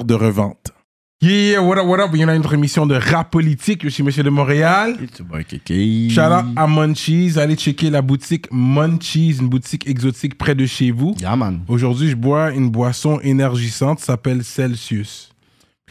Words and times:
de 0.00 0.14
revente. 0.14 0.72
Yeah, 1.20 1.62
what 1.62 1.78
up, 1.78 1.86
what 1.86 2.00
up? 2.00 2.10
Il 2.14 2.20
y 2.20 2.24
en 2.24 2.28
a 2.28 2.34
une 2.34 2.40
autre 2.40 2.54
émission 2.54 2.84
de 2.84 2.96
rap 2.96 3.30
politique. 3.30 3.84
Je 3.84 3.90
suis 3.90 4.02
Monsieur 4.02 4.24
de 4.24 4.30
Montréal. 4.30 4.96
Shout 4.98 6.20
out 6.20 6.44
à 6.56 6.66
Munchies. 6.66 7.38
Allez 7.38 7.54
checker 7.54 7.90
la 7.90 8.02
boutique 8.02 8.48
Munchies, 8.50 9.36
une 9.38 9.48
boutique 9.48 9.86
exotique 9.86 10.36
près 10.36 10.56
de 10.56 10.66
chez 10.66 10.90
vous. 10.90 11.14
Yeah, 11.20 11.36
man. 11.36 11.60
Aujourd'hui, 11.68 12.10
je 12.10 12.16
bois 12.16 12.50
une 12.50 12.70
boisson 12.70 13.20
énergisante, 13.20 14.00
ça 14.00 14.06
s'appelle 14.06 14.42
Celsius. 14.42 15.32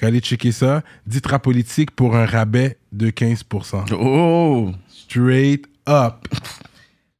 Allez 0.01 0.19
checker 0.19 0.51
ça. 0.51 0.81
Dites 1.05 1.27
rap 1.27 1.43
politique 1.43 1.91
pour 1.91 2.15
un 2.15 2.25
rabais 2.25 2.77
de 2.91 3.09
15%. 3.09 3.93
Oh! 3.93 4.71
Straight 4.89 5.65
up. 5.87 6.27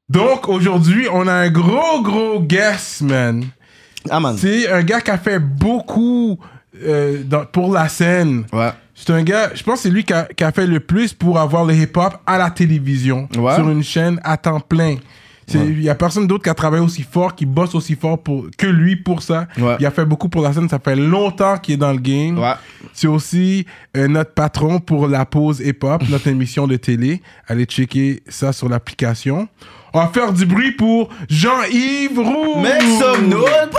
Donc, 0.10 0.50
aujourd'hui, 0.50 1.08
on 1.14 1.28
a 1.28 1.34
un 1.34 1.50
gros, 1.50 2.02
gros 2.02 2.42
guest, 2.42 3.04
man. 3.04 3.46
Ah, 4.10 4.20
man. 4.20 4.36
C'est 4.38 4.70
un 4.70 4.84
gars 4.84 5.00
qui 5.00 5.12
a 5.12 5.18
fait 5.18 5.40
beaucoup 5.40 6.40
euh, 6.84 7.22
dans- 7.24 7.46
pour 7.46 7.74
la 7.74 7.88
scène. 7.90 8.46
Ouais. 8.54 8.70
C'est 8.96 9.12
un 9.14 9.24
gars, 9.24 9.50
je 9.56 9.64
pense 9.64 9.76
que 9.76 9.82
c'est 9.84 9.90
lui 9.90 10.04
qui 10.04 10.14
a, 10.14 10.26
qui 10.26 10.44
a 10.44 10.52
fait 10.52 10.68
le 10.68 10.80
plus 10.80 11.14
pour 11.14 11.40
avoir 11.40 11.66
le 11.66 11.74
hip-hop 11.74 12.14
à 12.26 12.38
la 12.38 12.52
télévision, 12.52 13.28
Ouais. 13.38 13.56
sur 13.56 13.68
une 13.70 13.84
chaîne 13.84 14.20
à 14.24 14.38
temps 14.38 14.60
plein. 14.60 14.98
Il 15.54 15.82
y 15.82 15.90
a 15.90 15.96
personne 15.96 16.28
d'autre 16.28 16.44
qui 16.46 16.50
a 16.50 16.54
travaillé 16.54 16.82
aussi 16.82 17.04
fort, 17.04 17.36
qui 17.36 17.46
bosse 17.46 17.76
aussi 17.76 17.96
fort 17.96 18.18
pour, 18.24 18.46
que 18.58 18.68
lui 18.68 18.96
pour 18.96 19.22
ça. 19.22 19.48
Ouais. 19.60 19.76
Il 19.82 19.86
a 19.86 19.92
fait 19.92 20.06
beaucoup 20.06 20.30
pour 20.30 20.42
la 20.44 20.54
scène, 20.54 20.70
ça 20.70 20.80
fait 20.80 20.96
longtemps 20.96 21.58
qu'il 21.58 21.74
est 21.74 21.78
dans 21.78 21.92
le 21.92 21.98
game. 21.98 22.40
Ouais. 22.40 22.54
C'est 22.94 23.08
aussi 23.08 23.66
euh, 23.98 24.08
notre 24.08 24.34
patron 24.34 24.80
pour 24.80 25.10
la 25.10 25.26
pause 25.26 25.60
hip-hop, 25.60 26.04
notre 26.10 26.28
émission 26.30 26.68
de 26.68 26.78
télé. 26.78 27.22
Allez 27.50 27.66
checker 27.66 28.24
ça 28.30 28.54
sur 28.54 28.70
l'application. 28.70 29.50
On 29.94 30.00
va 30.00 30.08
faire 30.08 30.32
du 30.32 30.46
bruit 30.46 30.72
pour 30.72 31.10
Jean-Yves 31.28 32.18
Roux. 32.20 32.64
Some 33.02 33.28
noise! 33.28 33.70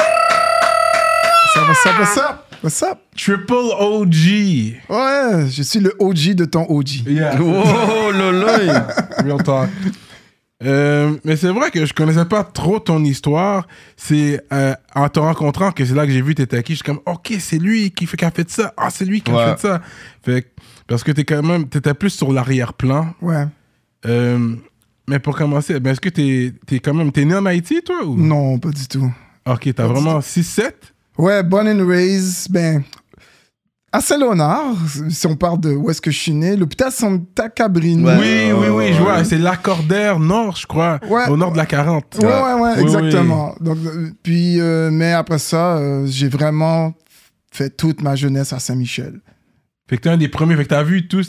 Ça 1.55 1.61
va, 1.65 1.75
ça 1.75 1.93
va, 1.93 2.07
ça 2.07 2.47
What's 2.63 2.83
up? 2.83 2.99
Triple 3.17 3.53
OG. 3.55 4.15
Ouais, 4.89 5.49
je 5.51 5.63
suis 5.63 5.81
le 5.81 5.93
OG 5.99 6.35
de 6.35 6.45
ton 6.45 6.65
OG. 6.69 6.89
Yeah. 7.07 7.37
Oh, 7.41 8.11
lolo! 8.13 8.47
Real 9.25 9.43
talk. 9.43 9.69
Euh, 10.63 11.17
mais 11.25 11.35
c'est 11.35 11.49
vrai 11.51 11.73
que 11.73 11.85
je 11.85 11.93
connaissais 11.93 12.25
pas 12.25 12.45
trop 12.45 12.79
ton 12.79 13.03
histoire. 13.03 13.67
C'est 13.97 14.41
euh, 14.53 14.75
en 14.95 15.09
te 15.09 15.19
rencontrant 15.19 15.73
que 15.73 15.85
c'est 15.85 15.95
là 15.95 16.07
que 16.07 16.13
j'ai 16.13 16.23
vu 16.23 16.37
t'étais 16.37 16.63
qui. 16.63 16.75
Je 16.75 16.77
suis 16.77 16.85
comme, 16.85 17.01
ok, 17.05 17.33
c'est 17.41 17.59
lui 17.59 17.91
qui, 17.91 18.07
fait, 18.07 18.17
qui 18.17 18.25
a 18.25 18.31
fait 18.31 18.49
ça. 18.49 18.73
Ah, 18.77 18.91
c'est 18.91 19.05
lui 19.05 19.21
qui 19.23 19.33
a 19.33 19.57
fait 19.57 19.61
ça. 19.67 19.83
Fait 20.25 20.43
que- 20.43 20.49
parce 20.87 21.03
que 21.03 21.11
t'es 21.11 21.25
quand 21.25 21.43
même, 21.43 21.69
t'étais 21.69 21.95
plus 21.95 22.11
sur 22.11 22.33
l'arrière-plan. 22.33 23.13
Ouais. 23.21 23.45
Euh, 24.07 24.55
mais 25.09 25.19
pour 25.19 25.37
commencer, 25.37 25.81
ben, 25.81 25.91
est-ce 25.91 26.01
que 26.01 26.09
t'es 26.11 26.53
es 26.71 26.79
quand 26.79 26.95
même, 26.95 27.11
t'es 27.11 27.25
né 27.25 27.35
en 27.35 27.45
Haïti, 27.47 27.83
toi 27.83 28.05
ou? 28.05 28.17
Non, 28.17 28.59
pas 28.61 28.71
du 28.71 28.87
tout. 28.87 29.13
Ok, 29.47 29.69
t'as 29.75 29.87
vraiment 29.87 30.21
6-7 30.21 30.71
Ouais, 31.19 31.43
born 31.43 31.69
and 31.69 31.87
raised, 31.87 32.51
ben, 32.51 32.83
à 33.95 34.01
Saint-Léonard, 34.01 34.75
si 35.11 35.27
on 35.27 35.37
parle 35.37 35.61
de 35.61 35.75
où 35.75 35.91
est-ce 35.91 36.01
que 36.01 36.11
je 36.11 36.19
suis 36.19 36.33
né, 36.33 36.57
l'hôpital 36.57 36.91
Santa 36.91 37.51
Cabrini. 37.51 38.03
Ouais. 38.03 38.17
Oui, 38.19 38.53
oui, 38.59 38.69
oui, 38.69 38.93
je 38.95 39.03
vois. 39.03 39.23
C'est 39.23 39.37
l'accordaire 39.37 40.19
nord, 40.19 40.57
je 40.57 40.67
crois. 40.67 40.99
Ouais. 41.07 41.29
Au 41.29 41.37
nord 41.37 41.53
de 41.53 41.59
la 41.59 41.67
40. 41.67 42.19
Ouais, 42.19 42.25
ouais, 42.25 42.55
ouais, 42.55 42.73
Oui, 42.77 42.83
exactement. 42.83 43.55
Donc, 43.61 43.77
euh, 43.85 44.11
puis, 44.23 44.59
euh, 44.61 44.91
mais 44.91 45.13
après 45.13 45.39
ça, 45.39 45.77
euh, 45.77 46.07
j'ai 46.07 46.29
vraiment 46.29 46.95
fait 47.51 47.69
toute 47.69 48.01
ma 48.01 48.17
jeunesse 48.17 48.55
à 48.55 48.59
Saint-Michel. 48.59 49.21
Fait 49.89 49.97
que 49.97 50.03
t'es 50.03 50.09
un 50.11 50.17
des 50.17 50.29
premiers. 50.29 50.57
Fait 50.57 50.65
que 50.65 50.69
t'as 50.69 50.83
vu 50.83 51.07
tout 51.09 51.23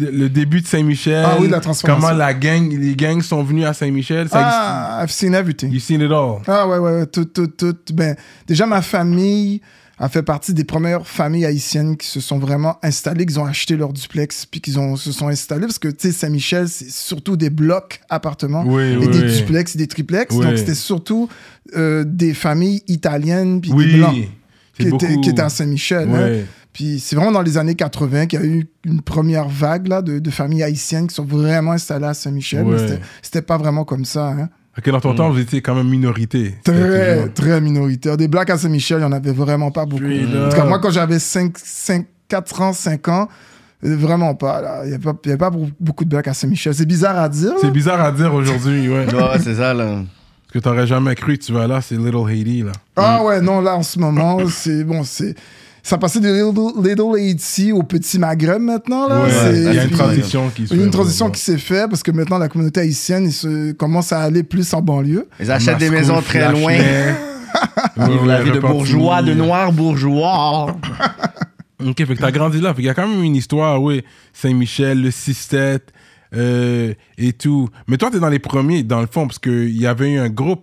le 0.00 0.28
début 0.28 0.60
de 0.60 0.66
Saint-Michel. 0.66 1.24
Ah 1.26 1.36
oui, 1.40 1.48
la 1.48 1.60
transformation. 1.60 2.00
Comment 2.08 2.16
la 2.18 2.34
gang, 2.34 2.68
les 2.76 2.96
gangs 2.96 3.22
sont 3.22 3.42
venus 3.44 3.64
à 3.66 3.74
Saint-Michel. 3.74 4.26
Ah, 4.32 5.00
I've 5.04 5.10
seen 5.12 5.34
everything. 5.34 5.70
You've 5.70 5.82
seen 5.82 6.00
it 6.00 6.10
all. 6.10 6.38
Ah 6.46 6.66
ouais, 6.66 6.78
ouais, 6.78 6.92
ouais, 6.96 7.06
tout, 7.06 7.26
tout, 7.26 7.46
tout. 7.48 7.76
Ben, 7.92 8.16
déjà, 8.46 8.66
ma 8.66 8.82
famille 8.82 9.60
a 9.98 10.08
fait 10.08 10.22
partie 10.22 10.52
des 10.52 10.64
premières 10.64 11.06
familles 11.06 11.44
haïtiennes 11.44 11.96
qui 11.96 12.08
se 12.08 12.18
sont 12.18 12.38
vraiment 12.38 12.76
installées, 12.82 13.24
qui 13.24 13.38
ont 13.38 13.44
acheté 13.44 13.76
leur 13.76 13.92
duplex, 13.92 14.46
puis 14.46 14.60
qui 14.60 14.76
ont, 14.76 14.96
se 14.96 15.12
sont 15.12 15.28
installés, 15.28 15.66
parce 15.66 15.78
que, 15.78 15.86
tu 15.88 16.08
sais, 16.08 16.12
Saint-Michel, 16.12 16.68
c'est 16.68 16.90
surtout 16.90 17.36
des 17.36 17.50
blocs 17.50 18.00
appartements, 18.10 18.64
Oui, 18.66 18.82
et 18.82 18.96
oui, 18.96 19.06
des 19.10 19.20
oui. 19.20 19.36
duplex 19.36 19.76
et 19.76 19.78
des 19.78 19.86
triplex. 19.86 20.34
Donc, 20.34 20.56
c'était 20.58 20.74
surtout 20.74 21.28
euh, 21.76 22.02
des 22.04 22.34
familles 22.34 22.82
italiennes, 22.88 23.60
puis 23.60 23.70
des 23.70 23.96
blancs 23.98 24.16
étaient, 24.80 25.20
qui 25.20 25.28
étaient 25.30 25.42
à 25.42 25.50
Saint-Michel. 25.50 26.08
hein. 26.10 26.44
Puis 26.72 27.00
c'est 27.00 27.16
vraiment 27.16 27.32
dans 27.32 27.42
les 27.42 27.58
années 27.58 27.74
80 27.74 28.26
qu'il 28.26 28.40
y 28.40 28.42
a 28.42 28.46
eu 28.46 28.66
une 28.84 29.02
première 29.02 29.48
vague 29.48 29.88
là, 29.88 30.00
de, 30.02 30.18
de 30.18 30.30
familles 30.30 30.62
haïtiennes 30.62 31.06
qui 31.06 31.14
sont 31.14 31.24
vraiment 31.24 31.72
installées 31.72 32.06
à 32.06 32.14
Saint-Michel. 32.14 32.64
mais 32.64 32.72
Ouais. 32.72 32.78
c'était- 32.78 33.00
C'était 33.20 33.42
pas 33.42 33.58
vraiment 33.58 33.84
comme 33.84 34.04
ça. 34.06 34.28
Hein. 34.28 34.48
Ok, 34.78 34.88
dans 34.90 35.00
ton 35.00 35.14
temps, 35.14 35.30
vous 35.30 35.38
étiez 35.38 35.60
quand 35.60 35.74
même 35.74 35.88
minorité. 35.88 36.54
Très, 36.64 37.16
toujours- 37.18 37.34
très 37.34 37.60
minoritaire. 37.60 38.16
Des 38.16 38.26
blacks 38.26 38.48
à 38.48 38.56
Saint-Michel, 38.56 38.98
il 38.98 39.00
n'y 39.00 39.06
en 39.06 39.12
avait 39.12 39.32
vraiment 39.32 39.70
pas 39.70 39.84
beaucoup. 39.84 40.02
En 40.04 40.48
tout 40.50 40.56
cas, 40.56 40.64
moi, 40.64 40.78
quand 40.78 40.90
j'avais 40.90 41.18
5, 41.18 41.58
5, 41.58 42.06
4 42.28 42.62
ans, 42.62 42.72
5 42.72 43.06
ans, 43.08 43.28
euh, 43.84 43.94
vraiment 43.96 44.34
pas. 44.34 44.62
là. 44.62 44.80
Il 44.84 44.88
n'y 44.88 44.94
avait, 44.94 45.36
pas- 45.36 45.50
beaucoup 45.78 46.04
de 46.06 46.08
blacks 46.08 46.28
à 46.28 46.32
Saint-Michel. 46.32 46.74
C'est 46.74 46.86
bizarre 46.86 47.18
à 47.18 47.28
dire. 47.28 47.52
C'est 47.60 47.70
bizarre 47.70 48.00
à 48.00 48.12
dire 48.12 48.32
aujourd'hui, 48.32 48.88
ouais. 48.88 49.04
Ouais, 49.14 49.38
c'est 49.44 49.56
ça, 49.56 49.74
là. 49.74 49.84
Parce 49.96 50.52
que 50.54 50.58
t'aurais 50.60 50.86
jamais 50.86 51.14
cru 51.16 51.36
que 51.36 51.44
tu 51.44 51.52
vas 51.52 51.66
là, 51.66 51.82
c'est 51.82 51.96
Little 51.96 52.30
Haiti, 52.30 52.62
là. 52.62 52.72
Ah 52.96 53.22
ouais, 53.24 53.42
non, 53.42 53.60
là, 53.60 53.76
en 53.76 53.82
ce 53.82 53.98
moment, 53.98 54.38
c'est 54.48 54.84
bon, 54.84 55.02
c'est. 55.04 55.34
Ça 55.84 55.98
passait 55.98 56.20
de 56.20 56.28
Little, 56.28 56.80
Little 56.88 57.18
Haiti 57.18 57.72
au 57.72 57.82
Petit 57.82 58.18
Maghreb 58.18 58.60
maintenant. 58.62 59.08
Là. 59.08 59.22
Ouais, 59.24 59.30
C'est- 59.30 59.56
il 59.56 59.74
y 59.74 59.78
a 59.78 59.82
une 59.82 59.88
puis- 59.88 59.98
transition 59.98 60.48
qui 60.54 60.66
se 60.68 60.72
Il 60.74 60.76
y 60.76 60.78
a 60.78 60.82
fait, 60.82 60.86
une 60.86 60.92
transition 60.92 61.30
qui 61.30 61.40
s'est 61.40 61.58
faite 61.58 61.88
parce 61.90 62.02
que 62.04 62.12
maintenant 62.12 62.38
la 62.38 62.48
communauté 62.48 62.80
haïtienne 62.80 63.24
il 63.24 63.32
se, 63.32 63.72
commence 63.72 64.12
à 64.12 64.20
aller 64.20 64.44
plus 64.44 64.72
en 64.74 64.80
banlieue. 64.80 65.28
Ils 65.40 65.50
achètent 65.50 65.78
des 65.78 65.90
maisons 65.90 66.20
très 66.22 66.50
loin. 66.52 66.72
Vivent 67.96 68.26
la 68.26 68.42
vie 68.42 68.52
de 68.52 68.60
bourgeois, 68.60 69.22
de 69.22 69.34
noir 69.34 69.72
bourgeois. 69.72 70.76
Ok, 71.84 71.96
fait 71.96 72.14
que 72.14 72.20
t'as 72.20 72.30
grandi 72.30 72.60
là. 72.60 72.68
Fait 72.70 72.76
qu'il 72.76 72.84
y 72.84 72.88
a 72.90 72.94
quand 72.94 73.08
même 73.08 73.24
une 73.24 73.34
histoire, 73.34 73.82
oui. 73.82 74.04
Saint-Michel, 74.32 75.02
le 75.02 75.10
6-7 75.10 75.80
euh, 76.32 76.94
et 77.18 77.32
tout. 77.32 77.68
Mais 77.88 77.96
toi, 77.96 78.08
t'es 78.08 78.20
dans 78.20 78.28
les 78.28 78.38
premiers, 78.38 78.84
dans 78.84 79.00
le 79.00 79.08
fond, 79.10 79.26
parce 79.26 79.40
qu'il 79.40 79.76
y 79.76 79.84
avait 79.88 80.12
eu 80.12 80.18
un 80.20 80.28
groupe. 80.28 80.62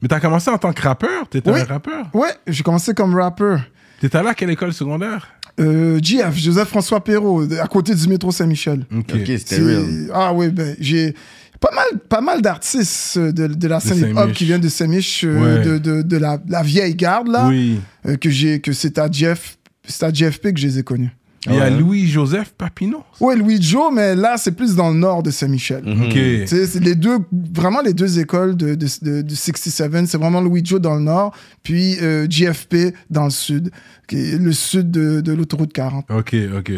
Mais 0.00 0.06
t'as 0.06 0.20
commencé 0.20 0.48
en 0.48 0.58
tant 0.58 0.72
que 0.72 0.80
rappeur? 0.80 1.28
T'étais 1.28 1.50
Oui. 1.50 1.58
un 1.58 1.64
rappeur? 1.64 2.06
Ouais, 2.14 2.28
j'ai 2.46 2.62
commencé 2.62 2.94
comme 2.94 3.16
rappeur. 3.16 3.62
T'étais 4.00 4.16
allé 4.18 4.28
à 4.28 4.34
quelle 4.34 4.50
école 4.50 4.72
secondaire? 4.72 5.28
Euh, 5.58 5.98
JF, 6.02 6.36
Joseph-François 6.36 7.02
Perrault, 7.04 7.44
à 7.60 7.66
côté 7.66 7.94
du 7.94 8.08
métro 8.08 8.32
Saint-Michel. 8.32 8.86
Ok. 8.96 9.12
Ok, 9.14 9.26
c'était 9.26 9.58
real. 9.58 9.84
Ah 10.14 10.32
oui, 10.32 10.48
ben, 10.48 10.74
j'ai 10.80 11.14
pas 11.60 11.70
mal, 11.74 11.98
pas 12.08 12.20
mal 12.22 12.40
d'artistes 12.40 13.18
euh, 13.18 13.30
de, 13.32 13.46
de 13.48 13.68
la 13.68 13.80
scène 13.80 14.10
hip-hop 14.12 14.32
qui 14.32 14.46
viennent 14.46 14.60
de 14.62 14.68
Saint-Mich, 14.70 15.24
euh, 15.24 15.58
Ouais. 15.58 15.64
de, 15.64 15.76
de, 15.78 16.00
de 16.02 16.16
la, 16.16 16.38
la 16.48 16.62
vieille 16.62 16.94
garde, 16.94 17.28
là, 17.28 17.48
Oui. 17.48 17.78
euh, 18.06 18.16
que, 18.16 18.30
j'ai, 18.30 18.60
que 18.60 18.72
c'est 18.72 18.96
à, 18.98 19.10
Jeff, 19.10 19.58
c'est 19.86 20.02
à 20.04 20.10
JFP 20.12 20.54
que 20.54 20.60
je 20.60 20.66
les 20.66 20.78
ai 20.78 20.82
connus. 20.82 21.10
Il 21.46 21.54
y 21.54 21.58
a. 21.60 21.70
Louis-Joseph 21.70 22.52
Papineau. 22.58 23.02
Ouais, 23.18 23.34
Louis 23.34 23.60
Joe, 23.62 23.90
mais 23.94 24.14
là, 24.14 24.36
c'est 24.36 24.52
plus 24.52 24.74
dans 24.76 24.90
le 24.90 24.96
nord 24.98 25.22
de 25.22 25.30
Saint-Michel. 25.30 25.82
Ok. 25.86 26.12
Tu 26.12 26.46
sais, 26.46 26.66
c'est 26.66 26.80
les 26.84 26.94
deux, 26.94 27.18
vraiment 27.32 27.80
les 27.80 27.94
deux 27.94 28.18
écoles 28.18 28.56
de, 28.56 28.74
de, 28.74 28.86
de, 29.02 29.22
de 29.22 29.34
67, 29.34 30.06
c'est 30.06 30.18
vraiment 30.18 30.40
Louis 30.42 30.60
Joe 30.64 30.80
dans 30.80 30.94
le 30.96 31.00
nord, 31.02 31.32
puis 31.62 31.96
euh, 32.02 32.26
JFP 32.28 32.94
dans 33.08 33.24
le 33.24 33.30
sud, 33.30 33.70
qui 34.06 34.16
est 34.18 34.38
le 34.38 34.52
sud 34.52 34.90
de, 34.90 35.20
de 35.22 35.32
l'autoroute 35.32 35.72
40. 35.72 36.06
Ok, 36.10 36.34
ok. 36.58 36.72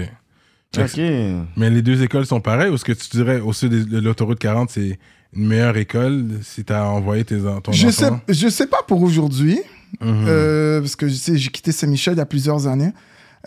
Ok. 0.78 0.96
Mais 1.56 1.68
les 1.68 1.82
deux 1.82 2.02
écoles 2.02 2.24
sont 2.24 2.40
pareilles 2.40 2.70
ou 2.70 2.76
est-ce 2.76 2.84
que 2.84 2.92
tu 2.92 3.08
dirais 3.10 3.40
au 3.40 3.52
sud 3.52 3.70
de 3.88 3.98
l'autoroute 4.00 4.38
40, 4.38 4.70
c'est 4.70 4.98
une 5.34 5.46
meilleure 5.48 5.76
école 5.76 6.24
si 6.42 6.64
t'as 6.64 6.84
envoyé 6.84 7.24
tes, 7.24 7.36
ton 7.62 7.72
Je 7.72 7.88
enfant? 7.88 8.20
sais, 8.28 8.34
je 8.34 8.48
sais 8.48 8.66
pas 8.66 8.82
pour 8.86 9.02
aujourd'hui, 9.02 9.58
Mhm. 10.00 10.24
euh, 10.26 10.80
parce 10.80 10.96
que 10.96 11.06
je 11.08 11.14
sais, 11.14 11.36
j'ai 11.36 11.50
quitté 11.50 11.70
Saint-Michel 11.72 12.14
il 12.14 12.18
y 12.18 12.20
a 12.20 12.26
plusieurs 12.26 12.66
années. 12.66 12.92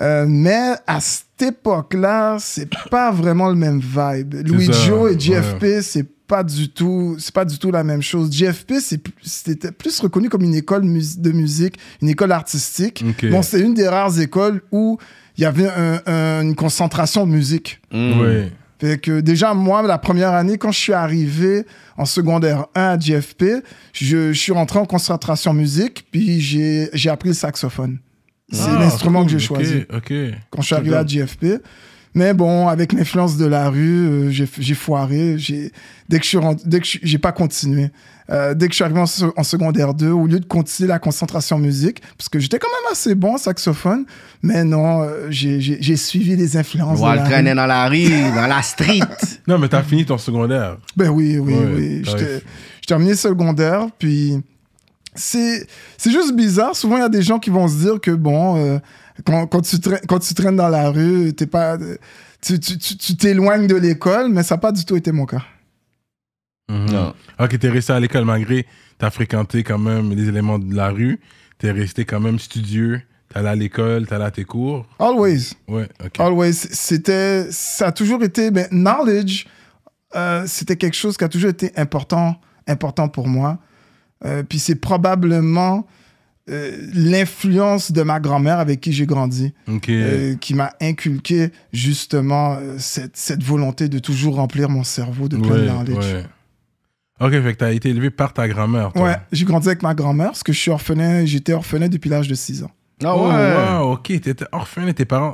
Euh, 0.02 0.26
mais 0.28 0.74
à 0.88 1.00
cette 1.00 1.42
époque-là, 1.42 2.38
c'est 2.40 2.70
pas 2.90 3.12
vraiment 3.12 3.50
le 3.50 3.56
même 3.56 3.80
vibe. 3.80 4.36
Louis 4.48 4.68
ça, 4.68 4.72
Joe 4.74 5.12
et 5.12 5.16
ouais. 5.16 5.20
JFP, 5.20 5.66
c'est 5.82 6.06
pas 6.28 6.44
du 6.44 6.70
tout, 6.70 7.16
c'est 7.20 7.34
pas 7.34 7.46
du 7.46 7.58
tout 7.60 7.72
la 7.72 7.84
même 7.84 8.02
chose. 8.02 8.32
JFP, 8.32 8.74
c'est 8.82 8.98
plus- 8.98 9.14
c'était 9.22 9.72
plus 9.72 10.00
reconnu 10.00 10.28
comme 10.30 10.42
une 10.44 10.56
école 10.56 10.84
mus- 10.84 11.20
de 11.20 11.32
musique, 11.32 11.78
une 12.02 12.10
école 12.10 12.32
artistique. 12.32 13.04
Ok. 13.08 13.30
Bon, 13.30 13.42
c'est 13.42 13.60
une 13.60 13.74
des 13.74 13.88
rares 13.88 14.20
écoles 14.20 14.62
où 14.72 14.98
il 15.38 15.42
y 15.42 15.46
avait 15.46 15.68
un- 15.70 16.02
un- 16.08 16.42
une 16.42 16.56
concentration 16.56 17.26
de 17.28 17.32
musique. 17.32 17.80
Mm. 17.92 18.20
Ouais. 18.22 18.52
Fait 18.80 18.98
que 18.98 19.22
déjà, 19.22 19.54
moi, 19.54 19.82
la 19.84 19.98
première 19.98 20.34
année, 20.34 20.58
quand 20.58 20.72
je 20.72 20.80
suis 20.80 20.94
arrivé 20.94 21.64
en 21.98 22.04
secondaire 22.06 22.66
1 22.76 22.82
à 22.96 23.00
JFP, 23.00 23.64
je, 23.94 24.34
je 24.34 24.38
suis 24.40 24.52
rentré 24.52 24.80
en 24.80 24.86
concentration 24.86 25.54
musique, 25.54 26.08
puis 26.12 26.42
j'ai 26.42 26.90
j'ai 26.92 27.10
appris 27.10 27.30
le 27.30 27.36
saxophone. 27.36 28.00
C'est 28.52 28.62
Ah, 28.70 28.80
l'instrument 28.80 29.20
cool, 29.24 29.32
que 29.32 29.38
j'ai 29.40 29.46
choisi 29.46 29.86
Ok. 29.94 30.14
quand 30.52 30.62
je 30.62 30.66
suis 30.68 30.76
arrivé 30.76 30.96
à 30.96 31.06
JFP. 31.06 31.46
Mais 32.18 32.34
bon, 32.34 32.70
avec 32.70 32.94
l'influence 32.94 33.36
de 33.36 33.46
la 33.46 33.70
rue, 33.70 34.08
euh, 34.08 34.30
j'ai 34.30 34.48
j'ai 34.60 34.74
foiré. 34.76 35.36
J'ai- 35.38 35.72
Dès 36.08 36.18
que 36.20 36.24
je 36.24 36.30
suis 36.30 36.38
rentré- 36.38 36.64
dès 36.66 36.80
que 36.80 36.86
je- 36.88 37.00
j'ai 37.04 37.18
pas 37.18 37.34
continué. 37.34 37.90
Euh, 38.30 38.54
dès 38.54 38.68
que 38.68 38.72
je 38.72 38.76
suis 38.76 38.84
arrivé 38.86 39.00
en, 39.02 39.06
se- 39.06 39.26
en 39.36 39.44
secondaire 39.44 39.94
2, 39.94 40.12
au 40.12 40.26
lieu 40.26 40.40
de 40.40 40.46
continuer 40.46 40.88
la 40.88 40.98
concentration 41.00 41.58
musique, 41.60 42.02
parce 42.18 42.30
que 42.30 42.40
j'étais 42.40 42.58
quand 42.58 42.70
même 42.70 42.92
assez 42.94 43.16
bon 43.16 43.34
en 43.34 43.38
saxophone, 43.38 44.06
mais 44.42 44.64
non, 44.64 45.02
euh, 45.04 45.28
j'ai 45.30 45.60
j'ai- 45.60 45.78
j'ai 45.82 45.98
suivi 45.98 46.36
les 46.38 46.56
influences 46.56 47.00
On 47.02 47.12
le 47.12 47.18
traîner 47.20 47.50
rue. 47.50 47.56
dans 47.58 47.66
la 47.66 47.90
rue, 47.90 48.08
dans 48.34 48.48
la 48.48 48.62
street. 48.62 49.00
Non, 49.48 49.58
mais 49.60 49.68
t'as 49.68 49.84
fini 49.84 50.06
ton 50.06 50.18
secondaire. 50.18 50.78
Ben 50.96 51.10
oui, 51.10 51.38
oui, 51.38 51.54
Ouais, 51.54 51.66
oui. 51.76 52.02
J'ai 52.06 52.42
terminé 52.88 53.16
secondaire, 53.16 53.88
puis 54.00 54.42
c'est 55.16 55.68
c'est 55.98 56.12
juste 56.12 56.36
bizarre. 56.36 56.76
Souvent, 56.76 56.98
il 56.98 57.02
y 57.02 57.04
a 57.04 57.10
des 57.10 57.22
gens 57.22 57.40
qui 57.40 57.50
vont 57.50 57.68
se 57.68 57.76
dire 57.78 58.00
que, 58.02 58.12
bon, 58.12 58.58
euh, 58.58 58.80
quand, 59.26 59.48
quand, 59.48 59.62
tu 59.62 59.80
traînes, 59.80 60.02
quand 60.08 60.20
tu 60.20 60.34
traînes 60.34 60.56
dans 60.58 60.70
la 60.70 60.90
rue, 60.90 61.34
t'es 61.34 61.48
pas, 61.48 61.78
tu 62.42 62.60
tu- 62.60 62.78
tu- 62.78 62.98
tu 62.98 63.16
t'éloignes 63.16 63.68
de 63.68 63.76
l'école, 63.76 64.30
mais 64.30 64.44
ça 64.44 64.56
n'a 64.56 64.60
pas 64.62 64.72
du 64.72 64.86
tout 64.86 64.96
été 64.96 65.12
mon 65.12 65.26
cas. 65.26 65.42
Mhm. 66.70 66.90
Non. 66.92 67.14
Ok, 67.40 67.60
t'es 67.60 67.70
resté 67.70 67.94
à 67.94 68.00
l'école 68.00 68.26
malgré 68.26 68.66
t'as 68.98 69.10
fréquenté 69.12 69.64
quand 69.64 69.78
même 69.78 70.12
les 70.12 70.28
éléments 70.30 70.60
de 70.60 70.74
la 70.76 70.90
rue. 70.90 71.20
T'es 71.58 71.72
resté 71.72 72.06
quand 72.06 72.20
même 72.20 72.40
studieux. 72.40 73.02
T'allais 73.34 73.50
à 73.50 73.56
l'école, 73.56 74.08
t'allais 74.08 74.26
à 74.26 74.32
tes 74.32 74.46
cours. 74.46 74.86
Always. 75.00 75.54
Ouais, 75.68 75.88
ok. 76.04 76.20
Always. 76.20 76.54
C'était, 76.54 77.48
ça 77.52 77.88
a 77.88 77.92
toujours 77.92 78.24
été, 78.24 78.50
ben, 78.52 78.68
knowledge, 78.72 79.46
euh, 80.16 80.44
c'était 80.48 80.76
quelque 80.76 80.96
chose 80.96 81.18
qui 81.18 81.24
a 81.24 81.30
toujours 81.30 81.50
été 81.50 81.72
important, 81.76 82.36
important 82.68 83.08
pour 83.10 83.28
moi. 83.28 83.58
Euh, 84.24 84.44
puis 84.44 84.60
c'est 84.60 84.76
probablement 84.76 85.86
euh, 86.50 86.72
l'influence 86.94 87.92
de 87.92 88.02
ma 88.04 88.20
grand-mère 88.20 88.60
avec 88.60 88.80
qui 88.82 88.94
j'ai 88.94 89.06
grandi. 89.06 89.54
Euh, 89.90 90.36
qui 90.36 90.54
m'a 90.54 90.74
inculqué 90.82 91.50
justement 91.74 92.54
euh, 92.56 92.76
cette, 92.78 93.18
cette 93.18 93.44
volonté 93.44 93.90
de 93.90 94.00
toujours 94.00 94.36
remplir 94.36 94.70
mon 94.70 94.84
cerveau 94.84 95.28
de 95.28 95.38
plein 95.38 95.56
de 95.58 95.62
ouais, 95.62 95.68
knowledge. 95.68 96.14
ouais. 96.14 96.26
Ok, 97.22 97.32
fait 97.32 97.54
que 97.54 97.58
t'as 97.60 97.72
été 97.72 97.90
élevé 97.90 98.10
par 98.10 98.34
ta 98.34 98.48
grand-mère. 98.48 98.96
Ouais, 98.98 99.16
j'ai 99.32 99.46
grandi 99.46 99.68
avec 99.68 99.82
ma 99.84 99.94
grand-mère 99.96 100.28
parce 100.32 100.44
que 100.44 100.52
je 100.54 100.60
suis 100.60 100.72
orphelin, 100.72 101.26
j'étais 101.26 101.54
orphelin 101.54 101.88
depuis 101.88 102.10
l'âge 102.10 102.28
de 102.28 102.36
6 102.36 102.64
ans. 102.64 102.72
Ah 103.04 103.16
Oh, 103.16 103.28
ouais. 103.28 103.80
wow, 103.80 103.94
ok. 103.94 104.04
T'étais 104.22 104.46
orphelin 104.52 104.88
et 104.88 104.94
tes 104.94 105.06
parents. 105.06 105.34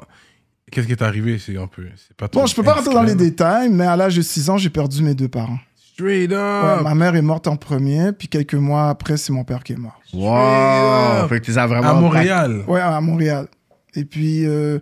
Qu'est-ce 0.71 0.85
qui 0.87 0.93
est 0.93 1.01
arrivé 1.01 1.37
C'est 1.39 1.57
un 1.57 1.67
peu. 1.67 1.83
C'est 1.97 2.15
pas 2.15 2.27
Bon, 2.27 2.45
je 2.45 2.55
peux 2.55 2.63
pas 2.63 2.73
rentrer 2.75 2.93
dans 2.93 3.03
les 3.03 3.15
détails, 3.15 3.69
mais 3.69 3.85
à 3.85 3.95
l'âge 3.95 4.15
de 4.15 4.21
6 4.21 4.49
ans, 4.51 4.57
j'ai 4.57 4.69
perdu 4.69 5.01
mes 5.03 5.15
deux 5.15 5.27
parents. 5.27 5.57
Straight 5.93 6.31
Ouais, 6.31 6.37
up. 6.37 6.83
ma 6.83 6.95
mère 6.95 7.15
est 7.15 7.21
morte 7.21 7.47
en 7.47 7.55
premier, 7.57 8.11
puis 8.13 8.27
quelques 8.27 8.53
mois 8.55 8.89
après, 8.89 9.17
c'est 9.17 9.33
mon 9.33 9.43
père 9.43 9.63
qui 9.63 9.73
est 9.73 9.77
mort. 9.77 9.99
Wow. 10.13 11.27
Fait 11.27 11.39
que 11.39 11.45
tu 11.45 11.57
as 11.57 11.67
vraiment. 11.67 11.89
à 11.89 11.93
Montréal. 11.93 12.63
Ouais, 12.67 12.79
à 12.81 12.99
Montréal. 13.01 13.47
Et 13.95 14.05
puis, 14.05 14.45
euh, 14.45 14.79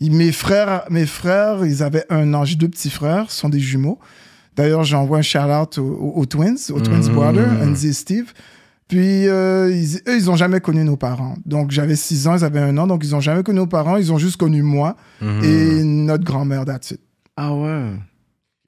il- 0.00 0.12
mes, 0.12 0.32
frères, 0.32 0.82
mes 0.90 1.06
frères, 1.06 1.64
ils 1.64 1.82
avaient 1.82 2.04
un 2.10 2.34
an. 2.34 2.44
J'ai 2.44 2.56
deux 2.56 2.68
petits 2.68 2.90
frères, 2.90 3.30
ce 3.30 3.38
sont 3.38 3.48
des 3.48 3.60
jumeaux. 3.60 3.98
D'ailleurs, 4.56 4.82
j'envoie 4.82 5.18
un 5.18 5.22
shout-out 5.22 5.78
aux, 5.78 5.82
aux- 5.84 6.12
aux 6.20 6.26
twins, 6.26 6.56
aux 6.70 6.80
twins 6.80 7.06
Mhm. 7.06 7.14
brothers, 7.14 7.52
Andy 7.62 7.88
et 7.88 7.92
Steve. 7.92 8.32
Puis, 8.88 9.28
euh, 9.28 9.70
ils, 9.70 9.98
eux, 10.08 10.18
ils 10.18 10.24
n'ont 10.24 10.34
jamais 10.36 10.60
connu 10.60 10.82
nos 10.82 10.96
parents. 10.96 11.36
Donc, 11.46 11.70
j'avais 11.70 11.94
6 11.94 12.26
ans, 12.26 12.36
ils 12.36 12.42
avaient 12.44 12.58
un 12.60 12.76
an, 12.78 12.86
donc 12.86 13.04
ils 13.04 13.10
n'ont 13.12 13.20
jamais 13.20 13.42
connu 13.44 13.58
nos 13.58 13.66
parents. 13.66 13.96
Ils 13.98 14.12
ont 14.12 14.18
juste 14.18 14.38
connu 14.38 14.62
moi 14.62 14.96
Mhm. 15.20 15.44
et 15.44 15.84
notre 15.84 16.24
grand-mère, 16.24 16.64
that's 16.64 16.90
it. 16.92 17.00
Ah 17.36 17.54
ouais. 17.54 17.90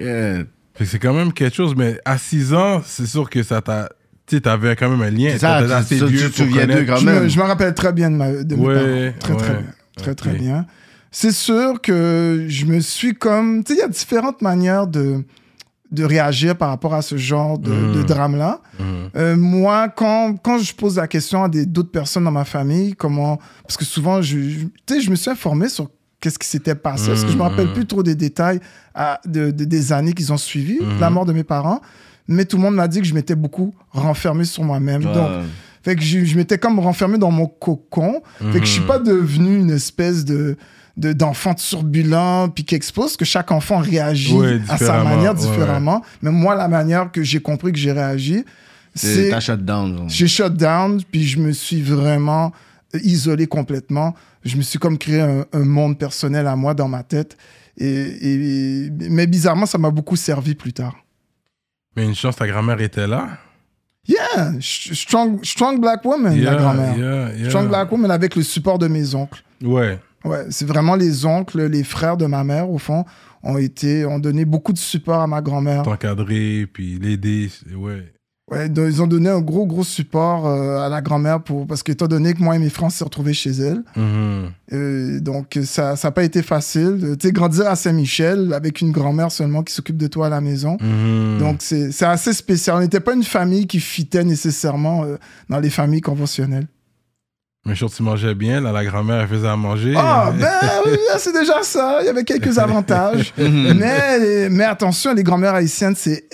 Yeah. 0.00 0.44
Fait 0.80 0.84
que 0.86 0.90
c'est 0.92 0.98
quand 0.98 1.12
même 1.12 1.30
quelque 1.34 1.54
chose, 1.54 1.74
mais 1.76 1.98
à 2.06 2.16
6 2.16 2.54
ans, 2.54 2.80
c'est 2.82 3.04
sûr 3.04 3.28
que 3.28 3.42
ça 3.42 3.60
t'a. 3.60 3.90
Tu 4.26 4.36
sais, 4.36 4.40
t'avais 4.40 4.74
quand 4.76 4.88
même 4.88 5.02
un 5.02 5.10
lien. 5.10 5.28
C'est 5.32 5.40
ça, 5.40 5.62
tu- 5.62 5.70
assez 5.70 5.98
tu- 5.98 6.06
vieux 6.06 6.20
tu 6.20 6.30
te 6.30 6.36
pour 6.38 6.46
souviens 6.46 6.66
d'eux 6.66 6.72
connaître. 6.72 6.92
quand 6.94 6.96
Je 7.00 7.06
me, 7.06 7.12
même. 7.12 7.28
je 7.28 7.38
me 7.38 7.42
rappelle 7.44 7.74
très 7.74 7.92
bien 7.92 8.10
de, 8.10 8.16
ma, 8.16 8.30
de 8.32 8.54
mes 8.56 8.66
Ouais, 8.66 9.10
parents. 9.20 9.36
Très, 9.36 9.36
très 9.36 9.52
bien. 9.58 9.66
Très, 9.96 10.14
très 10.14 10.32
bien. 10.32 10.66
C'est 11.10 11.32
sûr 11.32 11.82
que 11.82 12.46
je 12.48 12.64
me 12.64 12.80
suis 12.80 13.12
comme... 13.14 13.62
Tu 13.62 13.74
sais, 13.74 13.78
il 13.78 13.82
y 13.82 13.84
a 13.84 13.88
différentes 13.88 14.40
manières 14.40 14.86
de, 14.86 15.22
de 15.90 16.04
réagir 16.04 16.56
par 16.56 16.68
rapport 16.70 16.94
à 16.94 17.02
ce 17.02 17.18
genre 17.18 17.58
de, 17.58 17.92
de 17.92 18.02
drame-là. 18.04 18.60
Mhm. 18.78 18.86
Euh, 19.16 19.36
moi, 19.36 19.88
quand, 19.90 20.36
quand 20.42 20.58
je 20.58 20.72
pose 20.74 20.96
la 20.96 21.08
question 21.08 21.42
à 21.44 21.48
des- 21.50 21.66
d'autres 21.66 21.90
personnes 21.90 22.24
dans 22.24 22.30
ma 22.30 22.44
famille, 22.46 22.94
comment... 22.94 23.38
Parce 23.64 23.76
que 23.76 23.84
souvent, 23.84 24.22
je, 24.22 24.38
je- 24.38 24.58
tu 24.86 24.94
sais, 24.94 25.00
je 25.02 25.10
me 25.10 25.16
suis 25.16 25.30
informé 25.30 25.68
sur 25.68 25.90
qu'est-ce 26.20 26.38
qui 26.38 26.46
s'était 26.48 26.74
passé, 26.74 27.08
parce 27.08 27.24
que 27.24 27.30
je 27.30 27.36
me 27.36 27.42
rappelle 27.42 27.68
Mhm. 27.68 27.72
plus 27.74 27.86
trop 27.86 28.02
des 28.02 28.14
détails 28.14 28.60
à- 28.94 29.20
de, 29.26 29.50
de- 29.50 29.64
des 29.64 29.92
années 29.92 30.12
qu'ils 30.12 30.32
ont 30.32 30.36
suivi, 30.38 30.78
la 31.00 31.10
mort 31.10 31.24
de 31.26 31.32
mes 31.32 31.44
parents. 31.44 31.80
Mais 32.28 32.44
tout 32.44 32.56
le 32.58 32.62
monde 32.62 32.74
m'a 32.76 32.86
dit 32.88 33.00
que 33.00 33.06
je 33.06 33.14
m'étais 33.14 33.34
beaucoup 33.34 33.74
renfermé 33.90 34.44
sur 34.44 34.62
moi-même. 34.62 35.04
Ouais. 35.04 35.12
Donc, 35.14 35.28
fait 35.82 35.96
que 35.96 36.02
je, 36.02 36.24
je 36.24 36.36
m'étais 36.36 36.58
comme 36.58 36.78
renfermé 36.78 37.16
dans 37.18 37.30
mon 37.30 37.46
cocon. 37.46 38.20
Fait 38.52 38.60
que 38.60 38.66
je 38.66 38.70
suis 38.70 38.80
Mhm. 38.82 38.86
pas 38.86 38.98
devenu 38.98 39.58
une 39.58 39.70
espèce 39.70 40.24
de 40.24 40.56
de- 40.96 41.12
d'enfant 41.14 41.54
turbulent 41.54 42.50
puis 42.54 42.64
qui 42.64 42.74
explose 42.74 43.16
que 43.16 43.24
chaque 43.24 43.50
enfant 43.52 43.78
réagit 43.78 44.34
Ouais, 44.34 44.60
à 44.68 44.76
sa 44.76 44.84
différemment, 44.84 45.10
manière 45.16 45.32
ouais. 45.34 45.38
différemment 45.40 46.02
mais 46.20 46.30
moi 46.30 46.54
la 46.54 46.68
manière 46.68 47.10
que 47.10 47.22
j'ai 47.22 47.40
compris 47.40 47.72
que 47.72 47.78
j'ai 47.78 47.92
réagi 47.92 48.44
C'est 48.94 49.40
shutdown. 49.40 49.96
genre. 49.96 50.08
j'ai 50.08 50.26
shut 50.28 50.52
down 50.54 51.00
puis 51.10 51.26
je 51.26 51.38
me 51.38 51.52
suis 51.52 51.80
vraiment 51.80 52.52
isolé 53.02 53.46
complètement 53.46 54.14
je 54.44 54.56
me 54.56 54.62
suis 54.62 54.78
comme 54.78 54.98
créé 54.98 55.20
un, 55.20 55.44
un 55.52 55.64
monde 55.64 55.98
personnel 55.98 56.46
à 56.46 56.56
moi 56.56 56.74
dans 56.74 56.88
ma 56.88 57.02
tête 57.02 57.36
et, 57.76 57.86
et- 57.88 58.90
mais 59.10 59.26
bizarrement 59.26 59.66
ça 59.66 59.78
m'a 59.78 59.90
beaucoup 59.90 60.16
servi 60.16 60.54
plus 60.54 60.72
tard 60.72 60.96
Mais 61.96 62.04
une 62.04 62.14
chance, 62.14 62.36
ta 62.36 62.46
grand-mère 62.46 62.80
était 62.80 63.06
là? 63.06 63.28
yeah 64.08 64.52
strong 64.60 65.44
strong 65.44 65.80
black 65.80 66.04
woman 66.04 66.34
Yeah, 66.34 66.52
la 66.52 66.56
grand-mère 66.56 66.98
yeah, 66.98 67.34
yeah. 67.36 67.48
strong 67.50 67.68
black 67.68 67.90
woman 67.92 68.10
avec 68.10 68.34
le 68.34 68.42
support 68.42 68.78
de 68.78 68.88
mes 68.88 69.14
oncles 69.14 69.42
Ouais. 69.62 69.98
Ouais, 70.24 70.44
c'est 70.50 70.66
vraiment 70.66 70.96
les 70.96 71.24
oncles, 71.24 71.66
les 71.66 71.82
frères 71.84 72.16
de 72.18 72.26
ma 72.26 72.44
mère, 72.44 72.68
au 72.70 72.76
fond, 72.76 73.06
ont 73.42 73.56
été, 73.56 74.04
ont 74.04 74.18
donné 74.18 74.44
beaucoup 74.44 74.72
de 74.74 74.78
support 74.78 75.20
à 75.20 75.26
ma 75.26 75.40
grand-mère. 75.40 75.82
T'encadrer, 75.82 76.66
puis 76.70 76.98
l'aider. 76.98 77.50
Ouais. 77.74 78.12
Ouais, 78.50 78.68
donc, 78.68 78.86
ils 78.88 79.00
ont 79.00 79.06
donné 79.06 79.28
un 79.28 79.40
gros, 79.40 79.64
gros 79.64 79.84
support 79.84 80.46
euh, 80.46 80.78
à 80.84 80.88
la 80.88 81.00
grand-mère 81.00 81.40
pour, 81.40 81.66
parce 81.66 81.82
qu'étant 81.82 82.08
donné 82.08 82.34
que 82.34 82.42
moi 82.42 82.56
et 82.56 82.58
mes 82.58 82.68
frères 82.68 82.90
s'est 82.90 83.04
retrouvés 83.04 83.32
chez 83.32 83.50
elle. 83.50 83.82
Mhm. 83.96 84.50
Euh, 84.72 85.20
donc, 85.20 85.58
ça 85.64 85.94
n'a 86.02 86.10
pas 86.10 86.24
été 86.24 86.42
facile. 86.42 86.98
Euh, 87.02 87.16
Tu 87.16 87.28
sais, 87.28 87.32
grandir 87.32 87.68
à 87.68 87.76
Saint-Michel 87.76 88.52
avec 88.52 88.80
une 88.80 88.90
grand-mère 88.90 89.30
seulement 89.30 89.62
qui 89.62 89.72
s'occupe 89.72 89.96
de 89.96 90.08
toi 90.08 90.26
à 90.26 90.30
la 90.30 90.40
maison. 90.40 90.76
Mhm. 90.80 91.38
Donc, 91.38 91.56
c'est 91.60 91.92
c'est 91.92 92.06
assez 92.06 92.32
spécial. 92.32 92.76
On 92.76 92.80
n'était 92.80 93.00
pas 93.00 93.14
une 93.14 93.24
famille 93.24 93.66
qui 93.66 93.78
fitait 93.80 94.24
nécessairement 94.24 95.04
euh, 95.04 95.16
dans 95.48 95.60
les 95.60 95.70
familles 95.70 96.00
conventionnelles. 96.00 96.66
Mais 97.66 97.74
sûr, 97.74 97.90
tu 97.90 98.02
mangeais 98.02 98.34
bien. 98.34 98.60
Là, 98.60 98.72
la 98.72 98.84
grand-mère, 98.84 99.20
elle 99.20 99.28
faisait 99.28 99.48
à 99.48 99.56
manger. 99.56 99.92
Ah, 99.96 100.32
ben 100.32 100.48
oui, 100.86 100.96
c'est 101.18 101.32
déjà 101.32 101.62
ça. 101.62 101.98
Il 102.00 102.06
y 102.06 102.08
avait 102.08 102.24
quelques 102.24 102.58
avantages. 102.58 103.34
mais, 103.38 104.48
mais 104.48 104.64
attention, 104.64 105.12
les 105.12 105.22
grand-mères 105.22 105.54
haïtiennes, 105.54 105.94
c'est 105.94 106.24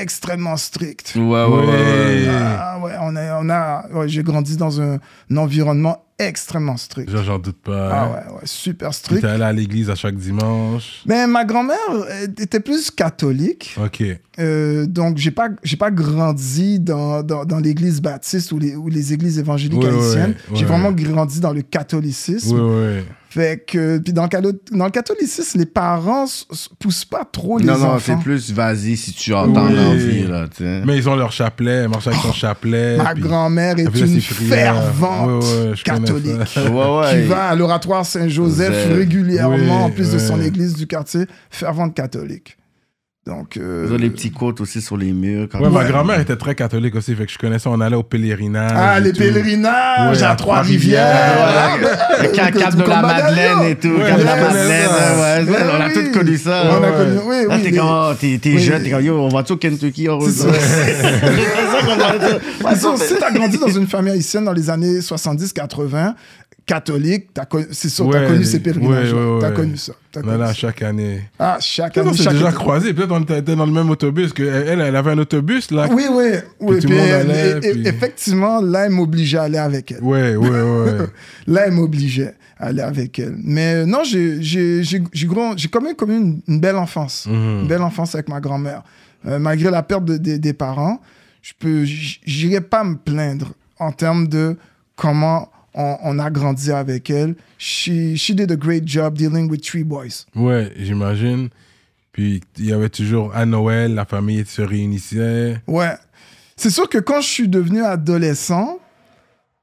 extrêmement 0.00 0.56
strict. 0.56 1.14
Ouais, 1.16 1.22
ouais, 1.22 1.44
ouais. 1.44 1.66
ouais. 1.66 2.28
Ah, 2.30 2.78
ouais, 2.78 2.92
on 3.00 3.16
a, 3.16 3.40
on 3.40 3.50
a, 3.50 3.88
ouais, 3.92 4.08
j'ai 4.08 4.22
grandi 4.22 4.56
dans 4.56 4.80
un, 4.80 4.98
un 5.30 5.36
environnement 5.36 6.05
extrêmement 6.18 6.76
strict. 6.76 7.10
Genre, 7.10 7.22
j'en 7.24 7.38
doute 7.38 7.56
pas. 7.62 7.90
Ah 7.92 8.08
ouais, 8.10 8.34
ouais, 8.34 8.40
super 8.44 8.90
Tu 8.90 8.96
strict. 8.96 9.18
étais 9.18 9.26
allé 9.26 9.42
à 9.44 9.52
l'église 9.52 9.90
à 9.90 9.94
chaque 9.94 10.16
dimanche. 10.16 11.02
Mais 11.06 11.26
ma 11.26 11.44
grand-mère 11.44 11.76
euh, 11.90 12.26
était 12.38 12.60
plus 12.60 12.90
catholique. 12.90 13.76
Ok. 13.82 14.02
Euh, 14.38 14.86
donc, 14.86 15.18
j'ai 15.18 15.30
pas, 15.30 15.48
j'ai 15.62 15.76
pas 15.76 15.90
grandi 15.90 16.80
dans, 16.80 17.22
dans, 17.22 17.44
dans 17.44 17.58
l'église 17.58 18.00
baptiste 18.00 18.52
ou 18.52 18.58
les, 18.58 18.76
ou 18.76 18.88
les 18.88 19.12
églises 19.12 19.38
évangéliques 19.38 19.80
Ouais, 19.82 19.88
haïtiennes. 19.88 20.34
ouais, 20.50 20.56
J'ai 20.56 20.64
vraiment 20.64 20.92
grandi 20.92 21.40
dans 21.40 21.52
le 21.52 21.62
catholicisme. 21.62 22.56
Fait 23.36 23.62
que, 23.66 23.98
puis 23.98 24.14
dans 24.14 24.22
le, 24.22 24.28
calo- 24.30 24.58
dans 24.72 24.86
le 24.86 24.90
catholicisme, 24.90 25.58
les 25.58 25.66
parents 25.66 26.24
poussent 26.78 27.04
pas 27.04 27.22
trop 27.30 27.58
les 27.58 27.66
Non, 27.66 27.76
non, 27.76 27.84
enfants. 27.90 28.16
c'est 28.18 28.22
plus 28.24 28.50
vas-y 28.50 28.96
si 28.96 29.12
tu 29.12 29.34
entends 29.34 29.66
Oui. 29.66 29.74
l'envie, 29.76 30.22
là, 30.26 30.48
tu 30.48 30.64
sais. 30.64 30.82
Mais 30.86 30.96
ils 30.96 31.06
ont 31.06 31.16
leur 31.16 31.32
chapelet, 31.32 31.82
elle 31.82 31.88
marche 31.90 32.06
avec 32.06 32.18
son 32.20 32.32
chapelet. 32.32 32.96
Ma 32.96 33.12
grand-mère 33.14 33.78
est 33.78 33.84
une 33.84 34.20
fervente 34.22 35.42
Ouais, 35.44 35.68
ouais, 35.68 35.74
catholique. 35.84 36.56
Ouais, 36.56 36.70
ouais. 36.70 37.10
qui 37.22 37.28
va 37.28 37.48
à 37.48 37.54
l'oratoire 37.54 38.06
Saint-Joseph 38.06 38.72
Joseph. 38.72 38.96
régulièrement, 38.96 39.56
Oui, 39.56 39.70
en 39.70 39.90
plus 39.90 40.12
de 40.12 40.18
son 40.18 40.40
église 40.40 40.74
du 40.74 40.86
quartier, 40.86 41.26
fervente 41.50 41.94
catholique. 41.94 42.56
Donc, 43.26 43.56
euh, 43.56 43.86
Ils 43.88 43.92
ont 43.92 43.96
les 43.98 44.08
petits 44.10 44.30
côtes 44.30 44.60
aussi 44.60 44.80
sur 44.80 44.96
les 44.96 45.12
murs. 45.12 45.48
Quand 45.50 45.58
Ouais, 45.58 45.68
ma 45.68 45.80
Ouais. 45.80 45.88
grand-mère 45.90 46.20
était 46.20 46.36
très 46.36 46.54
catholique 46.54 46.94
aussi, 46.94 47.12
fait 47.16 47.26
que 47.26 47.32
je 47.32 47.38
connaissais, 47.38 47.68
on 47.68 47.80
allait 47.80 47.96
au 47.96 48.04
pèlerinage. 48.04 48.70
Ah, 48.72 49.00
les 49.00 49.12
tout. 49.12 49.18
pèlerinages 49.18 50.18
Ouais, 50.18 50.22
à 50.22 50.30
à 50.30 50.36
Trois-Rivières. 50.36 51.76
Le 52.20 52.24
Écoute, 52.26 52.36
cap 52.36 52.54
de 52.76 52.82
comme 52.82 52.88
la 52.90 53.02
Madeleine, 53.02 53.62
et 53.68 53.74
tout. 53.74 53.88
Ouais, 53.88 54.06
cap 54.06 54.20
de 54.20 54.24
la 54.24 54.36
Madeleine, 54.36 55.48
ouais, 55.48 55.50
ouais, 55.50 55.58
on 55.76 55.80
a 55.82 55.86
oui. 55.88 55.92
tous 55.94 56.18
connu 56.18 56.36
ça. 56.36 56.62
On 56.70 56.76
a 56.76 56.80
Ouais. 56.90 56.96
connu, 56.96 57.18
oui, 57.26 57.36
Là, 57.48 57.56
oui. 57.56 57.62
t'es 57.64 57.72
comme, 57.76 57.88
oh, 57.90 58.12
t'es 58.20 58.38
t'es 58.40 58.50
Oui. 58.54 58.58
jeune, 58.60 58.82
t'es 58.84 58.90
comme, 58.90 59.04
yo, 59.04 59.18
on 59.18 59.28
va-tu 59.28 59.52
au 59.54 59.56
Kentucky? 59.56 60.08
On 60.08 60.20
C'est 60.20 60.30
ça. 60.30 60.48
Ouais, 62.64 62.76
sûr, 62.76 62.96
si 62.98 63.14
t'as 63.18 63.30
grandi 63.32 63.58
dans 63.58 63.68
une 63.68 63.86
famille 63.86 64.12
haïtienne 64.12 64.44
dans 64.44 64.52
les 64.52 64.70
années 64.70 65.00
70-80, 65.00 66.14
catholique, 66.66 67.28
c'est 67.70 67.88
sûr, 67.88 68.10
t'as 68.10 68.26
connu 68.26 68.44
ces 68.44 68.58
pèlerinages. 68.60 69.14
T'as 69.40 69.50
connu 69.52 69.76
ça. 69.76 69.92
T'as 70.10 70.20
On 70.20 70.22
connu 70.24 70.34
allait 70.34 70.44
à 70.44 70.48
ça. 70.48 70.52
chaque 70.54 70.82
année. 70.82 71.20
Ah, 71.38 71.58
chaque 71.60 71.94
Peut-être 71.94 72.06
on 72.06 72.08
année, 72.10 72.18
s'est 72.18 72.30
déjà 72.30 72.48
été. 72.48 72.56
croisés, 72.56 72.92
peut-être 72.92 73.12
on 73.12 73.20
était 73.22 73.40
dans 73.42 73.66
le 73.66 73.72
même 73.72 73.88
autobus, 73.88 74.32
que 74.32 74.42
elle, 74.42 74.80
elle 74.80 74.96
avait 74.96 75.12
un 75.12 75.18
autobus 75.18 75.70
là. 75.70 75.86
Oui, 75.90 76.04
oui. 76.10 76.24
oui 76.60 76.78
et- 76.78 77.60
puis- 77.60 77.86
Effectivement, 77.86 78.60
là, 78.60 78.86
elle 78.86 78.90
m'obligeait 78.92 79.38
à 79.38 79.42
aller 79.44 79.58
avec 79.58 79.92
elle. 79.92 80.02
Ouais, 80.02 80.34
ouais, 80.34 80.48
ouais. 80.48 80.92
Là, 81.46 81.62
elle 81.66 81.72
m'obligeait 81.72 82.34
à 82.58 82.66
aller 82.66 82.82
avec 82.82 83.18
elle. 83.20 83.36
Mais 83.38 83.86
non, 83.86 84.02
j'ai 84.02 84.40
quand 85.70 85.80
même 85.80 85.94
connu 85.94 86.40
une, 86.48 86.60
belle 86.60 86.76
enfance. 86.76 87.26
Mhm. 87.30 87.60
Une 87.62 87.68
belle 87.68 87.82
enfance 87.82 88.14
avec 88.16 88.28
ma 88.28 88.40
grand-mère. 88.40 88.82
Euh, 89.26 89.38
malgré 89.38 89.70
la 89.70 89.82
perte 89.82 90.04
de- 90.04 90.16
de- 90.18 90.36
des 90.36 90.52
parents, 90.52 91.00
je 91.42 91.52
peux, 91.58 91.84
j'irai 91.84 92.60
pas 92.60 92.82
me 92.82 92.96
plaindre 92.96 93.52
en 93.78 93.92
termes 93.92 94.26
de 94.26 94.56
comment 94.96 95.48
on, 95.76 95.96
on 96.02 96.18
a 96.18 96.30
grandi 96.30 96.72
avec 96.72 97.10
elle. 97.10 97.34
She, 97.58 98.16
she 98.16 98.32
did 98.34 98.50
a 98.50 98.56
great 98.56 98.86
job 98.86 99.16
dealing 99.16 99.48
with 99.50 99.62
three 99.62 99.84
boys. 99.84 100.24
Ouais, 100.34 100.72
j'imagine. 100.76 101.50
Puis 102.12 102.40
il 102.58 102.64
y 102.66 102.72
avait 102.72 102.88
toujours 102.88 103.34
à 103.34 103.44
Noël, 103.46 103.94
la 103.94 104.04
famille 104.06 104.44
se 104.46 104.62
réunissait. 104.62 105.58
Ouais. 105.66 105.92
C'est 106.56 106.70
sûr 106.70 106.88
que 106.88 106.98
quand 106.98 107.20
je 107.20 107.26
suis 107.28 107.48
devenu 107.48 107.82
adolescent, 107.84 108.78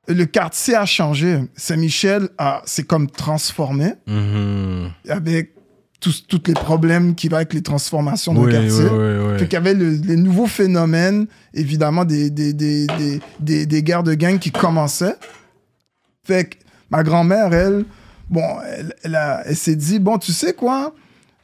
le 0.08 0.26
quartier 0.26 0.76
a 0.76 0.86
changé. 0.86 1.40
Saint-Michel 1.56 2.30
s'est 2.66 2.84
comme 2.84 3.10
transformé 3.10 3.94
Mhm. 4.06 4.92
avec 5.10 5.54
tous, 6.00 6.28
tous 6.28 6.42
les 6.48 6.54
problèmes 6.54 7.16
qui 7.16 7.30
vont 7.30 7.38
avec 7.38 7.54
les 7.54 7.62
transformations 7.62 8.34
le 8.34 8.40
ouais, 8.42 8.52
quartier. 8.52 8.84
ouais, 8.84 9.26
ouais. 9.26 9.40
Fait 9.40 9.46
qu'il 9.46 9.54
y 9.54 9.56
avait 9.56 9.74
le- 9.74 9.92
les 9.96 10.18
nouveaux 10.18 10.48
phénomènes, 10.48 11.28
évidemment, 11.54 12.04
des, 12.04 12.30
des, 12.30 12.52
des, 12.52 12.86
des, 12.88 13.22
des, 13.40 13.66
des 13.66 13.84
guerres 13.84 14.04
de 14.04 14.14
gangs 14.14 14.38
qui 14.38 14.52
commençaient. 14.52 15.16
Fait 16.26 16.46
que 16.46 16.56
ma 16.90 17.04
grand-mère, 17.04 17.54
elle, 17.54 17.86
bon, 18.30 18.44
elle, 18.66 18.94
elle, 19.04 19.16
a- 19.16 19.44
elle 19.46 19.56
s'est 19.56 19.76
dit, 19.76 20.00
bon, 20.00 20.18
tu 20.18 20.32
sais 20.32 20.54
quoi? 20.54 20.94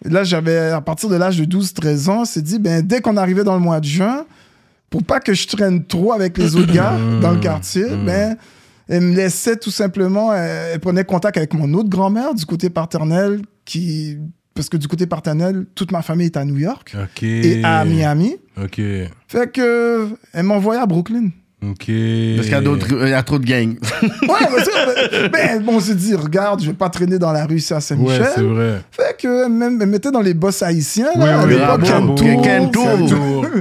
Là, 0.06 0.24
j'avais, 0.24 0.58
à 0.70 0.80
partir 0.80 1.10
de 1.10 1.16
l'âge 1.16 1.38
de 1.38 1.46
12-13 1.46 2.10
ans, 2.10 2.22
elle 2.22 2.26
s'est 2.28 2.42
dit, 2.42 2.60
ben, 2.60 2.82
dès 2.82 3.02
qu'on 3.02 3.18
arrivait 3.18 3.44
dans 3.44 3.56
le 3.56 3.60
mois 3.62 3.82
de 3.82 3.86
juin, 3.86 4.26
pour 4.90 5.04
pas 5.04 5.20
que 5.20 5.34
je 5.34 5.48
traîne 5.48 5.84
trop 5.84 6.14
avec 6.14 6.38
les 6.38 6.56
autres 6.56 6.72
gars 6.74 6.98
dans 7.22 7.32
le 7.32 7.40
quartier, 7.40 7.84
ben, 8.06 8.38
elle 8.88 9.02
me 9.04 9.16
laissait 9.16 9.58
tout 9.58 9.70
simplement, 9.72 10.34
elle, 10.34 10.72
elle 10.76 10.80
prenait 10.80 11.04
contact 11.04 11.36
avec 11.38 11.54
mon 11.54 11.74
autre 11.74 11.90
grand-mère 11.90 12.34
du 12.34 12.46
côté 12.46 12.70
paternel, 12.70 13.42
qui, 13.66 14.18
parce 14.54 14.70
que 14.70 14.78
du 14.78 14.88
côté 14.88 15.06
paternel, 15.08 15.66
toute 15.76 15.92
ma 15.92 16.02
famille 16.02 16.28
est 16.28 16.38
à 16.38 16.46
New 16.46 16.58
York 16.58 16.96
Ok. 17.04 17.24
et 17.24 17.62
à 17.66 17.84
Miami. 17.84 18.38
Ok. 18.62 18.78
Fait 19.28 19.52
que, 19.52 20.08
elle 20.32 20.44
m'envoyait 20.44 20.82
à 20.82 20.86
Brooklyn. 20.86 21.30
Ok. 21.62 21.76
Parce 21.78 21.88
qu'il 21.88 22.52
y 22.52 22.54
a 22.54 22.62
d'autres, 22.62 22.88
il 23.04 23.10
y 23.10 23.14
a 23.14 23.22
trop 23.24 23.38
de 23.38 23.46
gangs. 23.46 23.78
Ouais, 24.02 24.48
mais 24.56 24.64
ça, 24.64 25.28
ben, 25.30 25.62
bon, 25.64 25.76
on 25.76 25.80
s'est 25.82 25.96
dit, 25.96 26.16
regarde, 26.16 26.62
je 26.62 26.68
vais 26.68 26.74
pas 26.74 26.90
traîner 26.90 27.20
dans 27.20 27.32
la 27.34 27.46
rue 27.46 27.58
ici 27.58 27.74
à 27.74 27.78
Ouais, 27.78 27.82
Saint-Michel. 27.82 28.28
c'est 28.34 28.42
vrai. 28.42 28.82
fait 28.92 29.18
que, 29.20 29.46
elle 29.46 29.52
me 29.52 29.66
elle 29.66 29.72
me 29.74 29.86
mettait 29.86 30.12
dans 30.12 30.22
les 30.22 30.34
boss 30.34 30.62
haïtiens, 30.64 31.10
Ouais, 31.16 31.26
là, 31.26 31.42
à 31.42 31.46
ouais, 31.46 31.54
l'époque, 31.56 32.42
Kentour. 32.44 33.08
Tour. 33.10 33.46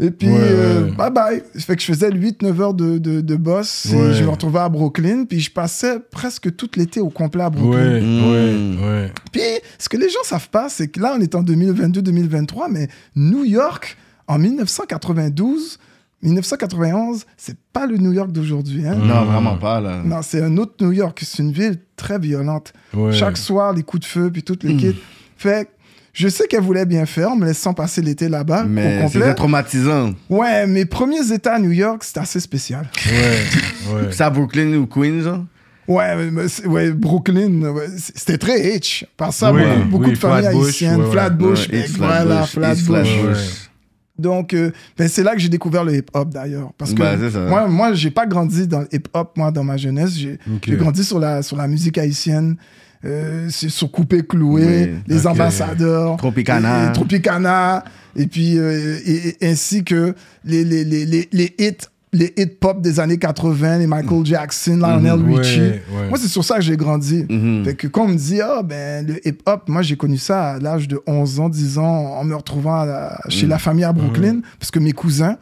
Et 0.00 0.12
puis, 0.12 0.28
Ouais, 0.28 0.36
euh, 0.40 0.84
ouais. 0.84 0.90
bye 0.92 1.10
bye. 1.10 1.42
Fait 1.58 1.74
que 1.74 1.82
je 1.82 1.86
faisais 1.86 2.08
8-9 2.10 2.60
heures 2.60 2.74
de, 2.74 2.98
de, 2.98 3.20
de 3.20 3.34
boss. 3.36 3.86
et 3.86 3.96
Ouais. 3.96 4.14
je 4.14 4.22
me 4.22 4.28
retrouvais 4.30 4.60
à 4.60 4.68
Brooklyn. 4.68 5.24
Puis 5.28 5.40
je 5.40 5.50
passais 5.50 5.98
presque 6.12 6.54
tout 6.54 6.68
l'été 6.76 7.00
au 7.00 7.08
complet 7.10 7.42
à 7.42 7.50
Brooklyn. 7.50 7.94
Ouais, 7.94 8.00
Mm. 8.00 8.80
ouais, 8.80 8.86
ouais. 8.88 9.12
Puis 9.32 9.40
ce 9.76 9.88
que 9.88 9.96
les 9.96 10.08
gens 10.08 10.22
savent 10.22 10.50
pas, 10.50 10.68
c'est 10.68 10.86
que 10.86 11.00
là, 11.00 11.14
on 11.18 11.20
est 11.20 11.34
en 11.34 11.42
2022-2023, 11.42 12.68
mais 12.70 12.86
New 13.16 13.44
York, 13.44 13.96
en 14.28 14.38
1992, 14.38 15.78
1991, 16.22 17.24
c'est 17.36 17.56
pas 17.72 17.86
le 17.86 17.96
New 17.96 18.12
York 18.12 18.32
d'aujourd'hui. 18.32 18.86
Hein? 18.86 18.96
Non, 18.96 19.24
vraiment 19.24 19.56
pas, 19.56 19.80
là. 19.80 20.02
Non, 20.04 20.20
c'est 20.22 20.42
un 20.42 20.56
autre 20.56 20.74
New 20.80 20.92
York. 20.92 21.20
C'est 21.24 21.42
une 21.42 21.52
ville 21.52 21.78
très 21.96 22.18
violente. 22.18 22.72
Ouais. 22.92 23.12
Chaque 23.12 23.36
soir, 23.36 23.72
les 23.72 23.82
coups 23.82 24.02
de 24.02 24.06
feu, 24.06 24.30
puis 24.32 24.42
toute 24.42 24.64
l'équipe. 24.64 24.96
Fait 25.36 25.66
que 25.66 25.70
je 26.12 26.26
sais 26.28 26.48
qu'elle 26.48 26.62
voulait 26.62 26.86
bien 26.86 27.06
faire 27.06 27.30
en 27.30 27.36
me 27.36 27.46
laissant 27.46 27.74
passer 27.74 28.02
l'été 28.02 28.28
là-bas 28.28 28.64
Mais 28.64 29.06
c'était 29.08 29.34
traumatisant. 29.34 30.14
Ouais, 30.28 30.66
mes 30.66 30.84
premiers 30.84 31.32
états 31.32 31.54
à 31.54 31.58
New 31.60 31.70
York, 31.70 32.02
c'était 32.02 32.20
assez 32.20 32.40
spécial. 32.40 32.90
Ouais, 33.06 33.94
ouais. 33.94 34.02
C'est 34.10 34.24
à 34.24 34.30
Brooklyn 34.30 34.74
ou 34.74 34.86
Queens, 34.86 35.20
genre? 35.20 35.44
Ouais, 35.86 36.30
ouais 36.66 36.90
Brooklyn, 36.90 37.62
ouais, 37.62 37.86
c'était 37.96 38.36
très 38.36 38.76
H. 38.76 39.04
Par 39.16 39.32
ça, 39.32 39.52
Oui, 39.52 39.62
beaucoup, 39.86 40.04
oui, 40.04 40.10
de 40.10 40.18
familles 40.18 40.42
Flatbush, 40.42 40.66
haïtiennes. 40.66 41.10
Flatbush, 41.10 41.68
Ouais, 41.68 41.86
voilà, 41.96 42.42
Flatbush, 42.42 42.78
East 42.78 42.86
Flatbush. 42.86 43.08
Flatbush. 43.08 43.38
Ouais. 43.38 43.67
Donc, 44.18 44.52
euh, 44.54 44.70
ben, 44.96 45.08
c'est 45.08 45.22
là 45.22 45.32
que 45.34 45.38
j'ai 45.40 45.48
découvert 45.48 45.84
le 45.84 45.94
hip-hop 45.96 46.28
d'ailleurs. 46.30 46.72
Parce 46.76 46.92
que 46.92 46.98
Ben, 46.98 47.30
ça. 47.30 47.40
moi, 47.46 47.68
moi 47.68 47.92
j'ai 47.92 48.10
pas 48.10 48.26
grandi 48.26 48.66
dans 48.66 48.80
le 48.80 48.88
hip-hop, 48.92 49.32
moi, 49.36 49.50
dans 49.50 49.64
ma 49.64 49.76
jeunesse. 49.76 50.16
J'ai 50.16 50.38
grandi 50.76 51.04
sur 51.04 51.18
la, 51.18 51.42
sur 51.42 51.56
la 51.56 51.68
musique 51.68 51.98
haïtienne, 51.98 52.56
euh, 53.04 53.46
c'est 53.50 53.68
sur 53.68 53.90
Coupé 53.92 54.22
Cloué, 54.22 54.90
Oui, 54.90 54.94
Les. 55.06 55.26
Ambassadeurs, 55.26 56.16
Tropicana. 56.16 56.86
et- 56.86 56.88
et 56.88 56.92
Tropicana, 56.92 57.84
et 58.16 58.26
puis 58.26 58.58
euh, 58.58 58.98
et- 59.06 59.36
ainsi 59.42 59.84
que 59.84 60.14
les, 60.44 60.64
les, 60.64 60.84
les, 60.84 61.06
les, 61.06 61.28
les 61.32 61.54
hits. 61.58 61.76
Les 62.12 62.32
hits 62.38 62.46
pop 62.46 62.80
des 62.80 63.00
années 63.00 63.18
80, 63.18 63.78
les 63.78 63.86
Michael 63.86 64.24
Jackson, 64.24 64.76
Lionel 64.78 65.20
Ouais, 65.20 65.38
Richie. 65.40 65.60
ouais. 65.60 66.08
Moi, 66.08 66.16
c'est 66.18 66.28
sur 66.28 66.42
ça 66.42 66.56
que 66.56 66.62
j'ai 66.62 66.76
grandi. 66.76 67.26
Mhm. 67.28 67.64
Fait 67.66 67.74
que 67.74 67.86
quand 67.86 68.04
on 68.04 68.08
me 68.08 68.14
dit, 68.16 68.40
ah, 68.40 68.62
ben, 68.62 69.06
le 69.06 69.26
hip-hop, 69.28 69.68
moi, 69.68 69.82
j'ai 69.82 69.96
connu 69.96 70.16
ça 70.16 70.52
à 70.52 70.58
l'âge 70.58 70.88
de 70.88 71.00
11 71.06 71.38
ans, 71.38 71.48
10 71.50 71.76
ans, 71.78 71.84
en 72.14 72.24
me 72.24 72.34
retrouvant 72.34 72.84
la- 72.84 73.18
chez 73.28 73.44
Mm. 73.46 73.50
la 73.50 73.58
famille 73.58 73.84
à 73.84 73.92
Brooklyn, 73.92 74.40
parce 74.58 74.70
que 74.70 74.78
mes 74.78 74.92
cousins, 74.92 75.36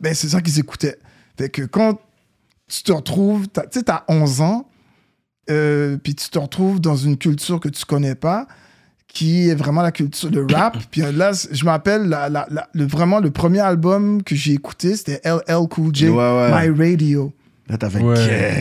ben, 0.00 0.12
c'est 0.14 0.28
ça 0.28 0.40
qu'ils 0.42 0.58
écoutaient. 0.58 0.98
Fait 1.38 1.48
que 1.48 1.62
quand 1.62 1.98
tu 2.68 2.82
te 2.82 2.92
retrouves, 2.92 3.46
tu 3.48 3.60
sais, 3.70 3.82
t'as 3.82 4.02
11 4.08 4.40
ans, 4.42 4.68
euh, 5.50 5.96
puis 6.02 6.14
tu 6.14 6.28
te 6.28 6.38
retrouves 6.38 6.80
dans 6.80 6.96
une 6.96 7.16
culture 7.16 7.58
que 7.58 7.68
tu 7.68 7.84
connais 7.84 8.14
pas, 8.14 8.46
qui 9.12 9.48
est 9.48 9.54
vraiment 9.54 9.82
la 9.82 9.92
culture 9.92 10.30
de 10.30 10.46
rap. 10.52 10.76
puis 10.90 11.02
là, 11.12 11.32
je 11.50 11.64
m'appelle 11.64 12.08
la, 12.08 12.28
la- 12.28 12.46
la- 12.50 12.68
le, 12.72 12.86
vraiment 12.86 13.20
le 13.20 13.30
premier 13.30 13.60
album 13.60 14.22
que 14.22 14.34
j'ai 14.34 14.52
écouté, 14.52 14.96
c'était 14.96 15.20
LL 15.24 15.68
Cool 15.68 15.94
J, 15.94 16.08
Ouais, 16.08 16.16
ouais. 16.16 16.68
My 16.70 16.88
Radio. 16.92 17.32
Là, 17.68 17.76
t'as 17.78 17.90
fait 17.90 18.00
Ouais. 18.02 18.16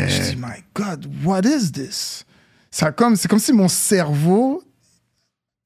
Je 0.10 0.32
dis, 0.32 0.36
my 0.38 0.62
God, 0.76 1.08
what 1.24 1.42
is 1.42 1.72
this? 1.72 2.26
Ça 2.70 2.92
comme, 2.92 3.16
c'est 3.16 3.28
comme 3.28 3.40
si 3.40 3.54
mon 3.54 3.68
cerveau 3.68 4.62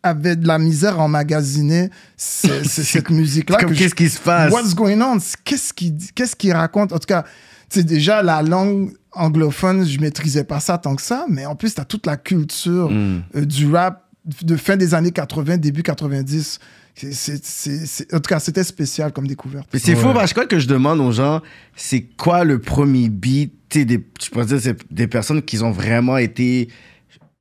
avait 0.03 0.35
de 0.35 0.47
la 0.47 0.59
misère 0.59 0.99
à 0.99 1.03
emmagasiner 1.03 1.89
ce- 2.15 2.63
ce- 2.63 2.83
cette 2.83 3.09
musique-là. 3.09 3.57
Comme 3.57 3.69
que 3.69 3.75
je- 3.75 3.79
qu'est-ce 3.79 3.95
qui 3.95 4.09
se 4.09 4.19
passe? 4.19 4.51
What's 4.53 4.75
going 4.75 5.01
on? 5.01 5.17
Qu'est-ce 5.43 5.73
qu'il 5.73 5.95
qu'est-ce 6.13 6.35
qu'il 6.35 6.53
raconte? 6.53 6.93
En 6.93 6.99
tout 6.99 7.07
cas, 7.07 7.23
tu 7.69 7.79
sais, 7.79 7.83
déjà, 7.83 8.21
la 8.21 8.41
langue 8.43 8.91
anglophone, 9.13 9.85
je 9.85 9.99
maîtrisais 9.99 10.43
pas 10.43 10.59
ça 10.59 10.77
tant 10.77 10.95
que 10.95 11.01
ça, 11.01 11.25
mais 11.29 11.45
en 11.45 11.55
plus, 11.55 11.73
tu 11.73 11.81
as 11.81 11.85
toute 11.85 12.05
la 12.05 12.17
culture 12.17 12.89
Mm. 12.91 13.23
euh, 13.35 13.45
du 13.45 13.71
rap 13.73 14.04
de 14.41 14.55
fin 14.55 14.77
des 14.77 14.93
années 14.93 15.11
80, 15.11 15.57
début 15.57 15.83
90. 15.83 16.59
C'est- 16.97 17.11
c'est- 17.13 17.43
c'est- 17.45 17.85
c'est- 17.85 18.13
en 18.13 18.19
tout 18.19 18.29
cas, 18.29 18.39
c'était 18.39 18.63
spécial 18.63 19.11
comme 19.11 19.27
découverte. 19.27 19.67
Mais 19.73 19.79
c'est 19.79 19.95
Ouais. 19.95 20.01
fou 20.01 20.13
parce 20.13 20.23
que 20.23 20.27
je 20.29 20.33
crois 20.33 20.45
que 20.45 20.59
je 20.59 20.67
demande 20.67 20.99
aux 21.01 21.11
gens, 21.11 21.41
c'est 21.75 22.01
quoi 22.01 22.43
le 22.45 22.59
premier 22.59 23.09
beat, 23.09 23.53
tu 23.69 23.85
des, 23.85 23.97
pourrais 24.31 24.45
dire, 24.45 24.59
c'est 24.61 24.77
des 24.91 25.07
personnes 25.07 25.41
qui 25.41 25.61
ont 25.61 25.71
vraiment 25.71 26.17
été 26.17 26.69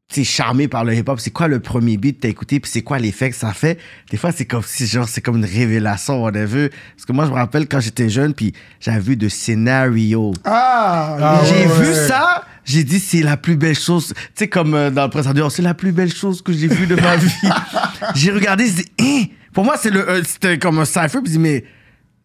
tu 0.08 0.16
sais, 0.16 0.24
charmées 0.24 0.68
par 0.68 0.84
le 0.84 0.94
hip-hop. 0.94 1.18
C'est 1.18 1.30
quoi 1.30 1.48
le 1.48 1.60
premier 1.60 1.96
beat 1.96 2.16
que 2.16 2.22
t'as 2.22 2.28
écouté, 2.28 2.60
puis 2.60 2.70
c'est 2.70 2.82
quoi 2.82 2.98
l'effet 2.98 3.30
que 3.30 3.36
ça 3.36 3.52
fait? 3.54 3.78
Des 4.10 4.16
fois, 4.18 4.32
c'est 4.32 4.44
comme 4.44 4.62
si, 4.62 4.86
genre, 4.86 5.08
c'est 5.08 5.20
comme 5.22 5.36
une 5.36 5.44
révélation, 5.46 6.22
whatever. 6.22 6.68
Parce 6.94 7.06
que 7.06 7.12
moi, 7.12 7.24
je 7.24 7.30
me 7.30 7.36
rappelle 7.36 7.66
quand 7.66 7.80
j'étais 7.80 8.08
jeune, 8.10 8.34
puis 8.34 8.52
j'avais 8.80 9.00
vu 9.00 9.16
de 9.16 9.28
scénario. 9.30 10.32
Ah! 10.44 11.16
Ah, 11.20 11.40
J'ai 11.44 11.66
ouais, 11.66 11.86
vu 11.86 11.94
ça, 11.94 12.44
j'ai 12.64 12.84
dit 12.84 13.00
c'est 13.00 13.22
la 13.22 13.36
plus 13.38 13.56
belle 13.56 13.74
chose. 13.78 14.08
Tu 14.08 14.14
sais, 14.34 14.48
comme 14.48 14.74
euh, 14.74 14.90
dans 14.90 15.06
le 15.12 15.26
Andrew, 15.26 15.48
c'est 15.50 15.62
la 15.62 15.74
plus 15.74 15.92
belle 15.92 16.12
chose 16.14 16.42
que 16.42 16.52
j'ai 16.52 16.68
vue 16.68 16.86
de 16.86 16.96
ma 16.96 17.16
vie. 17.16 17.32
j'ai 18.14 18.30
regardé, 18.30 18.66
j'ai 18.66 18.82
dit, 18.82 18.92
Hein? 19.00 19.24
pour 19.54 19.64
moi, 19.64 19.76
c'est 19.80 19.90
le, 19.90 20.06
euh, 20.08 20.22
c'était 20.22 20.58
comme 20.58 20.78
un 20.78 20.84
cypher, 20.84 21.20
puis 21.22 21.32
j'ai 21.32 21.32
dit, 21.32 21.38
mais 21.38 21.64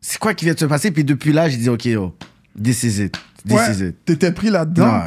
c'est 0.02 0.20
quoi 0.20 0.34
qui 0.34 0.44
vient 0.46 0.54
de 0.54 0.60
se 0.60 0.66
passer? 0.66 0.92
Puis 0.92 1.06
depuis 1.06 1.32
là, 1.32 1.48
j'ai 1.48 1.58
dit, 1.58 1.70
ok, 1.70 1.88
oh, 1.98 2.14
this 2.62 2.84
is 2.84 3.02
it. 3.06 3.18
This 3.48 3.56
Ouais, 3.58 3.72
is 3.74 3.82
it. 3.88 3.96
t'étais 4.04 4.34
pris 4.34 4.50
là-dedans. 4.50 5.02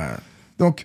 Donc, 0.58 0.84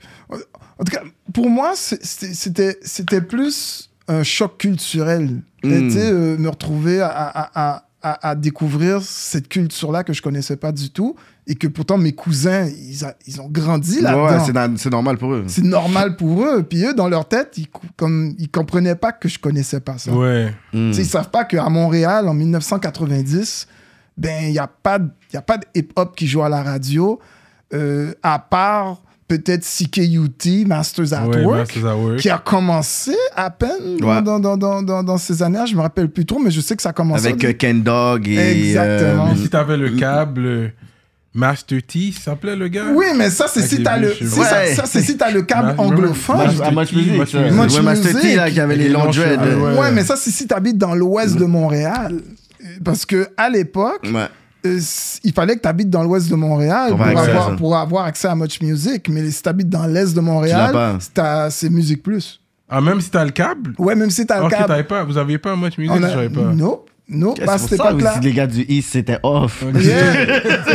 en 0.79 0.83
tout 0.83 0.91
cas, 0.91 1.03
pour 1.33 1.49
moi, 1.49 1.73
c'était 1.75 2.77
c'était 2.81 3.21
plus 3.21 3.89
un 4.07 4.23
choc 4.23 4.57
culturel. 4.57 5.41
Mm. 5.63 5.89
Euh, 5.97 6.37
me 6.37 6.49
retrouver 6.49 7.01
à, 7.01 7.07
à, 7.09 7.49
à, 7.75 7.83
à, 8.01 8.29
à 8.29 8.35
découvrir 8.35 9.01
cette 9.01 9.49
culture-là 9.49 10.03
que 10.03 10.13
je 10.13 10.21
connaissais 10.21 10.55
pas 10.55 10.71
du 10.71 10.91
tout 10.91 11.15
et 11.47 11.55
que 11.55 11.67
pourtant 11.67 11.97
mes 11.97 12.13
cousins, 12.13 12.65
ils, 12.67 13.03
a- 13.03 13.15
ils 13.25 13.41
ont 13.41 13.49
grandi 13.49 13.95
Ouais, 13.97 14.01
là-dedans. 14.03 14.45
c'est 14.45 14.53
na- 14.53 14.69
c'est 14.77 14.89
normal 14.91 15.17
pour 15.17 15.33
eux. 15.33 15.43
c'est 15.47 15.63
normal 15.63 16.15
pour 16.15 16.45
eux. 16.45 16.61
Puis 16.63 16.85
eux, 16.85 16.93
dans 16.93 17.09
leur 17.09 17.27
tête, 17.27 17.57
ils, 17.57 17.67
comme, 17.95 18.35
ils 18.37 18.49
comprenaient 18.49 18.95
pas 18.95 19.11
que 19.13 19.27
je 19.27 19.39
connaissais 19.39 19.79
pas 19.79 19.97
ça. 19.97 20.11
Ouais. 20.13 20.53
Mm. 20.73 20.93
Sais, 20.93 21.01
Ils 21.01 21.05
savent 21.07 21.31
pas 21.31 21.43
qu'à 21.45 21.67
Montréal, 21.69 22.27
en 22.29 22.33
1990, 22.33 23.67
ben, 24.17 24.43
il 24.45 24.51
n'y 24.51 24.59
a 24.59 24.67
pas 24.67 24.99
y 25.33 25.37
a 25.37 25.41
pas 25.41 25.57
de 25.57 25.65
hip-hop 25.75 26.15
qui 26.15 26.27
joue 26.27 26.43
à 26.43 26.49
la 26.49 26.63
radio, 26.63 27.19
euh, 27.73 28.13
à 28.23 28.39
part 28.39 29.01
peut-être 29.27 29.63
CKUT, 29.65 30.65
Masters 30.65 31.13
at 31.13 31.27
Ouais, 31.27 31.43
Work, 31.43 31.57
Masters 31.75 31.85
at 31.85 31.95
Work. 31.95 32.17
qui 32.19 32.29
a 32.29 32.37
commencé 32.37 33.15
à 33.35 33.49
peine 33.49 33.97
dans, 33.99 34.07
Ouais. 34.15 34.21
dans, 34.21 34.39
dans, 34.39 34.57
dans, 34.57 34.81
dans- 34.81 35.03
dans 35.03 35.17
ces 35.17 35.43
années-là. 35.43 35.65
Je 35.65 35.75
me 35.75 35.81
rappelle 35.81 36.09
plus 36.09 36.25
trop, 36.25 36.39
mais 36.39 36.51
je 36.51 36.61
sais 36.61 36.75
que 36.75 36.81
ça 36.81 36.89
a 36.89 36.93
commencé. 36.93 37.27
Avec 37.27 37.43
euh, 37.43 37.53
Ken 37.53 37.81
Dog 37.83 38.27
et. 38.27 38.67
Exactement. 38.69 39.27
euh, 39.27 39.29
Mais 39.35 39.41
si 39.41 39.49
t'avais 39.49 39.77
le 39.77 39.89
câble, 39.91 40.45
euh, 40.45 40.67
Master 41.33 41.81
T, 41.83 42.11
ça 42.13 42.31
s'appelait 42.31 42.55
le 42.55 42.67
gars 42.67 42.85
Oui, 42.95 43.05
mais 43.15 43.29
ça, 43.29 43.45
c'est 43.47 43.59
Avec 43.59 43.69
si 43.71 43.83
t'as 43.83 43.97
le, 43.97 44.11
si 44.13 44.25
ça, 44.27 44.41
Ouais. 44.63 44.73
ça, 44.73 44.83
c'est 44.85 45.01
si 45.01 45.17
t'as 45.17 45.29
le 45.29 45.43
câble 45.43 45.75
anglophone. 45.77 46.37
Master 46.37 46.63
Ah, 46.65 46.69
T, 46.69 47.81
Master 47.83 48.19
T, 48.21 48.35
là, 48.35 48.49
qui 48.49 48.59
avait 48.59 48.75
les 48.75 48.89
longs 48.89 49.05
dreads. 49.11 49.13
cheveux, 49.13 49.61
Ouais. 49.61 49.77
ouais. 49.79 49.91
mais 49.91 50.03
ça, 50.03 50.15
c'est 50.15 50.31
si 50.31 50.47
t'habites 50.47 50.77
dans 50.77 50.95
l'ouest 50.95 51.35
de 51.37 51.45
Montréal. 51.45 52.21
Parce 52.83 53.05
que 53.05 53.27
à 53.37 53.49
l'époque, 53.49 54.03
Ouais. 54.11 54.27
Euh, 54.75 55.19
il 55.23 55.33
fallait 55.33 55.55
que 55.55 55.61
tu 55.61 55.67
habites 55.67 55.89
dans 55.89 56.03
l'ouest 56.03 56.29
de 56.29 56.35
Montréal 56.35 56.89
Pour 56.89 56.97
pour, 56.97 57.07
avoir 57.07 57.19
accès 57.23 57.31
à 57.31 57.33
avoir, 57.35 57.49
ça. 57.49 57.55
pour 57.55 57.77
avoir 57.77 58.05
accès 58.05 58.27
à 58.27 58.35
Much 58.35 58.61
Music. 58.61 59.09
Mais 59.09 59.29
si 59.31 59.41
tu 59.41 59.49
habites 59.49 59.69
dans 59.69 59.85
l'est 59.85 60.13
de 60.15 60.21
Montréal, 60.21 60.97
c'est 61.49 61.69
Musique 61.69 62.03
Plus. 62.03 62.41
Ah, 62.69 62.81
même 62.81 62.99
si 62.99 63.09
t'as 63.09 63.23
le 63.23 63.31
câble? 63.31 63.73
Ouais, 63.77 63.95
même 63.95 64.09
si 64.09 64.25
tu 64.25 64.33
as 64.33 64.37
Ah, 64.37 64.43
le 64.43 64.49
câble. 64.49 64.65
t'avais 64.67 64.83
pas, 64.83 65.03
vous 65.05 65.17
aviez 65.17 65.37
pas 65.37 65.55
Much 65.55 65.77
Music, 65.77 65.93
on 65.95 65.99
je 65.99 66.03
a... 66.03 66.09
savais 66.09 66.29
pas. 66.29 66.41
Non, 66.41 66.81
non, 67.09 67.33
pas 67.33 67.53
à 67.53 67.57
pour 67.57 67.69
cette 67.69 67.77
ça 67.79 67.89
époque-là. 67.89 68.11
aussi, 68.13 68.19
les 68.21 68.33
gars 68.33 68.47
du 68.47 68.65
East, 68.67 68.89
c'était 68.91 69.17
off. 69.23 69.63
Yeah. 69.79 70.13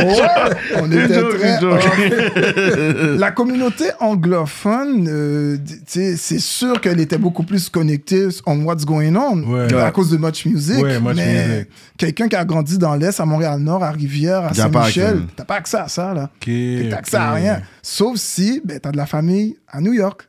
Ouais, 0.05 0.55
on 0.81 0.91
était 0.91 1.13
Joke, 1.13 1.37
très 1.39 1.63
off. 1.63 3.19
La 3.19 3.31
communauté 3.31 3.85
anglophone, 3.99 5.07
euh, 5.07 5.57
c'est 5.85 6.17
sûr 6.39 6.81
qu'elle 6.81 6.99
était 6.99 7.17
beaucoup 7.17 7.43
plus 7.43 7.69
connectée 7.69 8.27
on 8.45 8.63
what's 8.63 8.85
going 8.85 9.15
on 9.15 9.43
Ouais. 9.43 9.73
à 9.75 9.91
cause 9.91 10.09
de 10.09 10.17
Much 10.17 10.45
Music. 10.45 10.81
Ouais, 10.83 10.99
Much 10.99 11.15
mais 11.15 11.47
Music. 11.47 11.67
quelqu'un 11.97 12.27
qui 12.27 12.35
a 12.35 12.45
grandi 12.45 12.77
dans 12.77 12.95
l'Est, 12.95 13.19
à 13.19 13.25
Montréal-Nord, 13.25 13.83
à 13.83 13.91
Rivière, 13.91 14.45
à 14.45 14.47
pas 14.49 14.53
Saint-Michel, 14.55 15.21
t'as 15.35 15.45
pas 15.45 15.55
accès 15.55 15.77
à 15.77 15.87
ça, 15.87 16.13
là. 16.13 16.29
Ok. 16.41 16.49
T'as 16.89 16.97
accès 16.97 17.17
à 17.17 17.31
ok. 17.31 17.35
rien. 17.37 17.61
Sauf 17.81 18.17
si 18.17 18.61
ben, 18.65 18.79
t'as 18.79 18.91
de 18.91 18.97
la 18.97 19.05
famille 19.05 19.57
à 19.71 19.81
New 19.81 19.93
York. 19.93 20.27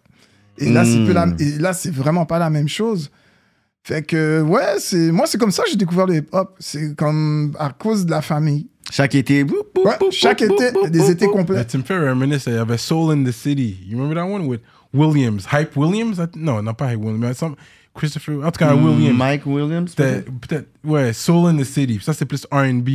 Et 0.59 0.71
là, 0.71 0.85
Mm. 0.85 1.13
la- 1.13 1.27
et 1.39 1.59
là, 1.59 1.73
c'est 1.73 1.93
vraiment 1.93 2.27
pas 2.27 2.39
la 2.39 2.51
même 2.51 2.69
chose. 2.69 3.11
Fait 3.87 4.03
que, 4.03 4.41
ouais, 4.41 4.76
c'est 4.79 5.12
moi, 5.12 5.26
c'est 5.26 5.37
comme 5.38 5.50
ça 5.50 5.62
que 5.64 5.71
j'ai 5.71 5.76
découvert 5.76 6.07
le 6.07 6.17
hip-hop. 6.17 6.57
C'est 6.59 6.97
comme 6.97 7.55
à 7.59 7.69
cause 7.71 8.07
de 8.07 8.11
la 8.11 8.23
famille. 8.23 8.67
Chaque 8.91 9.14
été. 9.14 9.45
boum, 9.45 9.59
boum, 9.75 9.85
Ouais, 9.87 9.97
boum, 10.00 10.11
chaque 10.11 10.41
été, 10.41 10.73
des 10.88 11.11
étés 11.11 11.26
complets. 11.26 11.64
Tu 11.67 11.76
me 11.79 11.83
fais 11.83 11.99
reminisce, 11.99 12.45
il 12.47 12.55
y 12.55 12.57
avait 12.57 12.79
Soul 12.79 13.12
in 13.12 13.25
the 13.25 13.31
City. 13.33 13.79
You 13.87 13.99
remember 13.99 14.14
that 14.17 14.26
one 14.26 14.47
with 14.47 14.61
Williams? 14.95 15.47
Hype 15.53 15.76
Williams? 15.76 16.19
Non, 16.35 16.62
non 16.62 16.73
pas 16.73 16.93
Hype 16.93 17.00
Williams, 17.00 17.21
mais 17.21 17.35
some- 17.35 17.57
Christopher, 17.95 18.38
en 18.45 18.50
tout 18.50 18.59
cas 18.59 18.75
Williams. 18.75 19.17
Mike 19.19 19.47
Williams. 19.47 19.95
Peut-être, 19.95 20.67
ouais, 20.83 21.12
Soul 21.12 21.49
in 21.50 21.57
the 21.59 21.64
City. 21.64 22.00
Ça, 22.03 22.12
c'est 22.14 22.25
plus 22.25 22.47
R&B. 22.50 22.88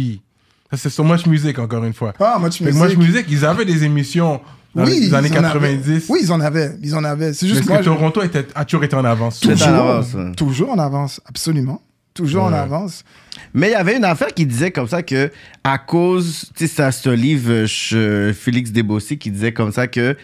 Ça, 0.71 0.77
c'est 0.77 0.89
so 0.89 1.03
much 1.03 1.25
music, 1.25 1.57
encore 1.59 1.83
une 1.83 1.93
fois. 1.93 2.13
Ah, 2.19 2.37
Much 2.39 2.59
Music. 2.61 2.81
Much 2.81 2.97
Music, 2.97 3.25
ils 3.29 3.45
avaient 3.45 3.65
des 3.65 3.83
émissions 3.83 4.41
dans 4.75 4.85
oui, 4.85 4.99
les 5.01 5.13
années 5.13 5.29
ils 5.31 5.37
en 5.39 5.43
avaient. 5.43 5.75
90. 5.77 6.05
Oui, 6.09 6.19
ils 6.23 6.31
en 6.31 6.39
avaient. 6.41 6.71
Ils 6.81 6.95
en 6.95 7.03
avaient. 7.03 7.33
C'est 7.33 7.47
mais 7.47 7.53
juste 7.55 7.67
que 7.67 7.83
Toronto 7.83 8.21
était, 8.21 8.45
a 8.55 8.65
toujours 8.65 8.83
été 8.83 8.95
en 8.95 9.05
avance? 9.05 9.39
Toujours, 9.39 9.67
en 9.67 9.73
avance, 9.73 10.13
ouais. 10.13 10.31
toujours 10.33 10.69
en 10.71 10.79
avance, 10.79 11.21
absolument. 11.25 11.81
Toujours 12.13 12.43
en 12.43 12.53
avance. 12.53 13.03
Mais 13.53 13.69
il 13.69 13.71
y 13.71 13.75
avait 13.75 13.95
une 13.95 14.03
affaire 14.03 14.33
qui 14.33 14.45
disait 14.45 14.71
comme 14.71 14.87
ça 14.87 15.03
que, 15.03 15.31
à 15.63 15.77
cause, 15.77 16.45
tu 16.55 16.67
sais, 16.67 16.91
c'est 16.91 17.15
livre, 17.15 17.51
euh, 17.51 17.65
je- 17.65 18.33
Félix 18.33 18.71
Desbossy, 18.71 19.17
qui 19.17 19.31
disait 19.31 19.53
comme 19.53 19.71
ça 19.71 19.87
que 19.87 20.17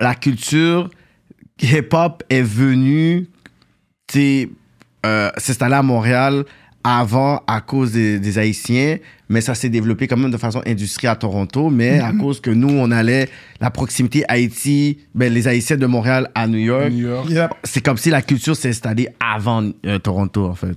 la 0.00 0.14
culture 0.14 0.90
hip-hop 1.62 2.22
est 2.30 2.42
venue, 2.42 3.28
tu 4.08 4.18
sais, 4.18 4.50
euh, 5.06 5.30
s'installer 5.36 5.74
à 5.76 5.82
Montréal 5.82 6.44
avant 6.84 7.42
à 7.46 7.60
cause 7.60 7.92
des, 7.92 8.18
des 8.18 8.38
Haïtiens, 8.38 8.98
mais 9.28 9.40
ça 9.40 9.54
s'est 9.54 9.68
développé 9.68 10.06
quand 10.06 10.16
même 10.16 10.30
de 10.30 10.36
façon 10.36 10.62
industrielle 10.66 11.12
à 11.12 11.16
Toronto, 11.16 11.70
mais 11.70 12.00
à 12.00 12.12
cause 12.12 12.40
que 12.40 12.50
nous, 12.50 12.68
on 12.68 12.90
allait, 12.90 13.28
la 13.60 13.70
proximité 13.70 14.24
Haïti, 14.28 14.98
ben, 15.14 15.32
les 15.32 15.46
Haïtiens 15.46 15.76
de 15.76 15.86
Montréal 15.86 16.30
à 16.34 16.46
New 16.46 16.58
York, 16.58 16.90
New 16.90 17.08
York. 17.08 17.28
Yep. 17.30 17.50
c'est 17.64 17.84
comme 17.84 17.96
si 17.96 18.10
la 18.10 18.22
culture 18.22 18.56
s'est 18.56 18.70
installée 18.70 19.08
avant 19.20 19.70
euh, 19.86 19.98
Toronto, 19.98 20.46
en 20.46 20.54
fait. 20.54 20.76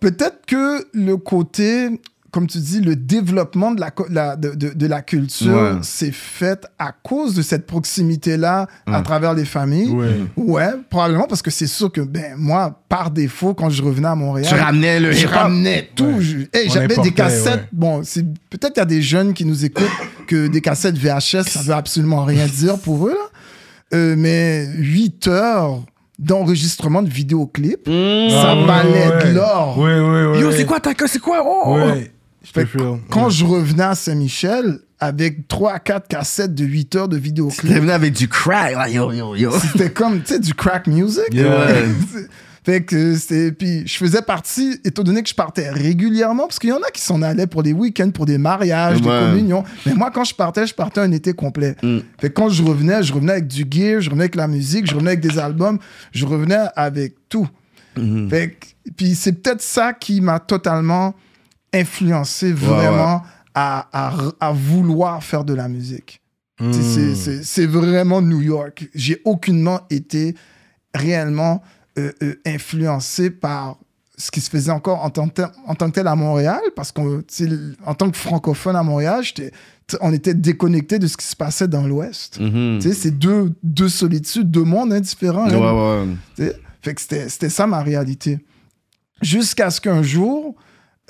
Peut-être 0.00 0.46
que 0.46 0.86
le 0.94 1.16
côté, 1.18 1.90
comme 2.30 2.46
tu 2.46 2.58
dis, 2.58 2.80
le 2.80 2.94
développement 2.96 3.72
de 3.72 3.80
la, 4.10 4.36
de, 4.36 4.50
de- 4.54 4.72
de 4.74 4.86
la 4.86 5.02
culture 5.02 5.52
Ouais. 5.54 5.72
s'est 5.82 6.12
fait 6.12 6.66
à 6.78 6.92
cause 6.92 7.34
de 7.34 7.42
cette 7.42 7.66
proximité-là 7.66 8.66
à 8.86 8.96
Ouais. 8.98 9.02
travers 9.02 9.34
les 9.34 9.44
familles. 9.44 9.90
Ouais. 9.90 10.16
Ouais, 10.36 10.68
probablement 10.88 11.26
parce 11.26 11.42
que 11.42 11.50
c'est 11.50 11.66
sûr 11.66 11.90
que, 11.90 12.00
ben, 12.00 12.34
moi, 12.36 12.80
par 12.88 13.10
défaut, 13.10 13.54
quand 13.54 13.70
je 13.70 13.82
revenais 13.82 14.08
à 14.08 14.14
Montréal, 14.14 14.46
Tu 14.48 14.54
ramenais 14.60 15.00
le 15.00 15.12
je 15.12 15.26
ramenais 15.26 15.90
tout. 15.94 16.04
Ouais. 16.04 16.20
Je- 16.20 16.38
hey, 16.52 16.70
J'avais 16.70 16.96
des 16.96 17.12
cassettes. 17.12 17.54
ouais. 17.54 17.68
Bon, 17.72 18.02
c'est 18.04 18.24
peut-être 18.48 18.74
qu'il 18.74 18.80
y 18.80 18.82
a 18.82 18.84
des 18.86 19.02
jeunes 19.02 19.32
qui 19.34 19.44
nous 19.44 19.64
écoutent 19.64 19.84
que 20.26 20.46
des 20.46 20.60
cassettes 20.60 20.96
VHS, 20.96 21.44
ça 21.48 21.60
veut 21.62 21.74
absolument 21.74 22.24
rien 22.24 22.46
dire 22.46 22.78
pour 22.78 23.06
eux, 23.08 23.12
là. 23.12 23.26
Euh, 23.92 24.14
mais 24.16 24.66
8 24.76 25.26
heures 25.26 25.82
d'enregistrement 26.18 27.02
de 27.02 27.08
vidéoclips, 27.08 27.86
ça 27.86 27.90
Ah, 27.92 28.54
ouais, 28.56 28.66
valait 28.66 29.08
ouais. 29.08 29.24
de 29.30 29.34
l'or. 29.34 29.78
Ouais, 29.78 29.98
ouais, 29.98 30.26
ouais. 30.26 30.40
Yo, 30.40 30.52
c'est 30.52 30.64
quoi 30.66 30.78
ta 30.78 30.90
c'est 31.06 31.18
quoi? 31.18 31.42
Oh! 31.44 31.74
Ouais. 31.76 32.12
Fait 32.42 32.64
que. 32.64 32.78
Quand 33.10 33.26
Ouais. 33.26 33.30
je 33.30 33.44
revenais 33.44 33.82
à 33.82 33.94
Saint-Michel 33.94 34.78
avec 34.98 35.46
3 35.48 35.72
à 35.72 35.78
4 35.78 36.08
cassettes 36.08 36.54
de 36.54 36.64
8 36.64 36.96
heures 36.96 37.08
de 37.08 37.16
T'es 37.16 37.22
vidéoclips, 37.22 37.72
venu 37.72 37.90
avec 37.90 38.12
du 38.14 38.28
crack, 38.28 38.72
là, 38.74 38.88
yo, 38.88 39.12
yo, 39.12 39.34
yo. 39.36 39.50
c'était 39.58 39.90
comme, 39.90 40.20
tu 40.22 40.34
sais, 40.34 40.38
du 40.40 40.54
crack 40.54 40.86
music. 40.86 41.24
Yeah. 41.32 41.68
Fait 42.62 42.82
que 42.82 43.14
c'était. 43.16 43.52
Puis 43.52 43.86
je 43.86 43.96
faisais 43.96 44.20
partie, 44.20 44.78
étant 44.84 45.02
donné 45.02 45.22
que 45.22 45.28
je 45.30 45.34
partais 45.34 45.70
régulièrement, 45.70 46.42
parce 46.46 46.58
qu'il 46.58 46.68
y 46.68 46.72
en 46.74 46.82
a 46.86 46.90
qui 46.92 47.00
s'en 47.00 47.22
allaient 47.22 47.46
pour 47.46 47.62
des 47.62 47.72
week-ends, 47.72 48.10
pour 48.10 48.26
des 48.26 48.36
mariages, 48.36 49.00
des 49.00 49.08
communions. 49.08 49.64
Mais 49.86 49.94
moi, 49.94 50.10
quand 50.12 50.24
je 50.24 50.34
partais, 50.34 50.66
je 50.66 50.74
partais 50.74 51.00
un 51.00 51.10
été 51.10 51.32
complet. 51.32 51.74
Mm. 51.82 51.98
Fait 52.20 52.28
que 52.28 52.34
quand 52.34 52.50
je 52.50 52.62
revenais, 52.62 53.02
je 53.02 53.14
revenais 53.14 53.32
avec 53.32 53.46
du 53.46 53.64
gear, 53.70 54.02
je 54.02 54.10
revenais 54.10 54.24
avec 54.24 54.34
la 54.34 54.46
musique, 54.46 54.86
je 54.86 54.92
revenais 54.94 55.12
avec 55.12 55.20
des 55.20 55.38
albums, 55.38 55.78
je 56.12 56.26
revenais 56.26 56.66
avec 56.76 57.14
tout. 57.30 57.48
Mhm. 57.96 58.28
Fait 58.28 58.50
que- 58.50 58.90
puis 58.94 59.14
c'est 59.14 59.32
peut-être 59.32 59.62
ça 59.62 59.94
qui 59.94 60.20
m'a 60.20 60.38
totalement 60.38 61.14
influencé 61.72 62.52
vraiment 62.52 63.22
À, 63.52 63.88
à, 63.92 64.12
à 64.38 64.52
vouloir 64.52 65.24
faire 65.24 65.44
de 65.44 65.54
la 65.54 65.66
musique. 65.68 66.20
Hmm. 66.60 66.70
C'est- 67.42 67.66
vraiment 67.66 68.22
New 68.22 68.40
York. 68.40 68.88
J'ai 68.94 69.20
aucunement 69.24 69.80
été 69.90 70.36
réellement 70.94 71.60
euh, 71.98 72.12
euh, 72.22 72.34
influencé 72.46 73.28
par 73.30 73.76
ce 74.16 74.30
qui 74.30 74.40
se 74.40 74.48
faisait 74.50 74.70
encore 74.70 75.02
en 75.04 75.10
tant 75.10 75.28
que 75.28 75.34
tel, 75.34 75.46
en 75.66 75.74
tant 75.74 75.88
que 75.90 75.94
tel 75.96 76.06
à 76.06 76.14
Montréal, 76.14 76.60
parce 76.76 76.92
qu'en 76.92 77.22
tant 77.98 78.10
que 78.10 78.16
francophone 78.16 78.76
à 78.76 78.84
Montréal, 78.84 79.24
on 80.00 80.12
était 80.12 80.34
déconnecté 80.34 81.00
de 81.00 81.08
ce 81.08 81.16
qui 81.16 81.26
se 81.26 81.34
passait 81.34 81.66
dans 81.66 81.86
l'Ouest. 81.86 82.38
Sais, 82.80 82.92
c'est 82.92 83.10
deux, 83.18 83.52
deux 83.64 83.88
solitudes, 83.88 84.48
deux 84.48 84.62
mondes 84.64 84.92
indifférents. 84.92 85.48
Hein. 85.48 86.06
ouais. 86.38 86.52
Fait 86.82 86.94
que 86.94 87.00
c'était 87.00 87.48
ça 87.50 87.66
ma 87.66 87.82
réalité. 87.82 88.38
Jusqu'à 89.22 89.70
ce 89.70 89.80
qu'un 89.80 90.02
jour, 90.02 90.54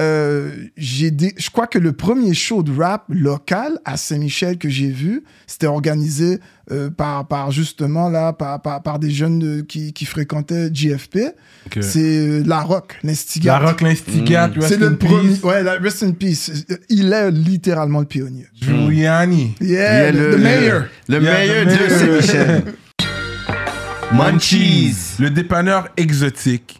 euh, 0.00 0.50
j'ai 0.76 1.10
des... 1.10 1.34
je 1.36 1.50
crois 1.50 1.66
que 1.66 1.78
le 1.78 1.92
premier 1.92 2.32
show 2.34 2.62
de 2.62 2.72
rap 2.76 3.04
local 3.08 3.78
à 3.84 3.96
Saint-Michel 3.96 4.56
que 4.58 4.68
j'ai 4.68 4.88
vu, 4.90 5.24
c'était 5.46 5.66
organisé 5.66 6.38
euh, 6.70 6.88
par, 6.90 7.26
par 7.28 7.50
justement 7.50 8.08
là, 8.08 8.32
par, 8.32 8.62
par, 8.62 8.82
par 8.82 8.98
des 8.98 9.10
jeunes 9.10 9.38
de- 9.38 9.60
qui, 9.60 9.92
qui 9.92 10.04
fréquentaient 10.06 10.70
JFP. 10.72 11.18
C'est 11.80 12.00
euh, 12.00 12.42
La 12.46 12.60
Rock, 12.60 12.96
La 13.02 13.10
l'instigate. 13.10 13.62
Rock 13.62 13.80
l'instigate, 13.82 14.56
Mm. 14.56 14.60
rest 14.60 14.68
C'est 14.68 14.82
in 14.84 14.90
le 14.90 14.96
peace. 14.96 15.08
premier. 15.08 15.38
Ouais, 15.42 15.62
la- 15.62 15.78
rest 15.78 16.02
in 16.02 16.12
peace. 16.12 16.50
Il 16.88 17.12
est 17.12 17.30
littéralement 17.30 18.00
le 18.00 18.06
pionnier. 18.06 18.46
Giuliani. 18.60 19.54
Yeah, 19.60 20.10
Il 20.10 20.16
y 20.16 20.18
a 20.18 20.22
le, 20.22 20.36
the 20.36 20.38
mayor. 20.40 20.82
Le 21.08 21.20
Yeah, 21.22 21.32
meilleur 21.38 21.66
the 21.66 21.68
de. 21.68 21.88
Saint-Michel. 21.90 22.62
Munchies. 24.12 25.16
Le 25.18 25.30
dépanneur 25.30 25.88
exotique. 25.96 26.79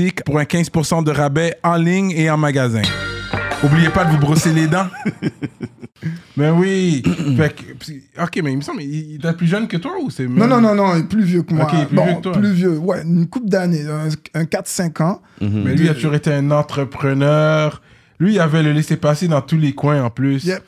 Pour 0.25 0.39
un 0.39 0.43
15% 0.43 1.03
de 1.03 1.11
rabais 1.11 1.55
en 1.63 1.75
ligne 1.75 2.11
et 2.11 2.29
en 2.29 2.37
magasin. 2.37 2.81
Oubliez 3.63 3.89
pas 3.89 4.05
de 4.05 4.11
vous 4.11 4.17
brosser 4.17 4.51
les 4.51 4.67
dents. 4.67 4.87
ben 6.37 6.53
oui. 6.53 7.03
fait 7.37 7.55
que, 7.55 8.23
ok, 8.23 8.41
mais 8.43 8.53
il 8.53 8.57
me 8.57 8.61
semble, 8.61 8.81
il 8.81 9.15
il 9.15 9.25
est 9.25 9.33
plus 9.33 9.47
jeune 9.47 9.67
que 9.67 9.77
toi 9.77 9.93
ou 10.01 10.09
c'est. 10.09 10.27
Non, 10.27 10.47
non, 10.47 10.59
non, 10.59 10.73
non, 10.73 10.95
il 10.95 11.01
est 11.01 11.07
plus 11.07 11.23
vieux 11.23 11.43
que 11.43 11.53
moi. 11.53 11.65
Ok, 11.65 11.73
il 11.73 11.81
est 11.81 11.85
plus 11.85 11.95
bon, 11.95 12.05
vieux 12.05 12.15
que 12.15 12.21
toi. 12.21 12.31
plus 12.31 12.53
vieux, 12.53 12.77
ouais, 12.77 13.03
une 13.03 13.27
couple 13.27 13.49
d'années, 13.49 13.85
un, 13.85 14.09
un 14.39 14.43
4-5 14.43 15.03
ans. 15.03 15.21
Mais 15.41 15.75
lui, 15.75 15.85
il 15.85 15.89
a 15.89 15.93
toujours 15.93 16.15
été 16.15 16.33
un 16.33 16.49
entrepreneur. 16.51 17.81
Lui, 18.19 18.33
il 18.33 18.39
avait 18.39 18.63
le 18.63 18.71
laisser-passer 18.71 19.27
dans 19.27 19.41
tous 19.41 19.57
les 19.57 19.73
coins 19.73 20.03
en 20.03 20.09
plus. 20.09 20.43
Yep. 20.45 20.63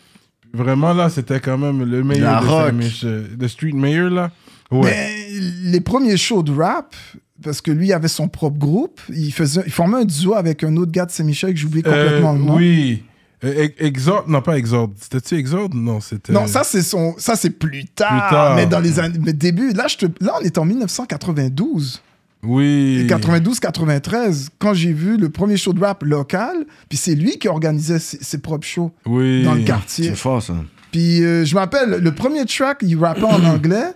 Vraiment, 0.54 0.94
là, 0.94 1.10
c'était 1.10 1.40
quand 1.40 1.58
même 1.58 1.84
le 1.84 2.04
meilleur 2.04 2.44
La 2.44 2.72
de 2.72 3.48
Street 3.48 3.72
Mayor, 3.74 4.10
là. 4.10 4.32
Ouais. 4.70 4.90
Mais 4.92 5.70
les 5.72 5.82
premiers 5.82 6.18
shows 6.18 6.44
de 6.44 6.52
rap, 6.52 6.96
parce 7.44 7.62
que 7.62 7.72
lui 7.72 7.94
avait 7.94 8.08
son 8.08 8.28
propre 8.28 8.58
groupe, 8.58 9.00
il, 9.10 9.32
faisait, 9.34 9.62
il 9.66 9.72
formait 9.72 9.98
un 9.98 10.06
duo 10.06 10.34
avec 10.36 10.64
un 10.64 10.76
autre 10.78 10.92
gars 10.92 11.06
de 11.06 11.12
Saint-Michel 11.12 11.54
que 11.54 11.60
j'oublie 11.60 11.84
complètement 11.84 12.32
Euh, 12.34 12.38
le 12.38 12.44
nom. 12.44 12.56
Oui. 12.56 13.04
Euh, 13.44 13.64
Ex- 13.66 13.76
Exode, 13.80 14.28
non 14.30 14.42
pas 14.42 14.58
Exode. 14.58 14.92
C'était-tu 15.00 15.36
Exode? 15.36 15.74
Non, 15.74 16.00
c'était. 16.00 16.32
Non, 16.32 16.48
ça 16.48 16.64
c'est 16.64 16.82
son, 16.82 17.14
ça 17.18 17.36
c'est 17.36 17.50
plus 17.50 17.86
tard, 17.86 18.10
Plus 18.28 18.36
tard. 18.36 18.56
Mais 18.56 18.66
dans 18.66 18.80
les 18.80 19.00
années, 19.00 19.20
mais 19.22 19.34
début, 19.34 19.72
là, 19.74 19.88
je 19.90 19.98
te, 19.98 20.06
là 20.24 20.36
on 20.40 20.44
est 20.46 20.58
en 20.58 20.64
1992, 20.66 22.02
Oui. 22.44 23.06
92-93, 23.08 24.48
quand 24.60 24.74
j'ai 24.74 24.94
vu 24.94 25.18
le 25.18 25.30
premier 25.30 25.58
show 25.58 25.74
de 25.74 25.80
rap 25.82 26.04
local, 26.04 26.66
puis 26.90 26.98
c'est 26.98 27.16
lui 27.16 27.38
qui 27.38 27.48
organisait 27.48 28.00
ses, 28.00 28.18
ses 28.22 28.38
propres 28.38 28.66
shows 28.68 28.92
Oui. 29.06 29.44
dans 29.44 29.56
le 29.56 29.64
quartier. 29.64 30.10
C'est 30.10 30.16
fort, 30.16 30.42
ça. 30.42 30.54
Puis 30.92 31.24
euh, 31.24 31.44
je 31.44 31.56
m'appelle, 31.56 31.98
le 32.02 32.12
premier 32.14 32.46
track, 32.46 32.78
il 32.82 32.98
rappait 32.98 33.24
en 33.24 33.44
anglais. 33.46 33.94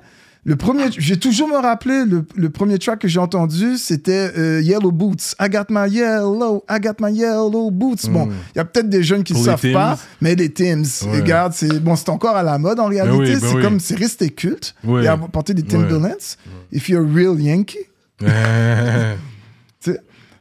Le 0.49 0.55
premier, 0.55 0.86
j'ai 0.97 1.19
toujours 1.19 1.49
me 1.49 1.57
rappelé, 1.57 2.05
le, 2.05 2.25
le 2.36 2.49
premier 2.49 2.79
track 2.79 2.99
que 2.99 3.07
j'ai 3.10 3.19
entendu, 3.19 3.77
c'était 3.77 4.31
euh, 4.38 4.62
Yellow 4.62 4.93
Boots. 4.93 5.36
I 5.41 5.49
got 5.49 5.65
my 5.69 5.89
yellow, 5.91 6.63
I 6.69 6.79
got 6.79 6.93
my 7.01 7.12
yellow 7.13 7.69
boots. 7.69 8.07
Bon, 8.10 8.29
il 8.55 8.57
y 8.57 8.60
a 8.62 8.63
peut-être 8.63 8.88
des 8.89 9.03
jeunes 9.03 9.25
qui 9.25 9.33
ne 9.33 9.39
savent 9.43 9.71
pas, 9.73 9.99
mais 10.21 10.36
les 10.36 10.49
Tims, 10.53 10.83
Ouais. 11.05 11.17
regarde, 11.19 11.51
c'est 11.53 11.81
bon, 11.81 11.97
c'est 11.97 12.07
encore 12.07 12.38
à 12.38 12.43
la 12.43 12.57
mode 12.57 12.79
en 12.79 12.86
réalité. 12.88 13.17
oui, 13.17 13.31
ben 13.33 13.39
c'est 13.41 13.55
oui. 13.55 13.62
comme, 13.62 13.79
c'est 13.81 13.97
resté 13.99 14.29
culte. 14.29 14.73
Ouais. 14.86 15.03
Et 15.03 15.07
avoir 15.10 15.29
porté 15.29 15.53
des 15.53 15.63
Ouais. 15.63 15.67
Timberlands. 15.67 16.38
If 16.71 16.88
you're 16.88 17.03
a 17.05 17.13
real 17.13 17.38
Yankee. 17.41 17.77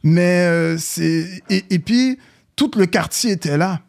Mais 0.03 0.47
euh, 0.47 0.77
c'est. 0.79 1.27
Et, 1.51 1.65
et 1.71 1.79
puis, 1.81 2.19
tout 2.55 2.71
le 2.77 2.87
quartier 2.87 3.33
était 3.33 3.57
là. 3.57 3.81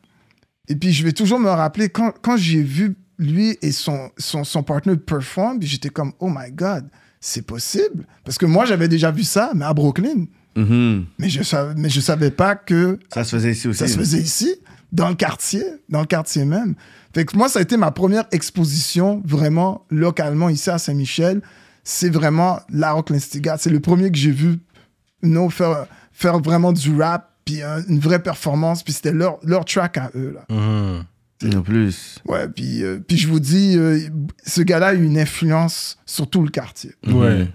Et 0.67 0.75
puis, 0.75 0.91
je 0.93 1.03
vais 1.03 1.11
toujours 1.11 1.39
me 1.39 1.49
rappeler, 1.49 1.89
quand, 1.89 2.11
quand 2.23 2.37
j'ai 2.37 2.61
vu 2.63 2.95
lui 3.17 3.57
et 3.61 3.71
son, 3.71 4.09
son, 4.17 4.43
son 4.43 4.63
partner 4.63 4.95
perform, 4.97 5.57
j'étais 5.61 5.89
comme, 5.89 6.13
oh 6.19 6.29
my 6.29 6.51
God, 6.51 6.85
c'est 7.19 7.41
possible. 7.41 8.05
Parce 8.23 8.37
que 8.37 8.45
moi, 8.45 8.65
j'avais 8.65 8.87
déjà 8.87 9.11
vu 9.11 9.23
ça, 9.23 9.51
mais 9.55 9.65
à 9.65 9.73
Brooklyn. 9.73 10.25
Mhm. 10.55 11.05
Mais 11.19 11.29
je 11.29 11.43
savais, 11.43 11.73
mais 11.77 11.89
je 11.89 11.99
savais 11.99 12.31
pas 12.31 12.55
que 12.55 12.99
Ça 13.13 13.23
se 13.23 13.35
faisait 13.35 13.51
ici 13.51 13.67
aussi. 13.67 13.79
ça 13.79 13.87
se 13.87 13.97
faisait 13.97 14.19
ici, 14.19 14.55
dans 14.91 15.09
le 15.09 15.15
quartier, 15.15 15.63
dans 15.89 15.99
le 16.01 16.05
quartier 16.07 16.45
même. 16.45 16.75
Fait 17.13 17.25
que 17.25 17.35
moi, 17.37 17.49
ça 17.49 17.59
a 17.59 17.61
été 17.61 17.77
ma 17.77 17.91
première 17.91 18.25
exposition 18.31 19.21
vraiment 19.25 19.85
localement 19.89 20.49
ici 20.49 20.69
à 20.69 20.77
Saint-Michel. 20.77 21.41
C'est 21.83 22.09
vraiment 22.09 22.59
La 22.69 22.91
Rock 22.93 23.09
l'Instigat. 23.11 23.57
C'est 23.57 23.69
le 23.69 23.79
premier 23.79 24.11
que 24.11 24.17
j'ai 24.17 24.31
vu 24.31 24.59
non, 25.23 25.49
faire, 25.49 25.87
faire 26.11 26.39
vraiment 26.39 26.71
du 26.73 26.95
rap, 27.01 27.31
puis 27.45 27.61
un- 27.63 27.83
une 27.87 27.99
vraie 27.99 28.21
performance, 28.21 28.83
puis 28.83 28.93
c'était 28.93 29.11
leur, 29.13 29.39
leur 29.43 29.65
track 29.65 29.97
à 29.97 30.11
eux. 30.15 30.35
Là. 30.35 30.55
Mhm. 30.55 31.03
En 31.45 31.61
plus. 31.61 32.17
Ouais, 32.25 32.47
puis, 32.47 32.83
euh, 32.83 32.99
puis 33.05 33.17
je 33.17 33.27
vous 33.27 33.39
dis, 33.39 33.75
euh, 33.77 33.99
ce 34.45 34.61
gars-là 34.61 34.87
a 34.87 34.93
eu 34.93 35.03
une 35.03 35.19
influence 35.19 35.99
sur 36.05 36.27
tout 36.29 36.41
le 36.41 36.49
quartier. 36.49 36.91
Ouais. 37.07 37.47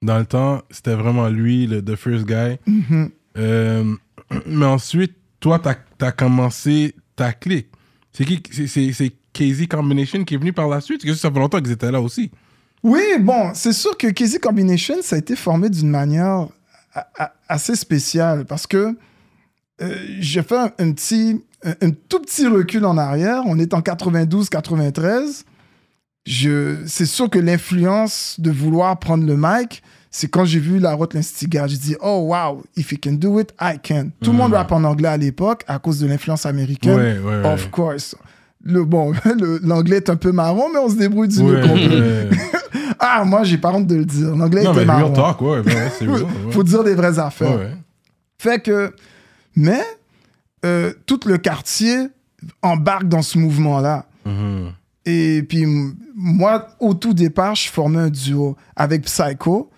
Dans 0.00 0.18
le 0.18 0.24
temps, 0.26 0.62
c'était 0.70 0.94
vraiment 0.94 1.28
lui, 1.28 1.66
le 1.66 1.82
the 1.84 1.94
first 1.94 2.24
guy. 2.26 2.58
Mhm. 2.66 3.10
Euh, 3.38 3.94
mais 4.46 4.66
ensuite, 4.66 5.14
toi, 5.40 5.58
t'as 5.58 5.76
as 6.06 6.12
commencé 6.12 6.94
ta 7.14 7.32
clique. 7.32 7.68
C'est 8.12 8.24
qui 8.24 8.42
C'est- 8.50 8.66
C'est 8.66 8.92
c'est 8.92 9.12
KZ 9.32 9.66
Combination 9.68 10.24
qui 10.24 10.34
est 10.34 10.38
venu 10.38 10.52
par 10.52 10.68
la 10.68 10.80
suite? 10.80 11.02
Parce 11.02 11.14
que 11.14 11.20
ça 11.20 11.30
fait 11.30 11.38
longtemps 11.38 11.60
qu'ils 11.60 11.72
étaient 11.72 11.90
là 11.92 12.00
aussi. 12.00 12.30
Oui, 12.82 13.02
bon, 13.20 13.52
c'est 13.54 13.72
sûr 13.72 13.96
que 13.96 14.08
KZ 14.08 14.38
Combination, 14.40 14.96
ça 15.02 15.16
a 15.16 15.18
été 15.18 15.36
formé 15.36 15.70
d'une 15.70 15.88
manière 15.90 16.48
assez 17.48 17.76
spéciale 17.76 18.44
parce 18.44 18.66
que 18.66 18.96
euh, 19.82 19.94
j'ai 20.20 20.42
fait 20.42 20.56
un, 20.56 20.70
un 20.78 20.92
petit, 20.92 21.42
un, 21.64 21.72
un 21.80 21.90
tout 22.08 22.20
petit 22.20 22.46
recul 22.46 22.84
en 22.84 22.96
arrière. 22.98 23.42
On 23.46 23.58
est 23.58 23.74
en 23.74 23.80
92-93. 23.80 25.42
Je, 26.24 26.76
c'est 26.86 27.06
sûr 27.06 27.28
que 27.28 27.38
l'influence 27.38 28.36
de 28.38 28.50
vouloir 28.50 28.98
prendre 28.98 29.26
le 29.26 29.36
mic, 29.36 29.82
c'est 30.10 30.28
quand 30.28 30.44
j'ai 30.44 30.60
vu 30.60 30.78
La 30.78 30.92
Route 30.94 31.14
l'Instigat. 31.14 31.66
J'ai 31.66 31.78
dit, 31.78 31.96
oh 32.00 32.28
wow, 32.28 32.62
if 32.76 32.92
you 32.92 32.98
can 33.02 33.12
do 33.12 33.40
it, 33.40 33.52
I 33.60 33.78
can. 33.82 34.10
Tout 34.22 34.30
le 34.32 34.36
monde 34.36 34.52
rappe 34.54 34.70
en 34.72 34.84
anglais 34.84 35.08
à 35.08 35.16
l'époque 35.16 35.64
à 35.66 35.78
cause 35.78 35.98
de 35.98 36.06
l'influence 36.06 36.46
américaine. 36.46 36.94
Ouais, 36.96 37.18
ouais, 37.18 37.42
ouais. 37.42 37.52
Of 37.52 37.70
course. 37.70 38.14
Le, 38.64 38.84
bon, 38.84 39.12
le- 39.24 39.58
l'anglais 39.64 39.96
est 39.96 40.10
un 40.10 40.16
peu 40.16 40.30
marron, 40.30 40.68
mais 40.72 40.78
on 40.78 40.88
se 40.88 40.94
débrouille 40.96 41.28
du 41.28 41.42
mieux 41.42 41.60
qu'on 41.62 41.74
peut. 41.74 42.28
Ah, 43.04 43.24
moi, 43.24 43.42
j'ai 43.42 43.58
pas 43.58 43.72
honte 43.72 43.88
de 43.88 43.96
le 43.96 44.04
dire. 44.04 44.34
L'anglais 44.36 44.62
était 44.62 44.72
mais 44.72 44.84
marrant. 44.84 45.12
real 45.12 45.14
talk, 45.14 45.40
ouais, 45.42 45.58
ouais. 45.58 46.18
Faut 46.52 46.62
dire 46.62 46.84
des 46.84 46.94
vraies 46.94 47.18
affaires. 47.18 47.58
Fait 48.38 48.62
que, 48.62 48.92
mais 49.56 49.82
euh, 50.64 50.92
tout 51.06 51.20
le 51.26 51.38
quartier 51.38 52.08
embarque 52.62 53.08
dans 53.08 53.22
ce 53.22 53.38
mouvement-là. 53.38 54.06
Mhm. 54.24 54.72
Et 55.04 55.42
puis, 55.48 55.66
moi, 56.14 56.68
au 56.78 56.94
tout 56.94 57.12
départ, 57.14 57.54
je 57.56 57.68
formais 57.68 57.98
un 57.98 58.10
duo 58.10 58.56
avec 58.76 59.02
Psycho, 59.02 59.68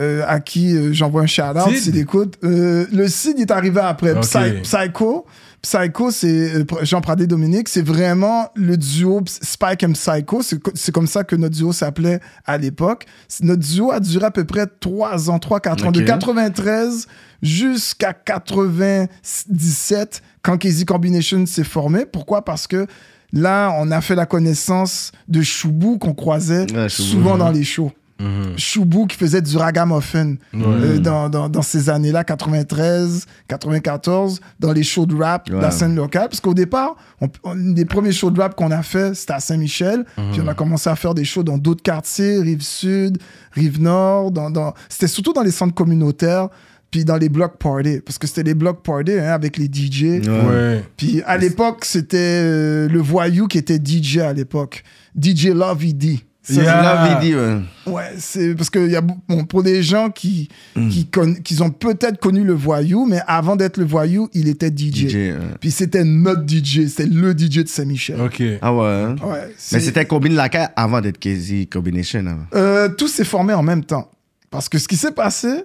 euh, 0.00 0.24
à 0.26 0.40
qui 0.40 0.74
euh, 0.76 0.92
j'envoie 0.92 1.22
un 1.22 1.26
shout-out 1.26 1.76
s'il 1.76 1.96
écoute. 1.98 2.36
Euh, 2.42 2.86
le 2.92 3.06
Sid 3.08 3.38
est 3.38 3.50
arrivé 3.50 3.80
après. 3.80 4.14
Psy- 4.20 4.62
Psycho, 4.62 5.26
Psycho, 5.62 6.10
c'est 6.10 6.56
euh, 6.56 6.64
Jean 6.82 7.00
Pradé 7.00 7.28
Dominique, 7.28 7.68
c'est 7.68 7.86
vraiment 7.86 8.48
le 8.56 8.76
duo 8.76 9.22
Spike 9.26 9.84
and 9.84 9.92
Psycho. 9.92 10.42
C'est 10.42 10.60
co- 10.60 10.72
C'est 10.74 10.90
comme 10.92 11.06
ça 11.06 11.22
que 11.22 11.36
notre 11.36 11.54
duo 11.54 11.72
s'appelait 11.72 12.18
à 12.46 12.58
l'époque. 12.58 13.06
Notre 13.42 13.62
duo 13.62 13.92
a 13.92 14.00
duré 14.00 14.24
à 14.26 14.30
peu 14.32 14.44
près 14.44 14.66
3 14.66 15.30
ans, 15.30 15.38
3-4 15.38 15.86
ans, 15.86 15.92
de 15.92 16.00
Ok. 16.00 16.06
93 16.06 17.06
jusqu'à 17.42 18.12
97, 18.12 20.22
quand 20.42 20.58
KZ 20.58 20.84
Combination 20.84 21.46
s'est 21.46 21.64
formé. 21.64 22.06
Pourquoi? 22.06 22.44
Parce 22.44 22.66
que 22.66 22.86
là, 23.32 23.74
on 23.78 23.90
a 23.90 24.00
fait 24.00 24.14
la 24.16 24.26
connaissance 24.26 25.12
de 25.28 25.42
Choubou 25.42 25.98
qu'on 25.98 26.14
croisait 26.14 26.66
Ouais, 26.72 26.88
Choubou. 26.88 27.08
souvent 27.08 27.36
dans 27.38 27.50
les 27.50 27.64
shows. 27.64 27.92
Mhm. 28.22 28.56
Choubou 28.58 29.06
qui 29.06 29.16
faisait 29.16 29.42
du 29.42 29.56
ragamuffin 29.56 30.36
Ouais. 30.54 30.62
euh, 30.64 30.98
dans, 30.98 31.28
dans, 31.28 31.48
dans 31.48 31.62
ces 31.62 31.90
années-là, 31.90 32.22
93, 32.24 33.26
94, 33.48 34.40
dans 34.60 34.72
les 34.72 34.82
shows 34.82 35.06
de 35.06 35.14
rap 35.16 35.48
de 35.50 35.56
la 35.56 35.64
Ouais. 35.64 35.70
scène 35.70 35.94
locale. 35.96 36.28
Parce 36.28 36.40
qu'au 36.40 36.54
départ, 36.54 36.96
on, 37.20 37.28
on- 37.44 37.54
les 37.54 37.84
premiers 37.84 38.12
shows 38.12 38.30
de 38.30 38.40
rap 38.40 38.54
qu'on 38.54 38.70
a 38.70 38.82
fait, 38.82 39.14
c'était 39.14 39.32
à 39.32 39.40
Saint-Michel. 39.40 40.04
Puis 40.32 40.40
on 40.42 40.46
a 40.48 40.54
commencé 40.54 40.88
à 40.88 40.96
faire 40.96 41.14
des 41.14 41.24
shows 41.24 41.42
dans 41.42 41.58
d'autres 41.58 41.82
quartiers, 41.82 42.38
Rive-Sud, 42.40 43.18
Rive-Nord. 43.52 44.30
Dans, 44.30 44.50
dans... 44.50 44.74
C'était 44.88 45.08
surtout 45.08 45.32
dans 45.32 45.42
les 45.42 45.50
centres 45.50 45.74
communautaires, 45.74 46.48
puis 46.90 47.04
dans 47.04 47.16
les 47.16 47.28
block 47.28 47.56
parties. 47.58 48.00
Parce 48.04 48.18
que 48.18 48.26
c'était 48.26 48.42
les 48.42 48.54
block 48.54 48.82
parties 48.82 49.12
hein, 49.18 49.32
avec 49.32 49.56
les 49.56 49.66
DJ. 49.66 50.02
Ouais. 50.26 50.28
Ouais. 50.28 50.84
Puis 50.96 51.22
à 51.26 51.36
l'époque, 51.38 51.84
c'était 51.84 52.16
euh, 52.18 52.88
le 52.88 52.98
voyou 53.00 53.46
qui 53.48 53.58
était 53.58 53.80
DJ 53.82 54.18
à 54.18 54.32
l'époque. 54.32 54.84
DJ 55.20 55.46
Love 55.48 55.84
ED. 55.84 56.18
Ça, 56.44 56.54
C'est 56.54 56.62
Yeah. 56.62 56.82
la 56.82 57.18
vidéo. 57.20 57.38
ouais. 57.38 57.60
Ouais, 57.92 58.10
c'est 58.18 58.54
parce 58.56 58.68
que 58.68 58.88
y 58.88 58.96
a, 58.96 59.00
bon, 59.00 59.44
pour 59.44 59.62
des 59.62 59.80
gens 59.84 60.10
qui, 60.10 60.48
Mm. 60.74 60.88
qui, 60.88 61.06
conna- 61.06 61.38
qui 61.40 61.62
ont 61.62 61.70
peut-être 61.70 62.18
connu 62.18 62.42
le 62.42 62.52
voyou, 62.52 63.06
mais 63.06 63.20
avant 63.28 63.54
d'être 63.54 63.76
le 63.76 63.84
voyou, 63.84 64.28
il 64.34 64.48
était 64.48 64.70
DJ. 64.70 65.08
DJ. 65.08 65.14
ouais. 65.14 65.38
Puis 65.60 65.70
c'était 65.70 66.02
notre 66.02 66.42
DJ, 66.44 66.88
c'était 66.88 67.06
le 67.06 67.32
DJ 67.32 67.62
de 67.62 67.68
Saint-Michel. 67.68 68.20
Ok. 68.20 68.42
Ah 68.60 68.74
ouais. 68.74 68.84
hein? 68.86 69.16
Ouais, 69.22 69.54
Mais 69.72 69.78
c'était 69.80 70.04
Combine 70.04 70.34
Lacaille 70.34 70.66
avant 70.74 71.00
d'être 71.00 71.18
KZ 71.20 71.66
Combination. 71.72 72.26
avant. 72.26 72.46
Euh, 72.56 72.88
tout 72.88 73.06
s'est 73.06 73.24
formé 73.24 73.54
en 73.54 73.62
même 73.62 73.84
temps. 73.84 74.10
Parce 74.50 74.68
que 74.68 74.78
ce 74.78 74.88
qui 74.88 74.96
s'est 74.96 75.12
passé, 75.12 75.62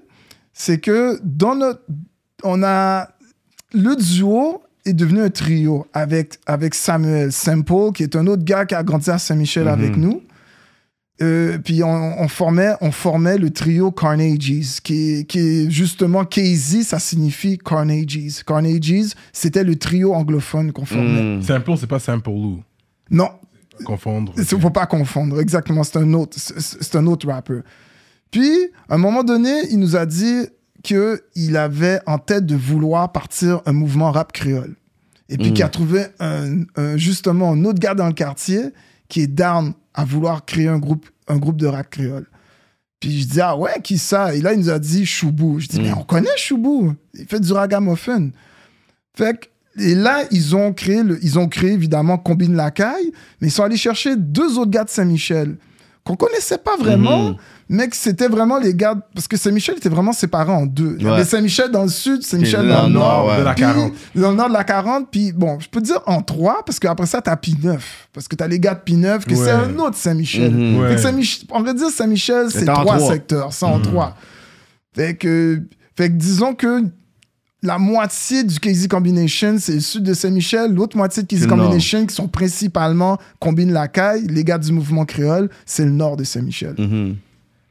c'est 0.54 0.78
que 0.80 1.20
dans 1.24 1.56
notre. 1.56 1.82
On 2.44 2.62
a. 2.62 3.10
Le 3.74 3.96
duo 3.96 4.62
est 4.86 4.94
devenu 4.94 5.22
un 5.22 5.30
trio 5.30 5.86
avec, 5.92 6.36
avec 6.46 6.74
Samuel 6.76 7.32
Semple, 7.32 7.92
qui 7.96 8.04
est 8.04 8.16
un 8.16 8.26
autre 8.28 8.44
gars 8.46 8.66
qui 8.66 8.76
a 8.76 8.84
grandi 8.84 9.10
à 9.10 9.18
Saint-Michel 9.18 9.64
Mhm. 9.66 9.70
avec 9.74 9.98
nous. 9.98 10.22
Euh, 11.22 11.58
puis 11.58 11.84
on, 11.84 12.22
on 12.22 12.28
formait, 12.28 12.74
on 12.80 12.92
formait 12.92 13.38
le 13.40 13.50
trio 13.50 13.92
Carnages, 13.92 14.82
qui 14.84 15.14
est, 15.20 15.24
qui 15.26 15.70
justement 15.72 16.26
KZ, 16.26 16.84
ça 16.84 17.00
signifie 17.00 17.58
Carnages. 17.58 18.44
Carnages, 18.46 19.14
c'était 19.34 19.64
le 19.64 19.76
trio 19.78 20.14
anglophone 20.14 20.72
qu'on 20.72 20.86
formait. 20.86 21.38
Mm. 21.38 21.42
Simple, 21.42 21.72
c'est 21.80 21.88
pas 21.88 21.98
Simple 22.00 22.30
Lou. 22.30 22.62
Non, 23.10 23.30
Confondre. 23.84 24.34
il 24.38 24.44
faut 24.46 24.70
pas 24.70 24.86
confondre, 24.86 25.40
exactement. 25.42 25.84
C'est 25.84 25.98
un 25.98 26.14
autre, 26.14 26.38
c'est- 26.40 26.60
c'est 26.60 26.96
un 26.96 27.08
autre 27.08 27.28
rappeur. 27.28 27.64
Puis, 28.30 28.52
à 28.90 28.96
un 28.96 28.98
moment 29.00 29.24
donné, 29.24 29.52
il 29.72 29.80
nous 29.80 29.96
a 29.96 30.06
dit 30.06 30.46
qu'il 30.84 31.58
avait 31.58 32.00
en 32.06 32.18
tête 32.20 32.46
de 32.46 32.56
vouloir 32.56 33.12
partir 33.12 33.62
un 33.66 33.72
mouvement 33.74 34.12
rap 34.12 34.32
créole. 34.34 34.76
Et 35.30 35.38
puis, 35.38 35.50
Mm. 35.50 35.54
qu'il 35.54 35.64
a 35.64 35.70
trouvé 35.70 36.02
un, 36.20 36.62
un- 36.76 36.96
justement 36.98 37.52
un 37.52 37.66
autre 37.66 37.80
gars 37.80 37.96
dans 37.96 38.08
le 38.08 38.14
quartier 38.14 38.62
qui 39.10 39.22
est 39.22 39.28
down 39.28 39.74
à 39.94 40.06
vouloir 40.06 40.46
créer 40.46 40.68
un 40.68 40.80
groupe, 40.80 41.08
un 41.28 41.38
groupe 41.38 41.58
de 41.58 41.68
rap 41.68 41.90
créole. 41.90 42.28
Puis 43.00 43.22
je 43.22 43.28
dis, 43.28 43.42
ah 43.42 43.56
ouais, 43.56 43.80
qui 43.84 43.98
ça? 43.98 44.34
Et 44.36 44.42
là, 44.42 44.54
il 44.54 44.60
nous 44.60 44.70
a 44.70 44.80
dit 44.80 45.06
Choubou. 45.06 45.60
Je 45.60 45.68
dis, 45.68 45.80
Mm. 45.80 45.84
mais 45.84 45.94
on 45.94 46.04
connaît 46.04 46.36
Choubou. 46.38 46.96
Il 47.14 47.26
fait 47.26 47.40
du 47.40 47.52
ragamuffin. 47.54 48.30
Fait 49.16 49.40
que 49.40 49.48
et 49.80 49.94
là, 49.94 50.24
ils 50.32 50.56
ont 50.56 50.74
créé, 50.74 51.04
le, 51.04 51.20
ils 51.24 51.38
ont 51.38 51.48
créé 51.48 51.72
évidemment 51.74 52.18
Combine 52.18 52.56
la 52.56 52.72
caille, 52.72 53.12
mais 53.40 53.50
ils 53.50 53.52
sont 53.52 53.62
allés 53.64 53.78
chercher 53.78 54.16
deux 54.16 54.58
autres 54.58 54.72
gars 54.72 54.84
de 54.84 54.90
Saint-Michel 54.90 55.58
qu'on 56.04 56.16
connaissait 56.16 56.58
pas 56.58 56.76
vraiment, 56.78 57.30
Mhm. 57.30 57.36
Mais 57.70 57.88
que 57.90 57.96
c'était 57.96 58.28
vraiment 58.28 58.58
les 58.60 58.74
gars. 58.74 58.96
Parce 59.14 59.28
que 59.28 59.38
Saint-Michel 59.38 59.76
était 59.78 59.90
vraiment 59.90 60.14
séparé 60.14 60.52
en 60.52 60.66
deux. 60.66 60.96
Il 61.00 61.06
y 61.06 61.10
avait 61.10 61.26
Saint-Michel 61.26 61.70
dans 61.72 61.84
le 61.84 61.90
sud, 61.90 62.24
Saint-Michel 62.24 62.68
dans 62.68 62.88
le 62.88 62.94
nord. 62.94 63.24
nord, 63.24 63.28
ouais. 63.28 63.40
de 63.40 63.44
la 63.44 63.54
Puis, 63.54 63.62
40. 63.64 63.94
Dans 64.16 64.30
le 64.32 64.36
nord 64.38 64.48
de 64.50 64.54
la 64.54 64.64
40, 64.64 65.08
puis 65.12 65.32
bon, 65.32 65.60
je 65.60 65.68
peux 65.70 65.82
dire 65.82 66.00
en 66.06 66.22
trois, 66.22 66.64
parce 66.66 66.80
qu'après 66.80 67.06
ça, 67.08 67.22
t'as 67.22 67.36
P9. 67.36 67.78
Parce 68.14 68.28
que 68.28 68.36
t'as 68.36 68.48
les 68.48 68.60
gars 68.60 68.74
de 68.76 68.92
P9, 68.92 69.26
que 69.26 69.36
c'est 69.36 69.52
un 69.52 69.78
autre 69.80 69.98
Saint-Michel. 69.98 70.52
Que 70.52 70.98
Saint-Mich- 70.98 71.46
on 71.52 71.62
va 71.62 71.74
dire 71.74 71.90
Saint-Michel, 71.90 72.48
c'est 72.50 72.66
trois 72.66 72.98
trois. 72.98 73.12
secteurs, 73.12 73.54
c'est 73.54 73.66
en 73.66 73.80
trois. 73.80 74.16
Fait 74.96 75.16
que, 75.16 75.62
fait 75.96 76.10
que 76.10 76.16
disons 76.16 76.56
que 76.56 76.84
la 77.64 77.78
moitié 77.80 78.44
du 78.44 78.60
KZ 78.60 78.88
Combination, 78.88 79.58
c'est 79.60 79.74
le 79.74 79.80
sud 79.80 80.04
de 80.04 80.14
Saint-Michel. 80.14 80.74
L'autre 80.74 80.96
moitié 80.96 81.24
de 81.24 81.28
KZ. 81.28 81.48
Combination, 81.48 82.06
qui 82.06 82.14
sont 82.16 82.28
principalement 82.28 83.18
Combine 83.40 83.74
la 83.74 83.88
caille, 83.88 84.26
les 84.28 84.44
gars 84.44 84.58
du 84.60 84.72
mouvement 84.72 85.06
créole, 85.06 85.50
c'est 85.66 85.84
le 85.86 85.92
nord 85.92 86.18
de 86.18 86.24
Saint-Michel. 86.24 86.76
Mhm. 86.78 87.16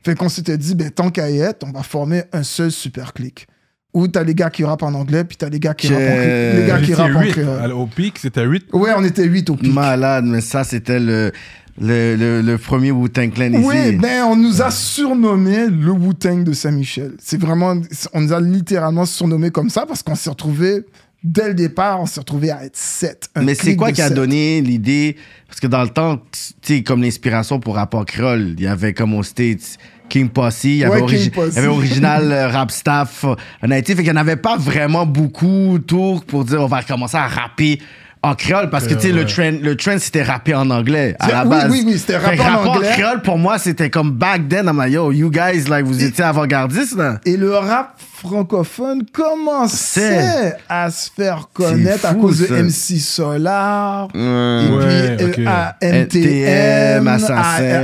Fait 0.06 0.14
qu'on 0.14 0.28
s'était 0.28 0.56
dit, 0.56 0.76
ben, 0.76 0.88
tant 0.88 1.10
qu'à 1.10 1.28
y 1.30 1.40
être, 1.40 1.66
on 1.66 1.72
va 1.72 1.82
former 1.82 2.22
un 2.32 2.44
seul 2.44 2.70
super 2.70 3.12
clic. 3.12 3.48
Où 3.92 4.06
t'as 4.06 4.22
les 4.22 4.36
gars 4.36 4.50
qui 4.50 4.62
rappent 4.62 4.84
en 4.84 4.94
anglais, 4.94 5.24
puis 5.24 5.36
t'as 5.36 5.48
les 5.48 5.58
gars 5.58 5.74
qui 5.74 5.88
rappent 5.88 5.96
en, 5.98 6.20
les 6.20 6.64
gars 6.64 6.80
qui 6.80 6.94
rappent 6.94 7.16
en 7.16 7.22
huit. 7.22 7.32
créole. 7.32 7.72
Au 7.72 7.86
pic, 7.86 8.16
c'était 8.16 8.44
8. 8.44 8.66
Ouais, 8.72 8.90
on 8.96 9.02
était 9.02 9.24
8 9.24 9.50
au 9.50 9.56
pic. 9.56 9.74
Malade, 9.74 10.24
mais 10.24 10.42
ça, 10.42 10.62
c'était 10.62 11.00
le, 11.00 11.32
le, 11.80 12.14
le, 12.14 12.40
le 12.40 12.56
premier 12.56 12.92
Wu-Tang 12.92 13.32
Clan 13.32 13.52
ici. 13.52 13.64
Oui, 13.64 13.96
ben 13.96 14.22
on 14.26 14.36
nous 14.36 14.62
a 14.62 14.70
surnommé 14.70 15.66
le 15.66 15.90
Wu-Tang 15.90 16.44
de 16.44 16.52
Saint-Michel. 16.52 17.14
C'est 17.18 17.40
vraiment, 17.40 17.74
on 18.12 18.20
nous 18.20 18.32
a 18.32 18.40
littéralement 18.40 19.06
surnommé 19.06 19.50
comme 19.50 19.70
ça 19.70 19.86
parce 19.86 20.04
qu'on 20.04 20.14
s'est 20.14 20.30
retrouvé 20.30 20.84
dès 21.24 21.48
le 21.48 21.54
départ, 21.54 22.00
on 22.00 22.06
s'est 22.06 22.20
retrouvé 22.20 22.52
à 22.52 22.64
être 22.64 22.76
7. 22.76 23.30
Mais 23.42 23.56
c'est 23.56 23.74
quoi 23.74 23.90
qui 23.90 24.02
a 24.02 24.10
donné 24.10 24.60
l'idée? 24.60 25.16
Parce 25.48 25.58
que 25.58 25.66
dans 25.66 25.82
le 25.82 25.88
temps, 25.88 26.18
tu 26.30 26.76
sais, 26.76 26.82
comme 26.84 27.02
l'inspiration 27.02 27.58
pour 27.58 27.74
rapport 27.74 28.06
créole, 28.06 28.54
il 28.56 28.62
y 28.62 28.68
avait 28.68 28.92
comme 28.94 29.14
au 29.14 29.24
States 29.24 29.78
King 30.08 30.28
Posse, 30.28 30.64
il 30.64 30.76
y 30.76 30.84
avait, 30.84 31.00
Ouais, 31.00 31.02
origi- 31.02 31.66
original 31.66 32.30
euh, 32.32 32.48
rap 32.48 32.70
staff 32.70 33.24
euh, 33.24 33.34
en 33.64 33.70
Haïti, 33.70 33.92
fait 33.94 34.02
qu'il 34.02 34.12
n'y 34.12 34.18
en 34.18 34.20
avait 34.20 34.36
pas 34.36 34.56
vraiment 34.56 35.04
beaucoup 35.06 35.72
autour 35.74 36.24
pour 36.24 36.44
dire 36.44 36.60
on 36.62 36.66
va 36.66 36.82
commencer 36.82 37.16
à 37.16 37.26
rapper 37.26 37.80
en 38.22 38.34
créole 38.34 38.70
parce 38.70 38.88
que 38.88 38.94
tu 38.94 39.00
sais 39.02 39.12
le 39.12 39.24
trend 39.24 39.52
le 39.62 39.76
trend 39.76 39.98
c'était 39.98 40.22
rapper 40.24 40.54
en 40.54 40.68
anglais 40.70 41.14
à 41.20 41.28
la 41.28 41.42
oui, 41.44 41.48
base. 41.50 41.70
oui, 41.70 41.82
oui, 41.86 41.98
c'était 41.98 42.18
Fait 42.18 42.36
que 42.36 42.42
rapper 42.42 42.68
en 42.68 42.72
anglais. 42.74 42.90
créole 42.96 43.22
pour 43.22 43.38
moi 43.38 43.58
c'était 43.58 43.88
comme 43.90 44.10
back 44.10 44.48
then 44.48 44.66
I'm 44.66 44.78
like 44.78 44.90
yo 44.92 45.12
you 45.12 45.30
guys 45.30 45.68
like 45.68 45.84
vous 45.84 46.02
étiez 46.02 46.24
avant-gardistes 46.24 46.96
là. 46.96 47.20
Et 47.24 47.36
le 47.36 47.54
rap 47.56 47.94
francophone 48.16 49.04
commençait 49.12 50.54
à 50.68 50.90
se 50.90 51.10
faire 51.14 51.48
connaître 51.52 52.06
à 52.06 52.14
cause 52.14 52.40
de 52.40 52.46
ça. 52.46 52.54
MC 52.62 52.98
Solar. 52.98 54.08
Et 54.14 54.18
Ouais, 54.18 55.16
puis 55.32 55.46
euh, 55.46 55.48
à 55.50 55.76
NTM, 55.80 57.06
NTM, 57.06 57.08
Assassin. 57.08 57.34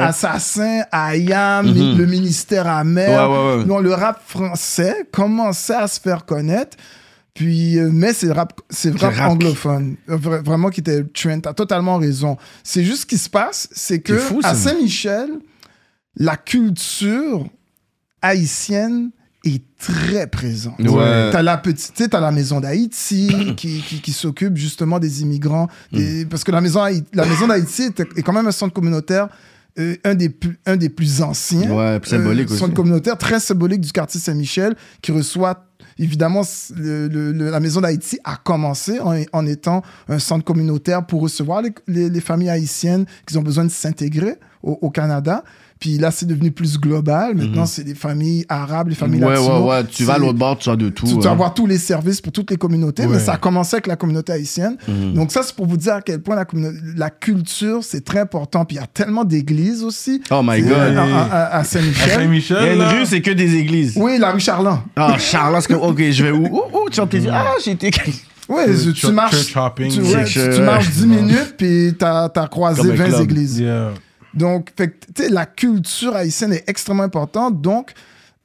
à- 0.00 0.06
Assassin, 0.06 0.80
IAM, 1.14 1.66
Mhm. 1.66 1.98
le 1.98 2.06
ministère 2.06 2.66
amer. 2.66 3.08
Ouais, 3.08 3.36
ouais, 3.36 3.56
ouais. 3.58 3.64
Non, 3.66 3.78
le 3.78 3.92
rap 3.94 4.20
français 4.26 5.06
commençait 5.12 5.74
à 5.74 5.86
se 5.86 6.00
faire 6.00 6.24
connaître. 6.24 6.76
Puis, 7.34 7.78
euh, 7.78 7.88
mais 7.90 8.12
c'est 8.12 8.30
rap, 8.30 8.60
c'est 8.68 8.94
rap, 8.98 9.14
rap. 9.14 9.30
anglophone. 9.30 9.96
Euh, 10.10 10.16
vra- 10.18 10.42
Vraiment 10.44 10.68
qui 10.68 10.80
était 10.80 11.02
trend. 11.02 11.40
T'as 11.40 11.54
totalement 11.54 11.96
raison. 11.96 12.36
C'est 12.62 12.84
juste 12.84 13.02
ce 13.02 13.06
qui 13.06 13.16
se 13.18 13.30
passe, 13.30 13.68
c'est 13.72 14.00
que 14.00 14.18
fou, 14.18 14.40
à. 14.42 14.54
Saint-Michel, 14.54 15.30
la 16.16 16.36
culture 16.36 17.46
haïtienne 18.20 19.10
est 19.44 19.62
très 19.78 20.26
présente. 20.28 20.78
Ouais. 20.80 21.30
T'as 21.32 21.42
la 21.42 21.56
petite, 21.56 22.08
t'as 22.10 22.20
la 22.20 22.30
maison 22.30 22.60
d'Haïti 22.60 23.28
qui, 23.56 23.80
qui, 23.82 24.00
qui 24.00 24.12
s'occupe 24.12 24.56
justement 24.56 24.98
des 24.98 25.22
immigrants, 25.22 25.68
Mm. 25.92 25.96
des- 25.96 26.26
parce 26.26 26.44
que 26.44 26.52
la 26.52 26.60
maison, 26.60 26.84
la 27.12 27.24
maison 27.26 27.48
d'Haïti 27.48 27.82
est, 27.84 28.00
est 28.00 28.22
quand 28.22 28.32
même 28.32 28.46
un 28.46 28.52
centre 28.52 28.72
communautaire, 28.74 29.28
euh, 29.78 29.96
un 30.04 30.14
des 30.14 30.28
plus, 30.28 30.58
un 30.66 30.76
des 30.76 30.90
plus 30.90 31.22
anciens. 31.22 31.70
Ouais, 31.72 31.98
symbolique 32.04 32.48
Euh, 32.48 32.52
aussi. 32.52 32.60
Centre 32.60 32.74
communautaire 32.74 33.16
très 33.18 33.40
symbolique 33.40 33.80
du 33.80 33.90
quartier 33.90 34.20
Saint-Michel 34.20 34.76
qui 35.00 35.10
reçoit 35.12 35.64
Évidemment, 36.02 36.42
la 36.76 37.60
Maison 37.60 37.80
d'Haïti 37.80 38.18
a 38.24 38.36
commencé 38.36 38.98
en, 39.00 39.46
étant 39.46 39.82
un 40.08 40.18
centre 40.18 40.44
communautaire 40.44 41.06
pour 41.06 41.20
recevoir 41.22 41.62
les, 41.62 41.72
les- 41.86 42.10
les 42.10 42.20
familles 42.20 42.50
haïtiennes 42.50 43.06
qui 43.24 43.38
ont 43.38 43.42
besoin 43.42 43.64
de 43.64 43.70
s'intégrer 43.70 44.34
au 44.64 44.90
Canada. 44.90 45.44
Puis 45.82 45.98
là, 45.98 46.12
c'est 46.12 46.26
devenu 46.26 46.52
plus 46.52 46.78
global. 46.78 47.34
Maintenant, 47.34 47.66
c'est 47.66 47.82
les 47.84 47.96
familles 47.96 48.46
arabes, 48.48 48.86
les 48.90 48.94
familles 48.94 49.18
Mhm. 49.18 49.26
Ouais, 49.26 49.34
latino. 49.34 49.64
ouais, 49.64 49.68
ouais. 49.70 49.84
Tu 49.90 50.04
vas 50.04 50.14
à 50.14 50.18
l'autre 50.18 50.38
bord, 50.38 50.56
tu 50.56 50.70
as 50.70 50.76
de 50.76 50.90
tout. 50.90 51.06
tu 51.06 51.14
hein. 51.14 51.16
dois 51.20 51.30
avoir 51.32 51.54
tous 51.54 51.66
les 51.66 51.76
services 51.76 52.20
pour 52.20 52.30
toutes 52.30 52.52
les 52.52 52.56
communautés, 52.56 53.04
mais 53.08 53.14
Ouais. 53.16 53.18
ça 53.20 53.32
a 53.32 53.36
commencé 53.36 53.74
avec 53.74 53.88
la 53.88 53.96
communauté 53.96 54.30
haïtienne. 54.32 54.76
Mhm. 54.86 55.14
Donc 55.14 55.32
ça, 55.32 55.42
c'est 55.42 55.56
pour 55.56 55.66
vous 55.66 55.76
dire 55.76 55.94
à 55.94 56.00
quel 56.00 56.20
point 56.22 56.36
la, 56.36 57.10
culture, 57.10 57.80
c'est 57.82 58.04
très 58.04 58.20
important. 58.20 58.64
Puis 58.64 58.76
il 58.76 58.80
y 58.80 58.82
a 58.84 58.86
tellement 58.86 59.24
d'églises 59.24 59.82
aussi. 59.82 60.22
Oh 60.30 60.40
my 60.44 60.62
Euh, 60.62 60.68
god. 60.68 60.96
à, 60.96 61.02
à- 61.02 61.44
à 61.46 61.58
À 61.58 61.64
Saint-Michel. 61.64 62.04
Il 62.06 62.08
y 62.08 62.12
a 62.12 62.14
Saint-Michel, 62.20 62.76
une 62.76 62.82
rue, 62.82 63.04
c'est 63.06 63.20
que 63.20 63.32
des 63.32 63.56
églises. 63.56 63.94
Oui, 63.96 64.18
la 64.20 64.30
rue 64.30 64.38
Charland. 64.40 64.78
Ah, 64.94 65.16
Charles, 65.18 65.56
c'est 65.62 65.72
comme, 65.74 65.82
ok, 65.82 66.00
je 66.12 66.22
vais 66.22 66.30
où? 66.30 66.46
Où, 66.46 66.60
où? 66.86 66.90
Tu 66.92 67.00
vas 67.00 67.06
te 67.08 67.16
dire, 67.16 67.34
ah, 67.34 67.54
j'ai 67.64 67.72
été. 67.72 67.90
Oui, 68.48 68.62
Euh, 68.68 68.76
tu, 68.92 68.94
church- 68.94 69.12
marches, 69.12 69.46
tu, 69.46 69.58
ouais, 69.58 69.90
Church, 69.90 70.32
tu- 70.32 70.38
euh, 70.38 70.56
tu 70.56 70.62
marches 70.62 70.90
10 70.90 71.06
minutes, 71.06 71.54
puis 71.58 71.94
t'as 71.98 72.26
as 72.34 72.46
croisé 72.48 72.82
Comme 72.82 72.90
un 72.92 72.94
20 72.94 73.04
club. 73.08 73.20
églises. 73.22 73.58
Yeah. 73.58 73.90
Donc, 74.34 74.70
fait 74.76 74.94
la 75.30 75.46
culture 75.46 76.14
haïtienne 76.16 76.52
est 76.52 76.68
extrêmement 76.68 77.02
importante. 77.02 77.60
Donc, 77.60 77.92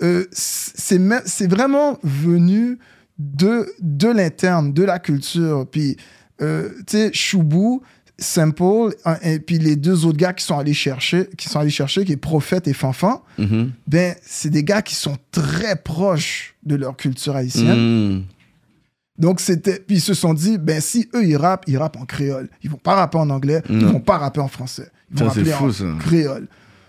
euh, 0.04 0.26
c'est 0.32 1.00
me- 1.00 1.21
c'est 1.26 1.47
vraiment 1.50 1.97
venu 2.04 2.78
de, 3.19 3.67
de 3.82 4.08
l'interne, 4.10 4.73
de 4.73 4.84
la 4.84 5.00
culture. 5.00 5.65
Puis, 5.71 5.97
euh, 6.41 6.69
tu 6.86 6.97
sais, 6.97 7.12
Choubou, 7.13 7.82
Simple, 8.19 8.95
et 9.21 9.38
puis 9.39 9.60
les 9.60 9.76
deux 9.76 10.04
autres 10.06 10.17
gars 10.17 10.34
qui 10.34 10.43
sont 10.43 10.58
allés 10.58 10.73
chercher, 10.73 11.30
qui 11.38 11.47
sont 11.50 11.60
allés 11.60 11.69
chercher, 11.69 12.04
qui 12.04 12.13
est 12.13 12.17
Prophète 12.17 12.67
et 12.67 12.73
Fanfan, 12.73 13.23
Mhm. 13.38 13.71
ben, 13.86 14.15
c'est 14.23 14.50
des 14.50 14.63
gars 14.63 14.82
qui 14.82 14.95
sont 14.95 15.17
très 15.32 15.76
proches 15.76 16.56
de 16.63 16.76
leur 16.76 16.97
culture 16.97 17.36
haïtienne. 17.36 18.15
Mm. 18.17 18.23
Donc, 19.19 19.39
c'était. 19.39 19.80
Puis 19.80 19.97
ils 19.97 20.02
se 20.02 20.15
sont 20.15 20.34
dit, 20.34 20.58
ben, 20.58 20.82
si 20.82 21.08
eux, 21.13 21.26
ils 21.26 21.38
rappent, 21.38 21.65
ils 21.67 21.78
rappent 21.78 21.97
en 21.97 22.06
créole. 22.06 22.50
Ils 22.63 22.69
vont 22.71 22.78
pas 22.78 22.95
rapper 22.95 23.19
en 23.19 23.30
anglais, 23.30 23.62
ils 23.69 23.78
Non. 23.78 23.93
vont 23.93 24.00
pas 24.00 24.17
rapper 24.17 24.39
en 24.41 24.47
français. 24.47 24.89
Ils 25.13 25.46
fou, 25.46 25.65
en 25.67 25.72
ça. 25.72 25.86
créole. 26.00 26.48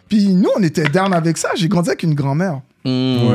Puis 0.08 0.28
nous, 0.34 0.48
on 0.56 0.62
était 0.62 0.84
down 0.88 1.12
avec 1.12 1.36
ça. 1.38 1.50
J'ai 1.54 1.68
grandi 1.68 1.90
avec 1.90 2.02
une 2.02 2.14
grand-mère 2.14 2.60
Mm. 2.84 3.26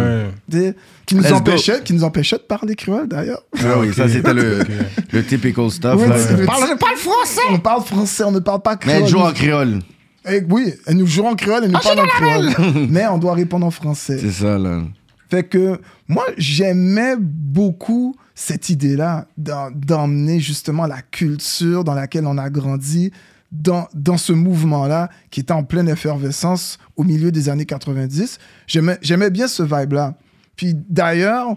Ouais. 0.55 0.73
qui, 1.05 1.15
nous 1.15 1.31
empêchait, 1.33 1.81
qui 1.83 1.93
nous 1.93 2.03
empêchait 2.03 2.37
de 2.37 2.41
parler 2.43 2.75
créole, 2.75 3.07
d'ailleurs. 3.07 3.43
Ah 3.59 3.77
oui, 3.79 3.93
ça, 3.93 4.07
c'était 4.07 4.33
le, 4.33 4.61
Ok. 4.61 4.67
le 5.11 5.23
typical 5.25 5.69
stuff. 5.69 6.07
Là. 6.07 6.17
c'est 6.17 6.37
le- 6.37 6.45
Parle- 6.45 6.69
je 6.71 6.77
parle 6.77 6.95
français! 6.95 7.41
On 7.51 7.59
parle 7.59 7.83
français, 7.83 8.23
on 8.23 8.31
ne 8.31 8.39
parle 8.39 8.61
pas 8.61 8.71
Mais 8.71 8.77
créole. 8.79 9.01
elle 9.03 9.07
joue 9.09 9.19
en 9.19 9.31
créole. 9.33 9.79
Eh 10.27 10.41
oui, 10.49 10.73
elle 10.87 10.95
nous 10.97 11.05
joue 11.05 11.25
en 11.25 11.35
créole, 11.35 11.65
elle 11.65 11.71
nous 11.71 11.79
parle 11.79 11.99
en 11.99 12.05
créole. 12.07 12.49
Mais 12.89 13.05
on 13.07 13.17
doit 13.17 13.33
répondre 13.35 13.65
en 13.65 13.71
français. 13.71 14.17
C'est 14.19 14.31
ça, 14.31 14.57
là. 14.57 14.81
Fait 15.29 15.43
que 15.43 15.79
moi, 16.07 16.23
j'aimais 16.37 17.15
beaucoup 17.19 18.15
cette 18.33 18.69
idée-là 18.69 19.27
d'emmener 19.37 20.39
justement 20.39 20.87
la 20.87 21.01
culture 21.01 21.83
dans 21.83 21.93
laquelle 21.93 22.25
on 22.25 22.37
a 22.37 22.49
grandi 22.49 23.11
dans, 23.53 23.87
dans 23.93 24.17
ce 24.17 24.33
mouvement-là 24.33 25.09
qui 25.31 25.39
était 25.39 25.53
en 25.53 25.63
pleine 25.63 25.87
effervescence 25.87 26.77
au 26.97 27.03
milieu 27.03 27.31
des 27.31 27.47
années 27.47 27.65
90. 27.65 28.39
J'aimais 28.67 28.97
j'aimais 29.01 29.29
bien 29.29 29.47
ce 29.47 29.63
vibe-là. 29.63 30.15
Puis 30.57 30.73
d'ailleurs, 30.89 31.55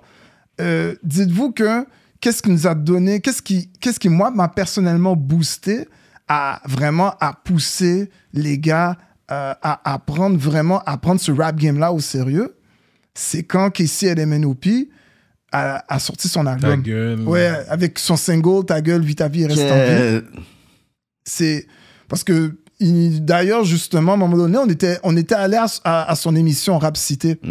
euh, 0.60 0.94
dites-vous 1.02 1.50
que 1.52 1.84
qu'est-ce 2.20 2.42
qui 2.42 2.50
nous 2.50 2.66
a 2.66 2.74
donné, 2.74 3.20
qu'est-ce 3.20 3.42
qui, 3.42 3.70
qu'est-ce 3.80 3.98
qui 3.98 4.08
moi, 4.10 4.30
m'a 4.30 4.48
personnellement 4.48 5.16
boosté 5.16 5.88
à 6.28 6.60
vraiment 6.66 7.14
à 7.20 7.32
pousser 7.32 8.10
les 8.32 8.58
gars 8.58 8.96
euh, 9.30 9.54
à, 9.62 9.92
à 9.92 9.98
prendre 9.98 10.36
vraiment, 10.38 10.80
à 10.86 10.98
prendre 10.98 11.20
ce 11.20 11.32
rap 11.32 11.56
game-là 11.56 11.92
au 11.92 11.98
sérieux 12.00 12.52
c'est 13.18 13.44
quand 13.44 13.70
Casey 13.70 14.14
LMNOP 14.14 14.66
a, 15.50 15.82
a 15.88 15.98
sorti 15.98 16.28
son 16.28 16.44
Ta 16.44 16.50
album. 16.52 16.82
gueule. 16.82 17.20
Ouais, 17.22 17.50
avec 17.70 17.98
son 17.98 18.14
single 18.16 18.66
Ta 18.66 18.82
gueule, 18.82 19.00
vite 19.00 19.18
ta 19.18 19.28
vie, 19.28 19.46
reste 19.46 19.58
en 19.62 19.64
vie. 19.64 19.70
Euh, 19.72 20.20
C'est 21.24 21.66
parce 22.08 22.24
que 22.24 22.56
il- 22.80 23.24
d'ailleurs 23.24 23.64
justement 23.64 24.12
à 24.12 24.14
un 24.16 24.18
moment 24.18 24.36
donné 24.36 24.58
on 24.58 24.66
était 24.68 24.98
on 25.02 25.16
était 25.16 25.34
allé 25.34 25.56
à, 25.56 25.66
à- 25.84 26.10
à 26.10 26.14
son 26.14 26.36
émission 26.36 26.78
Rap 26.78 26.96
Cité. 26.96 27.38
mm. 27.42 27.46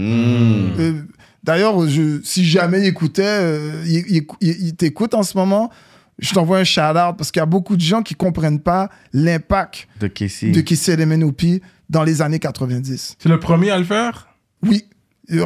Euh, 0.79 1.01
d'ailleurs 1.43 1.75
si 2.23 2.45
jamais 2.45 2.79
il 2.81 2.85
écoutait, 2.85 3.23
euh, 3.25 3.83
il, 3.85 4.03
il- 4.09 4.27
il- 4.41 4.67
il 4.67 4.75
t'écoute 4.75 5.13
en 5.13 5.23
ce 5.23 5.37
moment. 5.37 5.71
Je 6.17 6.33
t'envoie 6.33 6.59
un 6.59 6.63
shout-out 6.63 7.17
parce 7.17 7.29
qu'il 7.29 7.41
y 7.41 7.43
a 7.43 7.45
beaucoup 7.45 7.75
de 7.75 7.81
gens 7.81 8.01
qui 8.01 8.15
comprennent 8.15 8.61
pas 8.61 8.89
l'impact 9.11 9.87
De 9.99 10.07
Casey. 10.07 10.51
de 10.51 10.61
Casey 10.61 10.95
LMNOP 10.95 11.61
dans 11.89 12.03
les 12.03 12.21
années 12.21 12.39
90. 12.39 13.17
C'est 13.19 13.27
le 13.29 13.37
premier 13.39 13.69
à 13.71 13.77
le 13.77 13.83
faire? 13.83 14.29
Oui, 14.63 14.85
Le 15.27 15.43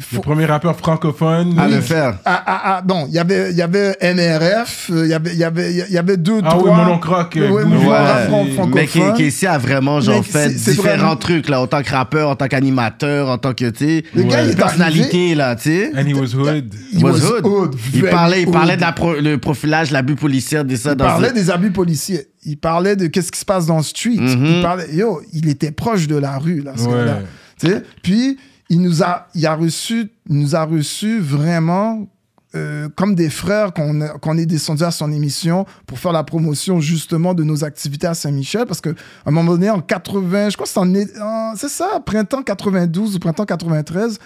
faut- 0.00 0.20
premier 0.20 0.44
rappeur 0.44 0.76
francophone. 0.76 1.58
À 1.58 1.66
le 1.66 1.80
faire. 1.80 2.18
ah, 2.26 2.42
ah, 2.46 2.60
ah, 2.64 2.82
bon, 2.82 3.06
il 3.08 3.14
y 3.14 3.18
avait, 3.18 3.50
il 3.52 3.56
y 3.56 3.62
avait 3.62 3.96
NRF, 4.02 4.90
euh, 4.92 5.04
il 5.06 5.10
y 5.10 5.14
avait, 5.14 5.32
il 5.32 5.38
y 5.38 5.44
avait, 5.44 5.72
il 5.88 5.92
y 5.94 5.98
avait 5.98 6.16
deux, 6.18 6.40
Ah 6.44 6.56
oui, 6.56 6.64
trois. 6.64 6.76
Monon 6.76 6.98
Croc, 6.98 7.36
euh, 7.36 7.48
Ouais, 7.48 7.62
Ouais. 7.62 7.68
Mais 7.70 8.26
francophone. 8.26 8.70
Mais 8.74 8.86
qui, 8.86 9.00
qui 9.16 9.26
ici 9.28 9.46
a 9.46 9.56
vraiment 9.56 10.00
genre 10.00 10.22
fait 10.24 10.50
différents 10.50 10.96
vraiment- 10.96 11.16
trucs 11.16 11.48
là, 11.48 11.60
en 11.62 11.66
tant 11.66 11.82
que 11.82 11.90
rappeur, 11.90 12.28
en 12.28 12.36
tant 12.36 12.48
qu'animateur, 12.48 13.30
en 13.30 13.38
tant 13.38 13.54
que 13.54 13.70
tu 13.70 13.86
sais, 13.86 14.04
Le 14.14 14.24
gars, 14.24 14.42
il 14.42 14.50
est 14.50 14.56
personnalité 14.56 15.34
là, 15.34 15.56
tu 15.56 15.62
sais. 15.70 15.90
And 15.96 16.06
he 16.06 16.14
was 16.14 16.34
hood. 16.34 16.74
He 16.92 17.02
Was 17.02 17.20
hood. 17.24 17.46
hood, 17.46 17.76
Il 17.94 18.02
parlait, 18.04 18.42
il 18.42 18.50
parlait 18.50 18.72
hood. 18.74 18.80
de 18.80 18.84
la 18.84 18.92
pro- 18.92 19.14
le 19.20 19.38
profilage, 19.38 19.90
l'abus 19.90 20.16
policier, 20.16 20.64
de 20.64 20.76
ça. 20.76 20.90
Il 20.92 20.96
dans 20.96 21.04
parlait 21.06 21.28
ce- 21.30 21.34
des 21.34 21.50
abus 21.50 21.70
policiers. 21.70 22.26
Il 22.44 22.58
parlait 22.58 22.94
de 22.96 23.06
qu'est-ce 23.06 23.32
qui 23.32 23.40
se 23.40 23.44
passe 23.44 23.64
dans 23.66 23.78
le 23.78 23.82
street. 23.82 24.16
Mhm. 24.18 24.44
Il 24.56 24.62
parlait, 24.62 24.86
yo, 24.94 25.20
il 25.32 25.48
était 25.48 25.70
proche 25.70 26.06
de 26.06 26.16
la 26.16 26.36
rue, 26.38 26.60
là, 26.60 26.72
ce 26.76 26.84
Ouais. 26.84 26.92
gars-là. 26.94 27.18
Tu 27.60 27.66
sais? 27.68 27.82
Puis, 28.02 28.38
il 28.70 28.80
nous 28.82 29.02
a, 29.02 29.28
il 29.34 29.46
a 29.46 29.54
reçu, 29.54 30.10
il 30.28 30.36
nous 30.38 30.54
a 30.54 30.64
reçu 30.64 31.20
vraiment 31.20 32.06
euh, 32.54 32.88
comme 32.96 33.14
des 33.14 33.28
frères 33.28 33.74
qu'on 33.74 34.00
qu'on 34.22 34.38
est 34.38 34.46
descendu 34.46 34.82
à 34.82 34.90
son 34.90 35.12
émission 35.12 35.66
pour 35.86 35.98
faire 35.98 36.12
la 36.12 36.24
promotion 36.24 36.80
justement 36.80 37.34
de 37.34 37.44
nos 37.44 37.62
activités 37.64 38.06
à 38.06 38.14
Saint-Michel. 38.14 38.64
Parce 38.66 38.80
qu'à 38.80 38.90
un 39.26 39.30
moment 39.30 39.52
donné, 39.52 39.68
en 39.70 39.80
80, 39.80 40.50
je 40.50 40.56
crois 40.56 40.66
que 40.66 40.72
c'est 40.72 40.78
en, 40.80 41.22
en- 41.24 41.54
c'est 41.56 41.68
ça, 41.68 42.00
printemps 42.04 42.42
92 42.42 43.16
ou 43.16 43.18
printemps 43.18 43.44
93, 43.44 44.18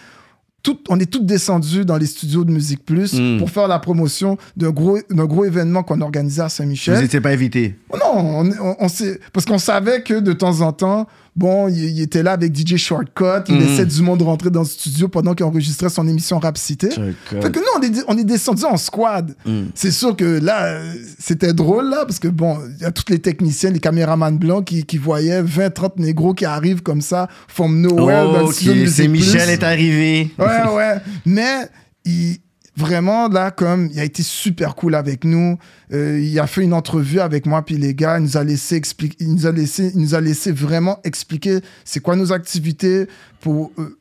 tout, 0.62 0.78
on 0.88 1.00
est 1.00 1.06
tous 1.10 1.18
descendus 1.24 1.84
dans 1.84 1.96
les 1.96 2.06
studios 2.06 2.44
de 2.44 2.52
Musique 2.52 2.84
Plus 2.86 3.14
Mm. 3.14 3.38
pour 3.38 3.50
faire 3.50 3.66
la 3.66 3.80
promotion 3.80 4.38
d'un 4.56 4.70
gros, 4.70 4.96
gros 5.10 5.44
événement 5.44 5.82
qu'on 5.82 6.00
organisait 6.00 6.42
à 6.42 6.44
Vous 6.44 6.50
Saint-Michel. 6.50 7.00
n'étiez 7.00 7.20
pas 7.20 7.30
invité. 7.30 7.76
Non, 7.92 8.44
on, 8.44 8.48
on- 8.78 8.86
parce 9.32 9.44
qu'on 9.44 9.58
savait 9.58 10.02
que 10.04 10.20
de 10.20 10.32
temps 10.32 10.60
en 10.60 10.72
temps, 10.72 11.08
bon, 11.34 11.68
il, 11.68 11.78
il 11.90 12.00
était 12.02 12.22
là 12.22 12.32
avec 12.32 12.54
DJ 12.56 12.76
Shortcut, 12.76 13.44
il 13.48 13.54
Mhm. 13.54 13.60
laissait 13.60 13.86
du 13.86 14.02
monde 14.02 14.22
rentrer 14.22 14.50
dans 14.50 14.60
le 14.60 14.66
studio 14.66 15.08
pendant 15.08 15.34
qu'il 15.34 15.44
enregistrait 15.46 15.88
son 15.88 16.06
émission 16.06 16.38
Rap 16.38 16.58
Cité. 16.58 16.90
Fait 16.90 17.50
que 17.52 17.58
nous, 17.58 17.64
on 17.78 17.82
est, 17.82 18.04
on 18.08 18.18
est 18.18 18.24
descendu 18.24 18.64
en 18.64 18.76
squad. 18.76 19.34
Mm. 19.46 19.62
C'est 19.74 19.90
sûr 19.90 20.14
que 20.16 20.24
là, 20.42 20.80
c'était 21.18 21.52
drôle, 21.52 21.88
là, 21.88 22.04
parce 22.06 22.18
que 22.18 22.28
bon, 22.28 22.58
il 22.76 22.82
y 22.82 22.84
a 22.84 22.90
tous 22.90 23.04
les 23.10 23.18
techniciens, 23.18 23.70
les 23.70 23.80
caméramans 23.80 24.36
blancs 24.38 24.64
qui, 24.64 24.84
qui 24.84 24.98
voyaient 24.98 25.42
20, 25.42 25.70
30 25.70 25.98
négros 25.98 26.34
qui 26.34 26.44
arrivent 26.44 26.82
comme 26.82 27.00
ça, 27.00 27.28
from 27.48 27.80
nowhere, 27.80 28.32
dans 28.32 28.46
le 28.46 28.52
studio 28.52 28.86
c'est 28.86 29.08
Michel 29.08 29.42
Plus. 29.44 29.52
est 29.52 29.62
arrivé. 29.62 30.30
Ouais, 30.38 30.74
ouais. 30.74 30.94
Mais 31.24 31.68
il, 32.04 32.36
vraiment, 32.76 33.28
là, 33.28 33.50
comme 33.50 33.88
il 33.92 34.00
a 34.00 34.04
été 34.04 34.22
super 34.22 34.74
cool 34.74 34.94
avec 34.94 35.24
nous. 35.24 35.58
Euh, 35.92 36.18
il 36.20 36.38
a 36.40 36.46
fait 36.46 36.62
une 36.62 36.72
entrevue 36.74 37.20
avec 37.20 37.46
moi 37.46 37.62
puis 37.64 37.76
les 37.76 37.94
gars. 37.94 38.18
Il 38.18 38.22
nous 38.24 38.36
a 38.36 38.44
laissé 38.44 38.76
expliquer, 38.76 39.16
il 39.20 39.32
nous 39.34 39.46
a 39.46 39.52
laissé, 39.52 39.90
il 39.94 40.00
nous 40.00 40.14
a 40.14 40.20
laissé 40.20 40.52
vraiment 40.52 40.98
expliquer 41.04 41.58
c'est 41.84 42.00
quoi 42.00 42.16
nos 42.16 42.32
activités 42.32 43.06
pour. 43.40 43.70
euh, 43.78 43.98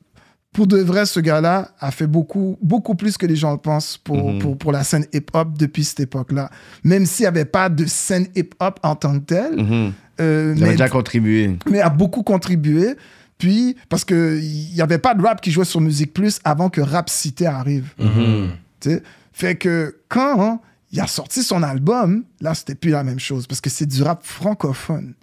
pour 0.54 0.68
de 0.68 0.80
vrai, 0.80 1.06
ce 1.06 1.22
gars-là 1.22 1.70
a 1.80 1.92
fait 1.92 2.08
beaucoup, 2.08 2.58
beaucoup 2.62 2.94
plus 2.96 3.18
que 3.18 3.26
les 3.26 3.38
gens 3.38 3.54
le 3.54 3.58
pensent 3.58 3.98
pour, 3.98 4.32
Mhm. 4.34 4.40
pour, 4.40 4.58
pour 4.58 4.72
la 4.74 4.84
scène 4.84 5.06
hip-hop 5.14 5.58
depuis 5.58 5.86
cette 5.86 6.02
époque-là. 6.02 6.50
Même 6.84 7.06
s'il 7.06 7.24
n'y 7.24 7.28
avait 7.28 7.46
pas 7.46 7.70
de 7.70 7.86
scène 7.86 8.28
hip-hop 8.36 8.78
en 8.84 8.96
tant 8.98 9.18
que 9.18 9.24
telle, 9.24 9.56
Mhm. 9.56 9.94
euh, 10.20 10.52
avez 10.52 10.62
mais 10.62 10.72
déjà 10.72 10.90
contribué. 10.90 11.56
mais 11.70 11.80
a 11.80 11.90
beaucoup 11.90 12.22
contribué. 12.24 12.96
Puis, 13.42 13.76
parce 13.90 14.06
qu'il 14.06 14.40
n'y 14.76 14.82
avait 14.82 15.00
pas 15.00 15.16
de 15.16 15.24
rap 15.24 15.42
qui 15.42 15.50
jouait 15.50 15.66
sur 15.66 15.82
Musique 15.82 16.14
Plus 16.14 16.40
avant 16.44 16.70
que 16.70 16.80
Rap 16.80 17.10
Cité 17.10 17.48
arrive. 17.48 17.92
Mhm. 17.98 18.52
tu 18.80 18.92
sais. 18.92 19.04
Fait 19.34 19.56
que 19.56 19.98
quand 20.10 20.40
hein, 20.40 20.60
il 20.92 21.00
a 21.00 21.08
sorti 21.08 21.42
son 21.42 21.64
album, 21.64 22.24
là, 22.40 22.54
c'était 22.54 22.76
plus 22.76 22.92
la 22.92 23.04
même 23.04 23.20
chose 23.20 23.48
parce 23.48 23.60
que 23.60 23.72
c'est 23.72 23.88
du 23.88 24.04
rap 24.04 24.24
francophone. 24.24 25.16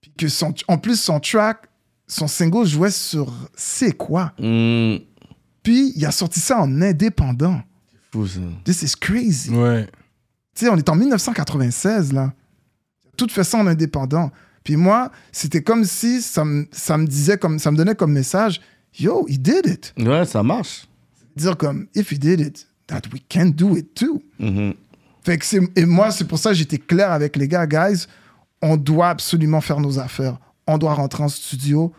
Puis 0.00 0.12
que 0.16 0.28
son, 0.28 0.54
en 0.68 0.78
plus, 0.78 1.00
son 1.00 1.18
track, 1.18 1.66
son 2.06 2.28
single 2.28 2.64
jouait 2.64 2.92
sur 2.92 3.34
C'est 3.56 3.96
quoi? 3.96 4.32
Hmm, 4.38 4.98
Puis 5.64 5.92
il 5.96 6.06
a 6.06 6.12
sorti 6.12 6.38
ça 6.38 6.60
en 6.60 6.80
indépendant. 6.80 7.60
Fou 8.12 8.24
ça. 8.28 8.38
This 8.62 8.82
is 8.82 8.92
crazy. 9.00 9.50
Ouais. 9.50 9.86
Tu 10.54 10.66
sais, 10.66 10.68
on 10.68 10.76
est 10.76 10.88
en 10.88 10.94
1996, 10.94 12.12
là. 12.12 12.32
Tout 13.16 13.26
fait 13.28 13.42
ça 13.42 13.58
en 13.58 13.66
indépendant. 13.66 14.30
Puis 14.64 14.76
moi, 14.76 15.10
c'était 15.30 15.62
comme 15.62 15.84
si 15.84 16.22
ça 16.22 16.44
me, 16.44 16.66
ça 16.72 16.96
me 16.96 17.06
disait, 17.06 17.36
comme, 17.38 17.58
ça 17.58 17.70
me 17.70 17.76
donnait 17.76 17.94
comme 17.94 18.12
message, 18.12 18.60
yo, 18.98 19.26
he 19.28 19.38
did 19.38 19.66
it. 19.66 19.94
Ouais, 19.98 20.24
ça 20.24 20.42
marche. 20.42 20.86
Dire 21.36 21.56
comme, 21.56 21.86
if 21.94 22.10
he 22.10 22.18
did 22.18 22.40
it, 22.40 22.66
that 22.86 23.02
we 23.12 23.20
can 23.28 23.46
do 23.46 23.76
it 23.76 23.94
too. 23.94 24.22
Mhm. 24.38 24.74
Fait 25.22 25.38
que 25.38 25.44
c'est, 25.44 25.60
et 25.76 25.84
moi, 25.86 26.10
c'est 26.10 26.26
pour 26.26 26.38
ça 26.38 26.50
que 26.50 26.56
j'étais 26.56 26.78
clair 26.78 27.12
avec 27.12 27.36
les 27.36 27.48
gars, 27.48 27.66
guys, 27.66 28.06
on 28.62 28.76
doit 28.76 29.08
absolument 29.10 29.60
faire 29.60 29.80
nos 29.80 29.98
affaires. 29.98 30.38
On 30.66 30.78
doit 30.78 30.94
rentrer 30.94 31.22
en 31.22 31.28
studio, 31.28 31.92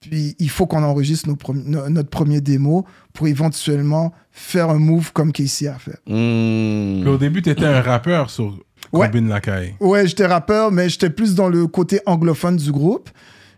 puis 0.00 0.34
il 0.38 0.48
faut 0.50 0.66
qu'on 0.66 0.82
enregistre 0.82 1.28
nos 1.28 1.36
premi- 1.36 1.64
no- 1.66 1.88
notre 1.90 2.08
premier 2.08 2.40
démo 2.40 2.86
pour 3.12 3.28
éventuellement 3.28 4.12
faire 4.30 4.70
un 4.70 4.78
move 4.78 5.12
comme 5.12 5.32
Casey 5.32 5.66
a 5.66 5.78
fait. 5.78 5.98
Hmm. 6.06 7.00
Puis 7.02 7.08
au 7.10 7.18
début, 7.18 7.42
t'étais 7.42 7.64
un 7.66 7.80
rappeur 7.82 8.30
sur 8.30 8.58
Ouais. 8.96 9.06
Combine 9.06 9.28
Lacaille. 9.28 9.74
Ouais, 9.80 10.06
j'étais 10.06 10.26
rappeur, 10.26 10.72
mais 10.72 10.88
j'étais 10.88 11.10
plus 11.10 11.34
dans 11.34 11.48
le 11.48 11.66
côté 11.66 12.00
anglophone 12.06 12.56
du 12.56 12.72
groupe. 12.72 13.10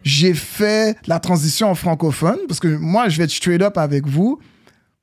J'ai 0.03 0.35
fait 0.35 0.97
la 1.07 1.19
transition 1.19 1.71
en 1.71 1.75
francophone, 1.75 2.39
parce 2.47 2.61
que 2.61 2.69
moi, 2.69 3.09
je 3.09 3.19
vais 3.19 3.25
être 3.25 3.31
straight 3.31 3.63
up 3.63 3.79
avec 3.79 4.07
vous. 4.07 4.39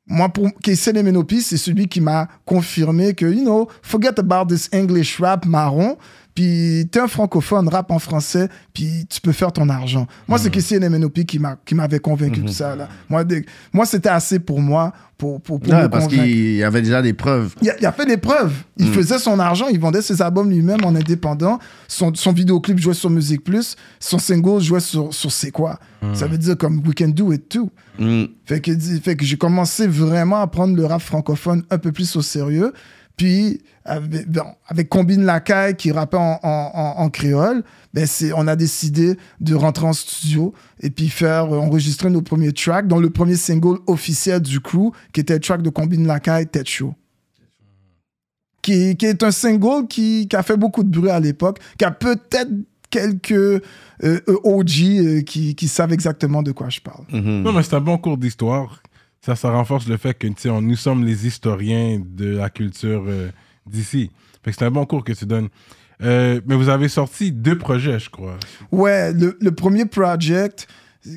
Moi, 0.08 0.30
pour 0.30 0.48
Casey 0.62 0.94
Lemenopi, 0.94 1.42
c'est 1.42 1.58
celui 1.58 1.88
qui 1.88 2.00
m'a 2.00 2.28
confirmé 2.46 3.16
que, 3.16 3.26
you 3.26 3.42
know, 3.42 3.68
forget 3.82 4.20
about 4.20 4.48
this 4.54 4.70
English 4.72 5.20
rap 5.20 5.46
marron, 5.46 5.98
puis 6.36 6.86
t'es 6.92 7.00
un 7.00 7.08
francophone, 7.08 7.70
rap 7.70 7.90
en 7.92 8.00
français, 8.00 8.50
puis 8.74 9.06
tu 9.10 9.22
peux 9.22 9.32
faire 9.32 9.54
ton 9.54 9.70
argent. 9.70 10.06
Moi, 10.28 10.38
c'est 10.38 10.50
Casey 10.52 10.78
Lemenopi 10.78 11.26
qui 11.26 11.40
m'a- 11.40 11.58
qui 11.66 11.76
m'avait 11.76 12.00
convaincu 12.00 12.42
de 12.42 12.50
ça. 12.50 12.76
Là. 12.76 12.90
Moi, 13.08 13.24
moi 13.72 13.86
c'était 13.86 14.10
assez 14.10 14.40
pour 14.40 14.60
moi, 14.60 14.92
pour, 15.18 15.40
pour, 15.40 15.62
me 15.62 15.88
parce 15.88 16.08
qu'il 16.08 16.62
avait 16.62 16.82
déjà 16.82 17.02
des 17.02 17.14
preuves. 17.14 17.56
Il 17.62 17.70
a, 17.70 17.76
il 17.80 17.86
a 17.86 17.94
fait 17.94 18.06
des 18.06 18.18
preuves. 18.18 18.54
Il 18.76 18.92
faisait 18.92 19.18
son 19.18 19.40
argent, 19.40 19.68
il 19.70 19.80
vendait 19.80 20.02
ses 20.02 20.22
albums 20.22 20.50
lui-même 20.50 20.84
en 20.84 20.94
indépendant. 20.94 21.58
Son, 21.88 22.14
son 22.14 22.34
vidéoclip 22.34 22.80
jouait 22.80 22.94
sur 22.94 23.10
Musique 23.10 23.46
Plus, 23.46 23.78
son 24.02 24.20
single 24.20 24.62
jouait 24.62 24.82
sur, 24.82 25.14
sur 25.14 25.32
C'est 25.32 25.52
quoi. 25.52 25.80
Ça 26.14 26.28
veut 26.28 26.38
dire 26.38 26.58
comme 26.58 26.84
We 26.86 26.94
Can 26.96 27.08
Do 27.08 27.32
It 27.32 27.48
Too. 27.50 27.72
Hmm. 27.98 28.26
Fait 28.46 28.60
que, 28.60 28.78
fait 28.78 29.16
que 29.16 29.24
j'ai 29.24 29.38
commencé 29.38 29.88
vraiment 29.88 30.42
à 30.42 30.48
prendre 30.48 30.76
le 30.76 30.86
rap 30.86 31.02
francophone 31.02 31.64
un 31.70 31.78
peu 31.78 31.94
plus 31.94 32.14
au 32.18 32.22
sérieux. 32.22 32.74
Puis, 33.18 33.62
avec, 33.86 34.90
Combine 34.90 35.24
Lacaille 35.26 35.76
qui 35.76 35.92
rappait 35.92 36.18
en, 36.18 36.40
en, 36.42 36.72
en- 36.74 37.04
en 37.04 37.10
créole, 37.10 37.64
ben 37.94 38.06
c'est, 38.08 38.34
on 38.34 38.48
a 38.48 38.56
décidé 38.56 39.16
de 39.40 39.54
rentrer 39.56 39.86
en 39.86 39.94
studio 39.94 40.54
et 40.82 40.90
puis 40.90 41.08
faire 41.10 41.54
euh, 41.54 41.60
enregistrer 41.60 42.10
nos 42.10 42.22
premiers 42.22 42.52
tracks, 42.52 42.88
dont 42.88 43.00
le 43.00 43.10
premier 43.12 43.36
single 43.36 43.78
officiel 43.88 44.42
du 44.42 44.60
crew, 44.60 44.92
qui 45.14 45.22
était 45.22 45.36
le 45.36 45.40
track 45.40 45.62
de 45.62 45.70
Combine 45.70 46.08
Lacaille, 46.08 46.48
Tête 46.48 46.68
Chaud. 46.68 46.96
Qui, 48.62 48.96
qui 48.98 49.06
est 49.06 49.22
un 49.22 49.30
single 49.32 49.88
qui, 49.88 50.28
qui 50.28 50.36
a 50.36 50.42
fait 50.42 50.58
beaucoup 50.58 50.84
de 50.84 50.90
bruit 50.90 51.12
à 51.12 51.20
l'époque, 51.20 51.60
qui 51.78 51.86
a 51.86 51.92
peut-être 51.92 52.50
quelques 52.90 53.32
euh, 53.32 53.60
euh, 54.04 54.22
OG 54.44 54.70
euh, 54.82 55.22
qui, 55.22 55.54
qui 55.54 55.68
savent 55.68 55.94
exactement 55.94 56.42
de 56.42 56.52
quoi 56.52 56.70
je 56.70 56.80
parle. 56.80 57.06
Mhm. 57.12 57.44
Non, 57.44 57.54
mais 57.54 57.62
c'est 57.62 57.76
un 57.76 57.82
bon 57.82 58.00
cours 58.00 58.18
d'histoire. 58.18 58.82
Ça, 59.24 59.36
ça 59.36 59.52
renforce 59.52 59.88
le 59.88 59.98
fait 59.98 60.16
que 60.18 60.28
nous 60.60 60.76
sommes 60.76 61.04
les 61.06 61.28
historiens 61.28 62.02
de 62.04 62.38
la 62.38 62.50
culture 62.50 63.04
euh, 63.08 63.30
d'ici. 63.66 64.12
Fait 64.44 64.52
que 64.52 64.58
c'est 64.58 64.66
un 64.66 64.72
bon 64.72 64.86
cours 64.86 65.04
que 65.04 65.14
tu 65.14 65.26
donnes. 65.26 65.50
Euh, 66.04 66.42
mais 66.46 66.56
vous 66.56 66.70
avez 66.70 66.90
sorti 66.90 67.32
deux 67.32 67.58
projets, 67.58 68.00
je 68.00 68.10
crois. 68.10 68.38
Ouais, 68.72 69.14
le, 69.14 69.38
le 69.40 69.52
premier 69.52 69.86
project 69.86 70.68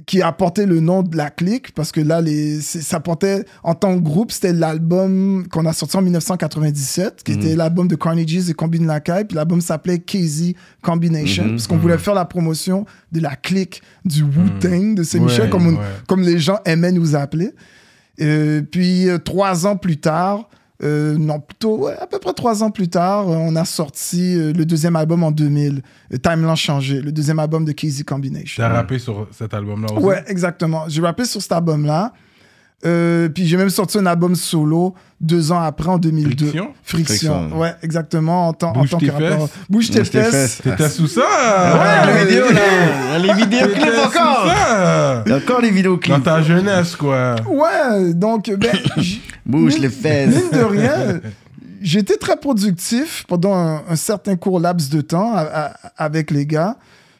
qui 0.07 0.21
a 0.21 0.31
porté 0.33 0.67
le 0.67 0.81
nom 0.81 1.03
de 1.03 1.17
la 1.17 1.31
clique, 1.31 1.73
parce 1.75 1.93
que 1.93 2.01
là, 2.03 2.21
les, 2.21 2.61
ça 2.61 3.01
portait, 3.01 3.47
en 3.63 3.75
tant 3.75 3.97
que 3.97 4.03
groupe, 4.05 4.31
c'était 4.33 4.53
l'album 4.53 5.49
qu'on 5.51 5.65
a 5.65 5.73
sorti 5.73 5.97
en 5.97 6.03
1997, 6.03 7.23
qui 7.25 7.33
était 7.33 7.57
l'album 7.57 7.89
de 7.89 7.97
Carnegies 7.97 8.51
et 8.51 8.53
Combine 8.55 8.87
Lacaille, 8.87 9.25
puis 9.25 9.35
l'album 9.35 9.63
s'appelait 9.63 9.99
KZ 9.99 10.53
Combination, 10.83 11.45
Mhm. 11.45 11.51
parce 11.53 11.67
qu'on 11.67 11.79
voulait 11.79 11.97
faire 11.97 12.13
la 12.15 12.27
promotion 12.27 12.85
de 13.13 13.21
la 13.21 13.35
clique 13.35 13.81
du 14.05 14.23
Wu-Tang 14.25 14.95
de 14.95 15.03
Saint-Michel, 15.03 15.45
Ouais, 15.45 15.51
comme, 15.51 15.67
on- 15.69 15.73
ouais. 15.77 15.87
comme 16.07 16.21
les 16.21 16.39
gens 16.39 16.59
aimaient 16.67 16.93
nous 16.93 17.17
appeler. 17.17 17.53
Euh, 18.21 18.61
puis, 18.63 19.09
euh, 19.09 19.17
trois 19.19 19.67
ans 19.67 19.77
plus 19.77 19.97
tard, 19.97 20.51
non, 20.81 21.41
plutôt 21.41 21.79
ouais, 21.79 21.97
à 21.99 22.07
peu 22.07 22.19
près 22.19 22.33
trois 22.33 22.63
ans 22.63 22.71
plus 22.71 22.89
tard, 22.89 23.29
euh, 23.29 23.35
on 23.35 23.57
a 23.57 23.65
sorti 23.65 24.37
euh, 24.37 24.53
le 24.53 24.65
deuxième 24.65 24.97
album 24.97 25.25
en 25.25 25.31
2000, 25.31 25.83
euh, 26.13 26.17
Timeline 26.19 26.57
Changé, 26.57 27.01
le 27.01 27.11
deuxième 27.11 27.39
album 27.39 27.65
de 27.65 27.73
KZ 27.73 28.05
Combination. 28.05 28.63
Tu 28.63 28.63
as 28.63 28.69
rappé 28.69 28.99
sur 28.99 29.27
cet 29.33 29.55
album-là 29.55 29.93
aussi? 29.93 30.05
Ouais, 30.05 30.23
exactement. 30.29 30.85
J'ai 30.89 31.03
rappé 31.03 31.25
sur 31.25 31.43
cet 31.43 31.53
album-là. 31.53 32.13
Euh, 32.87 33.29
puis 33.29 33.45
j'ai 33.49 33.57
même 33.57 33.71
sorti 33.71 33.99
un 33.99 34.07
album 34.07 34.37
solo 34.37 34.95
deux 35.21 35.51
ans 35.51 35.61
après, 35.61 35.89
en 35.89 35.99
2002. 35.99 36.47
Friction? 36.47 36.69
Friction. 36.85 37.33
Friction. 37.41 37.59
Ouais, 37.59 37.75
exactement. 37.83 38.49
En, 38.49 38.53
tant- 38.53 38.71
en 38.71 38.81
Bouge 38.81 38.91
tant 38.91 38.99
tes 38.99 39.07
que 39.07 39.11
rappeur. 39.13 39.41
fesses. 39.49 39.51
Bouge 39.69 39.91
tes 39.91 40.05
fesses. 40.05 40.61
T'étais 40.63 40.89
sous 40.89 41.09
ça? 41.09 41.23
Ouais, 41.23 42.07
Ouais, 42.07 42.15
les 42.15 42.25
vidéos 42.27 42.53
là. 42.53 43.19
Les 43.19 43.33
vidéoclips 43.35 43.75
T'étais 43.85 43.97
sous 43.97 44.07
encore. 44.07 44.47
ça 44.47 45.23
Il 45.27 45.31
y 45.31 45.33
a 45.33 45.39
encore 45.39 45.61
les 45.61 45.71
Dans 45.71 45.75
vidéoclips. 45.75 46.23
ta 46.23 46.41
jeunesse, 46.43 46.95
quoi. 46.95 47.35
Ouais, 47.49 48.15
donc, 48.15 48.49
ben, 48.57 48.71
Bouge 49.47 49.79
les 49.79 49.89
fesses. 49.91 50.37
Mine 50.37 50.61
de 50.61 50.65
rien, 50.65 51.21
j'étais 51.83 52.17
très 52.17 52.37
productif 52.37 53.25
pendant 53.27 53.55
un, 53.57 53.83
un 53.89 53.97
certain 53.97 54.37
court 54.37 54.61
laps 54.61 54.89
de 54.91 55.01
temps 55.01 55.33
à- 55.35 55.41
à- 55.43 55.73
avec 55.97 56.31
les 56.31 56.47
gars. 56.47 56.77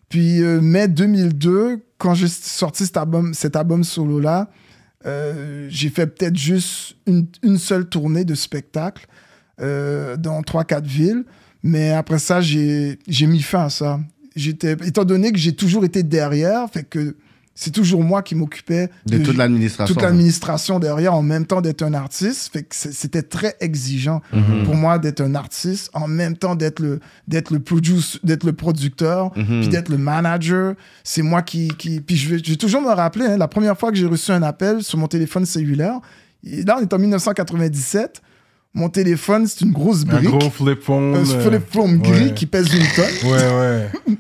Puis, 0.09 0.41
euh, 0.41 0.61
mai 0.61 0.87
2002, 0.87 1.83
quand 1.99 2.15
j'ai 2.15 2.29
sorti 2.29 2.87
cet 2.87 2.97
album, 2.97 3.35
cet 3.35 3.57
album 3.57 3.83
solo-là, 3.83 4.47
Euh, 5.07 5.67
j'ai 5.71 5.91
fait 5.91 6.07
peut-être 6.07 6.37
juste 6.37 6.97
une, 7.07 7.27
une 7.43 7.59
seule 7.59 7.89
tournée 7.89 8.25
de 8.25 8.35
spectacle 8.35 9.07
euh, 9.61 10.17
dans 10.17 10.43
trois, 10.43 10.65
quatre 10.65 10.87
villes. 10.87 11.25
Mais 11.63 11.91
après 11.91 12.19
ça, 12.19 12.41
j'ai 12.41 12.99
mis 13.09 13.43
fin 13.43 13.65
à 13.65 13.71
ça. 13.71 14.01
Étant 14.37 15.05
donné 15.05 15.33
que 15.33 15.39
j'ai 15.39 15.55
toujours 15.55 15.85
été 15.85 16.03
derrière, 16.03 16.71
fait 16.71 16.85
que 16.85 17.17
c'est 17.61 17.73
toujours 17.73 18.05
moi 18.05 18.23
qui 18.23 18.37
m'occupais 18.37 18.89
De 19.07 19.19
toute 19.19 19.37
l'administration. 19.37 19.93
toute 19.93 20.01
l'administration 20.03 20.79
derrière 20.79 21.13
en 21.15 21.23
même 21.23 21.45
temps 21.45 21.61
d'être 21.61 21.83
un 21.83 21.93
artiste. 21.93 22.53
Fait 22.53 22.63
que 22.63 22.69
c'est- 22.77 22.93
c'était 22.93 23.23
très 23.23 23.57
exigeant 23.61 24.23
Mhm. 24.33 24.63
pour 24.65 24.77
moi 24.77 25.01
d'être 25.01 25.21
un 25.21 25.35
artiste 25.35 25.91
en 25.93 26.07
même 26.07 26.37
temps 26.37 26.55
d'être 26.55 26.79
le 26.79 27.01
d'être 27.27 27.51
le 27.53 27.59
produce, 27.59 28.21
d'être 28.23 28.45
le 28.45 28.53
producteur, 28.53 29.33
Mhm. 29.37 29.61
puis 29.63 29.69
d'être 29.71 29.89
le 29.89 29.99
manager. 29.99 30.75
C'est 31.03 31.23
moi 31.23 31.43
qui 31.43 31.67
qui 31.77 32.01
puis 32.01 32.17
je 32.17 32.29
vais, 32.37 32.39
je 32.45 32.51
vais 32.51 32.57
toujours 32.57 32.81
me 32.81 32.95
rappeler 32.95 33.25
hein, 33.27 33.37
la 33.37 33.49
première 33.49 33.77
fois 33.77 33.91
que 33.91 33.97
j'ai 33.97 34.07
reçu 34.07 34.31
un 34.31 34.43
appel 34.45 34.85
sur 34.85 34.97
mon 34.97 35.09
téléphone 35.09 35.45
cellulaire. 35.45 35.99
Et 36.45 36.63
là 36.63 36.77
on 36.79 36.83
est 36.83 36.93
en 36.95 36.99
1997. 37.01 38.23
Mon 38.75 38.89
téléphone 38.89 39.49
c'est 39.49 39.63
une 39.65 39.73
grosse 39.73 40.03
Un 40.03 40.17
brique. 40.21 40.31
gros 40.31 40.51
flip 40.51 40.81
phone. 40.83 41.17
un 41.17 41.19
euh, 41.29 41.41
flip 41.51 41.63
phone 41.73 41.99
gris 41.99 42.27
ouais. 42.27 42.35
qui 42.35 42.47
pèse 42.47 42.73
une 42.73 42.87
tonne. 42.95 43.31
Ouais, 43.33 43.59
ouais. 43.59 43.89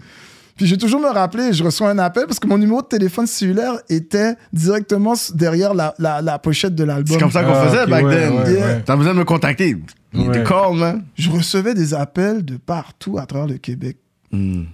Puis 0.59 0.67
je 0.67 0.73
vais 0.75 0.79
toujours 0.79 1.01
me 1.01 1.09
rappeler, 1.09 1.53
je 1.55 1.65
reçois 1.65 1.89
un 1.89 1.99
appel 1.99 2.27
parce 2.27 2.39
que 2.39 2.47
mon 2.47 2.59
numéro 2.59 2.83
de 2.83 2.87
téléphone 2.89 3.27
cellulaire 3.27 3.79
était 3.89 4.35
directement 4.53 5.15
derrière 5.33 5.73
la, 5.73 5.95
la, 5.99 6.21
la 6.21 6.39
pochette 6.39 6.75
de 6.75 6.85
l'album. 6.85 7.15
C'est 7.15 7.21
comme 7.23 7.31
ça 7.31 7.43
qu'on 7.45 7.53
Ah, 7.55 7.69
faisait 7.69 7.87
back 7.87 8.05
ouais, 8.05 8.15
then. 8.17 8.33
ouais, 8.35 8.53
Yeah. 8.53 8.81
T'as 8.85 8.97
besoin 8.97 9.15
de 9.15 9.19
me 9.21 9.25
contacter. 9.25 9.77
Ouais. 10.15 10.29
Des 10.37 10.43
calls, 10.45 10.75
man. 10.77 11.05
Je 11.17 11.31
recevais 11.31 11.73
des 11.75 11.95
appels 11.95 12.45
de 12.45 12.57
partout 12.57 13.19
à 13.19 13.25
travers 13.27 13.47
le 13.47 13.57
Québec 13.59 13.97
Mm. 14.31 14.65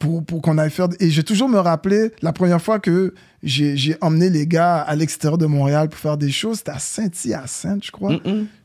pour, 0.00 0.24
pour 0.24 0.42
qu'on 0.42 0.58
aille 0.58 0.70
faire. 0.70 0.88
Et 0.98 1.08
je 1.10 1.16
vais 1.18 1.22
toujours 1.22 1.48
me 1.48 1.58
rappeler 1.58 2.10
la 2.22 2.32
première 2.32 2.60
fois 2.60 2.80
que 2.80 3.14
j'ai 3.44 3.76
j'ai 3.76 3.96
emmené 4.00 4.28
les 4.30 4.46
gars 4.46 4.78
à 4.78 4.96
l'extérieur 4.96 5.38
de 5.38 5.46
Montréal 5.46 5.88
pour 5.88 5.98
faire 6.00 6.16
des 6.16 6.30
choses, 6.32 6.58
c'était 6.58 6.72
à 6.72 6.78
Saint-Hyacinthe, 6.80 7.84
je 7.84 7.90
crois. 7.92 8.12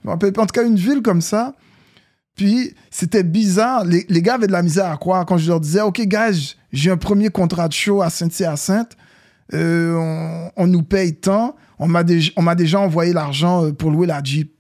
En 0.07 0.17
tout 0.17 0.31
cas, 0.53 0.65
une 0.65 0.75
ville 0.77 1.01
comme 1.03 1.21
ça. 1.21 1.53
Puis, 2.39 2.73
c'était 2.89 3.23
bizarre. 3.23 3.83
Les, 3.83 4.21
gars 4.21 4.35
avaient 4.35 4.47
de 4.47 4.53
la 4.53 4.61
misère 4.61 4.89
à 4.89 4.95
croire 4.95 5.25
quand 5.25 5.37
je 5.37 5.49
leur 5.49 5.59
disais 5.59 5.81
OK, 5.81 6.01
j- 6.31 6.55
j'ai 6.71 6.89
un 6.89 6.95
premier 6.95 7.27
contrat 7.29 7.67
de 7.67 7.73
show 7.73 8.01
à 8.01 8.09
Saint-Hyacinthe. 8.09 8.95
Euh, 9.53 10.47
on, 10.55 10.65
nous 10.65 10.83
paye 10.83 11.15
tant. 11.15 11.57
On 11.79 11.89
m'a 11.89 12.05
déjà, 12.05 12.31
on 12.37 12.41
m'a 12.41 12.55
déjà 12.55 12.79
envoyé 12.79 13.11
l'argent 13.11 13.65
euh, 13.65 13.73
pour 13.73 13.91
louer 13.91 14.07
la 14.07 14.23
Jeep. 14.23 14.53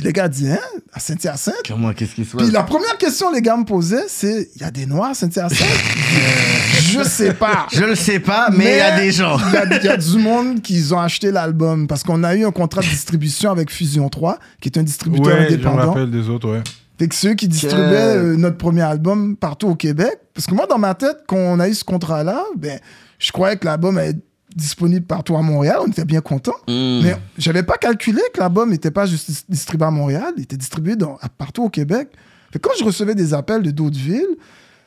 Puis 0.00 0.06
les 0.06 0.12
gars 0.14 0.28
disaient 0.28 0.52
Hein, 0.52 0.80
à 0.94 0.98
Saint-Hyacinthe? 0.98 1.54
Comment, 1.68 1.92
qu'est-ce 1.92 2.14
qui 2.14 2.24
se 2.24 2.34
Puis 2.34 2.50
la 2.50 2.62
première 2.62 2.96
question 2.96 3.28
que 3.30 3.34
les 3.34 3.42
gars 3.42 3.54
me 3.56 3.64
posaient, 3.64 4.06
c'est 4.08 4.48
Il 4.56 4.62
y 4.62 4.64
a 4.64 4.70
des 4.70 4.86
noirs 4.86 5.10
à 5.10 5.14
Saint-Hyacinthe? 5.14 5.58
Je 6.80 7.02
sais 7.04 7.34
pas. 7.34 7.66
Je 7.70 7.84
le 7.84 7.94
sais 7.94 8.18
pas, 8.18 8.48
mais 8.50 8.72
il 8.72 8.78
y 8.78 8.80
a 8.80 8.98
des 8.98 9.12
gens. 9.12 9.36
Il 9.48 9.52
y 9.52 9.56
a, 9.58 9.64
il 9.78 9.84
y 9.84 9.88
a 9.88 9.96
du 9.98 10.18
monde 10.22 10.62
qui 10.62 10.82
ont 10.92 10.98
acheté 11.00 11.30
l'album 11.30 11.86
parce 11.86 12.02
qu'on 12.02 12.24
a 12.24 12.34
eu 12.34 12.46
un 12.46 12.50
contrat 12.50 12.80
de 12.80 12.86
distribution 12.86 13.50
avec 13.50 13.70
Fusion 13.70 14.08
3, 14.08 14.38
qui 14.60 14.70
est 14.70 14.78
un 14.78 14.82
distributeur 14.82 15.26
Ouais, 15.26 15.32
je 15.32 15.40
me 15.42 15.54
indépendant. 15.54 15.88
rappelle 15.92 16.10
des 16.10 16.28
autres, 16.30 16.50
ouais. 16.50 16.62
Fait 16.98 17.08
que 17.08 17.14
ceux 17.14 17.34
qui 17.34 17.46
distribuaient 17.46 18.16
euh, 18.16 18.36
notre 18.36 18.56
premier 18.56 18.82
album 18.82 19.36
partout 19.36 19.68
au 19.68 19.74
Québec. 19.74 20.18
Parce 20.34 20.46
que 20.46 20.54
moi, 20.54 20.66
dans 20.66 20.78
ma 20.78 20.94
tête, 20.94 21.18
quand 21.26 21.36
on 21.36 21.60
a 21.60 21.68
eu 21.68 21.74
ce 21.74 21.84
contrat-là, 21.84 22.42
ben, 22.56 22.80
je 23.18 23.30
croyais 23.32 23.56
que 23.56 23.66
l'album 23.66 23.98
allait 23.98 24.10
être 24.10 24.22
disponible 24.56 25.06
partout 25.06 25.36
à 25.36 25.42
Montréal. 25.42 25.78
On 25.82 25.88
était 25.88 26.04
bien 26.04 26.20
contents. 26.20 26.56
Mm. 26.68 27.00
Mais 27.02 27.16
j'avais 27.38 27.62
pas 27.62 27.76
calculé 27.76 28.20
que 28.34 28.40
l'album 28.40 28.70
n'était 28.70 28.90
pas 28.90 29.06
juste 29.06 29.30
dis- 29.30 29.44
distribué 29.48 29.86
à 29.86 29.90
Montréal, 29.90 30.32
il 30.36 30.42
était 30.44 30.56
distribué 30.56 30.96
dans, 30.96 31.18
partout 31.38 31.64
au 31.64 31.68
Québec. 31.70 32.08
Fait 32.52 32.58
quand 32.58 32.70
je 32.78 32.84
recevais 32.84 33.14
des 33.14 33.32
appels 33.34 33.62
de 33.62 33.70
d'autres 33.70 33.98
villes, 33.98 34.36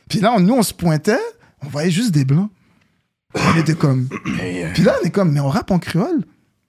puis 0.09 0.19
là, 0.19 0.33
on- 0.35 0.39
nous, 0.39 0.53
on 0.53 0.63
se 0.63 0.73
pointait, 0.73 1.19
on 1.65 1.69
voyait 1.69 1.91
juste 1.91 2.11
des 2.11 2.25
blancs. 2.25 2.49
On 3.35 3.59
était 3.59 3.73
comme. 3.73 4.07
Puis 4.73 4.83
là, 4.83 4.95
on 5.01 5.07
est 5.07 5.09
comme, 5.09 5.31
mais 5.31 5.39
on 5.39 5.47
rappe 5.49 5.71
en 5.71 5.79
créole. 5.79 6.23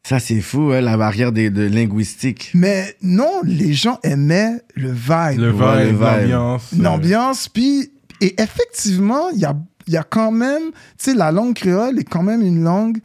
Ça, 0.07 0.19
c'est 0.19 0.41
fou, 0.41 0.71
hein, 0.73 0.81
la 0.81 0.97
barrière 0.97 1.33
des, 1.33 1.51
de 1.51 1.63
linguistique. 1.63 2.51
Mais 2.55 2.95
non, 3.03 3.41
les 3.45 3.73
gens 3.75 3.99
aimaient 4.03 4.61
le 4.75 4.91
vibe. 4.91 5.39
Le 5.41 5.51
vibe, 5.51 5.93
vibe. 5.93 6.01
l'ambiance. 6.01 6.71
euh, 6.73 6.83
l'ambiance. 6.83 7.49
Puis, 7.49 7.91
et 8.21 8.35
effectivement, 8.41 9.29
il 9.31 9.41
y 9.41 9.45
a, 9.45 9.55
il 9.87 9.95
y 9.95 9.97
a 9.97 10.03
quand 10.03 10.31
même, 10.31 10.71
tu 10.99 11.11
sais, 11.11 11.15
la 11.15 11.31
langue 11.33 11.55
créole 11.55 11.99
est 11.99 12.05
quand 12.05 12.23
même 12.23 12.43
une 12.43 12.63
langue 12.65 12.99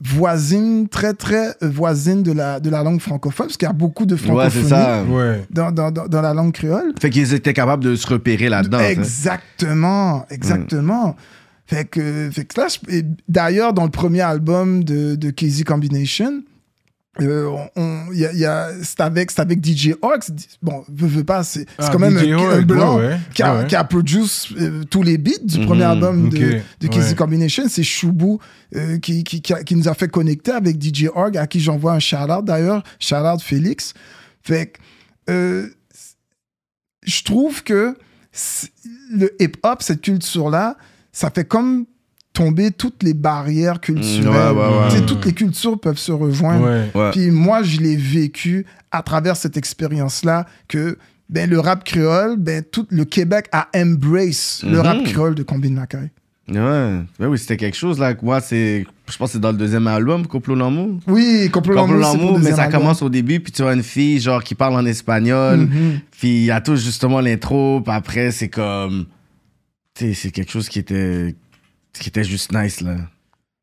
voisine, 0.00 0.88
très, 0.88 1.12
très 1.12 1.54
voisine 1.60 2.22
de 2.22 2.30
la, 2.32 2.60
de 2.60 2.70
la 2.70 2.82
langue 2.84 3.00
francophone, 3.00 3.46
parce 3.46 3.56
qu'il 3.56 3.66
y 3.66 3.70
a 3.70 3.72
beaucoup 3.74 4.06
de 4.06 4.14
francophonie 4.16 4.68
ça. 4.68 5.02
Dans, 5.50 5.72
dans, 5.72 5.90
dans, 5.90 6.06
dans 6.06 6.22
la 6.22 6.34
langue 6.34 6.52
créole. 6.52 6.94
Fait 7.00 7.10
qu'ils 7.10 7.34
étaient 7.34 7.52
capables 7.52 7.82
de 7.82 7.96
se 7.96 8.06
repérer 8.06 8.48
là-dedans. 8.48 8.78
hein. 8.78 8.90
Exactement, 8.90 10.24
exactement. 10.30 11.16
Fait 11.66 11.84
que, 11.84 12.30
fait 12.32 12.44
que 12.44 12.60
là, 12.60 12.66
d'ailleurs, 13.28 13.72
dans 13.72 13.84
le 13.84 13.90
premier 13.90 14.20
album 14.22 14.84
de, 14.84 15.16
de 15.16 15.30
Casey 15.30 15.64
Combination, 15.64 16.42
euh, 17.20 17.46
on- 17.76 18.12
y 18.12 18.24
a- 18.24 18.32
il 18.32 18.38
y 18.38 18.44
a- 18.44 18.70
c'est 18.82 19.00
avec, 19.00 19.30
c'est 19.30 19.40
avec 19.40 19.64
DJ 19.64 19.94
Orx. 20.02 20.30
Bon, 20.62 20.84
veux, 20.88 21.06
veux 21.08 21.24
pas, 21.24 21.42
c'est 21.42 21.60
c'est 21.60 21.66
Ah, 21.78 21.90
quand 21.92 21.98
même 21.98 22.16
DJ 22.18 22.32
un, 22.32 22.38
un 22.50 22.62
blanc 22.62 22.98
ouais, 22.98 23.06
ouais. 23.08 23.18
qui 23.34 23.42
a, 23.42 23.58
ouais. 23.58 23.66
qui 23.66 23.76
a 23.76 23.84
produit 23.84 24.24
euh, 24.58 24.84
tous 24.84 25.02
les 25.02 25.18
beats 25.18 25.42
du 25.42 25.58
premier 25.66 25.84
Mhm, 25.84 25.90
album 25.90 26.28
de, 26.28 26.38
de 26.38 26.88
ouais. 26.88 27.14
Combination. 27.16 27.64
C'est 27.68 27.82
Choubou 27.82 28.38
euh, 28.76 28.98
qui, 28.98 29.24
qui, 29.24 29.40
qui, 29.42 29.52
a- 29.52 29.62
qui 29.64 29.74
nous 29.76 29.88
a 29.88 29.94
fait 29.94 30.08
connecter 30.08 30.52
avec 30.52 30.80
DJ 30.82 31.08
Org, 31.14 31.36
à 31.36 31.46
qui 31.46 31.60
j'envoie 31.60 31.92
un 31.92 31.98
shout-out 32.00 32.44
d'ailleurs, 32.44 32.82
shout-out 33.00 33.40
Félix. 33.42 33.94
Fait 34.42 34.66
que, 34.66 34.78
euh, 35.30 35.68
je 37.04 37.22
trouve 37.22 37.62
que 37.64 37.96
le 39.10 39.30
hip-hop, 39.42 39.82
cette 39.82 40.02
culture-là, 40.02 40.76
ça 41.12 41.30
fait 41.30 41.44
comme 41.46 41.86
tomber 42.38 42.70
toutes 42.70 43.02
les 43.02 43.14
barrières 43.14 43.80
culturelles. 43.80 44.24
Mm, 44.54 44.56
ouais, 44.58 44.62
ouais, 44.64 44.78
ouais. 44.78 44.88
Tu 44.90 44.96
sais, 44.98 45.06
Toutes 45.06 45.24
les 45.26 45.32
cultures 45.32 45.78
peuvent 45.78 45.98
se 45.98 46.12
rejoindre. 46.12 46.64
Ouais. 46.64 46.90
Ouais. 46.94 47.10
Puis 47.10 47.30
moi, 47.30 47.62
je 47.62 47.80
l'ai 47.80 47.96
vécu 47.96 48.64
à 48.90 49.02
travers 49.02 49.36
cette 49.36 49.56
expérience-là 49.56 50.46
que 50.68 50.96
ben, 51.28 51.50
le 51.50 51.60
rap 51.60 51.84
créole, 51.84 52.36
ben, 52.38 52.62
tout 52.62 52.86
le 52.90 53.04
Québec 53.04 53.46
a 53.52 53.68
embrace 53.76 54.62
le 54.64 54.78
Mhm. 54.78 54.86
rap 54.86 55.02
créole 55.04 55.34
de 55.34 55.42
Combine 55.42 55.74
Mackay. 55.74 56.10
Ouais. 56.48 57.00
Ouais, 57.20 57.26
oui, 57.26 57.36
c'était 57.38 57.58
quelque 57.58 57.76
chose, 57.76 57.98
là. 57.98 58.14
Moi, 58.22 58.40
c'est. 58.40 58.86
Je 59.10 59.16
pense 59.18 59.28
que 59.28 59.32
c'est 59.34 59.38
dans 59.40 59.52
le 59.52 59.58
deuxième 59.58 59.86
album, 59.86 60.26
Complot 60.26 60.54
l'amour. 60.54 60.98
Oui, 61.06 61.50
Complot 61.52 61.74
L'amour, 61.74 62.38
mais 62.38 62.52
ça 62.52 62.62
album. 62.62 62.80
commence 62.80 63.02
au 63.02 63.10
début, 63.10 63.40
puis 63.40 63.52
tu 63.52 63.60
vois 63.62 63.74
une 63.74 63.82
fille, 63.82 64.18
genre, 64.18 64.42
qui 64.42 64.54
parle 64.54 64.74
en 64.74 64.86
espagnol. 64.86 65.58
Mhm. 65.58 66.00
Puis 66.12 66.28
il 66.28 66.44
y 66.44 66.50
a 66.50 66.60
tout 66.62 66.76
justement 66.76 67.20
l'intro, 67.20 67.82
puis 67.82 67.92
après, 67.94 68.30
c'est 68.30 68.48
comme. 68.48 69.04
Tu 69.94 70.06
sais, 70.06 70.14
c'est 70.14 70.30
quelque 70.30 70.50
chose 70.52 70.68
qui 70.70 70.78
était. 70.78 71.34
Qui 71.98 72.08
était 72.08 72.24
juste 72.24 72.52
nice, 72.52 72.80
là. 72.80 72.96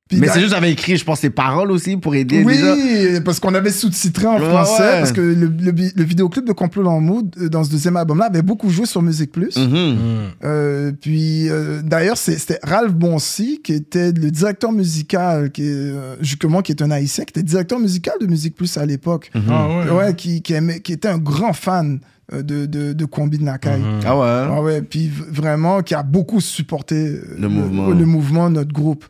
Puis 0.07 0.19
mais 0.19 0.27
c'est 0.27 0.39
juste, 0.39 0.51
j'avais 0.51 0.71
écrit, 0.71 0.97
je 0.97 1.03
pense, 1.03 1.23
les 1.23 1.31
paroles 1.31 1.71
aussi 1.71 1.97
pour 1.97 2.13
aider 2.13 2.43
Oui, 2.43 2.53
déjà. 2.55 3.21
parce 3.21 3.39
qu'on 3.39 3.55
avait 3.55 3.71
sous-titré 3.71 4.27
en 4.27 4.39
Ouais, 4.39 4.47
français, 4.49 4.83
ouais. 4.83 4.99
parce 4.99 5.11
que 5.11 5.19
le, 5.19 5.47
le, 5.47 6.03
vidéoclip 6.03 6.45
de 6.45 6.51
Complot 6.51 6.83
L'amour, 6.83 7.23
euh, 7.41 7.49
dans 7.49 7.63
ce 7.63 7.71
deuxième 7.71 7.97
album-là, 7.97 8.25
avait 8.25 8.43
beaucoup 8.43 8.69
joué 8.69 8.85
sur 8.85 9.01
Musique 9.01 9.31
Plus. 9.31 9.57
Mhm. 9.57 9.67
Mm. 9.71 9.97
Euh, 10.43 10.91
puis 11.01 11.49
euh, 11.49 11.81
d'ailleurs, 11.81 12.17
c'était 12.17 12.59
Ralph 12.61 12.93
Boncy 12.93 13.61
qui 13.63 13.73
était 13.73 14.11
le 14.11 14.29
directeur 14.29 14.71
musical, 14.71 15.51
qui 15.51 15.63
est, 15.63 15.93
justement, 16.21 16.61
qui 16.61 16.71
est 16.73 16.83
un 16.83 16.91
haïtien, 16.91 17.23
qui 17.25 17.31
était 17.31 17.41
directeur 17.43 17.79
musical 17.79 18.13
de 18.21 18.27
Musique 18.27 18.53
Plus 18.55 18.77
à 18.77 18.85
l'époque. 18.85 19.31
Mhm. 19.33 19.43
Ah 19.49 19.67
ouais. 19.67 19.89
Ouais, 19.89 20.15
qui, 20.15 20.43
qui, 20.43 20.53
aimait- 20.53 20.81
qui 20.81 20.93
était 20.93 21.07
un 21.07 21.17
grand 21.17 21.53
fan 21.53 21.95
euh, 21.95 21.99
de, 22.31 22.65
de, 22.65 22.93
de 22.93 23.05
Kwambi 23.05 23.39
Nakai. 23.43 23.77
Mhm. 23.77 23.99
Ah 24.05 24.17
ouais? 24.17 24.47
Ah 24.57 24.61
ouais, 24.61 24.81
puis 24.81 25.07
vraiment, 25.09 25.81
qui 25.81 25.93
a 25.95 26.03
beaucoup 26.03 26.41
supporté 26.41 26.95
euh, 26.95 27.35
Le 27.37 27.47
mouvement. 27.49 27.87
le 27.89 28.05
mouvement, 28.05 28.49
notre 28.49 28.73
groupe. 28.73 29.05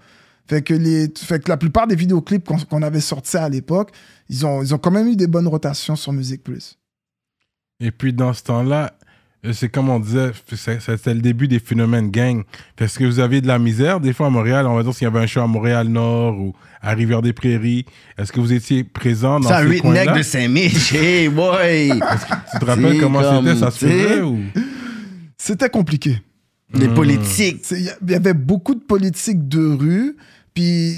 Fait 0.48 0.62
que, 0.62 0.74
les, 0.76 1.12
fait 1.18 1.44
que 1.44 1.50
la 1.50 1.58
plupart 1.58 1.88
des 1.88 1.96
vidéoclips 1.96 2.46
qu'on 2.46 2.58
qu'on 2.58 2.82
avait 2.84 3.00
sortis 3.02 3.38
à 3.38 3.50
l'époque, 3.50 3.92
ils 4.30 4.46
ont, 4.46 4.62
ils 4.62 4.76
ont 4.76 4.78
quand 4.78 4.92
même 4.92 5.08
eu 5.08 5.16
des 5.16 5.28
bonnes 5.28 5.48
rotations 5.48 5.96
sur 5.96 6.14
Musique 6.14 6.44
Plus. 6.44 6.78
Et 7.80 7.92
puis 7.92 8.14
dans 8.14 8.32
ce 8.34 8.44
temps-là, 8.44 8.94
euh, 8.94 9.05
c'est 9.54 9.70
comme 9.70 9.90
on 9.90 10.00
disait, 10.00 10.32
c'est- 10.56 10.80
c'était 10.80 11.14
le 11.14 11.22
début 11.22 11.48
des 11.48 11.60
phénomènes 11.60 12.10
gang. 12.12 12.44
Est-ce 12.80 12.98
que 13.00 13.04
vous 13.06 13.20
aviez 13.20 13.42
de 13.42 13.48
la 13.48 13.60
misère 13.60 14.00
des 14.00 14.14
fois 14.14 14.28
à 14.28 14.30
Montréal 14.30 14.66
On 14.68 14.76
va 14.76 14.84
dire 14.84 14.94
s'il 14.94 15.04
y 15.04 15.08
avait 15.08 15.20
un 15.20 15.28
show 15.28 15.42
à 15.42 15.48
Montréal-Nord 15.48 16.40
ou 16.40 16.54
à 16.82 16.92
Rivière-des-Prairies. 16.92 17.86
Est-ce 18.18 18.32
que 18.32 18.40
vous 18.40 18.54
étiez 18.54 18.84
présent 18.84 19.40
dans 19.40 19.50
C'est 19.50 19.56
un 19.56 19.70
ces 19.72 19.80
coins-là? 19.80 20.18
de 20.18 20.22
Saint-Mich, 20.24 20.94
hey 20.96 21.30
boy! 21.30 21.92
Tu 22.54 22.60
te 22.60 22.66
rappelles 22.66 23.00
comment 23.00 23.22
comme, 23.22 23.46
c'était? 23.46 23.60
Ça 23.60 23.72
se 23.72 23.86
faisait 23.86 24.22
ou... 24.22 24.40
C'était 25.38 25.70
compliqué. 25.70 26.22
Les 26.74 26.88
Hmm. 26.88 26.94
politiques. 26.94 27.66
Il 27.72 28.12
y 28.12 28.16
avait 28.16 28.34
beaucoup 28.34 28.74
de 28.76 28.80
politique 28.82 29.48
de 29.48 29.66
rue. 29.74 30.16
Puis, 30.54 30.96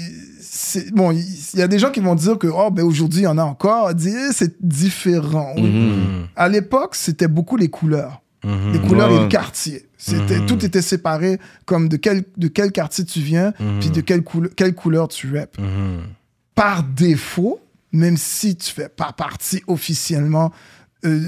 bon, 0.92 1.10
il 1.12 1.58
y 1.58 1.62
a 1.62 1.68
des 1.68 1.78
gens 1.78 1.90
qui 1.90 2.00
vont 2.00 2.14
dire 2.14 2.38
que, 2.38 2.46
oh, 2.46 2.70
ben 2.70 2.84
aujourd'hui, 2.84 3.20
il 3.22 3.24
y 3.24 3.26
en 3.26 3.38
a 3.38 3.42
encore. 3.42 3.90
Eh, 3.90 4.32
c'est 4.32 4.54
différent. 4.64 5.52
Mhm. 5.56 6.28
À 6.36 6.48
l'époque, 6.48 6.94
c'était 6.94 7.26
beaucoup 7.28 7.56
les 7.56 7.68
couleurs. 7.68 8.22
Mhm. 8.44 8.72
Les 8.72 8.78
couleurs 8.80 9.10
et 9.10 9.14
Ouais. 9.16 9.22
le 9.22 9.28
quartier. 9.28 9.86
C'était, 9.96 10.38
Mhm. 10.38 10.46
Tout 10.46 10.64
était 10.64 10.82
séparé 10.82 11.38
comme 11.66 11.88
de 11.88 11.96
quel, 11.96 12.22
de 12.36 12.48
quel 12.48 12.70
quartier 12.72 13.04
tu 13.04 13.20
viens, 13.20 13.52
Mhm. 13.58 13.80
puis 13.80 13.90
de 13.90 14.00
quelle, 14.00 14.22
couleur 14.22 14.50
quelle 14.56 14.74
couleur 14.74 15.08
tu 15.08 15.36
rappes. 15.36 15.58
Mhm. 15.58 16.02
Par 16.54 16.82
défaut, 16.84 17.60
même 17.92 18.16
si 18.16 18.56
tu 18.56 18.70
fais 18.72 18.88
pas 18.88 19.12
partie 19.12 19.62
officiellement 19.66 20.52
euh, 21.04 21.20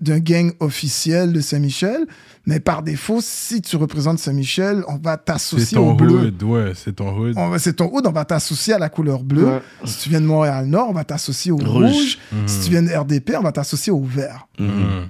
d'un 0.00 0.18
gang 0.18 0.50
officiel 0.60 1.34
de 1.34 1.42
Saint-Michel. 1.42 2.06
Mais 2.46 2.58
par 2.58 2.82
défaut, 2.82 3.18
si 3.20 3.60
tu 3.60 3.76
représentes 3.76 4.18
Saint-Michel, 4.18 4.82
on 4.88 4.96
va 4.96 5.18
t'associer 5.18 5.76
au 5.76 5.92
bleu. 5.92 6.28
hood, 6.28 6.42
ouais, 6.44 6.72
c'est 6.74 6.94
ton 6.96 7.14
hood. 7.14 7.34
On 7.36 7.50
va- 7.50 7.58
C'est 7.58 7.74
ton 7.74 7.90
hood, 7.94 8.06
on 8.06 8.12
va 8.12 8.24
t'associer 8.24 8.72
à 8.72 8.78
la 8.78 8.88
couleur 8.88 9.22
bleue. 9.24 9.44
Ouais. 9.46 9.62
Si 9.84 9.98
tu 10.04 10.08
viens 10.08 10.22
de 10.22 10.26
Montréal-Nord, 10.26 10.88
on 10.88 10.94
va 10.94 11.04
t'associer 11.04 11.52
au 11.52 11.58
rouge. 11.58 11.68
Rouge. 11.92 12.18
Si 12.46 12.64
tu 12.64 12.70
viens 12.70 12.82
de 12.82 12.88
RDP, 12.90 13.36
on 13.36 13.42
va 13.42 13.52
t'associer 13.52 13.92
au 13.92 14.02
vert. 14.02 14.48
Mhm. 14.58 15.08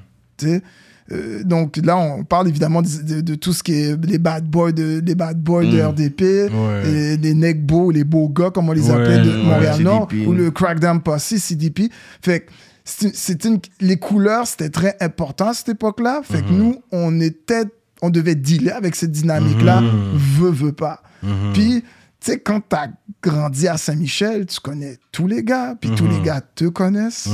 Euh, 1.11 1.43
donc 1.43 1.77
là, 1.79 1.97
on 1.97 2.23
parle 2.25 2.49
évidemment 2.49 2.83
de, 2.83 2.89
de- 3.03 3.21
de 3.23 3.35
tout 3.35 3.53
ce 3.55 3.63
qui 3.63 3.73
est 3.73 4.05
les 4.07 4.19
bad 4.19 4.45
boys 4.45 4.73
de, 4.73 5.03
les 5.05 5.15
bad 5.15 5.41
boys 5.43 5.65
de 5.65 5.81
Mm. 5.83 5.87
RDP, 5.87 6.23
Ouais. 6.53 7.17
les 7.17 7.35
neck 7.35 7.65
beaux, 7.65 7.91
les 7.91 8.05
beaux 8.05 8.29
gars, 8.29 8.51
comme 8.51 8.69
on 8.69 8.73
les 8.73 8.91
Ouais, 8.91 8.93
appelait 8.95 9.23
de. 9.25 9.37
Montréal-Nord, 9.43 10.09
ou 10.27 10.33
le 10.33 10.51
Crackdown 10.51 11.01
Posse, 11.01 11.35
CDP. 11.37 11.91
Fait 12.23 12.41
que 12.41 12.51
c'est 12.85 13.45
une, 13.45 13.59
les 13.81 13.97
couleurs, 13.97 14.47
c'était 14.47 14.71
très 14.71 14.97
important 15.01 15.49
à 15.49 15.55
cette 15.55 15.71
époque-là. 15.71 16.21
Fait 16.23 16.39
Mm-hmm. 16.39 16.45
que 16.47 16.53
nous, 16.53 16.77
on 16.93 17.21
était, 17.21 17.65
on 18.03 18.11
devait 18.11 18.35
dealer 18.35 18.71
avec 18.73 18.95
cette 18.95 19.13
dynamique-là, 19.13 19.83
veut, 20.15 20.51
veut 20.51 20.73
pas. 20.73 21.03
Mhm. 21.23 21.53
Puis, 21.53 21.83
tu 22.21 22.33
sais, 22.33 22.39
quand 22.41 22.61
t'as 22.69 22.89
grandi 23.23 23.67
à 23.69 23.77
Saint-Michel, 23.77 24.47
tu 24.47 24.61
connais 24.61 24.99
tous 25.13 25.27
les 25.27 25.43
gars, 25.43 25.75
puis 25.81 25.91
tous 25.97 26.07
les 26.07 26.21
gars 26.21 26.41
te 26.55 26.65
connaissent. 26.67 27.29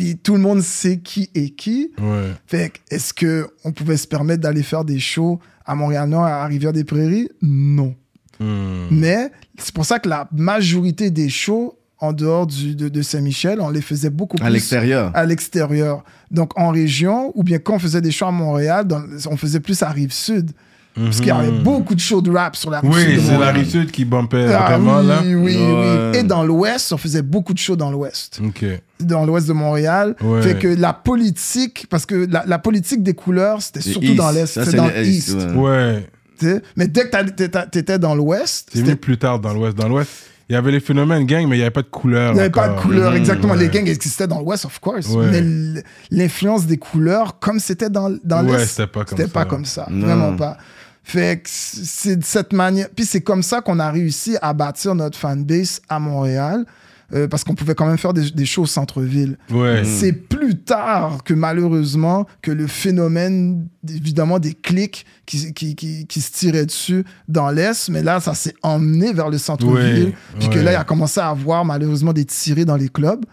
Puis 0.00 0.16
tout 0.16 0.34
le 0.34 0.40
monde 0.40 0.60
sait 0.62 0.98
qui 0.98 1.28
est 1.34 1.50
qui. 1.50 1.92
Ouais. 2.00 2.32
Fait 2.46 2.72
est-ce 2.90 3.12
que 3.12 3.48
on 3.64 3.72
pouvait 3.72 3.96
se 3.96 4.06
permettre 4.06 4.40
d'aller 4.42 4.62
faire 4.62 4.84
des 4.84 4.98
shows 4.98 5.38
à 5.66 5.74
Montréal-Nord, 5.74 6.24
à 6.24 6.46
Rivière-des-Prairies? 6.46 7.28
Non. 7.42 7.94
Mhm. 8.40 8.88
Mais 8.90 9.30
c'est 9.58 9.74
pour 9.74 9.84
ça 9.84 9.98
que 9.98 10.08
la 10.08 10.28
majorité 10.32 11.10
des 11.10 11.28
shows 11.28 11.76
en 11.98 12.14
dehors 12.14 12.46
du, 12.46 12.74
de, 12.74 12.88
de 12.88 13.02
Saint-Michel, 13.02 13.60
on 13.60 13.68
les 13.68 13.82
faisait 13.82 14.08
beaucoup 14.08 14.38
À 14.40 14.44
plus 14.44 14.52
l'extérieur. 14.54 15.10
à 15.14 15.26
l'extérieur. 15.26 16.02
Donc 16.30 16.58
en 16.58 16.70
région, 16.70 17.30
ou 17.34 17.42
bien 17.42 17.58
quand 17.58 17.74
on 17.74 17.78
faisait 17.78 18.00
des 18.00 18.10
shows 18.10 18.24
à 18.26 18.30
Montréal, 18.30 18.86
dans- 18.86 19.02
on 19.30 19.36
faisait 19.36 19.60
plus 19.60 19.82
à 19.82 19.90
Rive-Sud. 19.90 20.52
Parce 20.94 21.18
qu'il 21.18 21.28
y 21.28 21.30
avait 21.30 21.50
Mhm. 21.52 21.62
beaucoup 21.62 21.94
de 21.94 22.00
shows 22.00 22.20
de 22.20 22.30
rap 22.32 22.56
sur 22.56 22.68
la 22.70 22.80
Rive-Sud. 22.80 23.06
Oui, 23.08 23.14
de 23.16 23.20
c'est 23.20 23.38
la 23.38 23.52
rive 23.52 23.68
sud 23.70 23.90
qui 23.92 24.04
bumpait 24.04 24.52
Ah 24.52 24.70
vraiment, 24.70 24.98
oui, 25.00 25.06
là. 25.06 25.20
oui, 25.24 25.34
oui. 25.36 25.56
Ouais. 25.56 26.18
Et 26.18 26.22
dans 26.24 26.42
l'Ouest, 26.44 26.92
on 26.92 26.96
faisait 26.98 27.22
beaucoup 27.22 27.54
de 27.54 27.58
shows 27.58 27.76
dans 27.76 27.90
l'Ouest. 27.92 28.40
Ok. 28.44 28.64
Dans 28.98 29.24
l'Ouest 29.24 29.46
de 29.46 29.52
Montréal. 29.52 30.16
Ouais. 30.20 30.42
Fait 30.42 30.58
que 30.58 30.66
la 30.68 30.92
politique, 30.92 31.86
parce 31.88 32.06
que 32.06 32.26
la, 32.30 32.44
la 32.46 32.58
politique 32.58 33.02
des 33.02 33.14
couleurs, 33.14 33.62
c'était 33.62 33.80
surtout 33.80 34.06
East. 34.08 34.16
dans 34.16 34.30
l'Est. 34.32 34.46
C'était 34.46 34.70
c'est 34.72 34.76
dans 34.76 34.86
le 34.88 35.00
l'East. 35.00 35.28
East, 35.28 35.48
ouais. 35.56 36.06
Mais 36.76 36.88
dès 36.88 37.08
que 37.08 37.16
t'étais 37.30 37.66
t'étais 37.70 37.98
dans 37.98 38.14
l'Ouest, 38.14 38.68
C'est 38.72 38.78
c'était- 38.78 38.90
mieux 38.90 38.96
plus 38.96 39.16
tard 39.18 39.38
dans 39.40 39.54
l'Ouest. 39.54 39.76
Dans 39.76 39.88
l'Ouest, 39.88 40.10
il 40.48 40.54
y 40.54 40.56
avait 40.56 40.72
les 40.72 40.80
phénomènes 40.80 41.24
gang, 41.24 41.46
mais 41.46 41.54
il 41.56 41.58
n'y 41.58 41.62
avait 41.62 41.70
pas 41.70 41.82
de 41.82 41.86
couleur. 41.88 42.32
il 42.32 42.34
n'y 42.34 42.40
avait 42.40 42.50
pas 42.50 42.68
de 42.68 42.80
couleurs, 42.80 43.12
Mhm, 43.12 43.16
exactement. 43.18 43.52
ouais. 43.54 43.60
Les 43.60 43.68
gangs 43.68 43.86
existaient 43.88 44.26
dans 44.26 44.40
l'Ouest, 44.40 44.64
of 44.64 44.78
course. 44.80 45.06
Ouais. 45.08 45.26
Mais 45.30 45.82
l'influence 46.10 46.66
des 46.66 46.78
couleurs, 46.78 47.38
comme 47.38 47.60
c'était 47.60 47.90
dans, 47.90 48.10
dans 48.24 48.44
Ouais, 48.44 48.56
l'Est, 48.58 48.66
c'était 48.66 48.86
pas 48.86 49.04
comme 49.04 49.16
c'était 49.18 49.28
ça. 49.28 49.34
pas 49.34 49.44
comme 49.44 49.64
ça. 49.64 49.86
Non. 49.90 50.06
Vraiment 50.06 50.34
pas. 50.36 50.56
Fait 51.12 51.36
que 51.42 51.48
c'est 51.50 52.16
de 52.16 52.24
cette 52.24 52.52
manière. 52.52 52.88
Puis 52.94 53.04
c'est 53.04 53.20
comme 53.20 53.42
ça 53.42 53.60
qu'on 53.60 53.78
a 53.80 53.90
réussi 53.90 54.36
à 54.40 54.52
bâtir 54.52 54.94
notre 54.94 55.18
fanbase 55.18 55.80
à 55.88 55.98
Montréal. 55.98 56.64
euh, 57.12 57.26
parce 57.28 57.42
qu'on 57.44 57.54
pouvait 57.54 57.74
quand 57.74 57.86
même 57.86 57.98
faire 57.98 58.12
des, 58.12 58.30
des 58.30 58.46
shows 58.46 58.62
au 58.62 58.66
centre-ville. 58.66 59.36
Ouais. 59.50 59.82
C'est 59.84 60.12
plus 60.12 60.56
tard 60.56 61.24
que 61.24 61.34
malheureusement 61.34 62.26
que 62.42 62.52
le 62.52 62.66
phénomène, 62.66 63.66
évidemment, 63.88 64.38
des 64.38 64.54
clics 64.54 65.04
qui, 65.26 65.52
qui, 65.52 65.74
qui, 65.74 66.06
qui 66.06 66.20
se 66.20 66.30
tiraient 66.32 66.66
dessus 66.66 67.04
dans 67.28 67.50
l'Est, 67.50 67.88
mais 67.88 68.02
là, 68.02 68.20
ça 68.20 68.34
s'est 68.34 68.54
emmené 68.62 69.12
vers 69.12 69.28
le 69.28 69.38
centre-ville. 69.38 70.06
Ouais, 70.06 70.14
puis 70.38 70.48
que 70.50 70.58
là, 70.58 70.72
il 70.72 70.76
a 70.76 70.84
commencé 70.84 71.18
à 71.20 71.28
avoir 71.30 71.64
malheureusement 71.64 72.12
des 72.12 72.24
tirés 72.24 72.64
dans 72.64 72.76
les 72.76 72.88
clubs. 72.88 73.24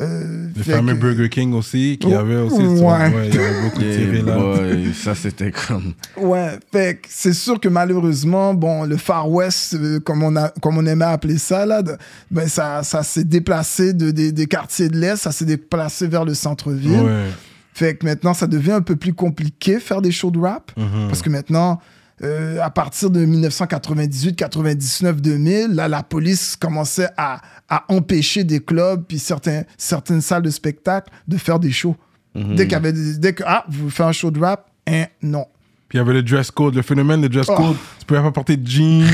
Euh, 0.00 0.48
Le 0.56 0.62
fameux 0.62 0.94
que- 0.94 1.00
Burger 1.00 1.28
King 1.28 1.52
aussi, 1.52 1.98
qui 2.00 2.06
Oh, 2.10 2.14
avait 2.18 2.36
aussi. 2.36 2.56
ouais. 2.62 3.28
il 3.28 3.34
y 3.34 3.38
avait 3.38 3.62
beaucoup 3.62 3.80
de 3.80 3.84
Yeah, 3.84 3.96
tirés 3.96 4.22
là. 4.22 4.36
boy, 4.36 4.94
ça, 4.94 5.14
c'était 5.14 5.50
comme. 5.50 5.92
Ouais, 6.16 6.58
fait 6.72 6.94
que 7.02 7.08
c'est 7.10 7.32
sûr 7.34 7.58
que 7.60 7.68
malheureusement, 7.68 8.54
bon, 8.54 8.84
le 8.84 8.96
Far 8.96 9.28
West, 9.30 9.74
euh, 9.74 9.98
comme, 10.00 10.22
on 10.22 10.36
a, 10.36 10.48
comme 10.62 10.78
on 10.78 10.86
aimait 10.86 11.04
appeler 11.04 11.38
ça, 11.38 11.66
là, 11.66 11.82
de- 11.82 11.96
ben 12.30 12.46
ça, 12.48 12.82
ça 12.82 13.02
s'est 13.02 13.24
déplacé 13.24 13.92
de, 13.92 14.10
des- 14.10 14.32
des 14.32 14.46
quartiers 14.46 14.88
de 14.88 14.96
l'Est, 14.96 15.16
ça 15.16 15.32
s'est 15.32 15.44
déplacé 15.44 16.06
vers 16.06 16.24
le 16.24 16.34
centre-ville. 16.34 17.00
Ouais. 17.00 17.26
Fait 17.74 17.94
que 17.96 18.06
maintenant, 18.06 18.32
ça 18.34 18.46
devient 18.46 18.72
un 18.72 18.82
peu 18.82 18.96
plus 18.96 19.12
compliqué 19.14 19.80
faire 19.80 20.00
des 20.02 20.12
shows 20.12 20.30
de 20.30 20.38
rap. 20.38 20.70
Mhm. 20.76 21.08
Parce 21.08 21.20
que 21.22 21.30
maintenant, 21.30 21.80
euh, 22.22 22.60
à 22.60 22.70
partir 22.70 23.10
de 23.10 23.24
1998, 23.24 24.36
99, 24.36 25.20
2000, 25.22 25.68
là, 25.74 25.88
la 25.88 26.02
police 26.02 26.56
commençait 26.56 27.08
à, 27.16 27.40
à 27.68 27.84
empêcher 27.88 28.44
des 28.44 28.60
clubs 28.60 29.02
puis 29.06 29.18
certains, 29.18 29.62
certaines 29.78 30.20
salles 30.20 30.42
de 30.42 30.50
spectacle 30.50 31.10
de 31.26 31.36
faire 31.36 31.58
des 31.58 31.72
shows. 31.72 31.96
Mhm. 32.34 32.54
Dès 32.56 32.64
qu'il 32.64 32.72
y 32.72 32.76
avait 32.76 32.92
des- 32.92 33.16
dès 33.18 33.32
que, 33.32 33.42
ah, 33.46 33.64
vous 33.68 33.90
faites 33.90 34.06
un 34.06 34.12
show 34.12 34.30
de 34.30 34.38
rap, 34.38 34.66
hein, 34.88 35.04
non. 35.22 35.46
Puis 35.88 35.96
il 35.96 35.98
y 35.98 36.00
avait 36.02 36.12
le 36.12 36.22
dress 36.22 36.50
code, 36.50 36.74
le 36.76 36.82
phénomène 36.82 37.20
de 37.22 37.28
dress 37.28 37.46
Oh. 37.48 37.54
code. 37.56 37.76
Tu 37.98 38.06
pouvais 38.06 38.20
pas 38.22 38.30
porter 38.30 38.56
de 38.56 38.68
jeans, 38.68 39.04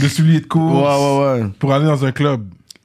de 0.00 0.08
souliers 0.08 0.40
de 0.40 0.44
Ouais, 0.44 0.48
course 0.48 0.98
ouais, 1.00 1.42
ouais. 1.42 1.48
pour 1.58 1.72
aller 1.72 1.86
dans 1.86 2.04
un 2.04 2.12
club. 2.12 2.42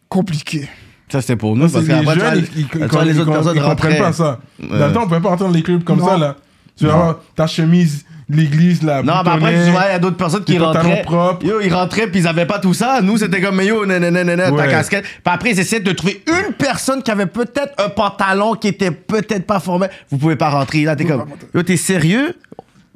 Compliqué. 0.07 0.69
Ça, 1.11 1.21
c'était 1.21 1.35
pour 1.35 1.55
nous. 1.55 1.67
C'est 1.67 1.73
Parce 1.73 1.85
les 1.85 1.93
qu'après, 1.93 2.03
vois, 2.03 2.33
jeunes, 2.35 2.45
ils, 2.55 2.61
les 2.61 3.19
autres 3.19 3.29
ils- 3.29 3.33
personnes 3.33 3.55
ils 3.57 3.61
comprennent 3.61 3.97
pas 3.97 4.13
ça. 4.13 4.39
Ouais. 4.59 4.79
Dans 4.79 4.87
le 4.87 4.93
temps, 4.93 5.03
on 5.03 5.07
pouvait 5.07 5.19
pas 5.21 5.35
dans 5.35 5.49
les 5.49 5.63
clubs 5.63 5.83
comme 5.83 5.99
Non. 5.99 6.05
ça, 6.07 6.17
là. 6.17 6.35
Tu 6.77 6.85
vas 6.85 6.93
avoir 6.93 7.19
ta 7.35 7.47
chemise, 7.47 8.05
l'église, 8.29 8.83
là. 8.83 9.01
Non, 9.03 9.13
mais 9.23 9.29
après, 9.31 9.65
tu 9.65 9.71
vois, 9.71 9.83
il 9.87 9.91
y 9.91 9.95
a 9.95 9.99
d'autres 9.99 10.17
personnes 10.17 10.43
qui 10.43 10.57
rentraient. 10.57 11.01
propres. 11.03 11.45
Yo, 11.45 11.61
ils 11.61 11.73
rentraient, 11.73 12.07
puis 12.07 12.19
ils 12.21 12.27
avaient 12.27 12.45
pas 12.45 12.59
tout 12.59 12.73
ça. 12.73 13.01
Nous, 13.01 13.17
c'était 13.17 13.41
comme, 13.41 13.55
mais 13.55 13.67
yo, 13.67 13.85
nanana, 13.85 14.35
ta 14.35 14.51
Ouais. 14.51 14.67
casquette. 14.67 15.03
Puis 15.03 15.21
après, 15.25 15.51
ils 15.51 15.59
essayaient 15.59 15.81
de 15.81 15.91
trouver 15.93 16.23
une 16.27 16.53
personne 16.53 17.01
qui 17.01 17.11
avait 17.11 17.25
peut-être 17.25 17.73
un 17.83 17.89
pantalon 17.89 18.53
qui 18.55 18.67
était 18.69 18.91
peut-être 18.91 19.45
pas 19.45 19.59
formé. 19.59 19.87
Vous 20.09 20.17
pouvez 20.17 20.35
pas 20.35 20.49
rentrer. 20.49 20.83
Là, 20.83 20.95
t'es 20.95 21.05
comme, 21.05 21.25
yo, 21.53 21.63
t'es 21.63 21.77
sérieux? 21.77 22.35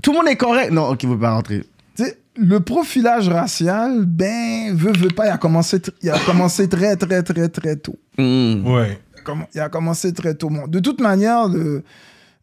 Tout 0.02 0.12
le 0.12 0.18
monde 0.18 0.28
est 0.28 0.36
correct. 0.36 0.72
Non, 0.72 0.90
ok, 0.90 1.04
vous 1.04 1.14
pouvez 1.14 1.22
pas 1.22 1.32
rentrer. 1.34 1.64
Tu 1.96 2.04
sais, 2.06 2.18
le 2.36 2.60
profilage 2.60 3.30
racial, 3.30 4.04
ben, 4.06 4.76
veut, 4.76 4.92
veut 4.94 5.10
pas, 5.10 5.28
il 5.28 5.32
a 5.32 5.38
commencé, 5.38 5.80
il 6.02 6.10
a 6.10 6.18
commencé 6.20 6.68
très, 6.68 6.96
très, 6.96 7.22
très, 7.24 7.48
très 7.50 7.76
tôt. 7.76 7.98
Mm. 8.18 8.66
Ouais. 8.68 9.00
Comment- 9.24 9.48
il 9.54 9.62
a 9.62 9.70
commencé 9.70 10.12
très 10.14 10.34
tôt. 10.34 10.50
Bon, 10.50 10.68
de 10.68 10.80
toute 10.80 11.00
manière, 11.00 11.48
le, 11.48 11.84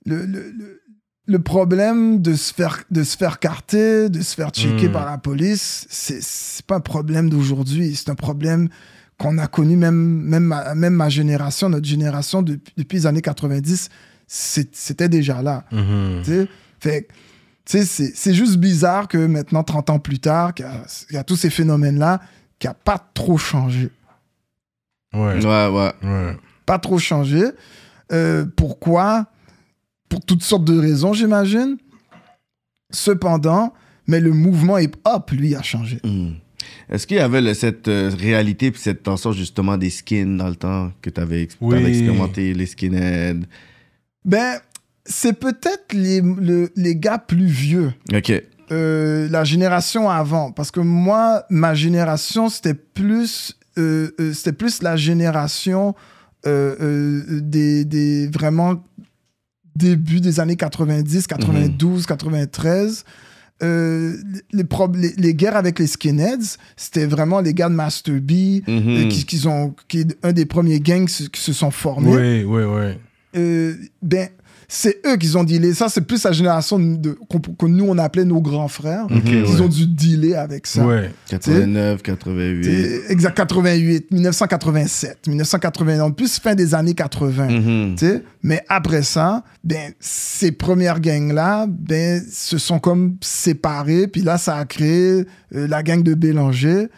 le, 0.07 0.17
le, 0.25 0.25
le- 0.27 0.78
le 1.29 1.39
problème 1.39 2.21
de 2.23 2.35
se, 2.35 2.53
faire, 2.55 2.83
de 2.91 3.03
se 3.05 3.17
faire 3.17 3.39
carter, 3.39 4.09
de 4.09 4.21
se 4.23 4.35
faire 4.35 4.51
checker 4.51 4.89
Mm. 4.89 4.93
par 4.93 5.05
la 5.07 5.19
police, 5.19 5.87
c'est 5.91 6.23
c'est 6.23 6.65
pas 6.67 6.77
un 6.77 6.81
problème 6.81 7.29
d'aujourd'hui. 7.31 7.95
C'est 7.95 8.09
un 8.11 8.15
problème 8.15 8.69
qu'on 9.19 9.37
a 9.39 9.47
connu, 9.47 9.77
même, 9.77 9.95
même, 9.95 10.45
ma, 10.45 10.75
même 10.75 10.95
ma 10.95 11.09
génération, 11.09 11.69
notre 11.69 11.87
génération, 11.87 12.41
depuis, 12.43 12.73
depuis 12.77 12.97
les 12.99 13.07
années 13.07 13.21
90, 13.23 13.91
c'est- 14.27 14.75
c'était 14.75 15.09
déjà 15.09 15.43
là. 15.43 15.65
Fait 16.81 17.09
sais, 17.67 17.85
c'est 17.85 18.13
c'est 18.15 18.33
juste 18.35 18.57
bizarre 18.57 19.07
que 19.09 19.19
maintenant, 19.19 19.63
30 19.63 19.91
ans 19.91 19.99
plus 19.99 20.21
tard, 20.21 20.55
qu'il 20.55 20.65
y 20.65 20.69
a- 20.69 20.85
qu'il 21.09 21.17
y, 21.17 21.19
a 21.19 21.25
tous 21.25 21.37
ces 21.37 21.51
phénomènes-là, 21.51 22.21
qui 22.59 22.67
a 22.69 22.75
pas 22.75 22.99
trop 23.13 23.37
changé. 23.37 23.91
Ouais. 25.13 25.45
Ouais, 25.45 25.69
ouais. 25.69 25.93
Ouais. 26.03 26.37
Pas 26.65 26.79
trop 26.79 26.99
changé. 26.99 27.43
Euh, 28.13 28.47
pourquoi 28.57 29.27
Pour 30.09 30.21
toutes 30.25 30.43
sortes 30.43 30.65
de 30.65 30.79
raisons, 30.79 31.13
j'imagine. 31.13 31.77
Cependant, 32.93 33.73
mais 34.07 34.21
le 34.21 34.31
mouvement 34.33 34.79
hip-hop, 34.79 35.31
lui, 35.33 35.55
a 35.55 35.63
changé. 35.63 36.01
Mm. 36.05 36.31
Est-ce 36.91 37.07
qu'il 37.07 37.19
y 37.19 37.21
avait 37.21 37.41
le- 37.41 37.55
cette 37.55 37.89
euh, 37.89 38.11
réalité 38.19 38.71
puis 38.71 38.81
cette 38.81 39.03
tension 39.03 39.33
justement 39.33 39.77
des 39.77 39.91
skins 39.91 40.37
dans 40.39 40.49
le 40.49 40.57
temps 40.57 40.91
que 41.03 41.11
tu 41.11 41.21
avais, 41.21 41.49
Oui. 41.61 41.77
expérimenté, 41.85 42.55
les 42.55 42.67
skinheads? 42.67 43.45
Ben, 44.25 44.59
c'est 45.05 45.39
peut-être 45.39 45.93
les, 45.93 46.21
le- 46.21 46.71
les 46.77 46.97
gars 46.97 47.19
plus 47.19 47.47
vieux. 47.47 47.93
Ok. 48.13 48.33
euh, 48.71 49.29
la 49.31 49.45
génération 49.45 50.11
avant. 50.11 50.53
Parce 50.53 50.71
que 50.71 50.81
moi, 50.81 51.45
ma 51.49 51.75
génération, 51.75 52.51
c'était 52.51 52.75
plus, 52.75 53.57
euh, 53.79 54.11
euh, 54.21 54.33
c'était 54.35 54.53
plus 54.53 54.83
la 54.83 54.95
génération 54.97 55.95
euh, 56.47 56.77
euh, 56.81 57.41
des, 57.41 57.87
des 57.87 58.29
vraiment 58.29 58.85
début 59.79 60.21
des 60.21 60.41
années 60.41 60.57
90, 60.57 61.27
92, 61.27 62.05
93. 62.07 63.05
Euh, 63.61 64.15
les, 64.53 64.63
les, 64.95 65.13
les 65.17 65.35
guerres 65.35 65.57
avec 65.57 65.79
les 65.81 65.89
skinheads, 65.89 66.57
c'était 66.77 67.07
vraiment 67.07 67.41
les 67.41 67.55
gars 67.55 67.69
de 67.69 67.75
Master 67.75 68.15
B, 68.21 68.61
euh, 68.69 69.09
qui, 69.09 69.25
qui 69.25 69.47
ont, 69.49 69.75
qui 69.89 70.01
est 70.01 70.17
un 70.23 70.33
des 70.33 70.47
premiers 70.47 70.79
gangs 70.79 71.07
qui 71.07 71.13
se- 71.25 71.29
qui 71.29 71.41
se 71.41 71.53
sont 71.53 71.73
formés 71.73 72.15
Oui, 72.15 72.45
oui, 72.45 72.63
oui. 72.63 72.93
euh, 73.37 73.75
ben, 74.01 74.29
c'est 74.71 75.01
eux 75.07 75.17
qui 75.17 75.35
ont 75.35 75.45
dealé. 75.45 75.73
Ça, 75.73 75.89
c'est 75.89 76.03
plus 76.03 76.23
la 76.25 76.33
génération 76.33 76.79
de, 76.79 77.17
qu'on- 77.31 77.41
que 77.41 77.67
nous, 77.67 77.87
on 77.89 77.97
appelait 77.97 78.27
nos 78.27 78.41
grands 78.43 78.69
frères. 78.69 79.07
Ok, 79.07 79.23
Ils 79.25 79.43
ouais. 79.45 79.61
ont 79.63 79.69
dû 79.69 79.87
dealer 79.87 80.35
avec 80.35 80.67
ça. 80.67 80.85
Ouais. 80.87 81.11
89, 81.31 82.03
88. 82.03 82.65
C'est 82.65 83.13
Exact, 83.13 83.35
88, 83.35 84.11
1987, 84.11 85.27
1980, 85.27 86.11
plus 86.11 86.39
fin 86.39 86.55
des 86.55 86.75
années 86.75 86.95
80. 86.95 87.49
Mhm. 87.49 87.95
tu 87.97 88.07
sais? 88.07 88.23
Mais 88.43 88.63
après 88.69 89.03
ça, 89.03 89.43
ben, 89.65 89.93
ces 90.01 90.53
premières 90.53 91.01
gangs-là 91.01 91.67
ben, 91.69 92.23
se 92.31 92.59
sont 92.59 92.79
comme 92.79 93.17
séparées. 93.23 94.07
Puis 94.07 94.21
là, 94.21 94.37
ça 94.39 94.57
a 94.57 94.65
créé 94.67 95.25
euh, 95.55 95.67
la 95.67 95.83
gang 95.83 96.03
de 96.03 96.13
Bélanger. 96.15 96.89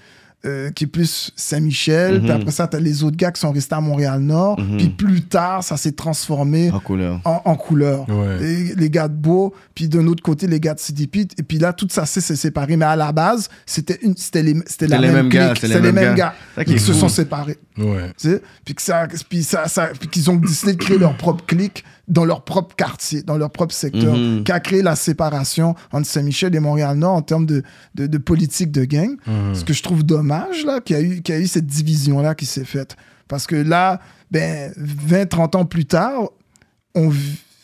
Euh, 0.47 0.71
qui 0.71 0.85
est 0.85 0.87
plus 0.87 1.33
Saint-Michel. 1.37 2.21
Puis 2.21 2.31
Mhm. 2.31 2.37
après 2.37 2.51
ça, 2.51 2.67
t'as 2.67 2.81
les 2.81 3.03
autres 3.05 3.17
gars 3.17 3.31
qui 3.31 3.41
sont 3.41 3.53
restés 3.53 3.75
à 3.75 3.81
Montréal-Nord. 3.81 4.59
Mhm. 4.59 4.77
Puis 4.79 4.89
plus 4.89 5.23
tard, 5.23 5.63
ça 5.63 5.77
s'est 5.77 5.93
transformé 5.93 6.71
En 6.71 6.81
couleur. 6.81 7.21
en, 7.25 7.43
en 7.45 7.57
couleur. 7.57 8.09
Ouais. 8.09 8.39
Les, 8.41 8.75
les 8.75 8.91
gars 8.91 9.09
de 9.09 9.15
Beau, 9.15 9.55
puis 9.75 9.87
d'un 9.89 10.07
autre 10.07 10.23
côté, 10.23 10.47
les 10.47 10.59
gars 10.61 10.75
de 10.75 10.81
CDP. 10.81 11.27
Et 11.39 11.43
puis 11.43 11.59
là, 11.59 11.73
tout 11.75 11.89
ça 11.91 12.07
s'est 12.07 12.21
séparé. 12.23 12.77
Mais 12.77 12.87
à 12.87 12.97
la 12.97 13.13
base, 13.13 13.49
c'était 13.67 13.99
une- 14.03 14.17
c'était 14.17 14.43
les, 14.43 14.55
c'était 14.67 14.87
la 14.87 14.99
les 14.99 15.09
même 15.09 15.17
mêmes 15.17 15.29
gars, 15.29 15.53
les 15.53 15.61
C'était 15.61 15.81
les 15.81 15.93
mêmes 15.93 16.15
gars. 16.15 16.35
qui 16.65 16.79
se 16.79 16.93
sont 16.95 17.09
séparés. 17.09 17.59
Ouais. 17.77 18.13
Tu 18.19 18.39
puis 18.65 18.75
que 18.75 18.83
ça, 18.83 19.07
puis 19.29 19.43
ça, 19.43 19.69
ça- 19.69 19.91
puis 19.99 20.09
qu'ils 20.09 20.31
ont 20.31 20.37
décidé 20.37 20.73
de 20.73 20.79
créer 20.83 20.99
leur 20.99 21.17
propre 21.17 21.45
clique 21.47 21.85
dans 22.11 22.25
leur 22.27 22.45
propre 22.45 22.75
quartier, 22.77 23.23
dans 23.23 23.39
leur 23.39 23.51
propre 23.51 23.75
secteur, 23.75 24.15
Mhm. 24.17 24.45
qui 24.45 24.53
a 24.53 24.61
créé 24.61 24.83
la 24.83 24.97
séparation 24.97 25.75
entre 25.93 26.07
Saint-Michel 26.07 26.55
et 26.55 26.61
Montréal-Nord 26.61 27.15
en 27.15 27.23
termes 27.23 27.47
de, 27.47 27.63
de, 27.95 28.07
de 28.07 28.19
politique 28.19 28.71
de 28.73 28.85
gang. 28.85 29.17
Mhm. 29.27 29.55
Ce 29.55 29.65
que 29.65 29.73
je 29.73 29.83
trouve 29.83 30.05
dommage, 30.05 30.65
là, 30.67 30.81
qu'il 30.81 30.97
y 30.97 30.99
a 30.99 31.03
eu, 31.03 31.23
qu'il 31.23 31.35
y 31.35 31.39
a 31.39 31.41
eu 31.41 31.47
cette 31.47 31.67
division-là 31.67 32.35
qui 32.35 32.47
s'est 32.47 32.65
faite. 32.65 32.97
Parce 33.29 33.47
que 33.47 33.57
là, 33.57 34.01
ben, 34.31 34.73
20, 34.77 35.27
30 35.29 35.55
ans 35.55 35.65
plus 35.65 35.87
tard, 35.87 36.31
on, 36.97 37.13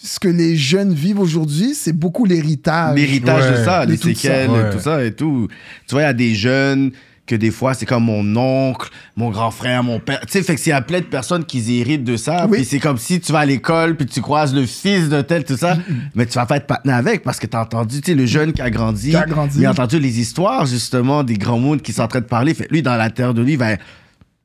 ce 0.02 0.20
que 0.20 0.28
les 0.28 0.56
jeunes 0.56 0.94
vivent 0.94 1.18
aujourd'hui, 1.18 1.74
c'est 1.74 1.92
beaucoup 1.92 2.24
l'héritage. 2.24 2.94
L'héritage 2.96 3.50
de 3.50 3.64
ça, 3.64 3.84
De 3.84 3.90
les 3.90 3.96
ça. 3.96 4.04
séquelles, 4.04 4.50
Ouais. 4.50 4.70
tout 4.70 4.78
ça 4.78 5.04
et 5.04 5.12
tout. 5.12 5.48
Tu 5.88 5.94
vois, 5.96 6.02
il 6.02 6.04
y 6.04 6.08
a 6.08 6.12
des 6.12 6.34
jeunes 6.36 6.92
que 7.26 7.34
des 7.34 7.50
fois, 7.50 7.74
c'est 7.74 7.86
comme 7.86 8.04
mon 8.04 8.36
oncle, 8.36 8.88
mon 9.16 9.30
grand 9.30 9.50
frère, 9.50 9.82
mon 9.82 9.98
père. 9.98 10.20
Tu 10.20 10.26
sais, 10.32 10.42
fait 10.42 10.54
que 10.56 10.68
y 10.68 10.72
a 10.72 10.80
plein 10.80 11.00
de 11.00 11.04
personnes 11.06 11.44
qui 11.44 11.80
héritent 11.80 12.04
de 12.04 12.16
ça, 12.16 12.46
Oui. 12.48 12.58
puis 12.58 12.64
c'est 12.64 12.78
comme 12.78 12.98
si 12.98 13.18
tu 13.20 13.32
vas 13.32 13.40
à 13.40 13.44
l'école, 13.46 13.96
puis 13.96 14.06
tu 14.06 14.20
croises 14.20 14.54
le 14.54 14.64
fils 14.64 15.08
de 15.08 15.20
tel, 15.22 15.44
tout 15.44 15.56
ça, 15.56 15.76
mais 16.14 16.24
tu 16.26 16.34
vas 16.34 16.46
pas 16.46 16.56
être 16.58 16.66
patiné 16.66 16.92
avec 16.94 17.22
parce 17.24 17.38
que 17.40 17.46
t'as 17.46 17.62
entendu, 17.62 18.00
tu 18.00 18.12
sais, 18.12 18.14
le 18.16 18.26
jeune 18.26 18.52
qui 18.52 18.62
a 18.62 18.70
grandi, 18.70 19.10
Qui 19.10 19.16
a 19.16 19.26
grandi. 19.26 19.58
il 19.58 19.66
a 19.66 19.70
entendu 19.72 19.98
les 19.98 20.20
histoires, 20.20 20.66
justement, 20.66 21.24
des 21.24 21.34
grands 21.36 21.58
mondes 21.58 21.82
qui 21.82 21.92
sont 21.92 22.02
en 22.02 22.08
train 22.08 22.20
de 22.20 22.26
parler. 22.26 22.54
Fait 22.54 22.68
lui, 22.70 22.80
dans 22.82 22.96
la 22.96 23.10
terre 23.10 23.34
de 23.34 23.42
lui, 23.42 23.52
il 23.54 23.58
va, 23.58 23.76
tu 23.76 23.82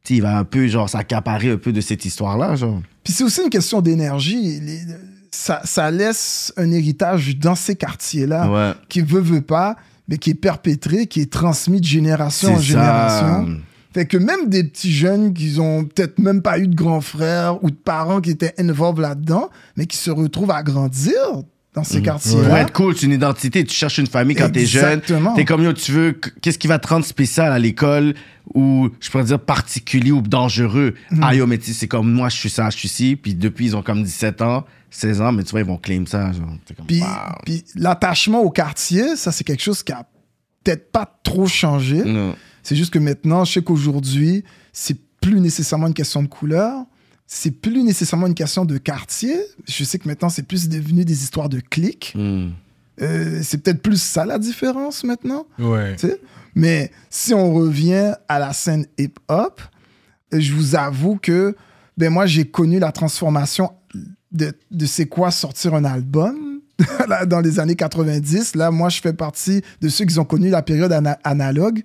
sais, 0.03 0.13
il 0.15 0.21
va 0.23 0.37
un 0.39 0.43
peu, 0.43 0.67
genre, 0.67 0.89
s'accaparer 0.89 1.51
un 1.51 1.57
peu 1.57 1.71
de 1.71 1.81
cette 1.81 2.03
histoire-là, 2.05 2.55
genre. 2.55 2.81
Puis 3.03 3.13
c'est 3.13 3.23
aussi 3.23 3.41
une 3.43 3.49
question 3.49 3.81
d'énergie. 3.81 4.59
Ça, 5.31 5.61
ça 5.63 5.89
laisse 5.91 6.51
un 6.57 6.71
héritage 6.71 7.37
dans 7.37 7.55
ces 7.55 7.75
quartiers-là 7.75 8.49
Ouais. 8.51 8.71
qui 8.89 9.01
veut, 9.01 9.21
veut 9.21 9.41
pas, 9.41 9.77
mais 10.11 10.17
qui 10.17 10.31
est 10.31 10.35
perpétré, 10.35 11.07
qui 11.07 11.21
est 11.21 11.31
transmis 11.31 11.79
de 11.79 11.85
génération 11.85 12.55
en 12.55 12.59
génération. 12.59 13.47
ça. 13.47 13.53
Fait 13.93 14.05
que 14.05 14.17
même 14.17 14.47
des 14.49 14.65
petits 14.65 14.91
jeunes 14.91 15.33
qui 15.33 15.57
ont 15.59 15.85
peut-être 15.85 16.19
même 16.19 16.41
pas 16.41 16.59
eu 16.59 16.67
de 16.67 16.75
grands 16.75 17.01
frères 17.01 17.63
ou 17.63 17.69
de 17.69 17.75
parents 17.75 18.19
qui 18.19 18.29
étaient 18.31 18.53
involved 18.59 18.99
là-dedans, 19.01 19.49
mais 19.77 19.85
qui 19.85 19.95
se 19.97 20.11
retrouvent 20.11 20.51
à 20.51 20.63
grandir 20.63 21.13
dans 21.73 21.85
ces 21.85 21.97
Pour 21.97 22.05
quartiers-là. 22.05 22.59
être 22.59 22.73
cool, 22.73 22.95
c'est 22.97 23.05
une 23.05 23.13
identité. 23.13 23.63
Tu 23.63 23.73
cherches 23.73 23.99
une 23.99 24.07
famille 24.07 24.35
quand 24.35 24.49
t'es 24.49 24.65
jeune. 24.65 24.99
Exactement. 24.99 25.33
T'es 25.33 25.45
comme 25.45 25.63
yo, 25.63 25.71
tu 25.71 25.93
veux. 25.93 26.19
Qu'est-ce 26.41 26.57
qui 26.57 26.67
va 26.67 26.77
te 26.77 26.89
rendre 26.89 27.05
spécial 27.05 27.53
à 27.53 27.59
l'école 27.59 28.13
ou 28.53 28.89
je 28.99 29.09
pourrais 29.09 29.23
dire 29.23 29.39
particulier 29.39 30.11
ou 30.11 30.21
dangereux? 30.21 30.93
Mm. 31.11 31.19
Ah 31.23 31.35
yo, 31.35 31.47
mais 31.47 31.59
c'est 31.61 31.87
comme 31.87 32.11
moi, 32.11 32.27
je 32.27 32.35
suis 32.35 32.49
ça, 32.49 32.69
je 32.69 32.77
suis 32.77 32.89
ci. 32.89 33.15
Puis 33.15 33.33
depuis, 33.35 33.67
ils 33.67 33.75
ont 33.77 33.81
comme 33.81 34.03
17 34.03 34.41
ans, 34.41 34.65
16 34.91 35.21
ans, 35.21 35.31
mais 35.31 35.43
tu 35.43 35.51
vois, 35.51 35.61
ils 35.61 35.65
vont 35.65 35.77
claim 35.77 36.05
ça. 36.05 36.31
Genre. 36.31 36.47
Comme, 36.75 36.85
Puis, 36.85 37.01
wow. 37.01 37.07
puis 37.45 37.63
l'attachement 37.75 38.41
au 38.41 38.51
quartier, 38.51 39.15
ça, 39.15 39.31
c'est 39.31 39.43
quelque 39.43 39.63
chose 39.63 39.81
qui 39.81 39.93
a 39.93 40.05
peut-être 40.63 40.91
pas 40.91 41.19
trop 41.23 41.47
changé. 41.47 42.03
Non. 42.03 42.35
C'est 42.61 42.75
juste 42.75 42.93
que 42.93 42.99
maintenant, 42.99 43.45
je 43.45 43.53
sais 43.53 43.61
qu'aujourd'hui, 43.63 44.43
c'est 44.73 44.97
plus 45.21 45.39
nécessairement 45.39 45.87
une 45.87 45.93
question 45.93 46.21
de 46.21 46.27
couleur. 46.27 46.85
C'est 47.25 47.51
plus 47.51 47.83
nécessairement 47.83 48.27
une 48.27 48.35
question 48.35 48.65
de 48.65 48.77
quartier. 48.77 49.39
Je 49.67 49.83
sais 49.85 49.97
que 49.97 50.07
maintenant, 50.07 50.29
c'est 50.29 50.43
plus 50.43 50.67
devenu 50.67 51.05
des 51.05 51.23
histoires 51.23 51.47
de 51.47 51.61
clics. 51.61 52.11
Hmm. 52.13 52.49
Euh, 53.01 53.39
c'est 53.41 53.63
peut-être 53.63 53.81
plus 53.81 54.01
ça 54.01 54.25
la 54.25 54.37
différence 54.37 55.03
maintenant. 55.05 55.47
Ouais. 55.57 55.95
Mais 56.53 56.91
si 57.09 57.33
on 57.33 57.53
revient 57.53 58.13
à 58.27 58.37
la 58.37 58.51
scène 58.51 58.85
hip-hop, 58.97 59.61
je 60.33 60.53
vous 60.53 60.75
avoue 60.75 61.15
que 61.15 61.55
ben 61.97 62.09
moi, 62.09 62.25
j'ai 62.25 62.45
connu 62.45 62.79
la 62.79 62.91
transformation 62.91 63.71
de, 64.31 64.53
de 64.71 64.85
c'est 64.85 65.07
quoi 65.07 65.31
sortir 65.31 65.73
un 65.75 65.83
album? 65.85 66.59
Dans 67.27 67.41
les 67.41 67.59
années 67.59 67.75
90. 67.75 68.55
Là, 68.55 68.71
moi, 68.71 68.89
je 68.89 69.01
fais 69.01 69.13
partie 69.13 69.61
de 69.81 69.87
ceux 69.89 70.05
qui 70.05 70.17
ont 70.17 70.25
connu 70.25 70.49
la 70.49 70.61
période 70.63 70.91
ana- 70.91 71.19
analogue 71.23 71.83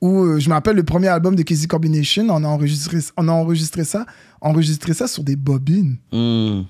où 0.00 0.22
euh, 0.24 0.40
je 0.40 0.48
me 0.48 0.54
rappelle 0.54 0.74
le 0.74 0.82
premier 0.82 1.06
album 1.06 1.36
de 1.36 1.42
Casey 1.42 1.68
Combination, 1.68 2.26
on 2.28 2.42
a 2.42 2.48
enregistré, 2.48 2.98
on 3.16 3.28
a 3.28 3.32
enregistré 3.32 3.84
ça, 3.84 4.04
enregistré 4.40 4.94
ça 4.94 5.06
sur 5.06 5.22
des 5.22 5.36
bobines. 5.36 5.96
Hmm. 6.10 6.62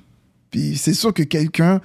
Puis 0.50 0.76
c'est 0.76 0.92
sûr 0.92 1.14
que 1.14 1.22
quelqu'un, 1.22 1.80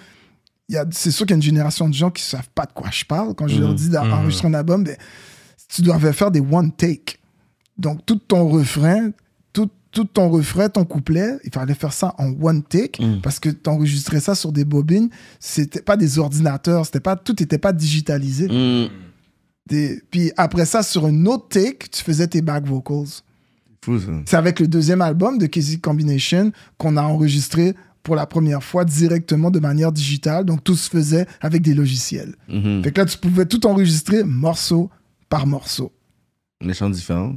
il 0.67 0.75
y 0.75 0.77
a- 0.77 0.85
c'est 0.91 1.11
sûr 1.11 1.25
qu'il 1.25 1.31
y 1.31 1.35
a 1.35 1.38
une 1.38 1.41
génération 1.41 1.88
de 1.88 1.93
gens 1.93 2.11
qui 2.11 2.21
savent 2.23 2.49
pas 2.53 2.65
de 2.65 2.73
quoi 2.73 2.89
je 2.91 3.05
parle. 3.05 3.33
Quand 3.33 3.47
je 3.47 3.61
leur 3.61 3.73
dis 3.73 3.88
d'enregistrer 3.88 4.49
un 4.49 4.55
album, 4.55 4.83
ben, 4.83 4.97
tu 5.69 5.81
dois 5.83 5.97
faire 6.11 6.31
des 6.31 6.41
one 6.41 6.71
take. 6.73 7.17
Donc 7.77 8.05
tout 8.05 8.17
ton 8.17 8.49
refrain, 8.49 9.11
tout, 9.97 10.05
ton 10.05 10.29
refrain, 10.29 10.69
ton 10.69 10.85
couplet, 10.85 11.37
il 11.43 11.51
fallait 11.51 11.73
faire 11.73 11.91
ça 11.93 12.13
en 12.19 12.33
one 12.39 12.61
take 12.61 13.03
Mm. 13.03 13.21
parce 13.21 13.39
que 13.39 13.49
tu 13.49 13.67
enregistrais 13.69 14.19
ça 14.19 14.35
sur 14.35 14.51
des 14.51 14.63
bobines. 14.65 15.09
C'était 15.39 15.81
pas 15.81 15.97
des 15.97 16.19
ordinateurs, 16.19 16.85
c'était 16.85 16.99
pas 16.99 17.15
tout 17.15 17.35
n'était 17.39 17.57
pas 17.57 17.73
digitalisé. 17.73 18.47
Des- 19.67 20.01
puis 20.11 20.31
après 20.37 20.65
ça, 20.65 20.83
sur 20.83 21.05
un 21.05 21.25
autre 21.25 21.47
take, 21.49 21.87
tu 21.91 22.03
faisais 22.03 22.27
tes 22.27 22.41
back 22.41 22.65
vocals. 22.65 23.07
C'est 24.25 24.35
avec 24.37 24.59
le 24.59 24.67
deuxième 24.67 25.01
album 25.01 25.37
de 25.37 25.45
Casey 25.47 25.77
Combination 25.77 26.51
qu'on 26.77 26.95
a 26.97 27.01
enregistré 27.01 27.73
pour 28.03 28.15
la 28.15 28.25
première 28.25 28.63
fois 28.63 28.85
directement 28.85 29.49
de 29.49 29.59
manière 29.59 29.91
digitale. 29.91 30.45
Donc 30.45 30.63
tout 30.63 30.75
se 30.75 30.89
faisait 30.89 31.25
avec 31.41 31.61
des 31.63 31.73
logiciels. 31.73 32.35
Mhm. 32.49 32.83
Fait 32.83 32.91
que 32.91 32.99
là, 33.01 33.05
tu 33.05 33.17
pouvais 33.17 33.45
tout 33.45 33.65
enregistrer 33.65 34.23
morceau 34.23 34.89
par 35.29 35.47
morceau. 35.47 35.91
Les 36.61 36.73
chants 36.73 36.89
différents. 36.89 37.35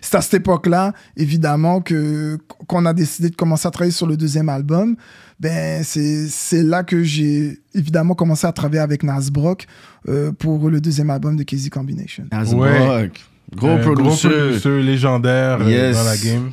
C'est 0.00 0.16
à 0.16 0.20
cette 0.20 0.34
époque-là, 0.34 0.92
évidemment, 1.16 1.80
que 1.80 2.38
qu'on 2.66 2.86
a 2.86 2.92
décidé 2.94 3.28
de 3.30 3.36
commencer 3.36 3.68
à 3.68 3.70
travailler 3.70 3.92
sur 3.92 4.06
le 4.06 4.16
deuxième 4.16 4.48
album. 4.48 4.96
Ben, 5.38 5.82
c'est 5.84 6.28
c'est 6.28 6.62
là 6.62 6.82
que 6.82 7.02
j'ai 7.02 7.58
évidemment 7.74 8.14
commencé 8.14 8.46
à 8.46 8.52
travailler 8.52 8.80
avec 8.80 9.02
Nas 9.02 9.28
Brock 9.30 9.66
euh, 10.08 10.32
pour 10.32 10.70
le 10.70 10.80
deuxième 10.80 11.10
album 11.10 11.36
de 11.36 11.42
Casey 11.42 11.68
Combination. 11.70 12.24
Nasbrock. 12.32 13.20
Gros 13.54 13.68
Euh, 13.68 13.82
producer. 13.82 14.28
producer 14.28 14.82
légendaire 14.82 15.58
euh, 15.60 15.70
Yes. 15.70 15.96
dans 15.96 16.04
la 16.04 16.16
game. 16.16 16.50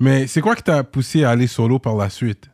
Mais 0.00 0.26
c'est 0.26 0.40
quoi 0.40 0.54
qui 0.56 0.62
t'a 0.62 0.82
poussé 0.84 1.24
à 1.24 1.30
aller 1.30 1.46
solo 1.46 1.78
par 1.78 1.96
la 1.96 2.10
suite? 2.10 2.50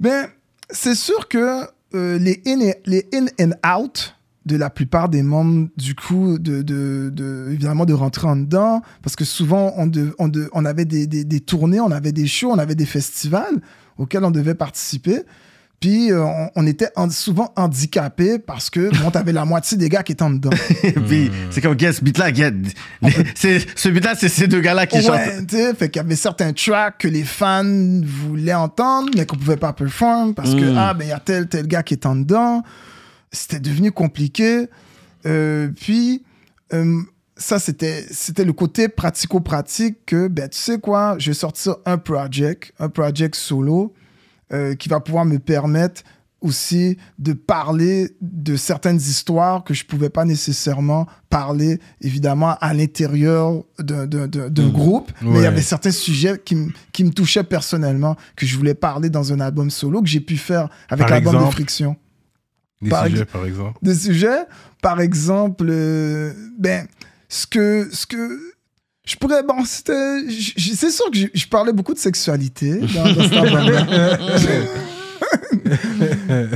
Ben, 0.00 0.26
c'est 0.70 0.94
sûr 0.94 1.28
que 1.28 1.64
euh, 1.94 2.18
les, 2.18 2.40
in 2.46 2.60
et- 2.60 2.80
les 2.86 3.06
in 3.12 3.26
and 3.40 3.52
out 3.78 4.14
de 4.48 4.56
la 4.56 4.70
plupart 4.70 5.08
des 5.08 5.22
membres 5.22 5.68
du 5.76 5.94
coup 5.94 6.38
de, 6.38 6.62
de, 6.62 7.10
de- 7.14 7.48
évidemment 7.50 7.84
de 7.84 7.92
rentrer 7.92 8.26
en 8.26 8.36
dedans 8.36 8.82
parce 9.02 9.14
que 9.14 9.24
souvent 9.24 9.72
on, 9.76 9.86
de- 9.86 10.14
on, 10.18 10.26
de- 10.28 10.48
on 10.52 10.64
avait 10.64 10.84
des, 10.84 11.06
des, 11.06 11.22
des 11.24 11.40
tournées 11.40 11.78
on 11.80 11.90
avait 11.92 12.12
des 12.12 12.26
shows 12.26 12.50
on 12.50 12.58
avait 12.58 12.74
des 12.74 12.86
festivals 12.86 13.60
auxquels 13.98 14.24
on 14.24 14.30
devait 14.32 14.54
participer 14.56 15.20
puis 15.80 16.10
euh, 16.10 16.24
on, 16.24 16.50
on 16.56 16.66
était 16.66 16.88
en- 16.96 17.08
souvent 17.08 17.52
handicapés 17.54 18.40
parce 18.40 18.68
que 18.68 18.90
bon 19.00 19.12
t'avais 19.12 19.30
la 19.32 19.44
moitié 19.44 19.76
des 19.78 19.88
gars 19.88 20.02
qui 20.02 20.10
étaient 20.10 20.24
en 20.24 20.30
dedans 20.30 20.50
Puis 21.06 21.30
c'est 21.50 21.60
comme, 21.60 21.74
guess, 21.76 22.02
beat-là, 22.02 22.32
get. 22.34 22.52
C'est- 23.36 23.64
Ce 23.78 23.88
beat-là, 23.88 24.14
c'est 24.16 24.28
ces 24.28 24.48
deux 24.48 24.60
gars-là 24.60 24.86
qui 24.86 25.00
chantent. 25.00 25.10
Ouais, 25.12 25.38
sais, 25.48 25.74
fait 25.74 25.88
qu'il 25.88 26.02
y 26.02 26.04
avait 26.04 26.16
certains 26.16 26.52
tracks 26.52 26.98
que 26.98 27.06
les 27.06 27.22
fans 27.22 27.62
voulaient 28.04 28.54
entendre, 28.54 29.10
mais 29.16 29.24
qu'on 29.24 29.36
pouvait 29.36 29.56
pas 29.56 29.72
performer 29.72 30.32
parce 30.34 30.54
que, 30.56 30.72
Mm. 30.72 30.76
ah, 30.78 30.94
ben, 30.94 31.04
il 31.04 31.08
y 31.10 31.12
a 31.12 31.20
tel, 31.20 31.46
tel 31.48 31.66
gars 31.68 31.84
qui 31.84 31.94
est 31.94 32.06
en 32.06 32.16
dedans. 32.16 32.64
C'était 33.32 33.60
devenu 33.60 33.92
compliqué. 33.92 34.66
Euh, 35.26 35.68
puis, 35.68 36.22
euh, 36.72 37.00
ça, 37.36 37.58
c'était, 37.58 38.04
c'était 38.10 38.44
le 38.44 38.52
côté 38.52 38.88
pratico-pratique 38.88 40.04
que, 40.06 40.28
ben, 40.28 40.48
tu 40.48 40.58
sais 40.58 40.78
quoi, 40.78 41.16
je 41.18 41.30
vais 41.30 41.34
sortir 41.34 41.76
un 41.86 41.98
project, 41.98 42.72
un 42.78 42.88
project 42.88 43.34
solo, 43.34 43.94
euh, 44.52 44.74
qui 44.74 44.88
va 44.88 45.00
pouvoir 45.00 45.24
me 45.24 45.38
permettre 45.38 46.02
aussi 46.40 46.96
de 47.18 47.32
parler 47.32 48.10
de 48.20 48.54
certaines 48.54 48.96
histoires 48.98 49.64
que 49.64 49.74
je 49.74 49.84
pouvais 49.84 50.08
pas 50.08 50.24
nécessairement 50.24 51.06
parler, 51.30 51.80
évidemment, 52.00 52.54
à 52.60 52.72
l'intérieur 52.74 53.64
d'un, 53.80 54.06
d'un 54.06 54.68
groupe. 54.68 55.10
Mais 55.20 55.38
il 55.40 55.42
y 55.42 55.46
avait 55.46 55.62
certains 55.62 55.90
sujets 55.90 56.40
qui, 56.44 56.54
me- 56.54 56.70
qui 56.92 57.02
me 57.02 57.10
touchaient 57.10 57.42
personnellement, 57.42 58.16
que 58.36 58.46
je 58.46 58.56
voulais 58.56 58.74
parler 58.74 59.10
dans 59.10 59.32
un 59.32 59.40
album 59.40 59.68
solo, 59.68 60.00
que 60.00 60.08
j'ai 60.08 60.20
pu 60.20 60.36
faire 60.36 60.68
avec 60.88 61.06
l'album 61.10 61.34
de? 61.46 61.50
Friction 61.50 61.96
Des 62.80 62.90
Par 62.90 63.06
sujets, 63.06 63.22
ex- 63.22 63.32
par 63.32 63.44
exemple. 63.44 63.78
des 63.82 63.94
sujets. 63.94 64.44
Par 64.82 65.00
exemple, 65.00 65.66
euh, 65.68 66.32
ben, 66.58 66.86
ce 67.28 67.46
que, 67.46 67.88
ce 67.92 68.06
que 68.06 68.40
je 69.04 69.16
pourrais, 69.16 69.42
bon, 69.42 69.64
c'était, 69.64 70.20
c'est 70.30 70.90
sûr 70.90 71.10
que 71.10 71.18
je, 71.18 71.26
je 71.34 71.46
parlais 71.48 71.72
beaucoup 71.72 71.94
de 71.94 71.98
sexualité 71.98 72.78
dans, 72.94 73.12
dans 73.12 73.22
cet 73.22 73.32
album-là. 73.32 74.18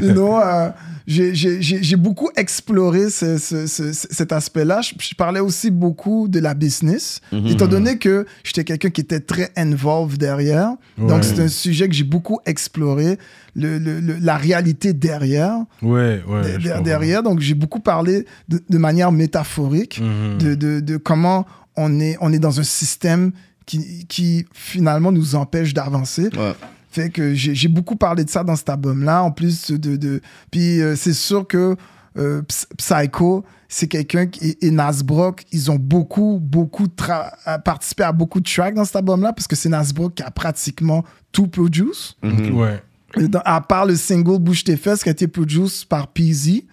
you 0.00 0.12
know, 0.12 0.38
euh, 0.38 0.70
j'ai- 1.06 1.96
beaucoup 1.96 2.30
exploré 2.36 3.10
ce- 3.10 3.38
ce- 3.38 3.66
ce- 3.66 3.92
cet 3.92 4.32
aspect-là. 4.32 4.80
Je, 4.82 4.94
je 4.98 5.14
parlais 5.14 5.40
aussi 5.40 5.70
beaucoup 5.70 6.28
de 6.28 6.38
la 6.40 6.54
business, 6.54 7.20
étant 7.32 7.66
donné 7.66 7.98
que 7.98 8.26
j'étais 8.44 8.64
quelqu'un 8.64 8.90
qui 8.90 9.00
était 9.00 9.20
très 9.20 9.50
involved 9.56 10.18
derrière. 10.18 10.70
Ouais. 10.98 11.08
Donc, 11.08 11.24
c'est 11.24 11.40
un 11.40 11.48
sujet 11.48 11.88
que 11.88 11.94
j'ai 11.94 12.04
beaucoup 12.04 12.38
exploré, 12.46 13.18
le, 13.54 13.78
le- 13.78 14.00
le- 14.00 14.16
la 14.20 14.36
réalité 14.36 14.92
derrière 14.92 15.56
Ouais, 15.82 16.22
ouais. 16.26 16.58
de- 16.58 16.58
de- 16.58 16.82
derrière. 16.84 17.22
Donc, 17.22 17.40
j'ai 17.40 17.54
beaucoup 17.54 17.80
parlé 17.80 18.24
de, 18.48 18.60
de 18.68 18.78
manière 18.78 19.12
métaphorique 19.12 20.00
Mhm. 20.00 20.38
de, 20.38 20.54
de, 20.54 20.80
de 20.80 20.96
comment 20.96 21.46
on 21.76 22.00
est, 22.00 22.16
on 22.20 22.32
est 22.32 22.38
dans 22.38 22.60
un 22.60 22.64
système 22.64 23.32
qui, 23.66 24.06
qui 24.06 24.44
finalement 24.52 25.12
nous 25.12 25.34
empêche 25.34 25.72
d'avancer. 25.74 26.24
Ouais. 26.36 26.52
Fait 26.92 27.08
que 27.10 27.34
j'ai 27.34 27.68
beaucoup 27.68 27.96
parlé 27.96 28.22
de 28.22 28.28
ça 28.30 28.44
dans 28.44 28.54
cet 28.54 28.68
album-là. 28.68 29.22
En 29.24 29.30
plus 29.30 29.70
de. 29.70 29.96
de 29.96 30.20
puis 30.50 30.80
euh, 30.80 30.94
c'est 30.94 31.14
sûr 31.14 31.46
que 31.46 31.74
euh, 32.18 32.42
Ps- 32.42 32.66
Psycho, 32.76 33.44
c'est 33.68 33.88
quelqu'un 33.88 34.26
qui. 34.26 34.58
Et, 34.60 34.70
Nasbrock, 34.70 35.44
ils 35.52 35.70
ont 35.70 35.76
beaucoup, 35.76 36.38
beaucoup 36.40 36.84
tra- 36.86 37.30
à- 37.46 37.58
participé 37.58 38.02
à 38.02 38.12
beaucoup 38.12 38.40
de 38.40 38.48
tracks 38.48 38.74
dans 38.74 38.84
cet 38.84 38.96
album-là 38.96 39.32
parce 39.32 39.46
que 39.48 39.56
c'est 39.56 39.70
Nasbrock 39.70 40.16
qui 40.16 40.22
a 40.22 40.30
pratiquement 40.30 41.02
tout 41.32 41.48
produce. 41.48 42.16
Mhm. 42.22 42.54
Ouais. 42.58 42.82
Euh, 43.16 43.26
dans- 43.28 43.40
à 43.46 43.62
part 43.62 43.86
le 43.86 43.96
single 43.96 44.38
Bouge 44.38 44.62
tes 44.64 44.76
fesses 44.76 45.02
qui 45.02 45.08
a 45.08 45.12
été 45.12 45.26
produit 45.26 45.84
par 45.88 46.08
PZ, 46.08 46.64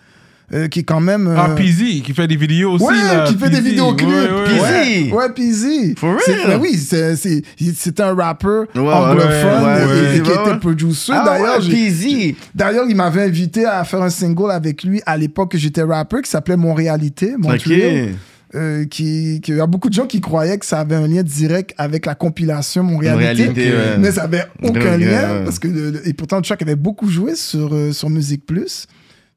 euh, 0.53 0.67
qui 0.67 0.79
est 0.79 0.83
quand 0.83 0.99
même. 0.99 1.27
euh, 1.27 1.35
Ah, 1.37 1.49
Peasy, 1.55 2.01
qui 2.01 2.13
fait 2.13 2.27
des 2.27 2.35
vidéos 2.35 2.71
aussi. 2.73 2.85
Ouais, 2.85 2.93
là, 2.95 3.25
qui 3.27 3.35
fait 3.35 3.49
des 3.49 3.61
vidéoclips. 3.61 4.07
Ouais, 4.09 4.29
ouais, 4.31 4.45
Peasy. 4.45 5.11
ouais. 5.11 5.29
Peasy. 5.35 5.95
For 5.97 6.09
real? 6.15 6.47
Ben 6.47 6.59
oui, 6.61 6.75
c'est- 6.77 7.15
c'est 7.15 7.41
c'est 7.75 7.99
un 7.99 8.13
rappeur 8.15 8.65
Ouais, 8.75 8.81
anglophone 8.81 9.63
ouais, 9.65 9.81
et- 9.81 9.85
ouais, 9.85 10.17
et, 10.17 10.21
qui 10.21 10.31
était 10.31 10.57
producer. 10.59 11.11
Ah 11.15 11.23
D'ailleurs, 11.25 11.59
Peasy. 11.59 12.35
D'ailleurs, 12.55 12.85
il 12.89 12.95
m'avait 12.95 13.23
invité 13.23 13.65
à 13.65 13.83
faire 13.83 14.01
un 14.01 14.09
single 14.09 14.51
avec 14.51 14.83
lui 14.83 15.01
à 15.05 15.17
l'époque 15.17 15.51
que 15.51 15.57
j'étais 15.57 15.83
rappeur 15.83 16.21
qui 16.21 16.29
s'appelait 16.29 16.57
Montréalité, 16.57 17.33
Montréal. 17.37 18.09
Ok. 18.09 18.15
Euh, 18.55 18.85
qui, 18.85 19.41
qui- 19.43 19.51
il 19.51 19.57
y 19.57 19.61
a 19.61 19.67
beaucoup 19.67 19.89
de 19.89 19.93
gens 19.93 20.07
qui 20.07 20.21
croyaient 20.21 20.57
que 20.57 20.65
ça 20.65 20.79
avait 20.79 20.95
un 20.95 21.07
lien 21.07 21.21
direct 21.21 21.75
avec 21.77 22.07
la 22.07 22.15
compilation 22.15 22.81
Montréalité, 22.81 23.45
Montréalité, 23.45 23.69
ouais. 23.77 23.97
mais 23.99 24.11
ça 24.11 24.23
avait 24.23 24.45
aucun 24.63 24.97
lien 24.97 25.05
ouais. 25.35 25.43
parce 25.45 25.59
que 25.59 25.67
le- 25.67 25.91
le- 25.91 26.07
et 26.07 26.13
pourtant 26.13 26.41
track 26.41 26.63
avait 26.63 26.75
beaucoup 26.75 27.07
joué 27.07 27.35
sur 27.35 27.69
euh, 27.71 27.91
sur 27.91 28.09
Musique 28.09 28.47
Plus. 28.47 28.87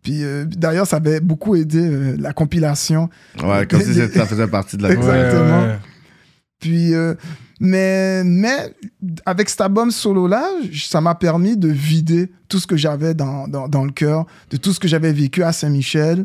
Puis 0.02 0.24
euh, 0.24 0.44
d'ailleurs, 0.44 0.86
ça 0.86 0.96
avait 0.96 1.20
beaucoup 1.20 1.54
aidé 1.54 1.78
euh, 1.80 2.16
la 2.18 2.32
compilation. 2.32 3.08
Ouais, 3.42 3.66
comme 3.66 3.80
si 3.80 3.94
ça 4.14 4.26
faisait 4.26 4.48
partie 4.48 4.76
de 4.76 4.82
la. 4.82 4.88
Ouais, 4.90 4.94
Exactement. 4.96 5.62
ouais. 5.62 5.78
Puis, 6.58 6.94
euh, 6.94 7.14
mais, 7.60 8.22
mais 8.24 8.72
avec 9.26 9.48
cet 9.48 9.60
album 9.60 9.90
solo-là, 9.90 10.44
ça 10.72 11.00
m'a 11.00 11.14
permis 11.14 11.56
de 11.56 11.68
vider 11.68 12.30
tout 12.48 12.58
ce 12.60 12.66
que 12.66 12.76
j'avais 12.76 13.14
dans, 13.14 13.48
dans, 13.48 13.68
dans 13.68 13.84
le 13.84 13.90
cœur, 13.90 14.26
de 14.50 14.56
tout 14.56 14.72
ce 14.72 14.78
que 14.80 14.86
j'avais 14.88 15.12
vécu 15.12 15.42
à 15.42 15.52
Saint-Michel, 15.52 16.24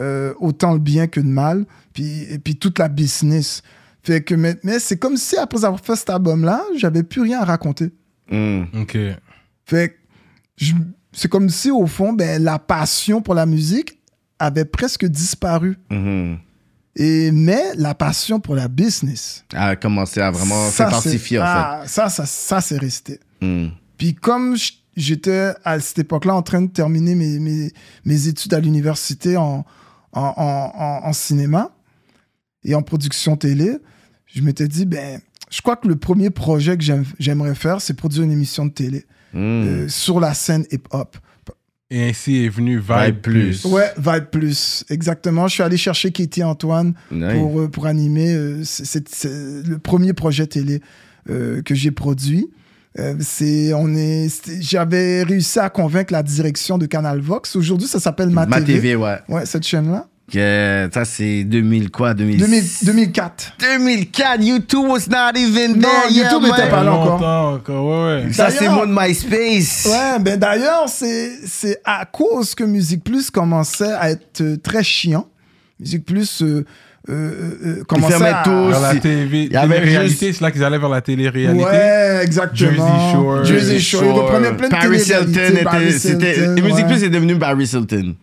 euh, 0.00 0.34
autant 0.38 0.72
le 0.72 0.78
bien 0.78 1.06
que 1.08 1.18
le 1.20 1.26
mal, 1.28 1.64
puis, 1.94 2.22
et 2.30 2.38
puis 2.38 2.56
toute 2.56 2.78
la 2.78 2.88
business. 2.88 3.62
Fait 4.04 4.20
que, 4.22 4.34
mais, 4.34 4.56
mais 4.62 4.78
c'est 4.78 4.96
comme 4.98 5.16
si 5.16 5.36
après 5.36 5.64
avoir 5.64 5.80
fait 5.80 5.96
cet 5.96 6.10
album-là, 6.10 6.62
j'avais 6.76 7.02
plus 7.02 7.22
rien 7.22 7.40
à 7.40 7.44
raconter. 7.44 7.90
Mm. 8.30 8.62
Ok. 8.82 8.96
Fait 9.66 9.88
que 9.90 9.94
je- 10.56 10.74
c'est 11.12 11.28
comme 11.28 11.48
si, 11.48 11.70
au 11.70 11.86
fond, 11.86 12.12
ben, 12.12 12.42
la 12.42 12.58
passion 12.58 13.20
pour 13.22 13.34
la 13.34 13.46
musique 13.46 13.98
avait 14.38 14.64
presque 14.64 15.04
disparu. 15.06 15.76
Mhm. 15.90 16.38
Et, 16.96 17.30
mais 17.32 17.62
la 17.76 17.94
passion 17.94 18.38
pour 18.38 18.54
la 18.54 18.68
business, 18.68 19.44
A 19.54 19.76
commencé 19.76 20.20
à 20.20 20.30
vraiment 20.30 20.68
s'intensifier, 20.68 21.38
en 21.38 21.44
ah, 21.46 21.82
ça, 21.86 22.10
ça, 22.10 22.26
ça, 22.26 22.60
c'est 22.60 22.76
resté. 22.76 23.18
fait. 23.40 23.46
Mm. 23.46 23.70
Puis 23.96 24.14
comme 24.14 24.56
j'étais 24.94 25.54
à 25.64 25.80
cette 25.80 26.00
époque-là 26.00 26.34
en 26.34 26.42
train 26.42 26.60
de 26.60 26.66
terminer 26.70 27.14
mes, 27.14 27.38
mes, 27.38 27.72
mes 28.04 28.28
études 28.28 28.52
à 28.52 28.60
l'université 28.60 29.38
en, 29.38 29.64
en, 30.12 30.20
en, 30.20 30.72
en- 30.74 31.00
en 31.08 31.12
cinéma 31.14 31.70
et 32.62 32.74
en 32.74 32.82
production 32.82 33.38
télé, 33.38 33.78
je 34.26 34.42
m'étais 34.42 34.68
dit, 34.68 34.84
ben, 34.84 35.18
je 35.50 35.62
crois 35.62 35.76
que 35.76 35.88
le 35.88 35.96
premier 35.96 36.28
projet 36.28 36.76
que 36.76 36.84
j'aime- 36.84 37.06
j'aimerais 37.18 37.54
faire, 37.54 37.80
c'est 37.80 37.94
produire 37.94 38.24
une 38.24 38.32
émission 38.32 38.66
de 38.66 38.70
télé 38.72 39.06
Mm. 39.34 39.38
euh, 39.38 39.88
sur 39.88 40.20
la 40.20 40.34
scène 40.34 40.64
hip-hop. 40.70 41.16
Et 41.90 42.08
ainsi 42.08 42.44
est 42.44 42.48
venu 42.48 42.78
Vibe, 42.78 43.04
Vibe 43.04 43.16
Plus. 43.20 43.60
Plus. 43.62 43.64
Ouais, 43.70 43.92
Vibe 43.98 44.24
Plus, 44.30 44.84
exactement. 44.88 45.46
Je 45.46 45.54
suis 45.54 45.62
allé 45.62 45.76
chercher 45.76 46.10
Katie 46.10 46.42
Antoine 46.42 46.94
Nice. 47.10 47.34
pour, 47.34 47.60
euh, 47.60 47.68
pour 47.68 47.84
animer. 47.86 48.32
euh, 48.32 48.62
c'est- 48.64 49.26
le 49.26 49.76
premier 49.78 50.14
projet 50.14 50.46
télé 50.46 50.80
euh, 51.28 51.60
que 51.62 51.74
j'ai 51.74 51.90
produit. 51.90 52.48
Euh, 52.98 53.14
c'est, 53.20 53.72
on 53.74 53.94
est, 53.94 54.28
j'avais 54.60 55.22
réussi 55.22 55.58
à 55.58 55.68
convaincre 55.70 56.12
la 56.12 56.22
direction 56.22 56.78
de 56.78 56.86
Canal 56.86 57.20
Vox. 57.20 57.56
Aujourd'hui, 57.56 57.88
ça 57.88 58.00
s'appelle 58.00 58.30
Ma, 58.30 58.44
Ma 58.46 58.58
TV. 58.60 58.74
TV, 58.74 58.96
ouais. 58.96 59.18
Ouais, 59.28 59.44
cette 59.46 59.66
chaîne-là. 59.66 60.08
Que- 60.32 60.88
ça, 60.94 61.04
c'est 61.04 61.44
2000 61.44 61.90
quoi 61.90 62.14
2000... 62.14 62.38
2000 62.38 62.62
2004. 62.84 63.52
2004, 63.60 64.42
YouTube 64.42 64.86
was 64.88 65.00
not 65.10 65.36
even 65.38 65.72
Non, 65.74 65.80
there. 65.82 66.10
YouTube 66.10 66.42
man. 66.42 66.52
était 66.58 66.70
pas 66.70 66.82
là 66.82 66.92
encore. 66.94 67.10
longtemps 67.20 67.52
encore, 67.54 67.86
ouais, 67.86 68.24
ouais. 68.24 68.32
Ça, 68.32 68.48
c'est 68.50 68.68
mon 68.68 68.86
MySpace. 68.86 69.86
Ouais, 69.90 70.18
ben 70.20 70.38
d'ailleurs, 70.38 70.88
c'est, 70.88 71.32
c'est 71.46 71.78
à 71.84 72.06
cause 72.06 72.54
que 72.54 72.64
Musique 72.64 73.04
Plus 73.04 73.30
commençait 73.30 73.92
à 73.92 74.10
être 74.10 74.40
euh, 74.40 74.56
très 74.56 74.82
chiant. 74.82 75.26
Musique 75.78 76.06
Plus 76.06 76.40
euh, 76.42 76.64
euh, 77.10 77.50
euh, 77.80 77.84
commençait 77.86 78.12
fermait 78.12 78.28
à... 78.30 78.42
tout. 78.44 78.68
Vers 78.68 78.80
la. 78.80 78.94
TV, 78.94 79.44
Il 79.44 79.52
y 79.52 79.56
avait 79.56 79.80
réalité, 79.80 80.28
juste- 80.28 80.38
c'est 80.38 80.44
là 80.44 80.50
qu'ils 80.50 80.64
allaient 80.64 80.78
vers 80.78 80.88
la 80.88 81.00
télé-réalité. 81.02 81.62
Ouais, 81.64 82.20
exactement. 82.22 82.70
Jersey 82.70 83.12
Shore. 83.12 83.44
Jersey 83.44 83.78
Shore. 83.80 84.40
De 84.40 84.68
Paris 84.68 84.96
Hilton 85.02 85.28
était. 85.30 85.62
Paris 85.64 85.92
c'était- 85.98 86.38
et 86.56 86.62
Musique 86.62 86.76
ouais. 86.76 86.84
Plus 86.86 87.02
est 87.04 87.10
devenu 87.10 87.36
Paris 87.38 87.64
Hilton. 87.70 88.14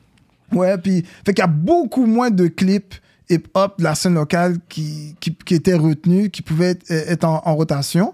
Ouais, 0.53 0.77
puis 0.77 1.03
fait 1.25 1.33
qu'il 1.33 1.41
y 1.41 1.45
a 1.45 1.47
beaucoup 1.47 2.05
moins 2.05 2.29
de 2.29 2.47
clips 2.47 2.95
hip-hop 3.29 3.77
de 3.77 3.83
la 3.83 3.95
scène 3.95 4.15
locale 4.15 4.57
qui, 4.69 5.15
qui, 5.19 5.35
qui 5.35 5.55
étaient 5.55 5.75
retenus, 5.75 6.29
qui 6.31 6.41
pouvaient 6.41 6.71
être, 6.71 6.89
être 6.89 7.23
en, 7.25 7.41
en 7.45 7.55
rotation. 7.55 8.13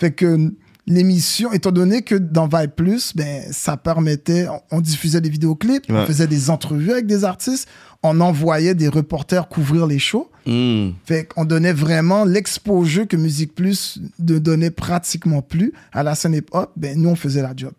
Fait 0.00 0.12
que 0.12 0.52
l'émission, 0.86 1.52
étant 1.52 1.72
donné 1.72 2.02
que 2.02 2.14
dans 2.14 2.46
Vibe 2.46 2.70
Plus, 2.70 3.14
ben, 3.14 3.42
ça 3.50 3.76
permettait, 3.76 4.46
on, 4.48 4.78
on 4.78 4.80
diffusait 4.80 5.20
des 5.20 5.28
vidéoclips, 5.28 5.84
on 5.90 6.06
faisait 6.06 6.26
des 6.26 6.48
entrevues 6.48 6.92
avec 6.92 7.06
des 7.06 7.24
artistes, 7.24 7.68
on 8.02 8.20
envoyait 8.20 8.74
des 8.74 8.88
reporters 8.88 9.48
couvrir 9.48 9.86
les 9.86 9.98
shows. 9.98 10.30
Mm. 10.46 10.90
Fait 11.04 11.24
qu'on 11.24 11.44
donnait 11.44 11.72
vraiment 11.72 12.24
l'exposure 12.24 13.08
que 13.08 13.16
Musique 13.16 13.54
Plus 13.54 13.98
ne 14.18 14.38
donnait 14.38 14.70
pratiquement 14.70 15.42
plus 15.42 15.72
à 15.92 16.02
la 16.02 16.14
scène 16.14 16.34
hip-hop. 16.34 16.70
Ben, 16.76 17.00
nous, 17.00 17.10
on 17.10 17.16
faisait 17.16 17.42
la 17.42 17.52
job. 17.56 17.72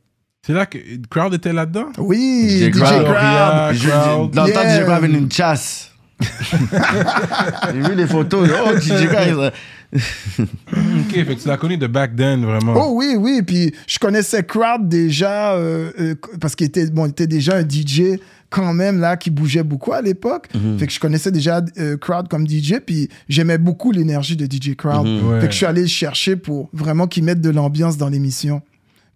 C'est 0.48 0.54
là 0.54 0.66
que 0.66 0.78
Crowd 1.10 1.34
était 1.34 1.52
là-dedans? 1.52 1.88
Oui, 1.98 2.48
DJ 2.48 2.74
DJ, 2.74 2.80
Crowd. 2.80 3.04
Crowd. 3.04 3.78
Crowd. 3.78 4.32
Dans 4.32 4.46
le 4.46 4.54
temps. 4.54 4.62
DJ 4.62 4.84
Crowd 4.86 5.04
avait 5.04 5.08
une 5.10 5.30
chasse. 5.30 5.92
J'ai 6.22 7.82
vu 7.82 7.96
les 7.96 8.08
photos. 8.08 8.50
Oh, 8.50 8.80
DJ 8.80 9.08
Crowd. 9.08 9.52
Ok, 9.94 11.12
fait 11.12 11.36
que 11.36 11.42
tu 11.42 11.48
l'as 11.50 11.58
connu 11.58 11.76
de 11.76 11.88
back 11.88 12.16
then, 12.16 12.46
vraiment. 12.46 12.76
Oh 12.78 12.94
oui, 12.94 13.16
oui. 13.20 13.42
Puis 13.46 13.74
je 13.88 14.00
connaissais 14.00 14.42
Crowd 14.42 14.88
déjà 14.88 15.52
euh, 15.52 15.92
euh, 16.00 16.16
parce 16.40 16.56
qu'il 16.56 16.68
était, 16.68 16.88
bon, 16.88 17.08
il 17.08 17.10
était 17.10 17.28
déjà 17.28 17.58
un 17.58 17.68
DJ 17.68 18.18
quand 18.50 18.74
même 18.74 19.02
là 19.02 19.18
qui 19.18 19.30
bougeait 19.30 19.64
beaucoup 19.64 19.92
à 19.92 20.02
l'époque. 20.02 20.48
Mhm. 20.56 20.80
Fait 20.80 20.88
que 20.88 20.94
je 20.94 21.00
connaissais 21.02 21.32
déjà 21.32 21.62
euh, 21.78 21.98
Crowd 21.98 22.30
comme 22.30 22.48
DJ. 22.48 22.76
Puis 22.86 23.10
j'aimais 23.28 23.58
beaucoup 23.58 23.92
l'énergie 23.92 24.38
de 24.38 24.46
DJ 24.46 24.78
Crowd. 24.78 25.06
Ouais. 25.06 25.42
Fait 25.42 25.48
que 25.48 25.52
je 25.52 25.58
suis 25.58 25.66
allé 25.66 25.82
le 25.82 25.88
chercher 25.88 26.38
pour 26.38 26.70
vraiment 26.72 27.06
qu'il 27.06 27.26
mette 27.26 27.42
de 27.42 27.50
l'ambiance 27.50 27.98
dans 27.98 28.08
l'émission. 28.08 28.62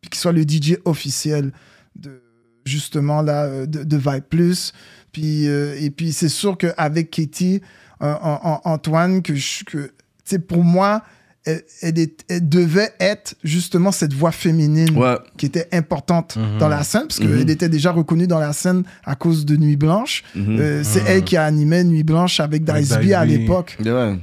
Puis 0.01 0.09
qu'il 0.09 0.19
soit 0.19 0.31
le 0.31 0.41
DJ 0.41 0.77
officiel 0.85 1.51
de 1.95 2.21
justement 2.65 3.21
là 3.21 3.43
euh, 3.45 3.65
de, 3.67 3.83
de 3.83 3.97
Vibe 3.97 4.23
Plus. 4.29 4.73
Puis, 5.11 5.47
euh, 5.47 5.75
et 5.79 5.91
puis 5.91 6.11
c'est 6.11 6.29
sûr 6.29 6.57
qu'avec 6.57 7.11
Katie, 7.11 7.61
euh, 8.01 8.13
en- 8.21 8.39
en- 8.43 8.71
Antoine, 8.71 9.21
que, 9.21 9.35
je- 9.35 9.63
que 9.63 9.77
tu 9.87 9.91
sais, 10.25 10.39
pour 10.39 10.63
moi, 10.63 11.03
elle, 11.45 11.63
elle 11.81 11.99
est- 11.99 12.23
elle 12.29 12.47
devait 12.47 12.91
être 12.99 13.35
justement 13.43 13.91
cette 13.91 14.13
voix 14.13 14.31
féminine 14.31 14.95
Ouais. 14.97 15.17
qui 15.37 15.45
était 15.47 15.67
importante 15.71 16.35
Mhm. 16.37 16.57
dans 16.59 16.69
la 16.69 16.83
scène, 16.83 17.03
parce 17.07 17.19
qu'elle 17.19 17.29
Mhm. 17.29 17.49
était 17.49 17.69
déjà 17.69 17.91
reconnue 17.91 18.27
dans 18.27 18.39
la 18.39 18.53
scène 18.53 18.83
à 19.03 19.15
cause 19.15 19.45
de 19.45 19.55
Nuit 19.57 19.75
Blanche. 19.75 20.23
Mhm. 20.35 20.59
Euh, 20.59 20.83
c'est 20.83 21.03
elle 21.07 21.23
qui 21.23 21.37
a 21.37 21.43
animé 21.45 21.83
Nuit 21.83 22.03
Blanche 22.03 22.39
avec 22.39 22.67
Avec 22.69 22.83
Dice 22.83 22.95
B 22.97 23.01
Dice 23.01 23.13
à 23.13 23.25
l'époque. 23.25 23.77
Ouais. 23.83 24.17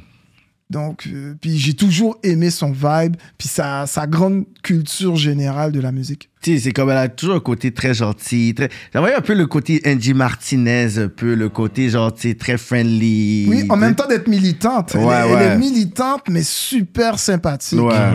Donc, 0.71 1.09
euh, 1.11 1.35
puis 1.41 1.57
j'ai 1.59 1.73
toujours 1.73 2.19
aimé 2.23 2.51
son 2.51 2.73
vibe, 2.73 3.17
puis 3.39 3.49
sa, 3.49 3.87
sa 3.87 4.07
grande 4.07 4.45
culture 4.63 5.17
générale 5.17 5.73
de 5.73 5.81
la 5.81 5.93
musique. 5.93 6.29
Tu 6.43 6.55
sais, 6.57 6.61
c'est 6.65 6.73
comme 6.73 6.91
elle 6.91 6.99
a 6.99 7.09
toujours 7.09 7.37
un 7.37 7.41
côté 7.41 7.73
très 7.73 7.95
gentil. 7.95 8.53
Très... 8.55 8.69
J'envoyais 8.93 9.17
un 9.17 9.23
peu 9.23 9.33
le 9.35 9.47
côté 9.47 9.81
Angie 9.87 10.13
Martinez, 10.15 10.99
un 10.99 11.09
peu 11.09 11.35
le 11.35 11.49
côté 11.49 11.89
genre, 11.89 12.13
tu 12.15 12.29
sais, 12.29 12.35
très 12.35 12.59
friendly. 12.59 13.47
Oui, 13.49 13.65
en 13.71 13.77
même 13.79 13.95
temps 13.95 14.07
d'être 14.07 14.29
militante. 14.29 14.93
Elle, 14.95 15.01
Ouais, 15.01 15.15
elle 15.25 15.35
ouais. 15.35 15.45
est 15.47 15.57
militante, 15.59 16.25
mais 16.29 16.43
super 16.43 17.19
sympathique. 17.19 17.81
Ouais. 17.81 18.13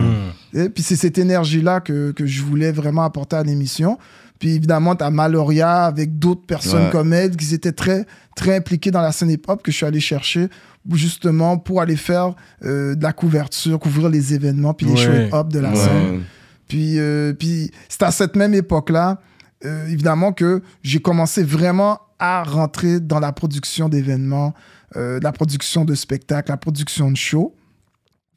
Et 0.54 0.68
puis 0.68 0.84
c'est 0.84 0.96
cette 0.96 1.18
énergie-là 1.18 1.80
que, 1.80 2.12
que 2.12 2.24
je 2.24 2.42
voulais 2.42 2.70
vraiment 2.70 3.02
apporter 3.02 3.34
à 3.34 3.42
l'émission. 3.42 3.98
Puis 4.38 4.54
évidemment, 4.54 4.94
tu 4.94 5.02
as 5.04 5.10
Maloria 5.10 5.84
avec 5.84 6.18
d'autres 6.18 6.46
personnes 6.46 6.84
Ouais. 6.84 6.90
comme 6.90 7.12
elle 7.12 7.36
qui 7.36 7.52
étaient 7.54 7.72
très, 7.72 8.04
très 8.36 8.56
impliquées 8.56 8.90
dans 8.90 9.00
la 9.02 9.10
scène 9.12 9.30
hip-hop 9.30 9.62
que 9.62 9.70
je 9.72 9.76
suis 9.76 9.86
allé 9.86 10.00
chercher 10.00 10.48
justement 10.92 11.56
pour 11.58 11.80
aller 11.80 11.96
faire 11.96 12.34
euh, 12.64 12.94
de 12.94 13.02
la 13.02 13.12
couverture, 13.12 13.78
couvrir 13.78 14.08
les 14.08 14.34
événements, 14.34 14.74
puis 14.74 14.86
les 14.86 14.92
Ouais. 14.92 14.98
shows 14.98 15.12
hip-hop 15.28 15.48
de 15.52 15.58
la 15.58 15.70
Ouais. 15.70 15.76
scène. 15.76 16.22
Puis, 16.68 16.98
euh, 16.98 17.32
puis 17.32 17.70
c'est 17.88 18.02
à 18.02 18.10
cette 18.10 18.36
même 18.36 18.54
époque-là, 18.54 19.20
euh, 19.64 19.86
évidemment, 19.88 20.32
que 20.32 20.62
j'ai 20.82 21.00
commencé 21.00 21.42
vraiment 21.42 22.00
à 22.18 22.42
rentrer 22.42 23.00
dans 23.00 23.20
la 23.20 23.32
production 23.32 23.88
d'événements, 23.88 24.54
la 24.96 25.32
production 25.32 25.84
de 25.84 25.94
spectacles, 25.96 26.52
la 26.52 26.56
production 26.56 27.10
de 27.10 27.16
shows. 27.16 27.52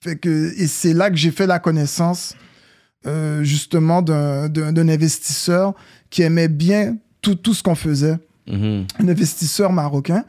Fait 0.01 0.15
que, 0.15 0.53
et 0.57 0.65
c'est 0.67 0.93
là 0.93 1.11
que 1.11 1.15
j'ai 1.15 1.29
fait 1.31 1.45
la 1.47 1.59
connaissance 1.59 2.33
justement 3.41 4.01
d'un 4.01 4.87
investisseur 4.89 5.73
qui 6.09 6.23
aimait 6.23 6.47
bien 6.47 6.97
tout, 7.21 7.35
tout 7.35 7.53
ce 7.53 7.61
qu'on 7.63 7.75
faisait 7.75 8.17
Mhm. 8.47 8.85
un 8.99 9.07
investisseur 9.09 9.71
marocain 9.73 10.23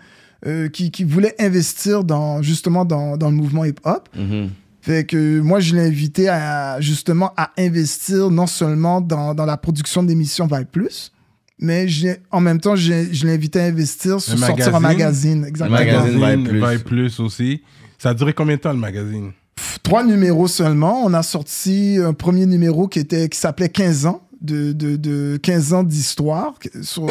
euh, 0.47 0.69
qui, 0.69 0.91
qui 0.91 1.05
voulait 1.05 1.35
investir 1.41 2.05
dans, 2.05 2.43
justement 2.43 2.85
dans, 2.85 3.17
dans 3.17 3.31
le 3.31 3.37
mouvement 3.37 3.65
hip-hop. 3.65 4.09
Mhm. 4.17 4.51
Fait 4.81 5.05
que 5.05 5.41
moi, 5.41 5.61
je 5.61 5.75
l'ai 5.75 5.83
invité 5.83 6.29
à, 6.29 6.81
justement 6.81 7.33
à 7.37 7.51
investir 7.59 8.31
non 8.31 8.47
seulement 8.47 9.01
dans, 9.01 9.35
dans 9.35 9.45
la 9.45 9.57
production 9.57 10.03
d'émissions 10.03 10.47
Vibe 10.47 10.69
Plus, 10.71 11.13
mais 11.59 11.89
j'ai- 11.89 12.19
en 12.31 12.41
même 12.41 12.61
temps, 12.61 12.77
j'ai- 12.77 13.13
je 13.13 13.27
l'ai 13.27 13.35
invité 13.35 13.61
à 13.61 13.65
investir 13.65 14.21
sur 14.21 14.35
Le 14.35 14.41
sortir 14.41 14.75
un 14.77 14.81
magazine. 14.81 15.45
Exactement. 15.45 15.79
magazine. 15.79 16.25
Vibe 16.25 16.49
Plus. 16.49 16.61
Vibe 16.71 16.83
Plus 16.85 17.21
aussi. 17.21 17.63
Ça 17.99 18.11
a 18.11 18.15
duré 18.15 18.33
combien 18.33 18.55
de 18.57 18.61
temps 18.61 18.73
le 18.73 18.79
magazine? 18.79 19.33
Pff, 19.57 19.79
Trois 19.83 20.05
numéros 20.05 20.47
seulement. 20.47 21.03
On 21.05 21.13
a 21.13 21.25
sorti 21.25 21.99
un 22.01 22.13
premier 22.13 22.47
numéro 22.47 22.87
qui, 22.87 23.01
était, 23.01 23.29
qui 23.29 23.37
s'appelait 23.39 23.69
15 23.69 24.07
ans. 24.07 24.23
De, 24.41 24.73
de, 24.73 24.97
de 24.97 25.37
15 25.43 25.73
ans 25.73 25.83
d'histoire. 25.83 26.55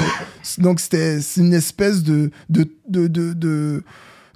Donc, 0.57 0.79
c'était 0.79 1.19
une 1.35 1.53
espèce 1.53 2.01
de, 2.01 2.31
de, 2.49 2.69
de, 2.87 3.83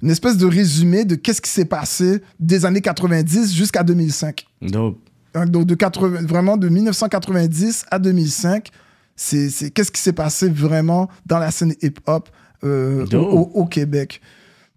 une 0.02 0.10
espèce 0.10 0.36
de 0.36 0.46
résumé 0.46 1.04
de 1.04 1.14
qu'est-ce 1.14 1.40
qui 1.40 1.50
s'est 1.50 1.64
passé 1.64 2.20
des 2.38 2.66
années 2.66 2.82
90 2.82 3.54
jusqu'à 3.54 3.82
2005. 3.82 4.46
Dope. 4.60 4.98
Hein, 5.34 5.46
Donc, 5.46 5.66
de 5.66 5.74
80, 5.74 6.26
vraiment 6.26 6.56
de 6.58 6.68
1990 6.68 7.86
à 7.90 7.98
2005, 7.98 8.68
c'est 9.16 9.70
qu'est-ce 9.70 9.90
qui 9.90 10.00
s'est 10.00 10.12
passé 10.12 10.48
vraiment 10.48 11.08
dans 11.24 11.38
la 11.38 11.50
scène 11.50 11.74
hip-hop 11.80 12.28
euh, 12.64 13.06
au 13.14 13.66
Québec? 13.66 14.20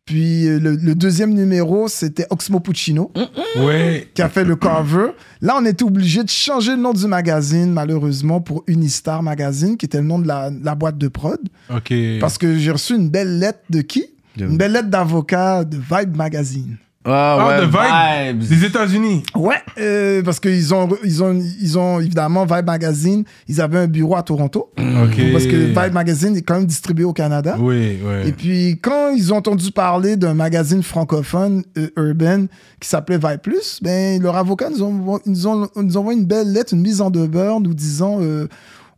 Puis 0.06 0.48
euh, 0.48 0.60
le, 0.60 0.76
le 0.76 0.94
deuxième 0.94 1.34
numéro, 1.34 1.88
c'était 1.88 2.28
Oxmo 2.30 2.60
Puccino 2.60 3.12
Ouais. 3.58 4.08
qui 4.14 4.22
a 4.22 4.30
fait 4.30 4.44
le 4.44 4.56
cover. 4.56 5.08
Là, 5.42 5.58
on 5.60 5.66
était 5.66 5.84
obligé 5.84 6.24
de 6.24 6.30
changer 6.30 6.72
le 6.76 6.82
nom 6.82 6.94
du 6.94 7.08
magazine, 7.08 7.72
malheureusement, 7.72 8.40
pour 8.40 8.64
Unistar 8.68 9.24
Magazine, 9.24 9.78
qui 9.78 9.88
était 9.88 9.98
le 10.02 10.06
nom 10.08 10.20
de 10.20 10.28
la, 10.28 10.52
la 10.64 10.76
boîte 10.76 11.00
de 11.00 11.08
prod. 11.08 11.40
Ok. 11.76 11.92
Parce 12.20 12.38
que 12.38 12.56
j'ai 12.56 12.70
reçu 12.70 12.96
une 12.96 13.10
belle 13.10 13.40
lettre 13.40 13.62
de 13.72 13.82
qui? 13.82 14.06
Une 14.40 14.58
belle 14.58 14.74
lettre 14.74 14.90
d'avocat 14.90 15.64
de 15.64 15.78
Vibe 15.78 16.16
Magazine. 16.16 16.78
Ah, 17.06 17.38
Ah, 17.40 17.48
ouais, 17.48 17.62
de 17.62 17.66
Vibe 17.66 18.42
vibes. 18.42 18.50
des 18.50 18.66
États-Unis. 18.66 19.24
Ouais, 19.36 19.58
euh, 19.80 20.24
parce 20.24 20.40
qu'ils 20.40 20.74
ont, 20.74 20.90
ils 21.04 21.24
ont, 21.24 21.40
ils 21.62 21.78
ont 21.78 22.00
évidemment 22.00 22.46
Vibe 22.46 22.66
Magazine, 22.66 23.24
ils 23.48 23.62
avaient 23.62 23.78
un 23.80 23.88
bureau 23.88 24.16
à 24.16 24.24
Toronto. 24.24 24.72
Ok. 24.78 25.22
Parce 25.32 25.46
que 25.46 25.56
Vibe 25.68 25.94
Magazine 25.94 26.36
est 26.36 26.42
quand 26.42 26.56
même 26.56 26.66
distribué 26.66 27.06
au 27.06 27.14
Canada. 27.14 27.58
Oui, 27.60 28.00
oui. 28.04 28.28
Et 28.28 28.32
puis, 28.32 28.80
quand 28.82 29.10
ils 29.10 29.32
ont 29.34 29.38
entendu 29.38 29.72
parler 29.72 30.16
d'un 30.16 30.34
magazine 30.34 30.82
francophone 30.82 31.64
euh, 31.78 31.90
urbain 31.96 32.48
qui 32.80 32.90
s'appelait 32.90 33.18
Vibe 33.20 33.42
Plus, 33.42 33.80
ben, 33.84 34.22
leur 34.22 34.36
avocat 34.36 34.70
nous 34.72 34.82
ont, 34.84 35.20
nous, 35.26 35.48
ont, 35.48 35.68
nous 35.76 35.98
envoie 35.98 36.14
une 36.14 36.26
belle 36.26 36.52
lettre, 36.52 36.74
une 36.74 36.82
mise 36.82 37.02
en 37.02 37.12
demeure, 37.12 37.60
nous 37.62 37.74
disant 37.76 38.18
euh, 38.22 38.48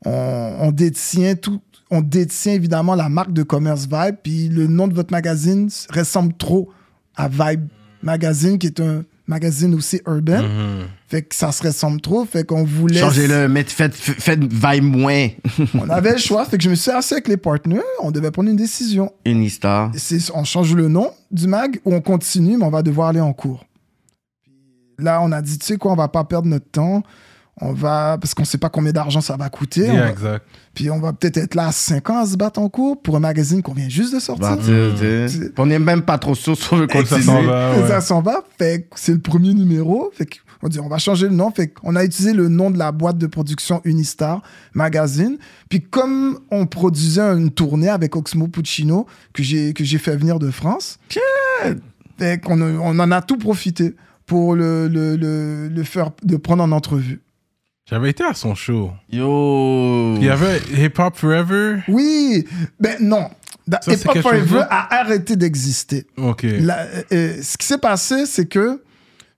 on, 0.05 0.53
on 0.61 0.71
détient 0.71 1.35
tout. 1.35 1.59
On 1.89 2.01
détient 2.01 2.53
évidemment 2.53 2.95
la 2.95 3.07
marque 3.09 3.31
de 3.33 3.43
commerce 3.43 3.87
Vibe, 3.91 4.15
puis 4.21 4.49
le 4.49 4.67
nom 4.67 4.87
de 4.87 4.93
votre 4.93 5.11
magazine 5.11 5.69
ressemble 5.93 6.33
trop 6.37 6.69
à 7.15 7.27
Vibe 7.29 7.67
Magazine, 8.01 8.57
qui 8.57 8.67
est 8.67 8.79
un 8.79 9.03
magazine 9.27 9.75
aussi 9.75 10.01
urbain. 10.05 10.41
Mhm. 10.41 10.87
Fait 11.07 11.21
que 11.21 11.35
ça 11.35 11.51
se 11.51 11.63
ressemble 11.63 12.01
trop. 12.01 12.25
Fait 12.25 12.45
qu'on 12.45 12.63
voulait. 12.63 12.99
Changez-le, 12.99 13.47
mais 13.47 13.63
faites, 13.63 13.95
faites 13.95 14.41
vibe 14.41 14.83
moins. 14.83 15.27
On 15.73 15.89
avait 15.89 16.13
le 16.13 16.17
choix. 16.17 16.45
Fait 16.45 16.57
que 16.57 16.63
je 16.63 16.69
me 16.69 16.75
suis 16.75 16.91
assis 16.91 17.13
avec 17.13 17.27
les 17.27 17.37
partenaires. 17.37 17.81
On 18.01 18.11
devait 18.11 18.31
prendre 18.31 18.49
une 18.49 18.55
décision. 18.55 19.11
Unistar. 19.25 19.91
c'est 19.95 20.19
on 20.33 20.43
change 20.43 20.73
le 20.73 20.87
nom 20.87 21.11
du 21.31 21.47
mag 21.47 21.79
ou 21.85 21.93
on 21.93 22.01
continue, 22.01 22.57
mais 22.57 22.65
on 22.65 22.69
va 22.69 22.81
devoir 22.81 23.09
aller 23.09 23.21
en 23.21 23.33
cours. 23.33 23.65
Là, 24.99 25.21
on 25.21 25.31
a 25.31 25.41
dit, 25.41 25.59
tu 25.59 25.65
sais 25.65 25.77
quoi, 25.77 25.91
on 25.91 25.95
va 25.95 26.07
pas 26.07 26.23
perdre 26.23 26.47
notre 26.47 26.69
temps. 26.69 27.03
On 27.59 27.73
va, 27.73 28.17
parce 28.21 28.33
qu'on 28.35 28.45
sait 28.45 28.59
pas 28.59 28.69
combien 28.69 28.91
d'argent 28.91 29.19
ça 29.19 29.35
va 29.35 29.49
coûter. 29.49 29.81
Yeah, 29.81 29.93
On 29.93 29.97
va- 29.97 30.09
exact. 30.11 30.45
puis 30.75 30.91
on 30.91 30.99
va 30.99 31.11
peut-être 31.13 31.37
être 31.37 31.55
là 31.55 31.67
à 31.67 31.71
5 31.71 32.07
ans 32.11 32.19
à 32.19 32.25
se 32.27 32.35
battre 32.37 32.59
en 32.59 32.69
cours 32.69 33.01
pour 33.01 33.15
un 33.15 33.19
magazine 33.19 33.63
qu'on 33.63 33.73
vient 33.73 33.89
juste 33.89 34.13
de 34.13 34.19
sortir. 34.19 34.47
Bah, 34.49 34.57
tu 34.59 34.65
sais, 34.65 35.29
tu 35.29 35.39
sais. 35.39 35.51
On 35.57 35.65
n'est 35.65 35.79
même 35.79 36.03
pas 36.03 36.19
trop 36.19 36.35
sûr 36.35 36.55
on 36.71 36.75
veut 36.77 36.85
Comme 36.87 37.05
ça 37.05 37.19
s'en 37.21 37.41
va. 37.41 37.71
Ouais. 37.75 37.87
Ça 37.87 37.99
s'en 38.01 38.21
va. 38.21 38.43
Fait 38.59 38.81
que 38.83 38.99
c'est 38.99 39.11
le 39.13 39.19
premier 39.19 39.55
numéro. 39.55 40.11
Fait 40.13 40.27
qu'on 40.27 40.67
dit, 40.67 40.79
on 40.79 40.87
va 40.87 40.99
changer 40.99 41.27
le 41.29 41.33
nom. 41.35 41.49
Fait 41.49 41.67
qu'on 41.69 41.95
a 41.95 42.03
utilisé 42.03 42.33
le 42.33 42.47
nom 42.47 42.69
de 42.69 42.77
la 42.77 42.91
boîte 42.91 43.17
de 43.17 43.25
production 43.25 43.81
Unistar 43.85 44.43
Magazine. 44.75 45.37
Puis 45.67 45.81
comme 45.81 46.37
on 46.51 46.67
produisait 46.67 47.21
une 47.21 47.49
tournée 47.49 47.89
avec 47.89 48.15
Oxmo 48.15 48.47
Puccino, 48.47 49.07
que 49.33 49.41
j'ai, 49.41 49.73
que 49.73 49.83
j'ai 49.83 49.97
fait 49.97 50.15
venir 50.15 50.37
de 50.37 50.51
France, 50.51 50.99
fait 52.19 52.39
qu'on 52.43 52.61
a- 52.61 52.65
on 52.79 52.99
en 52.99 53.11
a 53.11 53.21
tout 53.21 53.37
profité 53.37 53.95
pour 54.25 54.55
le, 54.55 54.87
le, 54.87 55.15
le, 55.15 55.69
le 55.69 55.83
faire, 55.83 56.11
de 56.23 56.35
prendre 56.37 56.61
en 56.63 56.71
entrevue. 56.71 57.21
J'avais 57.89 58.09
été 58.09 58.23
à 58.23 58.33
son 58.33 58.53
show. 58.53 58.91
Yo. 59.09 60.15
Il 60.17 60.23
y 60.23 60.29
avait 60.29 60.59
Hip 60.75 60.93
Hop 60.99 61.15
Forever. 61.15 61.77
Oui, 61.87 62.45
ben 62.79 62.97
non. 62.99 63.29
Ça, 63.81 63.93
Hip 63.93 64.07
Hop 64.07 64.17
Forever 64.19 64.63
a 64.69 64.99
arrêté 64.99 65.35
d'exister. 65.35 66.05
Ok. 66.17 66.45
La- 66.59 66.79
euh, 66.81 67.01
euh, 67.13 67.37
ce 67.41 67.57
qui 67.57 67.65
s'est 67.65 67.77
passé, 67.77 68.25
c'est 68.25 68.45
que 68.45 68.81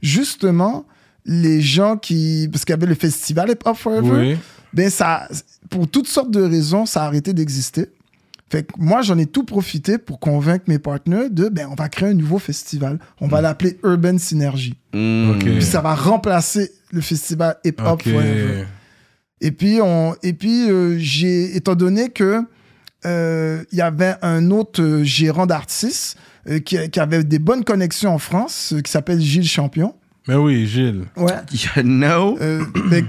justement, 0.02 0.86
les 1.26 1.62
gens 1.62 1.96
qui. 1.98 2.48
Parce 2.52 2.66
qu'il 2.66 2.74
y 2.74 2.78
avait 2.78 2.88
le 2.88 2.96
festival 2.96 3.52
Hip 3.52 3.60
Hop 3.66 3.78
Forever, 3.78 4.32
Oui. 4.32 4.38
ben 4.74 4.90
ça, 4.90 5.28
pour 5.70 5.88
toutes 5.88 6.08
sortes 6.08 6.32
de 6.32 6.42
raisons, 6.42 6.86
ça 6.88 7.04
a 7.04 7.06
arrêté 7.06 7.34
d'exister. 7.34 7.88
Fait 8.52 8.64
que 8.64 8.72
moi, 8.80 9.04
j'en 9.04 9.18
ai 9.20 9.28
tout 9.28 9.44
profité 9.44 10.00
pour 10.00 10.20
convaincre 10.20 10.66
mes 10.68 10.80
partenaires 10.80 11.30
de, 11.30 11.50
ben, 11.50 11.68
on 11.72 11.76
va 11.76 11.88
créer 11.88 12.10
un 12.10 12.14
nouveau 12.16 12.40
festival. 12.40 12.98
On 13.22 13.28
va 13.28 13.42
l'appeler 13.42 13.78
Urban 13.84 14.18
Synergy. 14.18 14.76
Mm. 14.92 15.30
Ok. 15.36 15.44
Puis 15.44 15.62
ça 15.64 15.82
va 15.82 15.94
remplacer 15.94 16.72
le 16.92 17.02
festival 17.02 17.58
Hip 17.64 17.76
Hop. 17.84 18.02
Forever. 18.02 18.66
Et 19.42 19.52
puis, 19.52 19.80
on, 19.82 20.16
et 20.22 20.34
puis 20.34 20.70
euh, 20.70 20.98
j'ai, 21.00 21.56
étant 21.56 21.76
donné 21.76 22.10
que 22.10 22.42
euh, 23.06 23.64
il 23.72 23.78
y 23.78 23.82
avait 23.82 24.16
un 24.22 24.52
autre 24.52 24.82
euh, 24.82 25.04
gérant 25.04 25.46
d'artistes 25.46 26.18
euh, 26.50 26.60
qui, 26.60 26.78
qui 26.90 27.00
avait 27.00 27.24
des 27.24 27.40
bonnes 27.40 27.64
connexions 27.64 28.14
en 28.14 28.18
France, 28.18 28.74
euh, 28.74 28.82
qui 28.82 28.92
s'appelle 28.92 29.22
Gilles 29.22 29.48
Champion. 29.48 29.96
Mais 30.28 30.36
oui, 30.36 30.68
Gilles. 30.68 31.06
Ouais. 31.16 31.32
You 31.76 31.84
know? 31.84 32.38
Euh, 32.42 32.66
que 32.66 33.06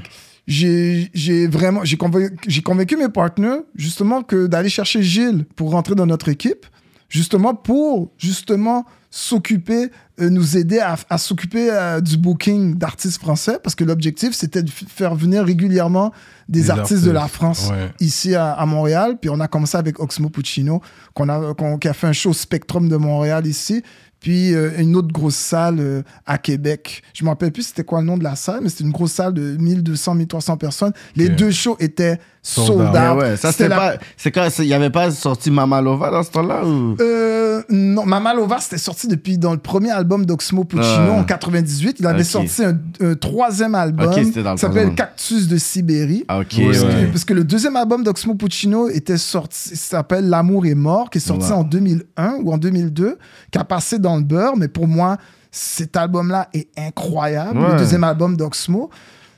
j'ai, 0.47 1.11
j'ai 1.15 1.47
vraiment, 1.47 1.85
j'ai 1.85 1.97
convaincu, 1.97 2.37
j'ai 2.47 2.63
convaincu 2.63 2.97
mes 2.97 3.09
partenaires 3.09 3.61
justement 3.75 4.23
que 4.23 4.47
d'aller 4.47 4.69
chercher 4.69 5.03
Gilles 5.03 5.45
pour 5.57 5.71
rentrer 5.71 5.95
dans 5.95 6.07
notre 6.07 6.29
équipe, 6.29 6.67
justement 7.11 7.55
pour 7.55 8.11
justement 8.17 8.87
s'occuper, 9.13 9.91
euh, 10.21 10.31
nous 10.31 10.57
aider 10.57 10.79
à, 10.79 10.97
à 11.11 11.19
s'occuper 11.19 11.69
euh, 11.71 12.01
du 12.01 12.17
booking 12.17 12.77
d'artistes 12.77 13.21
français, 13.21 13.59
parce 13.63 13.75
que 13.75 13.85
l'objectif 13.85 14.33
c'était 14.33 14.63
de 14.63 14.71
faire 14.71 15.15
venir 15.17 15.45
régulièrement 15.45 16.13
des, 16.49 16.63
Des 16.63 16.71
artistes, 16.71 17.05
de 17.05 17.11
la 17.11 17.27
France 17.29 17.69
ouais. 17.71 17.91
ici 18.01 18.35
à, 18.35 18.53
à 18.53 18.67
Montréal. 18.67 19.19
Puis 19.21 19.29
on 19.29 19.41
a 19.41 19.49
commencé 19.49 19.77
avec 19.77 19.99
Oxmo 20.01 20.31
Puccino, 20.31 20.81
qu'on 21.15 21.29
a, 21.29 21.55
qu'on- 21.55 21.77
qui 21.79 21.89
a 21.89 21.93
fait 21.93 22.07
un 22.07 22.13
show 22.13 22.33
Spectrum 22.33 22.89
de 22.89 22.97
Montréal 22.97 23.47
ici. 23.47 23.83
Puis 24.21 24.55
euh, 24.55 24.71
une 24.79 24.95
autre 24.97 25.09
grosse 25.09 25.35
salle 25.37 25.77
euh, 25.81 26.03
à 26.27 26.37
Québec. 26.39 27.03
Je 27.15 27.25
me 27.25 27.31
rappelle 27.31 27.53
plus 27.53 27.63
c'était 27.69 27.85
quoi 27.85 28.01
le 28.01 28.07
nom 28.07 28.19
de 28.19 28.23
la 28.25 28.37
salle, 28.37 28.61
mais 28.63 28.69
c'était 28.69 28.85
une 28.85 28.91
grosse 28.93 29.13
salle 29.13 29.33
de 29.33 29.57
1200, 29.57 30.15
1300 30.15 30.57
personnes. 30.59 30.93
Les 31.17 31.31
deux 31.31 31.51
shows 31.51 31.77
étaient 31.81 32.19
Sold 32.43 32.81
out. 32.81 32.89
Mais 32.95 33.11
ouais, 33.11 33.37
ça 33.37 33.53
C'était 33.53 33.69
la- 33.69 33.77
pas. 33.77 33.93
C'est 34.17 34.31
quand 34.31 34.49
il 34.61 34.65
y 34.65 34.73
avait 34.75 34.89
pas 34.91 35.11
sorti 35.11 35.51
Mama 35.51 35.83
Lova 35.83 36.11
dans 36.11 36.23
ce 36.23 36.31
temps-là 36.31 36.65
ou? 36.65 36.97
Euh, 37.01 37.63
non, 37.69 38.07
Mama 38.07 38.33
Lova, 38.33 38.59
c'était 38.61 38.79
sorti 38.79 39.09
depuis 39.09 39.37
dans 39.37 39.53
le 39.53 39.59
premier 39.59 39.91
album 39.91 40.25
d'Oxmo 40.25 40.65
Puccino 40.65 41.13
Ah. 41.17 41.21
en 41.21 41.25
98. 41.25 41.97
Il 42.01 42.07
avait 42.07 42.25
sorti 42.25 42.65
un, 42.65 42.79
un 43.03 43.15
troisième 43.15 43.75
album 43.75 44.09
Ok, 44.09 44.21
c'était 44.25 44.43
dans 44.43 44.51
le 44.53 44.57
qui 44.57 44.61
s'appelle. 44.63 44.95
Cactus 44.95 45.49
de 45.49 45.59
Sibérie. 45.59 46.25
Ah, 46.29 46.39
ok, 46.41 46.47
Ouais, 46.59 46.67
Parce, 46.67 46.79
ouais. 46.83 46.89
que, 47.07 47.11
parce 47.13 47.25
que 47.27 47.35
le 47.35 47.45
deuxième 47.45 47.77
album 47.77 48.03
d'Oxmo 48.03 48.35
Puccino 48.35 48.89
était 48.89 49.19
sorti, 49.19 49.77
s'appelle 49.77 50.29
L'amour 50.31 50.65
est 50.65 50.75
mort, 50.75 51.11
qui 51.11 51.19
est 51.19 51.21
sorti 51.21 51.47
Ouais. 51.47 51.53
en 51.59 51.63
2001 51.65 52.37
ou 52.43 52.53
en 52.53 52.59
2002, 52.59 53.19
qui 53.51 53.59
a 53.59 53.65
passé 53.65 53.99
dans 53.99 54.17
le 54.17 54.23
beurre. 54.23 54.57
Mais 54.57 54.69
pour 54.69 54.89
moi, 54.89 55.19
cet 55.51 55.95
album-là 55.97 56.49
est 56.55 56.69
incroyable, 56.79 57.61
le 57.73 57.77
deuxième 57.77 58.05
album 58.05 58.37
d'Oxmo. 58.37 58.89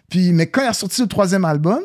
Puis, 0.08 0.30
mais 0.32 0.46
quand 0.46 0.62
il 0.62 0.68
a 0.68 0.72
sorti 0.72 1.00
le 1.02 1.08
troisième 1.08 1.44
album, 1.44 1.80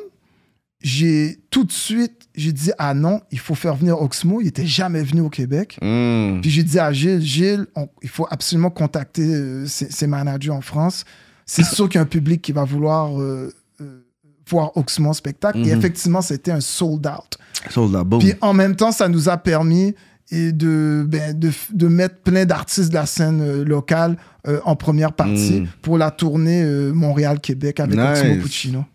j'ai 0.82 1.40
tout 1.50 1.64
de 1.64 1.72
suite, 1.72 2.28
j'ai 2.36 2.52
dit 2.52 2.72
ah 2.78 2.94
non, 2.94 3.22
il 3.32 3.40
faut 3.40 3.56
faire 3.56 3.76
venir 3.76 4.00
Oxmo. 4.02 4.42
Il 4.42 4.48
était 4.48 4.66
jamais 4.68 5.02
venu 5.02 5.22
au 5.22 5.30
Québec. 5.30 5.78
Mm. 5.82 6.42
Puis 6.42 6.52
j'ai 6.52 6.64
dit 6.64 6.78
à 6.80 6.94
Gilles, 6.94 7.22
Gilles, 7.22 7.66
on- 7.76 7.90
il 8.04 8.10
faut 8.10 8.28
absolument 8.30 8.70
contacter 8.70 9.24
euh, 9.24 9.66
ses, 9.66 9.90
ses 9.92 10.08
managers 10.08 10.52
en 10.52 10.62
France. 10.62 11.04
C'est 11.46 11.64
sûr 11.64 11.88
qu'il 11.88 11.96
y 11.96 12.00
a 12.00 12.02
un 12.02 12.06
public 12.06 12.42
qui 12.42 12.52
va 12.52 12.64
vouloir 12.66 13.20
euh, 13.22 13.54
euh, 13.82 14.04
voir 14.50 14.76
Oxmo 14.78 15.10
en 15.10 15.14
spectacle. 15.14 15.60
Et 15.60 15.72
Mhm. 15.74 15.78
effectivement, 15.80 16.22
c'était 16.22 16.52
un 16.52 16.60
sold 16.62 17.08
out. 17.08 17.38
Sold 17.70 17.96
out, 17.96 18.06
boom. 18.08 18.20
Puis 18.20 18.34
en 18.42 18.54
même 18.54 18.76
temps, 18.76 18.92
ça 18.92 19.08
nous 19.08 19.30
a 19.30 19.38
permis 19.38 19.96
et 20.30 20.52
de, 20.52 21.06
ben, 21.08 21.38
de, 21.40 21.52
de 21.74 21.88
mettre 21.88 22.18
plein 22.18 22.44
d'artistes 22.46 22.90
de 22.90 22.96
la 22.96 23.06
scène 23.06 23.40
euh, 23.42 23.64
locale 23.64 24.18
euh, 24.46 24.60
en 24.66 24.76
première 24.76 25.14
partie 25.14 25.62
Mm. 25.62 25.68
pour 25.82 25.98
la 25.98 26.12
tournée 26.12 26.62
euh, 26.64 26.92
Montréal-Québec 26.94 27.80
avec 27.80 27.98
Nice. 27.98 28.20
Oxmo 28.20 28.36
Puccino. 28.44 28.86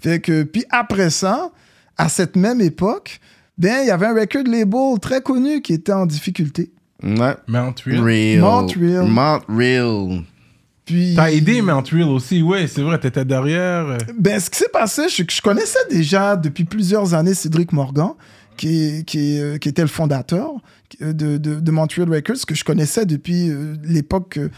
Fait 0.00 0.20
que, 0.20 0.44
puis 0.44 0.64
après 0.70 1.10
ça, 1.10 1.50
à 1.96 2.08
cette 2.08 2.36
même 2.36 2.60
époque, 2.60 3.18
ben, 3.56 3.78
il 3.82 3.88
y 3.88 3.90
avait 3.90 4.06
un 4.06 4.14
record 4.14 4.44
label 4.46 4.98
très 5.00 5.20
connu 5.20 5.60
qui 5.60 5.72
était 5.74 5.92
en 5.92 6.06
difficulté. 6.06 6.70
Ouais. 7.02 7.34
Montreal. 7.48 8.00
Real. 8.00 8.40
Montreal. 8.40 9.06
Montreal. 9.06 10.22
Puis, 10.84 11.14
T'as 11.16 11.30
aidé 11.32 11.60
Montreal 11.60 12.08
aussi, 12.08 12.40
ouais, 12.42 12.66
c'est 12.66 12.80
vrai, 12.82 12.98
t'étais 12.98 13.24
derrière. 13.24 13.86
euh. 13.88 13.98
Ben, 14.16 14.38
ce 14.40 14.48
qui 14.48 14.58
s'est 14.58 14.70
passé, 14.72 15.08
je, 15.08 15.22
je 15.28 15.42
connaissais 15.42 15.78
déjà 15.90 16.34
depuis 16.36 16.64
plusieurs 16.64 17.12
années 17.14 17.34
Cédric 17.34 17.72
Morgan. 17.72 18.12
qui, 18.56 19.04
euh, 19.16 19.58
qui 19.58 19.68
était 19.68 19.82
le 19.82 19.88
fondateur 19.88 20.50
euh, 21.02 21.12
de, 21.12 21.36
de, 21.38 21.60
de 21.60 21.70
Montreal 21.72 22.08
Records, 22.12 22.46
que 22.46 22.54
je 22.54 22.64
connaissais 22.64 23.04
depuis 23.04 23.50
euh, 23.50 23.74
l'époque 23.84 24.38
euh, 24.38 24.48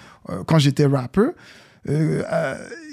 quand 0.47 0.59
j'étais 0.59 0.86
rappeur. 0.86 1.32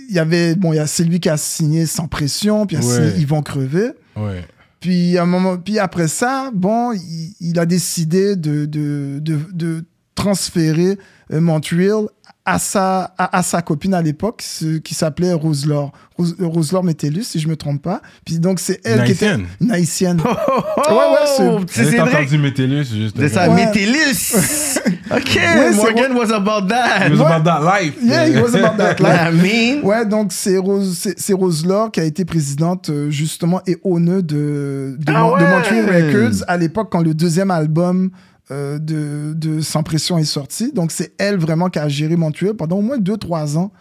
Il 0.10 0.16
y 0.16 0.20
avait, 0.20 0.55
bon, 0.55 0.74
il 0.74 0.78
y 0.78 0.80
a 0.80 0.88
c'est 0.88 1.03
lui 1.03 1.20
qui 1.20 1.30
a 1.30 1.38
signé 1.38 1.86
Sans 1.86 2.08
Pression, 2.08 2.66
puis 2.66 2.78
il 2.78 2.84
a 2.84 2.86
Ouais. 2.88 2.95
signé 3.10 3.14
Ils 3.20 3.28
vont 3.28 3.41
crever. 3.41 3.91
Ouais. 4.16 4.45
Puis, 4.80 5.18
à 5.18 5.24
un 5.24 5.26
moment, 5.26 5.58
puis 5.58 5.80
après 5.80 6.08
ça, 6.08 6.51
bon, 6.53 6.91
il, 6.93 7.34
il 7.39 7.60
a 7.60 7.66
décidé 7.66 8.36
de, 8.36 8.66
de, 8.66 9.20
de, 9.20 9.39
de 9.51 9.84
transférer 10.16 10.97
euh, 11.32 11.41
Montreal 11.41 12.08
à 12.50 12.60
sa, 12.60 13.14
à, 13.18 13.38
à 13.38 13.43
sa 13.43 13.62
copine 13.62 13.93
à 13.93 14.02
l'époque, 14.02 14.41
qui 14.84 14.95
s'appelait 14.95 15.34
Roselore. 15.34 15.91
Rose, 16.18 16.36
Roselore 16.39 16.84
Métellus, 16.84 17.26
si 17.26 17.39
je 17.39 17.48
me 17.48 17.56
trompe 17.58 17.82
pas. 17.84 18.02
Puis 18.26 18.39
donc, 18.39 18.60
c'est 18.60 18.80
elle 18.86 19.00
Une 19.02 19.06
qui 19.06 19.12
était 19.12 19.36
une 19.62 19.70
haïtienne. 19.72 20.22
Oh, 20.80 20.91
Ouais, 20.93 20.95
ouais, 20.95 21.28
c'est- 21.68 21.84
J'ai 21.84 21.91
Cédric. 21.91 22.14
entendu 22.16 22.38
Métellus, 22.38 22.86
juste. 22.86 23.16
C'est 23.20 23.30
ça, 23.30 23.50
Ouais. 23.50 23.66
Métellus. 23.66 24.34
OK, 25.12 25.30
c'est 25.34 25.76
Morgan 25.76 26.12
was 26.18 26.32
about 26.32 26.68
that. 26.68 27.08
It 27.08 27.14
was 27.14 27.22
about 27.22 27.43
that 27.43 27.62
life. 27.62 27.93
Yeah, 28.02 28.28
it 28.30 28.41
was 28.41 28.56
about 28.56 28.78
that 28.78 28.95
life. 29.00 29.20
I 29.22 29.36
mean, 29.36 29.84
Ouais, 29.84 30.06
donc 30.06 30.32
c'est 30.32 30.58
Rose, 30.58 30.98
c'est, 31.18 31.34
Rose 31.34 31.66
Laure 31.66 31.91
qui 31.91 32.00
a 32.00 32.04
été 32.06 32.24
présidente 32.26 32.89
euh, 32.89 33.10
justement 33.10 33.62
et 33.68 33.78
honneur 33.84 34.24
de, 34.24 34.95
de, 34.98 35.14
Ah 35.14 35.24
de 35.38 35.43
ouais! 35.43 35.50
Montreal 35.50 35.86
Records 36.14 36.43
à 36.48 36.58
l'époque 36.58 36.88
quand 36.91 37.02
le 37.04 37.14
deuxième 37.14 37.52
album 37.52 38.10
euh, 38.52 38.80
de, 38.80 39.34
de 39.34 39.62
Sans 39.62 39.84
Pression 39.84 40.18
est 40.18 40.24
sorti. 40.24 40.72
Donc 40.72 40.91
c'est 40.91 41.14
elle 41.18 41.38
vraiment 41.38 41.70
qui 41.70 41.80
a 41.80 41.88
géré 41.89 42.16
Montreal 42.16 42.54
pendant 42.54 42.78
au 42.78 42.82
moins 42.82 42.98
2-3 42.98 43.58
ans. 43.58 43.72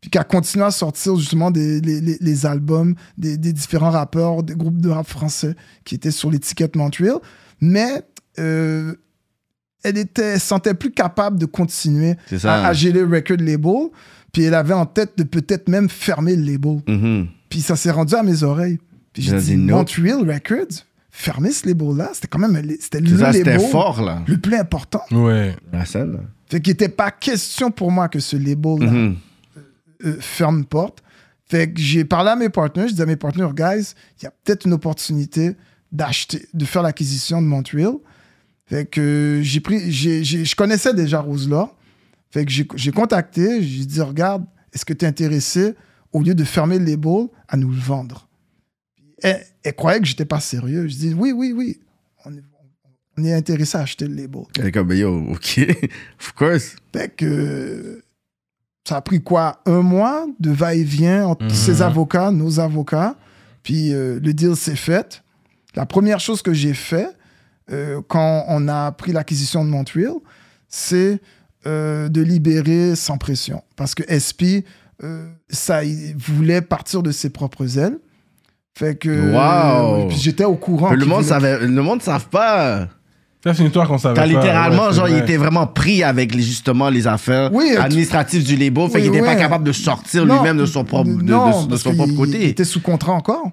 Puis 0.00 0.10
qui 0.10 0.18
a 0.18 0.22
continué 0.24 0.64
à 0.64 0.70
sortir 0.70 1.16
justement 1.16 1.50
des, 1.50 1.80
les, 1.80 2.00
les- 2.00 2.18
les 2.20 2.46
albums 2.46 2.94
des, 3.16 3.36
des 3.36 3.52
différents 3.52 3.90
rappeurs, 3.90 4.44
des 4.44 4.54
groupes 4.54 4.80
de 4.80 4.88
rap 4.90 5.08
français 5.08 5.56
qui 5.84 5.96
étaient 5.96 6.12
sur 6.12 6.30
l'étiquette 6.30 6.76
Montreal. 6.76 7.16
Mais 7.60 8.02
euh, 8.38 8.94
elle 9.82 9.98
était, 9.98 10.22
elle 10.34 10.40
sentait 10.40 10.74
plus 10.74 10.92
capable 10.92 11.38
de 11.38 11.46
continuer 11.46 12.14
ça. 12.36 12.64
à, 12.64 12.68
à 12.68 12.72
gérer 12.72 13.00
le 13.00 13.08
record 13.12 13.38
label. 13.38 13.88
Puis 14.32 14.42
elle 14.44 14.54
avait 14.54 14.74
en 14.74 14.86
tête 14.86 15.18
de 15.18 15.24
peut-être 15.24 15.68
même 15.68 15.88
fermer 15.88 16.36
le 16.36 16.42
label. 16.48 16.80
Mhm. 16.86 17.26
Puis 17.48 17.60
ça 17.60 17.74
s'est 17.76 17.90
rendu 17.90 18.14
à 18.14 18.22
mes 18.22 18.42
oreilles. 18.44 18.78
Puis 19.12 19.22
j'ai 19.22 19.32
J'ai 19.32 19.38
dit, 19.38 19.44
dit, 19.46 19.56
nope. 19.56 19.78
Montreal 19.78 20.18
Records, 20.30 20.84
fermer 21.20 21.50
ce 21.50 21.66
label-là, 21.66 22.10
c'était 22.14 22.28
quand 22.28 22.38
même 22.38 22.62
c'était 22.78 23.00
le 23.00 23.18
ça, 23.18 23.32
label 23.32 23.58
fort, 23.60 24.00
là. 24.02 24.22
le 24.28 24.36
plus 24.38 24.54
important. 24.54 25.02
Ouais. 25.10 25.56
La 25.72 25.84
scène. 25.84 26.20
Fait 26.48 26.60
qu'il 26.60 26.70
n'était 26.70 26.88
pas 26.88 27.10
question 27.10 27.72
pour 27.72 27.90
moi 27.90 28.08
que 28.08 28.20
ce 28.20 28.36
label-là 28.36 28.90
Mhm. 28.90 29.16
euh, 30.04 30.16
ferme 30.20 30.64
porte. 30.64 31.02
Fait 31.50 31.72
que 31.72 31.80
j'ai 31.80 32.04
parlé 32.04 32.30
à 32.30 32.36
mes 32.36 32.50
partenaires, 32.50 32.86
je 32.86 32.92
disais 32.92 33.02
à 33.02 33.06
mes 33.06 33.16
partenaires, 33.16 33.52
guys, 33.52 33.94
il 34.20 34.24
y 34.24 34.26
a 34.26 34.30
peut-être 34.44 34.64
une 34.66 34.74
opportunité 34.74 35.56
d'acheter, 35.90 36.46
de 36.54 36.64
faire 36.64 36.82
l'acquisition 36.82 37.42
de 37.42 37.46
Montreal. 37.48 37.94
Fait 38.66 38.86
que 38.88 39.00
euh, 39.00 39.42
j'ai 39.42 39.60
pris, 39.60 39.90
j'ai, 39.90 40.22
je 40.22 40.54
connaissais 40.54 40.94
déjà 40.94 41.20
Roselore. 41.20 41.74
Fait 42.30 42.44
que 42.44 42.52
j'ai 42.52 42.92
contacté, 42.92 43.60
j'ai 43.62 43.84
dit, 43.86 44.00
regarde, 44.02 44.44
est-ce 44.72 44.84
que 44.84 44.92
tu 44.92 45.04
es 45.04 45.08
intéressé, 45.08 45.74
au 46.12 46.22
lieu 46.22 46.34
de 46.34 46.44
fermer 46.44 46.78
le 46.78 46.84
label, 46.84 47.26
à 47.48 47.56
nous 47.56 47.70
le 47.70 47.78
vendre? 47.78 48.27
Elle, 49.22 49.44
elle 49.64 49.74
croyait 49.74 50.00
que 50.00 50.06
j'étais 50.06 50.24
pas 50.24 50.40
sérieux. 50.40 50.86
Je 50.88 50.96
dis, 50.96 51.14
oui, 51.14 51.32
oui, 51.32 51.52
oui, 51.56 51.80
on 52.24 52.32
est, 52.34 52.42
on 53.16 53.24
est 53.24 53.32
intéressé 53.34 53.76
à 53.76 53.80
acheter 53.82 54.06
le 54.06 54.14
label. 54.14 54.42
Elle 54.58 54.66
est 54.66 54.72
comme, 54.72 54.92
yo, 54.92 55.30
OK. 55.30 55.60
Of 56.20 56.32
course. 56.32 56.76
Fait 56.94 57.08
que 57.14 58.02
ça 58.86 58.96
a 58.96 59.00
pris 59.02 59.22
quoi 59.22 59.60
Un 59.66 59.82
mois 59.82 60.26
de 60.40 60.50
va-et-vient 60.50 61.26
entre 61.26 61.44
Mhm. 61.44 61.50
ses 61.50 61.82
avocats, 61.82 62.30
nos 62.30 62.60
avocats. 62.60 63.16
Puis 63.62 63.92
euh, 63.92 64.18
le 64.22 64.32
deal 64.32 64.56
s'est 64.56 64.76
fait. 64.76 65.22
La 65.74 65.84
première 65.84 66.20
chose 66.20 66.40
que 66.42 66.52
j'ai 66.54 66.74
fait 66.74 67.08
euh, 67.70 68.00
quand 68.08 68.44
on 68.48 68.66
a 68.68 68.92
pris 68.92 69.12
l'acquisition 69.12 69.64
de 69.64 69.68
Montreal, 69.70 70.14
c'est 70.68 71.20
euh, 71.66 72.08
de 72.08 72.22
libérer 72.22 72.94
sans 72.96 73.18
pression. 73.18 73.62
Parce 73.76 73.94
que 73.94 74.02
SP, 74.08 74.64
ça, 75.50 75.84
il 75.84 76.16
voulait 76.16 76.60
partir 76.62 77.02
de 77.02 77.10
ses 77.12 77.30
propres 77.30 77.78
ailes. 77.78 77.98
Fait 78.78 78.94
que. 78.96 79.08
Wow. 80.00 80.06
Puis 80.08 80.18
j'étais 80.18 80.44
au 80.44 80.54
courant. 80.54 80.90
Le 80.92 81.04
monde 81.04 81.24
savait, 81.24 81.58
le 81.66 81.82
monde 81.82 81.98
ne 81.98 82.02
savent 82.04 82.28
pas. 82.28 82.86
Ça, 83.42 83.54
c'est 83.54 83.60
une 83.60 83.66
histoire 83.66 83.86
qu'on 83.88 83.98
savait 83.98 84.14
T'as 84.16 84.26
littéralement, 84.26 84.88
Ouais, 84.88 84.92
genre, 84.92 85.08
il 85.08 85.16
était 85.18 85.36
vraiment 85.36 85.66
pris 85.66 86.02
avec 86.02 86.34
les- 86.34 86.42
justement 86.42 86.88
les 86.88 87.06
affaires 87.06 87.50
Oui, 87.52 87.70
administratives 87.76 88.44
du 88.44 88.56
label. 88.56 88.88
fait 88.88 88.96
Oui, 88.98 89.02
qu'il 89.02 89.10
n'était 89.12 89.24
pas 89.24 89.36
capable 89.36 89.64
de 89.64 89.72
sortir 89.72 90.24
lui-même 90.24 90.58
de 90.58 90.66
son 90.66 90.84
propre, 90.84 91.08
de, 91.10 91.22
non, 91.22 91.60
de- 91.60 91.64
de 91.64 91.68
parce 91.70 91.82
son 91.82 91.94
propre 91.94 92.10
Il 92.12 92.16
côté. 92.16 92.48
était 92.48 92.64
sous 92.64 92.80
contrat 92.80 93.12
encore. 93.12 93.50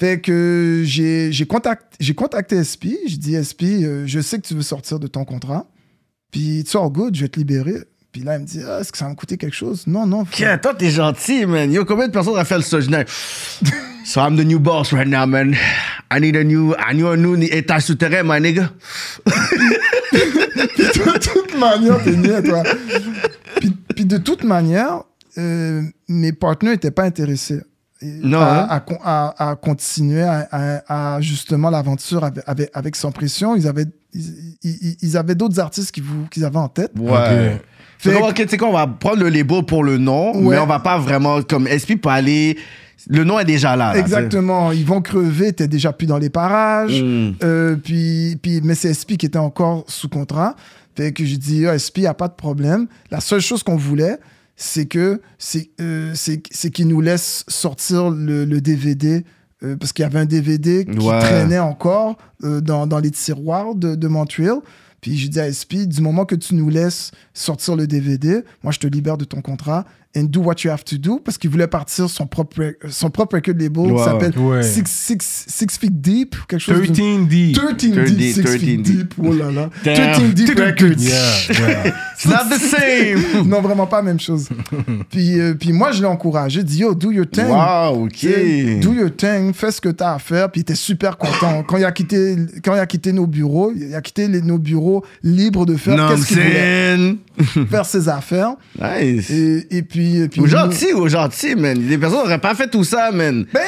Fait 0.00 0.20
que 0.20 0.82
j'ai 0.84 1.32
j'ai 1.32 1.44
contact, 1.46 1.94
j'ai 1.98 2.14
contacté 2.14 2.62
SP. 2.62 2.94
Je 3.08 3.16
dis 3.16 3.34
SP, 3.34 3.82
euh, 3.82 4.04
je 4.06 4.20
sais 4.20 4.38
que 4.38 4.46
tu 4.46 4.54
veux 4.54 4.62
sortir 4.62 4.98
de 5.00 5.06
ton 5.08 5.24
contrat. 5.24 5.66
Puis 6.30 6.60
it's 6.60 6.74
all 6.76 6.88
good, 6.90 7.14
je 7.16 7.22
vais 7.22 7.28
te 7.28 7.38
libérer. 7.38 7.78
Puis 8.12 8.22
là, 8.22 8.36
il 8.36 8.40
me 8.42 8.46
dit, 8.46 8.60
Ah, 8.66 8.78
est-ce 8.80 8.90
que 8.90 8.98
ça 8.98 9.04
va 9.04 9.10
me 9.10 9.16
coûter 9.16 9.36
quelque 9.36 9.54
chose? 9.54 9.84
Non, 9.86 10.06
non. 10.06 10.20
Ok, 10.22 10.42
toi, 10.62 10.74
t'es 10.74 10.90
gentil, 10.90 11.44
man. 11.46 11.70
Yo, 11.72 11.84
combien 11.84 12.06
de 12.08 12.12
personnes 12.12 12.38
ont 12.38 12.44
fait? 12.44 12.60
Je 12.60 12.76
dis, 12.86 13.70
So 14.04 14.20
I'm 14.22 14.36
the 14.36 14.44
new 14.44 14.58
boss 14.58 14.92
right 14.94 15.06
now, 15.06 15.26
man. 15.26 15.54
I 16.10 16.18
need 16.18 16.34
a 16.36 16.42
new, 16.42 16.74
I 16.78 16.94
need 16.94 17.04
a 17.04 17.16
new 17.16 17.36
étage 17.42 17.82
souterrain, 17.82 18.22
my 18.24 18.40
nigga. 18.40 18.70
de 20.12 21.18
toute 21.18 21.58
manière, 21.58 22.02
t'es 22.02 22.16
niais, 22.16 22.42
toi. 22.42 22.62
puis, 23.60 23.70
puis 23.94 24.04
de 24.06 24.16
toute 24.18 24.44
manière, 24.44 25.02
euh, 25.36 25.82
mes 26.08 26.32
partenaires 26.32 26.74
n'étaient 26.74 26.90
pas 26.90 27.04
intéressés. 27.04 27.60
Non, 28.00 28.40
à, 28.40 28.44
hein? 28.44 28.66
à 28.70 28.82
à- 29.04 29.50
à 29.50 29.56
continuer 29.56 30.22
à, 30.22 30.48
à- 30.52 31.16
à, 31.16 31.20
justement 31.20 31.68
l'aventure 31.68 32.22
avec, 32.24 32.44
avec, 32.46 32.70
avec 32.72 32.96
Sans 32.96 33.10
Pression. 33.10 33.56
Ils 33.56 33.66
avaient, 33.66 33.86
ils, 34.14 34.56
ils- 34.62 34.96
ils 35.02 35.16
avaient 35.16 35.34
d'autres 35.34 35.58
artistes 35.58 35.92
qu'ils 36.30 36.44
avaient 36.44 36.56
en 36.56 36.68
tête. 36.68 36.92
Ouais. 36.96 37.60
Ok, 38.06 38.34
tu 38.36 38.48
sais 38.48 38.56
quoi, 38.56 38.68
on 38.68 38.72
va 38.72 38.86
prendre 38.86 39.18
le 39.22 39.28
label 39.28 39.64
pour 39.64 39.82
le 39.84 39.98
nom, 39.98 40.36
Ouais. 40.36 40.54
mais 40.56 40.58
on 40.58 40.66
va 40.66 40.78
pas 40.78 40.98
vraiment, 40.98 41.42
comme 41.42 41.66
SP 41.66 41.96
peut 42.00 42.08
aller. 42.10 42.56
Le 43.08 43.24
nom 43.24 43.38
est 43.38 43.44
déjà 43.44 43.74
là. 43.76 43.92
là, 43.94 43.98
Exactement. 44.00 44.72
Ils 44.72 44.84
vont 44.84 45.00
crever, 45.00 45.52
t'es 45.52 45.68
déjà 45.68 45.92
plus 45.92 46.06
dans 46.06 46.18
les 46.18 46.30
parages. 46.30 47.02
Mm. 47.02 47.32
Euh, 47.42 47.76
puis, 47.76 48.36
puis, 48.42 48.60
mais 48.62 48.74
c'est 48.74 48.92
SP 48.94 49.16
qui 49.16 49.26
était 49.26 49.38
encore 49.38 49.84
sous 49.88 50.08
contrat. 50.08 50.54
Fait 50.96 51.12
que 51.12 51.24
j'ai 51.24 51.36
dit, 51.36 51.66
ah, 51.66 51.78
SP, 51.78 52.06
a 52.06 52.14
pas 52.14 52.28
de 52.28 52.34
problème. 52.34 52.86
La 53.10 53.20
seule 53.20 53.40
chose 53.40 53.62
qu'on 53.62 53.76
voulait, 53.76 54.18
c'est 54.56 54.86
que 54.86 55.20
c'est 55.38 55.70
euh, 55.80 56.10
c'est 56.14 56.42
c'est 56.50 56.70
qu'ils 56.70 56.88
nous 56.88 57.00
laissent 57.00 57.44
sortir 57.46 58.10
le, 58.10 58.44
le 58.44 58.60
DVD. 58.60 59.24
euh, 59.64 59.76
parce 59.76 59.92
qu'il 59.92 60.02
y 60.02 60.06
avait 60.06 60.18
un 60.18 60.24
DVD 60.24 60.84
qui 60.84 60.98
Ouais. 60.98 61.18
traînait 61.20 61.58
encore 61.60 62.16
euh, 62.44 62.60
dans, 62.60 62.86
dans 62.88 62.98
les 62.98 63.10
tiroirs 63.12 63.74
de, 63.76 63.94
de 63.94 64.08
Montreal. 64.08 64.56
Puis 65.00 65.16
j'ai 65.16 65.28
dit 65.28 65.40
à 65.40 65.52
SP, 65.52 65.86
du 65.86 66.00
moment 66.00 66.24
que 66.24 66.34
tu 66.34 66.54
nous 66.54 66.68
laisses 66.68 67.12
sortir 67.34 67.76
le 67.76 67.86
DVD, 67.86 68.42
moi 68.62 68.72
je 68.72 68.78
te 68.78 68.86
libère 68.86 69.16
de 69.16 69.24
ton 69.24 69.40
contrat 69.40 69.84
and 70.16 70.24
do 70.24 70.40
what 70.40 70.54
you 70.64 70.70
have 70.70 70.84
to 70.84 70.96
do 70.96 71.20
parce 71.22 71.36
qu'il 71.36 71.50
voulait 71.50 71.66
partir 71.66 72.08
son 72.08 72.26
propre 72.26 72.74
son 72.88 73.10
propre 73.10 73.36
record 73.36 73.54
label 73.58 73.92
Wow. 73.92 73.98
qui 73.98 74.04
s'appelle 74.04 74.38
Ouais. 74.38 74.62
Six, 74.62 74.82
Six, 74.86 75.44
Six 75.46 75.78
Feet 75.78 76.00
Deep 76.00 76.34
quelque 76.48 76.60
chose 76.60 76.80
de- 76.88 76.94
13D. 76.94 77.52
13 77.52 77.76
13 77.92 78.16
Deep, 78.16 78.34
6 78.34 78.42
13 78.42 78.56
Feet 78.60 78.76
deep. 78.82 78.96
Deep, 78.96 79.14
oh 79.22 79.32
là 79.34 79.50
là. 79.52 79.70
Damn. 79.84 80.12
13 80.14 80.34
Deep 80.34 80.58
Records. 80.58 81.02
Yeah, 81.04 81.14
yeah. 81.50 81.94
It's 82.18 82.24
not 82.26 82.48
the 82.50 82.58
same. 82.58 83.44
Non, 83.48 83.60
vraiment 83.60 83.86
pas 83.86 83.98
la 83.98 84.02
même 84.02 84.18
chose. 84.18 84.48
puis, 85.10 85.38
euh, 85.38 85.54
puis 85.54 85.72
moi, 85.72 85.92
je 85.92 86.00
l'ai 86.00 86.06
encouragé, 86.08 86.64
dit 86.64 86.78
yo, 86.78 86.94
do 86.94 87.12
your 87.12 87.26
thing. 87.30 87.44
wow, 87.46 88.04
ok. 88.06 88.26
Do 88.80 88.92
your 88.94 89.14
thing, 89.14 89.52
fais 89.52 89.70
ce 89.70 89.80
que 89.80 89.90
tu 89.90 90.02
as 90.02 90.14
à 90.14 90.18
faire. 90.18 90.50
Puis 90.50 90.60
il 90.60 90.62
était 90.62 90.74
super 90.74 91.16
content. 91.18 91.62
Quand 91.64 91.76
il 91.76 91.84
a 91.84 91.92
quitté, 91.92 92.34
quand 92.64 92.74
il 92.74 92.80
a 92.80 92.86
quitté 92.86 93.12
nos 93.12 93.26
bureaux, 93.26 93.72
il 93.76 93.94
a 93.94 94.00
quitté 94.00 94.26
les- 94.26 94.40
nos 94.42 94.58
bureaux 94.58 95.04
libres 95.22 95.64
de 95.66 95.76
faire 95.76 96.08
qu'est-ce 96.08 96.26
qu'il 96.26 96.38
voulait, 96.38 97.66
faire 97.66 97.84
ses 97.86 98.08
affaires. 98.08 98.54
Nice. 98.80 99.30
Et, 99.30 99.66
et 99.76 99.82
puis. 99.82 99.97
Puis 100.28 100.40
Ou 100.40 100.44
nous- 100.44 100.48
gentil, 100.50 100.92
ou 100.92 101.08
gentil, 101.08 101.54
man. 101.54 101.78
Les 101.78 101.98
personnes 101.98 102.20
n'auraient 102.20 102.38
pas 102.40 102.54
fait 102.54 102.68
tout 102.68 102.84
ça, 102.84 103.10
man. 103.12 103.44
Ben, 103.52 103.60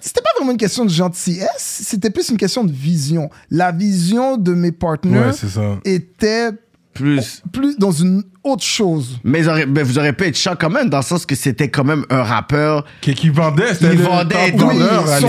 c'était 0.00 0.20
pas 0.22 0.30
vraiment 0.36 0.52
une 0.52 0.56
question 0.58 0.84
de 0.84 0.90
gentillesse, 0.90 1.82
c'était 1.84 2.10
plus 2.10 2.28
une 2.30 2.36
question 2.36 2.64
de 2.64 2.72
vision. 2.72 3.28
La 3.50 3.72
vision 3.72 4.36
de 4.36 4.54
mes 4.54 4.72
partenaires 4.72 5.26
Ouais, 5.28 5.32
c'est 5.32 5.48
ça. 5.48 5.78
était 5.84 6.50
Plus. 6.94 7.42
plus 7.52 7.78
dans 7.78 7.90
une 7.90 8.22
autre 8.44 8.62
chose. 8.64 9.18
Mais, 9.24 9.40
mais 9.68 9.82
vous 9.82 9.98
auriez 9.98 10.12
pu 10.12 10.24
être 10.26 10.36
choc 10.36 10.56
quand 10.60 10.68
même, 10.70 10.88
dans 10.90 10.98
le 10.98 11.02
sens 11.02 11.24
que 11.24 11.34
c'était 11.34 11.68
quand 11.68 11.84
même 11.84 12.04
un 12.10 12.22
rappeur. 12.22 12.84
Qui, 13.00 13.14
qui 13.14 13.28
vendait, 13.30 13.72
c'était 13.74 13.94
Il 13.94 14.02
vendait 14.02 14.52
top 14.52 14.60
tout. 14.60 14.68
à 15.08 15.20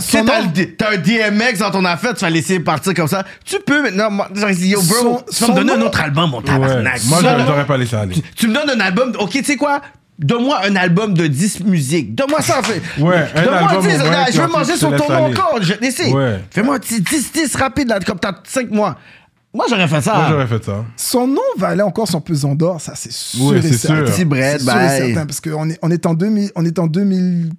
son 0.00 0.24
t'as 0.24 0.62
t'as 0.78 0.92
un 0.92 0.96
DMX 0.96 1.58
dans 1.58 1.70
ton 1.70 1.84
affaire, 1.84 2.14
tu 2.14 2.20
vas 2.24 2.30
laisser 2.30 2.60
partir 2.60 2.94
comme 2.94 3.08
ça. 3.08 3.24
Tu 3.44 3.56
peux 3.64 3.82
maintenant. 3.82 4.10
moi, 4.10 4.28
genre, 4.34 4.50
Yo, 4.50 4.80
bro, 4.82 5.20
Son- 5.30 5.46
tu 5.46 5.52
vas 5.52 5.52
me 5.52 5.56
donner 5.58 5.72
un 5.72 5.76
nom- 5.78 5.86
autre 5.86 6.00
album, 6.00 6.30
mon 6.30 6.38
Ouais. 6.38 6.44
tabarnak. 6.44 7.00
Moi, 7.06 7.18
Tu 7.18 7.24
j'aurais 7.46 7.66
pas 7.66 7.76
laissé 7.76 7.96
aller. 7.96 8.14
tu, 8.14 8.22
tu 8.36 8.48
me 8.48 8.54
donnes 8.54 8.70
un 8.70 8.80
album. 8.80 9.12
Ok, 9.18 9.30
tu 9.32 9.44
sais 9.44 9.56
quoi? 9.56 9.80
Donne-moi 10.18 10.60
un 10.66 10.76
album 10.76 11.14
de 11.14 11.26
10 11.26 11.60
musiques. 11.64 12.14
Donne-moi 12.14 12.42
ça. 12.42 12.62
Fait. 12.62 12.82
Ouais, 13.02 13.24
un 13.34 13.42
Donne-moi 13.42 13.68
album 13.70 13.86
10. 13.86 13.94
au 13.94 13.98
moins, 14.00 14.10
là, 14.10 14.24
puis 14.26 14.34
je 14.34 14.40
veux 14.42 14.48
manger 14.48 14.76
sur 14.76 14.94
ton 14.96 15.04
encore. 15.14 15.58
Je-. 15.62 16.12
Ouais. 16.14 16.40
Fais-moi 16.50 16.78
10, 16.78 17.00
10, 17.02 17.32
10 17.32 17.56
rapide, 17.56 17.88
là, 17.88 18.00
comme 18.00 18.18
t'as 18.18 18.34
5 18.44 18.70
mois. 18.70 18.96
Moi, 19.52 19.66
j'aurais 19.68 19.88
fait 19.88 20.00
ça. 20.00 20.14
Moi, 20.14 20.26
j'aurais 20.30 20.46
fait 20.46 20.64
ça. 20.64 20.84
Son 20.96 21.26
nom 21.26 21.40
valait 21.58 21.82
encore 21.82 22.06
son 22.08 22.20
pesant 22.20 22.54
d'or, 22.54 22.80
ça 22.80 22.92
c'est 22.94 23.10
sûr 23.12 23.46
Ouais, 23.46 23.58
et 23.58 23.62
c'est 23.62 23.72
certain. 23.72 24.06
sûr. 24.06 24.14
Petit 24.14 24.24
bread, 24.24 24.60
C'est 24.60 24.70
sûr 24.70 24.80
et 24.80 24.88
certain, 25.08 25.26
parce 25.26 25.40
qu'on 25.40 25.68
est, 25.70 25.78
on 25.82 25.90
est 25.90 26.06
en 26.06 26.14
2000, 26.14 26.50
on 26.54 26.64
est 26.64 26.78
en 26.78 26.86
2000, 26.86 27.50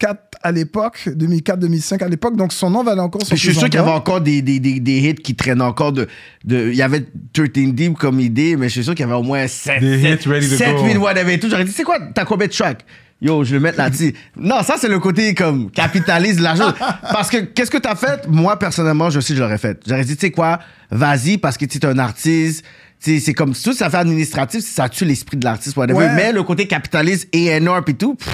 2004 0.00 0.20
à 0.42 0.52
l'époque, 0.52 1.08
2004-2005 1.08 2.04
à 2.04 2.08
l'époque, 2.08 2.36
donc 2.36 2.52
son 2.52 2.70
nom 2.70 2.84
valait 2.84 3.00
encore 3.00 3.22
son 3.22 3.34
Je 3.34 3.40
suis 3.40 3.52
sûr 3.54 3.64
qu'il 3.64 3.74
y 3.74 3.82
avait 3.82 3.90
encore 3.90 4.20
des, 4.20 4.42
des, 4.42 4.60
des, 4.60 4.78
des 4.78 4.98
hits 5.00 5.14
qui 5.16 5.34
traînent 5.34 5.62
encore 5.62 5.92
de, 5.92 6.06
de. 6.44 6.68
Il 6.70 6.76
y 6.76 6.82
avait 6.82 7.04
13 7.32 7.48
Deep 7.74 7.98
comme 7.98 8.20
idée, 8.20 8.56
mais 8.56 8.68
je 8.68 8.74
suis 8.74 8.84
sûr 8.84 8.94
qu'il 8.94 9.04
y 9.04 9.08
avait 9.08 9.18
au 9.18 9.24
moins 9.24 9.46
7, 9.48 9.80
Des 9.80 10.00
7, 10.02 10.24
hits 10.24 10.28
ready 10.28 10.48
to 10.50 10.56
7 10.56 10.76
go. 10.76 10.86
000 10.86 11.02
whatever 11.02 11.32
et 11.32 11.40
tout. 11.40 11.48
J'aurais 11.50 11.64
dit, 11.64 11.72
c'est 11.72 11.82
quoi, 11.82 11.98
t'as 12.14 12.24
combien 12.24 12.46
de 12.46 12.52
tracks? 12.52 12.84
Yo, 13.20 13.42
je 13.42 13.54
vais 13.54 13.60
mettre 13.60 13.78
là-dessus. 13.78 14.14
non, 14.36 14.62
ça, 14.62 14.76
c'est 14.78 14.88
le 14.88 15.00
côté 15.00 15.34
comme 15.34 15.70
capitaliste 15.70 16.38
de 16.38 16.44
l'argent. 16.44 16.72
parce 17.02 17.28
que 17.30 17.38
qu'est-ce 17.38 17.70
que 17.70 17.78
t'as 17.78 17.96
fait? 17.96 18.28
Moi, 18.28 18.56
personnellement, 18.58 19.10
je 19.10 19.18
sais, 19.20 19.34
je 19.34 19.40
l'aurais 19.42 19.58
fait. 19.58 19.80
J'aurais 19.86 20.04
dit, 20.04 20.14
tu 20.16 20.20
sais 20.26 20.30
quoi, 20.30 20.60
vas-y, 20.90 21.36
parce 21.38 21.56
que 21.56 21.64
tu 21.64 21.78
es 21.78 21.86
un 21.86 21.98
artiste. 21.98 22.64
Tu 23.02 23.14
sais, 23.14 23.20
c'est 23.26 23.34
comme 23.34 23.54
tout 23.54 23.72
ça 23.72 23.90
fait 23.90 23.96
administratif, 23.96 24.64
ça 24.64 24.88
tue 24.88 25.04
l'esprit 25.04 25.36
de 25.36 25.44
l'artiste, 25.44 25.76
whatever. 25.76 25.98
Ouais. 25.98 26.14
Mais 26.14 26.32
le 26.32 26.42
côté 26.42 26.66
capitaliste 26.66 27.28
et 27.32 27.46
énorme 27.46 27.84
et 27.88 27.94
tout, 27.94 28.14
pff, 28.14 28.28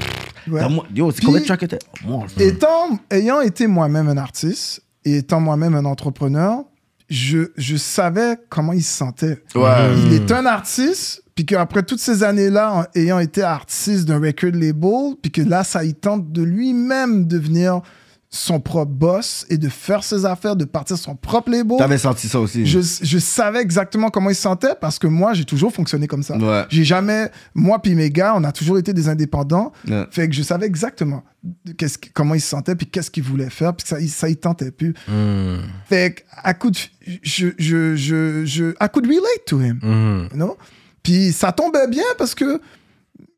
Ouais. 0.47 0.61
yo, 0.93 1.11
c'est 1.11 1.23
combien 1.25 1.41
de 1.41 1.45
tracks 1.45 1.65
que 1.67 2.41
Étant, 2.41 2.99
ayant 3.09 3.41
été 3.41 3.65
moi-même 3.65 4.07
un 4.09 4.17
artiste 4.17 4.81
et 5.03 5.17
étant 5.17 5.39
moi-même 5.39 5.73
un 5.73 5.85
entrepreneur, 5.85 6.59
je, 7.09 7.47
je 7.57 7.75
savais 7.75 8.37
comment 8.49 8.73
il 8.73 8.83
se 8.83 8.95
sentait. 8.95 9.41
Ouais. 9.55 9.95
Il 10.05 10.13
est 10.13 10.31
un 10.31 10.45
artiste, 10.45 11.23
puis 11.35 11.45
qu'après 11.45 11.83
toutes 11.83 11.99
ces 11.99 12.23
années-là, 12.23 12.73
en 12.73 12.85
ayant 12.99 13.19
été 13.19 13.43
artiste 13.43 14.05
d'un 14.05 14.19
record 14.19 14.51
label, 14.53 15.15
puis 15.21 15.31
que 15.31 15.41
là, 15.41 15.63
ça 15.63 15.83
il 15.83 15.93
tente 15.93 16.31
de 16.31 16.41
lui-même 16.41 17.27
devenir 17.27 17.81
son 18.29 18.59
propre 18.59 18.91
boss 18.91 19.45
et 19.49 19.57
de 19.57 19.69
faire 19.69 20.03
ses 20.03 20.25
affaires, 20.25 20.55
de 20.55 20.65
partir 20.65 20.97
son 20.97 21.15
propre 21.15 21.51
label. 21.51 21.77
T'avais 21.77 21.97
senti 21.97 22.27
ça 22.27 22.39
aussi. 22.39 22.65
Je, 22.65 22.79
je 23.01 23.17
savais 23.17 23.61
exactement 23.61 24.09
comment 24.09 24.29
il 24.29 24.35
se 24.35 24.41
sentait 24.41 24.75
parce 24.79 24.99
que 24.99 25.07
moi, 25.07 25.33
j'ai 25.33 25.45
toujours 25.45 25.73
fonctionné 25.73 26.07
comme 26.07 26.23
ça. 26.23 26.37
Ouais. 26.37 26.65
J'ai 26.69 26.83
jamais, 26.83 27.29
moi 27.53 27.81
puis 27.81 27.95
mes 27.95 28.09
gars, 28.09 28.33
on 28.35 28.43
a 28.43 28.51
toujours 28.51 28.77
été 28.77 28.93
des 28.93 29.07
indépendants. 29.07 29.71
Ouais. 29.87 30.05
Fait 30.11 30.27
que 30.27 30.35
je 30.35 30.43
savais 30.43 30.65
exactement 30.65 31.23
qu'est-ce 31.77 31.97
comment 32.13 32.33
il 32.33 32.41
se 32.41 32.49
sentait 32.49 32.75
puis 32.75 32.87
qu'est-ce 32.87 33.11
qu'il 33.11 33.23
voulait 33.23 33.49
faire 33.49 33.73
puis 33.73 33.87
ça, 33.87 33.97
ça 34.07 34.29
il 34.29 34.37
tentait 34.37 34.71
plus. 34.71 34.93
Hmm. 35.07 35.59
Fait 35.87 36.15
que 36.15 36.21
à 36.43 36.53
coup 36.53 36.71
de, 36.71 36.77
je, 37.23 37.47
je, 37.57 37.95
je, 37.95 38.45
je, 38.45 38.71
I 38.81 38.87
could 38.91 39.05
relate 39.05 39.45
to 39.45 39.59
him, 39.61 39.79
you 40.31 40.37
know? 40.37 40.57
Puis 41.05 41.31
ça 41.31 41.51
tombait 41.51 41.87
bien 41.87 42.03
parce 42.17 42.33
que 42.35 42.59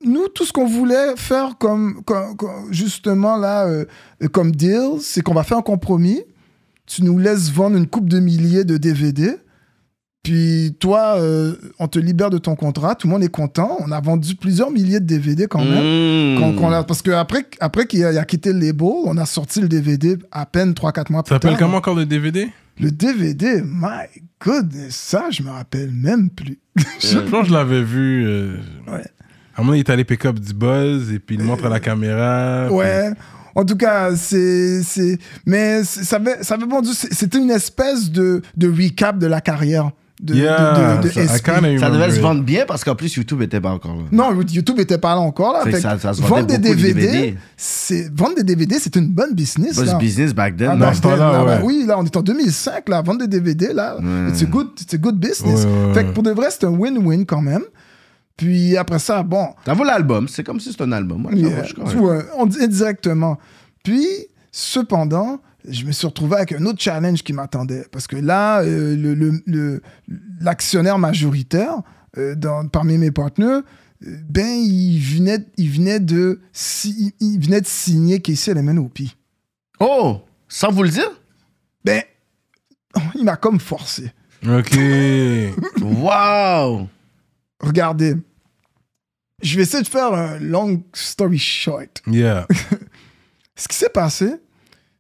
nous, 0.03 0.27
tout 0.29 0.45
ce 0.45 0.53
qu'on 0.53 0.65
voulait 0.67 1.15
faire 1.17 1.57
comme, 1.59 2.01
comme- 2.05 2.35
comme- 2.37 2.71
justement 2.71 3.35
là, 3.35 3.65
euh, 3.67 3.85
comme 4.31 4.51
deal, 4.55 4.99
c'est 5.01 5.21
qu'on 5.21 5.33
va 5.33 5.43
faire 5.43 5.57
un 5.57 5.61
compromis. 5.61 6.21
Tu 6.85 7.03
nous 7.03 7.19
laisses 7.19 7.51
vendre 7.51 7.75
une 7.77 7.87
coupe 7.87 8.07
de 8.07 8.19
milliers 8.19 8.63
de 8.63 8.77
DVD. 8.77 9.35
Puis 10.23 10.75
toi, 10.79 11.15
euh, 11.17 11.55
on 11.79 11.87
te 11.87 11.99
libère 11.99 12.29
de 12.29 12.37
ton 12.37 12.55
contrat. 12.55 12.95
Tout 12.95 13.07
le 13.07 13.13
monde 13.13 13.23
est 13.23 13.29
content. 13.31 13.77
On 13.79 13.91
a 13.91 13.99
vendu 14.01 14.35
plusieurs 14.35 14.71
milliers 14.71 14.99
de 14.99 15.05
DVD 15.05 15.47
quand 15.47 15.63
même. 15.63 16.37
Mmh. 16.39 16.73
A- 16.73 16.83
parce 16.83 17.01
que 17.01 17.11
après, 17.11 17.45
après 17.59 17.85
qu'il 17.85 18.03
a, 18.05 18.23
quitté 18.25 18.51
le 18.53 18.59
label, 18.59 18.87
on 19.05 19.17
a 19.17 19.25
sorti 19.25 19.61
le 19.61 19.67
DVD 19.67 20.17
à 20.31 20.45
peine 20.45 20.73
3-4 20.73 21.11
mois 21.11 21.23
plus 21.23 21.29
Ça 21.29 21.35
s'appelle 21.35 21.51
tard. 21.51 21.59
comment 21.59 21.77
encore 21.77 21.95
le 21.95 22.05
DVD 22.05 22.49
Le 22.79 22.91
DVD, 22.91 23.61
my 23.63 24.05
goodness, 24.43 24.95
ça, 24.95 25.25
je 25.31 25.41
me 25.43 25.49
rappelle 25.49 25.91
même 25.91 26.29
plus. 26.29 26.59
Je 26.99 27.17
pense 27.19 27.43
que 27.43 27.47
je 27.49 27.53
l'avais 27.53 27.81
vu. 27.83 28.23
euh, 28.25 28.57
Ouais. 28.87 29.03
À 29.55 29.61
un 29.61 29.63
moment, 29.63 29.73
il 29.73 29.79
est 29.79 29.89
allé 29.89 30.03
pick 30.03 30.23
up 30.25 30.39
du 30.39 30.53
buzz 30.53 31.11
et 31.11 31.17
puis 31.17 31.35
il 31.35 31.43
montre 31.43 31.65
à 31.65 31.69
la 31.69 31.79
caméra. 31.79 32.71
Ouais. 32.71 33.09
En 33.55 33.65
tout 33.65 33.75
cas, 33.75 34.15
c'est. 34.15 34.83
c'est- 34.83 35.17
Mais 35.47 35.83
c'est- 35.83 36.03
ça 36.03 36.17
avait, 36.17 36.43
ça 36.43 36.53
avait 36.53 36.65
c'est- 36.93 37.11
C'était 37.11 37.39
une 37.39 37.49
espèce 37.49 38.11
de, 38.11 38.43
de 38.55 38.67
recap 38.69 39.17
de 39.17 39.25
la 39.25 39.41
carrière 39.41 39.89
de, 40.19 40.33
Yeah, 40.33 40.97
de, 40.97 41.01
de, 41.03 41.07
de 41.07 41.09
ça- 41.09 41.21
SP. 41.37 41.43
devait 41.91 42.09
se 42.11 42.15
it. 42.15 42.21
vendre 42.21 42.41
bien 42.43 42.65
parce 42.67 42.83
qu'en 42.83 42.95
plus, 42.95 43.15
YouTube 43.15 43.41
était 43.43 43.61
pas 43.61 43.69
encore 43.69 43.95
là. 43.95 44.03
Non, 44.11 44.33
YouTube 44.41 44.79
était 44.79 44.97
pas 44.97 45.13
là 45.13 45.21
encore. 45.21 45.53
Là. 45.53 45.59
Fait 45.61 45.71
que 45.71 45.75
Fait 45.77 45.81
ça- 45.81 45.97
se 46.13 46.21
vendait 46.21 46.27
vendre 46.27 46.47
des 46.47 46.57
DVD, 46.57 46.93
DVD. 46.93 47.35
c'est 47.55 48.11
vendre 48.13 48.35
des 48.35 48.43
DVD, 48.43 48.77
c'est 48.79 48.95
une 48.95 49.09
bonne 49.09 49.33
business. 49.35 49.75
Buzz 49.77 49.85
là. 49.85 49.97
business 49.99 50.33
back 50.33 50.57
then. 50.57 50.69
Ah, 50.71 50.75
non? 50.75 50.79
back 50.87 51.01
then, 51.01 51.17
là, 51.17 51.43
ouais. 51.43 51.57
bah 51.57 51.61
oui, 51.63 51.83
là, 51.87 51.99
on 51.99 52.03
est 52.05 52.17
en 52.17 52.21
2005, 52.21 52.89
là, 52.89 53.01
vendre 53.01 53.19
des 53.19 53.27
DVD, 53.27 53.73
là, 53.73 53.97
a 53.97 54.45
good, 54.45 54.69
it's 54.81 54.93
a 54.93 54.97
good 54.97 55.19
business. 55.19 55.65
Ouais, 55.65 55.87
ouais, 55.87 55.93
Fait 55.93 56.03
que 56.05 56.11
pour 56.11 56.23
de 56.23 56.31
vrai, 56.31 56.47
c'est 56.49 56.63
un 56.65 56.71
win-win 56.71 57.23
quand 57.25 57.41
même. 57.41 57.63
Puis 58.35 58.75
après 58.77 58.99
ça, 58.99 59.23
bon, 59.23 59.47
Ça 59.65 59.73
vaut 59.73 59.83
l'album. 59.83 60.27
C'est 60.27 60.43
comme 60.43 60.59
si 60.59 60.71
c'était 60.71 60.83
un 60.83 60.91
album. 60.91 61.27
Yeah. 61.33 61.63
Ouais, 61.95 62.19
on 62.37 62.45
dit 62.45 62.57
indirectement. 62.61 63.37
Puis, 63.83 64.05
cependant, 64.51 65.39
je 65.67 65.85
me 65.85 65.91
suis 65.91 66.07
retrouvé 66.07 66.35
avec 66.37 66.51
un 66.53 66.65
autre 66.65 66.81
challenge 66.81 67.23
qui 67.23 67.33
m'attendait. 67.33 67.85
Parce 67.91 68.07
que 68.07 68.15
là, 68.15 68.61
euh, 68.61 68.95
le- 68.95 69.13
le- 69.13 69.41
le- 69.45 69.81
l'actionnaire 70.39 70.97
majoritaire, 70.97 71.81
euh, 72.17 72.35
dans- 72.35 72.67
parmi 72.67 72.97
mes 72.97 73.11
partenaires, 73.11 73.61
euh, 74.05 74.17
ben, 74.29 74.47
il 74.47 74.99
venait, 74.99 75.45
il 75.57 75.69
venait 75.69 75.99
de, 75.99 76.39
si- 76.53 77.13
il 77.19 77.39
venait 77.39 77.61
de 77.61 77.67
signer 77.67 78.21
Casey 78.21 78.53
LMNOP. 78.53 78.99
Oh! 79.79 80.21
Sans 80.47 80.71
vous 80.71 80.83
le 80.83 80.89
dire? 80.89 81.09
Ben, 81.83 82.01
il 83.15 83.23
m'a 83.25 83.35
comme 83.35 83.59
forcé. 83.59 84.11
Ok. 84.47 84.77
Wow! 85.81 86.87
Regardez, 87.59 88.15
je 89.41 89.55
vais 89.57 89.63
essayer 89.63 89.83
de 89.83 89.87
faire 89.87 90.13
un 90.13 90.37
long 90.39 90.83
story 90.93 91.37
short. 91.39 92.01
Yeah. 92.07 92.47
Ce 93.55 93.67
qui 93.67 93.75
s'est 93.75 93.89
passé, 93.89 94.35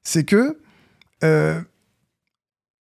c'est 0.09 0.23
que 0.23 0.57
euh, 1.25 1.59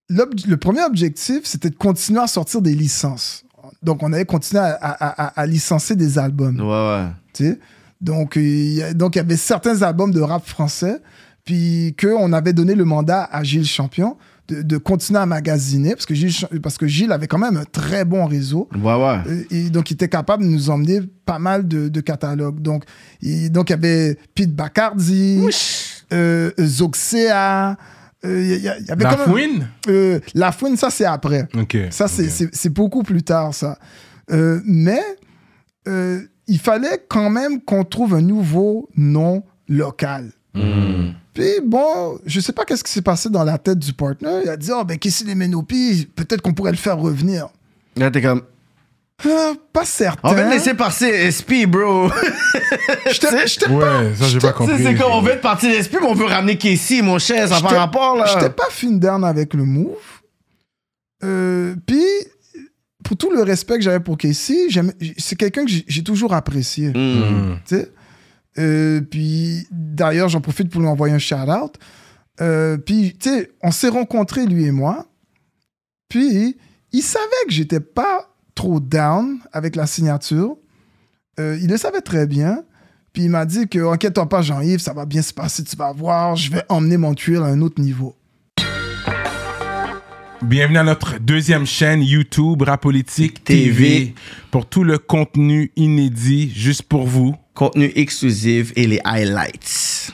le 0.09 0.55
premier 0.57 0.83
objectif, 0.83 1.41
c'était 1.45 1.71
de 1.71 1.75
continuer 1.75 2.21
à 2.21 2.27
sortir 2.27 2.61
des 2.61 2.75
licences. 2.75 3.43
Donc, 3.81 4.03
on 4.03 4.13
avait 4.13 4.25
continué 4.25 4.61
à, 4.61 4.75
à- 4.79 5.23
à- 5.23 5.41
à 5.41 5.45
licencier 5.47 5.95
des 5.95 6.19
albums. 6.19 6.59
Ouais, 6.59 6.65
ouais. 6.67 7.07
tu 7.33 7.45
sais? 7.45 7.59
Donc, 7.99 8.35
il 8.35 8.73
y 8.73 8.83
a- 8.83 8.93
donc, 8.93 9.15
il 9.15 9.19
y 9.19 9.21
avait 9.21 9.37
certains 9.37 9.81
albums 9.81 10.11
de 10.11 10.21
rap 10.21 10.45
français, 10.47 11.01
puis 11.43 11.95
qu'on 11.99 12.31
avait 12.33 12.53
donné 12.53 12.75
le 12.75 12.85
mandat 12.85 13.23
à 13.31 13.43
Gilles 13.43 13.65
Champion 13.65 14.17
de, 14.47 14.61
de 14.61 14.77
continuer 14.77 15.19
à 15.19 15.25
magasiner, 15.25 15.95
parce 15.95 16.05
que, 16.05 16.13
Gilles, 16.13 16.31
parce 16.61 16.77
que 16.77 16.85
Gilles 16.85 17.11
avait 17.11 17.27
quand 17.27 17.39
même 17.39 17.57
un 17.57 17.65
très 17.65 18.05
bon 18.05 18.25
réseau. 18.27 18.69
Ouais, 18.75 18.93
ouais. 18.93 19.19
Euh, 19.27 19.43
Et 19.49 19.69
donc, 19.71 19.89
il 19.89 19.95
était 19.95 20.09
capable 20.09 20.43
de 20.43 20.49
nous 20.49 20.69
emmener 20.69 21.01
pas 21.25 21.39
mal 21.39 21.67
de, 21.67 21.89
de 21.89 22.01
catalogues. 22.01 22.61
Donc, 22.61 22.83
il, 23.21 23.49
donc, 23.51 23.69
il 23.71 23.73
y 23.73 23.73
avait 23.73 24.19
Pete 24.35 24.53
Bacardi, 24.55 25.39
euh, 26.13 26.51
Zoxea. 26.59 27.77
euh, 28.25 28.41
il 28.41 28.61
y, 28.63 28.67
a- 28.69 28.79
y 28.79 28.89
avait 28.91 29.03
La 29.03 29.11
quand 29.11 29.17
même- 29.19 29.29
fouine? 29.29 29.67
Euh, 29.87 30.19
La 30.33 30.51
Fouine, 30.51 30.77
ça, 30.77 30.89
c'est 30.89 31.05
après. 31.05 31.47
Ça, 31.91 32.07
c'est 32.07 32.23
ok. 32.25 32.29
c'est- 32.31 32.49
c'est 32.55 32.69
beaucoup 32.73 33.03
plus 33.03 33.21
tard, 33.23 33.53
ça. 33.53 33.77
Euh, 34.31 34.59
mais 34.65 35.01
euh, 35.87 36.21
il 36.47 36.59
fallait 36.59 37.05
quand 37.07 37.29
même 37.29 37.61
qu'on 37.61 37.83
trouve 37.83 38.15
un 38.15 38.21
nouveau 38.21 38.89
nom 38.95 39.43
local. 39.67 40.31
Hmm. 40.55 41.11
Puis 41.33 41.59
bon, 41.65 42.17
je 42.25 42.39
sais 42.39 42.53
pas 42.53 42.63
qu'est-ce 42.65 42.83
qui 42.83 42.91
s'est 42.91 43.01
passé 43.01 43.29
dans 43.29 43.43
la 43.43 43.57
tête 43.57 43.77
du 43.77 43.93
partner. 43.93 44.39
Il 44.43 44.49
a 44.49 44.55
dit, 44.57 44.71
oh, 44.73 44.83
ben, 44.85 44.97
qu'est-ce 44.97 45.25
les 45.25 45.35
Ménopies, 45.35 46.07
peut-être 46.15 46.41
qu'on 46.41 46.53
pourrait 46.53 46.71
le 46.71 46.77
faire 46.77 46.97
revenir. 46.97 47.47
Là, 47.97 48.09
t'es 48.09 48.21
comme. 48.21 48.41
Ah, 49.23 49.53
pas 49.71 49.85
certain. 49.85 50.19
On 50.29 50.33
va 50.33 50.43
te 50.45 50.49
laisser 50.49 50.73
passer 50.73 51.31
SP, 51.31 51.65
bro. 51.67 52.09
J'étais 53.11 53.47
j'étais 53.47 53.67
pas, 53.67 54.01
Ouais, 54.01 54.13
ça, 54.15 54.25
j'ai 54.27 54.39
pas 54.39 54.51
compris. 54.51 54.83
c'est 54.83 54.95
comme 54.95 55.11
on 55.11 55.21
veut 55.21 55.33
te 55.37 55.41
partir 55.41 55.71
SP, 55.71 55.97
mais 56.01 56.07
on 56.07 56.13
veut 56.13 56.25
ramener 56.25 56.57
Casey, 56.57 57.01
mon 57.01 57.17
cher, 57.17 57.47
ça 57.47 57.55
pas 57.61 57.67
J'étais- 57.69 57.79
rapport, 57.79 58.15
là. 58.17 58.25
j'étais 58.27 58.49
pas 58.49 58.67
fin 58.69 58.91
down 58.91 59.23
avec 59.23 59.53
le 59.53 59.63
move. 59.63 59.95
Euh, 61.23 61.75
Puis, 61.87 62.03
pour 63.03 63.15
tout 63.17 63.31
le 63.31 63.41
respect 63.43 63.75
que 63.75 63.83
j'avais 63.83 63.99
pour 64.01 64.17
Casey, 64.17 64.67
c'est 65.17 65.35
quelqu'un 65.37 65.65
que 65.65 65.71
j'ai 65.87 66.03
toujours 66.03 66.33
apprécié. 66.33 66.89
Hmm. 66.89 67.51
Hmm. 67.53 67.57
tu 67.67 67.75
sais? 67.77 67.91
Euh, 68.57 69.01
puis 69.01 69.67
d'ailleurs, 69.71 70.29
j'en 70.29 70.39
profite 70.41 70.69
pour 70.69 70.81
lui 70.81 70.87
envoyer 70.87 71.13
un 71.13 71.19
shout-out. 71.19 71.73
Euh, 72.41 72.77
puis, 72.77 73.15
tu 73.19 73.29
sais, 73.29 73.51
on 73.61 73.71
s'est 73.71 73.89
rencontrés, 73.89 74.45
lui 74.45 74.65
et 74.65 74.71
moi. 74.71 75.05
Puis, 76.09 76.57
il 76.91 77.01
savait 77.01 77.25
que 77.47 77.51
j'étais 77.53 77.79
pas 77.79 78.29
trop 78.55 78.79
down 78.79 79.39
avec 79.51 79.75
la 79.75 79.85
signature. 79.85 80.55
Euh, 81.39 81.59
il 81.61 81.69
le 81.69 81.77
savait 81.77 82.01
très 82.01 82.25
bien. 82.25 82.63
Puis 83.13 83.23
il 83.23 83.29
m'a 83.29 83.45
dit 83.45 83.67
que, 83.67 83.93
inquiète-toi 83.93 84.27
pas, 84.27 84.41
Jean-Yves, 84.41 84.79
ça 84.79 84.93
va 84.93 85.05
bien 85.05 85.21
se 85.21 85.33
passer, 85.33 85.63
tu 85.63 85.75
vas 85.77 85.93
voir, 85.93 86.35
je 86.35 86.51
vais 86.51 86.63
emmener 86.67 86.97
Montreal 86.97 87.43
à 87.43 87.47
un 87.47 87.61
autre 87.61 87.81
niveau. 87.81 88.15
Bienvenue 90.41 90.77
à 90.77 90.83
notre 90.83 91.17
deuxième 91.19 91.65
chaîne 91.65 92.01
YouTube 92.01 92.61
Rapolitique 92.61 93.43
TV. 93.43 93.71
TV. 93.71 94.15
pour 94.51 94.65
tout 94.65 94.83
le 94.83 94.97
contenu 94.97 95.71
inédit 95.77 96.51
juste 96.53 96.83
pour 96.83 97.05
vous. 97.07 97.35
Contenu 97.53 97.91
exclusif 97.95 98.73
et 98.75 98.85
les 98.85 98.99
highlights. 99.05 100.13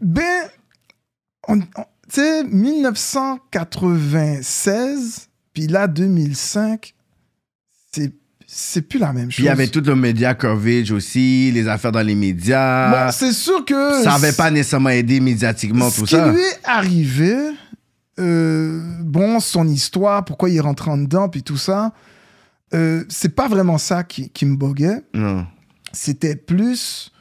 Ben, 0.00 0.48
on- 1.48 1.58
on- 1.60 1.84
tu 2.10 2.20
sais, 2.20 2.44
1996, 2.44 5.28
puis 5.52 5.66
là, 5.66 5.86
2005, 5.86 6.94
c'est 7.92 8.12
c'est 8.50 8.80
plus 8.80 8.98
la 8.98 9.12
même 9.12 9.30
chose. 9.30 9.34
Puis 9.34 9.42
il 9.44 9.46
y 9.46 9.50
avait 9.50 9.68
tout 9.68 9.82
le 9.84 9.94
média 9.94 10.32
coverage 10.34 10.90
aussi, 10.90 11.50
les 11.52 11.68
affaires 11.68 11.92
dans 11.92 12.00
les 12.00 12.14
médias. 12.14 13.08
Bon, 13.08 13.12
c'est 13.12 13.34
sûr 13.34 13.62
que... 13.66 14.02
ça 14.02 14.12
n'avait 14.12 14.32
pas 14.32 14.50
nécessairement 14.50 14.88
aidé 14.88 15.20
médiatiquement, 15.20 15.90
Ce 15.90 16.00
tout 16.00 16.06
qui 16.06 16.14
ça. 16.14 16.32
lui 16.32 16.40
est 16.40 16.60
arrivé, 16.64 17.36
euh, 18.18 18.80
bon, 19.02 19.38
son 19.40 19.68
histoire, 19.68 20.24
pourquoi 20.24 20.48
il 20.48 20.56
est 20.56 20.60
rentré 20.60 20.90
en 20.90 20.96
dedans, 20.96 21.28
puis 21.28 21.42
tout 21.42 21.58
ça, 21.58 21.92
euh, 22.72 23.04
c'est 23.10 23.34
pas 23.34 23.48
vraiment 23.48 23.76
ça 23.76 24.02
qui, 24.02 24.30
qui 24.30 24.46
me 24.46 24.56
boguait. 24.56 25.02
Non. 25.12 25.46
C'était 25.92 26.36
plus 26.36 27.12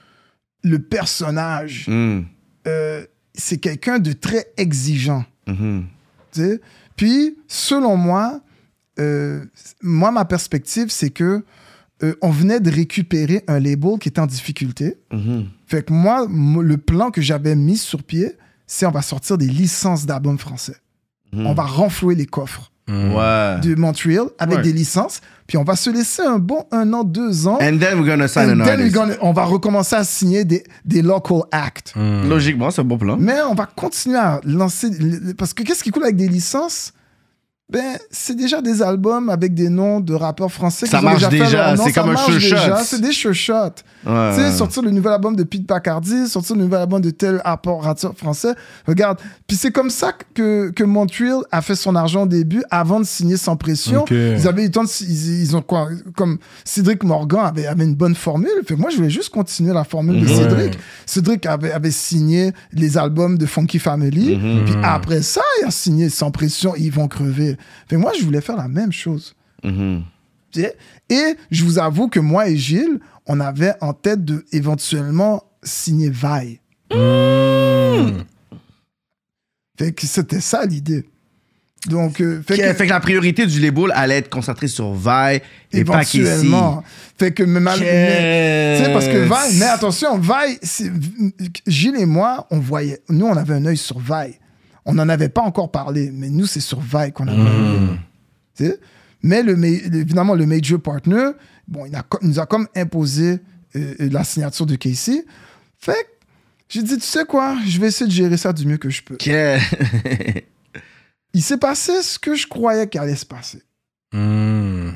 le 0.64 0.80
personnage. 0.80 1.90
Mm. 1.90 2.22
Euh, 2.68 3.06
c'est 3.34 3.58
quelqu'un 3.58 4.00
de 4.00 4.14
très 4.14 4.48
exigeant. 4.58 5.24
Mhm. 5.48 5.86
sais? 6.32 6.60
Puis, 6.96 7.38
selon 7.48 7.96
moi, 7.98 8.42
euh, 9.00 9.46
moi, 9.82 10.12
ma 10.12 10.26
perspective, 10.26 10.90
c'est 10.90 11.10
que 11.12 11.44
euh, 12.04 12.16
on 12.22 12.30
venait 12.30 12.60
de 12.60 12.70
récupérer 12.70 13.44
un 13.48 13.60
label 13.60 13.98
qui 14.00 14.10
était 14.10 14.20
en 14.20 14.26
difficulté. 14.28 14.98
Mhm. 15.12 15.46
Fait 15.66 15.84
que 15.86 15.94
moi, 15.94 16.28
le 16.30 16.78
plan 16.78 17.10
que 17.12 17.22
j'avais 17.22 17.56
mis 17.56 17.78
sur 17.78 18.04
pied, 18.04 18.34
c'est 18.68 18.86
on 18.86 18.92
va 18.92 19.02
sortir 19.02 19.38
des 19.38 19.48
licences 19.48 20.06
d'albums 20.06 20.38
français. 20.38 20.76
Mhm. 21.34 21.46
On 21.48 21.54
va 21.54 21.64
renflouer 21.64 22.16
les 22.16 22.26
coffres 22.28 22.72
Ouais. 22.90 23.60
de 23.62 23.76
Montreal 23.76 24.28
avec 24.40 24.58
Ouais. 24.58 24.64
des 24.64 24.74
licences, 24.74 25.22
puis 25.48 25.58
on 25.58 25.64
va 25.64 25.76
se 25.76 25.90
laisser 25.90 26.22
un 26.22 26.40
bon 26.40 26.66
un 26.72 26.92
an, 26.94 27.04
deux 27.04 27.48
ans. 27.48 27.56
And 27.62 27.78
then 27.80 27.98
we're 28.00 28.06
gonna 28.06 28.28
sign 28.28 28.50
and 28.50 28.60
an 28.62 28.66
then 28.66 28.80
we're 28.80 28.86
artist. 28.88 28.96
gonna- 28.96 29.18
on 29.22 29.32
va 29.34 29.46
recommencer 29.46 29.96
à 29.96 30.04
signer 30.04 30.44
des, 30.46 30.64
des 30.86 31.02
local 31.02 31.40
acts. 31.52 31.94
Logiquement, 31.96 32.70
c'est 32.70 32.82
un 32.82 32.86
bon 32.86 32.98
plan. 32.98 33.18
Mais 33.20 33.42
on 33.42 33.56
va 33.56 33.66
continuer 33.66 34.18
à 34.18 34.42
lancer. 34.44 34.90
Parce 35.38 35.54
que 35.54 35.64
qu'est-ce 35.64 35.84
qui 35.84 35.92
cool 35.92 36.04
avec 36.04 36.18
des 36.18 36.28
licences? 36.28 36.92
Ben, 37.70 37.98
c'est 38.12 38.36
déjà 38.36 38.62
des 38.62 38.82
albums 38.82 39.30
avec 39.30 39.54
des 39.54 39.68
noms 39.68 40.00
de 40.00 40.14
rappeurs 40.14 40.50
français. 40.50 40.86
Ça 40.86 41.02
marche 41.02 41.28
déjà, 41.28 41.76
nom, 41.76 41.84
c'est 41.84 41.92
comme 41.92 42.12
un 42.12 42.28
déjà, 42.30 42.78
shot. 42.78 42.84
C'est 42.86 43.02
des 43.02 43.12
sure 43.12 43.34
shots. 43.34 43.84
Ouais, 44.06 44.32
Tu 44.34 44.42
sais, 44.42 44.52
sortir 44.54 44.84
le 44.84 44.92
nouvel 44.92 45.12
album 45.12 45.36
de 45.36 45.44
Pete 45.44 45.68
Bacardi, 45.68 46.30
sortir 46.30 46.56
le 46.56 46.64
nouvel 46.64 46.80
album 46.80 47.02
de 47.02 47.10
tel 47.10 47.42
rappeur 47.44 47.82
français. 48.16 48.54
Regarde. 48.88 49.20
Puis 49.48 49.58
c'est 49.58 49.72
comme 49.72 49.90
ça 49.90 50.14
que, 50.34 50.70
que 50.70 50.86
Montreal 50.86 51.42
a 51.52 51.62
fait 51.62 51.76
son 51.76 51.94
argent 51.98 52.24
au 52.24 52.28
début 52.28 52.64
avant 52.72 53.02
de 53.02 53.06
signer 53.06 53.36
sans 53.36 53.58
pression. 53.58 54.06
Ils 54.10 54.48
avaient 54.48 54.64
eu 54.64 54.72
temps 54.72 54.86
de. 54.86 54.90
Ils, 55.02 55.42
ils 55.42 55.58
ont 55.58 55.62
quoi 55.62 55.90
Comme 56.16 56.38
Cédric 56.64 57.04
Morgan 57.04 57.48
avait, 57.48 57.68
avait 57.68 57.84
une 57.84 57.96
bonne 57.96 58.16
formule. 58.16 58.50
Fait 58.66 58.78
moi, 58.78 58.92
je 58.92 58.96
voulais 58.96 59.10
juste 59.10 59.30
continuer 59.30 59.74
la 59.74 59.84
formule 59.84 60.22
de. 60.22 60.28
Cédric. 60.28 60.80
Cédric 61.06 61.46
avait, 61.46 61.74
avait 61.74 61.92
signé 61.92 62.54
les 62.72 62.98
albums 62.98 63.38
de 63.38 63.46
Funky 63.46 63.80
Family. 63.80 64.38
Mhm. 64.38 64.64
Puis 64.64 64.76
après 64.84 65.22
ça, 65.22 65.42
il 65.62 65.68
a 65.68 65.72
signé 65.72 66.08
sans 66.08 66.32
pression. 66.32 66.74
Ils 66.78 66.94
vont 66.94 67.10
crever. 67.10 67.57
Fait 67.88 67.96
que 67.96 68.02
moi, 68.02 68.12
je 68.18 68.24
voulais 68.24 68.42
faire 68.42 68.58
la 68.58 68.68
même 68.68 68.92
chose. 68.92 69.36
Mhm. 69.64 70.04
Sais? 70.52 70.76
Et 71.10 71.36
je 71.52 71.64
vous 71.64 71.78
avoue 71.80 72.08
que 72.08 72.20
moi 72.20 72.48
et 72.50 72.58
Gilles, 72.58 73.00
on 73.26 73.40
avait 73.40 73.74
en 73.82 73.94
tête 73.94 74.24
de 74.26 74.46
éventuellement 74.52 75.44
signer 75.64 76.10
Vaille. 76.10 76.60
Fait 79.78 79.92
que 79.92 80.06
c'était 80.08 80.42
ça 80.42 80.66
l'idée. 80.66 81.06
Donc, 81.88 82.20
euh, 82.22 82.42
fait, 82.46 82.58
que, 82.58 82.74
fait 82.74 82.86
que 82.86 82.90
la 82.92 83.00
priorité 83.00 83.46
du 83.46 83.60
label 83.60 83.92
allait 83.94 84.18
être 84.18 84.30
concentrée 84.30 84.68
sur 84.68 84.94
Vi 84.94 85.40
et 85.72 85.86
pas 85.86 86.00
Casey. 86.04 86.24
Fait 87.18 87.32
que, 87.32 87.44
parce 87.64 89.06
que 89.08 89.18
Yes. 89.20 89.28
Vaille, 89.28 89.56
mais 89.60 89.66
attention, 89.66 90.18
Vaille, 90.18 90.58
c'est- 90.64 90.92
Gilles 91.68 91.96
et 92.00 92.06
moi, 92.08 92.48
on 92.50 92.60
voyait, 92.60 93.00
nous, 93.10 93.28
on 93.28 93.38
avait 93.38 93.54
un 93.54 93.66
œil 93.68 93.78
sur 93.78 94.00
Vaille. 94.00 94.38
On 94.88 94.94
n'en 94.94 95.10
avait 95.10 95.30
pas 95.30 95.42
encore 95.42 95.70
parlé, 95.70 96.12
mais 96.12 96.30
nous, 96.30 96.46
c'est 96.46 96.62
sur 96.62 96.80
Vaille 96.80 97.12
qu'on 97.12 97.28
œil. 97.28 97.36
Tu 98.56 98.66
sais? 98.66 98.80
Mais 99.22 99.44
le, 99.44 99.62
évidemment, 99.64 100.34
le 100.34 100.46
major 100.46 100.82
partner, 100.82 101.32
bon, 101.68 101.86
il, 101.86 101.94
a 101.96 102.06
il 102.22 102.30
nous 102.30 102.40
a 102.40 102.46
comme 102.46 102.68
imposé 102.76 103.40
euh, 103.76 103.96
euh, 104.00 104.10
la 104.10 104.24
signature 104.24 104.66
de 104.66 104.76
Casey. 104.76 105.26
Fait 105.78 105.92
que 105.92 106.08
j'ai 106.70 106.84
dit, 106.84 106.96
tu 106.96 107.06
sais 107.06 107.26
quoi, 107.26 107.58
je 107.66 107.80
vais 107.80 107.88
essayer 107.88 108.08
de 108.08 108.16
gérer 108.16 108.38
ça 108.38 108.54
du 108.54 108.66
mieux 108.66 108.78
que 108.78 108.90
je 108.90 109.04
peux. 109.04 109.18
Il 111.34 111.42
s'est 111.42 111.58
passé 111.58 112.02
ce 112.02 112.18
que 112.18 112.36
je 112.36 112.48
croyais 112.48 112.88
qu'il 112.88 113.02
allait 113.02 113.16
se 113.16 113.26
passer. 113.26 113.62
Hmm. 114.14 114.92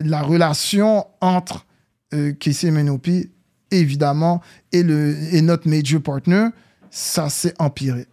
La 0.00 0.22
relation 0.22 1.06
entre 1.20 1.66
euh, 2.14 2.32
Casey 2.32 2.68
et 2.68 2.70
Menopi, 2.70 3.30
évidemment, 3.70 4.40
et, 4.72 4.82
le, 4.82 5.16
et 5.34 5.42
notre 5.42 5.68
major 5.68 6.00
partner, 6.00 6.48
ça 6.90 7.28
s'est 7.28 7.54
empiré. 7.58 8.06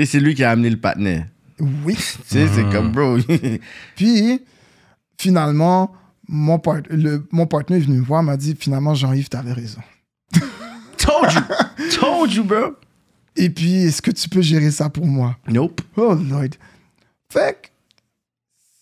Et 0.00 0.06
c'est 0.06 0.18
lui 0.18 0.34
qui 0.34 0.42
a 0.42 0.50
amené 0.52 0.70
le 0.70 0.78
patinet. 0.78 1.26
Oui. 1.84 1.94
Tu 1.94 2.02
sais, 2.24 2.48
c'est 2.48 2.64
comme, 2.70 2.90
bro. 2.90 3.18
Puis, 3.96 4.40
finalement, 5.20 5.92
mon, 6.26 6.58
part- 6.58 6.80
le, 6.88 7.28
mon 7.32 7.46
partenaire 7.46 7.82
est 7.82 7.84
venu 7.84 7.98
me 7.98 8.02
voir, 8.04 8.22
m'a 8.22 8.38
dit, 8.38 8.56
finalement, 8.58 8.94
Jean-Yves, 8.94 9.28
t'avais 9.28 9.52
raison. 9.52 9.82
Told 10.96 11.30
you. 11.34 11.88
Told 12.00 12.32
you, 12.32 12.44
bro. 12.44 12.76
Et 13.36 13.50
puis, 13.50 13.74
est-ce 13.74 14.00
que 14.00 14.10
tu 14.10 14.26
peux 14.30 14.40
gérer 14.40 14.70
ça 14.70 14.88
pour 14.88 15.06
moi? 15.06 15.36
Nope. 15.48 15.82
Oh, 15.96 16.14
Lord. 16.14 16.48
Fait 17.30 17.58
que 17.62 17.68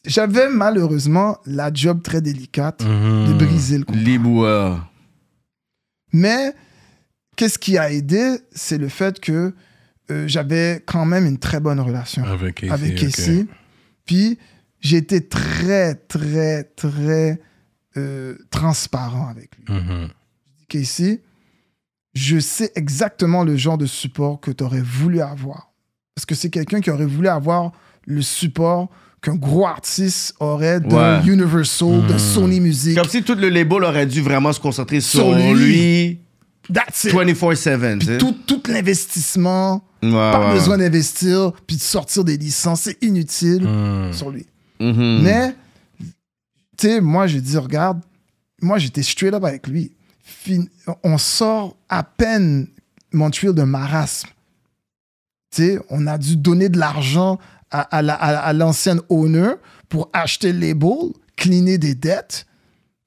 j'avais 0.08 0.48
malheureusement 0.48 1.38
la 1.46 1.72
job 1.74 2.00
très 2.02 2.20
délicate 2.20 2.84
de 2.84 3.32
briser 3.44 3.78
le 3.78 3.84
contrat. 3.84 4.00
Les 4.02 4.18
boueurs. 4.18 4.88
Mais 6.12 6.52
qu'est-ce 7.34 7.58
qui 7.58 7.76
a 7.76 7.90
aidé? 7.90 8.38
C'est 8.52 8.78
le 8.78 8.88
fait 8.88 9.18
que 9.18 9.52
euh, 10.10 10.26
j'avais 10.28 10.82
quand 10.86 11.04
même 11.04 11.26
une 11.26 11.38
très 11.38 11.60
bonne 11.60 11.80
relation 11.80 12.24
Avec 12.24 12.56
Casey. 12.60 12.72
avec. 12.72 12.94
Casey. 12.96 13.46
Puis 14.06 14.38
j'étais 14.80 15.20
très, 15.20 15.94
très, 15.94 16.64
très 16.64 17.40
euh, 17.96 18.36
transparent 18.50 19.28
avec 19.28 19.50
lui. 19.56 19.74
Mhm. 19.74 20.08
Casey, 20.68 21.22
je 22.14 22.38
sais 22.38 22.72
exactement 22.74 23.44
le 23.44 23.56
genre 23.56 23.78
de 23.78 23.86
support 23.86 24.40
que 24.40 24.50
tu 24.50 24.64
aurais 24.64 24.80
voulu 24.82 25.20
avoir. 25.20 25.72
Parce 26.14 26.26
que 26.26 26.34
c'est 26.34 26.50
quelqu'un 26.50 26.80
qui 26.80 26.90
aurait 26.90 27.06
voulu 27.06 27.28
avoir 27.28 27.72
le 28.06 28.22
support 28.22 28.88
qu'un 29.20 29.34
gros 29.36 29.66
artiste 29.66 30.34
aurait 30.40 30.80
d'un 30.80 31.20
Ouais. 31.20 31.26
Universal, 31.32 32.06
de 32.06 32.18
Sony 32.18 32.60
Music. 32.60 32.96
Comme 32.96 33.08
si 33.08 33.22
tout 33.22 33.34
le 33.34 33.48
label 33.48 33.82
aurait 33.84 34.06
dû 34.06 34.20
vraiment 34.20 34.52
se 34.52 34.60
concentrer 34.60 35.00
sur, 35.00 35.20
Sur 35.20 35.34
lui. 35.34 35.54
lui, 35.72 36.20
That's 36.72 37.04
it. 37.04 37.12
24-7. 37.14 37.92
tu 37.92 37.98
Puis 37.98 38.06
sais. 38.06 38.18
tout, 38.18 38.36
tout 38.46 38.62
l'investissement, 38.68 39.84
Ouais, 40.02 40.10
pas 40.10 40.48
ouais. 40.48 40.54
besoin 40.54 40.78
d'investir, 40.78 41.52
puis 41.66 41.76
de 41.76 41.80
sortir 41.80 42.24
des 42.24 42.36
licences, 42.36 42.82
c'est 42.82 43.02
inutile 43.02 43.64
Hmm. 43.66 44.12
sur 44.12 44.30
lui. 44.30 44.46
Mhm. 44.80 45.22
Mais, 45.22 45.54
tu 46.76 46.88
sais, 46.88 47.00
moi, 47.00 47.26
j'ai 47.26 47.40
dit, 47.40 47.56
regarde, 47.56 48.00
moi, 48.62 48.78
j'étais 48.78 49.02
straight 49.02 49.34
up 49.34 49.44
avec 49.44 49.66
lui. 49.66 49.92
Fin- 50.22 50.66
on 51.02 51.18
sort 51.18 51.76
à 51.88 52.02
peine 52.04 52.68
Montreal 53.12 53.54
de 53.54 53.62
marasme. 53.62 54.28
Tu 55.50 55.62
sais, 55.62 55.78
on 55.90 56.06
a 56.06 56.18
dû 56.18 56.36
donner 56.36 56.68
de 56.68 56.78
l'argent 56.78 57.38
à, 57.70 57.80
à 57.96 58.02
la- 58.02 58.14
à- 58.14 58.38
à 58.38 58.52
l'ancienne 58.52 59.00
owner 59.08 59.52
pour 59.88 60.10
acheter 60.12 60.52
le 60.52 60.60
label, 60.60 61.12
cleaner 61.36 61.78
des 61.78 61.94
dettes. 61.94 62.46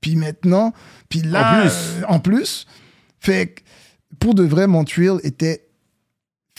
Puis 0.01 0.15
maintenant, 0.15 0.73
puis 1.09 1.21
là, 1.21 1.57
En 1.57 1.61
plus. 1.61 1.71
euh, 1.71 2.03
en 2.07 2.19
plus, 2.19 2.65
fait 3.19 3.47
que 3.55 3.61
pour 4.19 4.33
de 4.33 4.43
vrai, 4.43 4.65
Montreal 4.67 5.19
était 5.23 5.67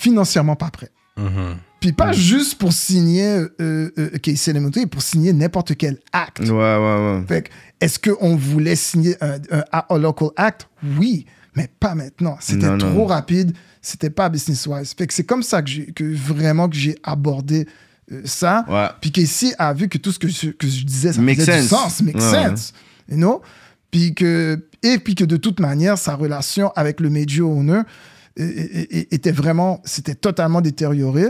financièrement 0.02 0.56
pas 0.56 0.70
prêt. 0.70 0.90
Mhm. 1.16 1.56
Puis 1.80 1.92
pas 1.92 2.12
juste 2.12 2.58
pour 2.58 2.72
signer 2.72 3.44
euh, 3.60 3.90
euh, 3.98 4.18
Casey 4.22 4.54
pour 4.90 5.02
signer 5.02 5.32
n'importe 5.32 5.76
quel 5.76 5.98
acte. 6.12 6.40
Ouais, 6.40 6.48
ouais, 6.48 7.18
ouais. 7.18 7.24
Fait 7.26 7.42
que, 7.42 7.50
est-ce 7.80 7.98
qu'on 7.98 8.36
voulait 8.36 8.76
signer 8.76 9.16
un, 9.20 9.38
un, 9.50 9.82
un 9.88 9.98
local 9.98 10.28
act? 10.36 10.68
Oui, 10.96 11.26
mais 11.56 11.68
pas 11.80 11.94
maintenant. 11.94 12.36
C'était 12.40 12.70
non. 12.70 12.78
trop 12.78 13.06
rapide. 13.06 13.52
C'était 13.80 14.10
pas 14.10 14.28
business-wise. 14.28 14.94
Fait 14.96 15.08
que 15.08 15.12
c'est 15.14 15.24
comme 15.24 15.42
ça 15.42 15.60
que, 15.60 15.68
j'ai, 15.68 15.86
que 15.86 16.04
vraiment 16.04 16.68
que 16.68 16.76
j'ai 16.76 16.96
abordé 17.02 17.66
euh, 18.12 18.22
ça. 18.24 18.64
Ouais. 18.68 18.88
Puis 19.00 19.10
Casey 19.10 19.52
a 19.58 19.74
vu 19.74 19.88
que 19.88 19.98
tout 19.98 20.12
ce 20.12 20.20
que 20.20 20.28
je, 20.28 20.50
que 20.50 20.68
je 20.68 20.84
disais, 20.84 21.12
ça 21.12 21.20
Make 21.20 21.40
faisait 21.40 21.62
du 21.62 21.66
sens. 21.66 22.00
Make 22.00 22.14
Ouais, 22.14 22.20
sense. 22.20 22.72
You 23.08 23.16
know? 23.16 23.42
Puis 23.90 24.14
que, 24.14 24.68
et 24.84 24.98
puis 24.98 25.16
que 25.16 25.24
de 25.24 25.36
toute 25.36 25.58
manière, 25.58 25.98
sa 25.98 26.14
relation 26.14 26.70
avec 26.76 27.00
le 27.00 27.10
major 27.10 27.50
owner 27.50 27.82
était 28.36 29.32
vraiment, 29.32 29.80
c'était 29.84 30.14
totalement 30.14 30.60
détérioré. 30.60 31.26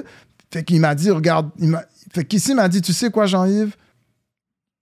Fait 0.53 0.65
qu'il 0.65 0.81
m'a 0.81 0.95
dit, 0.95 1.11
regarde, 1.11 1.51
il 1.59 1.69
m'a, 1.69 1.85
fait 2.13 2.25
qu'ici 2.25 2.55
m'a 2.55 2.69
dit, 2.69 2.83
tu 2.83 2.93
sais 2.93 3.11
quoi, 3.11 3.27
Jean-Yves? 3.27 3.75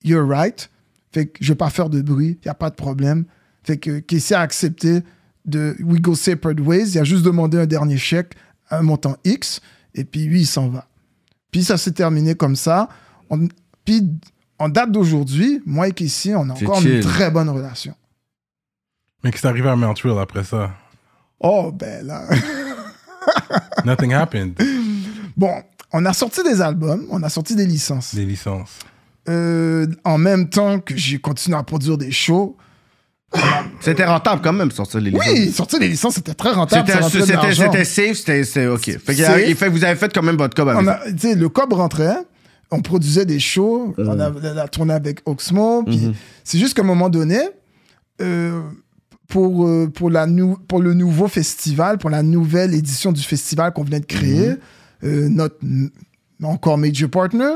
You're 0.03 0.27
right. 0.29 0.71
Fait 1.13 1.27
que 1.27 1.39
je 1.41 1.53
vais 1.53 1.57
pas 1.57 1.71
faire 1.71 1.91
de 1.91 2.01
bruit, 2.03 2.39
il 2.43 2.47
n'y 2.47 2.51
a 2.51 2.55
pas 2.55 2.71
de 2.71 2.75
problème. 2.75 3.25
Fait 3.65 3.77
que 3.79 3.99
Casey 4.01 4.35
a 4.35 4.41
accepté 4.41 5.01
de 5.45 5.77
We 5.81 6.01
Go 6.01 6.15
Separate 6.15 6.61
Ways. 6.61 6.91
Il 6.93 6.99
a 6.99 7.05
juste 7.05 7.25
demandé 7.25 7.59
un 7.59 7.67
dernier 7.67 7.99
chèque, 7.99 8.35
un 8.71 8.83
montant 8.83 9.17
X, 9.25 9.61
et 9.95 10.05
puis 10.05 10.25
lui, 10.27 10.41
il 10.43 10.47
s'en 10.47 10.69
va. 10.69 10.87
Puis 11.51 11.65
ça 11.65 11.77
s'est 11.77 11.93
terminé 11.93 12.35
comme 12.35 12.57
ça. 12.57 12.89
On- 13.29 13.49
puis 13.85 14.09
en 14.59 14.69
date 14.69 14.93
d'aujourd'hui, 14.93 15.61
moi 15.67 15.89
et 15.89 15.93
Casey, 15.93 16.35
on 16.35 16.49
a 16.51 16.53
encore 16.53 16.81
chill. 16.81 16.97
une 16.97 17.01
très 17.01 17.31
bonne 17.31 17.49
relation. 17.49 17.95
Mais 19.23 19.31
qu'est-ce 19.31 19.43
qui 19.43 19.47
est 19.47 19.51
arrivé 19.51 19.69
à 19.69 19.77
Montreal 19.77 20.19
après 20.19 20.45
ça? 20.45 20.75
Oh, 21.41 21.73
ben 21.73 22.07
là. 22.07 22.25
Nothing 23.85 24.13
happened. 24.13 24.55
Bon, 25.37 25.63
on 25.93 26.05
a 26.05 26.13
sorti 26.13 26.43
des 26.43 26.61
albums, 26.61 27.07
on 27.11 27.23
a 27.23 27.29
sorti 27.29 27.57
des 27.57 27.67
licences. 27.67 28.15
Des 28.15 28.27
licences. 28.27 28.79
Euh, 29.29 29.87
en 30.05 30.19
même 30.19 30.49
temps 30.49 30.81
que 30.81 30.97
j'ai 30.97 31.19
continué 31.19 31.57
à 31.57 31.63
produire 31.63 31.97
des 31.99 32.11
shows. 32.11 32.57
C'était 33.81 34.05
rentable 34.05 34.43
quand 34.43 34.53
même, 34.53 34.71
sortir 34.71 35.01
les 35.01 35.11
licences. 35.11 35.29
Oui, 35.29 35.53
sortir 35.53 35.79
des 35.79 35.89
licences, 35.89 36.15
c'était 36.15 36.35
très 36.35 36.51
rentable. 36.51 36.91
C'était 37.11 37.85
safe, 37.85 38.17
c'était 38.17 38.45
c'était 38.45 38.67
OK. 38.67 38.85
Fait 38.85 38.99
que, 38.99 39.15
Safe. 39.15 39.43
il 39.47 39.55
fait 39.55 39.67
que 39.67 39.71
vous 39.71 39.85
avez 39.85 39.97
fait 39.97 40.13
quand 40.13 40.23
même 40.23 40.37
votre 40.37 40.55
cob 40.55 40.69
avec 40.69 40.83
On 40.83 40.89
a, 40.89 40.99
tu 41.11 41.19
sais, 41.19 41.35
le 41.37 41.49
cob 41.49 41.73
rentrait, 41.73 42.17
on 42.73 42.83
produisait 42.83 43.25
des 43.25 43.39
shows, 43.39 43.95
on 43.99 44.19
a, 44.19 44.31
on 44.31 44.57
a 44.59 44.69
tourné 44.69 44.95
avec 44.95 45.21
Oxmo, 45.27 45.85
puis 45.85 46.13
c'est 46.43 46.59
juste 46.59 46.75
qu'à 46.75 46.83
un 46.83 46.87
moment 46.87 47.09
donné, 47.09 47.39
euh, 48.21 48.63
pour, 49.31 49.67
euh, 49.67 49.89
pour, 49.89 50.11
la 50.11 50.27
nou- 50.27 50.59
pour 50.69 50.81
le 50.83 50.93
nouveau 50.93 51.29
festival, 51.29 51.97
pour 51.99 52.11
la 52.11 52.23
nouvelle 52.23 52.75
édition 52.75 53.13
du 53.13 53.23
festival 53.23 53.73
qu'on 53.73 53.85
venait 53.85 54.01
de 54.01 54.07
créer, 54.07 54.57
euh, 55.05 55.29
notre 55.29 55.57
encore 56.43 56.77
major 56.79 57.09
partner, 57.09 57.55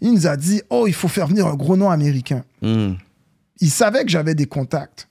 il 0.00 0.12
nous 0.12 0.26
a 0.26 0.36
dit, 0.36 0.60
oh, 0.68 0.84
il 0.86 0.92
faut 0.94 1.08
faire 1.08 1.26
venir 1.26 1.46
un 1.46 1.54
gros 1.54 1.76
nom 1.76 1.90
américain. 1.90 2.42
Mhm. 2.62 2.96
il 3.60 3.70
savait 3.70 4.04
que 4.04 4.10
j'avais 4.10 4.34
des 4.34 4.44
contacts. 4.46 5.08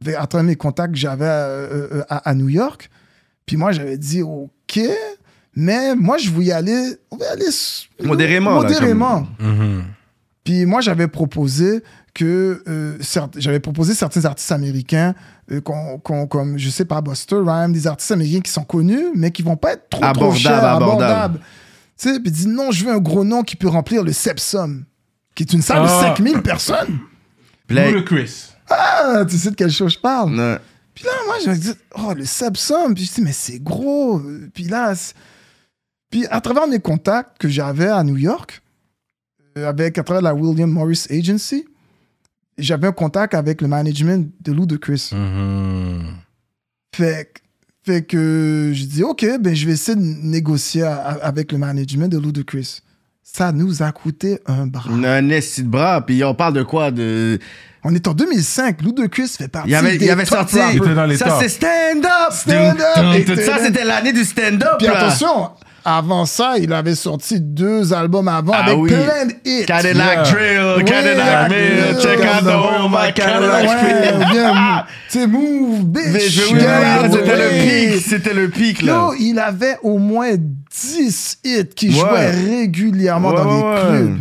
Avec- 0.00 0.16
À 0.16 0.26
travers 0.26 0.44
mes 0.44 0.56
contacts 0.56 0.94
que 0.94 0.98
j'avais 0.98 1.24
euh, 1.28 2.02
à, 2.08 2.28
à 2.30 2.34
New 2.34 2.48
York. 2.48 2.90
Puis 3.46 3.56
moi, 3.56 3.70
j'avais 3.72 3.96
dit, 3.98 4.22
OK, 4.22 4.80
mais 5.54 5.94
moi, 5.94 6.18
je 6.18 6.30
voulais 6.30 6.46
y 6.46 6.52
aller, 6.52 6.96
on 7.12 7.16
va 7.16 7.26
aller 7.32 7.46
Modérément, 8.02 8.60
là, 8.60 8.62
Modérément. 8.68 9.28
Mhm. 9.38 9.84
Puis 10.42 10.66
moi, 10.66 10.80
j'avais 10.80 11.06
proposé 11.08 11.82
que 12.14 12.62
euh, 12.68 12.96
j'avais 13.36 13.58
proposé 13.60 13.92
certains 13.94 14.24
artistes 14.24 14.52
américains, 14.52 15.14
euh, 15.50 15.60
comme 15.60 16.56
je 16.58 16.70
sais 16.70 16.84
pas, 16.84 17.00
Buster 17.00 17.36
Rhymes, 17.44 17.72
des 17.72 17.86
artistes 17.86 18.12
américains 18.12 18.40
qui 18.40 18.52
sont 18.52 18.64
connus, 18.64 19.08
mais 19.14 19.30
qui 19.32 19.42
vont 19.42 19.56
pas 19.56 19.72
être 19.72 19.88
trop, 19.90 20.00
trop 20.00 20.08
Abordables, 20.10 20.38
chers, 20.38 20.64
abordables. 20.64 21.02
abordables. 21.02 21.40
Tu 21.98 22.08
sais, 22.12 22.20
puis 22.20 22.30
il 22.30 22.32
dit 22.32 22.46
non, 22.48 22.70
je 22.70 22.84
veux 22.84 22.92
un 22.92 22.98
gros 22.98 23.24
nom 23.24 23.42
qui 23.42 23.56
peut 23.56 23.68
remplir 23.68 24.02
le 24.04 24.12
Sepsum, 24.12 24.84
qui 25.34 25.42
est 25.42 25.52
une 25.52 25.62
salle 25.62 25.82
Ah. 25.88 26.10
de 26.10 26.16
5000 26.16 26.42
personnes. 26.42 26.98
Puis 27.66 27.76
là, 27.76 27.90
Ludacris. 27.90 28.50
Ah, 28.70 29.24
tu 29.28 29.36
sais 29.36 29.50
de 29.50 29.56
quelle 29.56 29.70
chose 29.70 29.92
je 29.94 29.98
parle? 29.98 30.30
non. 30.30 30.58
Puis 30.94 31.04
là, 31.04 31.10
moi, 31.26 31.34
je 31.44 31.50
me 31.50 31.56
dis, 31.56 31.72
oh, 31.96 32.12
le 32.16 32.24
Sepsum. 32.24 32.94
Puis 32.94 33.04
je 33.06 33.14
dis, 33.14 33.20
mais 33.22 33.32
c'est 33.32 33.58
gros. 33.58 34.22
Puis 34.54 34.64
là, 34.64 34.94
puis 36.08 36.24
à 36.30 36.40
travers 36.40 36.68
mes 36.68 36.78
contacts 36.78 37.36
que 37.38 37.48
j'avais 37.48 37.88
à 37.88 38.04
New 38.04 38.16
York, 38.16 38.62
euh, 39.58 39.68
avec, 39.68 39.98
à 39.98 40.04
travers 40.04 40.22
la 40.22 40.32
William 40.34 40.70
Morris 40.70 41.06
Agency, 41.10 41.64
j'avais 42.58 42.86
un 42.86 42.92
contact 42.92 43.34
avec 43.34 43.60
le 43.60 43.68
management 43.68 44.30
de 44.42 44.52
Ludacris. 44.52 45.10
Mhm. 45.12 46.02
Fait, 46.94 47.32
que- 47.34 47.40
fait 47.92 48.02
que 48.02 48.70
je 48.74 48.84
dis, 48.84 49.02
OK, 49.02 49.26
ben, 49.40 49.54
je 49.54 49.66
vais 49.66 49.72
essayer 49.72 49.96
de 49.96 50.02
négocier 50.02 50.82
avec 50.84 51.52
le 51.52 51.58
management 51.58 52.08
de 52.08 52.18
Ludacris. 52.18 52.80
Ça 53.22 53.52
nous 53.52 53.82
a 53.82 53.90
coûté 53.90 54.38
un 54.46 54.66
bras. 54.66 54.90
Un 54.90 55.28
esti 55.30 55.62
de 55.62 55.68
bras, 55.68 56.04
puis 56.04 56.22
on 56.24 56.34
parle 56.34 56.54
de 56.54 56.62
quoi 56.62 56.90
de... 56.90 57.38
On 57.82 57.94
est 57.94 58.06
en 58.08 58.14
2005. 58.14 58.80
Ludacris 58.82 59.28
fait 59.28 59.48
partie 59.48 59.70
Il 59.70 59.74
avait, 59.74 59.98
des 59.98 60.06
il 60.06 60.10
avait 60.10 60.24
top 60.24 60.38
sorti. 60.38 60.58
rappers. 60.58 60.72
Il 60.74 60.82
était 60.82 60.94
dans 60.94 61.04
les 61.06 61.16
ça, 61.18 61.38
c'est 61.40 61.48
stand-up! 61.48 62.32
Stand 62.32 62.54
Up, 62.80 62.96
Dun, 62.96 63.02
dun, 63.02 63.12
et 63.12 63.24
dun. 63.24 63.36
Ça, 63.36 63.58
c'était 63.62 63.84
l'année 63.84 64.12
du 64.12 64.24
stand-up. 64.24 64.76
Puis 64.78 64.86
là. 64.86 64.98
attention, 65.06 65.50
avant 65.84 66.24
ça, 66.24 66.54
il 66.58 66.72
avait 66.72 66.94
sorti 66.94 67.40
deux 67.40 67.92
albums 67.92 68.28
avant 68.28 68.52
Ah 68.54 68.64
avec 68.64 68.78
oui. 68.78 68.88
plein 68.90 69.26
de 69.26 69.32
hits. 69.44 69.66
Cadillac 69.66 70.26
Yeah. 70.26 70.32
Drill, 70.76 70.84
Cadillac 70.84 71.50
Mill, 71.50 71.58
Drill. 71.58 72.00
check 72.00 72.18
out 72.20 72.44
the 72.44 72.54
home, 72.54 72.90
my 72.92 73.12
Cadillac 73.12 73.66
Drill. 73.66 74.26
bien, 74.32 74.84
tu 75.10 75.18
sais, 75.18 75.26
move, 75.26 75.84
bitch. 75.84 76.04
Mais 76.12 76.20
c'était 76.20 77.36
le 77.36 77.90
pic, 77.92 78.02
c'était 78.06 78.34
le 78.34 78.48
pic, 78.48 78.82
là. 78.82 78.92
Yo, 78.92 79.14
il 79.18 79.38
avait 79.38 79.76
au 79.82 79.98
moins 79.98 80.30
10 80.36 81.38
hits 81.44 81.66
qui 81.76 81.88
Ouais. 81.90 81.94
jouaient 81.94 82.30
régulièrement 82.30 83.30
Ouais, 83.30 83.36
dans 83.36 83.44
les 83.44 83.62
ouais, 83.62 83.74
ouais. 83.74 83.98
clubs. 83.98 84.18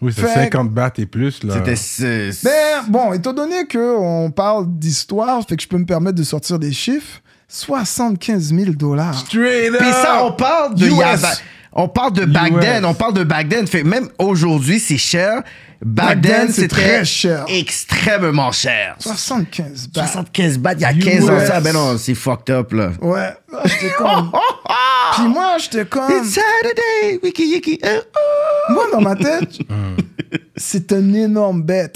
Oui, 0.00 0.12
c'est 0.14 0.22
Fait- 0.22 0.34
50 0.44 0.70
bahts 0.70 0.92
et 0.98 1.06
plus, 1.06 1.42
là. 1.42 1.54
C'était... 1.54 1.74
c'est- 1.74 2.44
Ben, 2.44 2.84
bon, 2.88 3.12
étant 3.14 3.32
donné 3.32 3.66
qu'on 3.66 4.30
parle 4.30 4.66
d'histoire, 4.68 5.42
fait 5.48 5.56
que 5.56 5.62
je 5.62 5.66
peux 5.68 5.78
me 5.78 5.86
permettre 5.86 6.16
de 6.16 6.22
sortir 6.22 6.58
des 6.58 6.70
chiffres. 6.72 7.20
75 7.48 8.52
000 8.54 8.72
dollars. 8.72 9.14
Straight 9.26 9.72
up! 9.72 9.78
Puis 9.78 9.90
ça, 9.90 10.22
on 10.24 10.32
parle 10.32 10.74
de... 10.74 10.86
US. 10.86 11.42
On 11.72 11.88
parle 11.88 12.12
de 12.12 12.24
back 12.24 12.52
US. 12.52 12.60
then, 12.60 12.84
on 12.84 12.94
parle 12.94 13.14
de 13.14 13.24
back 13.24 13.48
then. 13.48 13.66
Fait, 13.66 13.84
même 13.84 14.08
aujourd'hui, 14.18 14.80
c'est 14.80 14.98
cher. 14.98 15.42
Back, 15.80 16.20
Back 16.20 16.22
then, 16.22 16.48
c'était 16.50 16.68
très 16.68 17.04
cher. 17.04 17.44
extrêmement 17.48 18.50
cher. 18.50 18.96
75 18.98 19.88
bahts. 19.88 20.06
75 20.06 20.58
bahts 20.58 20.72
il 20.74 20.80
y 20.80 20.84
a 20.84 20.92
15 20.92 21.30
ans. 21.30 21.46
Ça, 21.46 21.60
ben 21.60 21.72
non, 21.72 21.96
c'est 21.96 22.16
fucked 22.16 22.50
up, 22.50 22.72
là. 22.72 22.90
Ouais, 23.00 23.32
j'étais 23.64 23.94
comme... 23.96 24.32
Puis 25.14 25.28
moi, 25.28 25.56
j'étais 25.58 25.84
comme... 25.84 26.10
It's 26.10 26.30
Saturday, 26.34 27.20
wiki 27.22 27.44
yiki, 27.44 27.78
euh, 27.84 28.00
oh. 28.16 28.72
Moi, 28.72 28.84
dans 28.92 29.00
ma 29.00 29.14
tête, 29.14 29.58
c'est 30.56 30.92
un 30.92 31.14
énorme 31.14 31.62
bet. 31.62 31.92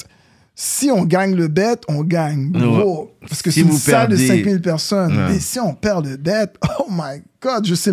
Si 0.65 0.93
on 0.93 1.03
gagne 1.05 1.35
le 1.35 1.49
bet, 1.49 1.75
on 1.89 2.05
gagne. 2.05 2.53
Gros. 2.53 3.13
Parce 3.29 3.43
que 3.43 3.51
Si 3.51 3.63
c'est 3.63 3.67
une 3.69 3.73
salle 3.73 4.11
de 4.11 4.17
perdez- 4.17 4.29
5000 4.29 4.61
personnes. 4.63 5.11
Ouais. 5.17 5.33
Mais 5.33 5.41
si 5.41 5.59
on 5.59 5.75
perd 5.75 6.07
le 6.07 6.17
bet, 6.17 6.53
oh 6.79 6.87
my 6.89 7.21
God, 7.41 7.67
je 7.67 7.75
sais, 7.75 7.91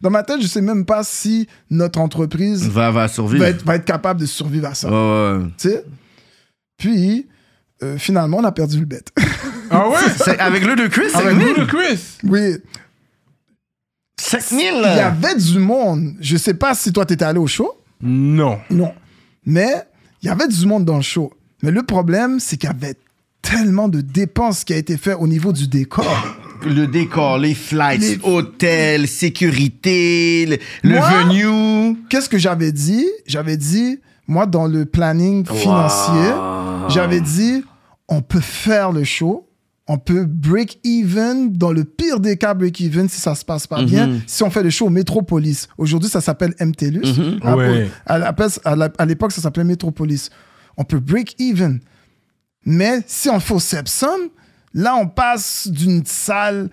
dans 0.00 0.10
ma 0.10 0.22
tête, 0.22 0.40
je 0.40 0.46
sais 0.46 0.60
même 0.60 0.84
pas 0.84 1.02
si 1.02 1.48
notre 1.68 1.98
entreprise 1.98 2.68
Va, 2.68 2.92
va 2.92 3.08
survivre. 3.08 3.42
va 3.42 3.50
être, 3.50 3.64
va 3.64 3.74
être 3.74 3.84
capable 3.84 4.20
de 4.20 4.26
survivre 4.26 4.68
à 4.68 4.74
ça. 4.74 4.88
Ouais. 4.88 5.40
Sais? 5.56 5.84
Puis, 6.78 7.26
euh, 7.82 7.98
finalement, 7.98 8.36
on 8.38 8.44
a 8.44 8.52
perdu 8.52 8.78
le 8.78 8.86
bet. 8.86 9.02
Ah 9.70 9.88
ouais? 9.88 9.96
C'est- 10.24 10.38
Avec 10.38 10.64
le 10.64 10.76
de 10.76 10.86
Chris, 10.86 11.10
Avec 11.14 11.30
5 11.32 11.38
000? 11.42 11.48
Ludacris. 11.54 12.18
oui. 12.22 12.56
5 14.20 14.40
000, 14.42 14.60
Il 14.62 14.82
y 14.96 15.00
avait 15.00 15.34
du 15.34 15.58
monde. 15.58 16.14
Je 16.20 16.36
sais 16.36 16.54
pas 16.54 16.74
si 16.74 16.92
toi, 16.92 17.04
t'étais 17.04 17.24
allé 17.24 17.40
au 17.40 17.48
show. 17.48 17.72
Non. 18.00 18.60
Non. 18.70 18.92
Mais 19.44 19.74
il 20.22 20.26
y 20.26 20.28
avait 20.28 20.46
du 20.46 20.64
monde 20.66 20.84
dans 20.84 20.96
le 20.96 21.02
show. 21.02 21.32
Mais 21.62 21.70
le 21.70 21.82
problème, 21.82 22.40
c'est 22.40 22.56
qu'il 22.56 22.68
y 22.68 22.72
avait 22.72 22.96
tellement 23.40 23.88
de 23.88 24.00
dépenses 24.00 24.64
qui 24.64 24.72
a 24.72 24.76
été 24.76 24.96
fait 24.96 25.14
au 25.14 25.26
niveau 25.26 25.52
du 25.52 25.68
décor. 25.68 26.06
Le 26.64 26.86
décor, 26.86 27.38
les 27.38 27.54
flights, 27.54 28.00
Les- 28.00 28.18
hôtels, 28.22 29.08
sécurité, 29.08 30.46
le, 30.46 30.58
le 30.88 30.96
Moi? 30.96 31.10
venue. 31.24 31.96
Qu'est-ce 32.08 32.28
que 32.28 32.38
j'avais 32.38 32.72
dit? 32.72 33.06
J'avais 33.26 33.56
dit, 33.56 33.98
moi, 34.28 34.46
dans 34.46 34.66
le 34.66 34.84
planning 34.84 35.44
financier, 35.46 36.30
j'avais 36.88 37.20
dit, 37.20 37.64
on 38.08 38.22
peut 38.22 38.40
faire 38.40 38.92
le 38.92 39.04
show. 39.04 39.48
On 39.88 39.98
peut 39.98 40.24
break 40.24 40.78
even, 40.84 41.52
dans 41.52 41.72
le 41.72 41.82
pire 41.84 42.20
des 42.20 42.36
cas, 42.36 42.54
break 42.54 42.80
even 42.80 43.08
si 43.08 43.20
ça 43.20 43.34
se 43.34 43.44
passe 43.44 43.66
pas 43.66 43.82
bien, 43.82 44.10
si 44.28 44.44
on 44.44 44.50
fait 44.50 44.62
le 44.62 44.70
show 44.70 44.86
au 44.86 44.90
Métropolis. 44.90 45.68
Aujourd'hui, 45.76 46.08
ça 46.08 46.20
s'appelle 46.20 46.54
MTLUS. 46.60 47.02
À- 47.42 47.56
Ouais. 47.56 47.90
À, 48.06 48.18
la- 48.18 48.34
à 48.64 48.76
la- 48.76 48.92
à 48.96 49.04
l'époque, 49.06 49.32
ça 49.32 49.40
s'appelait 49.42 49.64
Métropolis. 49.64 50.30
On 50.76 50.84
peut 50.84 51.00
break 51.00 51.34
even. 51.40 51.80
Mais 52.64 53.00
si 53.06 53.28
on 53.28 53.40
fait 53.40 53.54
au 53.54 53.60
Sepsum, 53.60 54.28
là, 54.74 54.94
on 54.96 55.06
passe 55.08 55.68
d'une 55.68 56.04
salle 56.06 56.70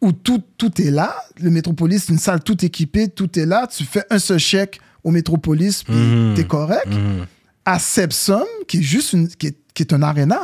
où 0.00 0.12
tout, 0.12 0.42
tout 0.58 0.80
est 0.80 0.90
là. 0.90 1.14
Le 1.40 1.50
Métropolis, 1.50 2.04
c'est 2.06 2.12
une 2.12 2.18
salle 2.18 2.42
tout 2.42 2.64
équipée, 2.64 3.08
tout 3.08 3.38
est 3.38 3.46
là. 3.46 3.66
Tu 3.66 3.84
fais 3.84 4.04
un 4.10 4.18
seul 4.18 4.38
chèque 4.38 4.80
au 5.04 5.10
Métropolis, 5.10 5.82
puis 5.84 5.94
Mhm. 5.94 6.34
t'es 6.34 6.44
correct. 6.44 6.88
Mhm. 6.88 7.26
À 7.64 7.78
Sepsum, 7.78 8.44
qui 8.68 8.78
est 8.78 8.82
juste 8.82 9.12
une, 9.12 9.28
qui 9.28 9.48
est, 9.48 9.58
qui 9.74 9.82
est 9.82 9.92
un 9.92 10.02
aréna. 10.02 10.42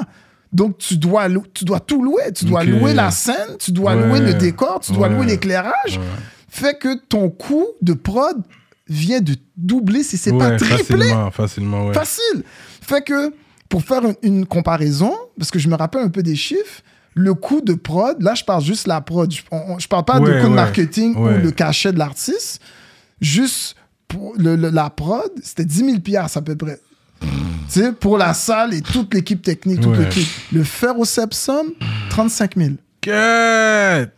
Donc, 0.52 0.76
tu 0.78 0.96
dois, 0.98 1.28
tu 1.54 1.64
dois 1.64 1.80
tout 1.80 2.02
louer. 2.02 2.32
Tu 2.34 2.44
dois 2.44 2.62
louer 2.64 2.92
la 2.92 3.10
scène, 3.10 3.56
tu 3.58 3.72
dois 3.72 3.96
Ouais. 3.96 4.06
louer 4.06 4.20
le 4.20 4.34
décor, 4.34 4.80
tu 4.80 4.92
dois 4.92 5.08
Ouais. 5.08 5.14
louer 5.14 5.26
l'éclairage. 5.26 5.98
Fait 6.48 6.78
que 6.78 6.98
ton 7.08 7.30
coût 7.30 7.66
de 7.80 7.94
prod 7.94 8.36
vient 8.88 9.20
de 9.22 9.34
doubler, 9.56 10.02
si 10.02 10.18
c'est 10.18 10.36
pas 10.36 10.56
triplé. 10.58 10.76
facilement, 10.98 11.30
facilement. 11.30 11.92
Facile. 11.94 12.42
Fait 12.82 13.02
que, 13.02 13.32
pour 13.68 13.82
faire 13.82 14.02
une, 14.22 14.44
comparaison, 14.46 15.14
parce 15.38 15.50
que 15.50 15.58
je 15.58 15.68
me 15.68 15.74
rappelle 15.76 16.02
un 16.02 16.08
peu 16.10 16.22
des 16.22 16.36
chiffres, 16.36 16.82
le 17.14 17.32
coût 17.34 17.60
de 17.60 17.74
prod, 17.74 18.20
là, 18.22 18.34
je 18.34 18.44
parle 18.44 18.62
juste 18.62 18.86
la 18.86 19.00
prod. 19.00 19.30
Je, 19.32 19.42
on- 19.50 19.78
je 19.78 19.86
parle 19.88 20.04
pas 20.04 20.18
Ouais, 20.20 20.34
de 20.36 20.40
coût 20.42 20.48
de 20.48 20.54
marketing 20.54 21.14
Ouais. 21.16 21.36
ou 21.36 21.42
le 21.42 21.50
cachet 21.50 21.92
de 21.92 21.98
l'artiste. 21.98 22.60
Juste 23.20 23.76
pour 24.08 24.34
le- 24.36 24.56
le- 24.56 24.70
la 24.70 24.90
prod, 24.90 25.30
c'était 25.42 25.64
10 25.64 25.84
000 25.84 26.00
piastres 26.00 26.38
à 26.38 26.42
peu 26.42 26.56
près. 26.56 26.80
Tu 27.20 27.28
sais, 27.80 27.92
pour 27.92 28.18
la 28.18 28.34
salle 28.34 28.74
et 28.74 28.82
toute 28.82 29.14
l'équipe 29.14 29.40
technique, 29.40 29.80
toute 29.80 29.96
l'équipe. 29.96 30.26
Le 30.52 30.64
faire 30.64 30.98
au 30.98 31.04
Sepsum, 31.04 31.72
35 32.10 32.56
000. 32.56 32.70
Cut! 33.00 34.10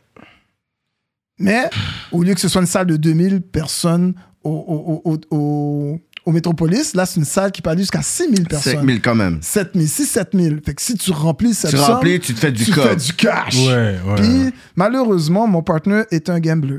Mais 1.38 1.68
au 2.12 2.22
lieu 2.22 2.34
que 2.34 2.40
ce 2.40 2.48
soit 2.48 2.60
une 2.60 2.66
salle 2.66 2.86
de 2.86 2.96
2000 2.96 3.40
personnes 3.42 4.14
au, 4.42 4.50
au, 4.50 5.10
au, 5.12 5.20
au, 5.36 6.00
au- 6.26 6.32
Métropolis, 6.32 6.94
là, 6.94 7.06
c'est 7.06 7.18
une 7.20 7.24
salle 7.24 7.52
qui 7.52 7.62
peut 7.62 7.70
aller 7.70 7.82
jusqu'à 7.82 8.02
6000 8.02 8.46
personnes. 8.46 8.74
5 8.80 8.84
000 8.86 8.98
quand 9.02 9.14
même. 9.14 9.38
7000, 9.40 9.88
6 9.88 10.06
7000. 10.06 10.60
Fait 10.64 10.74
que 10.74 10.82
si 10.82 10.94
tu 10.94 11.10
remplis 11.12 11.54
cette 11.54 11.70
Tu 11.70 11.76
somme, 11.76 11.86
remplis, 11.86 12.20
tu 12.20 12.34
te 12.34 12.40
fais 12.40 12.52
du 12.52 12.64
tu 12.64 12.72
fais 12.72 12.96
du 12.96 13.12
cash. 13.12 13.56
Ouais, 13.66 13.98
ouais. 14.06 14.14
Puis 14.16 14.54
malheureusement, 14.76 15.46
mon 15.46 15.62
partenaire 15.62 16.04
est 16.10 16.28
un 16.30 16.40
gambler. 16.40 16.78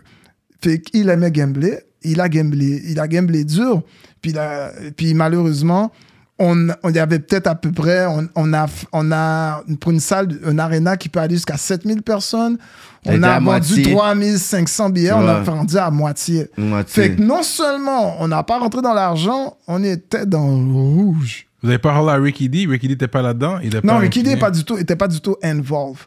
Fait 0.61 0.79
qu'il 0.79 1.09
aimait 1.09 1.31
gambler, 1.31 1.79
il 2.03 2.19
a 2.21 2.29
gamblé, 2.29 2.81
il 2.87 2.99
a 2.99 3.07
gamblé 3.07 3.43
dur. 3.43 3.81
Puis 4.21 5.13
malheureusement, 5.13 5.91
on, 6.39 6.67
on 6.83 6.89
y 6.91 6.99
avait 6.99 7.19
peut-être 7.19 7.47
à 7.47 7.55
peu 7.55 7.71
près, 7.71 8.05
on, 8.07 8.27
on 8.35 8.53
a, 8.53 8.65
on 8.91 9.11
a, 9.11 9.63
pour 9.79 9.91
une 9.91 9.99
salle, 9.99 10.37
un 10.45 10.59
arena 10.59 10.97
qui 10.97 11.07
peut 11.09 11.19
aller 11.19 11.35
jusqu'à 11.35 11.57
7000 11.57 12.01
personnes, 12.01 12.57
on 13.05 13.21
a 13.23 13.29
à 13.29 13.39
vendu 13.39 13.45
moitié. 13.45 13.83
3500 13.93 14.89
billets, 14.89 15.11
on 15.13 15.27
a 15.27 15.39
vendu 15.41 15.77
à 15.77 15.89
moitié. 15.91 16.47
Moitié. 16.57 17.03
Fait 17.03 17.15
que 17.15 17.21
non 17.21 17.43
seulement 17.43 18.17
on 18.21 18.27
n'a 18.27 18.43
pas 18.43 18.59
rentré 18.59 18.81
dans 18.81 18.93
l'argent, 18.93 19.57
on 19.67 19.83
était 19.83 20.25
dans 20.25 20.47
le 20.47 20.71
rouge. 20.73 21.47
Vous 21.63 21.69
avez 21.69 21.79
parlé 21.79 22.11
à 22.11 22.15
Ricky 22.15 22.49
D. 22.49 22.65
Ricky 22.67 22.87
D 22.87 22.93
n'était 22.93 23.07
pas 23.07 23.21
là-dedans. 23.21 23.59
il 23.63 23.73
Non, 23.75 23.81
pas 23.81 23.97
Ricky 23.99 24.21
D 24.21 24.29
impliqué. 24.29 24.31
était 24.31 24.39
pas 24.39 24.51
du 24.51 24.63
tout, 24.65 24.77
était 24.77 24.95
pas 24.95 25.07
du 25.07 25.21
tout 25.21 25.35
involved. 25.43 25.99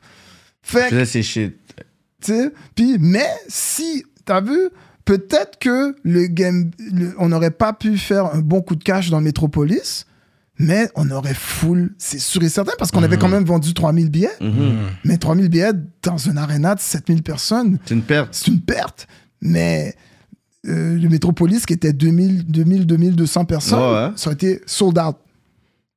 Fait 0.63 0.83
que 0.83 0.89
faisais 0.91 1.05
ces 1.07 1.23
shit. 1.23 1.57
Tu 2.23 2.33
sais, 2.33 2.53
puis, 2.75 2.97
mais 3.01 3.27
si, 3.49 4.05
t'as 4.25 4.41
vu, 4.41 4.59
peut-être 5.05 5.59
que 5.59 5.97
le 6.03 6.27
game, 6.27 6.71
le- 6.93 7.15
on 7.19 7.29
n'aurait 7.29 7.51
pas 7.53 7.73
pu 7.73 7.97
faire 7.97 8.27
un 8.35 8.41
bon 8.41 8.61
coup 8.61 8.75
de 8.77 8.83
cash 8.85 9.09
dans 9.11 9.19
le 9.19 9.25
Metropolis, 9.25 10.05
mais 10.59 10.89
on 10.97 11.11
aurait 11.11 11.35
full, 11.35 11.95
c'est 11.99 12.19
sûr 12.19 12.43
et 12.43 12.49
certain, 12.49 12.73
parce 12.79 12.91
qu'on 12.91 13.03
avait 13.03 13.17
quand 13.19 13.29
même 13.29 13.45
vendu 13.45 13.75
3000 13.75 14.11
billets. 14.11 14.31
Mais 15.05 15.17
3000 15.17 15.49
billets 15.49 15.73
dans 16.03 16.29
un 16.29 16.37
arena 16.37 16.75
de 16.75 16.81
7000 16.81 17.23
personnes, 17.23 17.79
C'est 17.85 17.95
une 17.95 18.03
perte. 18.03 18.29
c'est 18.35 18.49
une 18.49 18.61
perte. 18.61 19.07
Mais 19.41 19.95
euh, 20.67 20.99
le 20.99 21.09
Metropolis, 21.09 21.65
qui 21.67 21.73
était 21.75 21.93
2000, 21.93 22.45
2000 22.47 22.87
2200 22.87 23.45
personnes, 23.45 23.79
Ouais, 23.79 24.07
ouais. 24.09 24.13
ça 24.17 24.29
aurait 24.31 24.35
été 24.35 24.61
sold 24.67 24.99
out. 24.99 25.17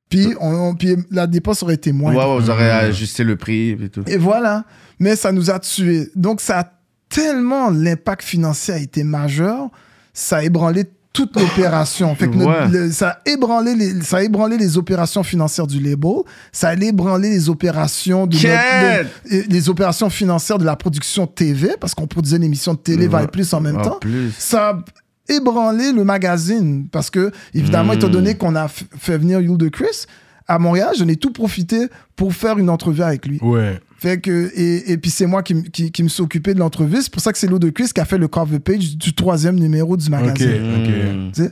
Puis, 0.08 0.28
on, 0.40 0.52
on- 0.54 0.74
puis 0.74 0.94
la 1.10 1.26
dépense 1.26 1.62
aurait 1.62 1.74
été 1.74 1.90
Ouais, 1.90 1.96
moindre. 1.96 2.34
ouais, 2.36 2.40
vous 2.40 2.50
aurez 2.50 2.70
ajusté 2.70 3.24
le 3.24 3.36
prix 3.36 3.70
et 3.70 3.88
tout. 3.88 4.02
Et 4.06 4.16
voilà. 4.18 4.64
Mais 4.98 5.16
ça 5.16 5.32
nous 5.32 5.50
a 5.50 5.58
tués. 5.58 6.10
Donc, 6.14 6.40
ça 6.40 6.60
a 6.60 6.72
tellement, 7.08 7.70
l'impact 7.70 8.22
financier 8.22 8.74
a 8.74 8.78
été 8.78 9.04
majeur, 9.04 9.70
ça 10.12 10.36
a 10.38 10.42
ébranlé 10.44 10.84
toute 11.12 11.38
l'opération. 11.38 12.14
Fait 12.14 12.28
que 12.28 12.36
notre- 12.36 12.50
Ouais. 12.50 12.68
le- 12.68 12.90
ça, 12.90 13.18
a 13.24 13.30
ébranlé 13.30 13.74
les, 13.74 14.00
ça 14.02 14.18
a 14.18 14.22
ébranlé 14.22 14.56
les 14.56 14.78
opérations 14.78 15.22
financières 15.22 15.66
du 15.66 15.78
label, 15.80 16.22
ça 16.52 16.70
a 16.70 16.74
ébranlé 16.74 17.30
les 17.30 17.48
opérations 17.48 18.26
de, 18.26 18.36
Quête! 18.36 18.50
notre- 19.04 19.28
de- 19.30 19.34
et 19.36 19.42
les 19.48 19.68
opérations 19.68 20.08
financières 20.10 20.58
de 20.58 20.64
la 20.64 20.76
production 20.76 21.26
TV, 21.26 21.74
parce 21.78 21.94
qu'on 21.94 22.06
produisait 22.06 22.36
une 22.38 22.44
émission 22.44 22.72
de 22.74 22.78
télé, 22.78 23.08
Ouais. 23.08 23.26
Plus 23.28 23.52
en 23.54 23.60
même 23.60 23.76
En 23.78 23.82
temps. 23.82 23.98
plus. 24.00 24.32
Ça 24.38 24.70
a 24.70 25.32
ébranlé 25.32 25.92
le 25.92 26.04
magazine, 26.04 26.86
parce 26.90 27.10
que, 27.10 27.30
évidemment, 27.54 27.92
Mm. 27.92 27.96
étant 27.96 28.08
donné 28.08 28.34
qu'on 28.36 28.56
a 28.56 28.68
fait 28.68 29.18
venir 29.18 29.40
Yul 29.40 29.56
de 29.58 29.68
Chris, 29.68 30.06
à 30.48 30.58
Montréal, 30.58 30.90
j'en 30.98 31.06
ai 31.08 31.16
tout 31.16 31.32
profité 31.32 31.88
pour 32.16 32.32
faire 32.34 32.58
une 32.58 32.68
entrevue 32.68 33.02
avec 33.02 33.26
lui. 33.26 33.38
Ouais. 33.42 33.78
Fait 34.02 34.20
que, 34.20 34.50
et, 34.56 34.90
et 34.90 34.96
puis 34.98 35.10
c'est 35.10 35.26
moi 35.26 35.44
qui, 35.44 35.62
qui, 35.70 35.92
qui 35.92 36.02
me 36.02 36.08
suis 36.08 36.22
occupé 36.22 36.54
de 36.54 36.58
l'entrevue. 36.58 36.98
C'est 37.02 37.12
pour 37.12 37.22
ça 37.22 37.30
que 37.32 37.38
c'est 37.38 37.46
Lo 37.46 37.60
de 37.60 37.70
Chris 37.70 37.90
qui 37.94 38.00
a 38.00 38.04
fait 38.04 38.18
le 38.18 38.26
cover 38.26 38.58
page 38.58 38.96
du 38.96 39.14
troisième 39.14 39.54
numéro 39.60 39.96
du 39.96 40.10
magazine. 40.10 40.48
Mm. 41.36 41.48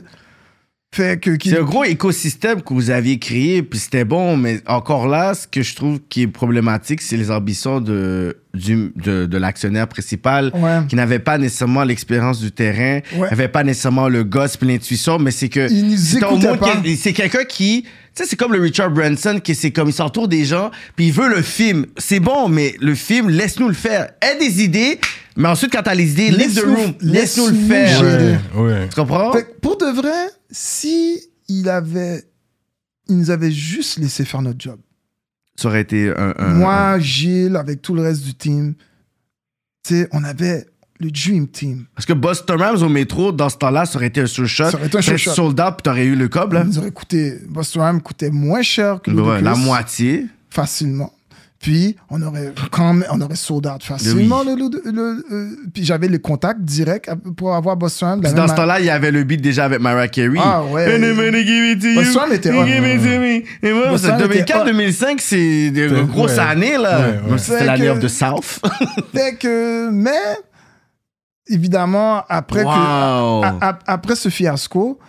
Fait 0.93 1.17
que. 1.21 1.31
qui- 1.37 1.49
C'est 1.51 1.59
un 1.59 1.63
gros 1.63 1.85
écosystème 1.85 2.61
que 2.61 2.73
vous 2.73 2.89
aviez 2.89 3.17
créé, 3.19 3.63
puis 3.63 3.79
c'était 3.79 4.03
bon, 4.03 4.35
mais 4.35 4.61
encore 4.67 5.07
là, 5.07 5.33
ce 5.33 5.47
que 5.47 5.61
je 5.61 5.73
trouve 5.75 5.99
qui 6.09 6.23
est 6.23 6.27
problématique, 6.27 7.01
c'est 7.01 7.15
les 7.15 7.31
ambitions 7.31 7.79
de, 7.79 8.35
du, 8.53 8.91
de, 8.95 9.25
de 9.25 9.37
l'actionnaire 9.37 9.87
principal, 9.87 10.51
Ouais. 10.53 10.79
qui 10.89 10.95
n'avait 10.95 11.19
pas 11.19 11.37
nécessairement 11.37 11.83
l'expérience 11.83 12.39
du 12.39 12.51
terrain, 12.51 12.99
Ouais. 13.15 13.29
n'avait 13.29 13.47
pas 13.47 13.63
nécessairement 13.63 14.09
le 14.09 14.23
gosse 14.23 14.57
puis 14.57 14.67
l'intuition, 14.67 15.19
mais 15.19 15.31
c'est 15.31 15.49
que 15.49 15.71
Il 15.71 15.89
nous 15.89 15.97
c'est 15.97 17.13
quelqu'un 17.13 17.43
qui, 17.45 17.83
tu 17.83 17.89
sais, 18.13 18.25
c'est 18.25 18.35
comme 18.35 18.53
le 18.53 18.59
Richard 18.61 18.91
Branson, 18.91 19.39
qui 19.43 19.55
c'est 19.55 19.71
comme 19.71 19.87
il 19.89 19.93
s'entoure 19.93 20.27
des 20.27 20.43
gens, 20.45 20.69
puis 20.95 21.07
il 21.07 21.13
veut 21.13 21.29
le 21.29 21.41
film. 21.41 21.85
C'est 21.97 22.19
bon, 22.19 22.49
mais 22.49 22.75
le 22.81 22.93
film, 22.95 23.29
laisse-nous 23.29 23.69
le 23.69 23.73
faire. 23.73 24.09
Aie 24.21 24.37
des 24.39 24.61
idées, 24.63 24.99
mais 25.37 25.47
ensuite 25.47 25.71
quand 25.71 25.83
t'as 25.83 25.95
les 25.95 26.11
idées, 26.11 26.29
leave 26.31 26.53
the 26.53 26.55
Laisse-nous- 26.55 26.75
room, 26.75 26.93
laisse-nous 27.01 27.47
le 27.47 27.55
faire. 27.55 28.01
Ouais, 28.55 28.61
ouais. 28.63 28.89
Tu 28.89 28.95
comprends? 28.95 29.31
Fait 29.31 29.43
que 29.43 29.59
pour 29.61 29.77
de 29.77 29.85
vrai, 29.95 30.27
si 30.49 31.21
il 31.47 31.69
avait. 31.69 32.23
Il 33.09 33.17
nous 33.17 33.29
avait 33.31 33.51
juste 33.51 33.97
laissé 33.99 34.23
faire 34.25 34.41
notre 34.41 34.59
job. 34.59 34.77
Ça 35.55 35.67
aurait 35.67 35.81
été 35.81 36.09
un. 36.15 36.33
un- 36.37 36.53
Moi, 36.53 36.99
Gilles, 36.99 37.55
avec 37.55 37.81
tout 37.81 37.93
le 37.93 38.01
reste 38.01 38.23
du 38.23 38.33
team, 38.33 38.73
tu 39.87 39.95
sais, 40.01 40.09
on 40.11 40.23
avait 40.23 40.65
le 40.99 41.09
Dream 41.11 41.47
Team. 41.47 41.85
Parce 41.95 42.05
que 42.05 42.13
Boston 42.13 42.61
Rams 42.61 42.83
au 42.83 42.89
métro, 42.89 43.31
dans 43.31 43.49
ce 43.49 43.57
temps-là, 43.57 43.85
ça 43.85 43.97
aurait 43.97 44.07
été 44.07 44.21
un 44.21 44.27
sure 44.27 44.47
shot. 44.47 44.65
Ça 44.71 44.77
aurait 44.77 44.87
été 44.87 44.97
un 44.97 45.01
T'aurais 45.01 45.17
sure 45.17 45.33
shot. 45.33 45.47
sold 45.47 45.59
out, 45.59 45.73
puis 45.77 45.83
t'aurais 45.83 46.05
eu 46.05 46.15
le 46.15 46.27
cob, 46.29 46.53
là. 46.53 46.61
Il 46.63 46.67
nous 46.69 46.77
aurait 46.79 46.91
coûté. 46.91 47.39
Boston 47.47 47.81
Ram 47.81 48.01
coûtait 48.01 48.29
moins 48.29 48.61
cher 48.61 49.01
que 49.01 49.09
le 49.11 49.21
Ouais, 49.21 49.41
la 49.41 49.55
moitié. 49.55 50.27
facilement. 50.49 51.11
Puis, 51.61 51.95
on 52.09 52.19
aurait 52.23 52.53
quand 52.71 52.91
même, 52.93 53.05
on 53.11 53.21
aurait 53.21 53.35
sold 53.35 53.67
out 53.67 53.83
facilement. 53.83 54.43
le, 54.43 54.55
le- 54.55 54.91
le- 54.91 55.25
euh, 55.31 55.49
puis, 55.71 55.85
j'avais 55.85 56.07
le 56.07 56.17
contact 56.17 56.61
direct 56.61 57.11
pour 57.37 57.53
avoir 57.55 57.77
Boston 57.77 58.19
de 58.19 58.25
Puis 58.25 58.33
dans 58.33 58.47
ce 58.47 58.55
temps-là, 58.55 58.79
il 58.79 58.87
y 58.87 58.89
avait 58.89 59.11
le 59.11 59.23
beat 59.23 59.41
déjà 59.41 59.65
avec 59.65 59.79
Mariah 59.79 60.07
Carey. 60.07 60.39
Ah 60.39 60.63
ouais. 60.63 60.97
Boston 61.95 62.33
était 62.33 62.49
You 62.49 62.61
hot. 62.61 62.65
give 62.65 62.83
it 62.85 63.01
to 63.01 63.19
me. 63.19 63.43
Et 63.61 63.73
moi, 63.73 63.89
Boston 63.89 64.15
c'est 64.17 64.23
Ram 64.23 64.31
était 64.31 64.43
2004-2005, 64.53 65.19
c'est 65.19 65.69
des 65.71 65.87
Ouais. 65.87 66.03
grosses 66.05 66.37
années, 66.39 66.77
là. 66.77 66.99
Ouais, 66.99 67.31
ouais. 67.33 67.37
C'était 67.37 67.65
l'année 67.65 67.85
que- 67.85 67.91
of 67.91 67.99
the 67.99 68.07
South. 68.07 68.59
Fait 69.13 69.35
que, 69.35 69.89
mais, 69.91 70.09
évidemment, 71.47 72.23
après, 72.29 72.61
que, 72.63 72.67
Wow. 72.67 73.43
a- 73.43 73.57
a- 73.61 73.79
après 73.87 74.15
ce 74.15 74.29
fiasco, 74.29 74.99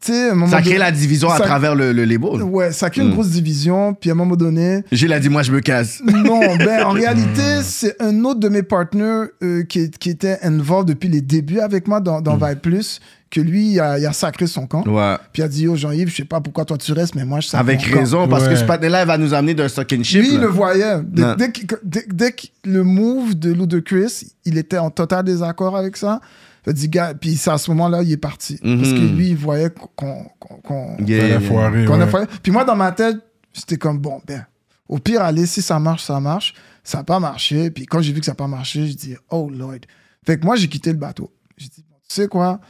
tu 0.00 0.12
sais, 0.12 0.28
à 0.28 0.32
un 0.32 0.34
moment 0.34 0.46
Ça 0.50 0.60
crée 0.60 0.70
donné- 0.72 0.78
la 0.78 0.90
division 0.92 1.30
à 1.30 1.38
travers 1.40 1.74
le, 1.74 1.92
le 1.92 2.04
label. 2.04 2.42
Ouais, 2.42 2.70
ça 2.70 2.90
crée 2.90 3.02
une 3.02 3.08
Mm. 3.08 3.12
grosse 3.12 3.30
division. 3.30 3.94
Puis, 3.94 4.10
à 4.10 4.12
un 4.12 4.16
moment 4.16 4.36
donné, 4.36 4.82
Gilles 4.92 5.12
a 5.12 5.18
dit, 5.18 5.28
moi, 5.30 5.42
je 5.42 5.52
me 5.52 5.60
casse. 5.60 6.00
Non, 6.04 6.56
ben 6.58 6.84
en 6.84 6.90
réalité, 6.92 7.62
c'est 7.62 8.00
un 8.00 8.24
autre 8.24 8.40
de 8.40 8.48
mes 8.48 8.62
partenaires 8.62 9.28
euh, 9.42 9.62
qui, 9.64 9.90
qui 9.90 10.10
était 10.10 10.38
involved 10.42 10.88
depuis 10.88 11.08
les 11.08 11.22
débuts 11.22 11.60
avec 11.60 11.88
moi 11.88 12.00
dans, 12.00 12.20
dans 12.20 12.36
Vibe 12.36 12.58
Plus, 12.58 13.00
que 13.30 13.40
lui, 13.40 13.72
il 13.72 13.80
a, 13.80 13.98
il 13.98 14.06
a 14.06 14.12
sacré 14.12 14.46
son 14.46 14.66
camp. 14.66 14.86
Ouais. 14.86 15.16
Puis 15.32 15.42
il 15.42 15.44
a 15.44 15.48
dit, 15.48 15.66
oh 15.66 15.74
Jean-Yves, 15.76 16.10
je 16.10 16.16
sais 16.16 16.24
pas 16.24 16.40
pourquoi 16.40 16.64
toi 16.64 16.76
tu 16.78 16.92
restes, 16.92 17.14
mais 17.16 17.24
moi 17.24 17.40
je 17.40 17.48
sacre 17.48 17.60
Avec 17.62 17.80
mon 17.88 17.92
camp. 17.94 17.98
raison, 18.00 18.28
parce 18.28 18.46
que 18.46 18.54
ce 18.54 18.64
patin-là, 18.64 19.02
il 19.02 19.06
va 19.06 19.18
nous 19.18 19.34
amener 19.34 19.54
d'un 19.54 19.68
stock 19.68 19.92
and 19.98 20.04
ship. 20.04 20.20
Lui, 20.20 20.34
il 20.34 20.40
le 20.40 20.46
voyait. 20.46 20.98
Dès, 21.04 21.22
Non. 21.22 21.34
dès 21.36 21.50
qu'il- 21.50 21.66
dès- 21.82 22.06
dès 22.12 22.32
que 22.32 22.46
le 22.64 22.84
move 22.84 23.34
de 23.34 23.52
Lou 23.52 23.66
de 23.66 23.80
Chris, 23.80 24.28
il 24.44 24.58
était 24.58 24.78
en 24.78 24.90
total 24.90 25.24
désaccord 25.24 25.76
avec 25.76 25.96
ça. 25.96 26.20
Il 26.66 26.70
a 26.70 26.72
dit, 26.72 26.88
gars, 26.88 27.14
puis 27.14 27.36
c'est 27.36 27.50
à 27.50 27.58
ce 27.58 27.70
moment-là, 27.70 28.02
il 28.02 28.10
est 28.12 28.16
parti. 28.16 28.56
Parce 28.56 28.92
que 28.92 28.98
Mhm. 28.98 29.16
lui, 29.16 29.28
il 29.30 29.36
voyait 29.36 29.70
qu'on 29.70 30.24
qu'on- 30.38 30.56
qu'on- 30.60 30.96
Yeah, 31.04 31.28
yeah, 31.28 31.36
a 31.36 31.40
foiré. 31.40 31.84
qu'on 31.84 32.00
a 32.00 32.04
ouais. 32.04 32.10
foiré. 32.10 32.26
Puis 32.42 32.50
moi, 32.52 32.64
dans 32.64 32.74
ma 32.76 32.90
tête, 32.92 33.16
c'était 33.52 33.76
comme, 33.78 33.98
bon, 33.98 34.20
ben, 34.26 34.44
au 34.88 34.98
pire, 34.98 35.22
allez, 35.22 35.46
si 35.46 35.62
ça 35.62 35.78
marche, 35.78 36.02
ça 36.04 36.18
marche. 36.20 36.54
Ça 36.82 36.98
n'a 36.98 37.04
pas 37.04 37.18
marché. 37.20 37.70
Puis 37.70 37.86
quand 37.86 38.00
j'ai 38.00 38.12
vu 38.12 38.20
que 38.20 38.26
ça 38.26 38.32
n'a 38.32 38.36
pas 38.36 38.46
marché, 38.48 38.86
j'ai 38.86 38.94
dit, 38.94 39.16
oh 39.30 39.48
Lord. 39.50 39.78
Fait 40.24 40.38
que 40.38 40.44
moi, 40.44 40.56
j'ai 40.56 40.68
quitté 40.68 40.90
le 40.92 40.98
bateau. 40.98 41.32
J'ai 41.56 41.68
dit, 41.68 41.82
tu 41.84 41.84
sais 42.08 42.28
quoi? 42.28 42.60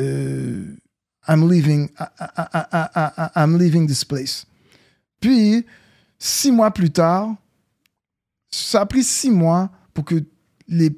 Euh, 0.00 0.76
I'm 1.28 1.50
leaving, 1.50 1.88
I- 1.98 2.04
I- 2.20 2.42
I- 2.54 2.66
I- 2.94 3.10
I- 3.18 3.28
I'm 3.36 3.58
leaving 3.58 3.86
this 3.86 4.04
place. 4.04 4.46
Puis, 5.20 5.64
six 6.18 6.50
mois 6.52 6.70
plus 6.70 6.90
tard, 6.90 7.34
ça 8.50 8.82
a 8.82 8.86
pris 8.86 9.02
six 9.04 9.30
mois 9.30 9.70
pour 9.94 10.04
que 10.04 10.16
les 10.68 10.90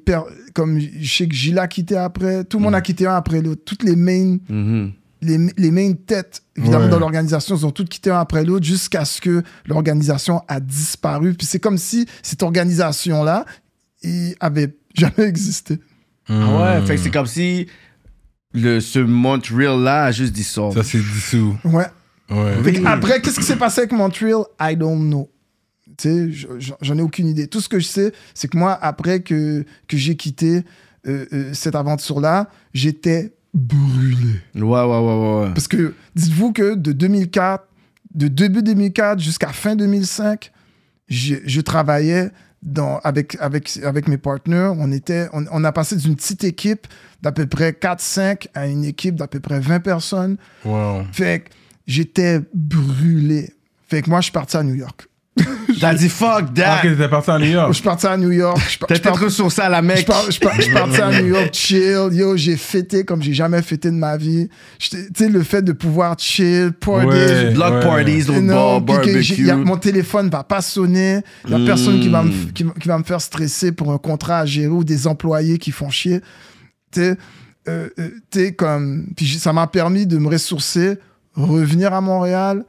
comme 0.53 0.79
je 0.79 1.13
sais 1.17 1.27
que 1.27 1.33
Gilles 1.35 1.59
a 1.59 1.67
quitté 1.67 1.95
après, 1.97 2.43
tout 2.43 2.57
le 2.57 2.63
monde 2.63 2.75
a 2.75 2.81
quitté 2.81 3.05
un 3.07 3.15
après 3.15 3.41
l'autre. 3.41 3.61
Toutes 3.65 3.83
les 3.83 3.95
main, 3.95 4.37
Mhm. 4.49 4.91
les, 5.21 5.37
les 5.57 5.71
main 5.71 5.93
têtes, 5.93 6.43
évidemment, 6.57 6.85
Ouais. 6.85 6.89
dans 6.91 6.99
l'organisation, 6.99 7.55
ils 7.55 7.65
ont 7.65 7.71
toutes 7.71 7.89
quitté 7.89 8.09
un 8.11 8.19
après 8.19 8.43
l'autre 8.43 8.65
jusqu'à 8.65 9.05
ce 9.05 9.19
que 9.21 9.43
l'organisation 9.65 10.41
a 10.47 10.59
disparu. 10.59 11.33
Puis 11.33 11.47
c'est 11.47 11.59
comme 11.59 11.77
si 11.77 12.05
cette 12.21 12.43
organisation-là 12.43 13.45
avait 14.39 14.75
jamais 14.93 15.27
existé. 15.27 15.79
Ah 16.29 16.33
ouais, 16.33 16.81
Hmm. 16.81 16.85
fait 16.85 16.95
que 16.95 17.01
c'est 17.01 17.11
comme 17.11 17.25
si 17.27 17.67
le, 18.53 18.79
ce 18.79 18.99
Montreal-là 18.99 20.05
a 20.05 20.11
juste 20.11 20.33
dissolvé. 20.33 20.81
Ça, 20.81 20.87
c'est 20.87 20.99
dissous. 20.99 21.57
Ouais. 21.63 21.85
Après, 22.85 23.21
qu'est-ce 23.21 23.39
qui 23.39 23.45
s'est 23.45 23.55
passé 23.57 23.81
avec 23.81 23.91
Montreal? 23.91 24.43
I 24.59 24.75
don't 24.75 25.07
know. 25.07 25.29
Tu 25.97 26.09
sais, 26.09 26.31
je- 26.31 26.47
je- 26.59 26.73
j'en 26.81 26.97
ai 26.97 27.01
aucune 27.01 27.27
idée. 27.27 27.47
Tout 27.47 27.61
ce 27.61 27.69
que 27.69 27.79
je 27.79 27.85
sais, 27.87 28.13
c'est 28.33 28.47
que 28.47 28.57
moi, 28.57 28.73
après 28.81 29.21
que, 29.21 29.63
que 29.87 29.97
j'ai 29.97 30.15
quitté 30.15 30.63
euh, 31.07 31.25
euh, 31.33 31.53
cette 31.53 31.75
aventure-là, 31.75 32.49
j'étais 32.73 33.33
brûlé. 33.53 34.39
Ouais, 34.55 34.61
ouais, 34.61 34.85
ouais, 34.85 34.99
ouais. 34.99 35.41
ouais. 35.45 35.53
Parce 35.53 35.67
que 35.67 35.93
dites-vous 36.15 36.53
que 36.53 36.75
de 36.75 36.91
2004, 36.91 37.65
de 38.15 38.27
début 38.27 38.63
2004 38.63 39.19
jusqu'à 39.19 39.49
fin 39.49 39.75
2005, 39.75 40.51
je, 41.09 41.35
je 41.45 41.61
travaillais 41.61 42.31
dans, 42.61 42.99
avec, 43.03 43.35
avec, 43.41 43.77
avec 43.83 44.07
mes 44.07 44.17
partenaires. 44.17 44.73
On, 44.77 44.91
était, 44.91 45.27
on, 45.33 45.43
on 45.51 45.63
a 45.65 45.71
passé 45.73 45.97
d'une 45.97 46.15
petite 46.15 46.43
équipe 46.45 46.87
d'à 47.21 47.31
peu 47.33 47.45
près 47.45 47.71
4-5 47.71 48.47
à 48.53 48.67
une 48.67 48.85
équipe 48.85 49.15
d'à 49.15 49.27
peu 49.27 49.39
près 49.41 49.59
20 49.59 49.81
personnes. 49.81 50.37
Wow. 50.63 51.03
Fait 51.11 51.41
que 51.41 51.49
j'étais 51.85 52.39
brûlé. 52.53 53.53
Fait 53.87 54.01
que 54.01 54.09
moi, 54.09 54.19
je 54.21 54.25
suis 54.25 54.31
parti 54.31 54.55
à 54.57 54.63
New 54.63 54.75
York. 54.75 55.07
T'as 55.79 55.95
dit 55.95 56.09
fuck 56.09 56.53
that. 56.53 56.75
ok, 56.77 56.81
t'étais 56.91 57.09
parti 57.09 57.31
à 57.31 57.39
New 57.39 57.45
Je 57.45 57.51
York. 57.51 57.73
suis 57.73 57.83
parti 57.83 58.05
à 58.07 58.15
New 58.17 58.31
York. 58.31 58.57
Je 58.69 58.77
par- 58.77 58.87
je 58.89 58.93
T'étais 58.95 59.09
ressourcé 59.09 59.61
à 59.61 59.69
la 59.69 59.81
je 59.81 59.85
mec. 59.87 59.97
suis 59.97 60.05
par- 60.05 60.25
je 60.27 60.31
suis 60.31 60.39
par- 60.39 60.55
je 60.55 60.61
suis 60.61 60.73
parti 60.73 61.01
à 61.01 61.21
New 61.21 61.27
York, 61.27 61.49
chill. 61.53 62.09
Yo, 62.11 62.37
j'ai 62.37 62.55
fêté 62.55 63.03
comme 63.03 63.21
j'ai 63.23 63.33
jamais 63.33 63.61
fêté 63.63 63.89
de 63.89 63.95
ma 63.95 64.15
vie. 64.15 64.47
Tu 64.77 64.95
sais, 65.15 65.29
le 65.29 65.41
fait 65.43 65.63
de 65.63 65.71
pouvoir 65.71 66.15
chill, 66.19 66.71
party. 66.79 67.07
Ouais. 67.07 67.51
Block 67.51 67.81
parties, 67.81 68.11
Et 68.11 68.23
l'autre 68.41 69.01
que 69.01 69.21
j'ai- 69.21 69.35
y 69.41 69.49
a- 69.49 69.53
barbecue. 69.55 69.67
mon 69.71 69.77
téléphone 69.77 70.29
va 70.29 70.43
pas 70.43 70.61
sonner. 70.61 71.21
Il 71.45 71.51
y 71.51 71.55
a 71.55 71.57
Mm. 71.57 71.65
personne 71.65 71.99
qui 71.99 72.09
va, 72.09 72.21
me, 72.23 72.29
f- 72.29 72.53
qui, 72.53 72.65
qui 72.79 72.87
va 72.87 72.97
me 72.99 73.03
faire 73.03 73.19
stresser 73.21 73.71
pour 73.71 73.91
un 73.91 73.97
contrat 73.97 74.39
à 74.39 74.45
gérer 74.45 74.67
ou 74.67 74.83
des 74.83 75.07
employés 75.07 75.57
qui 75.57 75.71
font 75.71 75.89
chier. 75.89 76.21
Tu 76.91 77.01
sais, 77.01 77.17
euh, 77.67 77.89
euh, 77.97 78.51
comme. 78.55 79.07
Puis 79.15 79.25
ça 79.39 79.51
m'a 79.51 79.65
permis 79.65 80.05
de 80.05 80.19
me 80.19 80.27
ressourcer, 80.29 80.97
revenir 81.33 81.91
à 81.93 82.01
Montréal, 82.01 82.63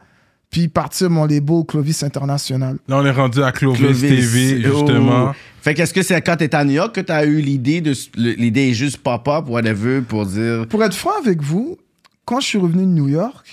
puis 0.54 0.68
partir 0.68 1.10
mon 1.10 1.26
label 1.26 1.64
Clovis 1.66 2.04
International. 2.04 2.78
Là, 2.86 2.98
on 2.98 3.04
est 3.04 3.10
rendu 3.10 3.42
à 3.42 3.50
Clovis, 3.50 3.80
Clovis, 3.80 4.00
TV, 4.08 4.62
oh. 4.68 4.78
justement. 4.78 5.34
Fait 5.60 5.74
qu'est-ce 5.74 5.92
que 5.92 6.02
c'est 6.02 6.22
quand 6.22 6.36
t'étais 6.36 6.56
à 6.56 6.64
New 6.64 6.74
York 6.74 6.94
que 6.94 7.00
t'as 7.00 7.26
eu 7.26 7.40
l'idée 7.40 7.80
de. 7.80 7.92
L'idée 8.16 8.68
est 8.68 8.74
juste 8.74 8.98
pop-up, 8.98 9.48
whatever, 9.48 10.00
pour 10.02 10.26
dire. 10.26 10.68
Pour 10.68 10.84
être 10.84 10.94
franc 10.94 11.18
avec 11.20 11.42
vous, 11.42 11.76
quand 12.24 12.38
je 12.38 12.46
suis 12.46 12.58
revenu 12.58 12.82
de 12.82 12.90
New 12.90 13.08
York, 13.08 13.48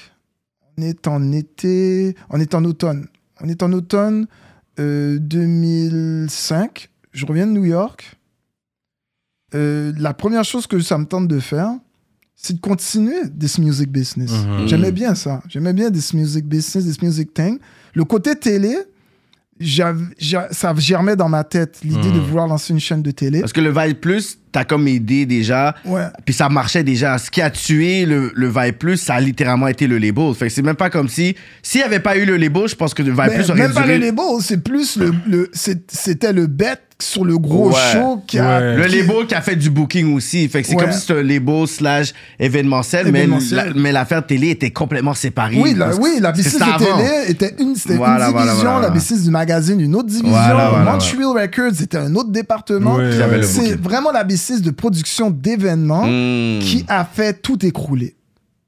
on 0.78 0.84
est 0.84 1.08
en 1.08 1.32
été, 1.32 2.16
on 2.30 2.40
est 2.40 2.54
en 2.54 2.64
automne. 2.66 3.08
On 3.42 3.50
est 3.50 3.64
en 3.64 3.74
automne 3.74 4.28
euh, 4.80 5.18
2005. 5.20 6.88
Je 7.14 7.26
reviens 7.26 7.48
de 7.48 7.54
New 7.54 7.66
York. 7.66 8.16
Euh, 9.56 9.92
la 9.98 10.14
première 10.14 10.44
chose 10.44 10.68
que 10.68 10.80
ça 10.82 11.00
me 11.00 11.06
tente 11.06 11.28
de 11.28 11.40
faire, 11.40 11.72
c'est 12.42 12.54
de 12.56 12.60
continuer 12.60 13.22
this 13.40 13.58
music 13.60 13.90
business. 13.92 14.32
Mhm. 14.32 14.68
J'aimais 14.68 14.92
bien 14.92 15.14
ça. 15.16 15.42
J'aimais 15.48 15.74
bien 15.74 15.92
this 15.92 16.14
music 16.14 16.46
business, 16.46 16.84
this 16.86 17.02
music 17.02 17.34
thing. 17.34 17.60
Le 17.94 18.04
côté 18.04 18.36
télé, 18.36 18.76
j'av- 19.60 20.10
j'a- 20.18 20.48
ça 20.52 20.74
germait 20.78 21.16
dans 21.16 21.30
ma 21.30 21.44
tête 21.44 21.80
l'idée 21.84 22.10
de 22.12 22.20
vouloir 22.20 22.48
lancer 22.48 22.74
une 22.74 22.80
chaîne 22.80 23.02
de 23.04 23.12
télé. 23.12 23.42
Parce 23.42 23.54
que 23.54 23.62
le 23.62 23.70
Vibe 23.72 23.98
Plus, 23.98 24.40
t'as 24.52 24.64
comme 24.64 24.88
idée 24.88 25.26
déjà. 25.28 25.76
Ouais. 25.86 26.06
Puis 26.26 26.34
ça 26.34 26.50
marchait 26.50 26.84
déjà. 26.84 27.18
Ce 27.20 27.30
qui 27.30 27.42
a 27.42 27.52
tué 27.52 28.06
le, 28.08 28.32
le 28.34 28.48
Vibe 28.48 28.76
Plus, 28.76 28.98
ça 28.98 29.16
a 29.16 29.22
littéralement 29.22 29.68
été 29.68 29.86
le 29.86 29.98
label. 30.00 30.34
Fait 30.34 30.48
que 30.48 30.54
c'est 30.54 30.64
même 30.64 30.76
pas 30.76 30.90
comme 30.90 31.10
si. 31.10 31.36
S'il 31.62 31.82
n'y 31.82 31.86
avait 31.86 32.00
pas 32.00 32.18
eu 32.18 32.26
le 32.26 32.38
label, 32.38 32.68
je 32.68 32.76
pense 32.76 32.94
que 32.96 33.04
le 33.04 33.12
Vibe 33.12 33.22
Mais 33.28 33.36
Plus 33.36 33.50
aurait 33.52 33.60
même 33.60 33.74
pas 33.74 33.84
duré- 33.84 34.00
le 34.00 34.06
label, 34.08 34.26
c'est 34.42 34.64
plus 34.64 34.98
le, 34.98 35.12
le 35.28 35.52
c'était 35.54 36.34
le 36.34 36.48
bet 36.48 36.78
sur 37.02 37.26
le 37.26 37.38
gros 37.38 37.70
Ouais. 37.70 37.76
show 37.94 38.22
qui 38.28 38.40
a. 38.40 38.60
Ouais. 38.60 38.76
Le 38.78 38.84
label 38.84 39.28
qui 39.28 39.36
a 39.36 39.42
fait 39.42 39.56
du 39.56 39.70
booking 39.70 40.14
aussi. 40.16 40.48
Fait 40.50 40.62
que 40.62 40.68
c'est 40.68 40.76
Ouais. 40.76 40.84
comme 40.84 40.92
si 40.92 41.00
c'était 41.02 41.20
un 41.20 41.24
label 41.24 41.68
slash 41.68 42.14
événementiel, 42.40 43.12
mais 43.12 43.28
la- 43.28 43.74
mais 43.76 43.92
l'affaire 43.92 44.26
télé 44.26 44.50
était 44.50 44.72
complètement 44.72 45.14
séparée. 45.14 45.58
Oui, 45.62 45.74
la, 45.76 45.96
oui, 45.96 46.18
la 46.20 46.32
business 46.32 46.54
c'était 46.54 46.66
de 46.66 46.70
avant. 46.72 46.98
télé 46.98 47.10
était 47.32 47.56
une, 47.60 47.76
c'était 47.76 47.96
Voilà, 47.96 48.26
une 48.28 48.32
voilà, 48.32 48.48
division, 48.48 48.56
voilà, 48.64 48.72
la 48.74 48.88
voilà. 48.88 48.90
business 48.94 49.24
du 49.24 49.30
magazine, 49.32 49.80
une 49.80 49.96
autre 49.96 50.08
division. 50.08 50.30
Voilà, 50.30 50.70
voilà, 50.70 50.92
Montreal 50.94 51.42
Records, 51.42 51.76
c'était 51.76 51.98
un 51.98 52.14
autre 52.16 52.30
département. 52.32 52.98
C'est 53.44 53.80
vraiment 53.82 54.12
la 54.12 54.24
business 54.24 54.62
de 54.62 54.72
production 54.72 55.30
d'événements 55.30 56.06
Hmm. 56.06 56.60
qui 56.60 56.86
a 56.88 57.06
fait 57.06 57.42
tout 57.42 57.66
écrouler. 57.66 58.16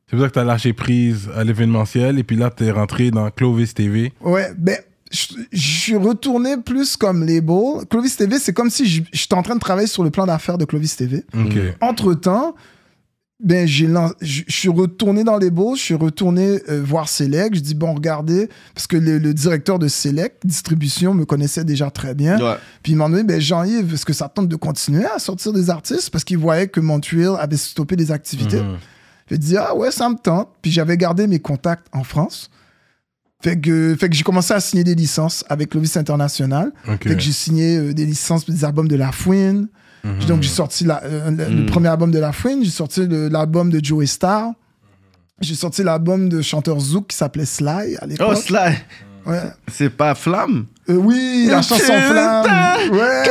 C'est 0.10 0.16
pour 0.18 0.26
ça 0.26 0.30
que 0.30 0.36
t'as 0.36 0.44
lâché 0.44 0.74
prise 0.74 1.28
à 1.36 1.44
l'événementiel 1.44 2.20
et 2.20 2.24
puis 2.24 2.36
là, 2.36 2.52
t'es 2.56 2.70
rentré 2.70 3.10
dans 3.10 3.30
Clovis 3.32 3.74
TV. 3.74 4.12
Ouais, 4.22 4.52
ben, 4.58 4.78
je 5.14 5.28
je 5.52 5.80
suis 5.80 5.96
retourné 5.96 6.58
plus 6.58 6.98
comme 6.98 7.24
label. 7.26 7.86
Clovis 7.90 8.16
TV, 8.18 8.40
c'est 8.40 8.54
comme 8.54 8.70
si 8.70 8.86
je- 8.88 9.04
j'étais 9.14 9.36
en 9.36 9.44
train 9.44 9.56
de 9.56 9.60
travailler 9.60 9.88
sur 9.88 10.04
le 10.04 10.10
plan 10.10 10.26
d'affaires 10.26 10.58
de 10.58 10.66
Clovis 10.66 10.96
TV. 10.96 11.24
Entre-temps, 11.82 12.56
ben, 13.40 13.68
je 13.68 13.86
je 14.22 14.44
suis 14.48 14.70
retourné 14.70 15.24
dans 15.26 15.38
les 15.38 15.50
beaux, 15.50 15.76
je 15.76 15.82
suis 15.82 15.94
retourné 15.96 16.62
euh, 16.70 16.82
voir 16.84 17.10
Select. 17.10 17.56
Je 17.56 17.60
dis, 17.60 17.76
bon, 17.76 17.94
regardez, 17.94 18.48
parce 18.74 18.88
que 18.88 18.96
le, 18.96 19.18
le 19.18 19.34
directeur 19.34 19.80
de 19.80 19.88
Select, 19.90 20.46
distribution, 20.46 21.14
me 21.14 21.26
connaissait 21.26 21.66
déjà 21.66 21.92
très 21.92 22.16
bien. 22.16 22.40
Ouais. 22.40 22.56
Puis 22.82 22.94
il 22.94 22.96
m'a 22.96 23.06
demandé, 23.06 23.24
ben, 23.24 23.42
Jean-Yves, 23.42 23.94
est-ce 23.94 24.06
que 24.06 24.14
ça 24.14 24.30
tente 24.30 24.48
de 24.48 24.56
continuer 24.56 25.06
à 25.06 25.20
sortir 25.20 25.52
des 25.52 25.70
artistes? 25.70 26.10
Parce 26.10 26.24
qu'il 26.24 26.38
voyait 26.38 26.68
que 26.70 26.80
Montreal 26.80 27.36
avait 27.38 27.58
stoppé 27.58 27.96
des 27.98 28.12
activités. 28.12 28.62
Mhm. 28.62 28.78
Fait 29.28 29.38
dit, 29.38 29.58
ah 29.58 29.76
ouais, 29.76 29.92
ça 29.92 30.08
me 30.10 30.16
tente. 30.16 30.50
Puis 30.62 30.72
j'avais 30.72 30.96
gardé 30.98 31.28
mes 31.28 31.40
contacts 31.40 31.88
en 31.92 32.04
France. 32.04 32.50
Fait 33.44 33.60
que, 33.60 33.96
fait 34.00 34.10
que 34.10 34.16
j'ai 34.16 34.24
commencé 34.24 34.54
à 34.54 34.60
signer 34.62 34.84
des 34.86 34.96
licences 34.96 35.44
avec 35.50 35.70
Clovis 35.70 35.98
International. 35.98 36.72
Fait 36.86 36.98
que 37.16 37.20
j'ai 37.20 37.32
signé 37.34 37.78
euh, 37.78 37.94
des 37.94 38.06
licences 38.06 38.46
pour 38.46 38.54
des 38.54 38.64
albums 38.64 38.88
de 38.88 38.96
La 38.96 39.12
Fouine. 39.12 39.68
Donc 40.28 40.42
j'ai 40.44 40.50
sorti 40.50 40.84
la- 40.86 41.04
euh, 41.04 41.30
le, 41.32 41.38
le 41.54 41.62
Mhm. 41.62 41.66
premier 41.68 41.88
album 41.90 42.12
de 42.12 42.20
La 42.20 42.32
Fouine, 42.34 42.64
j'ai 42.64 42.70
sorti 42.72 43.06
l'album 43.10 43.70
de 43.70 43.84
Joey 43.84 44.06
Star. 44.06 44.52
J'ai 45.42 45.56
sorti 45.56 45.84
l'album 45.84 46.30
de 46.30 46.42
chanteur 46.42 46.80
Zouk 46.80 47.08
qui 47.08 47.18
s'appelait 47.18 47.46
Sly 47.46 47.98
à 48.00 48.06
l'époque. 48.06 48.28
Oh, 48.32 48.36
Sly, 48.36 48.76
Ouais. 49.26 49.40
c'est 49.72 49.90
pas 49.90 50.14
Flamme? 50.16 50.66
Euh, 50.90 50.96
oui, 50.96 51.48
la 51.50 51.62
chanson 51.62 51.94
Flamme. 51.94 52.46
Ouais. 52.92 53.24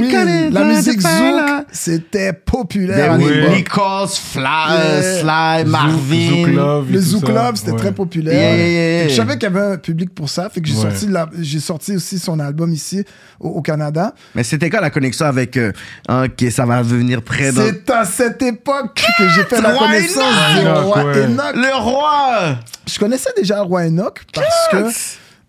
Oui, 0.00 0.50
la 0.52 0.64
musique 0.64 1.00
Zouk, 1.00 1.40
c'était 1.72 2.32
populaire 2.34 3.12
à 3.12 3.16
Ben 3.18 3.24
oui. 3.24 3.56
Nichols, 3.56 4.08
Fly, 4.08 4.42
Yeah. 4.44 5.02
Sly, 5.20 5.64
Zouk- 5.64 5.66
Marvin. 5.70 6.28
Zouk 6.28 6.48
Love 6.54 6.86
et 6.90 6.92
Le 6.92 7.00
Zouk. 7.00 7.28
Love, 7.28 7.56
c'était 7.56 7.70
Ouais. 7.70 7.78
très 7.78 7.92
populaire. 7.92 8.34
Yeah, 8.34 8.56
yeah, 8.56 8.68
yeah, 8.68 8.98
Fait 9.00 9.04
que 9.06 9.10
Je 9.12 9.16
savais 9.16 9.32
qu'il 9.38 9.42
y 9.44 9.46
avait 9.56 9.72
un 9.74 9.76
public 9.78 10.14
pour 10.14 10.28
ça. 10.28 10.50
Fait 10.50 10.60
que 10.60 10.68
j'ai 10.68 10.74
Ouais. 10.74 10.82
sorti, 10.82 11.06
la- 11.06 11.28
sorti 11.60 11.96
aussi 11.96 12.18
son 12.18 12.38
album 12.38 12.70
ici 12.72 13.02
au, 13.40 13.48
au 13.48 13.62
Canada. 13.62 14.12
Mais 14.34 14.42
c'était 14.44 14.68
quoi 14.68 14.80
la 14.82 14.90
connexion 14.90 15.24
avec. 15.26 15.56
euh, 15.56 15.72
hein, 16.08 16.26
que 16.28 16.50
ça 16.50 16.66
va 16.66 16.82
venir 16.82 17.22
près 17.22 17.50
de. 17.50 17.62
C'est 17.62 17.90
à 17.90 18.04
cette 18.04 18.42
époque 18.42 19.00
que 19.18 19.28
j'ai 19.30 19.44
fait 19.44 19.60
la 19.62 19.72
connaissance 19.72 20.34
du 20.54 20.66
Enoch, 20.66 20.84
roi 20.84 21.04
ouais. 21.04 21.24
Enoch. 21.24 21.54
Le 21.54 21.76
roi! 21.82 22.58
Je 22.86 22.98
connaissais 22.98 23.30
déjà 23.34 23.56
le 23.56 23.62
roi 23.62 23.84
Enoch 23.86 24.20
parce 24.34 24.68
que 24.70 24.76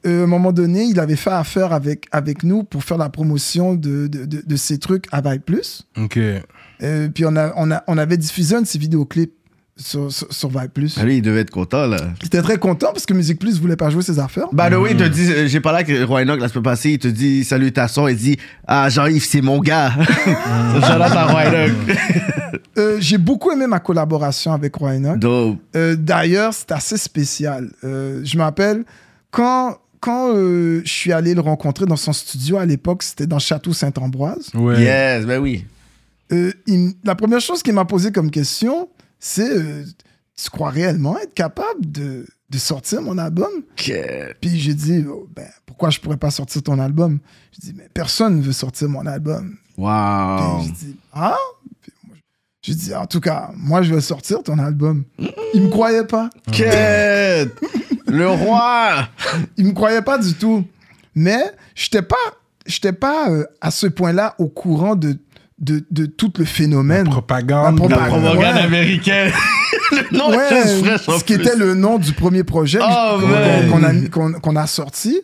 euh, 0.06 0.22
à 0.22 0.24
un 0.24 0.28
moment 0.28 0.52
donné, 0.52 0.84
il 0.84 1.00
avait 1.00 1.16
fait 1.16 1.32
affaire 1.32 1.74
avec, 1.74 2.06
avec 2.12 2.44
nous 2.44 2.64
pour 2.64 2.84
faire 2.84 2.98
la 2.98 3.10
promotion 3.10 3.74
de, 3.76 4.08
de, 4.08 4.26
de, 4.26 4.42
de 4.46 4.56
ses 4.56 4.78
trucs 4.80 5.06
à 5.12 5.22
Vibe 5.22 5.42
Plus. 5.42 5.88
Ok. 5.98 6.18
Euh, 6.84 7.08
puis 7.10 7.26
on, 7.26 7.36
a, 7.36 7.54
on, 7.56 7.72
a, 7.72 7.84
on 7.88 7.98
avait 7.98 8.18
diffusé 8.18 8.56
un 8.56 8.62
de 8.62 8.68
ses 8.68 8.78
vidéoclips 8.80 9.34
sur, 9.78 10.12
sur, 10.12 10.32
sur 10.32 10.50
Vibe 10.50 10.72
Plus. 10.72 10.98
Ah, 11.00 11.04
Lui, 11.04 11.18
il 11.18 11.22
devait 11.22 11.42
être 11.42 11.50
content, 11.52 11.86
là. 11.86 11.98
J'étais 12.22 12.42
très 12.42 12.58
content 12.58 12.92
parce 12.94 13.06
que 13.06 13.14
Musique 13.14 13.40
Plus 13.40 13.60
voulait 13.60 13.76
pas 13.76 13.90
jouer 13.90 14.04
ses 14.04 14.20
affaires. 14.20 14.48
By 14.54 14.70
the 14.70 14.76
way, 14.76 14.92
il 14.92 14.98
te 14.98 15.04
dit, 15.04 15.30
euh, 15.32 15.48
j'ai 15.48 15.60
parlé 15.60 15.80
avec 15.84 16.08
Roi 16.08 16.22
Enoch 16.22 16.40
la 16.40 16.48
semaine 16.48 16.64
passée, 16.64 16.92
il 16.92 17.00
te 17.00 17.08
dit 17.10 17.44
salutations, 17.44 18.08
il 18.08 18.16
dit 18.16 18.38
Ah, 18.68 18.88
Jean-Yves, 18.90 19.26
c'est 19.26 19.42
mon 19.42 19.60
gars. 19.60 19.90
Roi 20.74 21.44
Enoch. 21.46 21.98
Euh, 22.78 22.98
J'ai 23.00 23.18
beaucoup 23.18 23.52
aimé 23.52 23.68
ma 23.68 23.80
collaboration 23.80 24.54
avec 24.54 24.76
Roi 24.76 24.92
Enoch. 24.96 25.20
Dope. 25.20 25.58
Euh, 25.76 25.96
D'ailleurs, 25.98 26.54
c'est 26.54 26.72
assez 26.72 26.98
spécial. 26.98 27.70
Euh, 27.84 28.22
je 28.24 28.38
me 28.38 28.44
rappelle, 28.44 28.84
quand, 29.32 29.78
quand 30.06 30.36
euh, 30.36 30.82
je 30.86 30.92
suis 30.92 31.12
allé 31.12 31.34
le 31.34 31.42
rencontrer 31.42 31.86
dans 31.88 31.96
son 31.96 32.14
studio, 32.14 32.58
à 32.58 32.66
l'époque, 32.66 33.02
c'était 33.02 33.26
dans 33.26 33.40
Château 33.40 33.74
Saint-Ambroise. 33.74 34.52
Ouais. 34.54 34.82
Yes, 34.84 35.26
ben 35.26 35.40
oui. 35.42 35.66
Euh, 36.32 36.52
il 36.68 36.94
la 37.04 37.16
première 37.16 37.42
chose 37.42 37.64
qu'il 37.64 37.74
m'a 37.74 37.86
posé 37.86 38.12
comme 38.12 38.30
question, 38.32 38.88
c'est 39.20 39.50
euh, 39.50 39.84
Tu 40.36 40.50
crois 40.52 40.70
réellement 40.70 41.18
être 41.20 41.34
capable 41.34 41.90
de, 41.92 42.26
de 42.50 42.58
sortir 42.58 43.02
mon 43.02 43.18
album? 43.18 43.50
Que- 43.76 44.34
Puis 44.42 44.60
j'ai 44.60 44.74
dit 44.74 45.04
Oh, 45.10 45.28
ben, 45.36 45.48
Pourquoi 45.66 45.90
je 45.90 46.00
pourrais 46.00 46.18
pas 46.18 46.32
sortir 46.32 46.62
ton 46.64 46.78
album? 46.80 47.20
Je 47.54 47.62
dis 47.68 47.74
Mais 47.76 47.90
personne 47.94 48.38
ne 48.38 48.42
veut 48.44 48.54
sortir 48.54 48.90
mon 48.90 49.06
album. 49.06 49.56
Wow. 49.78 50.58
Puis 50.60 50.68
j'ai 50.68 50.86
dit 50.88 50.96
Ah? 51.14 51.36
Moi, 52.68 52.74
J'ai 52.74 52.76
dit 52.76 52.96
En 52.96 53.06
tout 53.06 53.20
cas, 53.20 53.50
moi, 53.56 53.82
je 53.82 53.94
vais 53.94 54.02
sortir 54.02 54.42
ton 54.44 54.58
album. 54.60 55.04
Il 55.54 55.64
me 55.64 55.70
croyait 55.70 56.06
pas. 56.06 56.30
Que- 56.52 57.48
Le 58.12 58.30
roi. 58.30 59.08
Il 59.58 59.66
me 59.68 59.72
croyait 59.74 60.02
pas 60.02 60.18
du 60.18 60.34
tout. 60.34 60.64
Mais 61.16 61.44
j'étais 61.76 62.02
pas, 62.02 62.16
j'étais 62.66 62.94
pas 62.94 63.30
euh, 63.30 63.46
à 63.62 63.72
ce 63.72 63.88
point-là 63.88 64.36
au 64.38 64.48
courant 64.48 64.96
de, 64.96 65.18
de, 65.60 65.86
de 65.92 66.06
tout 66.06 66.32
le 66.38 66.46
phénomène. 66.46 67.06
Propagande. 67.10 67.80
La 67.80 67.88
La 67.88 67.96
propagande. 67.98 68.22
propagande 68.24 68.38
Ouais. 68.56 68.62
américaine. 68.62 69.32
le 69.92 70.18
nom 70.18 70.30
Ouais, 70.30 70.50
juste 70.64 70.84
fraîche 70.86 71.10
en 71.10 71.20
ce 71.20 71.24
qui 71.24 71.36
plus. 71.36 71.46
était 71.48 71.56
le 71.56 71.74
nom 71.74 71.98
du 72.00 72.12
premier 72.14 72.44
projet 72.44 72.80
Oh, 72.82 72.86
a, 72.86 74.40
qu'on 74.42 74.56
a 74.56 74.68
sorti. 74.68 75.22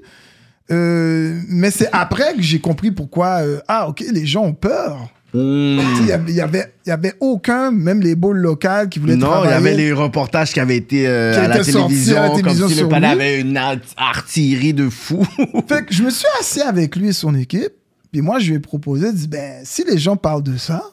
Euh, 0.72 1.40
mais 1.50 1.72
c'est 1.72 1.90
après 1.92 2.34
que 2.36 2.42
j'ai 2.42 2.60
compris 2.60 2.92
pourquoi, 2.92 3.42
euh, 3.42 3.60
ah, 3.68 3.90
ok, 3.90 4.04
les 4.14 4.26
gens 4.26 4.44
ont 4.44 4.54
peur. 4.54 5.10
Hmm. 5.34 5.80
Il 6.00 6.06
y 6.08 6.12
avait, 6.42 6.74
y 6.86 6.92
avait, 6.92 7.14
aucun, 7.22 7.72
même 7.72 8.02
les 8.02 8.16
boules 8.16 8.40
locales 8.40 8.90
qui 8.90 9.00
voulaient 9.00 9.16
Non, 9.16 9.44
il 9.46 9.50
y 9.50 9.54
avait 9.54 9.76
les 9.76 9.94
reportages 9.94 10.52
qui 10.52 10.60
avaient 10.60 10.76
été 10.78 11.08
euh, 11.08 11.34
Qui 11.34 11.40
à 11.40 11.48
la 11.48 11.64
télévision, 11.64 12.18
à 12.18 12.22
la 12.24 12.30
télévision 12.32 12.66
comme 12.68 12.76
si 12.76 12.82
le 12.82 12.90
palais 12.90 13.08
lui. 13.08 13.14
avait 13.14 13.40
une 13.40 13.56
art- 13.56 13.78
artillerie 13.96 14.74
de 14.74 14.90
fou. 14.90 15.26
Fait 15.70 15.86
que 15.86 15.94
je 15.94 16.04
me 16.04 16.10
suis 16.10 16.28
assis 16.40 16.62
avec 16.62 16.96
lui 16.98 17.10
et 17.10 17.14
son 17.14 17.34
équipe. 17.36 17.72
Puis 18.12 18.22
moi, 18.22 18.40
je 18.40 18.50
lui 18.50 18.56
ai 18.56 18.60
proposé, 18.60 19.14
dit, 19.14 19.30
ben, 19.30 19.62
si 19.64 19.86
les 19.86 19.98
gens 19.98 20.18
parlent 20.18 20.44
de 20.44 20.58
ça, 20.58 20.84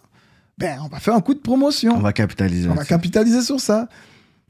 ben, 0.56 0.78
on 0.84 0.88
va 0.88 1.00
faire 1.00 1.14
un 1.14 1.20
coup 1.20 1.34
de 1.34 1.40
promotion. 1.40 1.94
On 1.96 2.00
va 2.00 2.12
capitaliser. 2.12 2.68
On 2.68 2.74
va 2.74 2.84
capitaliser 2.84 3.42
sur 3.42 3.58
ça. 3.60 3.88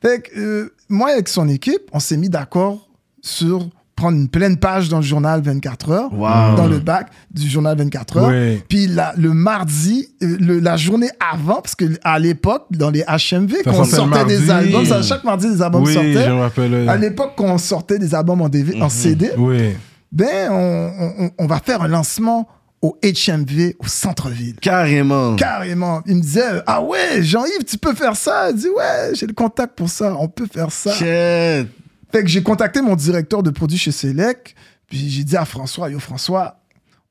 Fait 0.02 0.20
que, 0.22 0.38
euh, 0.38 0.74
moi, 0.90 1.10
avec 1.12 1.28
son 1.28 1.48
équipe, 1.48 1.82
on 1.92 1.98
s'est 1.98 2.18
mis 2.18 2.28
d'accord 2.28 2.88
sur 3.22 3.68
prendre 3.98 4.16
une 4.16 4.28
pleine 4.28 4.56
page 4.56 4.88
dans 4.88 4.98
le 4.98 5.02
journal 5.02 5.40
24 5.42 5.90
heures, 5.90 6.12
Wow. 6.12 6.56
dans 6.56 6.66
le 6.68 6.78
bac 6.78 7.08
du 7.32 7.48
journal 7.48 7.76
24 7.76 8.16
heures. 8.18 8.58
Puis 8.68 8.86
la- 8.86 9.12
le 9.16 9.32
mardi, 9.32 10.08
euh, 10.22 10.36
le- 10.40 10.60
la 10.60 10.76
journée 10.76 11.10
avant, 11.32 11.60
parce 11.60 11.74
que 11.74 11.84
à 12.04 12.18
l'époque, 12.18 12.66
dans 12.70 12.90
les 12.90 13.02
HMV, 13.06 13.56
Ça 13.56 13.62
quand 13.64 13.80
on 13.80 13.84
sortait 13.84 14.24
des 14.24 14.50
albums, 14.50 14.86
ça, 14.86 15.02
chaque 15.02 15.24
mardi, 15.24 15.48
des 15.50 15.60
albums 15.62 15.82
Oui, 15.84 15.92
sortaient. 15.92 16.24
je 16.26 16.30
me 16.30 16.40
rappelle. 16.40 16.88
À 16.88 16.96
l'époque, 16.96 17.32
quand 17.36 17.46
on 17.46 17.58
sortait 17.58 17.98
des 17.98 18.14
albums 18.14 18.40
en, 18.40 18.48
DV, 18.48 18.80
en 18.80 18.88
CD, 18.88 19.30
Oui. 19.36 19.74
ben, 20.12 20.50
on, 20.52 20.90
on- 21.24 21.30
on 21.36 21.46
va 21.46 21.58
faire 21.58 21.82
un 21.82 21.88
lancement 21.88 22.48
au 22.80 22.96
HMV, 23.02 23.74
au 23.80 23.86
centre-ville. 23.88 24.54
Carrément. 24.60 25.34
Carrément. 25.34 26.00
Il 26.06 26.14
me 26.16 26.20
disait, 26.22 26.62
ah 26.66 26.80
ouais, 26.80 27.20
Jean-Yves, 27.22 27.64
tu 27.66 27.76
peux 27.76 27.92
faire 27.94 28.14
ça. 28.14 28.50
Il 28.50 28.56
dit, 28.56 28.68
ouais, 28.68 29.10
j'ai 29.14 29.26
le 29.26 29.32
contact 29.34 29.76
pour 29.76 29.88
ça, 29.88 30.14
on 30.16 30.28
peut 30.28 30.46
faire 30.46 30.70
ça. 30.70 30.92
Shit. 30.92 31.66
Fait 32.12 32.22
que 32.22 32.28
j'ai 32.28 32.42
contacté 32.42 32.80
mon 32.80 32.96
directeur 32.96 33.42
de 33.42 33.50
produit 33.50 33.78
chez 33.78 33.92
Select, 33.92 34.54
puis 34.86 35.10
j'ai 35.10 35.24
dit 35.24 35.36
à 35.36 35.44
François, 35.44 35.90
yo 35.90 35.98
François, 35.98 36.60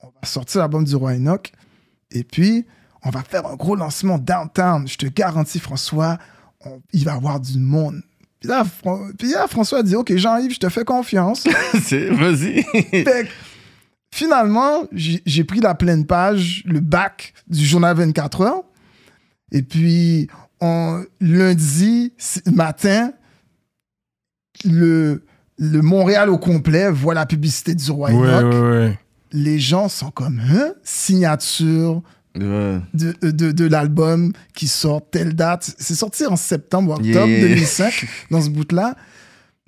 on 0.01 0.07
va 0.07 0.27
sortir 0.27 0.61
l'album 0.61 0.83
du 0.83 0.95
Roi 0.95 1.13
Enoch, 1.15 1.51
et 2.11 2.23
puis 2.23 2.65
on 3.03 3.09
va 3.09 3.21
faire 3.21 3.45
un 3.45 3.55
gros 3.55 3.75
lancement 3.75 4.17
downtown. 4.17 4.87
Je 4.87 4.97
te 4.97 5.05
garantis, 5.05 5.59
François, 5.59 6.17
on- 6.65 6.81
il 6.93 7.03
va 7.05 7.13
y 7.13 7.15
avoir 7.15 7.39
du 7.39 7.59
monde. 7.59 8.01
Puis 8.39 8.49
là, 8.49 8.63
Fran- 8.65 9.09
puis 9.17 9.31
là, 9.31 9.47
François 9.47 9.79
a 9.79 9.83
dit, 9.83 9.95
OK, 9.95 10.15
Jean-Yves, 10.15 10.53
je 10.53 10.59
te 10.59 10.69
fais 10.69 10.83
confiance. 10.85 11.43
C'est- 11.83 12.09
Vas-y. 12.09 12.65
Finalement, 14.11 14.85
j'ai 14.93 15.43
pris 15.43 15.59
la 15.59 15.75
pleine 15.75 16.05
page, 16.05 16.63
le 16.65 16.79
bac 16.79 17.33
du 17.47 17.63
journal 17.63 17.95
24 17.95 18.41
heures. 18.41 18.63
Et 19.51 19.61
puis, 19.61 20.27
on, 20.59 21.03
lundi 21.19 22.13
matin, 22.51 23.11
le, 24.65 25.23
le 25.57 25.81
Montréal 25.81 26.29
au 26.29 26.37
complet 26.37 26.89
voit 26.91 27.13
la 27.13 27.25
publicité 27.25 27.75
du 27.75 27.89
Roi 27.91 28.11
Ouais, 28.11 28.27
Enoch. 28.29 28.53
ouais, 28.53 28.59
ouais. 28.69 28.99
Les 29.33 29.59
gens 29.59 29.89
sont 29.89 30.11
comme, 30.11 30.39
hein? 30.39 30.73
Signature 30.83 32.01
Ouais. 32.37 32.77
de, 32.93 33.15
de, 33.23 33.51
de 33.51 33.65
l'album 33.65 34.31
qui 34.53 34.67
sort 34.67 35.01
telle 35.09 35.33
date. 35.33 35.73
C'est 35.79 35.95
sorti 35.95 36.23
en 36.27 36.35
septembre 36.35 36.91
ou 36.91 36.93
octobre 36.93 37.27
Yeah. 37.27 37.41
2005, 37.47 38.05
dans 38.31 38.41
ce 38.41 38.49
bout-là. 38.51 38.95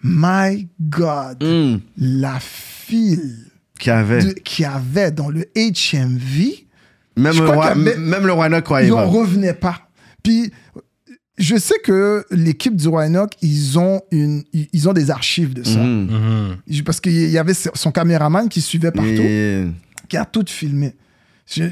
My 0.04 0.68
God, 0.80 1.44
Hum, 1.44 1.82
la 1.98 2.38
file 2.40 3.38
Qu'il 3.80 3.90
y 3.92 3.96
avait. 3.96 4.20
y 4.60 4.66
avait 4.66 5.12
dans 5.12 5.30
le 5.30 5.46
HMV, 5.56 6.66
Même, 7.18 7.38
le 7.38 7.50
roi, 7.50 7.66
avait- 7.68 7.98
même 7.98 8.26
le 8.28 8.34
roi 8.34 8.46
Enoch 8.46 8.64
croyait 8.64 8.88
ils 8.88 8.94
pas. 8.94 9.06
n'en 9.06 9.10
revenaient 9.12 9.54
pas. 9.56 9.90
Puis, 10.24 10.52
je 11.40 11.56
sais 11.58 11.80
que 11.84 12.26
l'équipe 12.32 12.76
du 12.76 12.88
Roi 12.88 13.06
Enoch, 13.08 13.32
ils 13.42 13.80
ont, 13.80 14.02
une, 14.12 14.44
ils 14.54 14.90
ont 14.90 14.94
des 14.94 15.10
archives 15.10 15.54
de 15.54 15.64
ça. 15.64 15.80
Mhm. 15.80 16.58
Mhm. 16.68 16.84
Parce 16.84 17.00
qu'il 17.00 17.30
y 17.30 17.38
avait 17.38 17.54
son 17.54 17.92
caméraman 17.92 18.48
qui 18.50 18.62
suivait 18.62 18.92
partout, 18.92 19.72
qui 20.08 20.18
a 20.18 20.26
tout 20.26 20.46
filmé. 20.48 20.94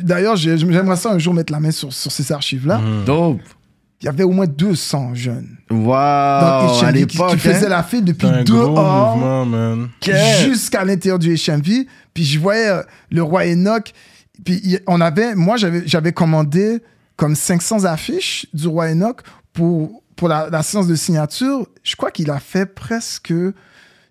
D'ailleurs, 0.04 0.36
j'ai- 0.36 0.58
j'aimerais 0.58 0.96
ça 0.96 1.12
un 1.12 1.20
jour 1.20 1.34
mettre 1.34 1.54
la 1.54 1.60
main 1.60 1.70
sur, 1.72 1.94
sur 1.94 2.12
ces 2.12 2.32
archives-là. 2.32 2.80
Mhm. 2.80 3.06
Dope. 3.06 3.42
Il 4.02 4.06
y 4.06 4.10
avait 4.10 4.24
au 4.24 4.32
moins 4.32 4.46
200 4.46 5.16
jeunes 5.16 5.58
Wow. 5.72 5.80
dans 5.88 6.80
à 6.84 6.92
qui, 6.94 7.00
l'époque. 7.00 7.32
qui 7.32 7.38
faisaient 7.40 7.66
hein. 7.66 7.70
la 7.70 7.84
file 7.84 8.04
depuis 8.06 8.28
man. 8.28 8.44
Que- 10.00 10.12
jusqu'à 10.48 10.84
l'intérieur 10.86 11.18
du 11.20 11.34
HMV. 11.36 11.88
Puis 12.14 12.24
je 12.24 12.40
voyais 12.40 12.68
euh, 12.70 12.82
le 13.12 13.24
roi 13.24 13.46
Enoch. 13.48 13.92
Puis 14.46 14.78
on 14.88 15.02
avait, 15.02 15.34
moi, 15.34 15.58
j'avais 15.58 15.82
j'avais 15.88 16.12
commandé 16.12 16.80
comme 17.16 17.34
500 17.36 17.86
affiches 17.86 18.46
du 18.54 18.68
roi 18.68 18.92
Enoch 18.92 19.22
pour, 19.58 20.04
pour 20.16 20.28
la, 20.28 20.50
la 20.52 20.62
séance 20.62 20.88
de 20.88 20.94
signature. 20.96 21.68
Je 21.84 21.96
crois 21.96 22.12
qu'il 22.12 22.30
a 22.30 22.40
fait 22.40 22.68
presque. 22.68 23.34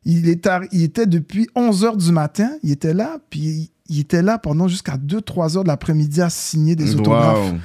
Il, 0.04 0.28
est 0.28 0.48
il 0.72 0.82
était 0.82 1.06
depuis 1.06 1.48
11 1.54 1.84
h 1.84 1.96
du 1.96 2.12
matin, 2.12 2.50
il 2.62 2.72
était 2.72 2.94
là, 2.94 3.18
puis 3.30 3.70
il, 3.88 4.00
était 4.00 4.22
là 4.22 4.38
pendant 4.38 4.66
jusqu'à 4.68 4.96
2-3 4.96 5.56
heures 5.56 5.62
de 5.64 5.68
l'après-midi 5.68 6.20
à 6.20 6.30
signer 6.30 6.74
des 6.76 6.94
autographes, 6.94 7.38
Wow. 7.52 7.58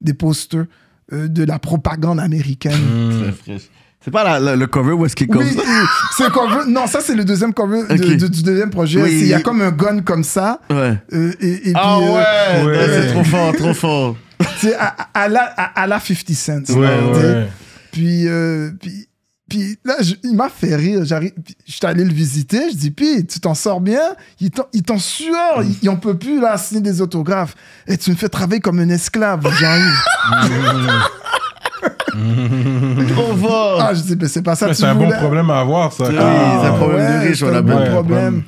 des 0.00 0.14
posters 0.14 0.64
euh, 1.12 1.28
de 1.28 1.44
la 1.44 1.58
propagande 1.58 2.18
américaine. 2.20 3.32
Fraîche. 3.42 3.62
C'est 4.04 4.10
pas 4.10 4.24
la- 4.24 4.40
la- 4.40 4.56
le 4.56 4.66
cover 4.66 4.92
où 4.92 5.06
est-ce 5.06 5.14
qu'il 5.14 5.26
est 5.28 5.30
comme 5.32 5.42
Oui, 5.44 5.52
ça? 5.54 5.62
c'est 6.16 6.24
le 6.24 6.30
cover. 6.30 6.68
Non, 6.68 6.86
ça, 6.86 7.00
c'est 7.00 7.14
le 7.14 7.24
deuxième 7.24 7.54
cover 7.54 7.82
de- 7.88 7.94
Ok. 7.94 8.16
de- 8.18 8.26
du 8.28 8.42
deuxième 8.42 8.70
projet. 8.70 9.00
Oui. 9.02 9.18
Il 9.20 9.26
y 9.28 9.34
a 9.34 9.40
comme 9.40 9.62
un 9.62 9.70
gun 9.70 10.00
comme 10.00 10.24
ça. 10.24 10.60
Ouais. 10.70 10.98
euh, 11.12 11.32
et, 11.40 11.70
et 11.70 11.72
Ah 11.74 11.98
puis, 11.98 12.08
euh, 12.08 12.12
ouais, 12.12 12.66
ouais. 12.66 12.78
Ouais, 12.78 12.86
c'est 12.88 13.12
trop 13.12 13.24
fort, 13.24 13.52
trop 13.56 13.74
fort. 13.74 14.16
à, 14.78 14.94
à 15.14 15.28
la, 15.28 15.42
à, 15.56 15.82
à 15.82 15.86
la 15.86 15.98
50 16.00 16.34
Cent. 16.34 16.74
Ouais, 16.74 16.86
ouais. 16.88 17.48
Puis, 17.92 18.26
euh, 18.28 18.70
puis, 18.80 19.06
puis 19.48 19.78
là, 19.84 19.96
je- 20.00 20.14
il 20.24 20.34
m'a 20.34 20.48
fait 20.48 20.74
rire. 20.76 21.04
J'arrive, 21.04 21.32
je 21.66 21.72
suis 21.72 21.84
allé 21.86 22.04
le 22.04 22.12
visiter. 22.12 22.70
Je 22.70 22.76
dis, 22.76 22.90
puis, 22.90 23.26
tu 23.26 23.38
t'en 23.40 23.54
sors 23.54 23.80
bien? 23.80 24.00
Il 24.40 24.50
t'en- 24.50 24.66
il 24.72 24.82
t'en 24.82 24.98
sueur. 24.98 25.62
Il, 25.62 25.76
il 25.82 25.88
en 25.90 25.96
peut 25.96 26.16
plus, 26.16 26.40
là, 26.40 26.56
signer 26.56 26.80
des 26.80 27.00
autographes. 27.02 27.54
Et 27.86 27.96
tu 27.98 28.10
me 28.10 28.16
fais 28.16 28.28
travailler 28.30 28.60
comme 28.60 28.78
un 28.78 28.88
esclave, 28.88 29.42
Jean-Yves. 29.58 30.02
Trop 33.14 33.36
fort. 33.36 33.78
ah, 33.82 33.94
je 33.94 34.02
dis, 34.02 34.16
mais 34.20 34.28
c'est 34.28 34.42
pas 34.42 34.54
ça 34.54 34.66
que 34.66 34.70
Ouais, 34.70 34.76
tu 34.76 34.82
C'est 34.82 34.86
un 34.88 34.94
bon 34.94 35.06
voulais. 35.06 35.16
problème 35.18 35.50
à 35.50 35.60
avoir, 35.60 35.92
ça. 35.92 36.04
Oui, 36.08 36.14
quand- 36.16 36.60
c'est 36.62 36.68
un 36.68 36.72
problème 36.72 37.22
de 37.22 37.28
riche, 37.28 37.38
c'est 37.38 37.44
on 37.44 37.54
a 37.54 37.62
bon 37.62 37.76
Ouais, 37.78 37.90
problème. 37.90 37.92
problème. 37.92 38.42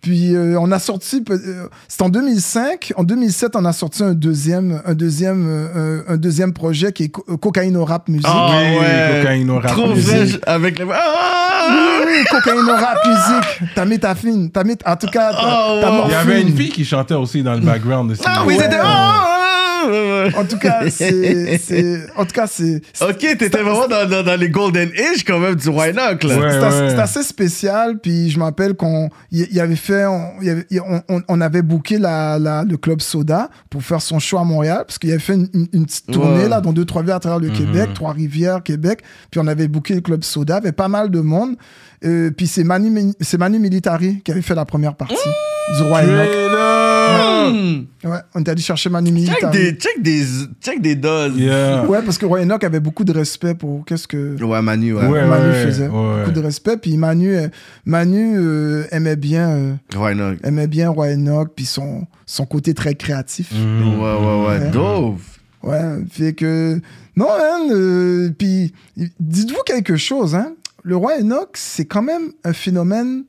Puis 0.00 0.34
euh, 0.34 0.56
on 0.58 0.72
a 0.72 0.78
sorti, 0.78 1.22
euh, 1.30 1.66
c'était 1.86 2.02
en 2.04 2.08
2005. 2.08 2.92
En 2.96 3.04
2007, 3.04 3.54
on 3.54 3.64
a 3.66 3.72
sorti 3.72 4.02
un 4.02 4.14
deuxième, 4.14 4.80
un 4.86 4.94
deuxième, 4.94 5.46
euh, 5.48 6.02
un 6.08 6.16
deuxième 6.16 6.52
projet 6.54 6.92
qui 6.92 7.04
est 7.04 7.08
Co- 7.10 7.22
Cocaïno 7.36 7.84
Rap 7.84 8.08
Music. 8.08 8.26
Ah 8.28 8.48
Oui, 8.50 8.78
ouais. 8.78 9.18
cocaïne 9.20 9.50
au 9.50 9.58
rap 9.58 9.72
Trop 9.72 9.88
music. 9.94 10.40
avec 10.46 10.78
le. 10.78 10.86
Ah! 10.92 11.66
Oui, 11.70 12.06
oui, 12.06 12.24
Cocaïno 12.30 12.72
Rap 12.72 12.98
Music. 13.06 13.70
T'as 13.74 13.84
mis 13.84 13.98
ta 13.98 14.14
fine. 14.14 14.50
T'as 14.50 14.64
mis, 14.64 14.74
en 14.86 14.96
tout 14.96 15.06
cas, 15.08 15.32
t'as 15.32 15.38
Oh. 15.42 16.04
Il 16.06 16.12
y 16.12 16.14
avait 16.14 16.40
une 16.42 16.56
fille 16.56 16.70
qui 16.70 16.84
chantait 16.84 17.14
aussi 17.14 17.42
dans 17.42 17.54
le 17.54 17.60
background 17.60 18.14
Ah 18.24 18.42
oui, 18.46 18.56
c'était. 18.58 18.78
Ah! 18.80 18.84
Ouais, 18.84 19.34
ouais. 19.34 19.39
En 20.36 20.44
tout 20.44 20.58
cas, 20.58 20.82
c'est, 20.90 21.58
c'est, 21.58 22.06
en 22.16 22.24
tout 22.24 22.32
cas, 22.34 22.46
c'est, 22.46 22.82
Ok, 23.00 23.18
t'étais 23.18 23.48
vraiment 23.48 23.88
dans, 23.88 24.08
dans, 24.08 24.22
dans 24.22 24.38
les 24.38 24.48
Golden 24.50 24.88
Age 24.90 25.24
quand 25.26 25.38
même 25.38 25.54
du 25.54 25.68
Enoch, 25.68 26.22
là. 26.24 26.38
Ouais. 26.38 26.90
c'est 26.90 26.98
assez, 26.98 27.22
spécial. 27.22 27.98
Puis 27.98 28.30
je 28.30 28.38
m'appelle 28.38 28.74
qu'on 28.74 29.08
il 29.30 29.48
il 29.50 29.60
avait 29.60 29.76
fait, 29.76 30.04
on, 30.06 30.40
y 30.42 30.50
avait, 30.50 30.66
on, 30.86 31.00
on- 31.08 31.22
on 31.28 31.40
avait 31.40 31.62
booké 31.62 31.98
la, 31.98 32.38
la- 32.38 32.64
le 32.64 32.76
club 32.76 33.00
Soda 33.00 33.48
pour 33.68 33.82
faire 33.82 34.00
son 34.02 34.18
show 34.18 34.38
à 34.38 34.44
Montréal 34.44 34.84
parce 34.86 34.98
qu'il 34.98 35.10
avait 35.10 35.18
fait 35.18 35.34
une, 35.34 35.48
une- 35.54 35.68
une 35.72 35.86
petite 35.86 36.06
tournée 36.10 36.42
Ouais. 36.44 36.48
là 36.48 36.60
dans 36.60 36.72
deux 36.72 36.84
trois 36.84 37.02
villes 37.02 37.12
à 37.12 37.18
travers 37.20 37.38
le 37.40 37.50
Québec, 37.50 37.90
Trois 37.94 38.12
Rivières, 38.12 38.62
Québec. 38.62 39.00
Puis 39.30 39.40
on 39.40 39.46
avait 39.46 39.68
booké 39.68 39.94
le 39.94 40.00
club 40.00 40.22
Soda, 40.24 40.54
il 40.54 40.56
y 40.56 40.58
avait 40.68 40.72
pas 40.72 40.88
mal 40.88 41.10
de 41.10 41.20
monde. 41.20 41.56
Euh, 42.04 42.30
puis 42.30 42.46
c'est 42.46 42.64
Manu, 42.64 43.12
c'est 43.20 43.36
Manu 43.38 43.58
Militari 43.58 44.20
qui 44.24 44.32
avait 44.32 44.40
fait 44.42 44.54
la 44.54 44.64
première 44.64 44.94
partie 44.94 45.14
du 45.76 45.82
Roi 45.82 46.00
Enoch. 46.02 46.28
Hmm. 47.52 47.84
Ouais, 48.08 48.18
on 48.34 48.40
est 48.42 48.48
allé 48.48 48.62
chercher 48.62 48.88
Manu 48.90 49.08
Check 49.10 49.14
Militari. 49.14 49.58
des, 49.58 49.72
check 49.78 50.02
des, 50.02 50.24
check 50.62 50.80
des 50.80 50.94
doses. 50.94 51.36
Yeah. 51.36 51.84
Ouais, 51.86 52.00
parce 52.02 52.16
que 52.18 52.24
Roi 52.26 52.40
Enoch 52.42 52.62
avait 52.64 52.80
beaucoup 52.80 53.04
de 53.04 53.12
respect 53.12 53.54
pour 53.54 53.84
qu'est-ce 53.84 54.08
que 54.08 54.42
Ouais, 54.42 54.62
Manu, 54.62 54.94
ouais. 54.94 55.06
Ouais. 55.06 55.26
Manu 55.26 55.52
faisait. 55.52 55.88
ouais. 55.88 56.18
Beaucoup 56.20 56.32
de 56.32 56.40
respect. 56.40 56.76
Puis 56.78 56.96
Manu, 56.96 57.36
euh, 57.36 57.48
Manu 57.84 58.34
euh, 58.36 58.84
aimait 58.92 59.16
bien, 59.16 59.48
euh, 59.50 59.72
Roi 59.94 60.12
Enoch. 60.12 60.38
aimait 60.44 60.66
bien 60.68 60.90
Roi 60.90 61.08
Enoch, 61.08 61.50
puis 61.54 61.66
son, 61.66 62.06
son 62.26 62.46
côté 62.46 62.72
très 62.74 62.94
créatif. 62.94 63.52
Mhm. 63.52 64.00
Ouais, 64.00 64.14
ouais, 64.14 64.46
ouais. 64.46 64.58
Ouais. 64.64 64.70
Dope. 64.70 65.20
Ouais, 65.62 65.98
fait 66.10 66.32
que 66.32 66.80
non, 67.16 67.26
hein, 67.28 67.68
euh, 67.70 68.30
puis 68.38 68.72
dites-vous 69.18 69.60
quelque 69.66 69.96
chose, 69.96 70.34
hein. 70.34 70.52
Le 70.82 70.96
Roi 70.96 71.20
Enoch, 71.20 71.50
c'est 71.54 71.84
quand 71.84 72.02
même 72.02 72.32
un 72.44 72.52
phénomène 72.52 73.24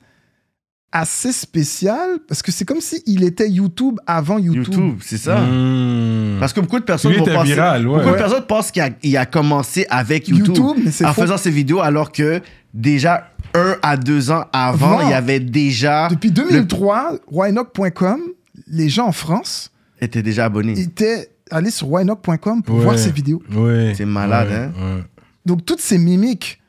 assez 0.93 1.31
spécial 1.31 2.19
parce 2.27 2.41
que 2.41 2.51
c'est 2.51 2.65
comme 2.65 2.81
si 2.81 3.01
il 3.05 3.23
était 3.23 3.49
YouTube 3.49 3.97
avant 4.05 4.37
YouTube. 4.37 4.65
YouTube, 4.73 4.95
c'est 5.01 5.17
ça. 5.17 5.39
Mhm. 5.39 6.37
Parce 6.39 6.51
que 6.51 6.59
beaucoup 6.59 6.79
de 6.79 6.83
personnes 6.83 7.13
vont 7.13 7.21
était 7.21 7.33
penser. 7.33 7.53
viral, 7.53 7.87
ouais. 7.87 7.97
Beaucoup 7.99 8.11
de 8.11 8.17
personnes 8.17 8.45
pensent 8.45 8.71
qu'il 8.71 8.81
a, 8.81 8.89
il 9.01 9.15
a 9.17 9.25
commencé 9.25 9.85
avec 9.89 10.27
YouTube, 10.27 10.47
YouTube, 10.57 10.81
mais 10.83 10.91
c'est 10.91 11.05
en 11.05 11.13
faux. 11.13 11.21
faisant 11.21 11.37
ses 11.37 11.49
vidéos, 11.51 11.79
alors 11.79 12.11
que 12.11 12.41
déjà 12.73 13.29
un 13.53 13.75
à 13.81 13.95
deux 13.97 14.31
ans 14.31 14.45
avant, 14.51 14.97
Avant. 14.99 15.07
il 15.07 15.11
y 15.11 15.13
avait 15.13 15.39
déjà. 15.39 16.07
Depuis 16.09 16.31
2003, 16.31 17.17
royenoch.com, 17.27 18.21
les 18.67 18.89
gens 18.89 19.07
en 19.07 19.11
France 19.13 19.71
était 20.01 20.21
déjà 20.23 20.45
abonné. 20.45 20.77
étaient 20.79 21.29
allés 21.51 21.71
sur 21.71 21.87
royenoch.com 21.87 22.63
pour 22.63 22.77
Ouais. 22.77 22.83
voir 22.83 22.97
ses 22.99 23.11
vidéos. 23.11 23.41
Ouais. 23.53 23.93
C'est 23.95 24.05
malade, 24.05 24.49
Ouais, 24.49 24.55
hein. 24.55 24.95
ouais. 24.97 25.03
Donc 25.45 25.65
toutes 25.65 25.81
ces 25.81 25.97
mimiques, 25.97 26.60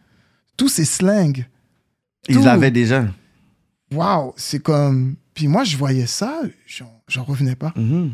tous 0.56 0.68
ces 0.68 0.84
slangs, 0.84 1.32
Ils 2.28 2.36
tout. 2.36 2.44
l'avaient 2.44 2.70
déjà. 2.70 3.06
waouh, 3.92 4.32
c'est 4.36 4.60
comme. 4.62 5.16
Puis 5.34 5.48
moi, 5.48 5.64
je 5.64 5.76
voyais 5.76 6.06
ça, 6.06 6.40
j'en 6.66 7.02
j'en 7.08 7.24
revenais 7.24 7.56
pas. 7.56 7.72
Mhm. 7.76 8.12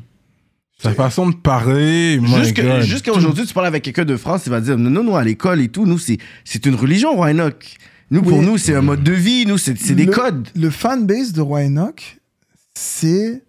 Sa 0.81 0.93
façon 0.94 1.28
de 1.28 1.35
parler. 1.35 2.20
Jusqu'à 2.82 3.12
aujourd'hui, 3.12 3.44
tu 3.47 3.52
parles 3.52 3.66
avec 3.66 3.82
quelqu'un 3.82 4.05
de 4.05 4.16
France, 4.16 4.43
il 4.47 4.51
va 4.51 4.60
dire 4.60 4.78
Non, 4.78 5.02
nous, 5.02 5.16
à 5.16 5.24
l'école 5.24 5.60
et 5.60 5.69
tout, 5.69 5.86
nous, 5.86 5.98
c'est 5.98 6.19
c'est 6.44 6.65
une 6.66 6.77
religion, 6.77 7.15
Roi 7.16 7.31
Enoch. 7.32 7.77
Nous, 8.10 8.23
pour 8.23 8.40
nous, 8.43 8.56
c'est 8.56 8.74
un 8.74 8.81
mode 8.82 9.02
de 9.02 9.12
vie, 9.12 9.44
nous, 9.44 9.59
c'est 9.59 9.77
c'est 9.77 9.94
des 9.97 10.05
Le- 10.06 10.12
codes. 10.12 10.48
Le 10.55 10.70
fanbase 10.70 11.32
de 11.32 11.40
Roi 11.40 11.62
Enoch, 11.65 12.19
c'est. 12.74 13.43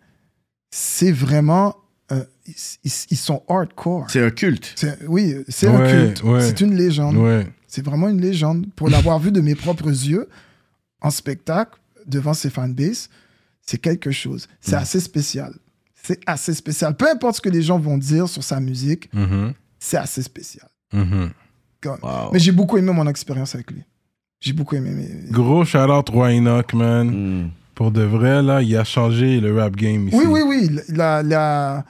C'est 0.71 1.11
vraiment. 1.11 1.75
euh, 2.11 2.23
ils, 2.47 2.91
ils- 3.11 3.17
sont 3.17 3.43
hardcore. 3.47 4.05
C'est 4.09 4.23
un 4.23 4.29
culte. 4.31 4.75
Oui, 5.07 5.35
c'est 5.47 5.67
Ouais, 5.67 5.75
un 5.75 5.89
culte. 6.07 6.23
ouais. 6.23 6.41
C'est 6.41 6.61
une 6.61 6.75
légende. 6.75 7.15
Ouais. 7.17 7.47
C'est 7.69 7.85
vraiment 7.85 8.09
une 8.09 8.19
légende. 8.19 8.65
Pour 8.75 8.89
l'avoir 8.89 9.19
vu 9.19 9.31
de 9.31 9.39
mes 9.41 9.55
propres 9.55 9.87
yeux 9.89 10.27
en 11.01 11.11
spectacle 11.11 11.79
devant 12.07 12.33
ses 12.33 12.49
fanbases, 12.49 13.09
c'est 13.61 13.77
quelque 13.77 14.09
chose. 14.11 14.47
C'est 14.59 14.75
Mm. 14.75 14.79
assez 14.79 14.99
spécial. 14.99 15.53
C'est 16.01 16.19
assez 16.25 16.53
spécial. 16.55 16.95
Peu 16.95 17.07
importe 17.09 17.35
ce 17.35 17.41
que 17.41 17.49
les 17.49 17.61
gens 17.61 17.77
vont 17.77 17.97
dire 17.97 18.27
sur 18.27 18.43
sa 18.43 18.59
musique, 18.59 19.07
Mhm. 19.13 19.53
c'est 19.77 19.97
assez 19.97 20.23
spécial. 20.23 20.67
Mhm. 20.91 21.29
Wow. 21.85 22.31
Mais 22.33 22.39
j'ai 22.39 22.51
beaucoup 22.51 22.77
aimé 22.77 22.91
mon 22.91 23.07
expérience 23.07 23.53
avec 23.55 23.69
lui. 23.71 23.83
J'ai 24.41 24.53
beaucoup 24.53 24.75
aimé. 24.75 24.89
mais- 24.95 25.29
Gros 25.31 25.63
shout-out 25.65 26.09
Roy 26.09 26.31
Enoch, 26.37 26.73
man. 26.73 27.07
Mhm. 27.09 27.49
Pour 27.75 27.91
de 27.91 28.01
vrai, 28.01 28.41
là, 28.41 28.61
il 28.63 28.75
a 28.75 28.83
changé 28.83 29.39
le 29.39 29.57
rap 29.57 29.75
game 29.75 30.07
ici. 30.07 30.17
Oui, 30.17 30.25
oui, 30.27 30.41
oui. 30.45 30.79
La, 30.89 31.21
la- 31.23 31.85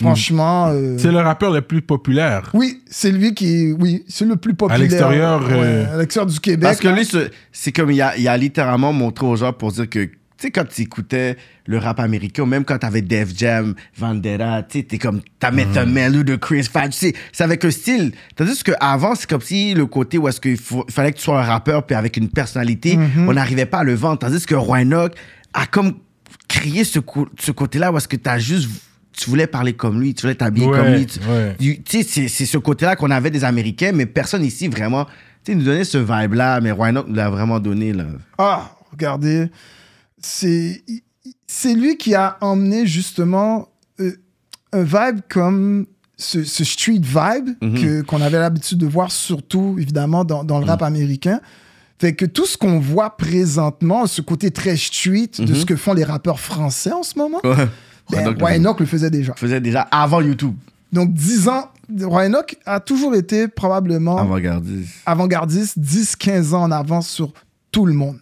Franchement. 0.00 0.68
euh, 0.70 0.96
C'est 0.98 1.12
le 1.12 1.18
rappeur 1.20 1.50
le 1.52 1.60
plus 1.62 1.82
populaire. 1.82 2.50
Oui, 2.54 2.82
c'est 2.90 3.10
lui 3.12 3.34
qui. 3.34 3.72
Oui, 3.78 4.04
c'est 4.08 4.24
le 4.24 4.36
plus 4.36 4.54
populaire. 4.54 4.80
l'extérieur, 4.80 5.42
Ouais, 5.46 5.52
euh, 5.54 5.94
à 5.94 5.98
l'extérieur 5.98 6.26
du 6.30 6.40
Québec. 6.40 6.62
Parce 6.62 6.78
que 6.80 6.88
là. 6.88 6.96
lui, 6.96 7.04
c'est 7.04 7.30
c'est 7.52 7.72
comme 7.72 7.90
il 7.90 8.00
a, 8.02 8.16
il 8.16 8.26
a 8.28 8.36
littéralement 8.36 8.92
montré 8.92 9.26
aux 9.26 9.36
gens 9.36 9.52
pour 9.52 9.72
dire 9.72 9.88
que 9.88 10.04
Tu 10.04 10.46
sais, 10.46 10.50
quand 10.50 10.66
tu 10.66 10.80
écoutais 10.82 11.36
le 11.66 11.76
rap 11.78 12.00
américain, 12.00 12.46
même 12.46 12.64
quand 12.64 12.78
t'avais 12.78 13.02
Def 13.02 13.28
Jam, 13.36 13.74
Vendetta, 13.96 14.62
tu 14.68 14.78
sais, 14.78 14.84
t'es 14.84 14.96
comme, 14.98 15.20
t'as 15.38 15.50
Method 15.50 15.88
Man 15.88 16.16
ou 16.16 16.22
de 16.24 16.34
Chris 16.36 16.62
Fad, 16.64 16.90
tu 16.92 16.98
sais, 16.98 17.12
c'est 17.30 17.44
avec 17.44 17.62
un 17.64 17.70
style. 17.70 18.12
Tandis 18.36 18.62
qu'avant, 18.64 19.14
c'est 19.14 19.28
comme 19.28 19.42
si 19.42 19.74
le 19.74 19.84
côté 19.86 20.16
où 20.16 20.26
est-ce 20.28 20.40
qu'il 20.40 20.56
fallait 20.88 21.12
que 21.12 21.18
tu 21.18 21.22
sois 21.24 21.40
un 21.40 21.44
rappeur, 21.44 21.84
puis 21.84 21.94
avec 21.94 22.16
une 22.16 22.28
personnalité, 22.30 22.98
on 23.18 23.34
n'arrivait 23.34 23.66
pas 23.66 23.80
à 23.80 23.84
le 23.84 23.94
vendre. 23.94 24.18
Tandis 24.18 24.46
que 24.46 24.54
Roy 24.54 24.80
Enoch 24.80 25.12
a 25.52 25.66
comme 25.66 25.92
créé 26.48 26.84
ce, 26.84 26.98
ce 27.38 27.50
côté-là 27.52 27.92
où 27.92 27.98
est-ce 27.98 28.08
que 28.08 28.16
t'as 28.16 28.38
juste, 28.38 28.68
tu 29.12 29.28
voulais 29.30 29.46
parler 29.46 29.72
comme 29.74 30.00
lui, 30.00 30.14
tu 30.14 30.22
voulais 30.22 30.34
t'habiller 30.34 30.66
Ouais, 30.66 30.78
comme 30.78 30.88
lui. 30.94 31.06
Tu 31.06 31.18
ouais. 31.20 31.56
tu- 31.58 31.82
tu 31.82 32.02
sais, 32.02 32.08
c'est- 32.08 32.28
c'est 32.28 32.46
ce 32.46 32.58
côté-là 32.58 32.96
qu'on 32.96 33.10
avait 33.10 33.30
des 33.30 33.44
Américains, 33.44 33.92
mais 33.92 34.06
personne 34.06 34.44
ici 34.44 34.68
vraiment, 34.68 35.04
tu 35.04 35.10
sais, 35.52 35.54
nous 35.54 35.64
donnait 35.64 35.84
ce 35.84 35.98
vibe-là, 35.98 36.60
mais 36.60 36.70
Roy 36.70 36.88
Enoch 36.90 37.06
nous 37.08 37.14
l'a 37.14 37.28
vraiment 37.30 37.60
donné, 37.60 37.92
là? 37.92 38.04
Ah, 38.38 38.70
regardez, 38.92 39.50
c'est 40.18 40.82
c'est 41.46 41.74
lui 41.74 41.96
qui 41.96 42.14
a 42.14 42.36
emmené 42.40 42.86
justement 42.86 43.68
euh, 44.00 44.12
un 44.72 44.82
vibe 44.82 45.20
comme 45.28 45.86
ce, 46.16 46.44
ce 46.44 46.64
street 46.64 47.00
vibe 47.02 47.50
que 47.60 48.02
qu'on 48.02 48.20
avait 48.20 48.38
l'habitude 48.38 48.78
de 48.78 48.86
voir 48.86 49.10
surtout 49.10 49.76
évidemment 49.78 50.24
dans, 50.24 50.44
dans 50.44 50.58
le 50.60 50.64
rap 50.66 50.82
américain. 50.82 51.40
Fait 51.98 52.14
que 52.14 52.24
tout 52.24 52.46
ce 52.46 52.56
qu'on 52.56 52.78
voit 52.78 53.16
présentement, 53.16 54.06
ce 54.06 54.22
côté 54.22 54.50
très 54.50 54.76
street 54.76 55.30
de 55.38 55.54
ce 55.54 55.66
que 55.66 55.76
font 55.76 55.92
les 55.92 56.04
rappeurs 56.04 56.40
français 56.40 56.92
en 56.92 57.02
ce 57.02 57.18
moment, 57.18 57.40
Ouais. 57.44 57.66
Ben, 58.10 58.36
Roy 58.38 58.50
le 58.52 58.56
Enoch 58.56 58.80
le 58.80 58.86
faisait 58.86 59.10
déjà. 59.10 59.34
faisait 59.34 59.60
déjà 59.60 59.82
avant 59.82 60.20
YouTube. 60.20 60.54
Donc 60.92 61.12
10 61.12 61.48
ans, 61.48 61.70
Roy 62.02 62.26
Enoch 62.26 62.56
a 62.66 62.80
toujours 62.80 63.14
été 63.14 63.48
probablement 63.48 64.18
Avant-gardiste. 64.18 64.88
avant-gardiste 65.06 65.78
10-15 65.78 66.54
ans 66.54 66.62
en 66.64 66.70
avance 66.72 67.08
sur 67.08 67.32
tout 67.70 67.86
le 67.86 67.92
monde. 67.92 68.18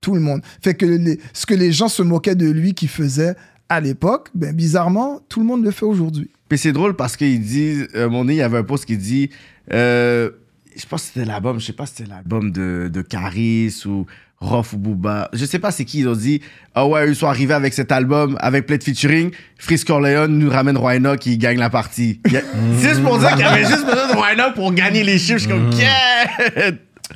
Tout 0.00 0.14
le 0.14 0.20
monde. 0.20 0.42
Fait 0.62 0.74
que 0.74 0.86
les- 0.86 1.18
ce 1.32 1.46
que 1.46 1.54
les 1.54 1.72
gens 1.72 1.88
se 1.88 2.02
moquaient 2.02 2.34
de 2.34 2.48
lui 2.50 2.74
qu'il 2.74 2.88
faisait 2.88 3.34
à 3.68 3.80
l'époque, 3.80 4.28
ben 4.34 4.54
bizarrement, 4.54 5.20
tout 5.28 5.40
le 5.40 5.46
monde 5.46 5.64
le 5.64 5.70
fait 5.72 5.86
aujourd'hui. 5.86 6.30
Puis 6.48 6.58
c'est 6.58 6.72
drôle 6.72 6.94
parce 6.94 7.16
qu'il 7.16 7.40
dit, 7.40 7.82
euh, 7.96 8.08
mon 8.08 8.24
nez, 8.26 8.34
il 8.34 8.38
y 8.38 8.42
avait 8.42 8.58
un 8.58 8.62
post 8.62 8.84
qui 8.84 8.96
dit, 8.96 9.30
euh, 9.72 10.30
je 10.76 10.86
pense 10.86 11.02
que 11.02 11.08
c'était 11.14 11.24
l'album, 11.26 11.58
je 11.58 11.66
sais 11.66 11.72
pas 11.72 11.86
si 11.86 11.94
c'était 11.96 12.10
l'album 12.10 12.52
de, 12.52 12.88
de 12.92 13.02
Caris 13.02 13.82
ou 13.86 14.06
Rof 14.38 14.74
ou 14.74 14.76
Booba, 14.78 15.30
je 15.32 15.44
sais 15.46 15.58
pas 15.58 15.70
c'est 15.70 15.84
qui, 15.86 16.00
ils 16.00 16.08
ont 16.08 16.14
dit, 16.14 16.42
ah 16.74 16.86
ouais, 16.86 17.08
ils 17.08 17.16
sont 17.16 17.26
arrivés 17.26 17.54
avec 17.54 17.72
cet 17.72 17.90
album, 17.90 18.36
avec 18.40 18.66
plein 18.66 18.76
de 18.76 18.82
featuring, 18.84 19.30
Freeze 19.58 19.82
Corleone 19.84 20.36
nous 20.38 20.50
ramène 20.50 20.76
Roy 20.76 20.96
Enoch 20.96 21.18
qui 21.20 21.38
gagne 21.38 21.58
la 21.58 21.70
partie. 21.70 22.20
A- 22.26 22.30
C'est 22.78 22.88
juste 22.90 23.02
pour 23.02 23.18
dire 23.18 23.30
qu'il 23.30 23.40
y 23.40 23.44
avait 23.44 23.64
juste 23.64 23.86
besoin 23.86 24.08
de 24.08 24.14
Roy 24.14 24.32
Enoch 24.34 24.54
pour 24.54 24.72
gagner 24.74 25.04
les 25.04 25.18
chiffres, 25.18 25.38
je 25.38 25.44
suis 25.44 25.48
comme, 25.48 25.70
yeah! 25.72 26.72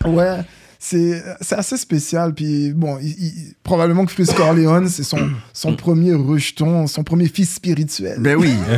Ouais, 0.06 0.38
c'est 0.82 1.22
c'est 1.42 1.56
assez 1.56 1.76
spécial. 1.76 2.32
Puis 2.34 2.72
bon, 2.72 2.96
il- 3.02 3.08
il- 3.10 3.54
probablement 3.62 4.06
que 4.06 4.12
Fritz 4.12 4.32
Corleone, 4.32 4.88
c'est 4.88 5.02
son, 5.02 5.18
son 5.52 5.76
premier 5.76 6.14
rejeton, 6.14 6.86
son 6.86 7.04
premier 7.04 7.28
fils 7.28 7.54
spirituel. 7.54 8.16
Ben 8.18 8.36
oui. 8.36 8.54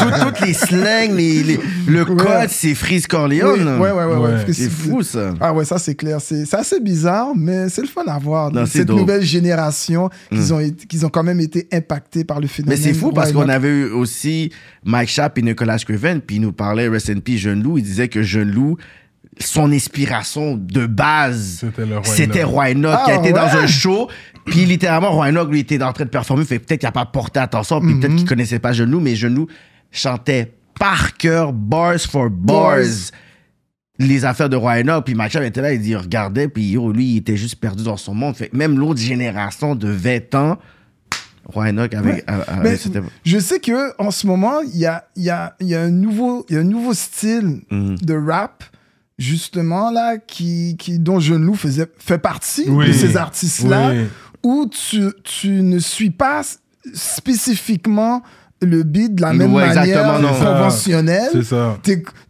Tout- 0.00 0.24
toutes 0.26 0.40
les 0.40 0.52
slangs, 0.52 1.14
les, 1.14 1.44
les- 1.44 1.60
le 1.86 2.04
code, 2.04 2.48
c'est 2.48 2.74
Freeze 2.74 3.04
Oui, 3.04 3.08
Corleone. 3.08 3.78
ouais, 3.78 3.92
ouais, 3.92 4.04
ouais, 4.04 4.04
ouais, 4.04 4.16
Ouais. 4.32 4.38
Fritz- 4.44 4.56
C'est 4.56 4.68
fou, 4.68 5.02
ça. 5.04 5.32
Ah 5.40 5.54
ouais, 5.54 5.64
ça 5.64 5.78
c'est 5.78 5.94
clair. 5.94 6.20
C'est 6.20 6.44
c'est 6.44 6.56
assez 6.56 6.80
bizarre, 6.80 7.32
mais 7.36 7.68
c'est 7.68 7.82
le 7.82 7.88
fun 7.88 8.02
à 8.08 8.18
voir. 8.18 8.50
Non, 8.50 8.66
Cette 8.66 8.88
dope. 8.88 8.98
nouvelle 8.98 9.22
génération, 9.22 10.10
qu'ils 10.30 10.52
ont, 10.52 10.58
été- 10.60 10.86
qu'ils 10.86 11.06
ont 11.06 11.10
quand 11.10 11.22
même 11.22 11.40
été 11.40 11.68
impactés 11.72 12.24
par 12.24 12.38
le 12.40 12.42
Mais 12.46 12.48
phénomène. 12.48 12.78
c'est 12.82 12.94
fou 12.94 13.12
parce 13.12 13.30
qu'on 13.32 13.48
avait 13.48 13.68
eu 13.68 13.84
aussi 13.90 14.50
Mike 14.84 15.08
Schaap 15.08 15.38
et 15.38 15.42
Nicolas 15.42 15.78
Scriven, 15.78 16.20
puis 16.20 16.36
ils 16.36 16.42
nous 16.42 16.52
parlaient 16.52 16.88
Rest 16.88 17.10
in 17.10 17.20
Peace 17.20 17.38
Jeune 17.38 17.62
Loup. 17.62 17.78
Il 17.78 17.84
disait 17.84 18.08
que 18.08 18.22
Jeune 18.22 18.50
Loup, 18.50 18.76
son 19.40 19.72
inspiration 19.72 20.56
de 20.56 20.86
base, 20.86 21.64
C'était 22.04 22.42
Roy 22.44 22.70
Enoch. 22.70 22.92
Enoch 22.92 23.04
qui 23.04 23.10
Ah, 23.10 23.14
a 23.14 23.18
été 23.20 23.32
dans 23.32 23.56
un 23.56 23.66
show. 23.66 24.08
Puis 24.46 24.64
littéralement, 24.66 25.10
Roy 25.12 25.28
Enoch, 25.28 25.50
lui, 25.50 25.60
était 25.60 25.82
en 25.82 25.92
train 25.92 26.04
de 26.04 26.10
performer. 26.10 26.44
Fait 26.44 26.58
peut-être 26.58 26.80
qu'il 26.80 26.86
n'a 26.86 26.92
pas 26.92 27.06
porté 27.06 27.40
attention. 27.40 27.80
Puis 27.80 27.94
peut-être 27.98 28.16
qu'il 28.16 28.28
connaissait 28.28 28.58
pas 28.58 28.72
Loup, 28.72 29.00
mais 29.00 29.14
Loup 29.16 29.46
chantait 29.90 30.52
par 30.78 31.16
cœur, 31.16 31.52
bars 31.52 31.98
for 32.00 32.28
bars. 32.30 32.76
Bars. 32.76 32.84
Les 34.00 34.24
affaires 34.24 34.48
de 34.48 34.56
Roy 34.56 34.80
Enoch, 34.80 35.04
puis 35.04 35.14
Schaap 35.14 35.44
était 35.44 35.62
là, 35.62 35.72
il 35.72 35.80
dit, 35.80 35.90
il 35.90 35.96
regardait, 35.96 36.48
puis 36.48 36.70
yo, 36.70 36.90
lui, 36.92 37.12
il 37.12 37.16
était 37.18 37.36
juste 37.36 37.56
perdu 37.56 37.84
dans 37.84 37.96
son 37.96 38.12
monde. 38.12 38.34
Fait 38.34 38.52
même 38.52 38.76
l'autre 38.76 39.00
génération 39.00 39.76
de 39.76 39.88
20 39.88 40.34
ans, 40.34 40.58
Roy 41.46 41.68
Enoch 41.68 41.94
avec, 41.94 42.24
Mais 42.62 42.76
je 43.24 43.38
sais 43.38 43.60
que 43.60 43.92
en 44.02 44.10
ce 44.10 44.26
moment, 44.26 44.60
il 44.62 44.80
y 44.80 44.86
a, 44.86 45.04
il 45.14 45.22
y, 45.22 45.30
a, 45.30 45.54
y, 45.60 45.74
a 45.76 45.82
un 45.82 45.90
nouveau- 45.90 46.44
il 46.48 46.54
y 46.56 46.58
a 46.58 46.62
un 46.62 46.64
nouveau 46.64 46.92
style 46.92 47.60
Mhm. 47.70 47.96
de 48.02 48.14
rap, 48.14 48.64
justement, 49.18 49.90
là, 49.90 50.16
qui, 50.18 50.76
qui, 50.78 50.98
dont 50.98 51.20
Jeune 51.20 51.44
Loup 51.44 51.54
faisait, 51.54 51.86
fait 51.98 52.18
partie 52.18 52.64
Oui. 52.68 52.88
de 52.88 52.92
ces 52.92 53.16
artistes-là, 53.16 53.90
Oui. 53.92 54.04
où 54.42 54.68
tu, 54.70 55.04
tu 55.22 55.48
ne 55.62 55.78
suis 55.78 56.10
pas 56.10 56.42
spécifiquement 56.92 58.22
le 58.62 58.82
beat 58.82 59.14
de 59.16 59.20
la 59.22 59.32
même 59.34 59.52
Ouais, 59.52 59.74
manière 59.74 60.20
non. 60.20 60.28
conventionnelle. 60.32 61.28
C'est 61.32 61.42
ça. 61.44 61.78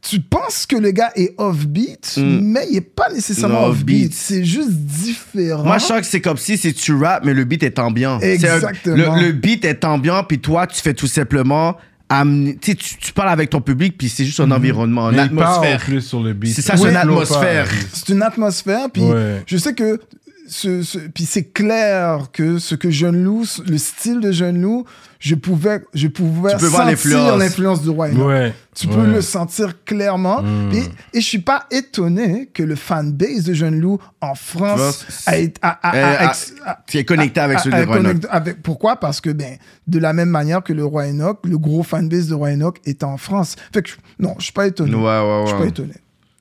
Tu 0.03 0.21
penses 0.21 0.67
que 0.67 0.75
le 0.77 0.91
gars 0.91 1.13
est 1.15 1.33
off-beat, 1.39 2.15
Mm. 2.17 2.41
mais 2.43 2.67
il 2.71 2.75
n'est 2.75 2.81
pas 2.81 3.09
nécessairement 3.15 3.67
off-beat. 3.67 4.07
off-beat. 4.09 4.13
C'est 4.15 4.45
juste 4.45 4.71
différent. 4.73 5.63
Moi, 5.65 5.79
je 5.79 5.85
sens 5.85 6.01
que 6.01 6.07
c'est 6.07 6.21
comme 6.21 6.37
si 6.37 6.57
c'est 6.59 6.73
tu 6.73 6.95
rap, 6.97 7.25
mais 7.25 7.35
le 7.35 7.45
beat 7.45 7.63
est 7.63 7.79
ambiant. 7.79 8.19
C'est 8.21 8.49
un- 8.49 8.55
Exactement. 8.57 9.15
le, 9.17 9.27
le 9.27 9.33
beat 9.33 9.65
est 9.65 9.85
ambiant, 9.85 10.25
puis 10.25 10.41
toi, 10.41 10.67
tu 10.67 10.81
fais 10.81 10.95
tout 10.95 11.07
simplement 11.07 11.77
amener. 12.21 12.57
Tu 12.57 13.13
parles 13.15 13.31
avec 13.31 13.51
ton 13.51 13.61
public, 13.61 13.97
puis 13.99 14.09
c'est 14.09 14.25
juste 14.25 14.41
un 14.41 14.51
environnement, 14.51 15.11
une 15.11 15.17
Mais 15.17 15.25
il 15.27 15.35
parle 15.35 15.55
atmosphère. 15.65 15.81
plus 15.85 16.01
sur 16.01 16.23
le 16.23 16.33
beat. 16.33 16.55
C'est 16.55 16.63
ça, 16.63 16.77
c'est 16.77 16.89
une 16.91 16.97
atmosphère. 16.97 17.69
C'est 17.93 18.09
une 18.11 18.23
atmosphère, 18.23 18.91
puis 18.93 19.03
Ouais. 19.03 19.43
je 19.47 19.57
sais 19.57 19.75
que 19.75 20.01
ce, 20.47 20.83
ce- 20.83 20.99
puis 20.99 21.25
c'est 21.25 21.45
clair 21.53 22.27
que 22.33 22.59
ce 22.59 22.75
que 22.75 22.91
Jeune 22.91 23.23
Loup, 23.25 23.45
le 23.67 23.79
style 23.79 24.21
de 24.21 24.31
Jeune 24.33 24.61
Loup, 24.61 24.85
je 25.19 25.35
pouvais, 25.35 25.83
je 25.95 26.07
pouvais 26.09 26.53
Tu 26.53 26.59
peux 26.59 26.69
sentir 26.69 26.85
l'influence. 26.87 27.39
l'influence 27.39 27.83
du 27.83 27.89
Roy 27.89 28.09
Enoch. 28.11 28.27
Ouais. 28.29 28.55
Tu 28.75 28.87
ouais. 28.89 28.95
peux 28.95 29.07
le 29.07 29.23
sentir 29.23 29.83
clairement. 29.85 30.43
Hmm. 30.43 30.71
Et, 30.73 30.83
et 31.17 31.21
je 31.23 31.27
suis 31.27 31.39
pas 31.39 31.65
étonné 31.71 32.51
que 32.53 32.63
le 32.63 32.75
fanbase 32.77 33.45
de 33.45 33.55
Jeune 33.55 33.81
Loup 33.81 33.99
en 34.21 34.35
France 34.35 34.79
France, 34.79 35.07
a 35.27 35.37
été- 35.39 35.59
a- 35.63 35.69
a- 35.83 35.97
euh, 35.97 36.05
a- 36.05 36.19
a- 36.21 36.25
ex- 36.27 36.55
a- 36.67 36.79
Tu 36.87 36.99
es 36.99 37.05
connecté 37.07 37.41
avec 37.41 37.57
a- 37.57 37.61
celui 37.61 37.77
a- 37.77 37.81
de 37.83 37.87
Roy 37.87 37.97
Enoch. 37.97 38.07
connecté 38.09 38.29
avec- 38.31 38.63
pourquoi? 38.63 38.97
Parce 38.97 39.21
que, 39.23 39.31
ben, 39.31 39.57
de 39.87 39.99
la 39.99 40.13
même 40.13 40.29
manière 40.29 40.63
que 40.63 40.73
le 40.75 40.85
Roy 40.85 41.07
Enoch, 41.07 41.39
le 41.45 41.57
gros 41.57 41.83
fanbase 41.83 42.29
de 42.29 42.35
Roy 42.35 42.51
Enoch 42.53 42.79
est 42.85 43.03
en 43.03 43.17
France. 43.17 43.57
Fait 43.73 43.81
que, 43.83 43.89
je- 43.91 43.95
non, 44.19 44.35
je 44.39 44.45
suis 44.45 44.53
pas 44.53 44.67
étonné. 44.67 44.95
Ouais, 44.95 45.01
ouais, 45.03 45.43
Je 45.45 45.49
suis 45.53 45.59
pas 45.59 45.67
étonné. 45.69 45.95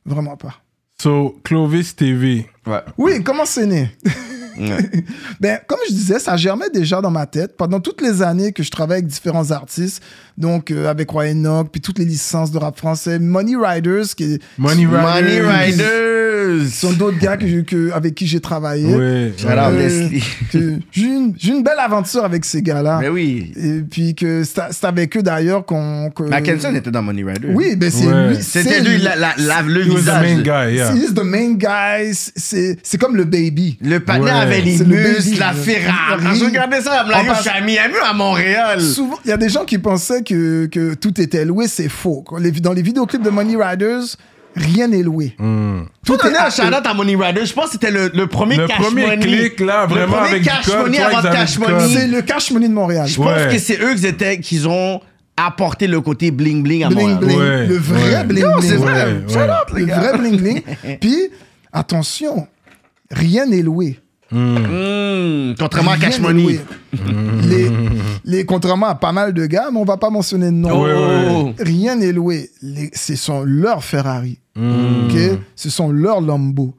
Vraiment 0.05 0.35
pas. 0.35 0.55
So, 1.03 1.35
Clovis 1.43 1.93
TV. 1.97 2.49
Ouais. 2.65 2.79
Oui, 2.97 3.21
comment 3.25 3.45
c'est 3.45 3.65
né? 3.65 3.91
Ouais. 4.57 5.03
Ben, 5.41 5.59
comme 5.67 5.79
je 5.89 5.93
disais, 5.93 6.17
ça 6.17 6.37
germait 6.37 6.69
déjà 6.69 7.01
dans 7.01 7.11
ma 7.11 7.25
tête. 7.25 7.57
Pendant 7.57 7.81
toutes 7.81 7.99
les 8.01 8.21
années 8.21 8.53
que 8.53 8.63
je 8.63 8.71
travaille 8.71 8.99
avec 8.99 9.07
différents 9.07 9.51
artistes, 9.51 10.01
donc 10.37 10.71
euh, 10.71 10.89
avec 10.89 11.09
Roy 11.11 11.27
Enoch, 11.31 11.67
puis 11.71 11.81
toutes 11.81 11.99
les 11.99 12.05
licences 12.05 12.51
de 12.51 12.57
rap 12.57 12.77
français, 12.77 13.19
Money 13.19 13.55
Riders, 13.55 14.05
qui 14.15 14.39
Money 14.57 14.85
Money 14.85 15.41
Riders. 15.41 15.49
Riders. 15.49 16.67
sont 16.71 16.91
d'autres 16.93 17.19
gars 17.19 17.37
que, 17.37 17.61
que- 17.61 17.91
avec 17.93 18.15
qui 18.15 18.27
j'ai 18.27 18.39
travaillé. 18.39 18.85
Out 18.93 18.99
Euh, 19.01 19.29
J'ai 20.91 21.05
une, 21.05 21.33
j'ai 21.37 21.49
eu 21.49 21.55
une 21.55 21.63
belle 21.63 21.79
aventure 21.79 22.23
avec 22.23 22.45
ces 22.45 22.61
gars-là. 22.61 22.99
Mais 23.01 23.09
oui. 23.09 23.51
Et 23.55 23.81
puis 23.89 24.15
que 24.15 24.43
c'est 24.43 24.61
c'est 24.71 24.85
avec 24.85 25.15
eux 25.17 25.23
d'ailleurs 25.23 25.65
qu'on. 25.65 26.09
que- 26.11 26.23
Mackenzie 26.23 26.67
était 26.75 26.91
dans 26.91 27.01
Money 27.01 27.23
Riders. 27.23 27.51
Oui, 27.53 27.75
ben 27.75 27.89
c'est 27.91 28.05
Ouais. 28.07 28.29
lui. 28.29 28.37
C'était 28.41 28.81
lui, 28.81 28.97
la, 28.97 29.15
la, 29.15 29.33
la- 29.37 29.61
le 29.61 29.81
He 29.83 30.03
the 30.03 30.07
main 30.07 30.41
guy, 30.41 30.75
yeah. 30.75 30.93
He's 30.95 31.13
the 31.13 31.23
main 31.23 31.53
guy. 31.53 32.13
C'est 32.35 32.97
comme 32.99 33.15
le 33.15 33.25
baby. 33.25 33.77
Le 33.81 33.99
patinet 33.99 34.25
Ouais. 34.25 34.31
avait 34.31 34.61
les 34.61 34.77
muscles, 34.79 35.39
la 35.39 35.53
Ferrari. 35.53 36.23
Oui. 36.31 36.39
Je 36.39 36.45
regardais 36.45 36.81
ça, 36.81 37.03
je 37.05 37.09
me 37.23 37.27
passe- 37.27 37.41
suis 37.41 37.49
à 37.49 37.61
Miami 37.61 37.93
à 38.03 38.13
Montréal. 38.13 38.81
Souvent, 38.81 39.19
il 39.25 39.29
y 39.29 39.31
a 39.33 39.37
des 39.37 39.49
gens 39.49 39.65
qui 39.65 39.77
pensaient 39.77 40.22
que, 40.23 40.65
que 40.67 40.93
tout 40.95 41.19
était 41.21 41.45
loué, 41.45 41.67
c'est 41.67 41.89
faux. 41.89 42.23
Dans 42.61 42.73
les 42.73 42.81
vidéoclips 42.81 43.21
de 43.21 43.29
Money 43.29 43.55
Riders, 43.61 44.03
rien 44.55 44.87
n'est 44.87 45.03
loué. 45.03 45.35
Hmm. 45.39 45.81
Tout 46.05 46.17
donner 46.17 46.35
est 46.35 46.37
un 46.37 46.43
à- 46.45 46.49
shout-out 46.49 46.85
à 46.85 46.93
Money 46.93 47.15
Riders. 47.15 47.45
Je 47.45 47.53
pense 47.53 47.65
que 47.65 47.71
c'était 47.73 47.91
le, 47.91 48.11
le 48.13 48.27
premier 48.27 48.57
Le 48.57 48.67
cash 48.67 48.77
premier 48.77 49.05
money. 49.07 49.19
clic, 49.19 49.59
là, 49.59 49.83
Le 49.83 49.89
vraiment 49.93 50.17
premier 50.17 50.29
avec 50.29 50.43
cash 50.43 50.65
code, 50.65 50.85
money 50.85 50.99
avant 50.99 51.21
cash 51.21 51.57
money. 51.59 51.87
C'est 51.93 52.07
le 52.07 52.21
cash 52.21 52.51
money 52.51 52.67
de 52.69 52.73
Montréal. 52.73 53.07
Je 53.07 53.17
pense 53.17 53.25
Ouais. 53.27 53.49
que 53.51 53.59
c'est 53.59 53.79
eux 53.81 53.95
qui 53.95 54.05
étaient, 54.07 54.39
qu'ils 54.39 54.67
ont 54.67 55.01
apporté 55.35 55.87
le 55.87 55.99
côté 56.01 56.29
bling 56.29 56.61
bling 56.61 56.83
à 56.83 56.89
Bling 56.89 57.13
Montréal. 57.13 57.19
bling. 57.25 57.39
Ouais, 57.39 57.65
le 57.67 57.77
vrai 57.77 58.15
ouais. 58.17 58.23
bling 58.25 58.43
Non, 58.45 58.57
bling. 58.59 58.69
c'est 58.69 58.75
vrai. 58.75 59.21
Shout 59.27 59.39
out, 59.39 59.75
les 59.75 59.85
Le 59.85 59.93
vrai 59.93 60.17
bling 60.19 60.37
bling. 60.37 60.61
Puis, 61.01 61.17
attention, 61.71 62.47
rien 63.11 63.45
n'est 63.47 63.61
loué. 63.63 63.99
Mmh, 64.33 65.55
contrairement 65.59 65.91
à 65.91 65.97
cash 65.97 66.19
money. 66.19 66.41
loué. 66.43 66.59
Les, 67.43 67.69
les, 68.25 68.45
contrairement 68.45 68.87
à 68.87 68.95
pas 68.95 69.11
mal 69.11 69.33
de 69.33 69.45
gars, 69.45 69.69
mais 69.71 69.79
on 69.79 69.85
va 69.85 69.97
pas 69.97 70.09
mentionner 70.09 70.47
de 70.47 70.51
nom. 70.51 70.85
Oh. 70.85 71.53
Rien 71.59 71.95
n'est 71.95 72.11
loué. 72.11 72.49
Les- 72.61 72.91
ce 72.93 73.15
sont 73.15 73.43
leurs 73.43 73.83
Ferrari. 73.83 74.39
Hmm. 74.55 75.05
ok? 75.05 75.15
Ce 75.55 75.69
sont 75.69 75.91
leurs 75.91 76.21
Lambo. 76.21 76.75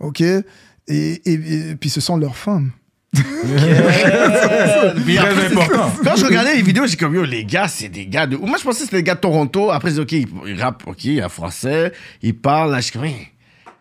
OK? 0.00 0.20
Et, 0.20 0.42
et, 0.88 1.32
et 1.32 1.74
puis 1.78 1.90
ce 1.90 2.00
sont 2.00 2.16
leurs 2.16 2.36
femmes. 2.36 2.70
Très 3.14 3.24
important. 5.46 5.90
Quand 6.04 6.16
je 6.16 6.24
regardais 6.26 6.56
les 6.56 6.62
vidéos, 6.62 6.86
j'ai 6.86 6.96
comme 6.96 7.14
yo, 7.14 7.24
les 7.24 7.44
gars, 7.44 7.68
c'est 7.68 7.88
des 7.88 8.06
gars 8.06 8.26
de. 8.26 8.36
Moi, 8.36 8.56
je 8.58 8.64
pensais 8.64 8.80
que 8.80 8.84
c'était 8.84 8.98
des 8.98 9.02
gars 9.02 9.14
de 9.14 9.20
Toronto. 9.20 9.70
Après, 9.70 9.90
j'ai 9.90 10.04
dit, 10.04 10.26
OK, 10.26 10.44
ils 10.46 10.60
rappent, 10.60 10.82
OK, 10.86 11.06
en 11.24 11.28
français, 11.28 11.92
ils 12.22 12.36
parlent. 12.36 12.70
Là, 12.72 12.78
je 12.78 12.82
suis 12.84 12.92
comme, 12.92 13.04
Hey. 13.04 13.28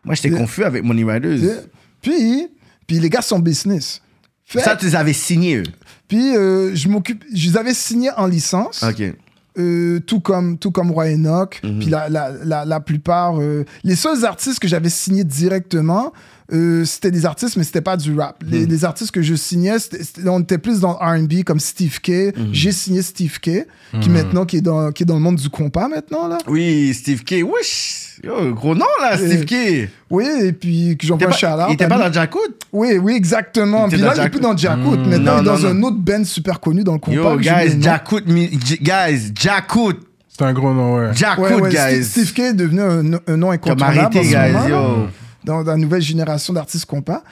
moi, 0.04 0.16
j'étais 0.16 0.32
confus 0.32 0.64
avec 0.64 0.84
Money 0.84 1.04
Riders. 1.04 1.64
Puis, 2.02 2.48
puis 2.88 3.00
les 3.00 3.10
gars 3.10 3.22
sont 3.22 3.40
business. 3.40 4.02
Fait- 4.46 4.62
Ça, 4.62 4.76
tu 4.76 4.86
les 4.86 4.96
avais 4.96 5.14
signés, 5.14 5.58
eux? 5.58 5.64
Puis 6.08 6.36
euh, 6.36 6.74
je 6.74 6.88
m'occupe, 6.88 7.24
je 7.34 7.50
les 7.50 7.58
avais 7.58 7.74
signés 7.74 8.12
en 8.18 8.28
licence. 8.28 8.82
OK. 8.84 9.04
Euh, 9.60 10.00
tout 10.02 10.20
comme 10.20 10.58
tout 10.60 10.70
comme 10.72 10.92
Roy 10.92 11.08
Enoch. 11.16 11.60
Mhm. 11.64 11.80
Puis 11.80 11.90
la, 11.90 12.10
la, 12.10 12.32
la, 12.46 12.64
la 12.64 12.80
plupart, 12.80 13.42
euh, 13.42 13.66
les 13.84 13.96
seuls 13.96 14.24
artistes 14.24 14.60
que 14.60 14.68
j'avais 14.68 14.90
signés 14.90 15.24
directement, 15.24 16.14
euh, 16.54 16.86
c'était 16.86 17.10
des 17.10 17.26
artistes, 17.26 17.58
mais 17.58 17.64
c'était 17.64 17.82
pas 17.82 17.98
du 17.98 18.14
rap. 18.18 18.42
Les, 18.48 18.62
Mhm. 18.62 18.70
les 18.70 18.86
artistes 18.86 19.12
que 19.12 19.24
je 19.24 19.34
signais, 19.34 19.76
on 20.28 20.42
était 20.42 20.60
plus 20.60 20.80
dans 20.80 20.94
R&B, 20.94 21.44
comme 21.44 21.60
Steve 21.60 22.00
K. 22.02 22.38
Mhm. 22.38 22.50
J'ai 22.54 22.72
signé 22.72 23.02
Steve 23.02 23.40
K, 23.40 23.66
qui 24.00 24.10
maintenant 24.12 24.46
qui 24.46 24.58
est 24.58 24.62
dans 24.62 24.92
qui 24.92 25.04
est 25.04 25.08
dans 25.08 25.16
le 25.16 25.22
monde 25.22 25.38
du 25.38 25.50
compas 25.50 25.88
maintenant 25.88 26.28
là. 26.28 26.38
Oui, 26.48 26.94
Steve 26.94 27.24
K. 27.24 27.44
Wesh! 27.44 28.07
Yo, 28.24 28.54
gros 28.56 28.74
nom, 28.74 28.86
là, 29.02 29.18
Steve 29.18 29.46
K. 29.46 29.90
Oui, 30.10 30.26
et 30.44 30.52
puis 30.54 30.98
que 30.98 31.06
j'envoie 31.06 31.28
pas, 31.28 31.68
il 31.70 31.74
était 31.74 31.88
pas 31.88 31.98
dans 32.00 32.12
Jackout? 32.12 32.40
Oui, 32.74 32.98
oui, 32.98 33.14
exactement. 33.16 33.88
Puis 33.88 33.98
là, 33.98 34.14
il 34.16 34.22
est 34.24 34.30
plus 34.30 34.40
dans 34.40 34.58
Jackout. 34.58 34.98
Maintenant, 34.98 35.08
Non, 35.08 35.18
il 35.18 35.42
est 35.42 35.44
dans 35.46 35.58
non, 35.60 35.66
un 35.66 35.74
non. 35.74 35.88
autre 35.88 35.98
band 35.98 36.24
super 36.24 36.60
connu 36.60 36.84
dans 36.84 36.94
le 36.94 37.00
compas. 37.00 37.16
Yo, 37.16 37.38
guys, 37.38 37.70
le 37.70 37.74
nom. 37.76 37.82
Jackout, 37.82 38.26
mi- 38.28 38.60
J- 38.66 38.80
guys. 38.82 39.34
C'est 40.28 40.44
un 40.44 40.54
gros 40.54 40.74
nom, 40.74 40.96
ouais. 40.96 41.10
Ouais, 41.38 41.70
guys. 41.70 42.04
Steve, 42.04 42.26
Steve 42.26 42.34
K 42.34 42.40
est 42.40 42.54
devenu 42.54 42.82
un, 42.82 43.20
un 43.28 43.38
nom 43.38 43.52
incontournable 43.52 44.14
dans, 45.44 45.62
la 45.64 45.78
nouvelle 45.78 46.02
génération 46.02 46.54
d'artistes 46.54 46.86
compas. 46.86 47.24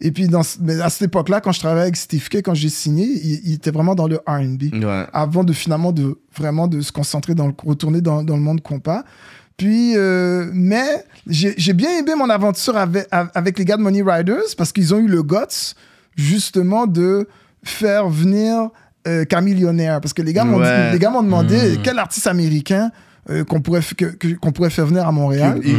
Et 0.00 0.10
puis, 0.12 0.28
dans, 0.28 0.42
mais 0.60 0.78
à 0.80 0.90
cette 0.90 1.02
époque-là, 1.02 1.40
quand 1.40 1.52
je 1.52 1.58
travaillais 1.60 1.82
avec 1.82 1.96
Steve 1.96 2.28
K, 2.28 2.36
quand 2.42 2.54
j'ai 2.54 2.68
signé, 2.68 3.04
il, 3.06 3.40
il 3.44 3.54
était 3.54 3.70
vraiment 3.70 3.94
dans 3.94 4.06
le 4.06 4.16
R&B. 4.26 4.84
Ouais. 4.84 5.06
Avant 5.12 5.42
de 5.42 5.54
finalement 5.54 5.90
de 5.92 6.18
vraiment 6.36 6.68
de 6.68 6.82
se 6.82 6.92
concentrer 6.92 7.34
dans 7.34 7.46
le 7.46 7.54
retourner 7.64 8.02
dans, 8.02 8.22
dans 8.22 8.36
le 8.36 8.42
monde 8.42 8.60
compas. 8.60 9.04
Puis, 9.56 9.96
euh, 9.96 10.50
mais 10.52 11.04
j'ai 11.26 11.72
bien 11.72 11.98
aimé 11.98 12.12
mon 12.16 12.28
aventure 12.28 12.76
avec, 12.76 13.06
avec 13.10 13.58
les 13.58 13.64
gars 13.64 13.76
de 13.76 13.82
Money 13.82 14.02
Riders 14.02 14.54
parce 14.56 14.70
qu'ils 14.72 14.94
ont 14.94 14.98
eu 14.98 15.08
le 15.08 15.22
guts 15.22 15.74
justement 16.14 16.86
de 16.86 17.26
faire 17.64 18.08
venir 18.08 18.68
euh, 19.08 19.24
Camillionnaire. 19.24 20.00
Parce 20.00 20.12
que 20.12 20.22
les 20.22 20.32
gars 20.32 20.44
m'ont 20.44 20.58
Ouais. 20.58 20.98
demandé 20.98 21.78
Mm. 21.78 21.82
quel 21.82 21.98
artiste 21.98 22.26
américain 22.26 22.90
euh, 23.28 23.44
qu'on 23.44 23.60
pourrait, 23.60 23.80
f- 23.80 23.94
que- 23.94 24.04
que- 24.16 24.34
qu'on 24.34 24.52
pourrait 24.52 24.70
faire 24.70 24.86
venir 24.86 25.06
à 25.06 25.12
Montréal 25.12 25.60
qui, 25.60 25.72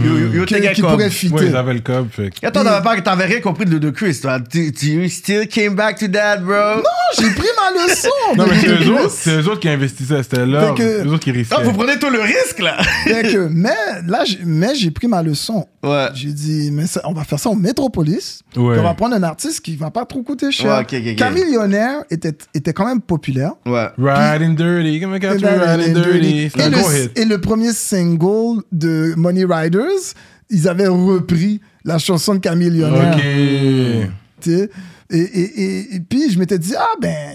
gars 0.60 0.74
qui 0.74 0.82
comme- 0.82 0.92
pourrait 0.92 1.10
fitter. 1.10 1.34
Ouais, 1.34 1.48
ils 1.48 1.56
avaient 1.56 1.74
le 1.74 1.80
cob, 1.80 2.08
fait 2.12 2.30
que- 2.30 2.46
Attends, 2.46 2.64
t'avais 2.64 2.84
pas, 2.84 3.02
t'avais 3.02 3.26
rien 3.26 3.40
compris 3.40 3.66
de, 3.66 3.78
de 3.78 3.90
Chris, 3.90 4.20
toi. 4.22 4.40
Tu, 4.40 4.72
tu 4.74 5.08
still 5.10 5.48
came 5.48 5.76
back 5.76 5.98
to 6.00 6.08
that, 6.10 6.38
bro? 6.38 6.54
Non, 6.78 6.84
J'ai 7.18 7.30
pris 7.32 7.48
ma 7.58 7.84
leçon. 7.88 8.10
Non, 8.36 8.46
mais 8.50 8.60
c'est 8.60 8.68
eux 8.68 8.92
autres, 8.92 9.12
c'est 9.12 9.32
eux 9.42 9.48
autres 9.48 9.60
qui 9.62 9.70
investissaient, 9.70 10.24
c'était 10.24 10.46
là. 10.46 10.74
Que- 10.76 11.06
eux 11.06 11.08
autres 11.08 11.24
qui 11.24 11.32
risquaient. 11.32 11.56
Ah, 11.58 11.64
vous 11.64 11.72
prenez 11.74 11.98
tout 11.98 12.10
le 12.10 12.20
risque, 12.22 12.60
là. 12.60 12.78
Que- 13.06 13.48
mais 13.52 13.70
là, 14.08 14.24
j'ai- 14.26 14.40
mais 14.46 14.76
j'ai 14.76 14.92
pris 14.92 15.08
ma 15.08 15.24
leçon. 15.24 15.66
Ouais. 15.84 16.08
J'ai 16.16 16.32
dit, 16.34 16.70
mais 16.72 16.86
ça- 16.88 17.02
on 17.06 17.14
va 17.14 17.24
faire 17.24 17.40
ça 17.40 17.50
au 17.50 17.56
Métropolis. 17.56 18.42
Ouais. 18.58 18.80
On 18.80 18.84
va 18.84 18.94
prendre 18.94 19.16
un 19.16 19.24
artiste 19.24 19.62
qui 19.62 19.76
va 19.76 19.92
pas 19.92 20.06
trop 20.06 20.24
coûter 20.24 20.52
cher. 20.52 20.78
Ouais, 20.78 20.82
ok, 20.82 20.94
ok, 20.94 21.12
ok. 21.12 21.16
Camillionnaire 21.16 22.04
était, 22.10 22.36
était 22.54 22.74
quand 22.74 22.86
même 22.86 23.02
populaire. 23.02 23.54
Ouais. 23.66 23.88
Riding 23.98 24.56
Dirty, 24.56 25.00
come 25.00 25.20
catch 25.20 25.42
me 25.42 25.48
riding 25.48 25.94
dirty. 25.94 26.52
Un 26.60 26.68
et 26.68 26.70
le, 26.70 27.04
hit. 27.04 27.18
et 27.18 27.26
le 27.26 27.40
premier 27.40 27.72
single 27.72 28.64
de 28.72 29.14
Money 29.16 29.46
Riders, 29.46 30.14
ils 30.50 30.68
avaient 30.68 30.88
repris 30.88 31.62
la 31.86 31.98
chanson 31.98 32.34
de 32.34 32.40
Camillionnaire. 32.40 33.16
Ok. 33.16 34.48
Et, 34.48 34.70
et, 35.10 35.20
et, 35.20 35.96
et 35.96 36.00
puis, 36.02 36.30
je 36.32 36.40
m'étais 36.40 36.60
dit, 36.60 36.74
ah 36.78 36.96
ben, 37.02 37.34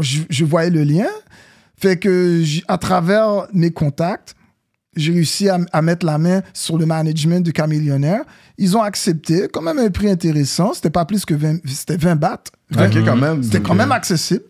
je, 0.00 0.20
je 0.30 0.44
voyais 0.44 0.70
le 0.70 0.84
lien. 0.84 1.08
Fait 1.76 1.98
que, 1.98 2.42
à 2.66 2.78
travers 2.78 3.46
mes 3.52 3.70
contacts, 3.70 4.34
j'ai 4.96 5.12
réussi 5.12 5.48
à, 5.48 5.58
à 5.72 5.82
mettre 5.82 6.04
la 6.06 6.18
main 6.18 6.42
sur 6.52 6.78
le 6.78 6.86
management 6.86 7.44
de 7.44 7.50
Camillionnaire. 7.50 8.22
Ils 8.58 8.76
ont 8.76 8.82
accepté, 8.82 9.48
quand 9.52 9.62
même 9.62 9.78
un 9.78 9.90
prix 9.90 10.08
intéressant. 10.08 10.72
C'était 10.74 10.90
pas 10.90 11.04
plus 11.04 11.24
que 11.24 11.34
20, 11.34 11.58
c'était 11.66 11.96
20 11.96 12.16
bahts. 12.16 12.44
20 12.70 12.86
Ok, 12.86 13.04
quand 13.04 13.16
même. 13.16 13.42
C'était 13.42 13.60
quand 13.60 13.74
même 13.74 13.92
accessible. 13.92 14.42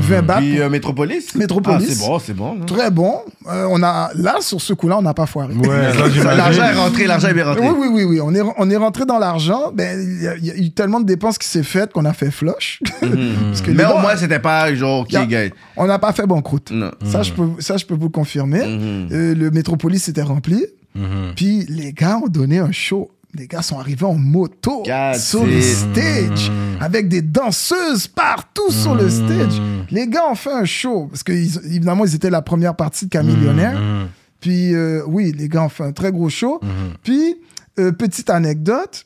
20 0.00 0.22
bahts. 0.22 0.36
Puis 0.38 0.60
euh, 0.60 0.68
Métropolis? 0.70 1.34
Métropolis. 1.34 1.86
Ah, 1.88 1.92
c'est 1.94 2.06
bon, 2.06 2.18
c'est 2.18 2.34
bon. 2.34 2.54
là. 2.58 2.64
Très 2.66 2.90
bon. 2.90 3.20
Euh, 3.48 3.66
on 3.70 3.82
a, 3.82 4.10
là, 4.14 4.36
sur 4.40 4.60
ce 4.60 4.72
coup-là, 4.72 4.98
on 4.98 5.02
n'a 5.02 5.14
pas 5.14 5.26
foiré. 5.26 5.54
Ouais, 5.54 5.66
ça, 5.98 6.08
j'imagine. 6.10 6.36
L'argent 6.38 6.62
est 6.64 6.74
rentré, 6.74 7.06
l'argent 7.06 7.28
est 7.28 7.34
bien 7.34 7.44
rentré. 7.46 7.68
Oui, 7.68 7.74
oui, 7.78 7.88
oui, 7.90 8.04
oui. 8.04 8.20
On 8.22 8.34
est, 8.34 8.40
on 8.56 8.70
est 8.70 8.76
rentré 8.76 9.04
dans 9.06 9.18
l'argent. 9.18 9.72
Ben, 9.74 10.00
il 10.00 10.22
y, 10.22 10.28
a- 10.28 10.36
il 10.36 10.44
y 10.46 10.50
a 10.50 10.54
eu 10.56 10.70
tellement 10.70 11.00
de 11.00 11.06
dépenses 11.06 11.38
qui 11.38 11.48
s'est 11.48 11.62
faites 11.62 11.92
qu'on 11.92 12.04
a 12.04 12.12
fait 12.12 12.30
flush. 12.30 12.80
Parce 13.00 13.60
que 13.62 13.68
les 13.70 13.74
Mais 13.76 13.84
au 13.84 13.88
gars, 13.94 14.00
moins, 14.00 14.16
c'était 14.16 14.38
pas 14.40 14.74
genre, 14.74 15.00
ok, 15.00 15.12
y 15.12 15.16
a- 15.16 15.26
gars. 15.26 15.44
on 15.76 15.86
n'a 15.86 15.98
pas 15.98 16.12
fait 16.12 16.26
banqueroute. 16.26 16.70
Non. 16.70 16.90
Ça, 17.04 17.22
je 17.22 17.32
peux, 17.32 17.48
ça, 17.58 17.76
je 17.76 17.84
peux 17.86 17.94
vous 17.94 18.04
le 18.06 18.08
confirmer. 18.10 18.64
Mhm. 18.66 19.08
Euh, 19.12 19.34
le 19.34 19.50
Métropolis 19.50 20.08
était 20.08 20.22
rempli. 20.22 20.64
Mhm. 20.94 21.32
Puis 21.34 21.66
les 21.68 21.92
gars 21.92 22.18
ont 22.22 22.28
donné 22.28 22.58
un 22.58 22.70
show. 22.72 23.10
Les 23.36 23.46
gars 23.48 23.62
sont 23.62 23.78
arrivés 23.78 24.06
en 24.06 24.14
moto 24.14 24.82
God 24.84 25.16
sur 25.16 25.44
le 25.44 25.52
damn. 25.52 25.62
stage 26.36 26.52
avec 26.80 27.08
des 27.08 27.20
danseuses 27.22 28.06
partout 28.06 28.70
sur 28.70 28.94
le 28.94 29.08
stage. 29.10 29.60
Les 29.90 30.06
gars 30.06 30.28
ont 30.30 30.34
fait 30.36 30.52
un 30.52 30.64
show 30.64 31.06
parce 31.08 31.22
que 31.24 31.32
ils- 31.32 31.58
évidemment 31.66 32.04
ils 32.04 32.14
étaient 32.14 32.30
la 32.30 32.42
première 32.42 32.76
partie 32.76 33.06
de 33.06 33.10
Camillionnaire. 33.10 33.80
Mhm. 33.80 34.08
Puis 34.40 34.74
euh, 34.74 35.02
oui, 35.06 35.32
les 35.36 35.48
gars 35.48 35.64
ont 35.64 35.68
fait 35.68 35.84
un 35.84 35.92
très 35.92 36.12
gros 36.12 36.28
show. 36.28 36.60
Puis 37.02 37.36
euh, 37.80 37.90
petite 37.92 38.30
anecdote, 38.30 39.04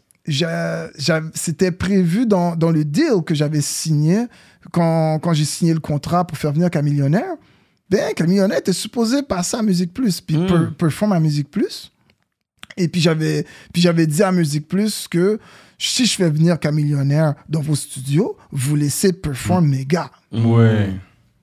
c'était 1.35 1.71
prévu 1.73 2.27
dans, 2.27 2.55
dans 2.57 2.71
le 2.71 2.85
deal 2.85 3.23
que 3.25 3.35
j'avais 3.35 3.61
signé 3.61 4.27
quand, 4.73 5.19
quand 5.21 5.33
j'ai 5.33 5.45
signé 5.45 5.73
le 5.75 5.81
contrat 5.81 6.27
pour 6.27 6.37
faire 6.39 6.53
venir 6.53 6.71
Camillionnaire. 6.71 7.35
Ben, 7.91 8.13
Camillionnaire 8.15 8.59
était 8.59 8.73
supposé 8.75 9.23
passer 9.23 9.57
à 9.57 9.63
Musique 9.63 9.95
Plus, 9.95 10.21
puis 10.21 10.37
per- 10.37 10.69
perform 10.77 11.13
à 11.13 11.21
Musique 11.21 11.51
Plus. 11.51 11.91
Et 12.79 12.89
puis 12.89 13.01
j'avais, 13.01 13.45
puis 13.73 13.83
j'avais 13.83 14.07
dit 14.07 14.23
à 14.23 14.33
Musique 14.33 14.69
Plus 14.69 15.07
que 15.09 15.39
si 15.79 16.07
je 16.07 16.15
fais 16.17 16.31
venir 16.31 16.59
Camillionnaire 16.59 17.35
dans 17.49 17.61
vos 17.61 17.75
studios, 17.77 18.37
vous 18.51 18.77
laissez 18.77 19.13
perform 19.13 19.69
mes 19.69 19.85
gars. 19.85 20.11
Ouais. 20.33 20.91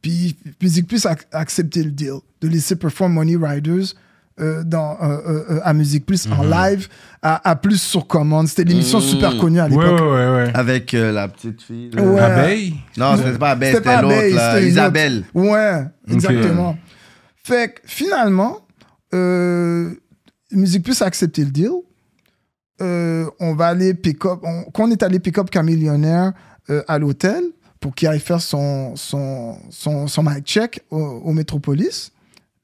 Puis 0.01 0.35
Musique 0.61 0.87
Plus 0.87 1.05
a 1.05 1.15
accepté 1.31 1.83
le 1.83 1.91
deal 1.91 2.13
de 2.41 2.47
laisser 2.47 2.75
perform 2.75 3.13
Money 3.13 3.37
Riders 3.41 3.93
euh, 4.41 4.63
dans, 4.65 4.97
euh, 5.01 5.17
euh, 5.49 5.59
à 5.63 5.73
Musique 5.73 6.05
Plus 6.05 6.27
en 6.29 6.43
live, 6.43 6.89
à, 7.21 7.49
à 7.49 7.55
plus 7.55 7.81
sur 7.81 8.05
commande. 8.05 8.47
C'était 8.49 8.65
l'émission 8.65 8.99
super 8.99 9.37
connue 9.37 9.59
à 9.61 9.67
Ouais, 9.67 9.75
ouais, 9.77 9.83
l'époque. 9.85 10.01
ouais, 10.01 10.07
ouais. 10.35 10.51
Avec 10.53 10.93
euh, 10.93 11.11
la 11.13 11.29
petite 11.29 11.61
fille. 11.61 11.89
Abeille? 11.97 12.75
Non, 12.97 13.15
c'était 13.17 13.37
pas 13.37 13.55
C'était 13.59 13.77
l'autre, 14.01 14.13
Abeille, 14.15 14.33
c'était 14.33 14.61
une 14.63 14.67
Isabelle. 14.67 15.23
autre. 15.33 15.47
Ouais, 15.49 15.83
exactement. 16.13 16.77
Fait 17.43 17.75
que 17.75 17.81
finalement, 17.85 18.57
euh, 19.13 19.93
Musique 20.51 20.83
Plus 20.83 21.01
a 21.01 21.05
accepté 21.05 21.43
le 21.43 21.51
deal. 21.51 21.71
Euh, 22.81 23.29
on 23.39 23.55
va 23.55 23.67
aller 23.67 23.93
pick-up. 23.93 24.39
on- 24.43 24.63
Quand 24.71 24.87
on 24.87 24.91
est 24.91 25.01
allé 25.03 25.19
pick-up 25.19 25.49
Camillionnaire 25.49 26.33
euh, 26.69 26.83
à 26.87 26.99
l'hôtel 26.99 27.43
pour 27.79 27.93
qu'il 27.95 28.07
aille 28.07 28.19
faire 28.19 28.41
son, 28.41 28.95
son, 28.95 29.57
son, 29.69 30.07
son 30.07 30.23
mic 30.23 30.43
check 30.45 30.81
au, 30.91 30.97
au 30.99 31.31
Metropolis. 31.33 32.11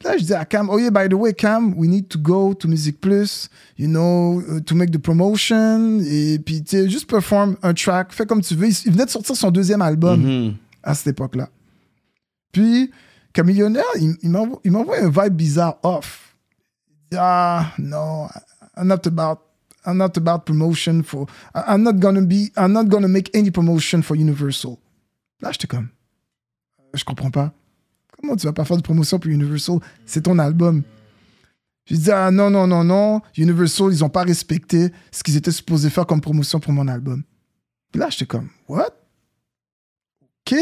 Là, 0.04 0.18
je 0.18 0.24
dis 0.24 0.34
à 0.34 0.44
Cam, 0.46 0.68
oh 0.70 0.80
yeah, 0.80 0.90
by 0.90 1.08
the 1.08 1.14
way, 1.14 1.32
Cam, 1.32 1.76
we 1.78 1.88
need 1.88 2.08
to 2.08 2.18
go 2.18 2.56
to 2.56 2.68
Music 2.68 3.00
Plus, 3.00 3.48
you 3.78 3.88
know, 3.88 4.42
uh, 4.42 4.60
to 4.62 4.74
make 4.74 4.90
the 4.90 4.98
promotion. 4.98 6.00
Et 6.00 6.40
puis, 6.40 6.64
tu 6.64 6.72
sais, 6.76 6.90
juste 6.90 7.08
perform 7.08 7.56
un 7.62 7.74
track, 7.76 8.12
fais 8.12 8.26
comme 8.26 8.42
tu 8.42 8.56
veux. 8.56 8.68
Il, 8.68 8.92
venait 8.92 9.06
de 9.06 9.12
sortir 9.12 9.36
son 9.36 9.52
deuxième 9.52 9.82
album 9.84 10.22
Mhm. 10.24 10.56
à 10.82 10.96
cette 10.96 11.08
époque-là. 11.08 11.50
Puis, 12.52 12.90
Camillionnaire, 13.32 13.84
il, 14.00 14.16
il 14.24 14.72
m'envoie 14.72 14.98
un 15.00 15.10
vibe 15.10 15.36
bizarre 15.36 15.78
off. 15.84 16.31
Ah, 17.18 17.74
non, 17.78 18.30
I'm 18.78 18.88
not 18.88 19.06
about, 19.06 19.40
I'm 19.86 19.98
not 19.98 20.18
about 20.18 20.46
promotion 20.46 21.04
for, 21.04 21.28
I'm 21.54 21.84
not 21.84 22.00
gonna 22.00 22.22
be, 22.22 22.52
I'm 22.56 22.72
not 22.72 22.86
gonna 22.86 23.08
make 23.08 23.30
any 23.36 23.52
promotion 23.52 24.02
for 24.02 24.16
Universal. 24.16 24.78
Là, 25.42 25.52
j'étais 25.52 25.68
comme, 25.68 25.90
euh, 26.80 26.98
je 26.98 27.04
comprends 27.04 27.32
pas. 27.32 27.52
Comment 28.16 28.36
tu 28.36 28.46
vas 28.46 28.54
pas 28.54 28.66
faire 28.66 28.78
de 28.78 28.84
promotion 28.84 29.20
pour 29.20 29.32
Universal? 29.32 29.80
C'est 30.06 30.22
ton 30.22 30.40
album. 30.40 30.84
Je 31.86 31.96
dis, 31.96 32.12
ah 32.12 32.32
non, 32.32 32.50
non, 32.50 32.68
non, 32.68 32.84
non, 32.84 33.22
Universal, 33.36 33.92
ils 33.92 34.04
ont 34.04 34.10
pas 34.10 34.24
respecté 34.24 34.92
ce 35.12 35.24
qu'ils 35.24 35.36
étaient 35.36 35.52
supposés 35.52 35.90
faire 35.90 36.06
comme 36.06 36.22
promotion 36.22 36.60
pour 36.60 36.72
mon 36.72 36.88
album. 36.88 37.24
Puis 37.92 38.00
là, 38.00 38.10
j'étais 38.10 38.28
comme, 38.28 38.50
what? 38.70 38.92
OK. 40.48 40.56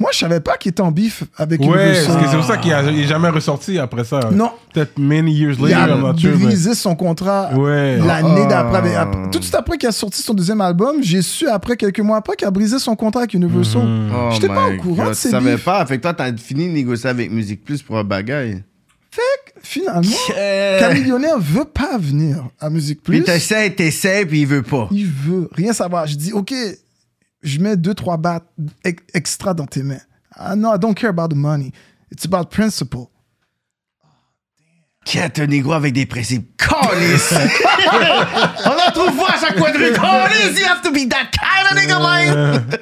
Moi, 0.00 0.10
je 0.14 0.18
savais 0.18 0.40
pas 0.40 0.56
qu'il 0.56 0.70
était 0.70 0.80
en 0.80 0.90
bif 0.90 1.24
avec 1.36 1.60
Ouais, 1.60 1.66
Universal. 1.66 2.06
parce 2.06 2.24
que 2.24 2.30
c'est 2.30 2.36
pour 2.38 2.46
ça 2.46 2.56
qu'il 2.56 2.72
n'est 2.72 3.06
jamais 3.06 3.28
ressorti 3.28 3.78
après 3.78 4.02
ça. 4.04 4.18
Non, 4.32 4.50
Peut-être 4.72 4.98
many 4.98 5.30
years 5.32 5.56
il 5.58 5.64
later, 5.66 5.76
a 5.76 5.88
I'm 5.88 6.00
not 6.00 6.16
sure. 6.18 6.30
mais- 6.38 6.46
brisé 6.46 6.74
son 6.74 6.96
contrat 6.96 7.50
Ouais. 7.54 7.98
l'année 7.98 8.42
Ah. 8.46 8.48
d'après. 8.48 8.82
Mais 8.82 8.96
ap- 8.96 9.30
Tout 9.30 9.38
de 9.38 9.44
suite 9.44 9.54
après 9.54 9.76
qu'il 9.76 9.88
a 9.88 9.92
sorti 9.92 10.22
son 10.22 10.32
deuxième 10.32 10.62
album, 10.62 10.96
j'ai 11.02 11.20
su 11.20 11.46
après, 11.48 11.76
quelques 11.76 12.00
mois 12.00 12.16
après, 12.16 12.34
qu'il 12.34 12.48
a 12.48 12.50
brisé 12.50 12.78
son 12.78 12.96
contrat 12.96 13.20
avec 13.20 13.34
Universal. 13.34 13.82
Mhm. 13.82 14.10
Oh 14.16 14.28
J'étais 14.32 14.48
pas 14.48 14.70
my 14.70 14.78
au 14.78 14.80
courant 14.82 15.02
God, 15.04 15.08
de 15.10 15.14
ces 15.14 15.28
Tu 15.28 15.34
savais 15.34 15.58
pas? 15.58 15.84
Fait 15.84 15.98
que 15.98 16.02
toi, 16.02 16.14
t'as 16.14 16.34
fini 16.36 16.66
de 16.68 16.72
négocier 16.72 17.10
avec 17.10 17.30
Musique 17.30 17.62
Plus 17.62 17.82
pour 17.82 17.98
un 17.98 18.04
bagaille. 18.04 18.62
Finalement, 19.62 20.16
Camillionnaire 20.78 21.38
veut 21.38 21.64
pas 21.66 21.98
venir 21.98 22.44
à 22.58 22.70
Musique 22.70 23.02
Plus. 23.02 23.16
Puis 23.18 23.24
t'essayes, 23.24 23.74
t'essayes, 23.74 24.24
puis 24.24 24.40
il 24.40 24.46
veut 24.46 24.62
pas. 24.62 24.88
Il 24.90 25.06
veut 25.06 25.48
rien 25.52 25.72
savoir. 25.74 26.06
Je 26.06 26.16
dis, 26.16 26.32
OK, 26.32 26.54
je 27.42 27.58
mets 27.60 27.76
deux, 27.76 27.94
trois 27.94 28.16
bahts 28.16 28.42
ex- 28.84 29.02
extra 29.14 29.54
dans 29.54 29.66
tes 29.66 29.82
mains. 29.82 30.00
Ah 30.34 30.56
non, 30.56 30.74
I 30.74 30.78
don't 30.78 30.94
care 30.94 31.10
about 31.10 31.28
the 31.28 31.36
money. 31.36 31.72
It's 32.12 32.24
about 32.24 32.46
principle. 32.50 33.06
Quête 35.04 35.38
un 35.38 35.46
négro 35.46 35.72
avec 35.72 35.94
des 35.94 36.06
principes? 36.06 36.56
Calice! 36.58 37.32
On 38.64 38.70
en 38.70 38.92
trouve 38.92 39.16
pas 39.16 39.32
à 39.34 39.40
chaque 39.40 39.56
coin 39.56 39.72
de 39.72 39.78
rue. 39.78 39.92
Calice, 39.92 40.60
you 40.60 40.66
have 40.66 40.82
to 40.82 40.90
be 40.92 41.08
that 41.08 41.30
kind 41.32 41.66
of 41.70 41.76
nigga, 41.78 41.98
man! 41.98 42.66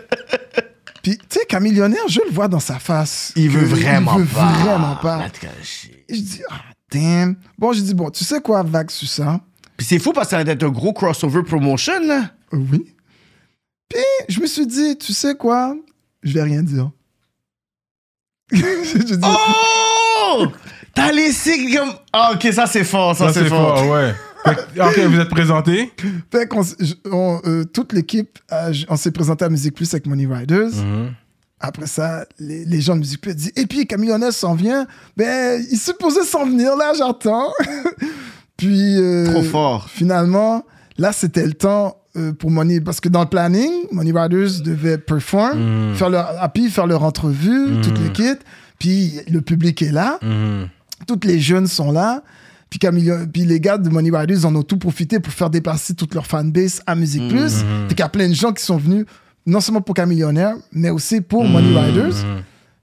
Puis, 1.02 1.16
tu 1.16 1.24
sais, 1.38 1.46
qu'un 1.46 1.60
millionnaire, 1.60 2.06
je 2.08 2.20
le 2.26 2.32
vois 2.32 2.48
dans 2.48 2.60
sa 2.60 2.78
face. 2.80 3.32
Il 3.36 3.48
veut 3.50 3.64
vraiment 3.64 4.18
il 4.18 4.24
veut 4.24 4.34
pas. 4.34 4.52
vraiment 4.52 4.96
pas. 4.96 5.26
Je 6.08 6.14
dis, 6.16 6.42
ah, 6.50 6.56
damn. 6.90 7.36
Bon, 7.56 7.72
je 7.72 7.80
dis, 7.80 7.94
bon, 7.94 8.10
tu 8.10 8.24
sais 8.24 8.40
quoi, 8.40 8.62
vague 8.64 8.90
sur 8.90 9.08
ça? 9.08 9.40
Puis 9.76 9.86
c'est 9.86 10.00
fou 10.00 10.12
parce 10.12 10.26
que 10.26 10.30
ça 10.36 10.42
va 10.42 10.50
être 10.52 10.62
un 10.64 10.68
gros 10.70 10.92
crossover 10.92 11.44
promotion, 11.44 12.00
là. 12.04 12.30
Oui. 12.52 12.94
Puis, 13.88 14.00
je 14.28 14.40
me 14.40 14.46
suis 14.46 14.66
dit, 14.66 14.96
tu 14.98 15.12
sais 15.12 15.34
quoi? 15.34 15.74
Je 16.22 16.34
vais 16.34 16.42
rien 16.42 16.62
dire. 16.62 16.90
je 18.52 19.14
dis, 19.14 19.20
Oh! 19.24 20.46
T'as 20.94 21.12
laissé 21.12 21.72
comme. 21.74 21.92
Ah, 22.12 22.32
ok, 22.34 22.52
ça 22.52 22.66
c'est 22.66 22.84
fort, 22.84 23.14
ça, 23.16 23.32
Ça, 23.32 23.40
c'est 23.42 23.48
fort. 23.48 23.86
ouais. 23.88 24.14
Fait 24.44 24.54
que- 24.54 24.80
ok, 24.80 24.98
vous 25.12 25.20
êtes 25.20 25.28
présenté. 25.28 25.92
Fait 26.32 26.46
qu'on 26.48 26.62
on, 27.10 27.40
euh, 27.44 27.64
toute 27.64 27.92
l'équipe, 27.92 28.38
euh, 28.52 28.72
on 28.88 28.96
s'est 28.96 29.10
présenté 29.10 29.44
à 29.44 29.48
Musique 29.48 29.74
Plus 29.74 29.92
avec 29.94 30.06
Money 30.06 30.26
Riders. 30.26 30.74
Mhm. 30.74 31.12
Après 31.60 31.86
ça, 31.86 32.24
les, 32.38 32.64
les 32.64 32.80
gens 32.80 32.94
de 32.94 33.00
Musique 33.00 33.20
Plus 33.20 33.34
disent 33.34 33.52
Et 33.56 33.66
puis, 33.66 33.86
Camillonnais 33.86 34.32
s'en 34.32 34.54
vient. 34.54 34.86
Ben, 35.16 35.64
il 35.70 35.78
supposait 35.78 36.22
s'en 36.24 36.46
venir, 36.46 36.76
là, 36.76 36.92
j'attends. 36.96 37.52
puis. 38.56 38.96
euh, 38.98 39.30
Trop 39.32 39.42
fort. 39.42 39.88
Finalement, 39.90 40.64
là, 40.98 41.12
c'était 41.12 41.46
le 41.46 41.54
temps 41.54 41.96
euh, 42.18 42.32
pour 42.32 42.50
Money. 42.50 42.80
Parce 42.80 43.00
que 43.00 43.08
dans 43.08 43.20
le 43.22 43.28
planning, 43.28 43.70
Money 43.92 44.12
Riders 44.14 44.60
devait 44.64 44.98
perform, 44.98 45.58
Mhm. 45.90 45.94
faire 45.94 46.10
leur, 46.10 46.50
puis 46.52 46.68
faire 46.70 46.86
leur 46.86 47.02
entrevue, 47.04 47.68
Mm. 47.70 47.80
toute 47.82 47.98
l'équipe. 48.00 48.38
Puis 48.78 49.14
le 49.30 49.40
public 49.40 49.80
est 49.82 49.92
là. 49.92 50.18
Mhm. 50.22 50.68
Toutes 51.06 51.24
les 51.24 51.38
jeunes 51.40 51.66
sont 51.66 51.92
là. 51.92 52.22
Puis, 52.70 52.78
Camillo- 52.78 53.26
puis 53.32 53.44
les 53.46 53.60
gars 53.60 53.78
de 53.78 53.88
Money 53.88 54.10
Riders 54.14 54.44
en 54.44 54.54
ont 54.54 54.62
tout 54.62 54.76
profité 54.76 55.20
pour 55.20 55.32
faire 55.32 55.48
déplacer 55.48 55.94
toute 55.94 56.14
leur 56.14 56.26
fanbase 56.26 56.82
à 56.86 56.94
Musique 56.94 57.22
Mm. 57.22 57.28
Plus. 57.28 57.52
Puis 57.86 57.94
qu'il 57.96 58.00
y 58.00 58.02
a 58.02 58.08
plein 58.10 58.28
de 58.28 58.34
gens 58.34 58.52
qui 58.52 58.62
sont 58.62 58.76
venus, 58.76 59.06
non 59.46 59.60
seulement 59.60 59.80
pour 59.80 59.94
Camillionnaire, 59.94 60.54
mais 60.72 60.90
aussi 60.90 61.20
pour 61.22 61.44
Mm. 61.44 61.52
Money 61.52 61.78
Riders. 61.80 62.14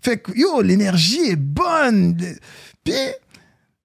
Fait 0.02 0.18
que, 0.18 0.32
yo, 0.36 0.62
l'énergie 0.62 1.20
est 1.30 1.36
bonne. 1.36 2.18
Le- 2.20 2.36
Puis 2.84 2.94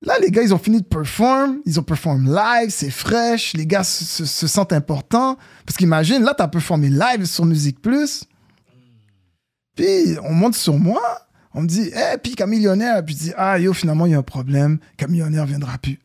là, 0.03 0.19
les 0.21 0.31
gars, 0.31 0.43
ils 0.43 0.55
ont 0.55 0.59
fini 0.59 0.81
de 0.81 0.87
perform. 0.87 1.61
Ils 1.67 1.79
ont 1.79 1.83
perform 1.83 2.25
live, 2.27 2.71
c'est 2.71 2.91
fraîche. 2.91 3.53
Les 3.55 3.67
gars 3.67 3.85
se, 3.85 4.05
se- 4.05 4.25
se 4.25 4.47
sentent 4.47 4.73
importants. 4.73 5.37
Parce 5.67 5.77
qu'imagine, 5.77 6.23
là, 6.23 6.35
t'as 6.37 6.49
performé 6.49 6.89
live 6.91 7.25
sur 7.27 7.45
Musique 7.45 7.81
Plus. 7.83 8.25
Puis 9.77 10.17
on 10.25 10.33
monte 10.33 10.55
sur 10.55 10.79
moi. 10.79 11.01
On 11.55 11.63
me 11.63 11.67
dit, 11.67 11.91
eh, 11.95 12.17
puis 12.19 12.35
Camillionnaire. 12.35 13.05
Puis 13.05 13.15
je 13.15 13.21
dis, 13.25 13.33
ah, 13.37 13.59
yo, 13.59 13.73
finalement, 13.73 14.07
il 14.07 14.13
y 14.13 14.15
a 14.15 14.19
un 14.19 14.23
problème. 14.23 14.79
Camillionnaire 14.97 15.47
viendra 15.47 15.79
plus. 15.79 15.99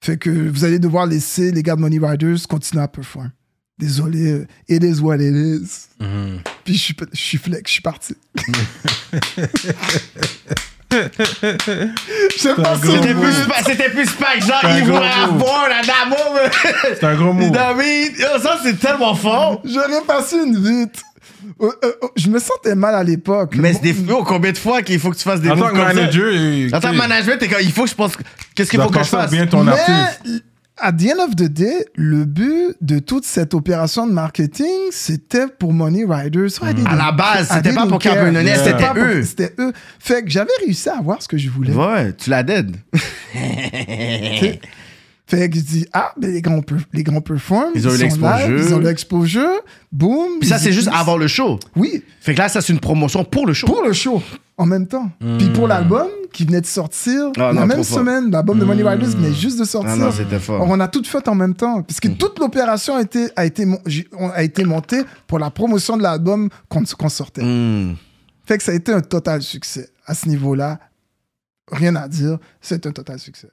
Fait 0.00 0.16
que 0.16 0.30
vous 0.30 0.64
allez 0.64 0.78
devoir 0.78 1.06
laisser 1.06 1.52
les 1.52 1.62
gars 1.62 1.76
de 1.76 1.80
Money 1.80 1.98
Riders 2.04 2.46
continuer 2.48 2.82
à 2.82 2.88
perform. 2.88 3.30
Désolé, 3.78 4.32
euh, 4.32 4.46
it 4.68 4.82
is 4.82 5.00
what 5.00 5.16
it 5.16 5.34
is. 5.34 5.86
Mhm. 6.00 6.40
Puis 6.64 6.74
je 6.74 6.82
suis, 6.82 6.96
je 7.12 7.20
suis 7.20 7.38
flex, 7.38 7.68
je 7.68 7.72
suis 7.74 7.82
parti. 7.82 8.14
C'était 12.36 13.14
plus, 13.14 13.34
c'était 13.66 13.88
plus 13.90 14.10
que 14.10 14.46
genre, 14.46 14.60
il 14.76 14.84
voulait 14.84 15.10
avoir 15.22 15.68
la 15.68 15.82
dame. 15.82 16.14
C'est 16.94 17.04
un 17.04 17.14
gros 17.14 17.32
mot. 17.32 17.42
Yo, 17.42 18.40
ça 18.42 18.58
c'est 18.62 18.78
tellement 18.78 19.14
fort. 19.14 19.62
J'aurais 19.64 20.02
passé 20.06 20.36
une 20.36 20.56
vite. 20.56 21.02
Euh, 21.60 21.66
euh, 21.84 21.92
euh, 22.02 22.08
je 22.16 22.28
me 22.28 22.38
sentais 22.38 22.74
mal 22.74 22.94
à 22.94 23.02
l'époque. 23.02 23.54
Mais 23.56 23.72
c'est 23.72 23.82
des 23.82 23.92
yo, 23.92 24.22
combien 24.24 24.52
de 24.52 24.58
fois 24.58 24.82
qu'il 24.82 24.98
faut 24.98 25.10
que 25.10 25.16
tu 25.16 25.24
fasses 25.24 25.40
des 25.40 25.50
En 25.50 25.56
tant 25.56 25.68
que 25.68 25.76
manager, 25.76 26.32
En 26.72 26.80
tant 26.80 26.90
que 26.90 26.96
management, 26.96 27.38
t'es 27.38 27.48
comme, 27.48 27.60
il 27.62 27.72
faut 27.72 27.84
que 27.84 27.90
je 27.90 27.94
pense. 27.94 28.12
Qu'est-ce 28.54 28.70
qu'il 28.70 28.80
faut 28.80 28.88
que 28.88 28.98
je 28.98 29.04
fasse? 29.04 29.30
bien 29.30 29.46
ton 29.46 29.64
mais, 29.64 29.72
artiste. 29.72 30.44
À 30.82 30.92
the 30.92 31.04
end 31.14 31.24
of 31.24 31.36
the 31.36 31.44
day, 31.48 31.86
le 31.94 32.24
but 32.24 32.76
de 32.80 32.98
toute 32.98 33.24
cette 33.24 33.54
opération 33.54 34.06
de 34.06 34.12
marketing, 34.12 34.66
c'était 34.90 35.46
pour 35.46 35.72
Money 35.72 36.04
Riders. 36.06 36.50
So 36.50 36.64
didn't- 36.66 36.86
À 36.86 36.96
la 36.96 37.12
base, 37.12 37.48
c'était 37.54 37.72
pas 37.72 37.86
pour 37.86 37.98
care. 37.98 38.14
Carbonnet, 38.16 38.54
c'était 38.56 38.98
eux. 39.00 39.22
C'était 39.22 39.54
eux. 39.58 39.72
Fait 39.98 40.22
que 40.22 40.30
j'avais 40.30 40.50
réussi 40.64 40.88
à 40.88 40.98
avoir 40.98 41.22
ce 41.22 41.28
que 41.28 41.38
je 41.38 41.48
voulais. 41.48 41.72
Ouais, 41.72 42.12
tu 42.14 42.28
l'as 42.30 42.42
dead. 42.42 42.76
Fait 45.26 45.48
que 45.48 45.56
je 45.56 45.62
dis, 45.62 45.86
ah, 45.94 46.12
ben 46.18 46.30
les 46.30 46.42
grands, 46.42 46.60
les 46.92 47.02
grands 47.02 47.22
perform. 47.22 47.70
Ils 47.74 47.88
ont 47.88 47.92
l'exposure. 47.92 48.58
Ils 48.58 48.74
ont 48.74 48.78
l'exposure. 48.80 49.60
Boum. 49.90 50.38
Puis 50.40 50.48
ça, 50.48 50.58
c'est 50.58 50.72
juste 50.72 50.90
avant 50.92 51.16
le 51.16 51.26
show. 51.26 51.58
Oui, 51.74 52.02
Fait 52.20 52.34
que 52.34 52.38
là, 52.38 52.48
ça, 52.50 52.60
c'est 52.60 52.72
une 52.72 52.80
promotion 52.80 53.24
pour 53.24 53.46
le 53.46 53.54
show. 53.54 53.66
pour 53.66 53.82
le 53.82 53.92
show, 53.94 54.22
en 54.58 54.66
même 54.66 54.86
temps. 54.86 55.10
Puis 55.38 55.48
pour 55.54 55.68
l'album 55.68 56.08
qui 56.32 56.44
venait 56.44 56.60
de 56.60 56.66
sortir, 56.66 57.30
Ah 57.36 57.52
la 57.52 57.60
non, 57.60 57.66
même 57.66 57.84
semaine, 57.84 58.30
l'album 58.30 58.58
de 58.58 58.64
Money 58.64 58.82
Riders 58.82 59.10
venait 59.10 59.32
juste 59.32 59.58
de 59.58 59.64
sortir. 59.64 59.92
Ah 59.92 59.96
non, 59.96 60.10
c'était 60.10 60.38
fort. 60.38 60.56
Alors, 60.56 60.68
on 60.70 60.80
a 60.80 60.88
tout 60.88 61.04
fait 61.04 61.26
en 61.28 61.34
même 61.34 61.54
temps. 61.54 61.82
Puisque 61.82 62.16
toute 62.16 62.38
l'opération 62.38 62.96
a 62.96 63.02
été, 63.02 63.28
a, 63.36 63.44
été, 63.44 63.66
a 64.34 64.42
été 64.42 64.64
montée 64.64 65.02
pour 65.26 65.38
la 65.38 65.50
promotion 65.50 65.96
de 65.96 66.02
l'album 66.02 66.48
qu'on 66.68 67.08
sortait. 67.08 67.42
Hmm. 67.44 67.94
Fait 68.44 68.58
que 68.58 68.64
ça 68.64 68.72
a 68.72 68.74
été 68.74 68.92
un 68.92 69.00
total 69.00 69.42
succès. 69.42 69.90
À 70.06 70.14
ce 70.14 70.28
niveau-là, 70.28 70.80
rien 71.70 71.94
à 71.94 72.08
dire, 72.08 72.38
c'est 72.60 72.86
un 72.86 72.90
total 72.92 73.18
succès. 73.18 73.48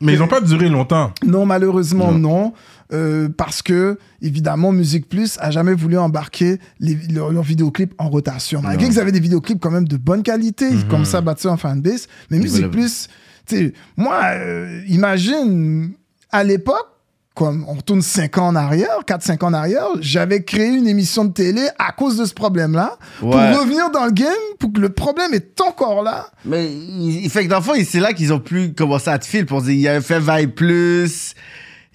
Mais 0.00 0.12
ils 0.12 0.22
ont 0.22 0.28
pas 0.28 0.40
duré 0.40 0.68
longtemps. 0.68 1.12
Non, 1.24 1.46
malheureusement, 1.46 2.12
non. 2.12 2.52
Euh, 2.92 3.28
parce 3.28 3.62
que, 3.62 3.98
évidemment, 4.22 4.72
Musique 4.72 5.08
Plus 5.08 5.38
a 5.40 5.50
jamais 5.50 5.74
voulu 5.74 5.98
embarquer 5.98 6.58
les, 6.78 6.96
leurs 7.12 7.32
leurs 7.32 7.42
vidéoclips 7.42 7.94
en 7.98 8.08
rotation. 8.08 8.62
Malgré 8.62 8.86
qu'ils 8.88 9.00
avaient 9.00 9.12
des 9.12 9.20
vidéoclips 9.20 9.60
quand 9.60 9.70
même 9.72 9.88
de 9.88 9.96
bonne 9.96 10.22
qualité, 10.22 10.68
ils 10.70 10.86
comme 10.86 11.04
ça 11.04 11.20
battus 11.20 11.46
en 11.46 11.56
fanbase. 11.56 12.06
Mais 12.30 12.38
Musique 12.38 12.70
Plus, 12.70 13.08
tu 13.46 13.56
sais, 13.56 13.72
moi, 13.96 14.20
euh, 14.34 14.82
imagine, 14.88 15.92
à 16.30 16.44
l'époque, 16.44 16.86
comme 17.34 17.66
on 17.68 17.74
retourne 17.74 18.00
5 18.00 18.38
ans 18.38 18.46
en 18.48 18.56
arrière, 18.56 19.00
4-5 19.06 19.44
ans 19.44 19.48
en 19.48 19.52
arrière, 19.52 19.84
j'avais 20.00 20.42
créé 20.42 20.68
une 20.68 20.88
émission 20.88 21.26
de 21.26 21.32
télé 21.32 21.68
à 21.78 21.92
cause 21.92 22.16
de 22.16 22.24
ce 22.24 22.32
problème-là, 22.32 22.96
Ouais. 23.20 23.30
pour 23.52 23.60
revenir 23.60 23.90
dans 23.90 24.06
le 24.06 24.10
game, 24.12 24.28
pour 24.58 24.72
que 24.72 24.80
le 24.80 24.88
problème 24.88 25.34
est 25.34 25.60
encore 25.60 26.02
là. 26.02 26.28
Mais 26.46 26.72
il, 26.72 27.28
fait 27.28 27.44
que 27.44 27.50
dans 27.50 27.58
le 27.58 27.62
fond, 27.62 27.74
c'est 27.84 28.00
là 28.00 28.14
qu'ils 28.14 28.32
ont 28.32 28.40
pu 28.40 28.72
commencer 28.72 29.10
à 29.10 29.18
te 29.18 29.26
filer 29.26 29.44
pour 29.44 29.60
dire 29.60 29.74
il 29.74 29.86
a 29.88 30.00
fait 30.00 30.18
Vibe 30.18 30.52
Plus. 30.52 31.34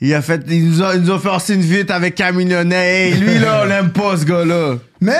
Il 0.02 0.14
a 0.15 0.22
fait, 0.23 0.44
ils 0.49 0.68
nous 0.68 0.82
ont, 0.82 0.91
ils 0.94 1.02
nous 1.02 1.11
aussi 1.11 1.53
une 1.53 1.61
vite 1.61 1.91
avec 1.91 2.15
Camillionnet. 2.15 3.10
Hey, 3.11 3.14
lui, 3.19 3.38
là, 3.38 3.61
on 3.64 3.68
l'aime 3.68 3.91
pas, 3.91 4.18
ce 4.18 4.26
gars-là. 4.26 4.78
Mais 4.99 5.19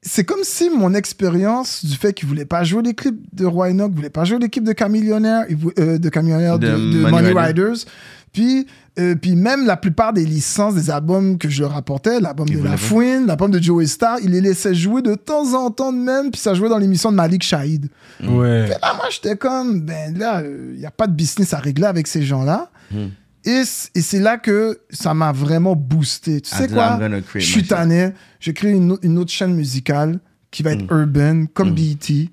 c'est 0.00 0.24
comme 0.24 0.42
si 0.42 0.70
mon 0.70 0.94
expérience 0.94 1.84
du 1.84 1.94
fait 1.94 2.14
qu'il 2.14 2.28
voulait 2.28 2.46
pas 2.46 2.64
jouer 2.64 2.82
les 2.82 2.94
clips 2.94 3.20
de 3.34 3.44
Roy 3.44 3.70
Enoch, 3.70 3.92
voulait 3.94 4.08
pas 4.08 4.24
jouer 4.24 4.38
l'équipe 4.38 4.64
de 4.64 4.72
Camillionnaire, 4.72 5.44
il 5.50 5.58
euh, 5.78 5.98
de 5.98 6.08
Camillionnaire, 6.08 6.58
de, 6.58 6.66
De 6.66 6.72
de 6.72 6.98
Money 7.00 7.10
Money 7.10 7.40
Rider. 7.40 7.62
Riders. 7.62 7.84
Puis, 8.32 8.66
euh, 8.98 9.14
puis 9.14 9.36
même 9.36 9.66
la 9.66 9.76
plupart 9.76 10.14
des 10.14 10.24
licences 10.24 10.74
des 10.74 10.90
albums 10.90 11.36
que 11.36 11.50
je 11.50 11.60
leur 11.60 11.76
apportais, 11.76 12.20
l'album 12.20 12.48
de 12.48 12.62
La. 12.62 12.76
Fouine, 12.78 13.26
l'album 13.26 13.50
de 13.50 13.62
Joey 13.62 13.86
Star, 13.86 14.18
il 14.22 14.30
les 14.30 14.40
laissait 14.40 14.74
jouer 14.74 15.02
de 15.02 15.14
temps 15.14 15.54
en 15.54 15.70
temps 15.70 15.92
de 15.92 15.98
même, 15.98 16.30
puis 16.30 16.40
ça 16.40 16.54
jouait 16.54 16.68
dans 16.70 16.78
l'émission 16.78 17.10
de 17.10 17.16
Malik 17.16 17.42
Shahid. 17.42 17.88
Ouais. 18.22 18.68
Là, 18.68 18.94
moi, 18.96 19.06
j'étais 19.10 19.36
comme, 19.36 19.80
ben 19.80 20.16
là, 20.16 20.42
il 20.42 20.78
n'y 20.78 20.86
a 20.86 20.90
pas 20.90 21.06
de 21.06 21.12
business 21.12 21.52
à 21.52 21.58
régler 21.58 21.86
avec 21.86 22.06
ces 22.06 22.22
gens-là. 22.22 22.70
Hmm. 22.90 23.08
Et, 23.48 23.64
c'est 23.64 24.20
là 24.20 24.36
que 24.36 24.78
ça 24.90 25.14
m'a 25.14 25.32
vraiment 25.32 25.74
boosté. 25.74 26.40
Tu 26.42 26.50
sais 26.54 26.68
quoi? 26.68 26.98
Je 27.34 27.38
suis 27.40 27.64
tanné. 27.64 28.12
J'ai 28.40 28.52
créé 28.52 28.72
une, 28.72 28.98
une 29.02 29.18
autre 29.18 29.30
chaîne 29.32 29.54
musicale 29.54 30.20
qui 30.50 30.62
va 30.62 30.72
être 30.72 30.82
Hmm. 30.82 31.00
urban, 31.00 31.46
comme 31.54 31.74
BET. 31.74 32.28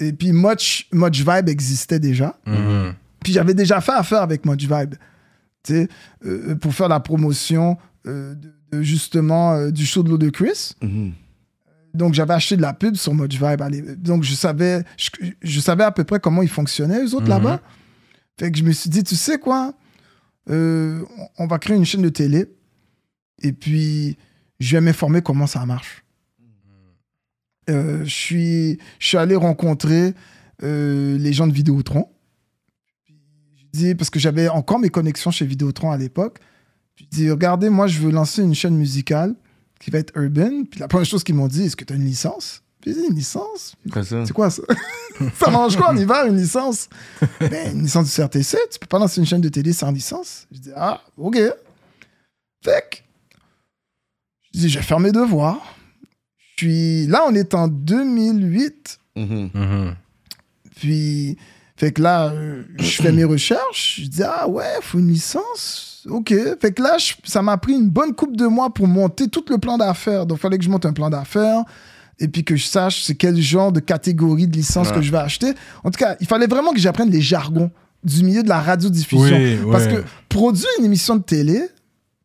Et 0.00 0.12
puis 0.12 0.30
Much, 0.32 0.86
Much 0.92 1.18
Vibe 1.18 1.48
existait 1.48 1.98
déjà. 1.98 2.38
Mhm. 2.46 2.94
Puis 3.24 3.32
j'avais 3.32 3.54
déjà 3.54 3.80
fait 3.80 3.92
affaire 3.92 4.22
avec 4.22 4.46
Much 4.46 4.60
Vibe. 4.62 4.94
Tu 5.64 5.72
sais, 5.74 5.88
euh, 6.24 6.54
pour 6.54 6.72
faire 6.72 6.88
la 6.88 7.00
promotion 7.00 7.76
euh, 8.06 8.34
de, 8.70 8.80
justement 8.82 9.54
euh, 9.54 9.70
du 9.72 9.84
show 9.84 10.04
de 10.04 10.10
l'eau 10.10 10.18
de 10.18 10.30
Chris. 10.30 10.72
Mhm. 10.82 11.12
Donc, 11.94 12.14
j'avais 12.14 12.34
acheté 12.34 12.56
de 12.56 12.62
la 12.62 12.74
pub 12.74 12.94
sur 12.94 13.12
Much 13.12 13.34
Vibe. 13.34 14.00
Donc, 14.00 14.22
je 14.22 14.34
savais, 14.34 14.84
je, 14.96 15.10
je 15.42 15.60
savais 15.60 15.82
à 15.84 15.90
peu 15.90 16.04
près 16.04 16.20
comment 16.20 16.42
ils 16.42 16.48
fonctionnaient, 16.48 17.02
eux 17.04 17.14
autres, 17.14 17.22
Mhm. 17.24 17.30
là-bas. 17.30 17.60
Fait 18.38 18.52
que 18.52 18.58
je 18.58 18.62
me 18.62 18.70
suis 18.70 18.88
dit, 18.88 19.02
tu 19.02 19.16
sais 19.16 19.38
quoi? 19.38 19.72
Euh, 20.48 21.04
on 21.38 21.46
va 21.46 21.58
créer 21.58 21.76
une 21.76 21.84
chaîne 21.84 22.02
de 22.02 22.08
télé. 22.08 22.46
Et 23.42 23.52
puis, 23.52 24.16
je 24.58 24.76
vais 24.76 24.80
m'informer 24.80 25.22
comment 25.22 25.46
ça 25.46 25.64
marche. 25.66 26.04
Euh, 27.70 28.04
je 28.04 28.10
suis, 28.10 28.78
je 28.98 29.08
suis 29.08 29.16
allé 29.18 29.36
rencontrer 29.36 30.14
euh, 30.62 31.18
les 31.18 31.32
gens 31.32 31.46
de 31.46 31.52
Vidéotron. 31.52 32.08
Je 33.56 33.64
dis, 33.72 33.94
parce 33.94 34.10
que 34.10 34.18
j'avais 34.18 34.48
encore 34.48 34.78
mes 34.78 34.88
connexions 34.88 35.30
chez 35.30 35.44
Vidéotron 35.44 35.90
à 35.90 35.98
l'époque. 35.98 36.38
Je 36.96 37.04
dis, 37.04 37.30
regardez, 37.30 37.68
moi, 37.68 37.86
je 37.86 38.00
veux 38.00 38.10
lancer 38.10 38.42
une 38.42 38.54
chaîne 38.54 38.76
musicale 38.76 39.34
qui 39.78 39.90
va 39.90 39.98
être 39.98 40.16
urban. 40.16 40.64
Puis 40.64 40.80
la 40.80 40.88
première 40.88 41.06
chose 41.06 41.22
qu'ils 41.22 41.34
m'ont 41.34 41.46
dit, 41.46 41.64
est-ce 41.64 41.76
que 41.76 41.84
tu 41.84 41.92
as 41.92 41.96
une 41.96 42.04
licence? 42.04 42.62
Puis 42.80 42.92
j'ai 42.94 43.00
dit, 43.00 43.06
une 43.08 43.14
licence? 43.16 43.74
C'est 43.84 44.32
quoi 44.32 44.50
ça? 44.50 44.62
ça 45.38 45.50
mange 45.50 45.76
quoi 45.76 45.90
en 45.90 45.96
hiver, 45.96 46.26
une 46.26 46.36
licence? 46.36 46.88
ben, 47.40 47.72
une 47.74 47.82
licence 47.82 48.06
du 48.06 48.14
CRTC, 48.22 48.56
tu 48.70 48.78
peux 48.78 48.86
pas 48.86 48.98
lancer 48.98 49.20
une 49.20 49.26
chaîne 49.26 49.40
de 49.40 49.48
télé 49.48 49.72
sans 49.72 49.90
licence. 49.90 50.46
Je 50.52 50.58
dis, 50.58 50.70
ah, 50.76 51.00
ok. 51.16 51.36
Fait 52.64 52.84
que, 52.90 52.96
je 54.54 54.60
dis, 54.60 54.68
je 54.68 54.78
vais 54.78 54.84
faire 54.84 55.00
mes 55.00 55.12
devoirs. 55.12 55.74
Puis 56.56 57.06
là, 57.06 57.24
on 57.28 57.34
est 57.34 57.54
en 57.54 57.68
2008. 57.68 58.98
Mhm. 59.16 59.50
Mhm. 59.54 59.94
Puis, 60.76 61.36
Fait 61.76 61.92
que 61.92 62.02
là, 62.02 62.30
euh, 62.30 62.64
je 62.80 63.00
fais 63.02 63.12
mes 63.12 63.22
recherches. 63.22 64.00
Je 64.02 64.08
dis, 64.08 64.22
ah 64.24 64.48
ouais, 64.48 64.64
faut 64.82 64.98
une 64.98 65.12
licence. 65.12 66.04
OK. 66.10 66.34
Fait 66.60 66.72
que 66.72 66.82
là, 66.82 66.98
je- 66.98 67.14
ça 67.24 67.40
m'a 67.40 67.56
pris 67.56 67.74
une 67.74 67.88
bonne 67.88 68.14
coupe 68.16 68.36
de 68.36 68.46
mois 68.46 68.74
pour 68.74 68.88
monter 68.88 69.28
tout 69.28 69.44
le 69.48 69.58
plan 69.58 69.78
d'affaires. 69.78 70.26
Donc, 70.26 70.38
il 70.38 70.40
fallait 70.40 70.58
que 70.58 70.64
je 70.64 70.70
monte 70.70 70.86
un 70.86 70.92
plan 70.92 71.08
d'affaires 71.08 71.62
et 72.20 72.28
puis 72.28 72.44
que 72.44 72.56
je 72.56 72.64
sache 72.66 73.02
c'est 73.04 73.14
quel 73.14 73.36
genre 73.40 73.72
de 73.72 73.80
catégorie 73.80 74.46
de 74.48 74.56
licence 74.56 74.88
Ouais. 74.88 74.94
que 74.96 75.02
je 75.02 75.10
vais 75.10 75.18
acheter. 75.18 75.52
En 75.84 75.90
tout 75.90 75.98
cas, 75.98 76.16
il 76.20 76.26
fallait 76.26 76.46
vraiment 76.46 76.72
que 76.72 76.78
j'apprenne 76.80 77.10
les 77.10 77.20
jargons 77.20 77.70
du 78.04 78.22
milieu 78.24 78.42
de 78.42 78.48
la 78.48 78.60
radiodiffusion. 78.60 79.36
Oui, 79.36 79.58
Parce 79.70 79.84
ouais. 79.86 79.94
que 79.96 80.04
produire 80.28 80.68
une 80.78 80.84
émission 80.84 81.16
de 81.16 81.22
télé, 81.22 81.62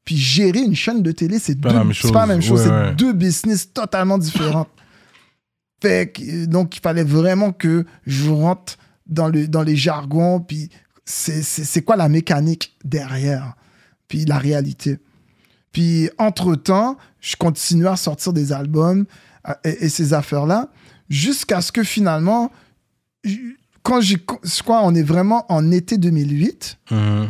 puis 0.05 0.17
gérer 0.17 0.59
une 0.59 0.75
chaîne 0.75 1.01
de 1.01 1.11
télé, 1.11 1.39
c'est 1.39 1.59
Pas 1.59 1.69
deux- 1.69 1.75
la 1.75 1.83
même 1.83 1.93
c'est 1.93 2.11
pas 2.11 2.21
la 2.21 2.27
même 2.27 2.41
chose. 2.41 2.59
Ouais, 2.61 2.65
c'est 2.67 2.71
ouais. 2.89 2.95
deux 2.95 3.13
business 3.13 3.71
totalement 3.73 4.17
différents. 4.17 4.67
fait 5.81 6.11
que, 6.13 6.45
donc, 6.45 6.75
il 6.77 6.79
fallait 6.79 7.03
vraiment 7.03 7.51
que 7.51 7.85
je 8.05 8.29
rentre 8.29 8.77
dans, 9.07 9.27
le, 9.27 9.47
dans 9.47 9.63
les 9.63 9.75
jargons, 9.75 10.39
puis 10.39 10.69
c'est- 11.05 11.41
c'est 11.41 11.63
c'est 11.65 11.81
quoi 11.81 11.95
la 11.95 12.07
mécanique 12.09 12.75
derrière, 12.85 13.55
puis 14.07 14.25
la 14.25 14.37
réalité. 14.37 14.99
Puis, 15.71 16.09
entre-temps, 16.19 16.97
je 17.19 17.35
continuais 17.35 17.89
à 17.89 17.95
sortir 17.95 18.31
des 18.31 18.53
albums 18.53 19.05
et, 19.63 19.85
et 19.85 19.89
ces 19.89 20.13
affaires-là, 20.13 20.69
jusqu'à 21.09 21.61
ce 21.61 21.71
que 21.71 21.83
finalement, 21.83 22.51
quand 23.83 24.01
j'ai, 24.01 24.17
je 24.43 24.63
crois, 24.63 24.81
on 24.83 24.93
est 24.95 25.03
vraiment 25.03 25.45
en 25.51 25.71
été 25.71 25.97
2008, 25.97 26.77
Mhm. 26.91 27.29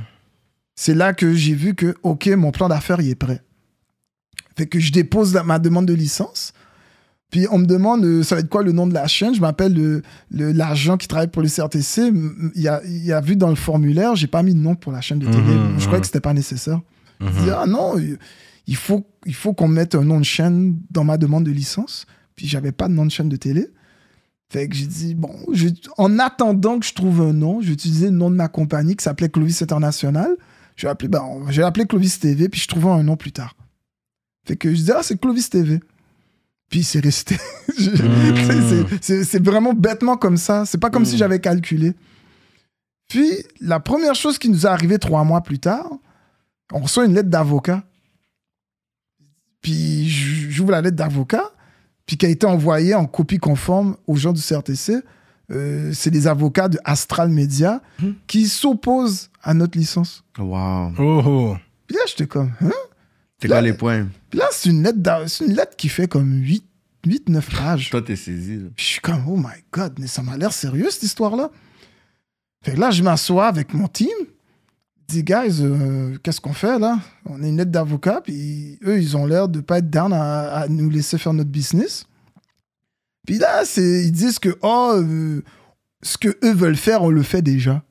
c'est 0.76 0.94
là 0.96 1.14
que 1.14 1.34
j'ai 1.34 1.54
vu 1.56 1.74
que, 1.76 1.96
OK, 2.04 2.28
mon 2.28 2.52
plan 2.52 2.68
d'affaires, 2.70 3.02
il 3.02 3.10
est 3.10 3.16
prêt. 3.16 3.42
Fait 4.56 4.68
que 4.68 4.80
je 4.80 4.92
dépose 4.92 5.34
la- 5.34 5.44
ma 5.44 5.58
demande 5.60 5.88
de 5.88 5.94
licence. 5.94 6.54
Puis 7.32 7.48
on 7.50 7.58
me 7.58 7.66
demande, 7.66 8.06
euh, 8.06 8.22
ça 8.22 8.36
va 8.36 8.42
être 8.42 8.50
quoi 8.50 8.62
le 8.62 8.72
nom 8.72 8.86
de 8.86 8.94
la 8.94 9.08
chaîne? 9.08 9.34
Je 9.34 9.42
m'appelle 9.42 9.74
le- 9.74 10.04
le- 10.30 10.52
l'agent 10.52 10.98
qui 10.98 11.08
travaille 11.08 11.30
pour 11.30 11.42
le 11.42 11.48
CRTC. 11.48 12.12
Il 12.54 12.68
a, 12.68 12.80
il 12.86 13.12
a 13.12 13.22
vu 13.22 13.36
dans 13.36 13.50
le 13.50 13.56
formulaire, 13.56 14.16
j'ai 14.16 14.28
pas 14.28 14.44
mis 14.44 14.54
de 14.54 14.60
nom 14.60 14.76
pour 14.76 14.92
la 14.92 15.02
chaîne 15.02 15.18
de 15.18 15.26
télé. 15.26 15.42
Mhm, 15.42 15.74
je 15.80 15.82
croyais 15.82 15.96
mhm. 15.98 16.02
que 16.02 16.06
c'était 16.06 16.20
pas 16.20 16.34
nécessaire. 16.36 16.80
Mhm. 17.20 17.32
dit, 17.32 17.50
ah 17.50 17.66
non, 17.66 17.96
il- 18.68 18.76
faut, 18.76 19.06
il 19.26 19.34
faut 19.36 19.54
qu'on 19.54 19.68
mette 19.68 19.96
un 19.96 20.04
nom 20.04 20.20
de 20.20 20.26
chaîne 20.26 20.78
dans 20.92 21.04
ma 21.04 21.18
demande 21.18 21.44
de 21.46 21.52
licence. 21.52 22.06
Puis 22.36 22.48
j'avais 22.48 22.72
pas 22.72 22.88
de 22.88 22.94
nom 22.94 23.06
de 23.06 23.12
chaîne 23.12 23.30
de 23.30 23.36
télé. 23.36 23.68
Fait 24.50 24.68
que 24.68 24.76
j'ai 24.76 24.86
dit, 24.88 25.16
bon, 25.16 25.34
je- 25.52 25.68
en 25.98 26.20
attendant 26.20 26.80
que 26.80 26.86
je 26.86 26.94
trouve 26.94 27.22
un 27.22 27.34
nom, 27.34 27.62
j'ai 27.62 27.74
utilisé 27.74 28.06
le 28.06 28.16
nom 28.16 28.30
de 28.30 28.36
ma 28.36 28.48
compagnie 28.48 28.96
qui 28.96 29.04
s'appelait 29.04 29.30
Clovis 29.30 29.62
International. 29.62 30.36
Je 30.76 30.86
vais 30.88 30.92
appeler, 30.92 31.08
ben, 31.10 31.24
je 31.50 31.58
vais 31.62 31.64
appeler 31.68 31.86
Clovis 31.86 32.20
TV, 32.20 32.50
puis 32.50 32.60
je 32.62 32.68
trouvais 32.68 32.90
un 32.90 33.04
nom 33.04 33.16
plus 33.18 33.32
tard. 33.32 33.56
Fait 34.48 34.56
que 34.56 34.74
je 34.74 34.82
dis, 34.84 34.92
ah, 34.92 35.02
c'est 35.04 35.20
Clovis 35.20 35.50
TV. 35.50 35.80
Puis 36.70 36.84
c'est 36.84 37.00
resté. 37.00 37.38
Je- 37.78 39.24
c'est- 39.24 39.44
vraiment 39.44 39.74
bêtement 39.74 40.18
comme 40.18 40.38
ça. 40.38 40.66
C'est 40.66 40.80
pas 40.80 40.90
comme 40.90 41.06
si 41.06 41.16
Mm. 41.16 41.18
j'avais 41.20 41.40
calculé. 41.40 41.94
Puis 43.08 43.30
la 43.62 43.80
première 43.80 44.16
chose 44.16 44.38
qui 44.40 44.50
nous 44.50 44.66
est 44.66 44.70
arrivée 44.70 44.98
trois 44.98 45.24
mois 45.24 45.42
plus 45.42 45.60
tard, 45.60 45.88
on 46.72 46.80
reçoit 46.80 47.06
une 47.06 47.14
lettre 47.14 47.30
d'avocat. 47.30 47.84
Puis 49.64 50.08
j'ouvre 50.10 50.70
la 50.72 50.82
lettre 50.82 50.96
d'avocat, 50.98 51.52
puis 52.06 52.18
qui 52.18 52.26
a 52.28 52.30
été 52.30 52.46
envoyée 52.46 52.94
en 52.94 53.06
copie 53.08 53.40
conforme 53.40 53.96
aux 54.06 54.16
gens 54.16 54.32
du 54.34 54.42
CRTC. 54.42 54.98
Euh, 55.52 55.92
c'est 55.94 56.10
les 56.12 56.28
avocats 56.28 56.70
de 56.70 56.78
Astral 56.86 57.30
Media 57.30 57.82
qui 58.28 58.48
s'opposent 58.48 59.30
à 59.42 59.54
notre 59.56 59.78
licence. 59.78 60.24
Wow. 60.38 60.92
Oh, 61.00 61.22
oh. 61.26 61.58
Puis 61.88 61.98
là, 61.98 62.04
j'étais 62.08 62.28
comme, 62.28 62.52
hein? 62.62 62.72
C'est 63.42 63.48
Là- 63.48 63.56
quoi 63.56 63.62
les 63.62 63.74
points? 63.74 64.08
Puis 64.30 64.40
là, 64.40 64.46
c'est 64.52 64.70
une 64.70 64.84
lettre, 64.84 65.00
d'a- 65.00 65.28
c'est 65.28 65.46
une 65.46 65.54
lettre 65.56 65.76
qui 65.76 65.90
fait 65.90 66.08
comme 66.08 66.34
8, 66.42 66.64
8 67.06 67.28
9 67.30 67.50
pages. 67.58 67.90
Toi, 67.90 68.02
t'es 68.02 68.16
saisi. 68.16 68.56
là. 68.58 68.70
Puis 68.76 68.86
je 68.86 68.92
suis 68.92 69.02
comme, 69.02 69.24
oh 69.28 69.36
my 69.36 69.62
god, 69.72 69.94
mais 70.00 70.08
ça 70.08 70.22
m'a 70.22 70.38
l'air 70.38 70.54
sérieux 70.54 70.88
cette 70.90 71.04
histoire-là. 71.04 71.50
Fait 72.64 72.74
que 72.76 72.80
là, 72.80 72.92
je 72.92 73.04
m'assois 73.04 73.48
avec 73.48 73.74
mon 73.74 73.88
team. 73.90 74.08
Dis, 75.14 75.24
guys, 75.24 75.62
euh, 75.62 76.18
qu'est-ce 76.24 76.42
qu'on 76.42 76.54
fait 76.54 76.80
là? 76.80 76.98
On 77.28 77.44
a 77.44 77.48
une 77.48 77.58
lettre 77.58 77.70
d'avocat, 77.70 78.22
puis 78.24 78.80
eux, 78.84 79.00
ils 79.00 79.16
ont 79.16 79.28
l'air 79.28 79.48
de 79.48 79.60
pas 79.60 79.78
être 79.78 79.92
down 79.92 80.12
à, 80.12 80.62
à 80.62 80.68
nous 80.68 80.90
laisser 80.90 81.20
faire 81.20 81.34
notre 81.34 81.52
business. 81.52 82.08
Puis 83.28 83.38
là, 83.38 83.64
c'est, 83.64 84.06
ils 84.06 84.12
disent 84.12 84.40
que, 84.40 84.58
oh, 84.64 84.94
euh, 84.96 85.44
ce 86.02 86.18
que 86.18 86.30
eux 86.44 86.54
veulent 86.54 86.76
faire, 86.76 87.04
on 87.04 87.12
le 87.12 87.22
fait 87.22 87.44
déjà. 87.44 87.84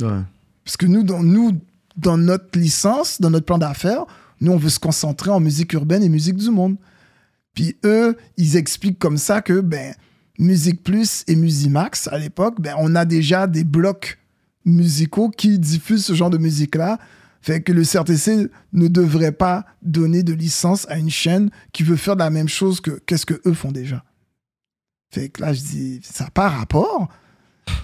Ouais. 0.00 0.22
Parce 0.64 0.78
que 0.78 0.86
nous, 0.86 1.02
dans, 1.02 1.22
nous, 1.22 1.52
dans 1.98 2.16
notre 2.16 2.58
licence, 2.58 3.20
dans 3.20 3.28
notre 3.28 3.44
plan 3.44 3.58
d'affaires, 3.58 4.06
nous, 4.40 4.52
on 4.52 4.56
veut 4.56 4.70
se 4.70 4.80
concentrer 4.80 5.30
en 5.30 5.40
musique 5.40 5.74
urbaine 5.74 6.02
et 6.02 6.08
musique 6.08 6.36
du 6.36 6.50
monde. 6.50 6.76
Puis 7.52 7.76
eux, 7.84 8.16
ils 8.38 8.56
expliquent 8.56 8.98
comme 8.98 9.18
ça 9.18 9.42
que, 9.42 9.60
ben, 9.60 9.94
Musique 10.38 10.82
Plus 10.82 11.24
et 11.28 11.36
Musimax, 11.36 12.08
à 12.08 12.16
l'époque, 12.16 12.58
ben, 12.58 12.74
on 12.78 12.94
a 12.94 13.04
déjà 13.04 13.46
des 13.46 13.64
blocs 13.64 14.18
musicaux 14.64 15.30
qui 15.30 15.58
diffusent 15.58 16.04
ce 16.04 16.14
genre 16.14 16.30
de 16.30 16.38
musique-là. 16.38 16.98
Fait 17.40 17.60
que 17.60 17.72
le 17.72 17.82
CRTC 17.82 18.48
ne 18.72 18.88
devrait 18.88 19.32
pas 19.32 19.66
donner 19.82 20.22
de 20.22 20.32
licence 20.32 20.88
à 20.88 20.96
une 20.96 21.10
chaîne 21.10 21.50
qui 21.72 21.82
veut 21.82 21.96
faire 21.96 22.16
de 22.16 22.20
la 22.20 22.30
même 22.30 22.48
chose 22.48 22.80
que 22.80 22.92
qu'est-ce 23.06 23.26
que 23.26 23.40
eux 23.46 23.52
font 23.52 23.70
déjà. 23.70 24.02
Fait 25.12 25.28
que 25.28 25.42
là, 25.42 25.52
je 25.52 25.60
dis, 25.60 26.00
ça 26.02 26.24
n'a 26.24 26.30
pas 26.30 26.48
rapport. 26.48 27.08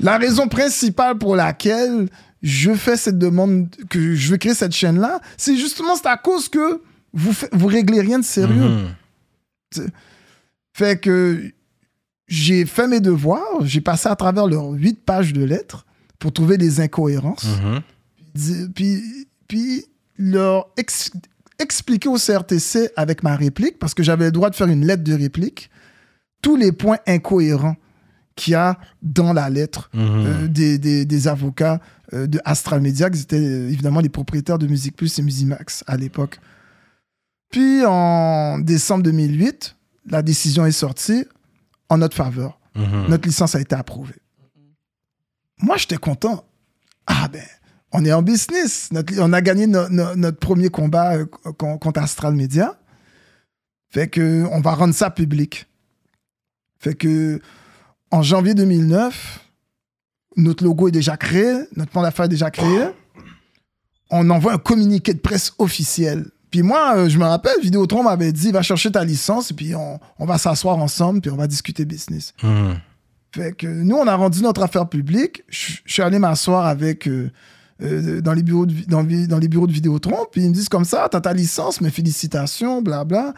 La 0.01 0.17
raison 0.17 0.49
principale 0.49 1.19
pour 1.19 1.37
laquelle 1.37 2.09
je 2.43 2.73
fais 2.73 2.97
cette 2.97 3.19
demande, 3.19 3.69
que 3.91 4.15
je 4.15 4.31
veux 4.31 4.39
créer 4.39 4.55
cette 4.55 4.73
chaîne-là, 4.73 5.21
c'est 5.37 5.57
justement 5.57 5.95
c'est 5.95 6.09
à 6.09 6.17
cause 6.17 6.49
que 6.49 6.83
vous, 7.13 7.33
vous 7.53 7.67
réglez 7.67 8.01
rien 8.01 8.19
de 8.19 8.25
sérieux. 8.25 8.69
Mhm. 9.77 9.91
Fait 10.73 10.99
que 10.99 11.53
j'ai 12.29 12.65
fait 12.65 12.87
mes 12.87 13.01
devoirs, 13.01 13.65
j'ai 13.65 13.81
passé 13.81 14.09
à 14.09 14.17
travers 14.17 14.47
leurs 14.47 14.71
huit 14.71 15.05
pages 15.05 15.33
de 15.33 15.45
lettres 15.45 15.85
pour 16.21 16.33
trouver 16.33 16.57
des 16.59 16.81
incohérences, 16.81 17.45
Mhm. 17.63 17.81
Di- 18.35 18.69
puis, 18.73 19.27
puis 19.49 19.85
leur 20.17 20.69
ex- 20.77 21.11
expliquer 21.59 22.09
au 22.09 22.17
CRTC 22.17 22.91
avec 22.95 23.25
ma 23.25 23.35
réplique, 23.35 23.79
parce 23.81 23.93
que 23.95 24.05
j'avais 24.05 24.27
le 24.27 24.31
droit 24.33 24.51
de 24.51 24.55
faire 24.55 24.69
une 24.69 24.87
lettre 24.87 25.03
de 25.03 25.15
réplique, 25.15 25.69
tous 26.43 26.55
les 26.57 26.71
points 26.73 26.99
incohérents 27.09 27.75
qu'il 28.37 28.53
y 28.53 28.55
a 28.55 28.79
dans 29.03 29.33
la 29.33 29.51
lettre 29.51 29.91
Mhm. 29.93 30.01
euh, 30.03 30.47
des, 30.47 30.79
des- 30.79 31.05
des 31.05 31.27
avocats 31.29 31.81
euh, 32.13 32.27
de 32.27 32.41
Astral 32.45 32.81
Media, 32.81 33.09
qui 33.11 33.21
étaient 33.21 33.37
euh, 33.37 33.69
évidemment 33.69 34.01
les 34.01 34.09
propriétaires 34.09 34.59
de 34.59 34.67
Musique 34.67 34.97
Plus 34.97 35.19
et 35.19 35.23
Musimax 35.23 35.83
à 35.87 35.97
l'époque. 35.97 36.39
Puis 37.51 37.85
en 37.85 38.59
décembre 38.59 39.03
2008, 39.05 39.77
la 40.09 40.23
décision 40.23 40.65
est 40.67 40.73
sortie 40.73 41.25
en 41.89 41.99
notre 41.99 42.17
faveur. 42.17 42.59
Mhm. 42.77 43.09
Notre 43.09 43.27
licence 43.27 43.55
a 43.55 43.61
été 43.61 43.75
approuvée. 43.75 44.15
Moi, 45.63 45.77
j'étais 45.77 45.97
content. 45.97 46.45
Ah 47.07 47.29
ben, 47.29 47.43
on 47.93 48.05
est 48.05 48.13
en 48.13 48.23
business. 48.23 48.91
On 49.19 49.33
a 49.33 49.41
gagné 49.41 49.67
no- 49.67 49.89
no- 49.89 50.15
notre 50.17 50.39
premier 50.39 50.69
combat 50.69 51.15
euh, 51.17 51.25
con- 51.59 51.79
contre 51.79 52.01
Astral 52.01 52.35
Media. 52.35 52.79
Fait 53.93 54.09
que 54.09 54.45
on 54.53 54.61
va 54.61 54.75
rendre 54.75 54.95
ça 54.95 55.11
public. 55.11 55.67
Fait 56.79 56.95
que 56.95 57.41
en 58.11 58.23
janvier 58.23 58.55
2009, 58.55 59.41
notre 60.37 60.65
logo 60.65 60.89
est 60.89 60.93
déjà 60.93 61.17
créé, 61.17 61.53
notre 61.77 61.91
plan 61.91 62.03
d'affaires 62.03 62.27
est 62.27 62.31
déjà 62.31 62.51
créé. 62.51 62.89
On 64.11 64.29
envoie 64.31 64.55
un 64.55 64.59
communiqué 64.59 65.13
de 65.15 65.19
presse 65.21 65.53
officiel. 65.59 66.31
Puis 66.51 66.63
moi, 66.63 66.97
euh, 66.97 67.09
je 67.09 67.17
me 67.19 67.25
rappelle, 67.25 67.61
Vidéotron 67.63 68.03
m'avait 68.03 68.33
dit, 68.33 68.51
va 68.51 68.63
chercher 68.63 68.91
ta 68.91 69.05
licence, 69.05 69.53
et 69.53 69.55
puis 69.55 69.73
on, 69.77 70.01
va 70.19 70.37
s'asseoir 70.39 70.77
ensemble, 70.79 71.21
puis 71.21 71.31
on 71.31 71.37
va 71.37 71.47
discuter 71.47 71.85
business. 71.85 72.35
Mhm. 72.43 72.81
Fait 73.33 73.53
que 73.53 73.67
nous, 73.67 73.97
on 73.97 74.07
a 74.07 74.17
rendu 74.17 74.43
notre 74.43 74.63
affaire 74.63 74.89
publique. 74.89 75.45
Je 75.49 75.79
suis 75.87 76.03
allé 76.03 76.19
m'asseoir 76.19 76.67
avec 76.67 77.07
euh, 77.07 77.31
euh, 77.83 78.21
dans 78.21 78.33
les 78.33 78.43
bureaux 78.43 78.67
de 78.67 78.75
dans, 78.87 79.03
les 79.39 79.49
bureaux 79.49 79.67
de 79.67 79.73
Vidéotron, 79.73 80.27
puis 80.31 80.43
ils 80.43 80.49
me 80.49 80.55
disent 80.55 80.69
comme 80.69 80.85
ça, 80.85 81.09
t'as 81.11 81.21
ta 81.21 81.33
licence, 81.33 81.81
mais 81.81 81.91
félicitations, 81.91 82.83
blabla. 82.83 83.33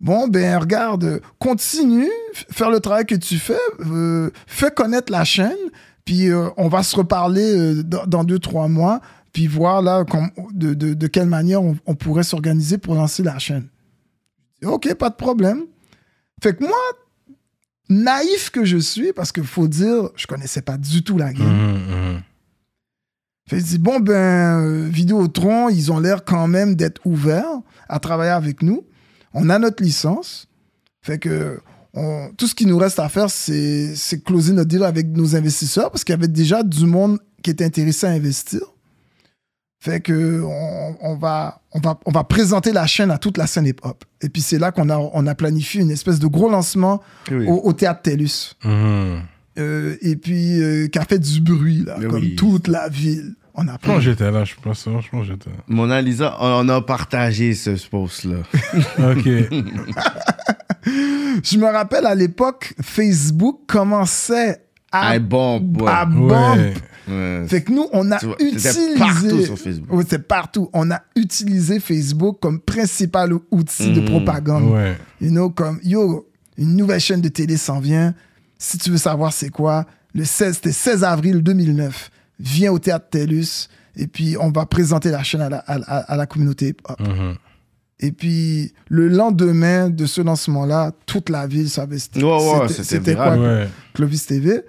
Bon, 0.00 0.28
ben 0.28 0.56
regarde, 0.58 1.20
continue, 1.38 2.08
faire 2.50 2.70
le 2.70 2.80
travail 2.80 3.04
que 3.06 3.14
tu 3.16 3.36
fais, 3.38 3.58
euh, 3.80 4.30
fais 4.46 4.70
connaître 4.70 5.10
la 5.12 5.24
chaîne, 5.24 5.56
puis 6.04 6.28
euh, 6.30 6.48
on 6.56 6.68
va 6.68 6.82
se 6.82 6.94
reparler 6.96 7.56
euh, 7.56 7.82
dans, 7.82 8.06
dans 8.06 8.24
deux, 8.24 8.38
trois 8.38 8.68
mois, 8.68 9.00
puis 9.32 9.46
voir 9.46 9.82
là 9.82 10.04
com- 10.04 10.30
de, 10.52 10.74
de- 10.74 10.94
de 10.94 11.06
quelle 11.08 11.26
manière 11.28 11.62
on 11.62 11.94
pourrait 11.96 12.22
s'organiser 12.22 12.78
pour 12.78 12.94
lancer 12.94 13.22
la 13.24 13.38
chaîne. 13.38 13.66
Ok, 14.64 14.92
pas 14.94 15.10
de 15.10 15.14
problème. 15.16 15.62
Fait 16.42 16.54
que 16.56 16.62
moi, 16.64 16.76
naïf 17.88 18.50
que 18.50 18.64
je 18.64 18.78
suis, 18.78 19.12
parce 19.12 19.32
qu'il 19.32 19.44
faut 19.46 19.68
dire, 19.68 20.10
je 20.16 20.26
connaissais 20.26 20.62
pas 20.62 20.76
du 20.76 21.02
tout 21.02 21.16
la 21.18 21.32
game. 21.32 21.46
Mhm. 21.46 22.12
Mhm. 22.14 22.22
Fait 23.48 23.56
que 23.56 23.62
je 23.62 23.68
dis, 23.68 23.78
bon, 23.78 23.98
ben, 24.00 24.60
euh, 24.60 24.88
Vidéotron, 24.90 25.68
ils 25.70 25.90
ont 25.90 25.98
l'air 26.00 26.24
quand 26.24 26.46
même 26.48 26.74
d'être 26.74 27.00
ouverts 27.06 27.60
à 27.88 27.98
travailler 27.98 28.30
avec 28.32 28.62
nous. 28.62 28.84
On 29.32 29.48
a 29.48 29.58
notre 29.58 29.82
licence. 29.82 30.48
Fait 31.00 31.18
que 31.18 31.60
on- 31.94 32.30
tout 32.36 32.46
ce 32.46 32.54
qui 32.54 32.66
nous 32.66 32.76
reste 32.76 32.98
à 32.98 33.08
faire, 33.08 33.30
c'est 33.30 33.94
c'est 33.96 34.22
closer 34.22 34.52
notre 34.52 34.68
deal 34.68 34.82
avec 34.84 35.06
nos 35.08 35.34
investisseurs 35.34 35.90
parce 35.90 36.04
qu'il 36.04 36.12
y 36.12 36.18
avait 36.18 36.28
déjà 36.28 36.62
du 36.62 36.84
monde 36.84 37.18
qui 37.42 37.50
était 37.50 37.64
intéressé 37.64 38.06
à 38.06 38.10
investir. 38.10 38.60
Fait 39.80 40.00
que 40.00 40.42
on, 40.42 40.96
on 41.00 41.16
va, 41.16 41.60
on, 41.72 41.78
va, 41.78 41.98
on 42.04 42.10
va 42.10 42.24
présenter 42.24 42.72
la 42.72 42.86
chaîne 42.86 43.10
à 43.12 43.18
toute 43.18 43.36
la 43.38 43.46
scène 43.46 43.66
hip-hop. 43.66 44.04
Et 44.22 44.28
puis 44.28 44.42
c'est 44.42 44.58
là 44.58 44.72
qu'on 44.72 44.90
a, 44.90 44.96
on 44.98 45.26
a 45.28 45.34
planifié 45.36 45.80
une 45.82 45.90
espèce 45.92 46.18
de 46.18 46.26
gros 46.26 46.50
lancement 46.50 47.00
Oui. 47.30 47.46
au, 47.46 47.60
au 47.68 47.72
théâtre 47.72 48.02
TELUS. 48.02 48.54
Mhm. 48.64 49.22
euh, 49.58 49.96
et 50.02 50.16
puis 50.16 50.60
euh, 50.60 50.88
qui 50.88 50.98
a 50.98 51.04
fait 51.04 51.18
du 51.20 51.40
bruit, 51.40 51.84
là, 51.84 51.96
Mais 51.98 52.06
comme 52.06 52.20
oui. 52.22 52.34
toute 52.34 52.66
la 52.68 52.88
ville. 52.88 53.34
On 53.60 53.66
a 53.66 53.76
Je 53.82 54.00
j'étais 54.00 54.30
là, 54.30 54.44
je 54.44 54.54
pense. 54.62 54.84
Je 54.84 54.90
pense 55.10 55.26
que 55.26 55.32
j'étais 55.32 55.50
Mona 55.66 56.00
Lisa, 56.00 56.36
on 56.40 56.68
a 56.68 56.80
partagé 56.80 57.54
ce 57.54 57.70
post-là. 57.88 58.36
là. 58.98 59.10
Ok. 59.12 59.24
Je 61.42 61.58
me 61.58 61.66
rappelle 61.70 62.06
à 62.06 62.14
l'époque, 62.14 62.74
Facebook 62.80 63.60
commençait 63.66 64.62
à, 64.92 65.10
Ah, 65.10 65.18
bon, 65.18 65.60
ouais. 65.60 65.88
à 65.90 66.04
bump. 66.04 66.30
Ouais. 66.30 66.74
Ouais. 67.08 67.44
Fait 67.48 67.62
que 67.62 67.72
nous, 67.72 67.86
on 67.92 68.10
a 68.12 68.18
utilisé. 68.40 68.96
partout 68.98 69.40
sur 69.44 69.58
Facebook. 69.58 70.04
C'est 70.08 70.26
partout. 70.26 70.70
On 70.72 70.90
a 70.90 71.00
utilisé 71.16 71.80
Facebook 71.80 72.38
comme 72.40 72.60
principal 72.60 73.32
outil 73.50 73.92
de 73.92 74.00
Mhm. 74.00 74.06
propagande. 74.06 74.72
Ouais. 74.72 74.96
You 75.20 75.30
know, 75.30 75.50
comme, 75.50 75.80
yo, 75.82 76.28
une 76.56 76.76
nouvelle 76.76 77.00
chaîne 77.00 77.20
de 77.20 77.28
télé 77.28 77.56
s'en 77.56 77.80
vient. 77.80 78.14
Si 78.58 78.78
tu 78.78 78.90
veux 78.90 78.96
savoir 78.98 79.32
c'est 79.32 79.50
quoi, 79.50 79.86
le 80.14 80.24
16, 80.24 80.56
c'était 80.56 80.72
16 80.72 81.04
avril 81.04 81.42
2009. 81.42 82.10
Viens 82.40 82.72
au 82.72 82.78
théâtre 82.78 83.06
TELUS 83.10 83.68
et 83.96 84.06
puis 84.06 84.36
on 84.40 84.50
va 84.50 84.66
présenter 84.66 85.10
la 85.10 85.22
chaîne 85.22 85.40
à 85.40 85.48
la, 85.48 85.58
à, 85.58 85.74
à- 85.76 86.12
à 86.12 86.16
la 86.16 86.26
communauté 86.26 86.68
hip-hop. 86.68 87.00
Mhm. 87.00 87.34
Et 88.00 88.12
puis 88.12 88.72
le 88.88 89.08
lendemain 89.08 89.90
de 89.90 90.06
ce 90.06 90.20
lancement-là, 90.20 90.92
toute 91.06 91.30
la 91.30 91.46
ville 91.48 91.68
savait 91.68 91.98
c'était 91.98 92.22
Ouais, 92.22 92.30
ouais, 92.30 92.68
c'était- 92.68 92.82
c'était 92.82 92.84
c'était 92.84 93.10
viral. 93.12 93.38
quoi 93.38 93.48
Ouais. 93.48 93.68
Clovis 93.94 94.26
TV. 94.26 94.60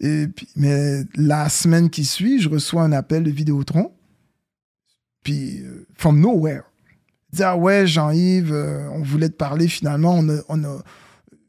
Et 0.00 0.26
puis, 0.28 0.48
mais 0.56 1.02
la 1.14 1.48
semaine 1.48 1.88
qui 1.90 2.04
suit, 2.04 2.40
je 2.40 2.48
reçois 2.48 2.82
un 2.82 2.92
appel 2.92 3.22
de 3.22 3.30
Vidéotron. 3.30 3.92
Puis, 5.22 5.60
euh, 5.62 5.86
from 5.94 6.20
nowhere. 6.20 6.62
Il 7.32 7.36
dit, 7.36 7.42
ah 7.42 7.56
ouais, 7.56 7.86
Jean-Yves, 7.86 8.52
euh, 8.52 8.88
on 8.92 9.02
voulait 9.02 9.28
te 9.28 9.34
parler 9.36 9.68
finalement. 9.68 10.14
On 10.18 10.28
a, 10.28 10.40
on 10.48 10.62
a- 10.64 10.82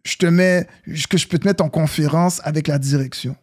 je 0.03 0.17
te 0.17 0.25
mets, 0.25 0.67
que 1.09 1.17
je 1.17 1.27
peux 1.27 1.37
te 1.39 1.47
mettre 1.47 1.63
en 1.63 1.69
conférence 1.69 2.39
avec 2.43 2.67
la 2.67 2.79
direction. 2.79 3.35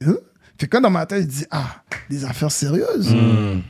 Je 0.00 0.06
dis, 0.06 0.12
Hein? 0.12 0.18
Fait 0.58 0.68
que 0.68 0.76
dans 0.78 0.90
ma 0.90 1.04
tête, 1.06 1.22
il 1.22 1.26
dit, 1.28 1.46
ah, 1.50 1.82
des 2.10 2.24
affaires 2.24 2.52
sérieuses. 2.52 3.12
Mhm. 3.12 3.62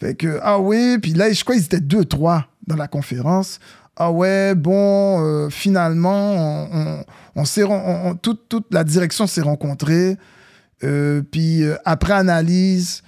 Fait 0.00 0.14
que, 0.16 0.38
ah 0.42 0.58
oui, 0.58 0.98
puis 1.00 1.12
là, 1.12 1.30
je 1.32 1.42
crois 1.44 1.54
qu'ils 1.54 1.64
étaient 1.66 1.78
deux, 1.80 2.04
trois 2.04 2.48
dans 2.66 2.74
la 2.76 2.88
conférence. 2.88 3.60
Ah 4.02 4.10
ouais, 4.10 4.54
bon, 4.54 5.22
euh, 5.22 5.50
finalement, 5.50 6.64
on, 6.66 7.04
on- 7.36 8.14
toute, 8.14 8.48
toute 8.48 8.72
la 8.72 8.82
direction 8.82 9.26
s'est 9.26 9.42
rencontrée. 9.42 10.16
Euh, 10.82 11.20
puis 11.30 11.62
euh, 11.64 11.76
après 11.84 12.14
analyse, 12.14 13.02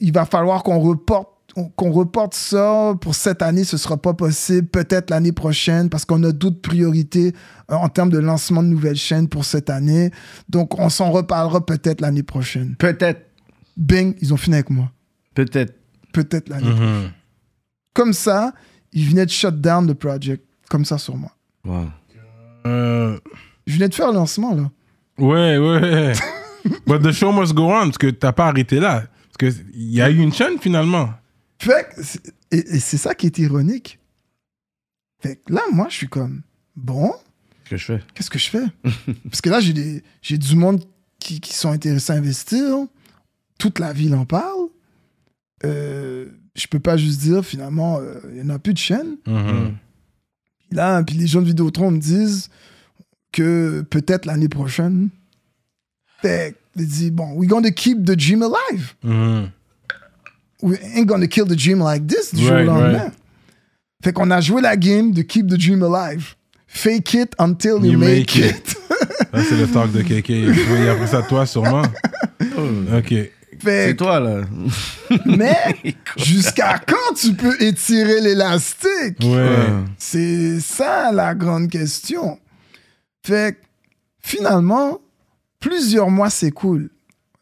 il 0.00 0.12
va 0.12 0.24
falloir 0.26 0.62
qu'on 0.62 0.78
reporte, 0.78 1.28
on- 1.56 1.68
qu'on 1.68 1.90
reporte 1.90 2.34
ça 2.34 2.94
pour 3.00 3.14
cette 3.16 3.42
année. 3.42 3.64
Ce 3.64 3.76
sera 3.76 3.96
pas 3.96 4.14
possible. 4.14 4.68
Peut-être 4.68 5.10
l'année 5.10 5.32
prochaine 5.32 5.88
parce 5.90 6.04
qu'on 6.04 6.22
a 6.22 6.32
d'autres 6.32 6.60
priorités 6.60 7.32
en 7.68 7.88
termes 7.88 8.10
de 8.10 8.18
lancement 8.18 8.62
de 8.62 8.68
nouvelles 8.68 8.96
chaînes 8.96 9.28
pour 9.28 9.44
cette 9.44 9.70
année. 9.70 10.10
Donc, 10.48 10.78
on 10.78 10.88
s'en 10.88 11.10
reparlera 11.10 11.64
peut-être 11.66 12.00
l'année 12.00 12.22
prochaine. 12.22 12.76
Peut-être, 12.78 13.22
Bing, 13.76 14.14
ils 14.20 14.32
ont 14.32 14.36
fini 14.36 14.54
avec 14.56 14.70
moi 14.70 14.90
peut-être. 15.34 15.74
peut-être 16.12 16.48
l'année. 16.48 16.66
Mhm. 16.70 17.10
Comme 17.94 18.12
ça, 18.12 18.52
il 18.92 19.08
venait 19.08 19.26
de 19.26 19.30
shut 19.30 19.60
down 19.60 19.86
le 19.86 19.94
project. 19.94 20.44
Comme 20.68 20.84
ça 20.84 20.96
sur 20.98 21.16
moi. 21.16 21.30
Wow. 21.64 21.88
Euh, 22.66 23.18
Je 23.66 23.74
venais 23.74 23.88
de 23.88 23.94
faire 23.94 24.08
le 24.08 24.14
lancement, 24.14 24.54
là. 24.54 24.70
Ouais, 25.18 25.58
ouais. 25.58 26.12
But 26.86 27.02
the 27.02 27.12
show 27.12 27.32
must 27.32 27.52
go 27.54 27.64
on, 27.70 27.84
parce 27.86 27.98
que 27.98 28.08
t'as 28.10 28.32
pas 28.32 28.46
arrêté 28.46 28.80
là. 28.80 29.04
Parce 29.38 29.52
qu'il 29.54 29.90
y 29.90 30.00
a 30.00 30.08
eu 30.10 30.18
une 30.18 30.32
chaîne 30.32 30.58
finalement. 30.58 31.10
Fait 31.58 31.88
que 31.94 32.00
et, 32.50 32.76
et 32.76 32.80
c'est 32.80 32.96
ça 32.96 33.14
qui 33.14 33.26
est 33.26 33.38
ironique. 33.38 33.98
Fait 35.20 35.36
que 35.36 35.52
là, 35.52 35.62
moi, 35.72 35.86
je 35.90 35.96
suis 35.96 36.08
comme, 36.08 36.42
bon, 36.76 37.12
Ce 37.64 37.70
que 37.70 37.76
je 37.76 37.84
fais? 37.84 38.00
qu'est-ce 38.14 38.30
que 38.30 38.38
je 38.38 38.48
fais? 38.50 38.64
Parce 39.30 39.40
que 39.40 39.50
là, 39.50 39.60
j'ai 39.60 39.72
des- 39.72 40.02
j'ai 40.22 40.38
du 40.38 40.56
monde 40.56 40.82
qui, 41.18 41.40
qui 41.40 41.54
sont 41.54 41.70
intéressés 41.70 42.12
à 42.12 42.16
investir. 42.16 42.64
Toute 43.58 43.78
la 43.78 43.92
ville 43.92 44.14
en 44.14 44.24
parle. 44.24 44.68
Euh, 45.64 46.26
je 46.54 46.66
peux 46.66 46.80
pas 46.80 46.96
juste 46.96 47.20
dire, 47.20 47.44
finalement, 47.44 47.98
euh, 48.00 48.14
il 48.32 48.38
y 48.38 48.42
en 48.42 48.50
a 48.50 48.58
plus 48.58 48.72
de 48.74 48.78
chaîne. 48.78 49.16
Mhm. 49.26 49.74
Puis 50.68 50.76
là, 50.76 51.02
puis 51.02 51.16
les 51.16 51.26
gens 51.26 51.40
de 51.40 51.46
Vidéotron 51.46 51.90
me 51.90 51.98
disent 51.98 52.48
que 53.32 53.82
peut-être 53.88 54.26
l'année 54.26 54.48
prochaine. 54.48 55.08
Fait 56.20 56.54
que, 56.76 56.80
ils 56.82 56.86
disent, 56.86 57.12
bon, 57.12 57.32
we're 57.34 57.48
going 57.48 57.62
to 57.62 57.70
keep 57.72 58.04
the 58.04 58.12
dream 58.16 58.42
alive. 58.42 58.94
Mhm. 59.02 59.50
We 60.62 60.78
ain't 60.94 61.06
going 61.06 61.20
to 61.20 61.26
kill 61.28 61.46
the 61.46 61.56
dream 61.56 61.80
like 61.82 62.06
this 62.06 62.32
du 62.34 62.42
jour 62.42 62.52
au 62.52 62.54
Right, 62.54 62.66
lendemain. 62.66 62.98
right. 63.04 63.12
Fait 64.04 64.12
qu'on 64.12 64.30
a 64.30 64.40
joué 64.40 64.60
la 64.62 64.76
game 64.76 65.12
de 65.12 65.22
keep 65.22 65.46
the 65.48 65.54
dream 65.58 65.82
alive. 65.82 66.34
Fake 66.66 67.14
it 67.14 67.34
until 67.38 67.78
you, 67.84 67.92
You 67.92 67.98
make, 67.98 68.34
make 68.34 68.36
it. 68.36 68.76
Là, 69.32 69.42
c'est 69.48 69.56
le 69.56 69.66
talk 69.66 69.92
de 69.92 70.02
KK. 70.02 70.28
Oui, 70.28 70.88
après 70.88 71.06
ça, 71.08 71.22
toi, 71.22 71.46
sûrement. 71.46 71.82
Ok. 72.96 73.14
C'est 73.62 73.86
Fait 73.88 73.94
toi, 73.94 74.18
là. 74.20 74.40
mais 75.26 75.56
jusqu'à 76.16 76.78
quand 76.78 77.14
tu 77.14 77.34
peux 77.34 77.60
étirer 77.62 78.20
l'élastique? 78.20 79.18
Ouais. 79.22 79.68
C'est 79.98 80.60
ça 80.60 81.12
la 81.12 81.34
grande 81.34 81.68
question. 81.70 82.38
Fait 83.24 83.56
finalement, 84.20 84.98
plusieurs 85.60 86.10
mois 86.10 86.30
s'écoulent. 86.30 86.90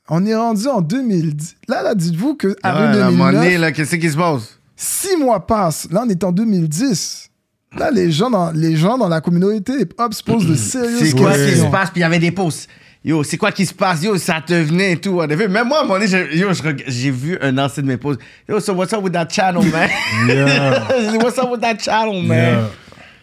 On 0.09 0.27
est 0.27 0.35
rendu 0.35 0.67
en 0.67 0.81
2010. 0.81 1.57
Là, 1.69 1.83
là, 1.83 1.95
dites-vous 1.95 2.35
que 2.35 2.49
Ouais, 2.49 2.55
à 2.63 2.77
un 2.77 3.11
moment 3.11 3.27
2009, 3.31 3.33
donné, 3.45 3.59
là, 3.59 3.73
qu'est-ce 3.73 3.97
qui 3.97 4.11
se 4.11 4.17
passe? 4.17 4.59
six 4.77 5.17
mois 5.17 5.47
passent. 5.47 5.87
Là, 5.91 6.03
on 6.05 6.09
est 6.09 6.25
en 6.25 6.33
2010. 6.33 7.31
Là, 7.79 7.91
les 7.91 8.11
gens 8.11 8.31
dans, 8.31 8.51
les 8.51 8.77
gens 8.77 8.99
dans 8.99 9.09
la 9.09 9.21
communauté 9.21 9.81
hip-hop 9.81 10.13
se 10.13 10.23
posent 10.23 10.47
de 10.47 10.55
sérieuses 10.57 10.99
C'est 11.11 11.17
quoi 11.17 11.33
qui 11.35 11.39
se 11.39 11.47
questions. 11.47 11.71
passe? 11.71 11.91
Puis 11.91 12.01
il 12.01 12.03
y 12.03 12.05
avait 12.05 12.19
des 12.19 12.33
posts. 12.33 12.69
Yo, 13.03 13.25
c'est 13.25 13.39
quoi 13.39 13.51
qui 13.51 13.65
se 13.65 13.73
passe? 13.73 14.03
Yo, 14.03 14.19
ça 14.19 14.43
te 14.47 14.53
venait 14.53 14.93
et 14.93 14.97
tout. 15.01 15.11
whatever. 15.13 15.49
Même 15.49 15.69
moi, 15.69 15.79
à 15.79 15.81
un 15.81 15.85
moment 15.85 15.95
donné, 15.95 16.07
j'ai- 16.07 16.37
yo, 16.37 16.53
je 16.53 16.63
reg- 16.63 16.85
j'ai 16.87 17.11
vu 17.11 17.39
un 17.41 17.57
ancien 17.57 17.83
de 17.83 17.89
mes 17.89 17.97
posts. 17.97 18.21
Yo, 18.49 18.61
so 18.61 18.75
what's 18.75 18.93
up 18.93 19.03
with 19.03 19.13
that 19.15 19.29
channel, 19.31 19.63
man? 19.65 19.89
Yeah. 20.29 21.17
what's 21.23 21.39
up 21.39 21.51
with 21.51 21.61
that 21.63 21.77
channel, 21.79 22.23
man? 22.23 22.29
Yeah. 22.59 22.71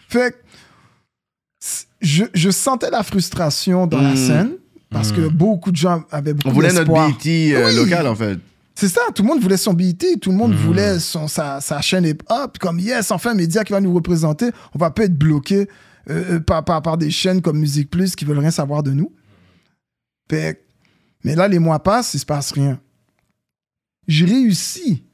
Fait 0.08 0.30
que, 0.32 0.36
c- 1.60 1.86
je, 2.00 2.24
je 2.34 2.50
sentais 2.50 2.90
la 2.90 3.02
frustration 3.04 3.86
dans 3.86 4.00
la 4.02 4.14
Mm. 4.14 4.16
scène 4.16 4.50
parce 4.90 5.12
que 5.12 5.28
beaucoup 5.28 5.70
de 5.70 5.76
gens 5.76 6.02
avaient 6.10 6.32
beaucoup 6.34 6.48
On 6.48 6.52
voulait 6.52 6.68
notre 6.72 6.80
d'espoir. 6.80 7.08
BT 7.10 7.54
euh, 7.54 7.68
Oui. 7.68 7.76
local, 7.76 8.06
en 8.08 8.14
fait. 8.16 8.38
C'est 8.74 8.88
ça, 8.88 9.00
tout 9.14 9.22
le 9.22 9.28
monde 9.28 9.40
voulait 9.40 9.56
son 9.56 9.74
BT, 9.74 10.18
tout 10.20 10.30
le 10.30 10.36
monde 10.36 10.54
voulait 10.54 10.98
son, 11.00 11.26
sa, 11.28 11.60
sa 11.60 11.80
chaîne 11.80 12.04
hip-hop, 12.04 12.58
comme 12.58 12.78
yes, 12.78 13.10
enfin 13.10 13.30
un 13.30 13.34
média 13.34 13.62
qui 13.64 13.72
va 13.72 13.80
nous 13.80 13.92
représenter, 13.92 14.50
on 14.74 14.78
va 14.78 14.90
pas 14.90 15.04
être 15.04 15.16
bloqué 15.18 15.68
euh, 16.10 16.36
euh, 16.36 16.40
par, 16.40 16.64
par, 16.64 16.80
par 16.82 16.96
des 16.96 17.10
chaînes 17.10 17.42
comme 17.42 17.58
Musique 17.58 17.90
Plus 17.90 18.14
qui 18.16 18.24
veulent 18.24 18.38
rien 18.38 18.50
savoir 18.52 18.82
de 18.84 18.92
nous. 18.92 19.12
Mais 20.32 21.34
là, 21.34 21.48
les 21.48 21.58
mois 21.58 21.82
passent, 21.82 22.14
il 22.14 22.20
se 22.20 22.26
passe 22.26 22.52
rien. 22.52 22.80
J'ai 24.06 24.24
réussi 24.24 25.04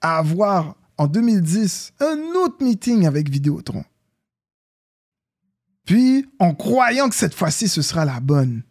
à 0.00 0.18
avoir, 0.18 0.76
en 0.96 1.06
2010, 1.06 1.92
un 2.00 2.18
autre 2.36 2.62
meeting 2.62 3.06
avec 3.06 3.28
Vidéotron. 3.28 3.84
Puis, 5.84 6.26
en 6.38 6.54
croyant 6.54 7.08
que 7.08 7.14
cette 7.14 7.34
fois-ci, 7.34 7.68
ce 7.68 7.82
sera 7.82 8.04
la 8.04 8.20
bonne. 8.20 8.62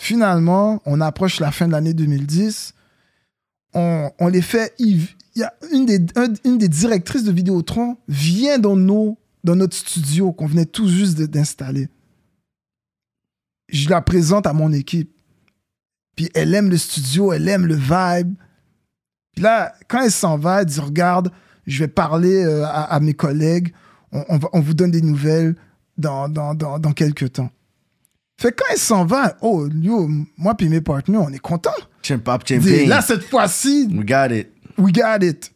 Finalement, 0.00 0.80
on 0.86 1.00
approche 1.00 1.40
la 1.40 1.50
fin 1.50 1.66
de 1.66 1.72
l'année 1.72 1.94
2010 1.94 2.74
on, 3.74 4.10
une 5.72 5.86
des, 5.86 6.68
directrices 6.68 7.24
de 7.24 7.32
Vidéotron 7.32 7.96
vient 8.08 8.58
dans, 8.58 8.76
dans 9.44 9.56
notre 9.56 9.76
studio 9.76 10.32
qu'on 10.32 10.46
venait 10.46 10.66
tout 10.66 10.88
juste 10.88 11.20
d'installer. 11.20 11.88
Je 13.72 13.88
la 13.88 14.00
présente 14.02 14.46
à 14.46 14.52
mon 14.52 14.72
équipe. 14.72 15.10
Puis 16.16 16.28
elle 16.34 16.54
aime 16.54 16.70
le 16.70 16.76
studio, 16.76 17.32
elle 17.32 17.48
aime 17.48 17.66
le 17.66 17.74
vibe. 17.76 18.34
Puis 19.34 19.42
là, 19.42 19.74
quand 19.88 20.02
elle 20.02 20.10
s'en 20.12 20.36
va, 20.38 20.60
elle 20.60 20.66
dit 20.66 20.80
Regarde, 20.80 21.30
je 21.66 21.78
vais 21.80 21.88
parler 21.88 22.44
euh, 22.44 22.64
à, 22.64 22.94
à 22.94 23.00
mes 23.00 23.14
collègues, 23.14 23.72
on, 24.12 24.24
on 24.28 24.38
va- 24.38 24.48
on 24.52 24.60
vous 24.60 24.74
donne 24.74 24.90
des 24.90 25.02
nouvelles 25.02 25.54
dans, 25.96 26.28
dans, 26.28 26.54
dans, 26.54 26.78
dans 26.78 26.92
quelques 26.92 27.32
temps. 27.32 27.50
Fait 28.40 28.52
quand 28.52 28.64
elle 28.72 28.78
s'en 28.78 29.04
va, 29.04 29.36
oh, 29.42 29.68
yo, 29.68 30.08
moi 30.36 30.54
puis 30.54 30.68
mes 30.68 30.80
partenaires, 30.80 31.22
on 31.22 31.32
est 31.32 31.38
contents. 31.38 31.70
Pop, 32.24 32.44
Dis, 32.44 32.54
champagne. 32.54 32.88
Là, 32.88 33.02
cette 33.02 33.24
fois-ci, 33.24 33.86
We 33.94 34.04
got 34.06 34.34
it. 34.34 34.48
we 34.78 34.92
got 34.92 35.22
it. 35.24 35.52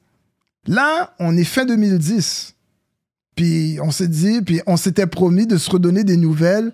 Là, 0.66 1.15
on 1.19 1.36
est 1.36 1.45
fin 1.45 1.65
2010. 1.65 2.55
Puis 3.35 3.78
on 3.82 3.91
s'est 3.91 4.07
dit, 4.09 4.41
puis 4.43 4.61
on 4.66 4.77
s'était 4.77 5.07
promis 5.07 5.47
de 5.47 5.57
se 5.57 5.70
redonner 5.70 6.05
des 6.05 6.16
nouvelles 6.16 6.73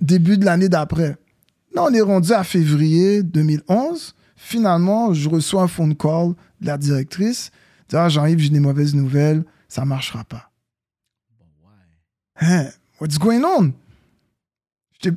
début 0.00 0.38
de 0.38 0.44
l'année 0.44 0.68
d'après. 0.68 1.16
Là, 1.74 1.84
on 1.84 1.92
est 1.92 2.00
rendu 2.00 2.32
à 2.32 2.44
février 2.44 3.22
2011. 3.22 4.14
Finalement, 4.36 5.12
je 5.12 5.28
reçois 5.28 5.62
un 5.62 5.68
phone 5.68 5.96
call 5.96 6.34
de 6.60 6.66
la 6.66 6.78
directrice. 6.78 7.50
Dit, 7.88 7.96
ah, 7.96 8.08
Jean-Yves, 8.08 8.38
j'ai 8.38 8.50
des 8.50 8.60
mauvaises 8.60 8.94
nouvelles. 8.94 9.44
Ça 9.68 9.84
marchera 9.84 10.24
pas. 10.24 10.50
Hein? 12.40 12.66
What's 13.00 13.18
going 13.18 13.42
on? 13.44 13.72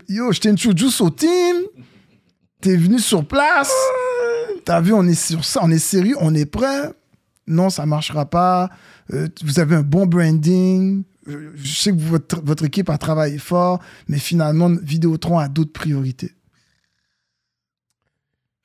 Yo, 0.07 0.31
je 0.31 0.39
t'ai 0.39 0.49
introduce 0.49 1.01
au 1.01 1.09
team. 1.09 1.55
T'es 2.59 2.75
venu 2.75 2.99
sur 2.99 3.25
place. 3.25 3.73
T'as 4.65 4.81
vu, 4.81 4.93
on 4.93 5.07
est 5.07 5.15
sur 5.15 5.43
ça, 5.43 5.61
on 5.63 5.71
est 5.71 5.79
sérieux, 5.79 6.15
on 6.19 6.35
est 6.35 6.45
prêt. 6.45 6.93
Non, 7.47 7.69
ça 7.69 7.85
marchera 7.85 8.25
pas. 8.25 8.69
Euh, 9.11 9.27
vous 9.43 9.59
avez 9.59 9.75
un 9.75 9.81
bon 9.81 10.05
branding. 10.05 11.03
Je 11.55 11.71
sais 11.73 11.91
que 11.91 11.97
votre, 11.97 12.65
équipe 12.65 12.89
a 12.89 12.97
travaillé 12.97 13.37
fort, 13.37 13.79
mais 14.07 14.19
finalement, 14.19 14.69
Vidéotron 14.81 15.39
a 15.39 15.47
d'autres 15.47 15.73
priorités. 15.73 16.31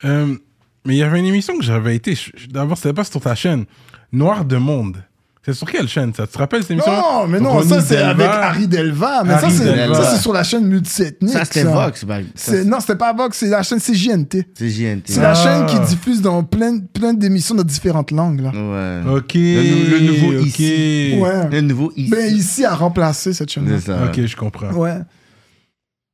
Euh, 0.03 0.37
mais 0.85 0.95
il 0.95 0.97
y 0.97 1.03
avait 1.03 1.19
une 1.19 1.25
émission 1.25 1.57
que 1.57 1.63
j'avais 1.63 1.95
été. 1.95 2.17
D'abord, 2.49 2.77
c'était 2.77 2.93
pas 2.93 3.03
sur 3.03 3.21
ta 3.21 3.35
chaîne. 3.35 3.65
Noir 4.11 4.45
de 4.45 4.57
Monde. 4.57 5.03
C'est 5.47 5.53
sur 5.53 5.71
quelle 5.71 5.87
chaîne 5.87 6.13
ça? 6.13 6.27
Tu 6.27 6.33
te 6.33 6.37
rappelles 6.39 6.61
cette 6.63 6.71
émission 6.71 6.91
Non, 6.91 7.25
mais 7.25 7.39
non, 7.39 7.61
ça 7.63 7.81
c'est 7.81 7.95
Delva. 7.95 8.09
avec 8.09 8.25
Harry 8.27 8.67
Delva. 8.67 9.23
Mais 9.23 9.33
Harry 9.35 9.49
ça, 9.49 9.63
c'est, 9.63 9.73
Delva. 9.75 9.95
ça, 10.03 10.11
c'est 10.15 10.21
sur 10.21 10.33
la 10.33 10.43
chaîne 10.43 10.65
multiethnique. 10.67 11.31
Ça, 11.31 11.45
c'était 11.45 11.63
Vox. 11.63 12.03
bah, 12.03 12.17
ça, 12.35 12.51
C'est, 12.51 12.65
non, 12.65 12.81
c'était 12.81 12.97
pas 12.97 13.13
Vox, 13.13 13.37
c'est 13.37 13.47
la 13.47 13.63
chaîne 13.63 13.79
CJNT. 13.79 14.45
C'est 14.53 14.69
JNT. 14.69 15.03
C'est 15.13 15.21
la 15.21 15.31
Ah. 15.31 15.33
chaîne 15.35 15.65
qui 15.67 15.79
diffuse 15.95 16.21
dans 16.21 16.43
plein, 16.43 16.79
plein 16.79 17.13
d'émissions 17.13 17.55
dans 17.55 17.63
différentes 17.63 18.11
langues. 18.11 18.41
Là. 18.41 18.49
Ouais. 18.51 19.15
Ok. 19.19 19.35
Le, 19.35 19.89
le 19.89 19.99
nouveau 20.01 20.37
ok. 20.41 20.45
ici. 20.47 21.15
Ouais. 21.17 21.49
Le 21.49 21.61
nouveau 21.61 21.93
ici. 21.95 22.09
Ben, 22.11 22.35
ici 22.35 22.65
a 22.65 22.75
remplacé 22.75 23.31
cette 23.31 23.49
chaîne-là. 23.49 23.77
C'est 23.79 23.85
ça. 23.85 24.03
Ok, 24.03 24.25
je 24.25 24.35
comprends. 24.35 24.71
Ouais. 24.73 24.97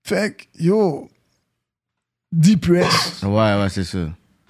Fait 0.05 0.35
que, 0.37 0.63
yo, 0.63 1.09
Depress. 2.31 3.21
Ouais, 3.23 3.29
ouais, 3.31 3.67
c'est 3.69 3.83
ça. 3.83 3.99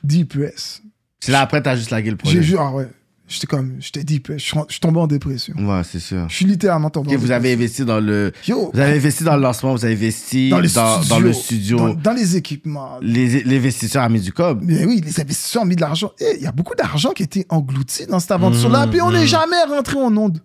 Depress. 0.04 0.82
C'est 1.20 1.32
là 1.32 1.42
après, 1.42 1.62
t'as 1.62 1.76
juste 1.76 1.92
lagué 1.92 2.12
le 2.12 2.18
J'ai 2.24 2.36
projet. 2.36 2.40
vu, 2.40 2.58
ah 2.60 2.72
ouais. 2.72 2.88
J'étais 3.28 3.48
comme. 3.48 3.78
Je 3.80 3.86
suis 3.86 4.24
je 4.38 4.38
suis 4.70 4.80
tombé 4.82 5.00
en 5.00 5.08
dépression. 5.08 5.56
Ouais, 5.58 5.82
c'est 5.84 6.00
sûr. 6.00 6.28
Je 6.28 6.36
suis 6.36 6.46
littéralement 6.46 6.90
tombé 6.90 7.16
en 7.16 7.20
vous 7.20 7.32
avez 7.32 7.54
investi 7.54 7.86
dans 7.86 8.00
le. 8.00 8.34
Yo, 8.46 8.70
Vous 8.74 8.80
avez 8.80 8.98
investi 8.98 9.24
dans 9.24 9.36
le 9.38 9.42
lancement, 9.42 9.74
vous 9.74 9.86
avez 9.86 9.94
investi 9.94 10.50
dans, 10.50 10.58
dans, 10.58 10.62
les 10.62 10.70
dans, 10.70 11.02
studios, 11.02 11.20
le 11.20 11.34
studio. 11.34 11.78
Dans, 11.78 11.94
dans 11.94 12.14
les 12.14 12.36
équipements. 12.36 13.00
Les, 13.02 13.44
l'investisseur 13.44 14.04
a 14.04 14.10
mis 14.10 14.20
du 14.20 14.34
cob. 14.34 14.62
Mais 14.64 14.86
oui, 14.86 15.02
les 15.04 15.22
investisseurs 15.22 15.64
ont 15.64 15.66
mis 15.66 15.76
de 15.76 15.82
l'argent. 15.82 16.12
Et 16.20 16.36
il 16.36 16.44
y 16.44 16.48
a 16.48 16.52
beaucoup 16.52 16.76
d'argent 16.76 17.12
qui 17.12 17.24
a 17.24 17.26
été 17.26 17.46
englouti 17.50 18.06
dans 18.08 18.20
cette 18.20 18.32
aventure-là. 18.32 18.88
Mmh, 18.88 18.90
Puis 18.90 19.02
on 19.02 19.12
n'est 19.12 19.24
mmh. 19.24 19.28
jamais 19.28 19.64
rentré 19.70 19.98
en 19.98 20.16
onde. 20.18 20.40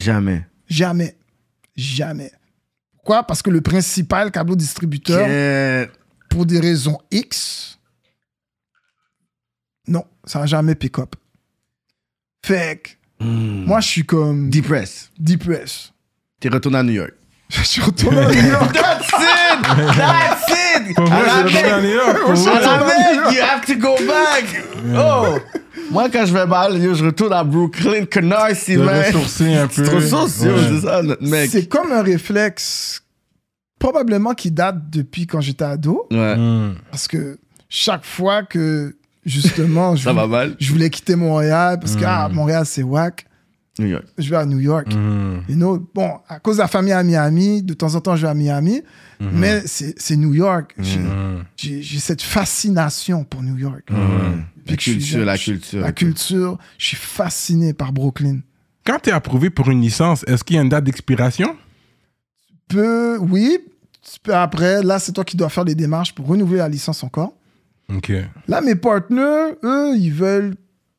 Jamais. 0.00 0.46
Jamais. 0.68 1.16
Jamais. 1.76 2.32
Pourquoi? 2.94 3.24
Parce 3.24 3.42
que 3.42 3.50
le 3.50 3.60
principal 3.60 4.30
câble 4.30 4.56
distributeur, 4.56 5.86
pour 6.30 6.46
des 6.46 6.60
raisons 6.60 6.98
X, 7.10 7.78
non, 9.86 10.04
ça 10.24 10.40
n'a 10.40 10.46
jamais 10.46 10.74
pick-up. 10.74 11.14
Fait 12.46 12.80
que, 12.82 12.90
Hmm. 13.24 13.64
moi, 13.66 13.80
je 13.80 13.88
suis 13.88 14.04
comme 14.04 14.50
Depress. 14.50 15.10
depressed. 15.18 15.92
T'es 16.38 16.48
retourné 16.50 16.78
à 16.78 16.82
New 16.82 16.92
York. 16.92 17.14
Je 17.48 17.62
suis 17.62 17.80
retourné 17.82 18.18
à 18.18 18.28
New 18.30 18.48
York. 18.50 18.72
That's 18.74 19.06
it! 19.08 19.96
That's 19.96 20.88
it! 20.90 20.94
Pour 20.96 21.04
retourné 21.06 21.62
à. 21.70 21.80
New 21.80 21.88
York. 21.88 22.18
pour. 22.20 22.48
À 22.48 22.60
la 22.60 22.76
retourné 22.76 22.92
à 22.92 23.14
New 23.14 23.20
Mecque, 23.24 23.34
you 23.34 23.42
have 23.42 23.64
to 23.64 23.74
go 23.76 23.94
back! 24.06 24.64
Oh! 24.94 25.38
Moi, 25.90 26.08
quand 26.10 26.26
je 26.26 26.32
vais 26.34 26.46
mal, 26.46 26.76
yo, 26.82 26.94
je 26.94 27.04
retourne 27.04 27.32
à 27.32 27.42
Brooklyn, 27.42 28.04
Canarsie, 28.04 28.76
De 28.76 28.82
man. 28.82 29.02
ressourcer 29.06 29.54
un 29.54 29.66
peu. 29.68 29.84
Yo, 29.84 29.92
Ouais. 29.92 30.00
c'est 30.00 30.80
ça, 30.86 31.02
notre 31.02 31.22
mec. 31.22 31.50
C'est 31.50 31.66
comme 31.68 31.92
un 31.92 32.02
réflexe, 32.02 33.02
probablement 33.78 34.34
qui 34.34 34.50
date 34.50 34.90
depuis 34.90 35.26
quand 35.26 35.40
j'étais 35.40 35.64
ado. 35.64 36.06
Ouais, 36.10 36.36
Hmm. 36.36 36.74
Parce 36.90 37.08
que 37.08 37.38
chaque 37.68 38.04
fois 38.04 38.42
que, 38.42 38.94
justement, 39.26 39.94
je, 39.96 40.04
ça 40.04 40.12
va 40.14 40.24
voulais, 40.26 40.38
mal. 40.38 40.56
je 40.58 40.72
voulais 40.72 40.88
quitter 40.88 41.16
Montréal, 41.16 41.78
parce 41.80 41.94
que 41.96 42.00
Mm. 42.02 42.08
ah, 42.08 42.28
Montréal, 42.32 42.64
c'est 42.64 42.82
whack, 42.82 43.26
New 43.78 43.86
York. 43.88 44.04
je 44.16 44.30
vais 44.30 44.36
à 44.36 44.46
New 44.46 44.58
York. 44.60 44.86
Hmm. 44.94 45.40
You 45.50 45.54
know, 45.56 45.86
bon, 45.94 46.10
à 46.28 46.38
cause 46.40 46.56
de 46.56 46.62
la 46.62 46.68
famille 46.68 46.94
à 46.94 47.02
Miami, 47.02 47.62
de 47.62 47.74
temps 47.74 47.94
en 47.94 48.00
temps, 48.00 48.16
je 48.16 48.22
vais 48.22 48.28
à 48.28 48.34
Miami, 48.34 48.80
Mhm. 49.20 49.30
mais 49.34 49.62
c'est 49.66 50.16
New 50.16 50.32
York. 50.32 50.74
J'ai- 50.78 50.98
Hmm. 51.00 51.44
J'ai 51.56 51.98
cette 51.98 52.22
fascination 52.22 53.24
pour 53.24 53.42
New 53.42 53.58
York. 53.58 53.90
La 54.68 54.76
culture, 54.76 55.24
la 55.26 55.36
je- 55.36 55.44
culture. 55.44 55.80
La 55.82 55.92
culture, 55.92 56.58
je 56.78 56.86
suis 56.86 56.96
fasciné 56.96 57.72
par 57.74 57.92
Brooklyn. 57.92 58.38
Quand 58.86 58.98
tu 59.02 59.10
es 59.10 59.12
approuvé 59.12 59.50
pour 59.50 59.68
une 59.70 59.80
licence, 59.82 60.24
est-ce 60.26 60.42
qu'il 60.42 60.56
y 60.56 60.58
a 60.58 60.62
une 60.62 60.68
date 60.70 60.84
d'expiration? 60.84 61.54
Peu, 62.68 63.18
oui, 63.18 63.58
tu 64.02 64.18
peux- 64.22 64.34
après, 64.34 64.82
là, 64.82 64.98
c'est 64.98 65.12
toi 65.12 65.24
qui 65.24 65.36
dois 65.36 65.48
faire 65.48 65.64
les 65.64 65.74
démarches 65.74 66.14
pour 66.14 66.26
renouveler 66.26 66.58
la 66.58 66.68
licence 66.68 67.04
encore. 67.04 67.32
Là, 68.48 68.60
mes 68.60 68.74
partenaires, 68.74 69.54
eux, 69.62 69.94
ils 69.96 70.12
veulent. 70.12 70.54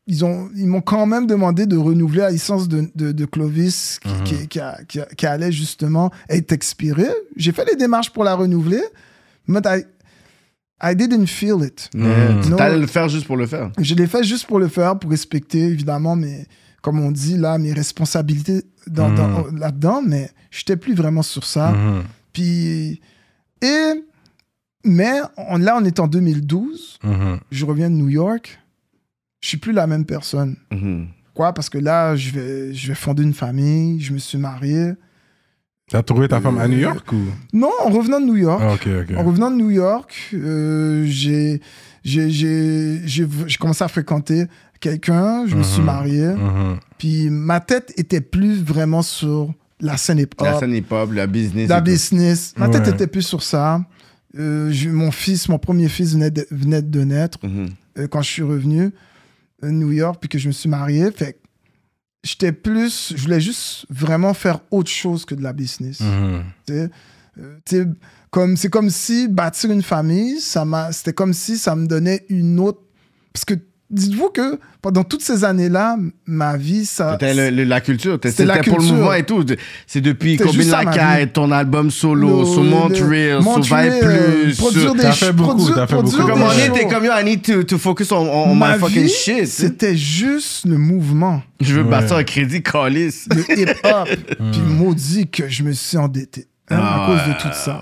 Ils 0.10 0.24
ont, 0.24 0.50
ils 0.56 0.68
m'ont 0.68 0.80
quand 0.80 1.06
même 1.06 1.28
demandé 1.28 1.66
de 1.66 1.76
renouveler 1.76 2.22
la 2.22 2.32
licence 2.32 2.70
de, 2.70 2.90
de, 2.96 3.12
de 3.12 3.26
Clovis 3.26 4.00
qui, 4.02 4.08
Mhm. 4.10 4.24
qui, 4.24 4.48
qui 4.48 4.60
a- 4.62 4.80
qui 4.88 5.00
a- 5.02 5.06
qui 5.06 5.26
allait 5.26 5.52
justement 5.52 6.12
être 6.30 6.54
expirée. 6.54 7.10
J'ai 7.36 7.52
fait 7.52 7.66
les 7.70 7.76
démarches 7.76 8.12
pour 8.12 8.24
la 8.24 8.34
renouveler, 8.36 8.82
mais 9.48 9.60
I, 9.66 9.84
I 10.82 10.96
didn't 10.96 11.26
feel 11.28 11.58
it. 11.62 11.90
Mais 11.94 12.30
Mm. 12.36 12.56
T'allais 12.56 12.80
le 12.80 12.88
faire 12.88 13.10
juste 13.10 13.28
pour 13.28 13.36
le 13.36 13.48
faire. 13.48 13.70
Je 13.80 13.96
l'ai 13.96 14.08
fait 14.08 14.24
juste 14.24 14.46
pour 14.48 14.60
le 14.60 14.70
faire, 14.70 14.98
pour 14.98 15.12
respecter 15.12 15.60
évidemment 15.64 16.16
mes, 16.16 16.46
comme 16.82 17.02
on 17.02 17.12
dit 17.12 17.36
là, 17.36 17.58
mes 17.58 17.74
responsabilités 17.74 18.64
dans- 18.88 19.10
là-dedans, 19.58 20.02
mais 20.08 20.30
j'étais 20.52 20.78
plus 20.78 20.94
vraiment 20.96 21.22
sur 21.24 21.44
ça. 21.44 21.72
Mhm. 21.72 22.04
Puis, 22.32 23.02
et, 23.62 23.92
mais 24.88 25.14
on- 25.38 25.58
là, 25.58 25.78
on 25.80 25.86
est 25.86 26.00
en 26.00 26.08
2012 26.08 26.98
Mhm. 27.04 27.40
je 27.52 27.66
reviens 27.66 27.90
de 27.90 27.96
New 27.96 28.10
York, 28.10 28.60
je 29.42 29.48
suis 29.50 29.58
plus 29.58 29.74
la 29.74 29.86
même 29.88 30.06
personne. 30.06 30.56
Mhm. 30.72 31.08
Pourquoi? 31.26 31.54
Parce 31.54 31.70
que 31.70 31.78
là, 31.78 32.16
je 32.16 32.32
vais, 32.32 32.74
je 32.74 32.88
vais 32.88 32.96
fonder 32.96 33.22
une 33.24 33.34
famille, 33.34 34.00
je 34.02 34.12
me 34.14 34.18
suis 34.18 34.38
marié. 34.40 34.94
T'as 35.90 36.04
trouvé 36.04 36.28
ta 36.28 36.42
femme 36.42 36.58
à 36.58 36.68
New 36.68 36.80
York 36.80 37.10
ou? 37.14 37.18
Non, 37.54 37.70
en 37.86 37.90
revenant 37.90 38.20
de 38.20 38.26
New 38.26 38.36
York, 38.36 38.62
Ah, 38.62 39.20
en 39.20 39.24
revenant 39.24 39.50
de 39.52 39.56
New 39.56 39.70
York, 39.70 40.14
euh, 40.34 41.06
j'ai, 41.06 41.62
j'ai, 42.04 42.30
j'ai, 42.30 43.00
j'ai, 43.06 43.28
j'ai 43.46 43.58
commencé 43.58 43.84
à 43.84 43.88
fréquenter 43.88 44.48
quelqu'un, 44.82 45.46
je 45.48 45.56
me 45.56 45.64
suis 45.64 45.80
Mhm. 45.80 45.86
marié, 45.86 46.30
puis 46.98 47.30
ma 47.30 47.60
tête 47.62 47.94
était 47.98 48.20
plus 48.22 48.62
vraiment 48.62 49.02
sur 49.02 49.54
la 49.80 49.96
scène 49.96 50.20
hip-hop, 50.20 50.46
La 50.46 50.60
scène 50.60 50.74
hip-hop, 50.74 51.12
la 51.14 51.26
business. 51.28 51.70
la 51.70 51.80
business. 51.82 52.54
Ma 52.58 52.68
tête 52.68 52.82
Ouais. 52.88 52.90
était 52.94 53.08
plus 53.08 53.22
sur 53.22 53.42
ça. 53.44 53.80
Euh, 54.36 54.74
mon 54.92 55.12
fils, 55.12 55.48
mon 55.50 55.58
premier 55.58 55.90
fils 55.90 56.14
venait 56.14 56.32
de, 56.32 56.46
venait 56.52 56.82
de 56.82 57.04
naître. 57.04 57.40
Mhm. 57.44 57.70
euh, 57.98 58.08
quand 58.08 58.22
je 58.22 58.30
suis 58.30 58.44
revenu 58.44 58.92
à 59.62 59.70
New 59.70 59.92
York 59.92 60.18
puis 60.20 60.30
que 60.30 60.38
je 60.38 60.48
me 60.48 60.54
suis 60.54 60.70
marié. 60.70 61.10
Fait 61.12 61.34
que 61.34 61.38
j'étais 62.24 62.52
plus, 62.52 63.14
je 63.16 63.22
voulais 63.22 63.42
juste 63.42 63.86
vraiment 63.90 64.34
faire 64.34 64.60
autre 64.72 64.90
chose 64.92 65.26
que 65.26 65.36
de 65.36 65.42
la 65.44 65.54
business. 65.54 66.00
Mhm. 66.02 66.44
Euh, 66.70 67.86
comme 68.32 68.58
c'est 68.58 68.70
comme 68.70 68.90
si 68.90 69.28
bâtir 69.28 69.72
une 69.72 69.84
famille, 69.84 70.40
ça 70.40 70.66
m'a, 70.66 70.92
c'était 70.92 71.14
comme 71.14 71.34
si 71.34 71.58
ça 71.58 71.76
me 71.76 71.88
donnait 71.88 72.26
une 72.30 72.60
autre. 72.60 72.82
Parce 73.32 73.46
que 73.46 73.54
dites-vous 73.90 74.30
que 74.30 74.60
pendant 74.82 75.04
toutes 75.04 75.22
ces 75.22 75.44
années-là, 75.46 75.96
ma 76.26 76.58
vie, 76.58 76.86
ça. 76.86 77.14
C'était 77.14 77.34
le- 77.34 77.56
le- 77.56 77.64
la 77.64 77.80
culture. 77.82 78.20
C'était 78.24 78.46
pour 78.64 78.80
le 78.80 78.84
mouvement 78.86 79.14
et 79.14 79.24
tout. 79.26 79.46
C'est 79.86 80.02
depuis 80.02 80.38
ma 80.38 80.84
Lacaille, 80.84 81.32
ton 81.32 81.52
album 81.52 81.90
solo, 81.92 82.40
le- 82.42 82.46
sur 82.46 82.64
le- 82.64 82.70
Montreal, 82.70 83.42
sur 83.44 83.62
Vibe 83.78 84.00
Plus. 84.02 84.58
produire 84.58 84.94
des 84.94 85.02
T'as 85.02 85.12
fait 85.14 85.32
beaucoup, 85.32 85.56
produire- 85.56 85.76
t'as 85.76 85.88
fait 85.88 85.96
beaucoup. 85.96 86.18
Comme 86.18 86.42
on 86.42 86.48
Ouais. 86.50 86.68
était 86.68 86.82
shows. 86.82 86.90
comme 86.90 87.06
yo, 87.06 87.12
I 87.18 87.24
need 87.24 87.42
to, 87.44 87.64
to 87.64 87.78
focus 87.78 88.12
on, 88.12 88.18
on 88.18 88.56
Ma 88.56 88.74
my 88.74 88.80
fucking 88.80 89.04
vie, 89.04 89.10
shit. 89.10 89.48
C'était 89.48 89.96
juste 89.96 90.66
le 90.66 90.78
mouvement. 90.78 91.42
Je 91.62 91.74
veux 91.76 91.84
Ouais. 91.84 91.90
bâtir 91.90 92.18
un 92.18 92.24
crédit, 92.24 92.62
calice. 92.62 93.28
le 93.34 93.42
hip-hop. 93.60 94.08
Puis 94.52 94.62
maudit 94.62 95.28
que 95.30 95.48
je 95.50 95.64
me 95.64 95.72
suis 95.72 95.98
endetté 95.98 96.48
hein, 96.70 96.78
Ah 96.82 97.04
à 97.04 97.08
cause 97.08 97.34
de 97.34 97.40
tout 97.42 97.54
ça. 97.54 97.82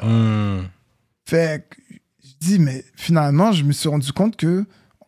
Fait 1.28 1.66
que 1.70 1.76
je 2.24 2.48
dis, 2.48 2.60
mais 2.60 2.84
finalement, 2.96 3.52
je 3.52 3.64
me 3.64 3.72
suis 3.72 3.90
rendu 3.90 4.12
compte 4.12 4.36
que 4.36 4.66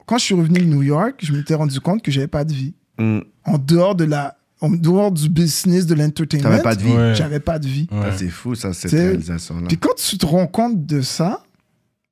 quand 0.08 0.18
je 0.18 0.24
suis 0.24 0.34
revenu 0.34 0.60
de 0.60 0.66
New 0.66 0.82
York, 0.82 1.20
je 1.22 1.32
m'étais 1.34 1.54
rendu 1.54 1.80
compte 1.80 2.02
que 2.02 2.12
j'avais 2.12 2.28
pas 2.28 2.44
de 2.44 2.54
vie. 2.54 2.74
Mm. 2.98 3.20
En 3.46 3.58
dehors 3.60 3.94
de 3.94 4.06
la, 4.06 4.38
en 4.62 4.70
dehors 4.72 5.12
du 5.12 5.30
business 5.30 5.86
de 5.86 5.94
l'entertainment, 5.94 6.50
T'avais 6.50 6.64
pas 6.64 6.76
de 6.76 6.82
vie. 6.84 6.92
Ouais. 6.94 7.14
j'avais 7.14 7.40
pas 7.40 7.60
de 7.60 7.68
vie. 7.68 7.88
Ouais. 7.92 8.10
C'est 8.18 8.30
fou, 8.30 8.56
ça, 8.56 8.74
cette 8.74 8.90
C'est- 8.90 8.98
réalisation-là. 9.10 9.68
Puis 9.68 9.78
quand 9.78 9.94
tu 9.96 10.18
te 10.18 10.26
rends 10.26 10.48
compte 10.48 10.86
de 10.88 11.02
ça, 11.02 11.44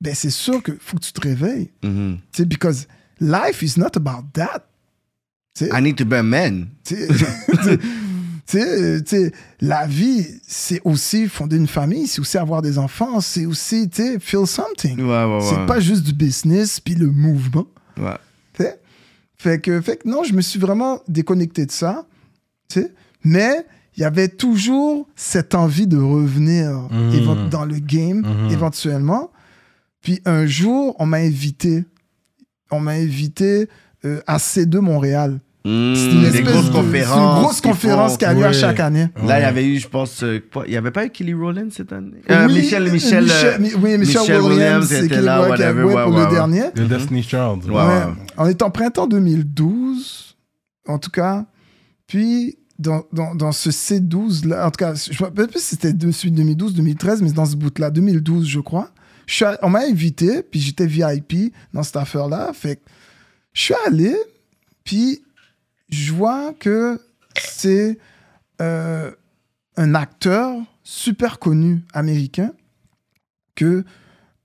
ben 0.00 0.14
c'est 0.14 0.30
sûr 0.30 0.62
que 0.62 0.72
faut 0.80 0.96
que 0.98 1.02
tu 1.02 1.12
te 1.12 1.20
réveilles. 1.20 1.70
Tu 1.82 1.88
sais, 2.32 2.44
because 2.44 2.86
life 3.20 3.62
is 3.62 3.74
not 3.80 3.96
about 3.96 4.28
that. 4.34 4.68
Tu 5.56 5.64
sais, 5.64 5.70
I 5.76 5.82
need 5.82 5.96
to 5.96 6.04
be 6.04 6.12
a 6.12 6.22
man. 6.22 6.68
Tu 6.84 6.94
sais, 6.94 7.08
tu 7.08 7.78
sais, 8.44 9.02
tu 9.02 9.06
sais, 9.16 9.32
la 9.60 9.86
vie, 9.86 10.24
c'est 10.46 10.80
aussi 10.84 11.28
fonder 11.28 11.56
une 11.56 11.66
famille, 11.66 12.06
c'est 12.06 12.20
aussi 12.20 12.36
avoir 12.38 12.60
des 12.62 12.78
enfants, 12.78 13.20
c'est 13.20 13.46
aussi, 13.46 13.88
tu 13.88 14.02
sais, 14.02 14.18
feel 14.20 14.46
something. 14.46 15.00
Ouais, 15.00 15.06
ouais, 15.24 15.24
ouais. 15.36 15.40
C'est 15.42 15.66
pas 15.66 15.80
juste 15.80 16.02
du 16.04 16.12
business 16.12 16.78
puis 16.78 16.94
le 16.94 17.10
mouvement. 17.10 17.66
Ouais. 17.98 18.16
Fait 19.38 19.60
que, 19.60 19.80
fait 19.82 19.98
que 19.98 20.08
non, 20.08 20.24
je 20.24 20.32
me 20.32 20.40
suis 20.40 20.58
vraiment 20.58 21.00
déconnecté 21.08 21.66
de 21.66 21.70
ça. 21.70 22.06
Mais 23.22 23.66
il 23.96 24.00
y 24.00 24.04
avait 24.04 24.28
toujours 24.28 25.06
cette 25.14 25.54
envie 25.54 25.86
de 25.86 25.98
revenir 25.98 26.88
Mhm. 26.90 27.50
dans 27.50 27.64
le 27.66 27.78
game 27.78 28.20
Mhm. 28.22 28.50
éventuellement. 28.50 29.30
Puis 30.00 30.20
un 30.24 30.46
jour, 30.46 30.96
on 30.98 31.06
m'a 31.06 31.18
invité. 31.18 31.84
On 32.70 32.80
m'a 32.80 32.92
invité 32.92 33.68
euh, 34.04 34.20
à 34.26 34.38
C2 34.38 34.78
Montréal. 34.80 35.40
Mm, 35.66 35.94
C'est 35.96 36.10
une 36.12 36.20
des 36.20 36.26
espèce 36.38 36.42
grosses 36.52 36.66
de- 36.66 36.72
conférences. 36.72 37.14
C'est 37.14 37.36
une 37.36 37.42
grosse 37.42 37.60
conférence 37.60 38.12
font. 38.12 38.18
qui 38.18 38.24
a 38.24 38.34
lieu 38.34 38.44
à 38.44 38.48
Ouais. 38.48 38.52
chaque 38.54 38.78
année. 38.80 39.08
Là, 39.26 39.38
il 39.40 39.42
y 39.42 39.44
avait 39.44 39.66
eu, 39.66 39.78
je 39.78 39.88
pense, 39.88 40.22
euh, 40.22 40.38
quoi, 40.52 40.64
il 40.66 40.70
n'y 40.70 40.76
avait 40.76 40.90
pas 40.92 41.06
eu 41.06 41.10
Kelly 41.10 41.34
Rowland 41.34 41.68
cette 41.72 41.92
année? 41.92 42.18
Euh, 42.30 42.46
Oui, 42.46 42.54
Michel, 42.54 42.92
Michel, 42.92 43.26
euh, 43.30 43.58
Mi- 43.58 43.74
oui, 43.74 43.98
Michel, 43.98 44.20
Michel 44.20 44.40
Williams, 44.42 44.92
était 44.92 45.20
là, 45.20 45.40
whatever, 45.48 45.82
ouais, 45.82 45.92
pour 46.04 46.12
ouais, 46.14 46.18
le 46.20 46.24
ouais. 46.26 46.30
dernier. 46.30 46.62
The 46.74 46.82
Destiny 46.82 47.22
Child. 47.22 47.64
Ouais. 47.68 47.72
Ouais. 47.74 48.02
On 48.36 48.46
est 48.46 48.62
en 48.62 48.70
printemps 48.70 49.06
2012, 49.08 50.36
en 50.86 50.98
tout 50.98 51.10
cas. 51.10 51.46
Puis, 52.06 52.58
dans, 52.78 53.02
dans, 53.12 53.34
dans 53.34 53.52
ce 53.52 53.70
C12-là, 53.70 54.66
en 54.66 54.70
tout 54.70 54.78
cas, 54.78 54.94
je 54.94 55.10
ne 55.10 55.16
me 55.18 55.24
rappelle 55.24 55.48
plus 55.48 55.60
si 55.60 55.70
c'était 55.70 55.92
de- 55.92 56.10
celui 56.12 56.30
de 56.30 56.36
2012, 56.36 56.74
2013, 56.74 57.22
mais 57.22 57.32
dans 57.32 57.46
ce 57.46 57.56
bout-là, 57.56 57.90
2012, 57.90 58.46
je 58.48 58.60
crois. 58.60 58.90
Je 59.26 59.34
suis 59.34 59.44
allé- 59.44 59.58
on 59.62 59.70
m'a 59.70 59.80
invité, 59.80 60.42
puis 60.42 60.60
j'étais 60.60 60.86
VIP 60.86 61.52
dans 61.72 61.82
cette 61.82 61.96
affaire-là. 61.96 62.52
Fait 62.54 62.80
je 63.52 63.62
suis 63.62 63.74
allé, 63.86 64.14
puis 64.84 65.22
je 65.88 66.12
vois 66.12 66.52
que 66.58 67.00
c'est 67.38 67.98
euh, 68.60 69.10
un 69.76 69.94
acteur 69.94 70.54
super 70.82 71.38
connu 71.38 71.82
américain 71.92 72.50
que 73.54 73.84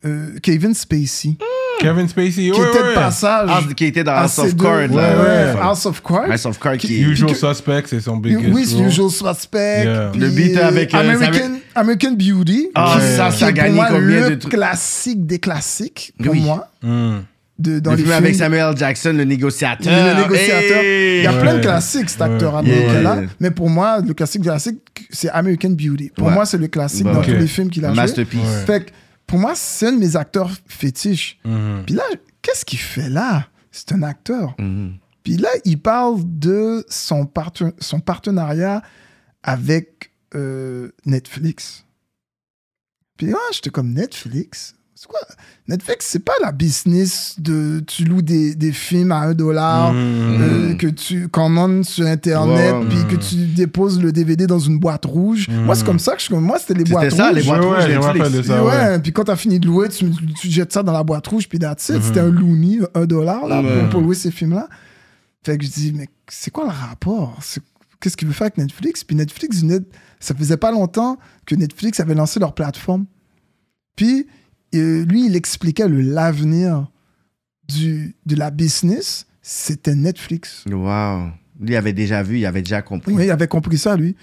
euh, 0.05 0.38
Kevin 0.41 0.73
Spacey, 0.73 1.38
Kevin 1.80 2.07
Spacey, 2.07 2.31
qui 2.31 2.51
ouais, 2.51 2.69
était 2.69 2.80
de 2.81 2.88
ouais. 2.89 2.93
passage 2.93 3.49
Ah, 3.51 3.61
qui 3.76 3.85
était 3.85 4.03
dans 4.03 4.13
House 4.13 4.39
of 4.39 4.55
Cards. 4.57 4.91
ouais. 4.91 5.55
House 5.61 5.85
of 5.85 6.01
Cards. 6.03 6.30
House 6.31 6.45
of 6.45 6.59
Cards 6.59 6.77
qui. 6.77 7.01
Usual 7.01 7.35
Suspect, 7.35 7.84
c'est 7.88 7.99
son 8.01 8.18
biggest 8.18 8.53
Oui, 8.53 8.65
c'est 8.65 8.76
role. 8.76 8.88
Usual 8.88 9.09
Suspect. 9.09 9.84
Yeah. 9.85 10.11
Le 10.15 10.30
beat 10.30 10.57
avec, 10.57 10.93
euh, 10.93 10.97
American, 10.99 11.59
American 11.76 12.11
Beauty. 12.13 12.69
Ah, 12.76 12.95
qui, 12.99 13.15
ça, 13.15 13.30
qui 13.31 13.38
ça 13.39 13.45
a 13.47 13.51
gagné 13.51 13.76
moi 13.76 13.88
combien 13.89 14.22
le 14.22 14.30
de 14.31 14.35
trucs? 14.35 14.53
classique 14.53 15.26
des 15.26 15.39
classiques 15.39 16.13
pour 16.23 16.34
Oui. 16.34 16.41
moi. 16.41 16.68
Mm. 16.84 17.19
De, 17.61 17.79
dans 17.79 17.91
Le 17.91 17.97
les 17.97 18.03
film 18.03 18.13
films. 18.15 18.23
avec 18.25 18.35
Samuel 18.35 18.77
Jackson, 18.77 19.13
le 19.13 19.23
négociateur. 19.23 20.15
Le 20.15 20.21
négociateur. 20.23 20.81
Hey! 20.83 21.19
Il 21.19 21.23
y 21.23 21.27
a 21.27 21.33
plein 21.39 21.55
de 21.55 21.59
classiques, 21.61 22.09
cet 22.09 22.21
acteur 22.21 22.53
Ouais. 22.53 22.59
américain-là. 22.59 23.15
Yeah. 23.21 23.29
Mais 23.39 23.51
pour 23.51 23.69
moi, 23.69 23.99
le 24.01 24.13
classique 24.13 24.41
classique, 24.43 24.79
c'est 25.09 25.29
American 25.29 25.69
Beauty. 25.71 26.11
Pour 26.15 26.27
Ouais. 26.27 26.33
moi, 26.33 26.45
c'est 26.45 26.57
le 26.57 26.67
classique 26.67 27.03
Bah, 27.05 27.13
dans 27.13 27.21
tous 27.21 27.31
les 27.31 27.47
films 27.47 27.69
qu'il 27.69 27.85
a 27.85 27.89
joué. 27.89 27.97
Masterpiece. 27.97 28.39
Ouais. 28.41 28.65
Fait 28.65 28.85
que 28.85 28.91
pour 29.27 29.39
moi, 29.39 29.53
c'est 29.55 29.88
un 29.88 29.91
de 29.93 29.99
mes 29.99 30.15
acteurs 30.15 30.49
fétiches. 30.67 31.39
Mhm. 31.45 31.83
Puis 31.85 31.95
là, 31.95 32.03
qu'est-ce 32.41 32.65
qu'il 32.65 32.79
fait 32.79 33.09
là? 33.09 33.47
C'est 33.71 33.91
un 33.93 34.01
acteur. 34.03 34.55
Mhm. 34.59 34.93
Puis 35.23 35.38
là, 35.38 35.49
il 35.65 35.79
parle 35.79 36.17
de 36.23 36.83
son, 36.89 37.29
son 37.79 37.99
partenariat 37.99 38.81
avec 39.43 40.11
euh, 40.35 40.89
Netflix. 41.05 41.85
Puis 43.17 43.27
là, 43.27 43.38
j'étais 43.53 43.69
comme 43.69 43.93
Netflix? 43.93 44.75
C'est 45.02 45.07
quoi? 45.07 45.19
Netflix, 45.68 46.06
c'est 46.11 46.19
pas 46.23 46.34
la 46.44 46.52
business 46.52 47.34
de 47.40 47.80
tu 47.88 48.03
loues 48.03 48.22
des, 48.22 48.53
des 48.53 48.72
films 48.72 49.11
à 49.11 49.22
un 49.22 49.34
dollar, 49.34 49.94
Mhm. 49.94 50.41
euh, 50.41 50.73
que 50.76 50.86
tu 50.86 51.28
commandes 51.28 51.84
sur 51.86 52.06
Internet, 52.06 52.76
puis 52.88 52.99
que 53.10 53.15
tu 53.19 53.36
déposes 53.48 53.99
le 53.99 54.11
DVD 54.11 54.45
dans 54.45 54.60
une 54.60 54.78
boîte 54.78 55.06
rouge. 55.06 55.48
Moi, 55.49 55.73
c'est 55.73 55.86
comme 55.86 55.98
ça 55.98 56.15
que 56.15 56.22
je. 56.22 56.32
Moi, 56.36 56.60
c'était 56.60 56.76
les 56.76 56.82
C'était 56.82 56.91
boîtes 56.91 57.11
ça, 57.15 57.30
rouges. 57.30 57.36
les 57.38 57.44
boîtes 57.44 57.61
Ouais, 57.61 57.68
rouges 57.98 58.06
ouais, 58.06 58.44
ça. 58.44 58.44
Puis 58.44 58.52
ouais. 58.52 58.60
ouais, 58.61 58.99
puis 58.99 59.11
quand 59.11 59.23
t'as 59.23 59.36
fini 59.36 59.60
de 59.60 59.65
louer, 59.65 59.90
tu, 59.90 60.06
tu 60.40 60.52
jettes 60.52 60.72
ça 60.72 60.84
dans 60.84 60.94
la 60.94 61.03
boîte 61.03 61.26
rouge, 61.26 61.49
puis 61.49 61.57
that's 61.57 61.90
it. 61.90 61.95
Mhm. 61.95 62.02
C'était 62.03 62.19
un 62.19 62.30
loony, 62.30 62.80
un 62.94 63.06
dollar, 63.07 63.48
là, 63.48 63.64
pour, 63.64 63.90
pour 63.90 64.02
louer 64.02 64.14
ces 64.15 64.30
films-là. 64.30 64.69
Fait 65.44 65.57
que 65.57 65.65
je 65.65 65.69
dis, 65.72 65.94
mais 65.95 66.10
c'est 66.30 66.52
quoi 66.52 66.65
le 66.65 66.69
rapport? 66.69 67.40
Qu'est-ce 67.99 68.15
qu'il 68.15 68.28
veut 68.28 68.36
faire 68.36 68.45
avec 68.45 68.60
Netflix? 68.60 69.03
Puis 69.03 69.15
Netflix 69.15 69.64
ça 70.19 70.36
faisait 70.36 70.57
pas 70.57 70.72
longtemps 70.72 71.18
que 71.48 71.56
Netflix 71.56 71.99
avait 71.99 72.14
lancé 72.14 72.40
leur 72.40 72.53
plateforme. 72.53 73.06
Puis 73.95 74.28
euh, 74.80 75.06
lui, 75.06 75.26
il 75.26 75.35
expliquait 75.35 75.88
le 75.88 76.02
l'avenir 76.02 76.89
du 77.68 78.15
de 78.26 78.35
la 78.35 78.52
business, 78.52 79.26
c'était 79.41 79.95
Netflix. 79.95 80.64
Wow. 80.69 81.30
Lui, 81.60 81.73
il 81.73 81.76
avait 81.76 81.93
déjà 81.93 82.23
vu, 82.23 82.39
il 82.39 82.45
avait 82.45 82.61
déjà 82.61 82.81
compris. 82.81 83.14
Oui, 83.14 83.26
il 83.26 83.31
avait 83.31 83.48
compris 83.48 83.77
ça, 83.77 83.95
lui. 83.95 84.15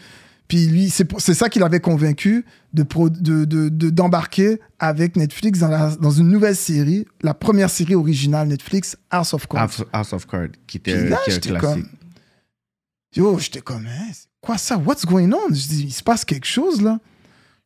Puis 0.49 0.67
lui, 0.67 0.89
c'est 0.91 1.35
ça 1.35 1.51
qui 1.51 1.59
l'avait 1.59 1.79
convaincu 1.81 2.45
de 2.73 2.83
pro- 2.83 3.11
de- 3.11 3.45
de- 3.45 3.69
de- 3.69 3.91
d'embarquer 3.91 4.59
avec 4.79 5.15
Netflix 5.17 5.59
dans, 5.59 5.69
la- 5.69 5.95
dans 5.97 6.11
une 6.11 6.29
nouvelle 6.31 6.57
série, 6.57 7.05
la 7.23 7.35
première 7.35 7.69
série 7.69 7.95
originale 7.95 8.49
Netflix, 8.49 8.97
House 9.11 9.35
of 9.35 9.47
Cards. 9.47 9.61
House, 9.61 9.85
House 9.93 10.13
of 10.15 10.27
Cards, 10.27 10.49
qui 10.67 10.79
était, 10.79 11.09
là, 11.09 11.19
qui 11.29 11.39
classique. 11.39 11.61
comme... 11.61 11.89
Yo, 13.15 13.39
j'étais 13.39 13.61
comme, 13.61 13.87
hein, 13.87 14.11
quoi 14.41 14.57
ça? 14.59 14.77
What's 14.79 15.05
going 15.05 15.31
on? 15.33 15.49
Je 15.53 15.69
dis, 15.69 15.83
il 15.85 15.93
se 15.93 16.03
passe 16.03 16.25
quelque 16.25 16.47
chose, 16.47 16.81
là. 16.83 16.99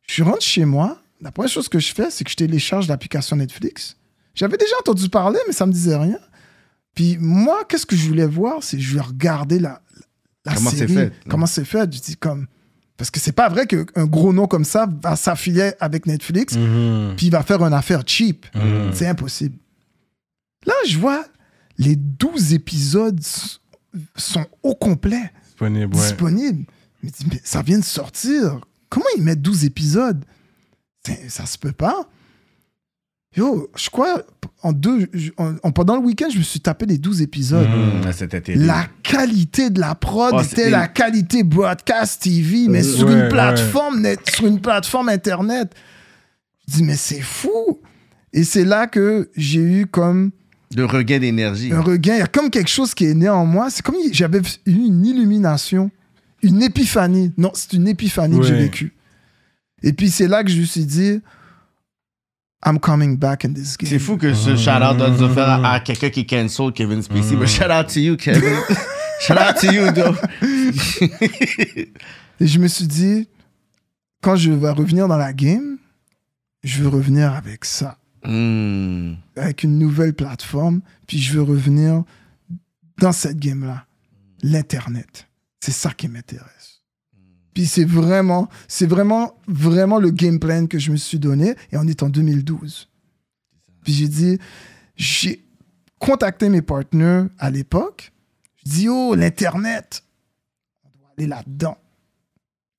Je 0.07 0.23
rentre 0.23 0.41
chez 0.41 0.65
moi. 0.65 1.01
La 1.23 1.31
première 1.31 1.49
chose 1.49 1.69
que 1.69 1.79
je 1.79 1.93
fais, 1.93 2.09
c'est 2.11 2.23
que 2.23 2.29
je 2.31 2.35
télécharge 2.35 2.87
l'application 2.87 3.35
Netflix. 3.35 3.95
J'avais 4.35 4.57
déjà 4.57 4.73
entendu 4.79 5.09
parler, 5.09 5.39
mais 5.47 5.53
ça 5.53 5.65
me 5.65 5.71
disait 5.71 5.95
rien. 5.95 6.19
Puis 6.95 7.17
moi, 7.19 7.63
qu'est-ce 7.67 7.85
que 7.85 7.95
je 7.95 8.07
voulais 8.07 8.25
voir? 8.27 8.61
C'est 8.63 8.79
je 8.79 8.89
voulais 8.91 9.01
regarder 9.01 9.59
la, 9.59 9.81
la 10.45 10.53
Comment 10.55 10.69
c'est 10.69 10.77
série. 10.77 10.93
fait. 10.93 11.13
Comment 11.29 11.45
c'est 11.45 11.65
fait? 11.65 11.93
Je 11.93 11.99
dis 12.01 12.15
comme... 12.17 12.47
Parce 12.97 13.09
que 13.09 13.19
c'est 13.19 13.31
pas 13.31 13.49
vrai 13.49 13.65
qu'un 13.65 14.05
gros 14.05 14.31
nom 14.33 14.45
comme 14.45 14.65
ça 14.65 14.87
va 15.01 15.15
s'affilier 15.15 15.71
avec 15.79 16.05
Netflix, 16.05 16.55
Mhm. 16.55 17.15
puis 17.17 17.25
il 17.27 17.31
va 17.31 17.41
faire 17.41 17.63
une 17.65 17.73
affaire 17.73 18.03
cheap. 18.05 18.45
Mhm. 18.55 18.91
C'est 18.93 19.07
impossible. 19.07 19.57
Là, 20.65 20.73
je 20.87 20.97
vois 20.99 21.25
les 21.79 21.95
12 21.95 22.53
épisodes 22.53 23.19
sont 24.15 24.45
au 24.61 24.75
complet 24.75 25.31
Disponible, 25.45 25.95
ouais. 25.95 26.01
disponibles. 26.01 26.65
Je 27.01 27.07
me 27.07 27.11
dis, 27.11 27.25
mais 27.31 27.41
ça 27.43 27.61
vient 27.63 27.79
de 27.79 27.83
sortir. 27.83 28.59
Comment 28.89 29.05
ils 29.17 29.23
mettent 29.23 29.41
12 29.41 29.65
épisodes? 29.65 30.23
Ça 31.27 31.45
se 31.45 31.57
peut 31.57 31.71
pas. 31.73 32.07
Yo, 33.35 33.67
je 33.75 33.89
crois, 33.89 34.21
en 34.61 34.71
deux, 34.73 35.07
en- 35.37 35.55
en- 35.63 35.71
pendant 35.71 35.95
le 35.97 36.03
week-end, 36.03 36.27
je 36.31 36.37
me 36.37 36.43
suis 36.43 36.59
tapé 36.59 36.85
les 36.85 36.99
12 36.99 37.21
épisodes. 37.21 37.67
Terrible. 37.67 38.65
La 38.67 38.85
qualité 39.01 39.69
de 39.71 39.79
la 39.79 39.95
prod 39.95 40.35
Oh, 40.37 40.41
était 40.41 40.69
la 40.69 40.87
qualité 40.87 41.41
broadcast 41.43 42.21
TV, 42.21 42.67
mais 42.69 42.85
Euh, 42.85 42.95
sur 42.95 43.07
ouais, 43.07 43.13
une 43.13 43.19
ouais. 43.21 43.29
plateforme 43.29 44.01
net, 44.01 44.19
sur 44.29 44.45
une 44.45 44.61
plateforme 44.61 45.09
internet. 45.09 45.73
Je 46.67 46.75
dis 46.75 46.83
mais 46.83 46.95
c'est 46.95 47.21
fou. 47.21 47.79
Et 48.31 48.43
c'est 48.43 48.65
là 48.65 48.85
que 48.87 49.29
j'ai 49.35 49.61
eu 49.61 49.85
comme 49.87 50.31
De 50.71 50.83
regain 50.83 51.19
d'énergie. 51.19 51.71
un 51.73 51.81
regain. 51.81 52.13
Il 52.15 52.19
y 52.19 52.21
a 52.21 52.27
comme 52.27 52.49
quelque 52.51 52.69
chose 52.69 52.93
qui 52.93 53.05
est 53.05 53.13
né 53.15 53.29
en 53.29 53.45
moi. 53.47 53.69
C'est 53.71 53.81
comme 53.83 53.95
j'avais 54.11 54.39
eu 54.67 54.71
une 54.71 55.05
illumination, 55.05 55.89
une 56.43 56.61
épiphanie. 56.61 57.31
Non, 57.37 57.51
c'est 57.55 57.73
une 57.73 57.87
épiphanie 57.87 58.37
que 58.39 58.43
j'ai 58.45 58.55
vécue. 58.55 58.93
Et 59.83 59.93
puis 59.93 60.09
c'est 60.09 60.27
là 60.27 60.43
que 60.43 60.49
je 60.49 60.59
me 60.59 60.65
suis 60.65 60.85
dit, 60.85 61.21
I'm 62.65 62.79
coming 62.79 63.17
back 63.17 63.43
in 63.45 63.53
this 63.53 63.77
game. 63.77 63.89
C'est 63.89 63.99
fou 63.99 64.17
que 64.17 64.33
ce 64.33 64.55
shout-out 64.55 64.97
doit 64.97 65.17
se 65.17 65.27
faire 65.33 65.49
à, 65.49 65.73
à 65.73 65.79
quelqu'un 65.81 66.09
qui 66.09 66.25
cancel 66.25 66.71
Kevin 66.71 67.01
Spacey. 67.01 67.35
Mais 67.35 67.47
shout 67.47 67.65
out 67.65 67.87
to 67.93 67.99
you, 67.99 68.15
Kevin. 68.15 68.55
shout 69.19 69.33
out 69.33 69.55
to 69.59 69.71
you, 69.71 69.91
though. 69.91 70.15
Et 72.39 72.47
je 72.47 72.59
me 72.59 72.67
suis 72.67 72.87
dit, 72.87 73.27
quand 74.21 74.35
je 74.35 74.51
vais 74.51 74.69
revenir 74.71 75.07
dans 75.07 75.17
la 75.17 75.33
game, 75.33 75.77
je 76.63 76.81
veux 76.83 76.89
revenir 76.89 77.33
avec 77.33 77.65
ça, 77.65 77.97
Hmm. 78.25 79.15
avec 79.35 79.63
une 79.63 79.77
nouvelle 79.77 80.13
plateforme, 80.13 80.79
puis 81.07 81.17
je 81.19 81.33
veux 81.33 81.41
revenir 81.41 82.03
dans 82.99 83.11
cette 83.11 83.37
game-là, 83.37 83.85
l'Internet. 84.41 85.27
C'est 85.59 85.73
ça 85.73 85.91
qui 85.91 86.07
m'intéresse. 86.07 86.62
Puis 87.53 87.67
c'est 87.67 87.85
vraiment, 87.85 88.49
c'est 88.67 88.85
vraiment, 88.85 89.37
vraiment 89.47 89.99
le 89.99 90.09
game 90.09 90.39
plan 90.39 90.65
que 90.65 90.79
je 90.79 90.91
me 90.91 90.97
suis 90.97 91.19
donné, 91.19 91.55
et 91.71 91.77
on 91.77 91.87
est 91.87 92.03
en 92.03 92.09
2012. 92.09 92.89
Puis 93.83 93.93
j'ai 93.93 94.07
dit, 94.07 94.39
j'ai 94.95 95.43
contacté 95.99 96.49
mes 96.49 96.61
partenaires 96.61 97.27
à 97.37 97.49
l'époque. 97.49 98.11
Je 98.57 98.71
dis, 98.71 98.89
oh, 98.89 99.15
l'Internet, 99.15 100.03
on 100.83 100.89
doit 100.97 101.09
aller 101.17 101.27
là-dedans. 101.27 101.77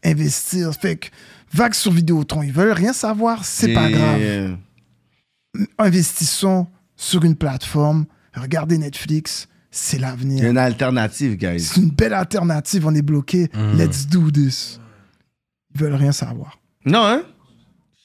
Investir. 0.02 0.72
Fait 0.74 0.96
que, 0.96 1.08
vague 1.52 1.74
sur 1.74 1.92
Vidéotron, 1.92 2.42
ils 2.42 2.52
veulent 2.52 2.72
rien 2.72 2.92
savoir, 2.92 3.44
c'est 3.44 3.72
pas 3.72 3.90
grave. 3.90 4.20
Yeah. 4.20 4.58
Investissons 5.78 6.66
sur 6.96 7.24
une 7.24 7.36
plateforme, 7.36 8.06
regardez 8.34 8.76
Netflix, 8.76 9.48
c'est 9.76 9.96
Il 9.96 10.00
y 10.00 10.04
a 10.04 10.08
l'avenir. 10.10 10.50
une 10.50 10.58
alternative, 10.58 11.36
guys. 11.36 11.60
C'est 11.60 11.80
une 11.80 11.90
belle 11.90 12.12
alternative, 12.14 12.86
on 12.86 12.94
est 12.94 13.02
bloqué. 13.02 13.48
Mhm. 13.54 13.76
Let's 13.78 14.06
do 14.06 14.30
this. 14.30 14.78
Ils 15.74 15.80
veulent 15.80 15.94
rien 15.94 16.12
savoir. 16.12 16.58
Non, 16.86 17.04
hein? 17.04 17.22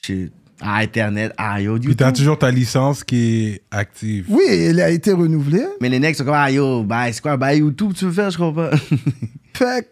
Shit. 0.04 0.34
Ah, 0.62 0.80
Internet, 0.80 1.32
ah, 1.38 1.62
yo, 1.62 1.78
Puis 1.80 1.96
t'as 1.96 2.12
toujours 2.12 2.38
ta 2.38 2.52
licence 2.52 3.04
qui 3.06 3.46
est 3.46 3.62
active. 3.72 4.26
Oui, 4.28 4.44
elle 4.50 4.82
a 4.82 4.90
été 4.90 5.14
renouvelée. 5.14 5.66
Mais 5.80 5.88
les 5.88 6.00
necks 6.00 6.16
sont 6.18 6.26
comme, 6.26 6.34
ah, 6.34 6.52
yo, 6.52 6.84
bah, 6.84 7.12
c'est 7.14 7.22
quoi, 7.22 7.38
bah, 7.38 7.54
YouTube, 7.56 7.94
tu 7.96 8.06
veux 8.06 8.12
faire, 8.12 8.30
je 8.32 8.38
comprends 8.38 8.70
pas. 8.70 8.78
Fait 9.54 9.90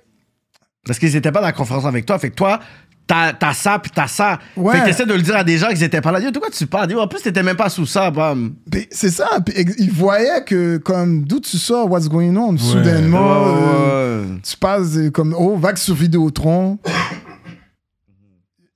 Parce 0.86 1.00
qu'ils 1.00 1.16
étaient 1.16 1.32
pas 1.32 1.40
dans 1.40 1.46
la 1.48 1.54
conférence 1.54 1.86
avec 1.86 2.06
toi. 2.06 2.20
Fait 2.20 2.32
que 2.32 2.36
toi, 2.36 2.60
t'as 3.08 3.34
t'as 3.34 3.54
ça, 3.54 3.80
puis 3.80 3.92
t'as 3.94 4.08
ça. 4.08 4.40
Ouais. 4.56 4.74
Fait 4.74 4.80
que 4.82 4.86
t'essaies 4.86 5.06
de 5.06 5.14
le 5.14 5.22
dire 5.22 5.36
à 5.36 5.44
des 5.44 5.58
gens 5.58 5.70
qu'ils 5.70 5.84
étaient 5.84 6.02
pas 6.02 6.12
là. 6.12 6.20
Yo, 6.20 6.30
de 6.30 6.38
quoi 6.38 6.50
tu 6.50 6.68
parles? 6.68 6.92
Yo, 6.92 7.00
en 7.00 7.08
plus, 7.08 7.22
t'étais 7.22 7.42
même 7.42 7.56
pas 7.56 7.70
sous 7.70 7.86
ça, 7.86 8.12
bam. 8.12 8.56
Puis 8.70 8.88
c'est 8.92 9.10
ça. 9.10 9.40
Puis 9.46 9.56
ils 9.80 9.92
voyaient 9.92 10.44
que, 10.44 10.78
comme, 10.78 11.24
d'où 11.24 11.40
tu 11.40 11.58
sors, 11.58 11.90
what's 11.90 12.10
going 12.10 12.36
on, 12.36 12.58
soudainement, 12.58 13.18
Ouais, 13.18 13.54
euh, 13.58 14.36
tu 14.44 14.58
passes 14.58 14.98
euh, 14.98 15.10
comme, 15.10 15.34
oh, 15.38 15.56
vague 15.58 15.78
sur 15.78 15.96
Vidéotron, 15.96 16.78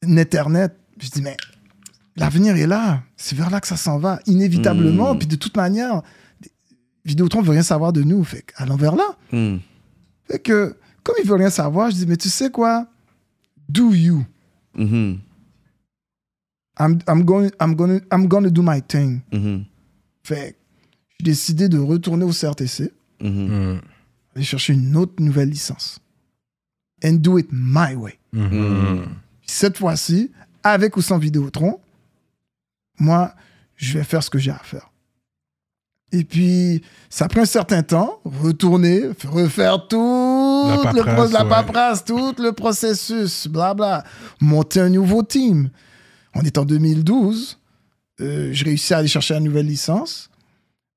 Internet. 0.03 0.76
Je 0.99 1.10
dis, 1.10 1.22
mais 1.22 1.36
l'avenir 2.16 2.56
est 2.56 2.68
là. 2.68 3.02
C'est 3.18 3.38
vers 3.38 3.49
là 3.49 3.60
que 3.60 3.68
ça 3.68 3.78
s'en 3.78 3.99
va, 3.99 4.20
inévitablement. 4.26 5.14
Mm. 5.14 5.20
Puis 5.20 5.28
de 5.28 5.36
toute 5.36 5.58
manière, 5.58 6.02
Vidéotron 7.06 7.41
veut 7.41 7.52
rien 7.52 7.64
savoir 7.64 7.94
de 7.94 8.03
nous. 8.03 8.24
Fait 8.24 8.45
allons 8.56 8.76
vers 8.76 8.95
là. 8.95 9.16
Hmm. 9.32 9.58
Fait 10.30 10.40
que, 10.40 10.76
comme 11.03 11.16
il 11.22 11.28
veut 11.28 11.36
rien 11.36 11.49
savoir, 11.49 11.90
je 11.90 11.95
dis, 11.95 12.06
mais 12.06 12.18
tu 12.18 12.30
sais 12.30 12.49
quoi? 12.49 12.88
Do 13.72 13.93
you? 13.93 14.26
Mhm. 14.76 15.19
I'm, 16.80 16.99
I'm, 17.07 17.23
going, 17.26 17.52
I'm, 17.60 17.76
gonna, 17.76 17.99
I'm 18.11 18.27
gonna 18.27 18.49
do 18.49 18.61
my 18.61 18.81
thing. 18.81 19.22
Mhm. 19.31 19.65
Fait 20.23 20.53
que 20.53 20.57
j'ai 21.19 21.26
décidé 21.26 21.69
de 21.69 21.77
retourner 21.80 22.26
au 22.26 22.31
CRTC, 22.31 22.91
Mhm. 23.22 23.30
Mhm. 23.48 23.81
aller 24.35 24.43
chercher 24.45 24.73
une 24.73 24.95
autre 24.98 25.22
nouvelle 25.22 25.49
licence. 25.49 25.99
and 27.03 27.14
do 27.22 27.39
it 27.39 27.48
my 27.52 27.95
way. 27.95 28.19
Mhm. 28.31 29.06
Cette 29.48 29.77
fois-ci, 29.80 30.30
avec 30.64 30.95
ou 30.98 31.02
sans 31.02 31.18
Vidéotron, 31.18 31.80
moi, 32.99 33.34
je 33.76 33.98
vais 33.98 34.03
faire 34.03 34.22
ce 34.23 34.30
que 34.30 34.38
j'ai 34.38 34.52
à 34.52 34.60
faire. 34.60 34.91
Et 36.11 36.23
puis, 36.23 36.84
ça 37.10 37.27
prend 37.27 37.41
un 37.41 37.45
certain 37.45 37.81
temps, 37.81 38.19
retourner, 38.23 39.07
refaire 39.26 39.88
tout 39.88 39.98
La 40.70 40.76
le 40.78 40.84
paperasse, 40.84 41.32
pro- 41.32 42.16
la 42.16 42.24
ouais. 42.24 42.34
tout 42.36 42.42
le 42.42 42.52
processus, 42.52 43.48
blabla, 43.48 44.04
monter 44.40 44.80
un 44.82 44.90
nouveau 44.90 45.24
team. 45.24 45.70
On 46.36 46.42
est 46.42 46.58
en 46.58 46.66
2012, 46.66 47.60
euh, 48.22 48.50
je 48.54 48.66
réussis 48.66 48.94
à 48.94 48.98
aller 48.98 49.08
chercher 49.08 49.34
la 49.34 49.40
nouvelle 49.40 49.66
licence. 49.68 50.30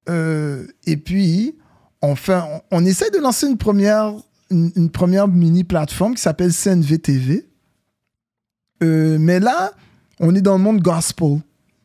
Euh, 0.09 0.67
et 0.87 0.97
puis, 0.97 1.57
on, 2.03 2.15
fait, 2.17 2.37
on, 2.37 2.61
on 2.71 2.85
essaie 2.85 3.11
de 3.11 3.19
lancer 3.19 3.47
une 3.49 3.57
première, 3.57 4.13
une, 4.51 4.71
une 4.77 4.91
première 4.91 5.27
mini 5.29 5.65
plateforme 5.65 6.15
qui 6.15 6.23
s'appelle 6.23 6.53
CNVTV. 6.53 7.47
Euh, 8.83 9.17
mais 9.19 9.41
là, 9.41 9.73
on 10.21 10.35
est 10.35 10.43
dans 10.43 10.57
le 10.57 10.63
monde 10.63 10.81
gospel. 10.81 11.41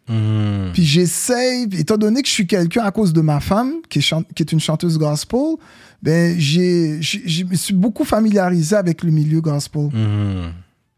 Mhm. 0.10 0.72
Puis 0.74 0.84
j'essaye, 0.84 1.68
étant 1.78 1.98
donné 1.98 2.22
que 2.22 2.28
je 2.28 2.34
suis 2.34 2.48
quelqu'un 2.48 2.84
à 2.84 2.92
cause 2.92 3.14
de 3.14 3.22
ma 3.22 3.40
femme, 3.40 3.74
qui 3.90 4.00
est, 4.00 4.02
chan- 4.02 4.24
qui 4.36 4.44
est 4.44 4.52
une 4.52 4.60
chanteuse 4.60 4.98
gospel, 4.98 5.56
ben 6.02 6.36
j'ai, 6.40 6.98
je 7.02 7.44
me 7.46 7.56
suis 7.56 7.74
beaucoup 7.74 8.04
familiarisé 8.06 8.76
avec 8.76 9.04
le 9.04 9.12
milieu 9.12 9.40
gospel. 9.42 9.90
Mhm. 9.94 10.52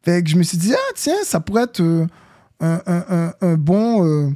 Fait 0.03 0.23
que 0.23 0.29
je 0.29 0.35
me 0.35 0.43
suis 0.43 0.57
dit, 0.57 0.73
ah 0.73 0.91
tiens, 0.95 1.13
ça 1.23 1.39
pourrait 1.39 1.63
être 1.63 1.81
euh, 1.81 2.07
un, 2.59 2.81
un- 2.87 3.05
un- 3.09 3.33
un 3.41 3.55
bon... 3.55 4.05
euh, 4.05 4.29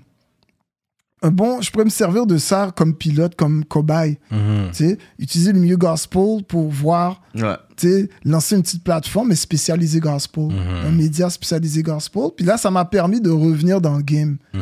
un 1.26 1.32
bon... 1.32 1.62
Je 1.62 1.72
pourrais 1.72 1.86
me 1.86 1.90
servir 1.90 2.26
de 2.26 2.38
ça 2.38 2.72
comme 2.76 2.94
pilote, 2.96 3.36
comme 3.36 3.66
cobaye. 3.66 4.18
Mhm. 4.32 4.70
Tu 4.72 4.90
sais, 4.90 4.98
utiliser 5.20 5.54
le 5.54 5.60
milieu 5.60 5.78
gospel 5.78 6.44
pour 6.48 6.70
voir 6.70 7.22
Ouais. 7.36 8.08
lancer 8.24 8.56
une 8.56 8.62
petite 8.62 8.84
plateforme, 8.84 9.30
mais 9.30 9.36
spécialisée 9.36 10.00
gospel. 10.00 10.50
Un 10.86 10.92
média 10.92 11.30
spécialisé 11.30 11.84
gospel. 11.84 12.24
Puis 12.36 12.46
là, 12.46 12.58
ça 12.58 12.72
m'a 12.72 12.86
permis 12.86 13.20
de 13.22 13.30
revenir 13.30 13.82
dans 13.82 13.98
le 13.98 14.04
game. 14.04 14.38
Mhm. 14.54 14.62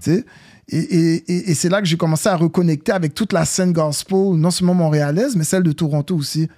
tu 0.00 0.12
sais. 0.12 0.24
Et, 0.68 0.78
et- 0.78 1.14
et- 1.32 1.50
et 1.50 1.54
c'est 1.54 1.68
là 1.68 1.80
que 1.82 1.86
j'ai 1.88 1.96
commencé 1.96 2.28
à 2.28 2.36
reconnecter 2.36 2.92
avec 2.92 3.14
toute 3.14 3.32
la 3.32 3.44
scène 3.44 3.72
gospel, 3.72 4.34
non 4.36 4.50
seulement 4.50 4.74
montréalaise, 4.74 5.34
mais 5.36 5.44
celle 5.44 5.64
de 5.64 5.72
Toronto 5.72 6.14
aussi. 6.16 6.48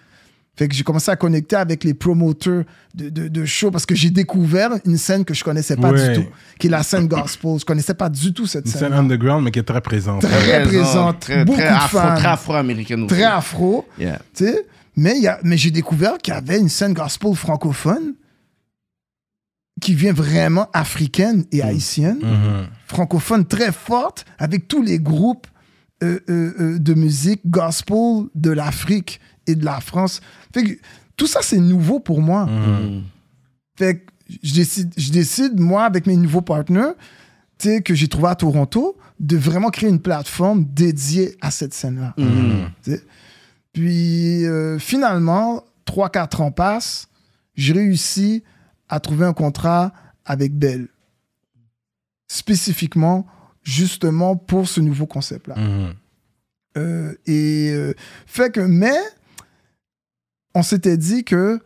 Fait 0.56 0.68
que 0.68 0.74
j'ai 0.74 0.84
commencé 0.84 1.10
à 1.10 1.16
connecter 1.16 1.56
avec 1.56 1.82
les 1.82 1.94
promoteurs 1.94 2.62
de, 2.94 3.08
de, 3.08 3.26
de 3.26 3.44
shows 3.44 3.72
parce 3.72 3.86
que 3.86 3.94
j'ai 3.96 4.10
découvert 4.10 4.70
une 4.84 4.96
scène 4.98 5.24
que 5.24 5.34
je 5.34 5.42
connaissais 5.42 5.76
pas 5.76 5.90
Ouais. 5.90 6.10
du 6.16 6.22
tout, 6.22 6.28
qui 6.60 6.68
est 6.68 6.70
la 6.70 6.84
scène 6.84 7.08
gospel. 7.08 7.58
Je 7.58 7.64
connaissais 7.64 7.94
pas 7.94 8.08
du 8.08 8.32
tout 8.32 8.46
cette 8.46 8.64
Une 8.66 8.70
scène. 8.70 8.80
scène 8.82 8.92
underground, 8.92 9.42
mais 9.44 9.50
qui 9.50 9.58
est 9.58 9.64
très 9.64 9.80
présente. 9.80 10.22
Très 10.22 10.62
Présent, 10.62 10.82
présente, 10.84 11.20
très, 11.20 11.44
beaucoup 11.44 11.58
très 11.58 11.68
de 11.70 11.74
afro, 11.74 11.98
fans. 11.98 12.14
Très 12.14 12.28
afro-américaine 12.28 13.00
aussi. 13.00 13.14
Très 13.14 13.24
afro. 13.24 13.84
Yeah. 13.98 14.20
Tu 14.32 14.44
sais, 14.44 14.66
mais, 14.96 15.14
il 15.16 15.22
y 15.24 15.26
a- 15.26 15.40
mais 15.42 15.56
j'ai 15.56 15.72
découvert 15.72 16.18
qu'il 16.18 16.32
y 16.32 16.36
avait 16.36 16.60
une 16.60 16.68
scène 16.68 16.92
gospel 16.94 17.34
francophone 17.34 18.14
qui 19.80 19.94
vient 19.94 20.12
vraiment 20.12 20.68
africaine 20.72 21.44
et 21.50 21.62
haïtienne, 21.62 22.18
Mhm. 22.22 22.66
francophone 22.86 23.44
très 23.44 23.72
forte, 23.72 24.24
avec 24.38 24.68
tous 24.68 24.82
les 24.82 24.98
groupes 25.00 25.46
euh, 26.02 26.18
euh, 26.28 26.52
euh, 26.60 26.78
de 26.78 26.92
musique 26.94 27.40
gospel 27.46 28.24
de 28.34 28.50
l'Afrique 28.50 29.20
et 29.46 29.54
de 29.54 29.64
la 29.64 29.80
France. 29.80 30.20
Fait 30.52 30.64
que 30.64 30.78
tout 31.16 31.26
ça, 31.26 31.40
c'est 31.42 31.58
nouveau 31.58 32.00
pour 32.00 32.20
moi. 32.20 32.46
Mm. 32.46 33.02
Fait 33.76 33.98
que 33.98 34.12
je 34.42 34.54
décide, 34.54 34.92
je 34.96 35.10
décide, 35.10 35.60
moi, 35.60 35.84
avec 35.84 36.06
mes 36.06 36.16
nouveaux 36.16 36.42
partenaires, 36.42 36.94
que 37.84 37.94
j'ai 37.94 38.08
trouvé 38.08 38.28
à 38.28 38.34
Toronto, 38.34 38.96
de 39.20 39.36
vraiment 39.36 39.70
créer 39.70 39.88
une 39.88 40.00
plateforme 40.00 40.64
dédiée 40.64 41.36
à 41.40 41.50
cette 41.50 41.72
scène-là. 41.72 42.14
Mm. 42.18 42.94
Puis 43.72 44.44
euh, 44.44 44.78
finalement, 44.78 45.64
3-4 45.86 46.42
ans 46.42 46.50
passent, 46.50 47.08
j'ai 47.54 47.72
réussi 47.72 48.42
à 48.88 49.00
trouver 49.00 49.26
un 49.26 49.32
contrat 49.32 49.92
avec 50.24 50.56
Bell. 50.56 50.88
Spécifiquement, 52.28 53.26
justement 53.62 54.36
pour 54.36 54.68
ce 54.68 54.80
nouveau 54.80 55.06
concept-là. 55.06 55.56
Mhm. 55.56 55.94
Euh, 56.76 57.14
et 57.26 57.70
euh, 57.72 57.94
fait 58.26 58.52
que, 58.52 58.60
mais 58.60 58.98
on 60.54 60.62
s'était 60.62 60.96
dit 60.96 61.24
que 61.24 61.60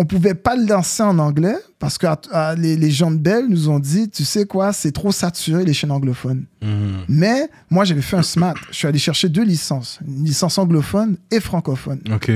on 0.00 0.04
pouvait 0.04 0.34
pas 0.34 0.54
le 0.54 0.64
lancer 0.64 1.02
en 1.02 1.18
anglais 1.18 1.56
parce 1.80 1.98
que 1.98 2.06
à- 2.06 2.20
à- 2.30 2.54
les, 2.54 2.76
les 2.76 2.90
gens 2.90 3.10
de 3.10 3.16
Bell 3.16 3.46
nous 3.48 3.68
ont 3.68 3.80
dit, 3.80 4.08
tu 4.08 4.24
sais 4.24 4.46
quoi, 4.46 4.72
c'est 4.72 4.92
trop 4.92 5.10
saturé 5.10 5.64
les 5.64 5.72
chaînes 5.74 5.90
anglophones. 5.90 6.44
Mhm. 6.62 7.04
Mais 7.08 7.50
moi, 7.68 7.84
j'avais 7.84 8.02
fait 8.02 8.16
un 8.16 8.22
SMAT. 8.22 8.54
Je 8.70 8.76
suis 8.76 8.86
allé 8.86 8.98
chercher 9.00 9.28
deux 9.28 9.42
licences, 9.42 9.98
une 10.06 10.24
licence 10.24 10.56
anglophone 10.58 11.16
et 11.32 11.40
francophone. 11.40 12.00
Ok. 12.12 12.30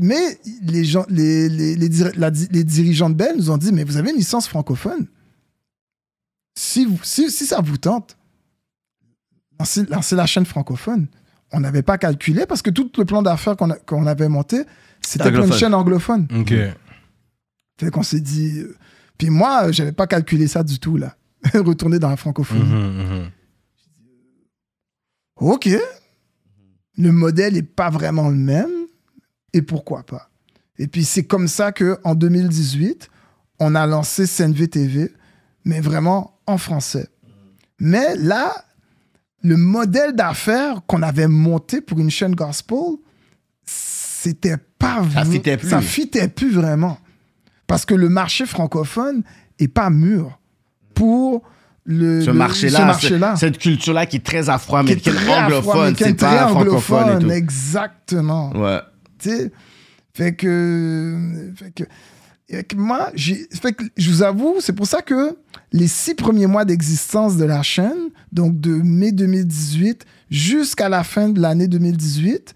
Mais 0.00 0.40
les, 0.62 0.84
gens, 0.84 1.04
les, 1.08 1.48
les, 1.48 1.76
les, 1.76 1.88
la 2.16 2.30
dirigeants 2.32 3.10
de 3.10 3.14
Bell 3.14 3.36
nous 3.36 3.50
ont 3.50 3.58
dit, 3.58 3.70
mais 3.72 3.84
vous 3.84 3.96
avez 3.96 4.10
une 4.10 4.16
licence 4.16 4.48
francophone? 4.48 5.06
Si, 6.58 6.84
vous- 6.86 6.98
si, 7.04 7.30
si 7.30 7.46
ça 7.46 7.60
vous 7.60 7.76
tente, 7.76 8.16
lancez, 9.60 9.84
lancez 9.86 10.16
la 10.16 10.26
chaîne 10.26 10.46
francophone. 10.46 11.06
On 11.52 11.60
n'avait 11.60 11.82
pas 11.82 11.96
calculé 11.98 12.44
parce 12.46 12.60
que 12.62 12.70
tout 12.70 12.90
le 12.98 13.04
plan 13.04 13.22
d'affaires 13.22 13.56
qu'on 13.56 14.06
avait 14.06 14.28
monté, 14.28 14.62
c'était 15.00 15.24
pour 15.24 15.32
une 15.32 15.36
Anglophone. 15.44 15.58
chaîne 15.58 15.74
anglophone. 15.74 16.28
Ok. 16.40 16.52
Fait 17.78 17.90
qu'on 17.90 18.02
s'est 18.02 18.20
dit... 18.20 18.58
euh, 18.60 18.74
Puis 19.18 19.30
moi, 19.30 19.66
euh, 19.68 19.72
j'avais 19.72 19.92
pas 19.92 20.06
calculé 20.06 20.46
ça 20.48 20.62
du 20.64 20.78
tout, 20.80 20.96
là. 20.96 21.16
Retourner 21.54 21.98
dans 21.98 22.08
la 22.10 22.16
francophonie. 22.16 22.62
Mhm, 22.62 23.02
mhm. 23.22 23.30
OK. 25.36 25.68
Le 26.98 27.12
modèle 27.12 27.54
n'est 27.54 27.62
pas 27.62 27.90
vraiment 27.90 28.28
le 28.28 28.36
même. 28.36 28.70
Et 29.52 29.62
pourquoi 29.62 30.02
pas? 30.02 30.30
Et 30.78 30.86
puis, 30.88 31.04
c'est 31.04 31.24
comme 31.24 31.48
ça 31.48 31.72
qu'en 31.72 32.14
2018, 32.14 33.08
on 33.60 33.74
a 33.74 33.86
lancé 33.86 34.26
CNV 34.26 34.68
TV, 34.68 35.12
mais 35.64 35.80
vraiment 35.80 36.38
en 36.46 36.58
français. 36.58 37.08
Mais 37.78 38.16
là, 38.16 38.52
le 39.42 39.56
modèle 39.56 40.14
d'affaires 40.14 40.80
qu'on 40.86 41.02
avait 41.02 41.28
monté 41.28 41.80
pour 41.80 41.98
une 42.00 42.10
chaîne 42.10 42.34
gospel, 42.34 42.96
c'était 43.64 44.56
pas 44.78 45.02
Ça 45.12 45.24
fitait 45.24 45.56
plus. 45.56 45.68
Ça 45.68 45.80
fitait 45.80 46.28
plus 46.28 46.52
vraiment. 46.52 46.98
Parce 47.66 47.84
que 47.84 47.94
le 47.94 48.08
marché 48.08 48.46
francophone 48.46 49.22
est 49.58 49.68
pas 49.68 49.90
mûr 49.90 50.38
pour 50.94 51.42
le, 51.84 52.22
Ce 52.22 52.30
marché-là, 52.30 52.78
ce 52.78 52.84
marché-là. 52.84 53.36
cette 53.36 53.58
culture-là 53.58 54.06
qui 54.06 54.16
est 54.16 54.24
très 54.24 54.42
Qui 54.42 54.46
est 54.46 54.50
afro-américaine, 54.50 55.14
anglophone, 55.28 55.94
c'est 55.96 56.14
pas 56.14 56.48
francophone 56.48 56.98
et 56.98 57.02
anglophone, 57.02 57.22
tout. 57.22 57.30
exactement. 57.30 58.50
Ouais. 58.56 58.80
Tu 59.18 59.30
sais, 59.30 59.52
fait 60.14 60.34
que, 60.34 61.52
fait 61.56 61.70
que, 61.72 61.84
fait 62.50 62.64
que 62.64 62.76
moi, 62.76 63.10
fait 63.16 63.72
que 63.72 63.84
je 63.96 64.10
vous 64.10 64.22
avoue, 64.22 64.56
c'est 64.60 64.72
pour 64.72 64.86
ça 64.86 65.02
que 65.02 65.36
les 65.72 65.88
six 65.88 66.14
premiers 66.14 66.46
mois 66.46 66.64
d'existence 66.64 67.36
de 67.36 67.44
la 67.44 67.62
chaîne, 67.62 68.10
donc 68.32 68.60
de 68.60 68.70
mai 68.70 69.12
2018 69.12 70.04
jusqu'à 70.30 70.88
la 70.88 71.04
fin 71.04 71.28
de 71.28 71.40
l'année 71.40 71.68
2018, 71.68 72.54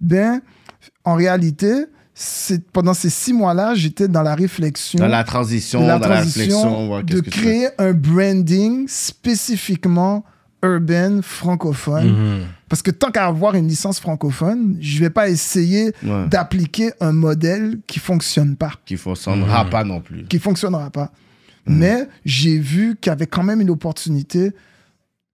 ben, 0.00 0.40
en 1.04 1.14
réalité, 1.14 1.72
pendant 2.72 2.94
ces 2.94 3.10
six 3.10 3.32
mois-là, 3.32 3.74
j'étais 3.74 4.06
dans 4.08 4.22
la 4.22 4.34
réflexion 4.34 4.98
Dans 4.98 5.06
la 5.08 5.24
transition, 5.24 5.80
de 5.82 5.86
la 5.86 5.98
dans 5.98 6.08
la 6.08 6.16
transition 6.16 6.42
réflexion, 6.42 6.86
voir 6.86 7.04
de 7.04 7.20
créer 7.20 7.68
un 7.78 7.92
branding 7.92 8.86
spécifiquement 8.88 10.24
urbain 10.62 11.20
francophone. 11.22 12.08
Mhm. 12.12 12.40
Parce 12.68 12.82
que 12.82 12.90
tant 12.92 13.10
qu'à 13.10 13.26
avoir 13.26 13.54
une 13.54 13.66
licence 13.66 13.98
francophone, 13.98 14.76
je 14.80 15.00
vais 15.00 15.10
pas 15.10 15.28
essayer 15.28 15.92
Ouais. 16.04 16.28
d'appliquer 16.28 16.92
un 17.00 17.12
modèle 17.12 17.78
qui 17.86 17.98
fonctionne 17.98 18.56
pas, 18.56 18.72
Qu'il 18.86 18.98
fonctionnera 18.98 19.64
pas 19.64 19.82
non 19.84 20.00
plus. 20.00 20.24
qui 20.26 20.38
fonctionnera 20.38 20.90
pas. 20.90 21.10
Mhm. 21.66 21.78
Mais 21.78 22.08
j'ai 22.24 22.58
vu 22.58 22.96
qu'il 23.00 23.10
y 23.10 23.12
avait 23.12 23.26
quand 23.26 23.42
même 23.44 23.60
une 23.60 23.70
opportunité, 23.70 24.50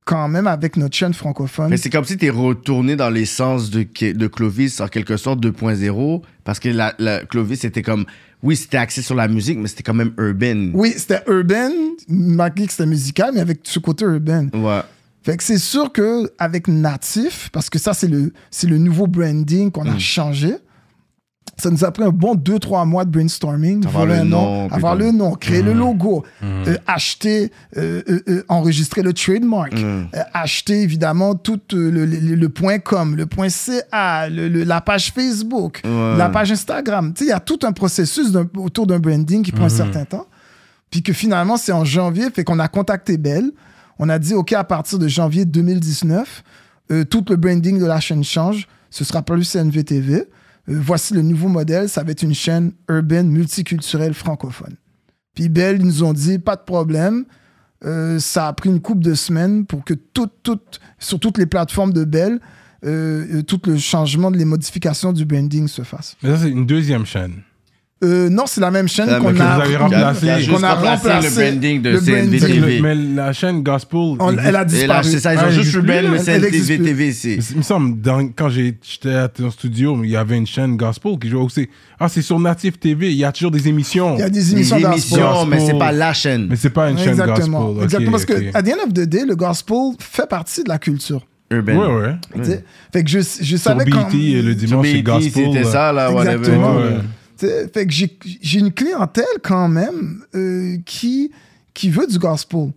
quand 0.05 0.29
même 0.29 0.47
avec 0.47 0.77
notre 0.77 0.97
chaîne 0.97 1.13
francophone. 1.15 1.69
Mais 1.71 1.77
c'est 1.77 1.91
comme 1.91 2.05
si 2.05 2.17
tu 2.17 2.27
es 2.27 2.31
retourné 2.31 2.97
dans 2.97 3.11
l'essence 3.11 3.71
de, 3.71 3.83
de 4.13 4.27
Clovis, 4.27 4.81
en 4.81 4.89
quelque 4.89 5.17
sorte 5.17 5.41
2.0, 5.41 6.23
parce 6.45 6.59
que 6.59 6.69
la, 6.71 6.95
la- 6.99 7.25
Clovis, 7.27 7.61
c'était 7.61 7.83
comme, 7.83 8.07
oui, 8.43 8.57
c'était 8.57 8.79
axé 8.79 9.03
sur 9.03 9.15
la 9.15 9.29
musique, 9.29 9.59
mais 9.59 9.69
c'était 9.69 9.83
quand 9.83 9.95
même 9.95 10.13
urbain. 10.19 10.71
Oui, 10.73 10.95
c'était 10.97 11.23
urbain, 11.29 11.71
malgré 12.09 12.67
que 12.67 12.73
c'était 12.73 12.87
musical, 12.87 13.33
mais 13.35 13.41
avec 13.41 13.61
ce 13.65 13.79
côté 13.79 14.05
urbain. 14.07 14.49
Ouais. 14.55 14.81
Fait 15.23 15.37
que 15.37 15.43
c'est 15.43 15.59
sûr 15.59 15.93
que 15.93 16.31
avec 16.39 16.69
Natif, 16.69 17.51
parce 17.53 17.69
que 17.69 17.79
ça, 17.79 17.93
c'est 17.93 18.09
le, 18.09 18.33
c'est 18.51 18.67
le 18.67 18.79
nouveau 18.79 19.07
branding 19.07 19.71
qu'on 19.71 19.87
a 19.87 19.95
Mm. 19.95 20.01
changé, 20.01 20.55
ça 21.61 21.71
nous 21.71 21.85
a 21.85 21.91
pris 21.91 22.05
un 22.05 22.11
bon 22.11 22.35
2-3 22.35 22.87
mois 22.87 23.05
de 23.05 23.11
brainstorming. 23.11 23.85
Avoir 23.87 24.07
voir 24.07 24.19
le 24.19 24.25
nom, 24.25 24.69
avoir 24.71 24.93
comme- 24.97 25.03
le 25.07 25.13
nom, 25.13 25.33
créer 25.35 25.63
Mm. 25.63 25.67
le 25.67 25.73
logo, 25.73 26.25
euh, 26.43 26.77
acheter, 26.87 27.51
euh, 27.77 28.03
euh, 28.29 28.45
enregistrer 28.49 29.03
le 29.03 29.13
trademark, 29.13 29.73
Mm. 29.75 30.07
acheter 30.35 30.83
évidemment 30.83 31.35
tout 31.35 31.61
le, 31.73 31.91
le- 31.91 32.07
le 32.35 32.49
point 32.49 32.79
.com, 32.79 33.17
le 33.17 33.27
point 33.27 33.49
.ca, 33.49 34.29
le- 34.29 34.49
la 34.65 34.81
page 34.81 35.13
Facebook, 35.13 35.81
la 35.85 36.29
page 36.29 36.53
Instagram. 36.53 37.13
Tu 37.13 37.21
sais, 37.21 37.25
il 37.27 37.31
y 37.31 37.33
a 37.33 37.41
tout 37.41 37.59
un 37.65 37.73
processus 37.73 38.29
autour 38.57 38.87
d'un 38.87 38.99
branding 38.99 39.43
qui 39.43 39.53
prend 39.53 39.65
un 39.65 39.69
certain 39.69 40.05
temps. 40.05 40.27
Puis 40.91 41.03
que 41.03 41.13
finalement, 41.13 41.57
c'est 41.57 41.73
en 41.73 41.85
janvier, 41.85 42.31
fait 42.35 42.45
qu'on 42.45 42.59
a 42.59 42.69
contacté 42.69 43.19
Bell. 43.19 43.51
On 43.99 44.09
a 44.09 44.19
dit, 44.19 44.33
OK, 44.35 44.53
à 44.53 44.65
partir 44.65 44.99
de 44.99 45.09
janvier 45.09 45.45
2019, 45.45 46.43
euh, 46.93 47.05
tout 47.05 47.25
le 47.29 47.37
branding 47.37 47.79
de 47.79 47.85
la 47.85 48.01
chaîne 48.01 48.25
change. 48.25 48.67
Ce 48.91 49.05
sera 49.05 49.21
plus 49.23 49.45
CNVTV. 49.45 50.25
Euh, 50.69 50.79
voici 50.81 51.15
le 51.15 51.23
nouveau 51.23 51.49
modèle, 51.49 51.89
ça 51.89 52.03
va 52.03 52.13
être 52.13 52.23
une 52.23 52.35
chaîne 52.35 52.73
urbaine 52.89 53.29
multiculturelle 53.29 54.15
francophone. 54.15 54.75
Puis 55.35 55.49
Bell, 55.49 55.77
ils 55.81 55.87
nous 55.87 56.03
ont 56.03 56.13
dit, 56.13 56.39
pas 56.39 56.57
de 56.57 56.63
problème. 56.63 57.25
Euh, 57.85 58.19
ça 58.19 58.49
a 58.49 58.53
pris 58.53 58.69
une 58.69 58.81
couple 58.81 59.03
de 59.03 59.15
semaines 59.15 59.65
pour 59.65 59.85
que 59.85 59.95
tout, 59.95 60.31
sur 60.99 61.21
toutes 61.21 61.39
les 61.39 61.47
plateformes 61.47 61.93
de 61.93 62.05
Bell, 62.05 62.41
euh, 62.85 63.43
tout 63.43 63.61
le 63.67 63.77
changement, 63.77 64.31
les 64.31 64.45
modifications 64.45 65.13
du 65.13 65.25
branding 65.25 65.69
se 65.69 65.83
fasse. 65.83 66.17
Mais 66.23 66.31
ça, 66.31 66.39
c'est 66.43 66.51
une 66.51 66.67
deuxième 66.67 67.07
chaîne. 67.07 67.43
Euh, 68.05 68.29
non, 68.31 68.45
c'est 68.47 68.61
la 68.61 68.71
même 68.71 68.87
chaîne 68.87 69.09
qu'on 69.19 69.37
a, 69.41 69.45
a- 69.45 69.79
remplacé. 69.79 70.47
Qu'on 70.49 70.63
a 70.63 70.75
remplacé 70.75 71.09
le 71.29 71.35
branding 71.51 71.83
de 71.83 71.91
le 71.91 71.99
CNV 71.99 72.13
branding. 72.13 72.39
Fait 72.41 72.47
que 72.47 72.53
le- 72.53 72.61
TV. 72.67 72.81
mais 72.81 72.95
la 72.95 73.33
chaîne 73.33 73.63
Gospel. 73.65 73.99
On- 74.21 74.31
existe- 74.31 74.47
elle 74.49 74.57
a 74.57 74.65
disparu. 74.65 75.05
c'est 75.05 75.19
ça, 75.19 75.35
ils 75.35 75.39
ont 75.41 75.51
juste 75.51 75.75
rebelle 75.75 76.07
le 76.07 76.15
là. 76.15 76.23
Elle 76.29 76.45
existe 76.45 76.67
CNTV 76.69 76.77
plus. 76.77 76.85
TV. 76.85 77.13
c'est- 77.13 77.51
Il 77.51 77.57
me 77.57 77.63
semble, 77.63 78.01
dans- 78.01 78.29
quand 78.37 78.51
j'étais 78.51 79.15
à 79.15 79.27
ton 79.27 79.51
studio, 79.51 79.99
il 80.05 80.11
y 80.11 80.17
avait 80.17 80.37
une 80.37 80.47
chaîne 80.47 80.77
Gospel 80.77 81.19
qui 81.21 81.29
jouait 81.29 81.41
aussi. 81.43 81.69
Ah, 81.99 82.09
c'est 82.09 82.23
sur 82.23 82.39
Native 82.39 82.79
TV, 82.79 83.11
il 83.11 83.17
y 83.17 83.25
a 83.25 83.33
toujours 83.33 83.51
des 83.51 83.67
émissions. 83.67 84.15
Il 84.15 84.21
y 84.21 84.23
a 84.23 84.31
des 84.31 84.39
Des 84.39 84.53
émissions 84.53 84.77
émissions, 84.79 85.17
gospel. 85.19 85.49
mais 85.51 85.67
c'est 85.67 85.79
pas 85.79 85.91
la 85.91 86.13
chaîne. 86.13 86.47
Mais 86.51 86.55
c'est 86.57 86.71
pas 86.71 86.91
une 86.91 86.99
chaîne 86.99 87.09
Exactement. 87.21 87.65
Gospel. 87.73 87.77
Ok, 87.79 87.83
Exactement. 87.85 88.11
Parce 88.13 88.23
ok. 88.23 88.29
que, 88.29 88.57
à 88.57 88.63
the 88.63 88.69
end 88.69 88.87
of 88.87 88.95
the 88.95 89.09
day, 89.09 89.25
le 89.27 89.35
gospel 89.35 89.77
fait 89.99 90.29
partie 90.29 90.63
de 90.63 90.69
la 90.69 90.79
culture. 90.79 91.27
Urban. 91.51 91.73
Ouais, 91.73 92.17
ouais. 92.37 92.61
Fait 92.93 93.03
que 93.03 93.11
je, 93.11 93.21
savais 93.57 93.87
quand... 93.91 94.09
et 94.15 94.43
le 94.43 94.53
Sur 94.57 94.67
dimanche, 94.69 94.87
c'est 94.87 94.93
BET, 94.93 95.03
Gospel. 95.03 95.33
c'était 95.53 95.65
ça, 95.65 95.93
là, 95.93 96.13
whatever. 96.13 96.37
Exactement. 96.37 96.75
Fait 97.39 97.87
que 97.87 97.93
j'ai 97.93 98.59
une 98.59 98.73
clientèle 98.73 99.25
quand 99.43 99.69
même 99.69 100.25
euh, 100.35 100.77
qui, 100.85 101.31
qui 101.73 101.89
veut 101.91 102.07
du 102.07 102.19
gospel. 102.19 102.73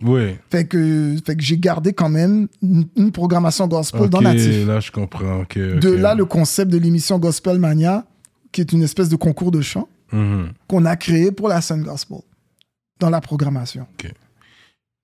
Fait 0.50 0.64
que, 0.66 1.16
fait 1.26 1.34
que 1.36 1.42
j'ai 1.42 1.58
gardé 1.58 1.92
quand 1.92 2.08
même 2.08 2.46
une, 2.62 2.84
une 2.96 3.10
programmation 3.12 3.66
gospel 3.66 4.08
dans 4.08 4.20
Natif. 4.20 4.66
là, 4.66 4.78
je 4.80 4.90
comprends. 4.92 5.40
ok, 5.40 5.58
De 5.58 5.90
là, 5.90 6.14
le 6.14 6.24
concept 6.24 6.70
de 6.70 6.78
l'émission 6.78 7.18
Gospel 7.18 7.58
Mania, 7.58 8.04
qui 8.52 8.60
est 8.60 8.72
une 8.72 8.82
espèce 8.82 9.08
de 9.08 9.16
concours 9.16 9.50
de 9.50 9.60
chant 9.60 9.88
Mhm. 10.12 10.50
qu'on 10.68 10.84
a 10.84 10.94
créé 10.94 11.32
pour 11.32 11.48
la 11.48 11.62
scène 11.62 11.82
gospel 11.82 12.18
dans 13.00 13.08
la 13.08 13.22
programmation. 13.22 13.86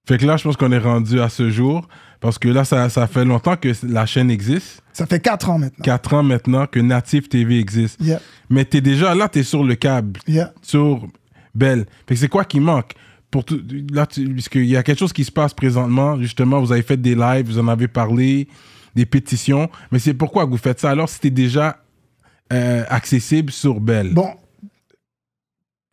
Fait 0.07 0.19
que 0.19 0.27
là, 0.27 0.37
je 0.37 0.45
pense 0.45 0.57
qu'on 0.57 0.71
est 0.73 0.79
rendu 0.79 1.19
à 1.21 1.29
ce 1.31 1.49
jour. 1.51 1.89
Parce 2.21 2.39
que 2.39 2.49
là, 2.49 2.65
ça, 2.65 2.89
ça 2.89 3.07
fait 3.07 3.25
longtemps 3.25 3.57
que 3.57 3.73
la 3.85 4.05
chaîne 4.07 4.31
existe. 4.31 4.83
Ça 4.93 5.07
fait 5.07 5.21
quatre 5.21 5.51
ans 5.51 5.59
maintenant. 5.59 5.85
Quatre 5.85 6.15
ans 6.15 6.23
maintenant 6.25 6.67
que 6.67 6.81
Native 6.81 7.29
TV 7.29 7.59
existe. 7.61 8.01
Yeah, 8.01 8.21
Mais 8.51 8.65
t'es 8.65 8.81
déjà 8.81 9.15
là, 9.15 9.29
t'es 9.29 9.45
sur 9.45 9.63
le 9.63 9.75
câble. 9.77 10.19
yeah. 10.27 10.53
sur 10.63 11.07
Belle. 11.55 11.87
Fait 12.09 12.15
que 12.15 12.21
c'est 12.21 12.29
quoi 12.29 12.45
qui 12.45 12.59
manque? 12.61 12.93
Pour 13.31 13.45
tout, 13.45 13.61
là, 13.93 14.07
tu- 14.07 14.29
puisqu'il 14.29 14.65
y 14.67 14.77
a 14.77 14.83
quelque 14.83 14.99
chose 14.99 15.13
qui 15.13 15.23
se 15.25 15.31
passe 15.31 15.53
présentement, 15.55 16.19
justement, 16.21 16.61
vous 16.61 16.73
avez 16.73 16.83
fait 16.83 16.97
des 16.97 17.15
lives, 17.15 17.47
vous 17.47 17.59
en 17.59 17.69
avez 17.69 17.87
parlé, 17.87 18.49
des 18.95 19.07
pétitions, 19.07 19.69
mais 19.93 19.99
c'est 19.99 20.15
pourquoi 20.15 20.45
vous 20.45 20.57
faites 20.57 20.81
ça? 20.81 20.91
Alors 20.91 21.09
c'était 21.09 21.31
déjà 21.31 21.85
euh, 22.53 22.85
accessible 22.89 23.53
sur 23.53 23.81
Belle. 23.81 24.15
Bon, 24.15 24.31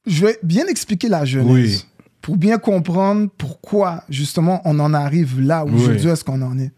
je 0.06 0.26
vais 0.26 0.38
bien 0.44 0.66
expliquer 0.68 1.10
la 1.10 1.26
genèse. 1.26 1.48
Oui. 1.48 1.86
Pour 2.26 2.38
bien 2.38 2.58
comprendre 2.58 3.30
pourquoi, 3.38 4.04
justement, 4.10 4.60
on 4.66 4.80
en 4.80 4.96
arrive 4.96 5.40
là 5.40 5.64
où 5.64 5.70
Oui. 5.70 5.76
aujourd'hui 5.76 6.08
est-ce 6.10 6.24
qu'on 6.24 6.42
en 6.42 6.58
est. 6.58 6.72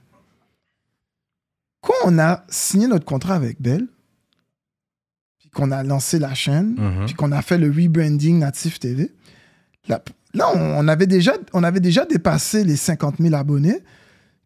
Quand 1.82 1.94
on 2.04 2.20
a 2.20 2.44
signé 2.50 2.86
notre 2.88 3.06
contrat 3.06 3.36
avec 3.36 3.62
Bell, 3.62 3.88
puis 5.40 5.50
qu'on 5.50 5.72
a 5.72 5.84
lancé 5.84 6.20
la 6.20 6.34
chaîne, 6.34 6.76
Mhm. 6.78 7.06
puis 7.06 7.14
qu'on 7.14 7.32
a 7.32 7.42
fait 7.42 7.58
le 7.58 7.68
rebranding 7.70 8.40
Natif 8.40 8.78
TV, 8.78 9.10
là, 9.88 10.04
là, 10.34 10.50
on, 10.54 10.60
on 10.80 10.88
avait 10.90 11.08
déjà, 11.08 11.32
on 11.54 11.64
avait 11.64 11.80
déjà 11.80 12.04
dépassé 12.06 12.66
les 12.66 12.76
50 12.76 13.16
000 13.22 13.34
abonnés, 13.34 13.80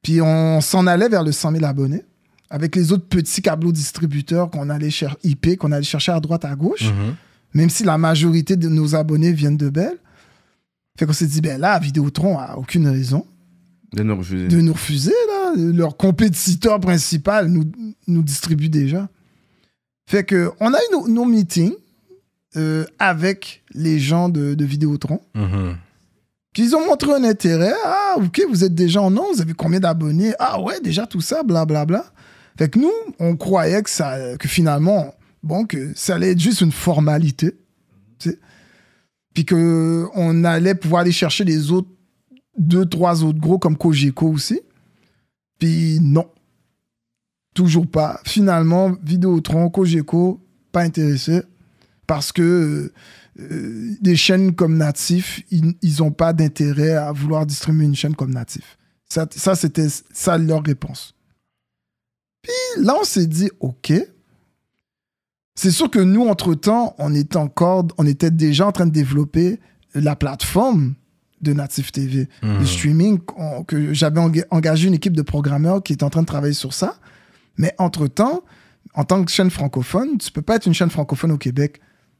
puis 0.03 0.21
on 0.21 0.61
s'en 0.61 0.85
allait 0.85 1.09
vers 1.09 1.23
le 1.23 1.31
100 1.31 1.51
000 1.53 1.65
abonnés, 1.65 2.03
avec 2.51 2.75
les 2.75 2.91
autres 2.91 3.07
petits 3.07 3.41
câbleaux 3.41 3.71
distributeurs 3.71 4.51
qu'on 4.51 4.69
allait 4.69 4.91
chercher, 4.91 5.17
IP, 5.23 5.57
qu'on 5.57 5.71
allait 5.71 5.81
chercher 5.83 6.11
à 6.11 6.19
droite, 6.19 6.45
à 6.45 6.53
gauche 6.55 6.91
Mhm. 6.91 7.15
même 7.55 7.71
si 7.71 7.83
la 7.83 7.97
majorité 7.97 8.55
de 8.55 8.69
nos 8.69 8.93
abonnés 8.93 9.31
viennent 9.31 9.57
de 9.57 9.69
Bell. 9.69 9.97
Fait 10.97 11.05
qu'on 11.05 11.13
s'est 11.13 11.27
dit, 11.27 11.41
ben 11.41 11.59
là, 11.59 11.79
Vidéotron 11.79 12.37
a 12.37 12.55
aucune 12.57 12.87
raison 12.87 13.25
De 13.93 14.03
nous 14.03 14.15
refuser. 14.17 14.47
de 14.47 14.61
nous 14.61 14.73
refuser, 14.73 15.13
là. 15.27 15.53
Leur 15.57 15.97
compétiteur 15.97 16.79
principal 16.79 17.47
nous, 17.47 17.63
nous 18.07 18.21
distribue 18.23 18.69
déjà. 18.69 19.09
Fait 20.07 20.23
que 20.23 20.51
on 20.59 20.73
a 20.73 20.77
eu 20.77 20.91
nos, 20.93 21.07
nos 21.07 21.25
meetings 21.25 21.73
euh, 22.57 22.85
avec 22.99 23.63
les 23.73 23.99
gens 23.99 24.29
de, 24.29 24.53
de 24.53 24.65
Vidéotron. 24.65 25.21
Mhm. 25.35 25.75
Puis 26.53 26.63
ils 26.63 26.75
ont 26.75 26.85
montré 26.85 27.13
un 27.13 27.23
intérêt. 27.23 27.73
Ah, 27.85 28.15
ok, 28.17 28.41
vous 28.49 28.63
êtes 28.65 28.75
déjà 28.75 29.01
en 29.01 29.09
nom, 29.09 29.25
vous 29.33 29.41
avez 29.41 29.53
combien 29.53 29.79
d'abonnés? 29.79 30.33
Ah 30.37 30.59
ouais, 30.61 30.81
déjà 30.81 31.07
tout 31.07 31.21
ça, 31.21 31.43
blablabla. 31.43 32.03
Fait 32.57 32.67
que 32.69 32.77
nous, 32.77 32.91
on 33.19 33.37
croyait 33.37 33.81
que, 33.81 33.89
ça, 33.89 34.35
que 34.37 34.49
finalement, 34.49 35.15
bon, 35.43 35.65
que 35.65 35.93
ça 35.95 36.15
allait 36.15 36.31
être 36.31 36.39
juste 36.39 36.59
une 36.59 36.73
formalité. 36.73 37.55
tu 38.19 38.31
sais. 38.31 38.39
Puis 39.33 39.45
qu'on 39.45 40.43
allait 40.43 40.75
pouvoir 40.75 41.01
aller 41.01 41.11
chercher 41.11 41.43
les 41.43 41.71
autres, 41.71 41.89
deux, 42.57 42.85
trois 42.85 43.23
autres 43.23 43.39
gros 43.39 43.57
comme 43.57 43.77
Cogeco 43.77 44.29
aussi. 44.29 44.59
Puis 45.59 45.99
non. 46.01 46.29
Toujours 47.53 47.87
pas. 47.87 48.19
Finalement, 48.25 48.95
Vidéotron, 49.03 49.69
Cogeco, 49.69 50.41
pas 50.71 50.81
intéressé. 50.81 51.41
Parce 52.07 52.31
que 52.31 52.91
euh, 53.39 53.95
des 54.01 54.15
chaînes 54.15 54.53
comme 54.53 54.77
Natif, 54.77 55.41
ils 55.49 55.95
n'ont 55.99 56.11
pas 56.11 56.33
d'intérêt 56.33 56.93
à 56.93 57.11
vouloir 57.11 57.45
distribuer 57.45 57.85
une 57.85 57.95
chaîne 57.95 58.15
comme 58.15 58.33
Natif. 58.33 58.77
Ça, 59.07 59.27
ça 59.29 59.55
c'était 59.55 59.87
ça 60.13 60.37
leur 60.37 60.63
réponse. 60.63 61.13
Puis 62.41 62.83
là, 62.83 62.95
on 62.99 63.03
s'est 63.03 63.27
dit, 63.27 63.49
OK. 63.59 63.93
C'est 65.55 65.71
sûr 65.71 65.89
que 65.89 65.99
nous, 65.99 66.27
entre-temps, 66.27 66.95
on 66.97 67.13
était 67.13 67.37
encore, 67.37 67.87
on 67.97 68.05
était 68.05 68.31
déjà 68.31 68.67
en 68.67 68.71
train 68.71 68.85
de 68.85 68.91
développer 68.91 69.59
la 69.93 70.15
plateforme 70.15 70.93
de 71.41 71.53
Natif 71.53 71.91
TV, 71.91 72.29
Mhm. 72.43 72.59
de 72.59 72.65
streaming, 72.65 73.19
que 73.67 73.93
j'avais 73.93 74.19
enga- 74.19 74.45
engagé 74.51 74.87
une 74.87 74.93
équipe 74.93 75.15
de 75.17 75.21
programmeurs 75.23 75.81
qui 75.83 75.93
est 75.93 76.03
en 76.03 76.09
train 76.09 76.21
de 76.21 76.27
travailler 76.27 76.53
sur 76.53 76.73
ça. 76.73 76.95
Mais 77.57 77.73
entre-temps, 77.79 78.41
en 78.93 79.03
tant 79.03 79.23
que 79.23 79.31
chaîne 79.31 79.49
francophone, 79.49 80.17
tu 80.17 80.31
peux 80.31 80.41
pas 80.41 80.55
être 80.55 80.67
une 80.67 80.73
chaîne 80.73 80.89
francophone 80.89 81.31
au 81.31 81.37
Québec 81.37 81.79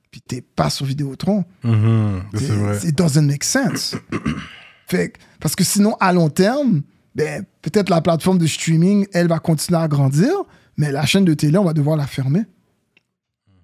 puis 0.10 0.20
t'es 0.22 0.42
pas 0.42 0.70
sur 0.70 0.86
Vidéotron. 0.86 1.46
Mhm. 1.64 2.24
C'est 2.34 2.48
vrai. 2.50 2.78
It 2.84 2.98
doesn't 2.98 3.22
make 3.26 3.46
sense. 3.46 3.96
fait, 4.88 5.14
parce 5.40 5.56
que 5.56 5.64
sinon, 5.64 5.96
à 6.02 6.12
long 6.12 6.30
terme, 6.30 6.82
ben, 7.16 7.46
peut-être 7.62 7.90
la 7.90 8.02
plateforme 8.02 8.38
de 8.38 8.46
streaming, 8.48 9.06
elle 9.14 9.28
va 9.30 9.40
continuer 9.40 9.80
à 9.80 9.88
grandir, 9.88 10.32
mais 10.76 10.92
la 10.92 11.06
chaîne 11.06 11.24
de 11.24 11.34
télé, 11.34 11.58
on 11.58 11.64
va 11.64 11.74
devoir 11.74 11.96
la 11.96 12.08
fermer. 12.08 12.42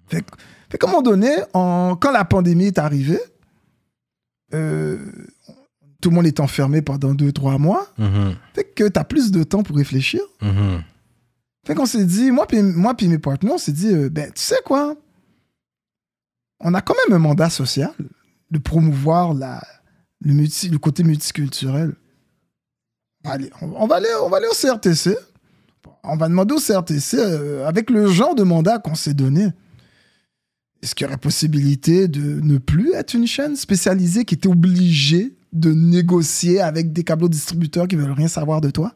Fait, 0.08 0.24
fait 0.70 0.78
qu'à 0.78 0.86
un 0.86 0.90
moment 0.90 1.02
donné, 1.02 1.30
quand 1.52 2.10
la 2.12 2.24
pandémie 2.24 2.66
est 2.66 2.78
arrivée, 2.78 3.20
euh, 4.54 4.98
tout 6.00 6.10
le 6.10 6.14
monde 6.16 6.26
est 6.26 6.40
enfermé 6.40 6.80
pendant 6.82 7.14
deux, 7.14 7.32
trois 7.32 7.58
mois, 7.58 7.86
Mhm. 7.98 8.34
fait 8.54 8.64
que 8.64 8.88
tu 8.88 8.98
as 8.98 9.04
plus 9.04 9.30
de 9.30 9.42
temps 9.42 9.62
pour 9.62 9.76
réfléchir. 9.76 10.20
Mhm. 10.40 10.82
Fait 11.66 11.74
qu'on 11.74 11.86
s'est 11.86 12.04
dit, 12.06 12.30
moi 12.30 12.46
puis 12.46 12.62
moi 12.62 12.94
puis 12.94 13.08
mes 13.08 13.18
partenaires, 13.18 13.56
on 13.56 13.58
s'est 13.58 13.72
dit, 13.72 13.92
euh, 13.92 14.08
ben 14.08 14.30
tu 14.32 14.40
sais 14.40 14.60
quoi, 14.64 14.94
on 16.60 16.72
a 16.74 16.80
quand 16.80 16.94
même 17.06 17.16
un 17.16 17.20
mandat 17.20 17.50
social 17.50 17.92
de 18.50 18.58
promouvoir 18.58 19.34
la, 19.34 19.62
le, 20.20 20.32
multi- 20.32 20.68
le 20.70 20.78
côté 20.78 21.04
multiculturel. 21.04 21.94
On 23.24 23.28
va, 23.28 23.34
aller, 23.34 23.50
on, 23.60 23.66
on 23.76 23.86
va 23.86 23.96
aller, 23.96 24.08
on 24.22 24.28
va 24.30 24.38
aller 24.38 24.46
au 24.46 24.54
CRTC. 24.54 25.16
On 26.04 26.16
va 26.16 26.28
demander 26.28 26.54
au 26.54 26.58
CRTC, 26.60 27.16
euh, 27.18 27.66
avec 27.66 27.90
le 27.90 28.06
genre 28.06 28.34
de 28.34 28.44
mandat 28.44 28.78
qu'on 28.78 28.94
s'est 28.94 29.14
donné, 29.14 29.48
est-ce 30.82 30.94
qu'il 30.94 31.06
y 31.06 31.08
aurait 31.08 31.16
possibilité 31.18 32.06
de 32.08 32.40
ne 32.40 32.58
plus 32.58 32.92
être 32.94 33.14
une 33.14 33.26
chaîne 33.26 33.56
spécialisée 33.56 34.24
qui 34.24 34.34
était 34.34 34.48
obligée 34.48 35.34
de 35.52 35.72
négocier 35.72 36.60
avec 36.60 36.92
des 36.92 37.04
câbleaux 37.04 37.28
distributeurs 37.28 37.88
qui 37.88 37.96
veulent 37.96 38.12
rien 38.12 38.28
savoir 38.28 38.60
de 38.60 38.70
toi? 38.70 38.94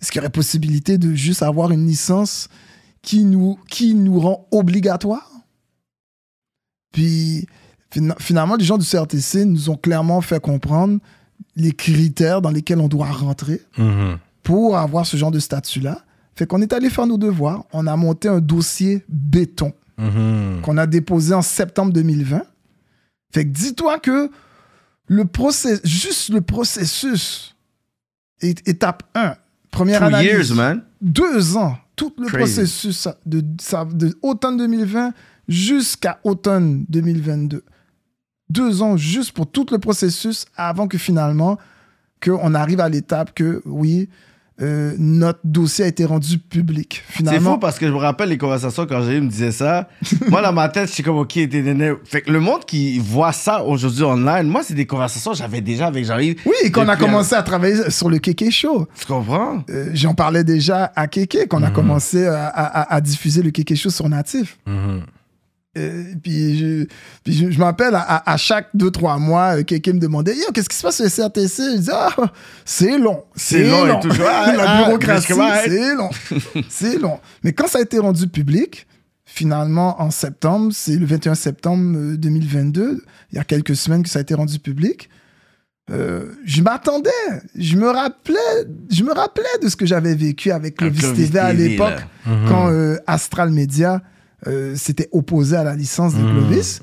Est-ce 0.00 0.10
qu'il 0.12 0.20
y 0.20 0.22
aurait 0.22 0.30
possibilité 0.30 0.98
de 0.98 1.14
juste 1.14 1.42
avoir 1.42 1.70
une 1.70 1.86
licence 1.86 2.48
qui 3.02 3.24
nous, 3.24 3.58
qui 3.68 3.94
nous 3.94 4.20
rend 4.20 4.46
obligatoire? 4.52 5.28
Puis 6.92 7.46
fina- 7.90 8.16
finalement, 8.18 8.56
les 8.56 8.64
gens 8.64 8.78
du 8.78 8.86
CRTC 8.86 9.44
nous 9.44 9.70
ont 9.70 9.76
clairement 9.76 10.20
fait 10.20 10.40
comprendre 10.40 10.98
les 11.56 11.72
critères 11.72 12.42
dans 12.42 12.50
lesquels 12.50 12.78
on 12.80 12.88
doit 12.88 13.10
rentrer 13.10 13.60
Mhm. 13.78 14.18
pour 14.42 14.76
avoir 14.76 15.06
ce 15.06 15.16
genre 15.16 15.30
de 15.30 15.38
statut-là. 15.40 16.04
Fait 16.34 16.46
qu'on 16.46 16.62
est 16.62 16.72
allé 16.72 16.88
faire 16.90 17.06
nos 17.06 17.18
devoirs. 17.18 17.64
On 17.72 17.86
a 17.86 17.96
monté 17.96 18.28
un 18.28 18.40
dossier 18.40 19.04
béton 19.08 19.72
Mhm. 20.02 20.60
qu'on 20.62 20.76
a 20.78 20.86
déposé 20.86 21.34
en 21.34 21.42
septembre 21.42 21.92
2020. 21.92 22.42
Fait 23.32 23.44
que 23.44 23.50
dis-toi 23.50 23.98
que 23.98 24.30
le 25.06 25.24
process, 25.24 25.80
juste 25.84 26.28
le 26.30 26.40
processus, 26.40 27.54
est- 28.40 28.66
étape 28.68 29.02
1, 29.14 29.36
première 29.70 30.00
Two 30.00 30.06
analyse, 30.08 30.30
years, 30.48 30.54
man. 30.56 30.82
deux 31.00 31.56
ans, 31.56 31.76
tout 31.96 32.12
le 32.18 32.26
Crazy. 32.26 32.36
processus 32.54 33.08
de, 33.26 33.40
de 33.40 34.18
automne 34.22 34.56
2020 34.56 35.12
jusqu'à 35.48 36.18
automne 36.24 36.84
2022. 36.88 37.62
Deux 38.50 38.82
ans 38.82 38.96
juste 38.96 39.32
pour 39.32 39.50
tout 39.50 39.66
le 39.70 39.78
processus 39.78 40.44
avant 40.56 40.88
que 40.88 40.98
finalement 40.98 41.58
qu'on 42.22 42.54
arrive 42.54 42.80
à 42.80 42.88
l'étape 42.88 43.34
que 43.34 43.62
oui, 43.64 44.08
euh, 44.62 44.94
notre 44.98 45.40
dossier 45.44 45.84
a 45.84 45.88
été 45.88 46.04
rendu 46.04 46.38
public. 46.38 47.02
C'est 47.08 47.16
Finalement, 47.18 47.54
fou 47.54 47.58
parce 47.58 47.78
que 47.78 47.86
je 47.86 47.92
me 47.92 47.96
rappelle 47.98 48.28
les 48.28 48.38
conversations 48.38 48.86
quand 48.86 49.02
j'ai 49.02 49.20
me 49.20 49.28
disait 49.28 49.50
ça. 49.52 49.88
moi, 50.28 50.40
dans 50.42 50.52
ma 50.52 50.68
tête, 50.68 50.88
je 50.88 50.92
suis 50.94 51.02
comme, 51.02 51.16
OK, 51.18 51.32
t'es 51.34 51.46
néné. 51.62 51.92
Fait 52.04 52.20
que 52.22 52.30
le 52.30 52.40
monde 52.40 52.64
qui 52.64 52.98
voit 52.98 53.32
ça 53.32 53.64
aujourd'hui 53.64 54.02
online, 54.04 54.46
moi, 54.46 54.62
c'est 54.64 54.74
des 54.74 54.86
conversations 54.86 55.32
que 55.32 55.38
j'avais 55.38 55.60
déjà 55.60 55.86
avec 55.88 56.04
Jean-Yves. 56.04 56.36
oui, 56.46 56.54
et 56.64 56.70
qu'on 56.70 56.88
a 56.88 56.92
un- 56.92 56.96
commencé 56.96 57.34
à 57.34 57.42
travailler 57.42 57.90
sur 57.90 58.08
le 58.08 58.18
Kéké 58.18 58.50
Show. 58.50 58.86
Tu 58.98 59.06
comprends? 59.06 59.64
Euh, 59.70 59.90
J'en 59.94 60.14
parlais 60.14 60.44
déjà 60.44 60.92
à 60.94 61.06
Kéké, 61.08 61.46
qu'on 61.46 61.62
a 61.62 61.70
commencé 61.70 62.26
à, 62.26 62.46
à- 62.46 62.80
à- 62.82 62.94
à 62.94 63.00
diffuser 63.00 63.42
le 63.42 63.50
Kéké 63.50 63.74
Show 63.76 63.90
sur 63.90 64.08
Natif. 64.08 64.58
Euh, 65.78 66.04
puis 66.22 66.58
je, 66.58 66.84
puis 67.24 67.32
je, 67.32 67.50
je 67.50 67.58
m'appelle 67.58 67.94
à, 67.94 68.36
chaque 68.36 68.68
deux, 68.74 68.90
trois 68.90 69.16
mois, 69.18 69.56
euh, 69.56 69.62
quelqu'un 69.62 69.94
me 69.94 69.98
demandait 69.98 70.36
Yo, 70.36 70.52
qu'est-ce 70.52 70.68
qui 70.68 70.76
se 70.76 70.82
passe 70.82 70.96
sur 70.96 71.04
le 71.04 71.10
CRTC 71.10 71.62
Je 71.76 71.80
dis 71.80 71.90
Ah, 71.90 72.14
c'est 72.66 72.98
long. 72.98 73.24
C'est 73.34 73.64
long 73.64 73.86
et 73.86 74.00
toujours, 74.00 74.26
ah, 74.28 74.52
La 74.56 74.70
ah, 74.70 74.84
bureaucratie, 74.84 75.32
ouais. 75.32 75.62
c'est 75.64 75.94
long. 75.94 76.10
c'est 76.68 76.98
long. 76.98 77.20
Mais 77.42 77.54
quand 77.54 77.68
ça 77.68 77.78
a 77.78 77.80
été 77.80 77.98
rendu 77.98 78.28
public, 78.28 78.86
finalement, 79.24 80.00
en 80.02 80.10
septembre, 80.10 80.72
c'est 80.74 80.96
le 80.96 81.06
21 81.06 81.34
septembre 81.34 81.96
euh, 81.96 82.16
2022, 82.18 83.02
il 83.32 83.36
y 83.36 83.38
a 83.38 83.44
quelques 83.44 83.74
semaines 83.74 84.02
que 84.02 84.10
ça 84.10 84.18
a 84.18 84.22
été 84.22 84.34
rendu 84.34 84.58
public. 84.58 85.08
euh, 85.90 86.32
je 86.44 86.60
m'attendais, 86.60 87.10
je 87.56 87.76
me 87.76 87.88
rappelais, 87.88 88.66
je 88.90 89.02
me 89.04 89.12
rappelais 89.12 89.58
de 89.62 89.68
ce 89.68 89.76
que 89.76 89.86
j'avais 89.86 90.14
vécu 90.14 90.50
avec 90.50 90.76
Clovis 90.76 91.14
TV 91.14 91.38
à 91.38 91.52
l'époque, 91.54 92.04
quand 92.24 92.70
euh, 92.70 92.98
Astral 93.06 93.50
Media 93.50 94.02
euh, 94.46 94.74
s'était 94.76 95.08
opposé 95.12 95.56
à 95.56 95.64
la 95.64 95.74
licence 95.76 96.14
de 96.14 96.20
Clovis. 96.22 96.80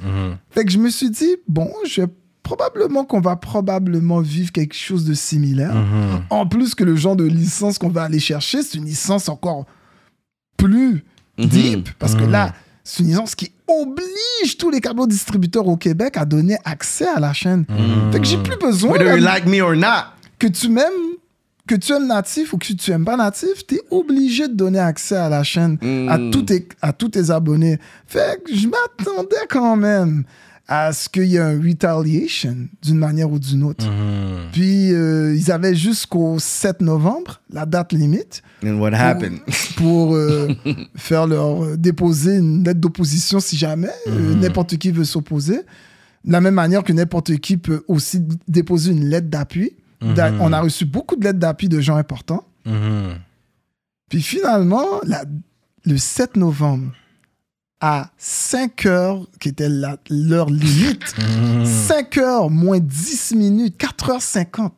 Fait 0.51 0.65
que 0.65 0.71
je 0.71 0.77
me 0.77 0.89
suis 0.89 1.09
dit, 1.09 1.35
bon, 1.47 1.69
je 1.87 2.01
vais 2.01 2.07
probablement 2.43 3.05
qu'on 3.05 3.21
va 3.21 3.35
probablement 3.35 4.21
vivre 4.21 4.51
quelque 4.51 4.73
chose 4.75 5.05
de 5.05 5.13
similaire. 5.13 5.75
En 6.29 6.47
plus 6.47 6.73
que 6.75 6.83
le 6.83 6.95
genre 6.95 7.15
de 7.15 7.25
licence 7.25 7.77
qu'on 7.77 7.89
va 7.89 8.03
aller 8.03 8.19
chercher, 8.19 8.63
c'est 8.63 8.77
une 8.77 8.85
licence 8.85 9.29
encore 9.29 9.65
plus 10.57 11.03
deep. 11.37 11.89
Parce 11.99 12.15
que 12.15 12.23
là, 12.23 12.53
c'est 12.83 13.03
une 13.03 13.09
licence 13.09 13.35
qui 13.35 13.51
oblige 13.67 14.57
tous 14.57 14.71
les 14.71 14.81
câbles 14.81 15.07
distributeurs 15.07 15.67
au 15.67 15.77
Québec 15.77 16.17
à 16.17 16.25
donner 16.25 16.57
accès 16.65 17.07
à 17.07 17.19
la 17.19 17.33
chaîne. 17.33 17.65
Fait 18.11 18.19
que 18.19 18.25
j'ai 18.25 18.37
plus 18.41 18.57
besoin 18.57 18.91
Whether 18.93 19.11
you 19.11 19.17
de- 19.17 19.23
like 19.25 19.45
me 19.45 19.61
or 19.61 19.75
not. 19.75 20.13
que 20.39 20.47
tu 20.47 20.69
m'aimes, 20.69 20.85
que 21.69 21.75
tu 21.75 21.93
aimes 21.93 22.07
natif 22.07 22.53
ou 22.53 22.57
que 22.57 22.73
tu 22.73 22.91
aimes 22.91 23.05
pas 23.05 23.15
natif, 23.15 23.65
tu 23.67 23.75
es 23.75 23.81
obligé 23.91 24.47
de 24.47 24.53
donner 24.55 24.79
accès 24.79 25.15
à 25.15 25.29
la 25.29 25.43
chaîne 25.43 25.77
à, 26.09 26.17
Mm. 26.17 26.31
tous 26.31 26.41
tes, 26.41 26.67
à 26.81 26.93
tous 26.93 27.09
tes 27.09 27.29
abonnés. 27.29 27.77
Fait 28.07 28.41
que 28.43 28.53
je 28.55 28.67
m'attendais 28.67 29.45
quand 29.49 29.75
même 29.75 30.23
à 30.67 30.93
ce 30.93 31.09
qu'il 31.09 31.25
y 31.25 31.35
ait 31.35 31.39
un 31.39 31.59
retaliation 31.59 32.55
d'une 32.83 32.97
manière 32.97 33.31
ou 33.31 33.39
d'une 33.39 33.63
autre. 33.63 33.85
Puis 34.51 34.93
euh, 34.93 35.35
ils 35.35 35.51
avaient 35.51 35.75
jusqu'au 35.75 36.37
7 36.39 36.81
novembre, 36.81 37.41
la 37.51 37.65
date 37.65 37.93
limite, 37.93 38.41
And 38.63 38.77
what 38.79 38.93
happened? 38.93 39.39
pour 39.77 40.15
euh, 40.15 40.47
faire 40.95 41.27
leur 41.27 41.63
euh, 41.63 41.77
déposer 41.77 42.37
une 42.37 42.63
lettre 42.63 42.79
d'opposition 42.79 43.39
si 43.39 43.57
jamais 43.57 43.89
euh, 44.07 44.35
n'importe 44.35 44.77
qui 44.77 44.91
veut 44.91 45.05
s'opposer. 45.05 45.61
De 46.25 46.31
la 46.33 46.41
même 46.41 46.55
manière 46.55 46.83
que 46.83 46.93
n'importe 46.93 47.37
qui 47.37 47.57
peut 47.57 47.83
aussi 47.87 48.21
déposer 48.47 48.91
une 48.91 49.05
lettre 49.05 49.27
d'appui. 49.29 49.73
D'a- 50.01 50.31
On 50.39 50.53
a 50.53 50.61
reçu 50.61 50.85
beaucoup 50.85 51.15
de 51.15 51.23
lettres 51.25 51.39
d'appui 51.39 51.67
de 51.69 51.79
gens 51.81 51.95
importants. 51.97 52.45
Puis 54.09 54.21
finalement, 54.21 54.85
la- 55.03 55.25
le 55.85 55.97
7 55.97 56.35
novembre, 56.37 56.91
à 57.81 58.09
5 58.17 58.85
heures, 58.85 59.25
qui 59.39 59.49
était 59.49 59.69
l'heure 59.69 60.49
limite, 60.49 61.15
5 61.87 62.17
heures 62.17 62.49
moins 62.49 62.79
10 62.79 63.33
minutes, 63.35 63.77
4h50, 63.79 64.71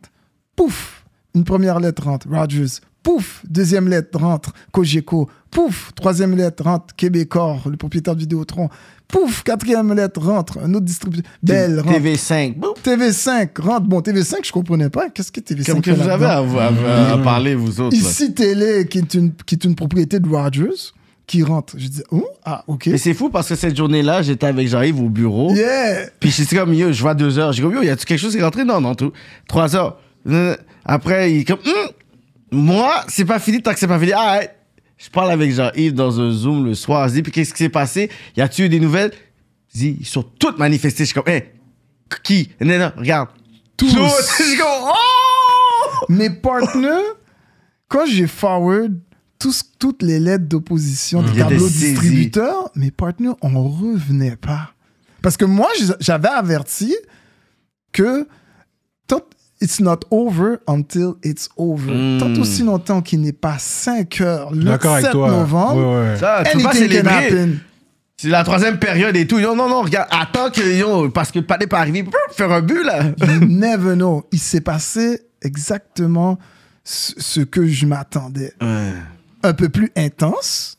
pouf, 0.56 1.04
une 1.34 1.44
première 1.44 1.80
lettre 1.80 2.04
rentre, 2.04 2.28
Rogers. 2.30 2.80
Pouf, 3.04 3.42
deuxième 3.50 3.88
lettre 3.88 4.20
rentre, 4.20 4.54
Cogeco. 4.72 5.30
Pouf, 5.50 5.92
troisième 5.96 6.36
lettre 6.38 6.64
rentre, 6.64 6.96
Québecor, 6.96 7.68
le 7.70 7.76
propriétaire 7.78 8.16
de 8.16 8.20
Vidéotron. 8.22 8.70
Pouf, 9.08 9.44
quatrième 9.44 9.94
lettre 9.94 10.22
rentre, 10.22 10.60
un 10.64 10.74
autre 10.74 10.86
distributeur. 10.86 11.30
Belle 11.44 11.80
rentre. 11.82 11.98
TV5. 12.00 12.56
Boum. 12.58 12.74
TV5 12.86 13.50
rentre. 13.60 13.88
Bon, 13.88 14.00
TV5, 14.00 14.36
je 14.46 14.52
comprenais 14.52 14.90
pas. 14.90 15.10
Qu'est-ce 15.10 15.32
que 15.32 15.42
TV5 15.42 15.66
Comme 15.66 15.82
que 15.82 15.92
vous 15.92 16.08
avez 16.08 16.26
à, 16.26 16.38
à- 16.38 17.14
à 17.14 17.18
parler, 17.18 17.56
vous 17.56 17.82
autres. 17.82 17.96
là. 17.96 18.02
Ici 18.02 18.34
Télé, 18.34 18.86
qui 18.88 19.00
est 19.00 19.14
une, 19.16 19.34
qui 19.46 19.56
est 19.56 19.64
une 19.66 19.76
propriété 19.76 20.20
de 20.20 20.30
Rogers, 20.30 20.94
qui 21.28 21.44
rentre. 21.44 21.74
Je 21.78 21.88
dis, 21.88 22.04
oh, 22.12 22.26
ah, 22.46 22.64
ok. 22.68 22.88
Mais 22.88 22.98
c'est 22.98 23.14
fou 23.14 23.30
parce 23.30 23.50
que 23.50 23.56
cette 23.56 23.76
journée-là, 23.76 24.22
j'étais 24.22 24.46
avec 24.46 24.68
Jean-Yves 24.68 25.02
au 25.02 25.10
bureau. 25.10 25.54
Yeah! 25.54 26.08
Puis 26.20 26.30
j'étais 26.32 26.56
comme, 26.56 26.74
yo, 26.74 26.94
je 26.94 27.02
vois 27.02 27.16
deux 27.16 27.38
heures. 27.40 27.52
J'ai 27.52 27.64
comme, 27.64 27.74
yo, 27.74 27.82
y 27.82 27.90
a-tu 27.90 28.06
quelque 28.06 28.20
chose 28.20 28.32
qui 28.34 28.40
est 28.40 28.44
rentré? 28.44 28.64
Non, 28.64 28.80
non, 28.80 28.96
tout. 28.96 29.12
Trois 29.50 29.76
heures. 29.76 29.98
Euh, 30.30 30.56
Après, 30.86 31.34
il 31.34 31.40
est 31.42 31.46
comme, 31.46 31.60
Hum, 31.66 31.90
moi, 32.52 33.06
c'est 33.08 33.26
pas 33.26 33.40
fini 33.40 33.62
tant 33.62 33.74
que 33.74 33.80
c'est 33.80 33.88
pas 33.88 34.00
fini. 34.00 34.12
Ah. 34.16 34.42
Je 34.98 35.10
parle 35.10 35.32
avec 35.32 35.52
Jean-Yves 35.52 35.94
dans 35.94 36.20
un 36.20 36.32
Zoom 36.32 36.66
le 36.66 36.76
soir. 36.76 37.08
Je 37.08 37.16
dis, 37.16 37.22
puis 37.24 37.32
qu'est-ce 37.32 37.54
qui 37.54 37.64
s'est 37.64 37.70
passé? 37.70 38.12
Y 38.38 38.42
a-tu 38.42 38.66
eu 38.66 38.70
des 38.70 38.80
nouvelles? 38.80 39.12
Je 39.74 39.80
dis, 39.80 39.98
ils 40.00 40.06
sont 40.06 40.22
toutes 40.22 40.60
manifestées. 40.60 41.06
Je 41.06 41.12
suis 41.12 41.14
comme, 41.16 41.34
hé, 41.34 41.54
qui? 42.24 42.52
Non, 42.60 42.78
non, 42.78 42.92
regarde. 42.96 43.30
Tous. 43.78 43.92
Toutes. 43.92 43.98
Je 44.38 44.44
suis 44.44 44.58
comme, 44.58 44.68
oh! 44.68 46.06
Mes 46.10 46.30
partners, 46.30 47.16
quand 47.88 48.06
j'ai 48.06 48.28
forward 48.28 49.00
tous, 49.40 49.64
toutes 49.80 50.04
les 50.04 50.20
lettres 50.20 50.46
d'opposition 50.46 51.24
tableaux 51.24 51.68
saisis. 51.68 51.94
distributeurs, 51.94 52.70
mes 52.76 52.92
partners, 52.92 53.34
on 53.42 53.64
revenait 53.64 54.36
pas. 54.36 54.74
Parce 55.24 55.36
que 55.36 55.46
moi, 55.46 55.70
j'avais 56.00 56.30
averti 56.30 56.96
que 57.92 58.28
it's 59.62 59.80
not 59.80 60.00
over 60.10 60.60
until 60.68 61.16
it's 61.24 61.50
over. 61.58 61.92
Mm. 61.92 62.18
Tant 62.20 62.42
aussi 62.42 62.64
longtemps 62.64 63.02
qu'il 63.02 63.22
n'est 63.22 63.32
pas 63.32 63.58
5 63.60 64.22
heures, 64.22 64.54
le 64.54 64.64
D'accord 64.64 64.94
avec 64.94 65.06
7 65.06 65.12
toi. 65.12 65.30
novembre, 65.30 65.76
Ouais, 65.76 66.12
ouais. 66.12 66.18
Ça, 66.18 66.44
tu 66.52 66.58
pas 66.58 66.70
anything 66.72 67.04
can 67.04 67.10
célébrer. 67.10 67.50
C'est 68.18 68.30
la 68.30 68.44
troisième 68.44 68.78
période 68.78 69.16
et 69.16 69.26
tout. 69.26 69.40
Non, 69.40 69.56
non, 69.56 69.68
non, 69.68 69.82
regarde, 69.82 70.08
attends 70.12 70.52
que, 70.52 70.62
yo, 70.62 71.10
parce 71.10 71.32
que 71.32 71.40
le 71.40 71.46
palais 71.46 71.66
pas 71.66 71.80
arrivé, 71.80 72.04
pouf, 72.04 72.14
faire 72.32 72.52
un 72.52 72.62
but, 72.62 72.84
là. 72.84 73.04
You 73.20 73.46
never 73.48 73.96
know. 73.96 74.28
Il 74.32 74.40
s'est 74.40 74.62
passé 74.62 75.22
exactement 75.42 76.38
ce 76.84 77.14
ce 77.18 77.42
que 77.42 77.66
je 77.66 77.86
m'attendais. 77.88 78.54
Ouais. 78.62 78.92
Un 79.44 79.54
peu 79.54 79.70
plus 79.70 79.92
intense 79.98 80.78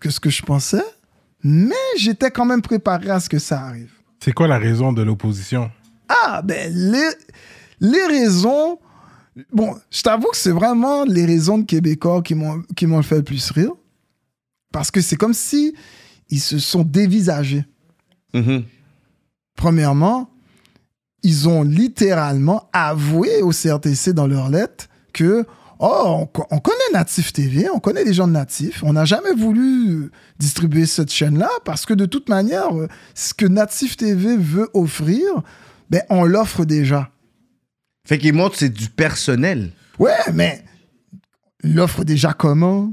que 0.00 0.08
ce 0.08 0.18
que 0.18 0.30
je 0.30 0.42
pensais, 0.42 0.84
mais 1.44 1.74
j'étais 1.98 2.30
quand 2.30 2.46
même 2.46 2.62
préparé 2.62 3.10
à 3.10 3.20
ce 3.20 3.28
que 3.28 3.38
ça 3.38 3.60
arrive. 3.60 3.90
C'est 4.24 4.32
quoi 4.32 4.48
la 4.48 4.58
raison 4.58 4.92
de 4.92 5.02
l'opposition? 5.02 5.70
Ah, 6.08 6.40
ben, 6.42 6.72
les, 6.72 7.10
les 7.80 8.04
raisons. 8.06 8.78
Bon, 9.52 9.76
je 9.90 10.02
t'avoue 10.02 10.28
que 10.30 10.36
c'est 10.36 10.50
vraiment 10.50 11.04
les 11.04 11.24
raisons 11.24 11.58
de 11.58 11.64
Québécois 11.64 12.22
qui 12.22 12.34
m'ont 12.34 13.02
fait 13.02 13.16
le 13.18 13.22
plus 13.22 13.50
rire. 13.50 13.72
Parce 14.72 14.90
que 14.90 15.00
c'est 15.00 15.16
comme 15.16 15.34
si 15.34 15.74
ils 16.30 16.40
se 16.40 16.58
sont 16.58 16.82
dévisagés. 16.82 17.64
Mhm. 18.34 18.64
Premièrement, 19.56 20.30
ils 21.22 21.48
ont 21.48 21.62
littéralement 21.62 22.68
avoué 22.72 23.42
au 23.42 23.50
CRTC 23.50 24.12
dans 24.12 24.26
leur 24.26 24.50
lettre 24.50 24.88
que 25.12 25.44
oh, 25.78 26.04
on, 26.06 26.26
co- 26.26 26.46
on 26.50 26.58
connaît 26.58 26.76
Natif 26.92 27.32
TV, 27.32 27.68
on 27.70 27.80
connaît 27.80 28.04
les 28.04 28.12
gens 28.12 28.28
de 28.28 28.32
Natif, 28.32 28.84
on 28.84 28.92
n'a 28.92 29.04
jamais 29.04 29.32
voulu 29.32 30.10
distribuer 30.38 30.86
cette 30.86 31.10
chaîne-là 31.10 31.50
parce 31.64 31.86
que 31.86 31.94
de 31.94 32.06
toute 32.06 32.28
manière, 32.28 32.68
ce 33.14 33.34
que 33.34 33.46
Natif 33.46 33.96
TV 33.96 34.36
veut 34.36 34.68
offrir, 34.74 35.24
ben, 35.90 36.02
on 36.10 36.24
l'offre 36.24 36.64
déjà. 36.64 37.10
Fait 38.08 38.18
qu'ils 38.18 38.32
montrent 38.32 38.56
c'est 38.56 38.68
du 38.70 38.88
personnel. 38.88 39.70
Ouais, 39.98 40.12
mais 40.32 40.64
l'offre 41.62 42.04
déjà 42.04 42.32
comment? 42.32 42.92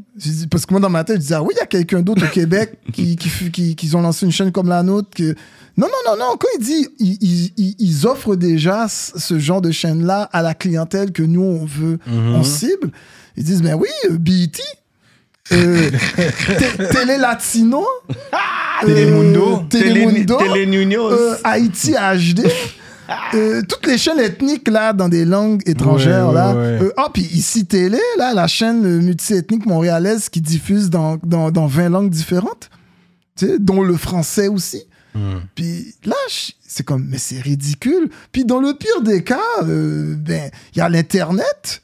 Parce 0.52 0.66
que 0.66 0.74
moi, 0.74 0.82
dans 0.82 0.90
ma 0.90 1.04
tête, 1.04 1.18
je 1.18 1.22
disais, 1.22 1.36
ah 1.36 1.44
oui, 1.44 1.54
il 1.56 1.60
y 1.60 1.62
a 1.62 1.66
quelqu'un 1.68 2.02
d'autre 2.02 2.26
au 2.26 2.30
Québec 2.30 2.74
qui, 2.94 3.16
qui, 3.16 3.30
qui, 3.52 3.76
qui 3.76 3.96
ont 3.96 4.02
lancé 4.02 4.26
une 4.26 4.32
chaîne 4.32 4.52
comme 4.52 4.68
la 4.68 4.84
nôtre. 4.84 5.10
Que... 5.16 5.36
Non, 5.78 5.88
non, 5.88 6.12
non, 6.12 6.18
non. 6.18 6.36
Quand 6.38 6.48
il 6.60 6.64
dit, 6.66 6.88
ils, 7.00 7.52
ils- 7.58 7.76
ils- 7.80 8.08
offrent 8.08 8.36
déjà 8.36 8.88
ce 8.90 9.40
genre 9.40 9.62
de 9.62 9.72
chaîne-là 9.72 10.24
à 10.34 10.42
la 10.42 10.54
clientèle 10.54 11.12
que 11.12 11.24
nous, 11.24 11.42
on 11.44 11.66
veut, 11.66 12.00
on 12.08 12.44
cible. 12.44 12.92
Ils 13.38 13.44
disent, 13.44 13.62
ben 13.62 13.76
oui, 13.76 13.88
BET. 14.10 14.60
Euh, 15.52 15.92
Té- 16.58 16.88
Télé 16.92 17.18
Latino, 17.20 17.86
Télémundo. 18.84 19.58
euh, 19.58 19.60
Télémundo, 19.70 20.40
Haïti 21.44 21.92
HD, 21.94 22.48
euh, 23.34 23.62
toutes 23.68 23.86
les 23.88 23.98
chaînes 23.98 24.20
ethniques 24.20 24.68
là 24.68 24.94
dans 24.94 25.10
des 25.10 25.26
langues 25.26 25.62
étrangères 25.68 26.28
Ouais, 26.30 26.34
ouais, 26.34 26.36
là. 26.36 26.56
ouais. 26.56 26.82
Euh, 26.84 26.94
ah 26.98 27.10
puis 27.14 27.24
ici 27.24 27.66
télé 27.66 28.00
là, 28.18 28.34
la 28.34 28.48
chaîne 28.48 28.86
euh, 28.86 29.00
multiethnique 29.02 29.66
montréalaise 29.66 30.30
qui 30.30 30.42
diffuse 30.42 30.90
dans, 30.90 31.18
dans, 31.24 31.52
dans 31.52 31.68
20 31.68 31.90
langues 31.90 32.10
différentes, 32.10 32.70
tu 33.36 33.46
sais, 33.48 33.60
dont 33.60 33.82
le 33.82 33.96
français 33.98 34.48
aussi. 34.48 34.84
Puis 35.56 35.96
là, 36.04 36.16
c'est 36.68 36.84
comme, 36.84 37.06
mais 37.08 37.18
c'est 37.18 37.40
ridicule. 37.40 38.10
Puis 38.34 38.44
dans 38.44 38.60
le 38.60 38.74
pire 38.74 39.02
des 39.02 39.24
cas, 39.24 39.40
euh, 39.64 40.14
ben, 40.18 40.52
il 40.74 40.80
y 40.80 40.82
a 40.82 40.90
l'Internet. 40.90 41.82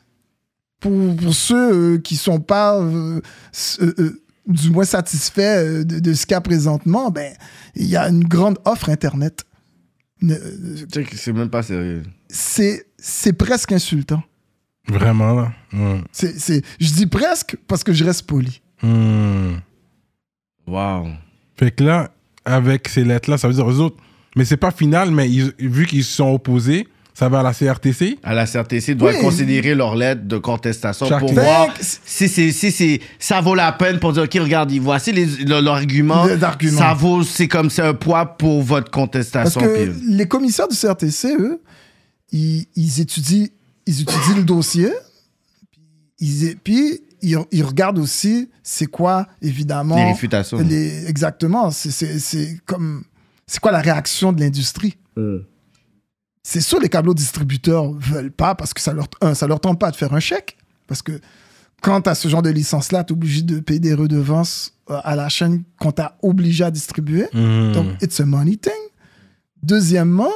Pour, 0.81 1.15
pour 1.15 1.33
ceux 1.33 1.71
euh, 1.73 1.97
qui 1.99 2.17
sont 2.17 2.39
pas, 2.41 2.77
du 4.47 4.69
moins 4.71 4.83
satisfaits 4.83 5.83
de, 5.85 5.99
de 5.99 6.13
ce 6.13 6.25
qu'il 6.25 6.33
y 6.33 6.35
a 6.35 6.41
présentement, 6.41 7.09
ben, 7.09 7.31
il 7.75 7.87
y 7.87 7.95
a 7.95 8.09
une 8.09 8.23
grande 8.25 8.57
offre 8.65 8.89
Internet. 8.89 9.43
C'est 11.15 11.33
même 11.33 11.49
pas 11.49 11.63
sérieux. 11.63 12.03
C'est 12.29 12.85
c'est 12.97 13.33
presque 13.33 13.71
insultant. 13.71 14.23
Vraiment, 14.87 15.33
là? 15.33 15.53
Ouais. 15.73 16.01
C'est, 16.11 16.39
c'est, 16.39 16.63
je 16.79 16.91
dis 16.93 17.05
presque 17.05 17.55
parce 17.67 17.83
que 17.83 17.93
je 17.93 18.03
reste 18.03 18.23
poli. 18.25 18.61
Hmm. 18.81 19.55
Wow. 20.67 21.07
Fait 21.57 21.71
que 21.71 21.83
là, 21.83 22.11
avec 22.45 22.87
ces 22.87 23.03
lettres-là, 23.03 23.37
ça 23.37 23.47
veut 23.47 23.53
dire 23.53 23.65
aux 23.65 23.79
autres. 23.79 23.97
Mais 24.35 24.45
c'est 24.45 24.57
pas 24.57 24.71
final, 24.71 25.11
mais 25.11 25.29
ils- 25.29 25.53
vu 25.59 25.85
qu'ils 25.85 26.03
se 26.03 26.13
sont 26.15 26.29
opposés, 26.33 26.87
ça 27.13 27.29
va 27.29 27.41
à 27.41 27.43
la 27.43 27.53
CRTC. 27.53 28.17
À 28.23 28.33
la 28.33 28.45
CRTC 28.45 28.95
doit 28.95 29.11
Oui. 29.11 29.19
considérer 29.21 29.75
leur 29.75 29.95
lettre 29.95 30.23
de 30.27 30.37
contestation 30.37 31.07
Chaque- 31.07 31.19
pour 31.19 31.33
voir 31.33 31.73
que 31.73 31.79
si, 31.83 32.27
si 32.29 32.71
c'est, 32.71 32.99
ça 33.19 33.41
vaut 33.41 33.53
la 33.55 33.71
peine 33.73 33.99
pour 33.99 34.13
dire, 34.13 34.23
OK, 34.23 34.33
regarde, 34.35 34.71
voici 34.79 35.11
l'argument. 35.45 36.25
Ça 36.77 36.93
vaut, 36.93 37.23
c'est 37.23 37.47
comme 37.47 37.69
c'est 37.69 37.81
un 37.81 37.93
poids 37.93 38.25
pour 38.25 38.61
votre 38.63 38.89
Parce 38.89 38.95
contestation. 39.03 39.61
que 39.61 39.89
puis- 39.89 40.15
les 40.15 40.27
commissaires 40.27 40.67
du 40.67 40.75
CRTC, 40.75 41.35
eux, 41.37 41.61
ils, 42.31 42.65
ils 42.75 43.01
étudient, 43.01 43.47
ils 43.85 44.01
étudient 44.01 44.35
le 44.37 44.43
dossier, 44.43 44.89
puis 46.17 46.27
ils, 46.27 46.55
puis 46.63 47.01
ils, 47.21 47.37
ils 47.51 47.63
regardent 47.63 47.99
aussi 47.99 48.49
c'est 48.63 48.85
quoi, 48.87 49.27
évidemment. 49.41 49.95
Les 49.95 50.05
réfutations. 50.11 50.59
les- 50.59 51.07
exactement. 51.07 51.71
C'est, 51.71 52.57
comme. 52.65 53.03
C'est 53.47 53.59
quoi 53.59 53.71
la 53.71 53.81
réaction 53.81 54.31
de 54.31 54.39
l'industrie? 54.39 54.95
Euh. 55.17 55.45
C'est 56.43 56.61
sûr, 56.61 56.79
les 56.79 56.89
câbleaux 56.89 57.13
distributeurs 57.13 57.91
veulent 57.93 58.31
pas 58.31 58.55
parce 58.55 58.73
que 58.73 58.81
ça 58.81 58.93
leur, 58.93 59.07
un, 59.21 59.33
ça 59.35 59.45
leur 59.47 59.59
tente 59.59 59.79
pas 59.79 59.91
de 59.91 59.95
faire 59.95 60.13
un 60.13 60.19
chèque. 60.19 60.57
Parce 60.87 61.01
que 61.01 61.19
quand 61.81 62.01
tu 62.01 62.09
as 62.09 62.15
ce 62.15 62.27
genre 62.27 62.41
de 62.41 62.49
licence-là, 62.49 63.03
tu 63.03 63.13
es 63.13 63.15
obligé 63.15 63.41
de 63.43 63.59
payer 63.59 63.79
des 63.79 63.93
redevances 63.93 64.73
euh, 64.89 64.97
à 65.03 65.15
la 65.15 65.29
chaîne 65.29 65.63
qu'on 65.79 65.91
t'a 65.91 66.17
obligé 66.21 66.63
à 66.63 66.71
distribuer. 66.71 67.25
Hmm. 67.33 67.71
Donc, 67.73 67.87
it's 68.01 68.19
a 68.19 68.25
money 68.25 68.57
thing. 68.57 68.71
Deuxièmement, 69.63 70.31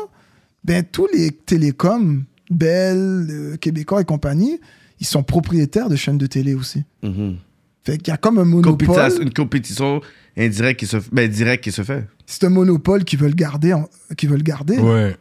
ben, 0.64 0.84
tous 0.84 1.08
les 1.14 1.32
télécoms, 1.32 2.24
Bell, 2.52 3.28
euh, 3.30 3.58
Québécois 3.58 4.02
et 4.02 4.06
compagnie, 4.06 4.60
ils 5.00 5.08
sont 5.08 5.24
propriétaires 5.24 5.90
de 5.90 5.96
chaînes 5.96 6.18
de 6.20 6.28
télé 6.28 6.54
aussi. 6.54 6.84
Mhm. 7.04 7.38
Fait 7.84 7.98
qu'il 7.98 8.10
y 8.10 8.12
a 8.14 8.18
comme 8.18 8.38
un 8.40 8.46
monopole. 8.46 8.88
Compétition- 8.88 9.22
une 9.22 9.34
compétition 9.34 10.02
indirecte 10.38 10.80
qui 10.80 10.88
se, 10.88 10.98
ben, 11.12 11.30
directe 11.30 11.64
qui 11.64 11.72
se 11.72 11.84
fait. 11.84 12.08
C'est 12.26 12.44
un 12.46 12.50
monopole 12.50 13.04
qu'ils 13.04 13.20
veulent 13.20 13.36
garder. 13.36 13.74
en- 13.74 13.90
qu'ils 14.18 14.30
veulent 14.30 14.44
garder. 14.44 14.78
Ouais. 14.78 15.16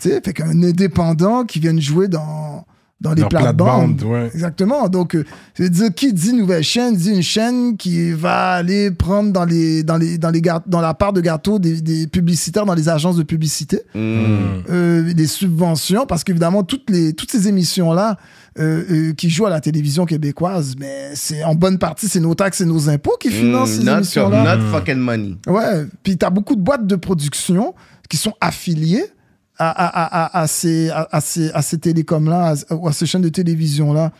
Tu 0.00 0.08
sais, 0.08 0.20
fait 0.24 0.32
qu'un 0.32 0.62
indépendant 0.62 1.44
qui 1.44 1.60
vient 1.60 1.78
jouer 1.78 2.08
dans, 2.08 2.64
dans 3.00 3.12
les 3.14 3.24
plates-bandes. 3.24 3.96
plate-bande, 3.98 4.02
ouais. 4.12 4.30
Exactement. 4.34 4.88
Donc, 4.88 5.14
euh, 5.14 5.24
dire, 5.58 5.94
qui 5.94 6.12
dit 6.12 6.32
nouvelle 6.34 6.62
chaîne, 6.62 6.94
dit 6.96 7.10
une 7.10 7.22
chaîne 7.22 7.76
qui 7.76 8.12
va 8.12 8.52
aller 8.52 8.90
prendre 8.90 9.32
dans, 9.32 9.44
les, 9.44 9.82
dans, 9.82 9.96
les, 9.96 10.18
dans, 10.18 10.30
les 10.30 10.40
dans 10.66 10.80
la 10.80 10.94
part 10.94 11.12
de 11.12 11.20
gâteau 11.20 11.58
des, 11.58 11.80
des 11.80 12.06
publicitaires 12.06 12.66
dans 12.66 12.74
les 12.74 12.88
agences 12.88 13.16
de 13.16 13.22
publicité, 13.22 13.80
Mhm. 13.94 14.64
euh, 14.70 15.12
des 15.14 15.26
subventions, 15.26 16.04
parce 16.06 16.24
qu'évidemment, 16.24 16.62
toutes, 16.62 16.88
les, 16.90 17.12
toutes 17.14 17.30
ces 17.30 17.48
émissions-là 17.48 18.16
euh, 18.58 18.82
euh, 18.90 19.12
qui 19.14 19.30
jouent 19.30 19.46
à 19.46 19.50
la 19.50 19.60
télévision 19.60 20.04
québécoise, 20.06 20.74
mais 20.78 21.10
c'est 21.14 21.44
en 21.44 21.54
bonne 21.54 21.78
partie, 21.78 22.08
c'est 22.08 22.20
nos 22.20 22.34
taxes 22.34 22.60
et 22.60 22.66
nos 22.66 22.88
impôts 22.90 23.16
qui 23.20 23.30
financent 23.30 23.70
ces 23.70 23.82
Mm, 23.82 23.84
not, 23.86 23.96
émissions-là. 23.98 24.56
not 24.56 24.62
fucking 24.72 24.96
money. 24.98 25.36
Ouais, 25.46 25.86
puis 26.02 26.18
tu 26.18 26.26
as 26.26 26.30
beaucoup 26.30 26.56
de 26.56 26.60
boîtes 26.60 26.86
de 26.86 26.96
production 26.96 27.74
qui 28.10 28.16
sont 28.16 28.34
affiliées 28.40 29.04
à, 29.60 29.68
à, 29.70 30.38
à, 30.38 30.40
à, 30.40 30.46
ces, 30.46 30.90
à, 30.90 31.20
ces, 31.20 31.50
à 31.52 31.62
ces 31.62 31.78
télécoms-là, 31.78 32.54
à, 32.68 32.88
à 32.88 32.92
ces 32.92 33.06
chaînes 33.06 33.22
de 33.22 33.28
télévision-là. 33.28 34.12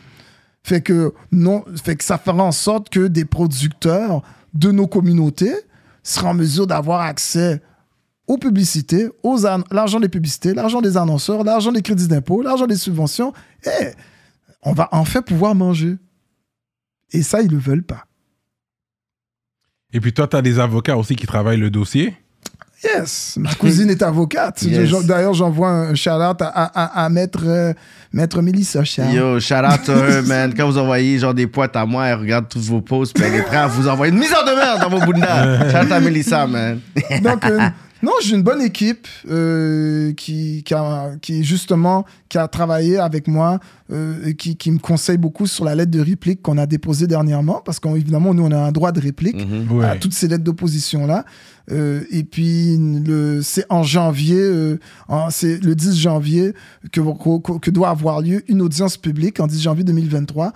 Fait 0.63 0.81
que, 0.81 1.13
non, 1.31 1.65
fait 1.83 1.95
que 1.95 2.03
ça 2.03 2.17
fera 2.19 2.43
en 2.43 2.51
sorte 2.51 2.89
que 2.89 3.07
des 3.07 3.25
producteurs 3.25 4.21
de 4.53 4.71
nos 4.71 4.87
communautés 4.87 5.55
seront 6.03 6.29
en 6.29 6.33
mesure 6.35 6.67
d'avoir 6.67 7.01
accès 7.01 7.61
aux 8.27 8.37
publicités, 8.37 9.09
aux 9.23 9.39
l'argent 9.71 9.99
des 9.99 10.09
publicités, 10.09 10.53
l'argent 10.53 10.81
des 10.81 10.95
annonceurs, 10.95 11.43
l'argent 11.43 11.71
des 11.71 11.81
crédits 11.81 12.07
d'impôt, 12.07 12.41
l'argent 12.41 12.67
des 12.67 12.75
subventions. 12.75 13.33
Et 13.65 13.91
on 14.61 14.73
va 14.73 14.87
enfin 14.91 15.21
pouvoir 15.21 15.55
manger. 15.55 15.97
Et 17.11 17.23
ça, 17.23 17.41
ils 17.41 17.47
ne 17.47 17.53
le 17.53 17.57
veulent 17.57 17.83
pas. 17.83 18.05
Et 19.91 19.99
puis 19.99 20.13
toi, 20.13 20.27
tu 20.27 20.37
as 20.37 20.41
des 20.41 20.59
avocats 20.59 20.95
aussi 20.95 21.15
qui 21.15 21.25
travaillent 21.25 21.59
le 21.59 21.71
dossier. 21.71 22.15
Yes, 22.83 23.35
ma 23.37 23.53
cousine 23.59 23.89
est 23.89 24.01
avocate. 24.01 24.61
Yes. 24.63 24.91
D'ailleurs, 25.05 25.33
j'envoie 25.33 25.69
un 25.69 25.95
shout-out 25.95 26.41
à, 26.41 26.47
à, 26.47 26.63
à, 27.01 27.05
à 27.05 27.09
maître, 27.09 27.43
euh, 27.45 27.73
maître 28.11 28.41
Mélissa 28.41 28.83
Charles. 28.83 29.13
Yo, 29.13 29.39
shout 29.39 29.55
out 29.55 29.83
to 29.85 29.91
her, 29.93 30.23
man. 30.27 30.53
Quand 30.55 30.65
vous 30.67 30.77
envoyez 30.77 31.19
genre 31.19 31.33
des 31.33 31.47
potes 31.47 31.75
à 31.75 31.85
moi, 31.85 32.07
elle 32.07 32.19
regarde 32.19 32.47
tous 32.49 32.61
vos 32.67 32.81
posts, 32.81 33.13
puis 33.13 33.23
elle 33.23 33.35
est 33.35 33.43
prête 33.43 33.59
à 33.59 33.67
vous 33.67 33.87
envoyer 33.87 34.11
une 34.11 34.19
mise 34.19 34.33
en 34.33 34.45
demeure 34.49 34.79
dans 34.79 34.89
vos 34.89 35.05
bundas. 35.05 35.69
Shout 35.69 35.85
out 35.85 35.91
à 35.91 35.99
Melissa, 35.99 36.47
man. 36.47 36.79
Donc, 37.21 37.45
euh, 37.45 37.59
non, 38.03 38.11
j'ai 38.23 38.35
une 38.35 38.43
bonne 38.43 38.61
équipe 38.61 39.07
euh, 39.29 40.13
qui, 40.13 40.63
qui, 40.63 40.73
a, 40.73 41.11
qui, 41.21 41.43
justement, 41.43 42.05
qui 42.29 42.37
a 42.37 42.47
travaillé 42.47 42.97
avec 42.97 43.27
moi, 43.27 43.59
euh, 43.91 44.25
et 44.25 44.35
qui, 44.35 44.55
qui 44.55 44.71
me 44.71 44.79
conseille 44.79 45.17
beaucoup 45.17 45.45
sur 45.47 45.65
la 45.65 45.75
lettre 45.75 45.91
de 45.91 45.99
réplique 45.99 46.41
qu'on 46.41 46.57
a 46.57 46.65
déposée 46.65 47.07
dernièrement, 47.07 47.61
parce 47.63 47.79
qu'évidemment, 47.79 48.33
nous, 48.33 48.43
on 48.43 48.51
a 48.51 48.57
un 48.57 48.71
droit 48.71 48.91
de 48.91 48.99
réplique 49.01 49.35
Mhm. 49.35 49.71
Ouais. 49.71 49.85
à 49.85 49.95
toutes 49.97 50.13
ces 50.13 50.27
lettres 50.27 50.43
d'opposition-là. 50.43 51.25
Euh, 51.71 52.01
et 52.11 52.23
puis, 52.23 52.77
le, 52.77 53.41
c'est 53.43 53.65
en 53.69 53.83
janvier, 53.83 54.39
euh, 54.39 54.77
c'est 55.29 55.63
le 55.63 55.75
10 55.75 55.97
janvier 55.99 56.53
que, 56.91 56.99
que, 57.01 57.59
que 57.59 57.69
doit 57.71 57.89
avoir 57.89 58.21
lieu 58.21 58.43
une 58.47 58.61
audience 58.61 58.97
publique, 58.97 59.39
en 59.39 59.47
10 59.47 59.61
janvier 59.61 59.83
2023, 59.83 60.53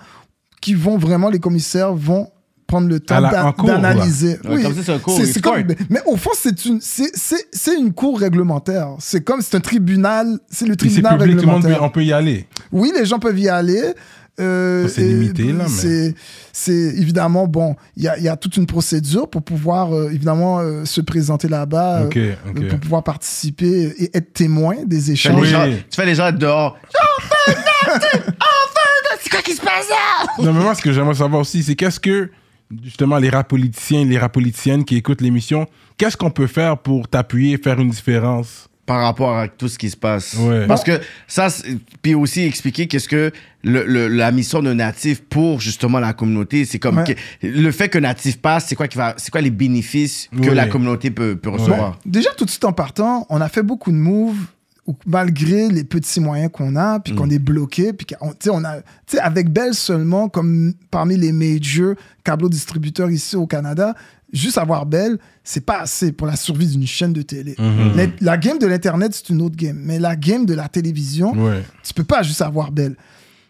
qui 0.60 0.74
vont 0.74 0.98
vraiment, 0.98 1.30
les 1.30 1.38
commissaires 1.38 1.94
vont 1.94 2.28
prendre 2.66 2.88
le 2.88 2.98
temps 3.00 3.20
d'analyser. 3.64 4.38
Ouais, 4.48 4.62
comme 4.62 4.74
ça, 4.74 4.82
c'est 4.84 4.92
un 4.92 4.98
cours, 4.98 5.18
comme- 5.42 5.64
mais, 5.90 6.00
au 6.06 6.16
fond, 6.16 6.30
c'est 6.34 6.64
une, 6.64 6.80
c'est, 6.80 7.10
c'est, 7.14 7.46
c'est 7.52 7.76
une 7.78 7.92
cour 7.92 8.18
réglementaire. 8.18 8.88
C'est 8.98 9.22
comme, 9.22 9.40
c'est 9.42 9.56
un 9.56 9.60
tribunal, 9.60 10.38
c'est 10.50 10.66
le 10.66 10.76
tribunal 10.76 11.18
public, 11.18 11.36
tout 11.36 11.42
le 11.46 11.46
monde 11.52 11.62
peut, 11.62 11.68
réglementaire. 11.68 11.82
on 11.82 11.90
peut 11.92 12.04
y 12.04 12.12
aller. 12.12 12.46
Oui, 12.72 12.92
les 12.96 13.04
gens 13.06 13.18
peuvent 13.18 13.38
y 13.38 13.48
aller. 13.48 13.94
Euh, 14.38 14.86
c'est 14.88 15.00
limité, 15.00 15.44
là, 15.44 15.64
mais- 15.64 15.68
C'est, 15.68 16.14
c'est 16.52 16.72
évidemment, 16.72 17.46
bon, 17.46 17.74
il 17.96 18.02
y 18.02 18.08
a, 18.08 18.18
il 18.18 18.24
y 18.24 18.28
a 18.28 18.36
toute 18.36 18.56
une 18.58 18.66
procédure 18.66 19.30
pour 19.30 19.42
pouvoir, 19.42 19.94
euh, 19.94 20.10
évidemment, 20.10 20.58
euh, 20.58 20.84
se 20.84 21.00
présenter 21.00 21.48
là-bas, 21.48 22.02
Ok, 22.04 22.18
euh, 22.18 22.34
ok. 22.50 22.68
pour 22.68 22.80
pouvoir 22.80 23.02
participer 23.02 23.94
et 23.96 24.10
être 24.14 24.34
témoin 24.34 24.74
des 24.84 24.98
Tu 24.98 25.04
fais, 25.06 25.12
échanges. 25.12 25.34
les 25.36 25.40
Oui. 25.40 25.48
gens, 25.48 25.64
tu 25.90 25.96
fais 25.96 26.04
les 26.04 26.14
gens 26.16 26.30
dehors. 26.32 26.76
C'est 29.22 29.30
quoi 29.30 29.42
qui 29.42 29.52
se 29.54 29.60
passe 29.60 29.88
là? 29.88 30.26
Non, 30.44 30.52
mais 30.52 30.62
moi, 30.62 30.74
ce 30.74 30.82
que 30.82 30.92
j'aimerais 30.92 31.14
savoir 31.14 31.40
aussi, 31.40 31.62
c'est 31.62 31.74
qu'est-ce 31.74 31.98
que, 31.98 32.30
justement, 32.84 33.18
les 33.18 33.30
rap 33.30 33.48
politiciens 33.48 34.00
et 34.00 34.04
les 34.04 34.18
rap 34.18 34.32
politiciennes 34.32 34.84
qui 34.84 34.96
écoutent 34.96 35.20
l'émission, 35.20 35.66
qu'est-ce 35.98 36.16
qu'on 36.16 36.30
peut 36.30 36.46
faire 36.46 36.78
pour 36.78 37.08
t'appuyer, 37.08 37.58
faire 37.58 37.80
une 37.80 37.90
différence? 37.90 38.68
Par 38.86 39.02
rapport 39.02 39.36
à 39.36 39.48
tout 39.48 39.66
ce 39.66 39.78
qui 39.78 39.90
se 39.90 39.96
passe. 39.96 40.34
Ouais. 40.38 40.64
Parce 40.68 40.84
que 40.84 41.00
ça, 41.26 41.48
puis 42.02 42.14
aussi 42.14 42.42
expliquer 42.42 42.86
qu'est-ce 42.86 43.08
que 43.08 43.32
le, 43.64 43.84
le- 43.84 44.06
la 44.06 44.30
mission 44.30 44.62
de 44.62 44.72
natif 44.72 45.22
pour 45.24 45.60
justement 45.60 45.98
la 45.98 46.12
communauté, 46.12 46.64
c'est 46.64 46.78
comme 46.78 46.98
Ouais. 46.98 47.14
que- 47.42 47.46
le 47.48 47.72
fait 47.72 47.88
que 47.88 47.98
natif 47.98 48.38
passe, 48.38 48.66
c'est 48.68 48.76
quoi 48.76 48.86
qui 48.86 48.96
va, 48.96 49.14
c'est 49.16 49.32
quoi 49.32 49.40
les 49.40 49.50
bénéfices 49.50 50.28
que 50.40 50.50
Ouais. 50.50 50.54
la 50.54 50.66
communauté 50.68 51.10
peut, 51.10 51.34
peut 51.34 51.50
recevoir? 51.50 51.98
Déjà, 52.06 52.30
tout 52.36 52.44
de 52.44 52.50
suite 52.50 52.64
en 52.64 52.72
partant, 52.72 53.26
on 53.28 53.40
a 53.40 53.48
fait 53.48 53.64
beaucoup 53.64 53.90
de 53.90 53.96
moves 53.96 54.36
où, 54.86 54.94
malgré 55.06 55.68
les 55.68 55.84
petits 55.84 56.20
moyens 56.20 56.50
qu'on 56.52 56.76
a, 56.76 57.00
puis 57.00 57.14
qu'on 57.14 57.28
est 57.30 57.38
bloqué, 57.38 57.92
puis 57.92 58.06
qu'on 58.06 58.32
on 58.50 58.64
a, 58.64 58.76
avec 59.20 59.50
Bell 59.50 59.74
seulement, 59.74 60.28
comme 60.28 60.74
parmi 60.90 61.16
les 61.16 61.32
major 61.32 61.94
câbleaux 62.24 62.48
distributeurs 62.48 63.10
ici 63.10 63.36
au 63.36 63.46
Canada, 63.46 63.94
juste 64.32 64.58
avoir 64.58 64.86
Bell, 64.86 65.18
c'est 65.44 65.64
pas 65.64 65.80
assez 65.80 66.12
pour 66.12 66.26
la 66.26 66.36
survie 66.36 66.66
d'une 66.66 66.86
chaîne 66.86 67.12
de 67.12 67.22
télé. 67.22 67.54
Mhm. 67.58 67.96
La, 67.96 68.06
la 68.20 68.36
game 68.36 68.58
de 68.58 68.66
l'Internet, 68.66 69.12
c'est 69.14 69.28
une 69.32 69.42
autre 69.42 69.56
game. 69.56 69.78
Mais 69.82 69.98
la 69.98 70.16
game 70.16 70.46
de 70.46 70.54
la 70.54 70.68
télévision, 70.68 71.32
Ouais. 71.32 71.62
tu 71.82 71.92
peux 71.94 72.04
pas 72.04 72.22
juste 72.22 72.42
avoir 72.42 72.70
Bell. 72.72 72.96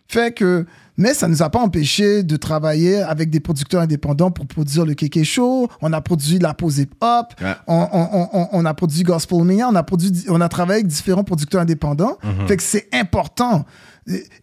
Fait 0.08 0.32
que, 0.34 0.64
mais 0.96 1.14
ça 1.14 1.28
nous 1.28 1.42
a 1.42 1.50
pas 1.50 1.60
empêché 1.60 2.22
de 2.22 2.36
travailler 2.36 3.02
avec 3.02 3.30
des 3.30 3.40
producteurs 3.40 3.82
indépendants 3.82 4.30
pour 4.30 4.46
produire 4.46 4.84
le 4.86 4.94
Kéké 4.94 5.24
Show. 5.24 5.68
On 5.82 5.92
a 5.92 6.00
produit 6.00 6.38
la 6.38 6.54
pause 6.54 6.78
hip 6.78 6.90
hop. 7.00 7.34
Ouais. 7.40 7.52
On, 7.66 7.86
on- 7.92 8.28
on- 8.32 8.48
on 8.52 8.64
a 8.64 8.74
produit 8.74 9.02
Gospel 9.02 9.42
Mania. 9.44 9.68
On 9.70 9.74
a 9.74 9.82
produit, 9.82 10.12
on 10.28 10.40
a 10.40 10.48
travaillé 10.48 10.80
avec 10.80 10.86
différents 10.86 11.24
producteurs 11.24 11.60
indépendants. 11.60 12.16
Fait 12.46 12.56
que 12.56 12.62
c'est 12.62 12.88
important. 12.92 13.64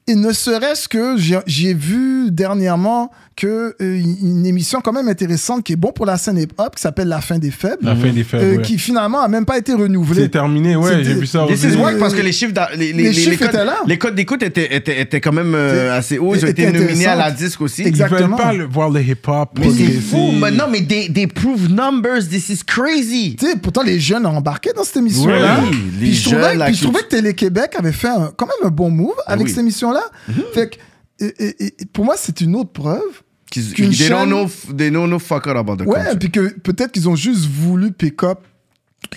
Et, 0.08 0.16
ne 0.16 0.34
serait-ce 0.34 0.90
que 0.90 1.16
j'ai- 1.46 1.74
vu 1.74 2.30
dernièrement 2.32 3.12
que 3.36 3.76
euh, 3.82 4.00
une 4.22 4.46
émission 4.46 4.80
quand 4.82 4.92
même 4.94 5.08
intéressante 5.08 5.64
qui 5.64 5.74
est 5.74 5.78
bon 5.78 5.92
pour 5.92 6.06
la 6.06 6.18
scène 6.18 6.38
hip 6.38 6.50
hop 6.58 6.76
qui 6.76 6.82
s'appelle 6.82 7.08
La 7.08 7.20
fin 7.22 7.40
des 7.40 7.50
faibles, 7.50 7.78
La 7.82 7.96
fin 7.96 8.12
des 8.12 8.24
fêtes, 8.24 8.42
euh, 8.44 8.56
ouais. 8.58 8.62
qui 8.62 8.78
finalement 8.78 9.22
a 9.22 9.28
même 9.28 9.46
pas 9.46 9.58
été 9.58 9.74
renouvelée. 9.74 10.24
C'est 10.24 10.30
terminé, 10.30 10.76
ouais, 10.76 11.04
j'ai 11.04 11.14
vu 11.16 11.26
ça. 11.26 11.46
This 11.48 11.64
aussi. 11.66 11.74
is 11.74 11.78
work 11.78 11.98
parce 11.98 12.14
que 12.14 12.22
les 12.22 12.32
chiffres, 12.34 12.54
les, 12.78 12.94
les, 12.94 13.04
Les 13.04 13.14
chiffres 13.14 13.40
codes, 13.40 13.48
étaient 13.56 13.66
là. 13.66 13.78
les 13.88 13.98
codes 13.98 14.14
d'écoute 14.16 14.44
étaient, 14.44 14.76
étaient, 14.76 15.00
étaient 15.02 15.22
quand 15.22 15.32
même 15.32 15.56
euh, 15.56 15.98
assez 15.98 16.20
hauts. 16.20 16.36
Ils 16.36 16.46
ont 16.46 16.50
été 16.50 16.72
nominés 16.72 17.08
à 17.08 17.16
la 17.16 17.32
disque 17.32 17.62
aussi. 17.62 17.82
Ils 17.84 17.88
Exactement. 17.88 18.36
veulent 18.38 18.46
pas 18.46 18.54
le- 18.54 18.66
voir 18.66 18.90
le 18.92 19.02
hip-hop. 19.02 19.50
Mais 19.60 19.72
c'est 19.72 19.94
fou. 19.94 20.32
Mais 20.40 20.52
non, 20.52 20.66
mais 20.70 20.82
des, 20.82 21.10
des 21.10 21.26
proof 21.28 21.70
numbers, 21.70 22.28
this 22.30 22.50
is 22.50 22.60
crazy. 22.66 23.36
Tu 23.40 23.48
sais, 23.48 23.56
pourtant, 23.56 23.82
les 23.84 24.00
jeunes 24.00 24.26
ont 24.28 24.36
embarqué 24.38 24.72
dans 24.76 24.84
cette 24.84 24.98
émission-là. 24.98 25.60
Oui, 25.64 25.78
les 25.94 26.08
puis 26.10 26.14
je 26.14 26.30
trouvais, 26.30 26.54
jeunes, 26.54 26.66
puis 26.66 26.76
je 26.76 26.84
trouvais 26.84 27.00
que 27.02 27.08
Télé-Québec 27.08 27.72
avait 27.80 27.92
fait 27.94 28.10
un- 28.10 28.32
quand 28.36 28.46
même 28.46 28.68
un 28.68 28.74
bon 28.74 28.92
move 28.92 29.14
avec 29.26 29.48
oui. 29.48 29.53
Cette 29.54 29.62
émission-là. 29.62 30.04
Fait 30.54 30.70
que, 30.70 31.24
et- 31.26 31.46
et- 31.66 31.74
et 31.82 31.86
pour 31.92 32.06
moi, 32.06 32.16
c'est 32.18 32.42
une 32.42 32.56
autre 32.56 32.72
preuve. 32.72 33.02
Qu'ils- 33.52 33.74
don't 33.76 33.92
chaîne- 33.94 34.26
know, 34.30 34.48
they 34.76 34.90
know 34.90 35.06
no 35.08 35.20
fuck 35.20 35.46
out 35.48 35.56
about 35.56 35.78
the 35.78 35.82
Ouais, 35.88 36.00
culture. 36.00 36.20
puis 36.20 36.32
que 36.32 36.60
peut-être 36.60 36.92
qu'ils 36.92 37.08
ont 37.08 37.16
juste 37.16 37.46
voulu 37.46 37.92
pick 37.92 38.24
up 38.24 38.40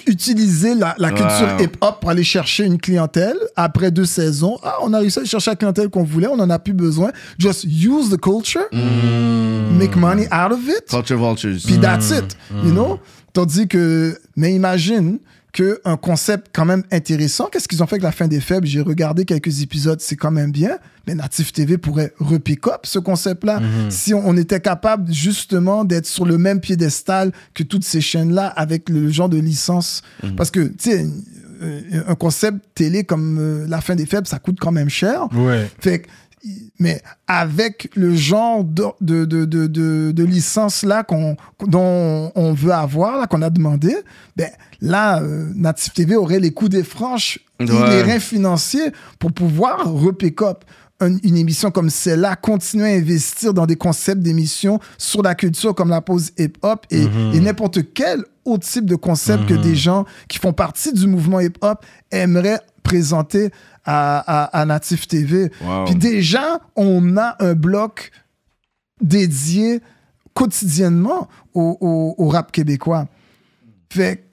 utiliser 0.06 0.74
la, 0.74 0.94
la 0.98 1.10
culture 1.10 1.56
Wow. 1.58 1.62
hip-hop 1.65 2.00
pour 2.00 2.10
aller 2.10 2.24
chercher 2.24 2.65
une 2.65 2.78
clientèle. 2.78 3.36
Après 3.55 3.90
deux 3.90 4.05
saisons, 4.05 4.58
ah, 4.62 4.74
on 4.82 4.92
a 4.92 4.98
réussi 4.98 5.20
à 5.20 5.24
chercher 5.24 5.52
la 5.52 5.56
clientèle 5.56 5.89
qu'on 5.89 6.02
voulait, 6.05 6.26
on 6.26 6.39
en 6.39 6.50
a 6.50 6.58
plus 6.58 6.74
besoin. 6.74 7.12
Just 7.39 7.65
use 7.65 8.10
the 8.10 8.20
culture, 8.20 8.65
make 8.73 9.97
money 9.97 10.26
out 10.26 10.52
of 10.52 10.60
it. 10.68 10.86
Culture 10.90 11.16
Vultures. 11.18 11.62
Puis 11.65 11.78
that's 11.78 12.10
it, 12.10 12.36
you 12.65 12.73
know? 12.73 12.98
Tandis 13.32 13.68
que, 13.68 14.18
mais 14.36 14.55
imagine 14.55 15.18
qu'un 15.56 15.96
concept 15.96 16.48
quand 16.52 16.66
même 16.66 16.82
intéressant, 16.92 17.48
qu'est-ce 17.50 17.66
qu'ils 17.66 17.82
ont 17.82 17.86
fait 17.86 17.94
avec 17.94 18.02
la 18.02 18.12
fin 18.12 18.28
des 18.28 18.40
faibles? 18.40 18.66
J'ai 18.66 18.82
regardé 18.82 19.24
quelques 19.24 19.62
épisodes, 19.62 19.98
c'est 20.02 20.14
quand 20.14 20.30
même 20.30 20.52
bien, 20.52 20.76
mais 21.06 21.14
Natif 21.14 21.50
TV 21.50 21.78
pourrait 21.78 22.12
repick 22.18 22.66
up 22.66 22.80
ce 22.84 22.98
concept-là. 22.98 23.60
Si 23.88 24.12
on, 24.12 24.28
on 24.28 24.36
était 24.36 24.60
capable 24.60 25.10
justement 25.10 25.84
d'être 25.84 26.04
sur 26.04 26.26
le 26.26 26.36
même 26.36 26.60
piédestal 26.60 27.32
que 27.54 27.62
toutes 27.62 27.84
ces 27.84 28.02
chaînes-là 28.02 28.48
avec 28.48 28.90
le 28.90 29.08
genre 29.10 29.30
de 29.30 29.38
licence. 29.38 30.02
Parce 30.36 30.50
que, 30.50 30.60
tu 30.60 30.90
sais, 30.90 31.06
euh, 31.62 31.80
un 32.06 32.14
concept 32.14 32.58
télé 32.74 33.04
comme 33.04 33.38
euh, 33.38 33.66
La 33.66 33.80
fin 33.80 33.94
des 33.94 34.04
faibles, 34.04 34.26
ça 34.26 34.38
coûte 34.38 34.58
quand 34.60 34.72
même 34.72 34.90
cher. 34.90 35.26
Ouais. 35.32 35.70
Fait 35.80 36.00
que, 36.00 36.08
mais 36.78 37.02
avec 37.26 37.91
le 37.94 38.15
genre 38.15 38.65
de, 38.65 38.84
de, 39.00 39.25
de, 39.25 39.44
de, 39.44 39.66
de, 39.66 40.12
de 40.15 40.25
licence-là 40.25 41.02
qu'on, 41.05 41.36
dont 41.66 42.33
on 42.34 42.52
veut 42.52 42.73
avoir, 42.73 43.18
là, 43.18 43.26
qu'on 43.26 43.42
a 43.42 43.50
demandé, 43.50 43.94
ben, 44.36 44.50
là, 44.81 45.20
euh, 45.23 45.50
Native 45.55 45.92
TV 45.92 46.16
aurait 46.16 46.41
les 46.41 46.52
coups 46.52 46.70
des 46.70 46.84
franches, 46.84 47.39
Ouais. 47.58 47.66
les 47.66 48.02
reins 48.02 48.20
financiers 48.20 48.92
pour 49.18 49.33
pouvoir 49.33 49.91
repick 49.91 50.42
up 50.42 50.65
un- 51.00 51.16
une 51.23 51.36
émission 51.39 51.70
comme 51.70 51.89
celle-là, 51.91 52.36
continuer 52.36 52.84
à 52.92 52.97
investir 52.97 53.55
dans 53.55 53.65
des 53.66 53.76
concepts 53.76 54.20
d'émissions 54.23 54.78
sur 54.99 55.23
la 55.23 55.34
culture 55.34 55.75
comme 55.75 55.89
la 55.89 56.00
pause 56.02 56.33
hip-hop 56.39 56.84
et, 56.91 57.05
et 57.34 57.41
n'importe 57.41 57.92
quel 57.94 58.25
autre 58.44 58.66
type 58.66 58.84
de 58.86 58.94
concept 58.97 59.47
que 59.47 59.55
des 59.55 59.75
gens 59.75 60.05
qui 60.28 60.39
font 60.39 60.52
partie 60.52 60.92
du 60.92 61.07
mouvement 61.07 61.41
hip-hop 61.41 61.84
aimeraient 62.10 62.60
présenter 62.83 63.50
à, 63.86 64.18
à, 64.18 64.60
à 64.60 64.65
Native 64.66 65.06
TV. 65.06 65.50
Wow. 65.62 65.84
Puis 65.86 65.94
déjà, 65.94 66.60
on 66.76 67.16
a 67.16 67.36
un 67.40 67.55
bloc 67.55 68.10
dédié 69.00 69.81
quotidiennement 70.34 71.28
au, 71.55 71.78
au- 71.81 72.15
au 72.23 72.28
rap 72.28 72.52
québécois. 72.52 73.08
Fait 73.90 74.24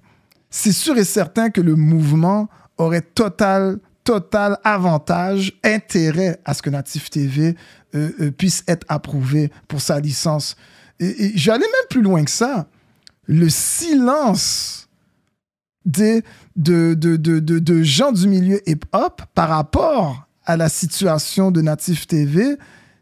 c'est 0.49 0.71
sûr 0.71 0.97
et 0.97 1.03
certain 1.05 1.49
que 1.49 1.61
le 1.61 1.75
mouvement 1.75 2.47
aurait 2.77 3.01
total, 3.01 3.79
total 4.03 4.57
avantage, 4.63 5.53
intérêt 5.63 6.39
à 6.45 6.53
ce 6.53 6.61
que 6.61 6.69
Native 6.69 7.09
TV 7.09 7.55
euh, 7.95 8.11
euh, 8.19 8.31
puisse 8.31 8.63
être 8.67 8.85
approuvé 8.89 9.51
pour 9.67 9.81
sa 9.81 9.99
licence. 9.99 10.55
Et, 10.99 11.25
et 11.25 11.31
j'allais 11.37 11.59
même 11.59 11.87
plus 11.89 12.01
loin 12.01 12.23
que 12.23 12.29
ça. 12.31 12.67
Le 13.25 13.49
silence 13.49 14.89
des, 15.85 16.23
de, 16.55 16.93
de, 16.93 17.15
de, 17.17 17.39
de, 17.39 17.59
de 17.59 17.83
gens 17.83 18.11
du 18.11 18.27
milieu 18.27 18.61
hip-hop 18.69 19.21
par 19.33 19.49
rapport 19.49 20.27
à 20.45 20.57
la 20.57 20.69
situation 20.69 21.51
de 21.51 21.61
Native 21.61 22.05
TV, 22.05 22.57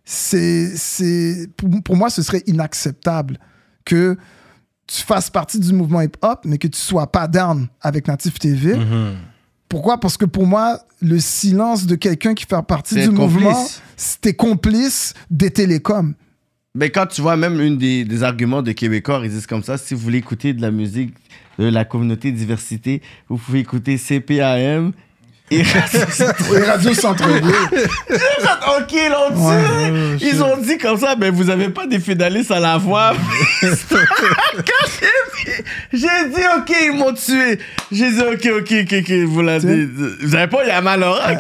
c'est, 0.06 0.76
c'est, 0.76 1.50
pour, 1.58 1.70
pour 1.84 1.96
moi, 1.96 2.10
ce 2.10 2.22
serait 2.22 2.44
inacceptable 2.48 3.40
que 3.86 4.18
tu 4.88 5.02
fasses 5.04 5.30
partie 5.30 5.60
du 5.60 5.74
mouvement 5.74 6.02
hip-hop, 6.02 6.42
mais 6.46 6.58
que 6.58 6.68
tu 6.68 6.80
sois 6.80 7.12
pas 7.12 7.28
down 7.28 7.68
avec 7.82 8.08
Native 8.08 8.38
TV. 8.38 8.76
Mhm. 8.76 9.16
Pourquoi? 9.70 10.00
Parce 10.00 10.18
que 10.18 10.26
pour 10.26 10.46
moi, 10.46 10.82
le 11.02 11.20
silence 11.20 11.86
de 11.86 11.96
quelqu'un 11.96 12.34
qui 12.34 12.46
fait 12.46 12.62
partie 12.64 12.96
C'est 12.96 13.08
du 13.08 13.12
mouvement, 13.12 13.66
c'était 13.96 14.34
complice 14.34 15.14
des 15.30 15.50
télécoms. 15.50 16.14
Mais 16.74 16.90
quand 16.90 17.06
tu 17.06 17.22
vois 17.22 17.36
même 17.36 17.60
une 17.60 17.78
des, 17.78 18.06
des 18.06 18.24
arguments 18.24 18.62
de 18.62 18.72
Québécois, 18.72 19.20
ils 19.24 19.30
disent 19.30 19.46
comme 19.48 19.64
ça, 19.64 19.78
si 19.78 19.94
vous 19.94 20.00
voulez 20.00 20.20
écouter 20.20 20.54
de 20.54 20.62
la 20.62 20.72
musique 20.72 21.14
de 21.60 21.68
la 21.70 21.84
communauté 21.84 22.32
diversité, 22.32 23.02
vous 23.28 23.38
pouvez 23.38 23.60
écouter 23.60 23.98
CPAM 23.98 24.94
et 25.52 25.64
Radio 26.66 26.94
Centre-Ville. 26.94 27.44
Ok, 28.80 28.94
ils 28.94 29.10
l'ont 29.12 29.36
dit. 29.36 29.42
Ouais, 29.42 30.18
ils 30.22 30.42
ont 30.44 30.58
dit 30.58 30.78
comme 30.78 30.98
ça, 30.98 31.16
mais 31.20 31.30
vous 31.30 31.50
avez 31.50 31.68
pas 31.70 31.86
des 31.88 32.00
fédalistes 32.00 32.52
à 32.52 32.60
la 32.60 32.78
voix. 32.78 33.14
J'ai 35.92 36.08
dit- 36.30 36.48
ok, 36.58 36.76
ils 36.84 36.94
m'ont 36.98 37.14
tué. 37.14 37.60
J'ai 37.92 38.12
dit 38.12 38.22
ok, 38.22 38.50
ok, 38.60 38.74
ok, 38.84 38.94
ok, 39.02 39.12
vous 39.28 39.42
l'avez. 39.42 39.86
Vous 39.86 40.36
avez 40.36 40.48
pas 40.48 40.66
Yamalora. 40.66 41.34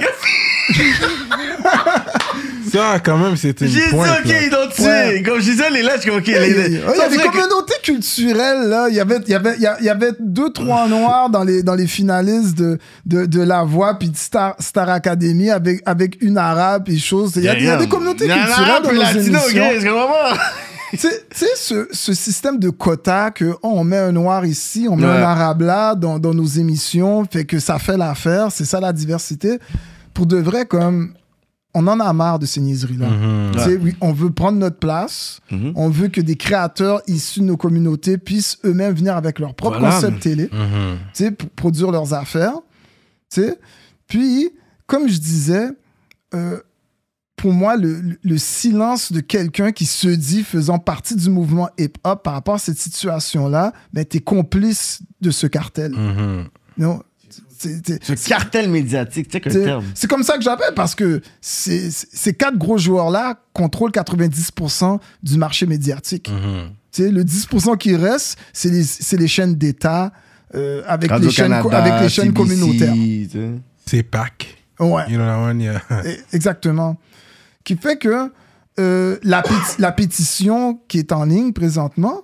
Ça, 2.72 3.00
quand 3.04 3.18
même, 3.18 3.36
c'était 3.38 3.66
une 3.66 3.72
J'ai 3.72 3.84
dit 3.86 3.90
pointe. 3.90 4.10
ok, 4.24 4.32
là. 4.52 4.68
Ouais. 4.80 5.24
Comme 5.26 5.40
je 5.40 5.52
disais, 5.52 5.70
les 5.70 5.82
comme 5.82 6.18
ok. 6.18 6.28
Les- 6.28 6.68
il 6.68 6.74
y 6.78 6.80
Ça 6.96 7.06
a 7.06 7.10
des 7.10 7.16
ferait 7.18 7.28
que- 7.28 7.32
communautés 7.38 7.74
culturelles, 7.84 8.68
là. 8.70 8.88
Il 8.90 8.96
y 8.96 9.00
avait, 9.00 9.18
il 9.26 9.32
y 9.32 9.36
avait, 9.36 9.56
il 9.58 9.62
y 9.62 9.66
a- 9.68 9.78
il 9.80 9.86
y 9.86 9.90
avait 9.90 10.12
deux, 10.20 10.52
trois 10.52 10.88
noirs 10.90 11.30
dans 11.30 11.44
les, 11.44 11.64
dans 11.64 11.76
les 11.76 11.88
finalistes 11.88 12.58
de, 12.58 12.78
de, 13.06 13.26
de 13.26 13.42
La 13.42 13.64
Voix 13.64 13.96
puis 14.00 14.10
de 14.10 14.18
Star, 14.18 14.56
Star 14.60 14.90
Academy 14.90 15.50
avec, 15.50 15.82
avec 15.86 16.22
une 16.22 16.38
arabe 16.38 16.88
et 16.90 16.98
choses. 16.98 17.34
Il 17.36 17.44
y 17.44 17.50
a, 17.50 17.58
il 17.58 17.66
y 17.66 17.70
a 17.70 17.78
des 17.78 17.88
communautés 17.88 18.26
Il 18.26 18.30
y 18.32 18.34
en 18.34 18.38
a 18.38 18.40
un 18.40 18.46
culturelles 18.46 18.82
dans 18.84 18.90
peu 18.90 18.96
nos 18.96 19.02
latino, 19.02 19.40
ok, 19.40 19.56
émissions. 19.56 19.94
pas. 19.94 20.38
Tu 20.92 20.98
sais- 20.98 21.26
tu 21.34 21.38
sais, 21.46 21.52
ce, 21.56 21.88
ce 21.94 22.14
système 22.14 22.60
de 22.60 22.70
quotas 22.70 23.32
que 23.32 23.46
oh, 23.46 23.58
on 23.64 23.84
met 23.86 23.98
un 23.98 24.12
noir 24.12 24.46
ici, 24.46 24.88
on 24.90 24.98
met 24.98 25.06
Ouais. 25.08 25.12
un 25.14 25.24
arabe 25.24 25.62
là 25.62 25.96
dans, 25.96 26.20
dans 26.20 26.34
nos 26.34 26.46
émissions, 26.46 27.26
fait 27.32 27.46
que 27.46 27.60
ça 27.60 27.80
fait 27.80 27.96
l'affaire, 27.96 28.48
c'est 28.52 28.66
ça 28.66 28.82
la 28.82 28.92
diversité. 28.92 29.58
Pour 30.14 30.26
de 30.26 30.36
vrai, 30.36 30.66
comme 30.66 31.14
on 31.74 31.88
en 31.88 32.00
a 32.00 32.12
marre 32.14 32.40
de 32.40 32.46
ces 32.46 32.60
niaiseries-là. 32.62 33.10
Mhm. 33.10 33.52
Tu 33.64 33.76
oui, 33.78 33.96
on 34.02 34.12
veut 34.14 34.32
prendre 34.32 34.58
notre 34.58 34.78
place, 34.78 35.40
Mhm. 35.52 35.72
on 35.76 35.90
veut 35.90 36.08
que 36.10 36.20
des 36.22 36.36
créateurs 36.36 37.02
issus 37.08 37.40
de 37.40 37.46
nos 37.46 37.58
communautés 37.58 38.18
puissent 38.18 38.58
eux-mêmes 38.66 38.94
venir 38.94 39.16
avec 39.16 39.40
leur 39.40 39.54
propre 39.56 39.80
Voilà. 39.80 39.96
concept 39.96 40.20
télé 40.22 40.50
tu 40.50 40.56
sais, 41.14 41.32
pour 41.32 41.50
produire 41.52 41.92
leurs 41.92 42.14
affaires. 42.14 42.56
tu 43.34 43.42
sais. 43.42 43.58
Puis, 44.08 44.50
comme 44.88 45.08
je 45.08 45.18
disais, 45.20 45.70
euh, 46.34 46.60
pour 47.38 47.54
moi, 47.54 47.78
le, 47.78 48.02
le- 48.02 48.20
le 48.22 48.38
silence 48.38 49.12
de 49.14 49.20
quelqu'un 49.22 49.72
qui 49.72 49.86
se 49.86 50.10
dit 50.10 50.44
faisant 50.44 50.78
partie 50.80 51.16
du 51.16 51.30
mouvement 51.30 51.70
hip-hop 51.80 52.22
par 52.24 52.34
rapport 52.34 52.56
à 52.56 52.60
cette 52.60 52.78
situation-là, 52.78 53.72
ben, 53.94 54.04
t'es 54.06 54.20
complice 54.20 55.00
de 55.22 55.32
ce 55.32 55.48
cartel. 55.48 55.94
Mhm. 55.94 56.46
Non? 56.78 57.02
Ce 57.62 58.28
cartel 58.28 58.70
médiatique, 58.70 59.28
tu 59.30 59.40
sais 59.42 59.50
c'est- 59.50 59.64
terme. 59.64 59.86
C'est 59.96 60.10
comme 60.10 60.24
ça 60.24 60.38
que 60.38 60.44
j'appelle 60.44 60.74
parce 60.76 60.96
que 60.96 61.22
ces 61.42 62.34
quatre 62.38 62.58
gros 62.58 62.78
joueurs-là 62.78 63.40
contrôlent 63.54 63.92
90% 63.92 65.00
du 65.24 65.38
marché 65.38 65.66
médiatique. 65.66 66.30
Tu 66.92 67.04
sais, 67.04 67.12
le 67.12 67.24
10% 67.24 67.78
qui 67.78 67.96
reste, 67.96 68.38
c'est 68.54 68.70
les, 68.70 68.84
c'est 68.84 69.18
les 69.18 69.28
chaînes 69.28 69.56
d'État 69.56 70.12
euh, 70.56 70.84
avec, 70.88 71.10
les 71.20 71.30
chaînes, 71.30 71.54
avec 71.54 72.02
les 72.02 72.10
chaînes 72.10 72.26
CBC, 72.26 72.34
communautaires. 72.34 72.94
C'est 73.86 74.04
Pâques. 74.04 74.58
Ouais, 74.80 75.04
You 75.10 75.16
know 75.18 75.26
that 75.26 75.38
one, 75.44 75.62
yeah. 75.62 75.82
exactement. 76.34 76.98
Qui 77.64 77.78
fait 77.78 77.98
que 77.98 78.32
euh, 78.80 79.18
la, 79.24 79.42
péti- 79.42 79.76
la 79.80 79.92
pétition 79.92 80.80
qui 80.88 80.98
est 81.00 81.12
en 81.12 81.24
ligne 81.26 81.54
présentement, 81.54 82.22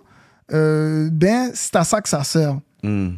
euh, 0.53 1.09
ben, 1.11 1.51
c'est 1.53 1.75
à 1.75 1.83
ça 1.83 2.01
que 2.01 2.09
ça 2.09 2.23
sert. 2.23 2.57
Hmm. 2.83 3.11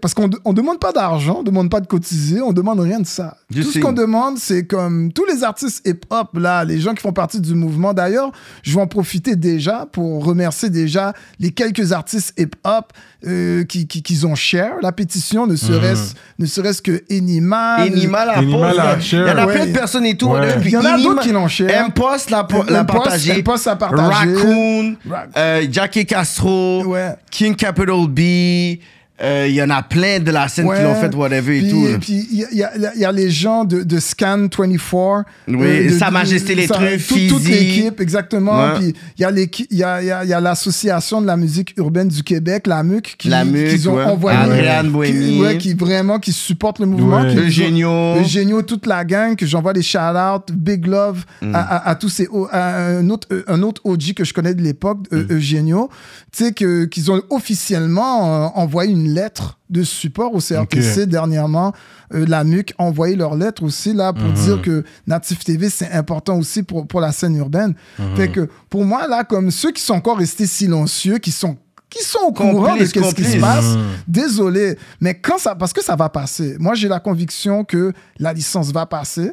Parce 0.00 0.14
qu'on 0.14 0.28
ne 0.28 0.36
on 0.44 0.52
demande 0.52 0.78
pas 0.78 0.92
d'argent, 0.92 1.36
on 1.40 1.42
demande 1.42 1.70
pas 1.70 1.80
de 1.80 1.86
cotiser, 1.86 2.40
on 2.40 2.52
demande 2.52 2.80
rien 2.80 3.00
de 3.00 3.06
ça. 3.06 3.36
Tout 3.54 3.62
ce 3.62 3.78
qu'on 3.78 3.92
demande, 3.92 4.38
c'est 4.38 4.66
comme 4.66 5.12
tous 5.12 5.24
les 5.26 5.44
artistes 5.44 5.86
hip-hop, 5.86 6.28
là, 6.38 6.64
les 6.64 6.80
gens 6.80 6.94
qui 6.94 7.02
font 7.02 7.12
partie 7.12 7.40
du 7.40 7.54
mouvement. 7.54 7.92
D'ailleurs, 7.94 8.30
je 8.62 8.74
vais 8.74 8.80
en 8.80 8.86
profiter 8.86 9.36
déjà 9.36 9.86
pour 9.90 10.24
remercier 10.24 10.70
déjà 10.70 11.12
les 11.38 11.50
quelques 11.50 11.92
artistes 11.92 12.32
hip-hop 12.38 12.92
euh, 13.26 13.64
qui, 13.64 13.86
qui, 13.86 14.02
qui 14.02 14.24
ont 14.24 14.34
share 14.34 14.74
la 14.82 14.92
pétition, 14.92 15.46
ne 15.46 15.56
serait-ce 15.56 16.14
ne 16.38 16.46
serait-ce 16.46 16.80
que 16.80 17.02
Enima. 17.10 17.84
Enima 17.86 18.24
la 18.24 18.38
Enima 18.38 18.72
la. 18.72 18.96
Il 19.00 19.18
y 19.18 19.22
en 19.22 19.36
a 19.36 19.46
Ouais. 19.46 19.54
plein 19.54 19.66
de 19.66 19.72
personnes 19.72 20.06
et 20.06 20.16
tout. 20.16 20.28
Ouais. 20.28 20.46
là, 20.46 20.52
puis 20.60 20.70
Il 20.70 20.72
y 20.72 20.76
en 20.76 20.84
a 20.84 20.96
d'autres 20.98 21.22
qui 21.22 21.32
l'ont 21.32 21.48
share. 21.48 21.68
M-Post 21.70 22.30
l'a 22.30 22.46
l'a 22.68 22.84
partagé. 22.84 23.38
M-Post 23.38 23.66
l'a 23.66 23.76
partagé. 23.76 24.34
Raccoon, 24.34 24.96
Ra- 25.08 25.26
euh, 25.36 25.66
Jackie 25.70 26.06
Castro, 26.06 26.84
Ouais. 26.84 27.14
King 27.30 27.54
Capital 27.56 28.06
B. 28.08 28.78
euh, 29.22 29.46
Il 29.48 29.54
y 29.54 29.62
en 29.62 29.70
a 29.70 29.82
plein 29.82 30.18
de 30.20 30.30
la 30.30 30.48
scène 30.48 30.66
qui 30.74 30.82
l'ont 30.82 30.94
fait, 30.94 31.14
whatever 31.14 31.58
et 31.58 31.60
puis, 31.62 31.70
tout. 31.70 31.86
là. 31.86 31.98
Puis 32.00 32.28
il 32.30 32.38
y, 32.38 32.44
a- 32.64 32.70
il 32.76 32.90
y 32.96 33.00
y 33.00 33.04
a 33.04 33.12
les 33.12 33.30
gens 33.30 33.64
de, 33.64 33.82
de 33.82 33.98
Scan 33.98 34.48
24. 34.56 35.24
Oui, 35.48 35.90
Sa 35.98 36.10
Majesté 36.10 36.54
les 36.54 36.66
Truffes, 36.68 37.08
tout- 37.08 37.18
Toute 37.28 37.48
l'équipe, 37.48 38.00
exactement. 38.00 38.58
Ouais. 38.72 38.74
Puis 38.78 38.94
il 39.18 39.22
y 39.22 39.24
a 39.24 39.30
il 39.30 39.76
y 39.78 39.82
a, 39.84 40.00
il 40.02 40.06
y 40.08 40.10
a- 40.12 40.24
il 40.24 40.30
y 40.30 40.32
a 40.32 40.40
l'association 40.40 41.20
de 41.20 41.26
la 41.26 41.36
musique 41.36 41.74
urbaine 41.76 42.08
du 42.08 42.22
Québec, 42.22 42.66
la 42.66 42.82
MUC, 42.82 43.16
qui, 43.18 43.28
La 43.28 43.44
MUC, 43.44 43.68
qu'ils 43.70 43.88
ont 43.88 43.96
ouais. 43.96 44.04
envoyé. 44.04 44.38
Adriane 44.38 44.92
qui- 45.02 45.58
qui 45.58 45.74
vraiment 45.74 46.18
qui 46.18 46.32
supporte 46.32 46.78
le 46.78 46.86
mouvement. 46.86 47.22
Ouais. 47.22 47.30
qui- 47.32 47.38
Eugenio. 47.38 48.16
Eugenio, 48.20 48.62
toute 48.62 48.86
la 48.86 49.04
gang, 49.04 49.36
que 49.36 49.46
j'envoie 49.46 49.72
des 49.72 49.82
shout-outs, 49.82 50.52
big 50.52 50.86
love 50.86 51.24
Mm. 51.42 51.54
à, 51.54 51.58
à- 51.60 51.88
à 51.90 51.94
tous 51.94 52.08
ces. 52.08 52.28
À 52.52 52.86
un, 52.86 53.08
autre, 53.10 53.28
un 53.46 53.62
autre 53.62 53.80
OG 53.84 54.14
que 54.14 54.24
je 54.24 54.32
connais 54.34 54.54
de 54.54 54.62
l'époque, 54.62 54.98
Mm. 55.10 55.16
euh, 55.16 55.26
Eugenio, 55.30 55.88
tu 56.32 56.44
sais, 56.44 56.52
que- 56.52 56.84
qu'ils 56.86 57.10
ont 57.10 57.20
officiellement 57.30 58.44
euh, 58.46 58.48
envoyé 58.54 58.90
une 58.92 59.09
lettre 59.14 59.58
de 59.68 59.82
support 59.82 60.34
au 60.34 60.38
CRTC 60.40 61.06
dernièrement. 61.06 61.72
Euh, 62.14 62.24
la 62.28 62.44
MUC 62.44 62.74
a 62.78 62.84
envoyé 62.84 63.16
leur 63.16 63.34
lettre 63.36 63.62
aussi 63.62 63.92
là 63.92 64.12
pour 64.12 64.30
dire 64.32 64.60
que 64.62 64.84
Natif 65.06 65.44
TV, 65.44 65.70
c'est 65.70 65.90
important 65.92 66.36
aussi 66.38 66.62
pour, 66.62 66.86
pour 66.86 67.00
la 67.00 67.12
scène 67.12 67.36
urbaine. 67.36 67.74
Fait 68.16 68.28
que 68.28 68.48
pour 68.68 68.84
moi, 68.84 69.06
là, 69.06 69.24
comme 69.24 69.50
ceux 69.50 69.70
qui 69.72 69.82
sont 69.82 69.94
encore 69.94 70.18
restés 70.18 70.46
silencieux, 70.46 71.18
qui 71.18 71.30
sont 71.30 71.56
qui 71.88 72.04
sont 72.04 72.20
au 72.20 72.32
courant 72.32 72.76
de 72.76 72.84
ce 72.84 72.92
qui 73.14 73.24
se 73.24 73.36
passe. 73.40 73.64
Désolé, 74.06 74.76
mais 75.00 75.14
quand 75.14 75.38
ça, 75.38 75.54
parce 75.56 75.72
que 75.72 75.82
ça 75.82 75.96
va 75.96 76.08
passer. 76.08 76.56
Moi, 76.60 76.74
j'ai 76.74 76.86
la 76.88 77.00
conviction 77.00 77.64
que 77.64 77.92
la 78.18 78.32
licence 78.32 78.70
va 78.72 78.86
passer, 78.86 79.32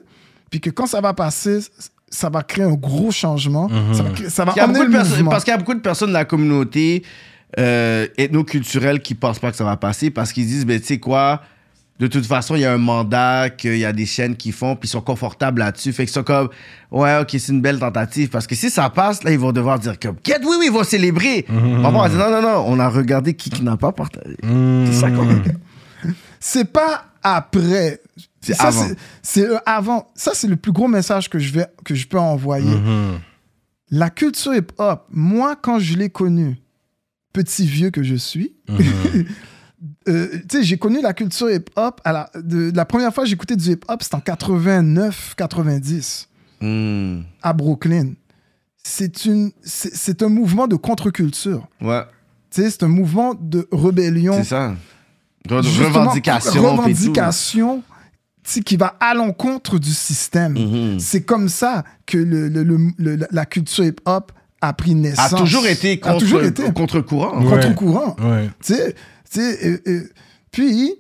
puis 0.50 0.60
que 0.60 0.72
quand 0.72 0.88
ça 0.88 1.00
va 1.00 1.14
passer, 1.14 1.60
ça 2.10 2.30
va 2.30 2.42
créer 2.42 2.66
un 2.66 2.74
gros 2.74 3.12
changement. 3.12 3.70
Ça 3.94 4.02
va, 4.02 4.10
créer- 4.10 4.30
ça 4.30 4.44
va 4.46 4.54
Il 4.56 4.58
y 4.58 4.60
a 4.62 4.66
emmener 4.66 4.80
beaucoup 4.80 4.92
le 4.92 4.94
de 4.94 4.98
perso- 5.04 5.16
mouvement. 5.18 5.30
parce 5.32 5.44
qu'il 5.44 5.52
y 5.52 5.54
a 5.54 5.58
beaucoup 5.58 5.74
de 5.76 5.80
personnes 5.82 6.10
de 6.10 6.14
la 6.14 6.26
communauté 6.26 7.04
euh, 7.60 8.08
ethno-culturelle 8.18 9.02
qui 9.02 9.16
pensent 9.16 9.40
pas 9.40 9.52
que 9.52 9.58
ça 9.58 9.64
va 9.64 9.78
passer 9.78 10.10
parce 10.12 10.34
qu'ils 10.34 10.46
disent, 10.48 10.66
ben, 10.66 10.80
tu 10.80 10.86
sais 10.88 11.00
quoi, 11.00 11.42
de 12.00 12.06
toute 12.08 12.26
façon, 12.28 12.56
il 12.56 12.62
y 12.62 12.66
a 12.66 12.72
un 12.74 12.78
mandat, 12.78 13.50
qu'il 13.50 13.78
y 13.78 13.86
a 13.86 13.92
des 13.94 14.06
chaînes 14.06 14.36
qui 14.36 14.52
font, 14.52 14.76
puis 14.76 14.88
ils 14.88 14.92
sont 14.92 15.02
confortables 15.02 15.60
là-dessus. 15.60 15.94
Fait 15.94 16.04
qu'ils 16.06 16.14
sont 16.14 16.24
comme, 16.24 16.50
ouais, 16.92 17.18
ok, 17.22 17.30
c'est 17.32 17.52
une 17.52 17.62
belle 17.62 17.80
tentative. 17.80 18.30
Parce 18.30 18.46
que 18.46 18.54
si 18.54 18.70
ça 18.70 18.90
passe, 18.92 19.24
là, 19.24 19.32
ils 19.32 19.40
vont 19.40 19.52
devoir 19.52 19.80
dire 19.80 19.98
comme, 20.00 20.16
Get, 20.24 20.38
oui, 20.44 20.58
oui, 20.60 20.66
ils 20.68 20.72
vont 20.72 20.84
célébrer. 20.84 21.46
On 21.50 21.90
va 21.92 22.08
dire, 22.10 22.20
non, 22.20 22.30
non, 22.30 22.42
non, 22.44 22.64
on 22.68 22.80
a 22.80 22.88
regardé 22.88 23.34
qui, 23.34 23.50
qui 23.50 23.64
n'a 23.64 23.78
pas 23.78 23.92
partagé. 23.94 24.36
C'est 24.44 24.94
ça 24.94 25.10
qu'on 25.10 25.22
regarde. 25.28 25.58
C'est 26.40 26.72
pas 26.72 27.06
après. 27.24 28.00
C'est 28.42 28.54
Ça, 28.54 28.68
avant. 28.68 28.86
c'est- 29.24 29.50
euh, 29.50 29.58
avant. 29.66 30.08
Ça, 30.16 30.32
c'est 30.36 30.48
le 30.48 30.56
plus 30.56 30.72
gros 30.72 30.88
message 30.88 31.30
que 31.30 31.40
je, 31.40 31.52
vais, 31.52 31.66
que 31.84 31.96
je 31.96 32.08
peux 32.08 32.20
envoyer. 32.20 32.76
Mhm. 32.76 33.20
La 33.90 34.10
culture 34.12 34.54
hip-hop, 34.54 35.06
moi, 35.10 35.56
quand 35.60 35.80
je 35.80 35.96
l'ai 35.98 36.10
connue, 36.10 36.58
petit 37.34 37.66
vieux 37.66 37.90
que 37.92 38.04
je 38.04 38.16
suis, 38.16 38.56
euh, 40.08 40.28
tu 40.50 40.58
sais, 40.58 40.64
j'ai 40.64 40.78
connu 40.78 41.02
la 41.02 41.14
culture 41.14 41.50
hip-hop. 41.52 42.02
La, 42.06 42.30
de, 42.36 42.72
la 42.76 42.86
première 42.86 43.14
fois 43.14 43.24
que 43.24 43.30
j'écoutais 43.30 43.56
du 43.56 43.72
hip-hop, 43.72 44.02
c'était 44.02 44.16
en 44.16 44.20
89-90 44.20 46.28
Hmm. 46.60 47.22
à 47.44 47.54
Brooklyn. 47.54 48.14
C'est 48.84 49.26
une- 49.26 49.52
c'est 49.62 49.94
c'est 49.96 50.24
un 50.24 50.30
mouvement 50.30 50.66
de 50.68 50.76
contre-culture. 50.76 51.68
Ouais, 51.82 52.02
Tu 52.50 52.64
sais, 52.64 52.72
C'est 52.72 52.82
un 52.84 52.88
mouvement 52.88 53.36
de 53.40 53.68
rébellion. 53.72 54.34
c'est 54.38 54.46
ça. 54.46 54.74
Re- 55.48 55.62
Justement, 55.64 55.88
revendication. 56.00 56.62
revendication 56.72 57.84
qui 58.66 58.78
va 58.78 58.96
à 59.00 59.14
l'encontre 59.14 59.78
du 59.78 59.92
système. 59.92 60.54
Mhm. 60.54 61.00
C'est 61.00 61.22
comme 61.24 61.50
ça 61.50 61.84
que 62.08 62.18
le, 62.18 62.48
le- 62.50 62.64
le- 62.64 62.92
le- 62.98 63.28
la 63.30 63.46
culture 63.46 63.84
hip-hop 63.86 64.32
a 64.62 64.74
pris 64.74 64.96
naissance. 64.96 65.34
A 65.34 65.38
toujours 65.38 65.68
été 65.68 66.00
A 66.04 66.16
toujours 66.16 66.44
été 66.44 66.64
contre, 66.64 66.74
contre-courant. 66.74 67.42
Ouais. 67.44 67.50
contre-courant. 67.50 68.16
Ouais. 68.20 68.50
Tu 68.64 68.74
sais, 68.74 68.94
tu 69.32 69.42
sais, 69.42 69.68
euh, 69.68 69.82
euh, 69.88 70.10
puis, 70.52 70.96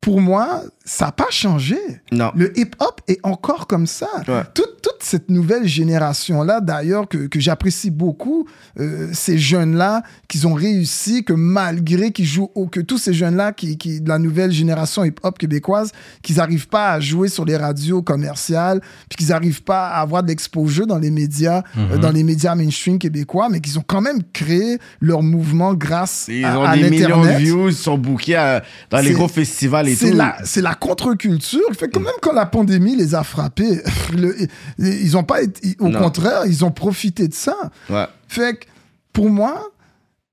pour 0.00 0.20
moi, 0.20 0.62
ça 0.84 1.06
n'a 1.06 1.12
pas 1.12 1.30
changé. 1.30 1.78
Non. 2.10 2.30
Le 2.34 2.56
hip-hop 2.58 3.00
est 3.08 3.20
encore 3.22 3.66
comme 3.66 3.86
ça. 3.86 4.08
Ouais. 4.26 4.42
Toute, 4.54 4.82
toute 4.82 4.98
cette 5.00 5.30
nouvelle 5.30 5.66
génération-là, 5.66 6.60
d'ailleurs, 6.60 7.08
que, 7.08 7.26
que 7.28 7.38
j'apprécie 7.40 7.90
beaucoup, 7.90 8.46
euh, 8.80 9.08
ces 9.12 9.38
jeunes-là, 9.38 10.02
qu'ils 10.28 10.46
ont 10.46 10.54
réussi, 10.54 11.24
que 11.24 11.32
malgré 11.32 12.10
qu'ils 12.12 12.26
jouent, 12.26 12.50
que 12.70 12.80
tous 12.80 12.98
ces 12.98 13.12
jeunes-là, 13.14 13.52
qui, 13.52 13.76
qui, 13.78 14.00
de 14.00 14.08
la 14.08 14.18
nouvelle 14.18 14.50
génération 14.52 15.04
hip-hop 15.04 15.38
québécoise, 15.38 15.92
qu'ils 16.22 16.36
n'arrivent 16.36 16.68
pas 16.68 16.92
à 16.92 17.00
jouer 17.00 17.28
sur 17.28 17.44
les 17.44 17.56
radios 17.56 18.02
commerciales, 18.02 18.80
puis 19.08 19.18
qu'ils 19.18 19.28
n'arrivent 19.28 19.62
pas 19.62 19.88
à 19.88 20.00
avoir 20.00 20.22
de 20.22 20.28
l'exposure 20.28 20.86
dans 20.86 20.98
les 20.98 21.10
médias, 21.10 21.62
euh, 21.78 21.98
dans 21.98 22.10
les 22.10 22.24
médias 22.24 22.54
mainstream 22.54 22.98
québécois, 22.98 23.48
mais 23.50 23.60
qu'ils 23.60 23.78
ont 23.78 23.84
quand 23.86 24.00
même 24.00 24.20
créé 24.32 24.78
leur 25.00 25.22
mouvement 25.22 25.74
grâce 25.74 26.26
Ils 26.28 26.44
à, 26.44 26.58
ont 26.58 26.64
à 26.64 26.76
des 26.76 26.90
millions 26.90 27.22
de 27.22 27.28
views, 27.30 27.68
ils 27.68 27.74
sont 27.74 27.98
bookés 27.98 28.36
à- 28.36 28.62
dans 28.90 28.98
les 28.98 29.12
gros 29.12 29.28
festivals 29.28 29.88
et 29.88 29.94
C'est 29.94 30.10
tout. 30.10 30.16
la, 30.16 30.36
c'est 30.44 30.60
la 30.62 30.71
contre-culture. 30.74 31.60
Fait 31.78 31.88
que 31.88 31.98
même 31.98 32.12
quand 32.20 32.32
la 32.32 32.46
pandémie 32.46 32.96
les 32.96 33.14
a 33.14 33.22
frappés, 33.24 33.82
le- 34.16 34.36
ils 34.78 35.16
ont 35.16 35.24
pas 35.24 35.42
été, 35.42 35.76
au 35.80 35.88
Non. 35.88 36.00
contraire, 36.00 36.42
ils 36.46 36.64
ont 36.64 36.70
profité 36.70 37.28
de 37.28 37.34
ça. 37.34 37.56
Ouais. 37.90 38.06
Fait 38.28 38.56
que 38.60 38.66
pour 39.12 39.28
moi, 39.30 39.70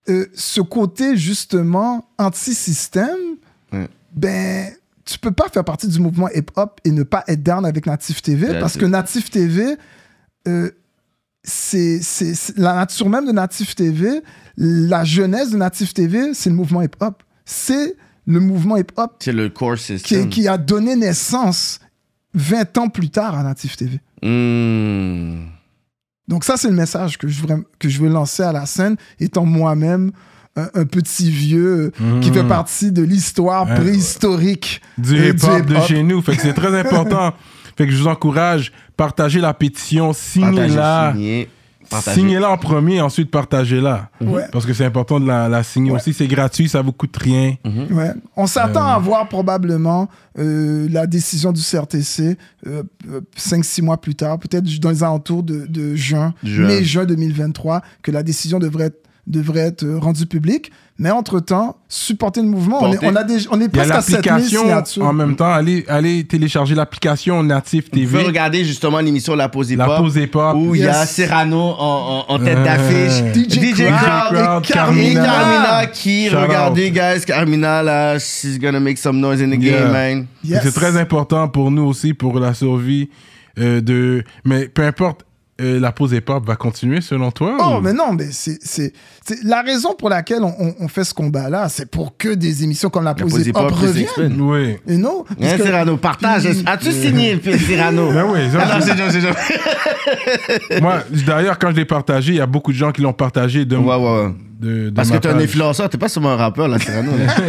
euh, 0.09 0.25
ce 0.33 0.61
côté 0.61 1.15
justement 1.17 2.07
anti-système, 2.17 3.17
Ouais. 3.71 3.87
ben, 4.13 4.71
tu 5.05 5.19
peux 5.19 5.31
pas 5.31 5.47
faire 5.49 5.63
partie 5.63 5.87
du 5.87 5.99
mouvement 5.99 6.29
hip-hop 6.29 6.79
et 6.85 6.91
ne 6.91 7.03
pas 7.03 7.23
être 7.27 7.43
down 7.43 7.65
avec 7.65 7.85
Natif 7.85 8.21
TV 8.21 8.47
That's 8.47 8.59
parce 8.59 8.77
que 8.77 8.85
Natif 8.85 9.29
TV, 9.31 9.75
euh, 10.47 10.71
c'est 11.43 11.99
la 12.57 12.75
nature 12.75 13.09
même 13.09 13.25
de 13.25 13.31
Natif 13.31 13.75
TV, 13.75 14.21
la 14.57 15.03
jeunesse 15.03 15.51
de 15.51 15.57
Natif 15.57 15.93
TV, 15.93 16.33
c'est 16.33 16.49
le 16.49 16.55
mouvement 16.55 16.81
hip-hop. 16.81 17.23
C'est 17.45 17.95
le 18.29 18.39
mouvement 18.39 18.77
hip-hop 18.77 19.11
C'est 19.19 19.31
le 19.33 19.49
core 19.49 19.75
qui, 19.75 19.83
system. 19.83 20.29
qui 20.29 20.47
a 20.47 20.57
donné 20.57 20.95
naissance 20.95 21.79
20 22.35 22.77
ans 22.77 22.87
plus 22.89 23.09
tard 23.09 23.35
à 23.35 23.41
Natif 23.43 23.75
TV. 23.75 23.99
Hmm. 24.21 25.47
Donc 26.27 26.43
ça, 26.43 26.55
c'est 26.55 26.69
le 26.69 26.75
message 26.75 27.17
que 27.17 27.27
je, 27.27 27.41
veux, 27.41 27.65
que 27.79 27.89
je 27.89 27.99
veux 27.99 28.07
lancer 28.09 28.43
à 28.43 28.51
la 28.51 28.67
scène, 28.67 28.97
étant 29.19 29.45
moi-même 29.45 30.11
un, 30.55 30.69
un 30.75 30.85
petit 30.85 31.31
vieux 31.31 31.91
euh, 32.01 32.19
qui 32.19 32.31
fait 32.31 32.43
partie 32.43 32.91
de 32.91 33.01
l'histoire 33.01 33.67
Ouais. 33.67 33.75
préhistorique 33.75 34.81
du 34.99 35.15
hip-hop 35.29 35.65
de 35.65 35.79
chez 35.81 36.03
nous. 36.03 36.21
Fait 36.21 36.35
que 36.35 36.41
c'est 36.43 36.53
très 36.53 36.77
important. 36.79 37.33
fait 37.75 37.87
que 37.87 37.91
je 37.91 37.97
vous 37.97 38.07
encourage, 38.07 38.71
partagez 38.95 39.39
la 39.39 39.55
pétition, 39.55 40.13
signez-la. 40.13 41.15
Signez-la 41.91 42.49
en 42.51 42.57
premier, 42.57 43.01
ensuite 43.01 43.31
partagez-la. 43.31 44.09
Ouais. 44.21 44.43
Parce 44.51 44.65
que 44.65 44.73
c'est 44.73 44.85
important 44.85 45.19
de 45.19 45.27
la, 45.27 45.49
la 45.49 45.63
signer 45.63 45.91
Ouais. 45.91 45.97
aussi. 45.97 46.13
C'est 46.13 46.27
gratuit, 46.27 46.69
ça 46.69 46.81
vous 46.81 46.91
coûte 46.91 47.15
rien. 47.17 47.55
Ouais. 47.91 48.11
On 48.35 48.47
s'attend 48.47 48.85
à 48.85 48.97
voir 48.99 49.27
probablement 49.27 50.09
euh, 50.37 50.87
la 50.91 51.07
décision 51.07 51.51
du 51.51 51.61
CRTC 51.61 52.37
5-6 53.37 53.81
mois 53.81 53.97
plus 53.99 54.15
tard, 54.15 54.39
peut-être 54.39 54.65
dans 54.79 54.89
les 54.89 55.03
alentours 55.03 55.43
de, 55.43 55.65
de 55.67 55.95
juin, 55.95 56.33
Juin. 56.43 56.67
mai-juin 56.67 57.05
2023, 57.05 57.81
que 58.01 58.11
la 58.11 58.23
décision 58.23 58.59
devrait 58.59 58.85
être, 58.85 59.03
devrait 59.27 59.61
être 59.61 59.83
euh, 59.83 59.97
rendue 59.99 60.25
publique. 60.25 60.71
Mais 61.01 61.11
entre-temps, 61.11 61.77
supporter 61.87 62.41
le 62.41 62.49
mouvement. 62.49 62.79
On 62.83 62.91
est, 62.91 62.99
on, 63.05 63.15
a 63.15 63.23
des, 63.23 63.47
on 63.51 63.61
est 63.61 63.69
presque 63.69 63.89
à 63.91 64.01
7000 64.01 64.15
l'application 64.31 64.61
signatures. 64.63 65.05
en 65.05 65.13
même 65.13 65.35
temps. 65.37 65.49
Allez, 65.49 65.85
allez 65.87 66.25
télécharger 66.25 66.75
l'application 66.75 67.41
Native 67.41 67.85
Vous 67.85 67.89
pouvez 67.91 68.05
TV. 68.05 68.23
regarder 68.23 68.65
justement 68.65 68.99
l'émission 68.99 69.33
La 69.33 69.47
Pause 69.47 69.71
La 69.75 69.85
Hip-Hop, 69.85 69.97
pause 69.97 70.15
hip-hop. 70.17 70.55
où 70.57 70.75
il 70.75 70.81
y 70.81 70.87
a. 70.87 71.05
Serrano 71.05 71.57
en, 71.57 72.25
en- 72.27 72.33
en 72.33 72.37
tête 72.39 72.57
Euh, 72.57 72.63
d'affiche. 72.65 73.33
DJ 73.33 73.85
Crowd, 73.85 74.33
Crowd, 74.33 74.63
et 74.65 74.73
Carmina. 74.73 75.25
Carmina. 75.25 75.85
qui, 75.87 76.27
Shout 76.29 76.35
regardez, 76.37 76.87
out. 76.89 76.93
guys, 76.93 77.25
Carmina, 77.25 77.81
là, 77.81 78.19
she's 78.19 78.59
gonna 78.59 78.81
make 78.81 78.97
some 78.97 79.19
noise 79.21 79.41
in 79.41 79.49
the 79.51 79.61
Yeah. 79.63 79.79
game, 79.83 79.91
man. 79.93 80.25
Yes. 80.43 80.59
C'est 80.63 80.73
très 80.73 80.97
important 80.97 81.47
pour 81.47 81.71
nous 81.71 81.83
aussi, 81.83 82.13
pour 82.13 82.37
la 82.41 82.53
survie 82.53 83.09
euh, 83.57 83.79
de... 83.79 84.23
Mais 84.43 84.67
peu 84.67 84.83
importe, 84.83 85.21
euh, 85.59 85.79
la 85.79 85.91
pause 85.91 86.13
hip-hop 86.13 86.45
va 86.45 86.55
continuer 86.55 87.01
selon 87.01 87.31
toi 87.31 87.57
Oh, 87.59 87.77
ou- 87.77 87.81
mais 87.81 87.93
non, 87.93 88.13
mais 88.13 88.27
c'est 88.31 88.93
la 89.43 89.61
raison 89.61 89.93
pour 89.93 90.09
laquelle 90.09 90.43
on, 90.43 90.53
on- 90.59 90.75
on 90.79 90.87
fait 90.87 91.03
ce 91.03 91.13
combat-là, 91.13 91.69
c'est 91.69 91.89
pour 91.89 92.17
que 92.17 92.29
des 92.29 92.63
émissions 92.63 92.89
comme 92.89 93.03
la 93.03 93.13
pause 93.13 93.31
Pause 93.31 93.47
hip-hop 93.47 93.71
reviennent. 93.71 94.41
Oui. 94.41 94.77
Et 94.87 94.97
non, 94.97 95.25
Hein, 95.29 95.35
parce 95.39 95.53
que- 95.57 95.63
Serrano, 95.63 95.97
partage. 95.97 96.45
As-tu 96.65 96.91
signé, 96.91 97.39
Serrano? 97.67 98.11
Ben 98.11 98.25
oui, 98.29 98.39
ça, 98.51 98.59
Ah 98.61 98.79
non, 98.79 98.85
joke. 99.21 100.81
Moi, 100.81 101.03
d'ailleurs, 101.25 101.59
quand 101.59 101.71
je 101.71 101.75
l'ai 101.75 101.85
partagé, 101.85 102.33
il 102.33 102.37
y 102.37 102.41
a 102.41 102.45
beaucoup 102.45 102.71
de 102.71 102.77
gens 102.77 102.91
qui 102.91 103.01
l'ont 103.01 103.13
partagé 103.13 103.65
de, 103.65 103.75
Ouais, 103.77 103.95
ouais, 103.95 104.23
ouais. 104.25 104.31
de, 104.59 104.89
de 104.89 104.95
Parce 104.95 105.09
que 105.11 105.17
t'es 105.17 105.27
un 105.29 105.39
influenceur, 105.39 105.89
t'es 105.89 105.97
pas 105.97 106.09
seulement 106.09 106.31
un 106.31 106.35
rappeur, 106.37 106.67
là, 106.67 106.77
là. 106.77 106.93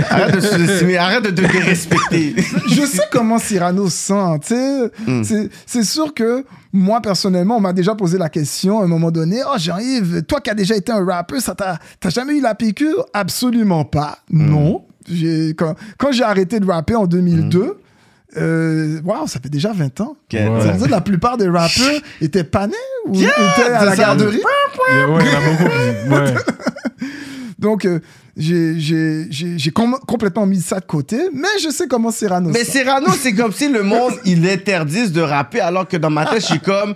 Arrête 0.11 0.35
de 0.37 0.41
sous-estimer, 0.41 0.97
arrête 0.97 1.25
de 1.25 1.31
te 1.31 1.41
dérespecter. 1.53 2.35
je 2.69 2.83
sais 2.83 3.03
comment 3.11 3.39
Cyrano 3.39 3.89
se 3.89 3.97
sent. 3.97 4.39
tu 4.43 4.49
sais. 4.55 4.91
Mm. 5.07 5.25
C'est- 5.25 5.51
C'est 5.67 5.85
sûr 5.85 6.13
que 6.15 6.45
moi, 6.73 7.01
personnellement, 7.01 7.57
on 7.57 7.61
m'a 7.61 7.73
déjà 7.73 7.95
posé 7.95 8.17
la 8.19 8.29
question 8.29 8.81
à 8.81 8.85
un 8.85 8.87
moment 8.87 9.11
donné 9.11 9.41
Oh, 9.47 9.59
Jean-Yves, 9.59 10.23
toi 10.23 10.41
qui 10.41 10.51
as 10.51 10.55
déjà 10.55 10.77
été 10.77 10.93
un 10.93 11.05
rappeur, 11.05 11.41
ça 11.41 11.55
t'a 11.55 11.79
t'as 11.99 12.11
jamais 12.11 12.37
eu 12.37 12.41
la 12.41 12.55
piqûre 12.55 13.05
Absolument 13.13 13.85
pas. 13.85 14.19
Mm. 14.31 14.51
Non. 14.51 14.85
J'ai- 15.09 15.55
Quand, 15.55 15.75
quand 15.99 16.13
j'ai 16.13 16.23
arrêté 16.23 16.61
de 16.61 16.67
rapper 16.67 16.95
en 16.95 17.07
2002, 17.07 17.79
euh, 18.37 19.01
waouh, 19.05 19.27
ça 19.27 19.41
fait 19.41 19.49
déjà 19.49 19.73
20 19.73 20.01
ans. 20.03 20.17
Ouais. 20.33 20.39
Ça 20.61 20.71
veut 20.73 20.79
dire 20.79 20.87
que 20.87 20.91
la 20.93 21.01
plupart 21.01 21.37
des 21.37 21.49
rappeurs 21.49 22.01
étaient 22.21 22.45
pas 22.45 22.69
nés 22.69 22.75
ou 23.07 23.15
Yeah, 23.17 23.31
étaient 23.31 23.71
à 23.73 23.85
la 23.85 23.97
garderie. 23.97 24.37
Yeah, 24.37 25.07
beaucoup 25.07 26.15
ouais. 26.15 26.35
Donc, 27.59 27.85
euh, 27.85 27.99
j'ai 28.41 28.79
j'ai- 28.81 29.27
j'ai- 29.31 29.59
j'ai 29.59 29.71
com- 29.71 29.99
complètement 30.07 30.47
mis 30.47 30.61
ça 30.61 30.81
de 30.81 30.85
côté, 30.87 31.19
mais 31.33 31.47
je 31.63 31.69
sais 31.71 31.87
comment 31.87 32.11
Cyrano 32.11 32.51
Mais 32.51 32.65
sent. 32.65 32.73
Serrano, 32.73 33.09
c'est 33.21 33.35
comme 33.35 33.53
si 33.53 33.69
le 33.69 33.83
monde, 33.83 34.15
il 34.25 34.49
interdise 34.49 35.13
de 35.13 35.21
rapper, 35.21 35.61
alors 35.61 35.87
que 35.87 35.97
dans 35.97 36.11
ma 36.11 36.25
tête, 36.27 36.41
je 36.41 36.47
suis 36.47 36.61
comme. 36.61 36.95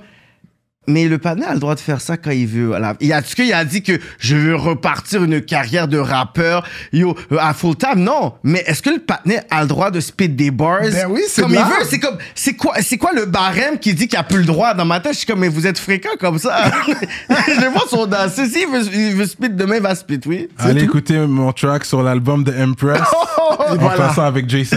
Mais 0.86 1.08
le 1.08 1.18
panel 1.18 1.44
a 1.48 1.54
le 1.54 1.60
droit 1.60 1.74
de 1.74 1.80
faire 1.80 2.00
ça 2.00 2.16
quand 2.16 2.30
il 2.30 2.46
veut. 2.46 2.72
Il 3.00 3.12
a, 3.12 3.18
est-ce 3.18 3.34
qu'il 3.34 3.52
a 3.52 3.64
dit 3.64 3.82
que 3.82 3.98
je 4.18 4.36
veux 4.36 4.54
repartir 4.54 5.24
une 5.24 5.40
carrière 5.40 5.88
de 5.88 5.98
rappeur 5.98 6.64
yo, 6.92 7.16
euh, 7.32 7.38
à 7.40 7.54
full 7.54 7.76
time? 7.76 8.00
Non. 8.00 8.34
Mais 8.42 8.62
est-ce 8.66 8.82
que 8.82 8.90
le 8.90 8.98
panel 8.98 9.44
a 9.50 9.62
le 9.62 9.68
droit 9.68 9.90
de 9.90 10.00
spit 10.00 10.28
des 10.28 10.50
bars? 10.50 10.80
Ben 10.82 11.06
oui, 11.08 11.22
c'est 11.26 11.42
Comme 11.42 11.52
de 11.52 11.56
il 11.56 11.62
veut? 11.62 11.84
C'est 11.88 11.98
comme, 11.98 12.18
c'est 12.34 12.54
quoi, 12.54 12.74
c'est 12.80 12.98
quoi 12.98 13.12
le 13.14 13.24
barème 13.24 13.78
qui 13.78 13.94
dit 13.94 14.08
qu'il 14.08 14.18
a 14.18 14.22
plus 14.22 14.38
le 14.38 14.44
droit? 14.44 14.74
Dans 14.74 14.84
ma 14.84 15.00
tête, 15.00 15.12
je 15.12 15.18
suis 15.18 15.26
comme, 15.26 15.40
mais 15.40 15.48
vous 15.48 15.66
êtes 15.66 15.78
fréquent 15.78 16.16
comme 16.20 16.38
ça. 16.38 16.64
je 17.30 17.70
vois 17.70 17.84
son 17.88 18.06
danser. 18.06 18.46
S'il 18.46 18.68
veut, 18.68 18.82
il 18.92 19.14
veut 19.14 19.26
spit 19.26 19.50
demain, 19.50 19.76
il 19.76 19.82
va 19.82 19.94
spit, 19.94 20.20
oui. 20.26 20.48
Allez 20.58 20.84
écouter 20.84 21.18
mon 21.18 21.52
track 21.52 21.84
sur 21.84 22.02
l'album 22.02 22.44
de 22.44 22.52
Empress. 22.52 23.00
En 23.58 23.76
voilà. 23.76 23.96
passant 23.96 24.22
avec 24.24 24.46
J7. 24.46 24.76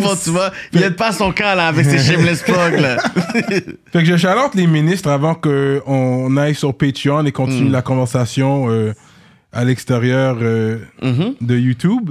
Bon, 0.00 0.14
tu 0.22 0.30
vois, 0.30 0.50
il 0.72 0.82
aide 0.82 0.96
pas 0.96 1.12
son 1.12 1.32
camp, 1.32 1.54
là, 1.54 1.68
avec 1.68 1.84
ses 1.86 1.98
shameless 2.12 2.42
plugs, 2.42 2.80
là. 2.80 2.96
Fait 3.92 4.00
que 4.00 4.04
je 4.04 4.16
chalote 4.16 4.54
les 4.54 4.66
ministres 4.66 5.08
avant 5.10 5.34
qu'on 5.34 6.36
aille 6.36 6.54
sur 6.54 6.74
Patreon 6.76 7.24
et 7.26 7.32
continue 7.32 7.70
la 7.70 7.82
conversation 7.82 8.66
euh, 8.70 8.92
à 9.52 9.64
l'extérieur 9.64 10.36
euh, 10.42 10.78
Mhm. 11.02 11.34
de 11.40 11.56
YouTube. 11.56 12.10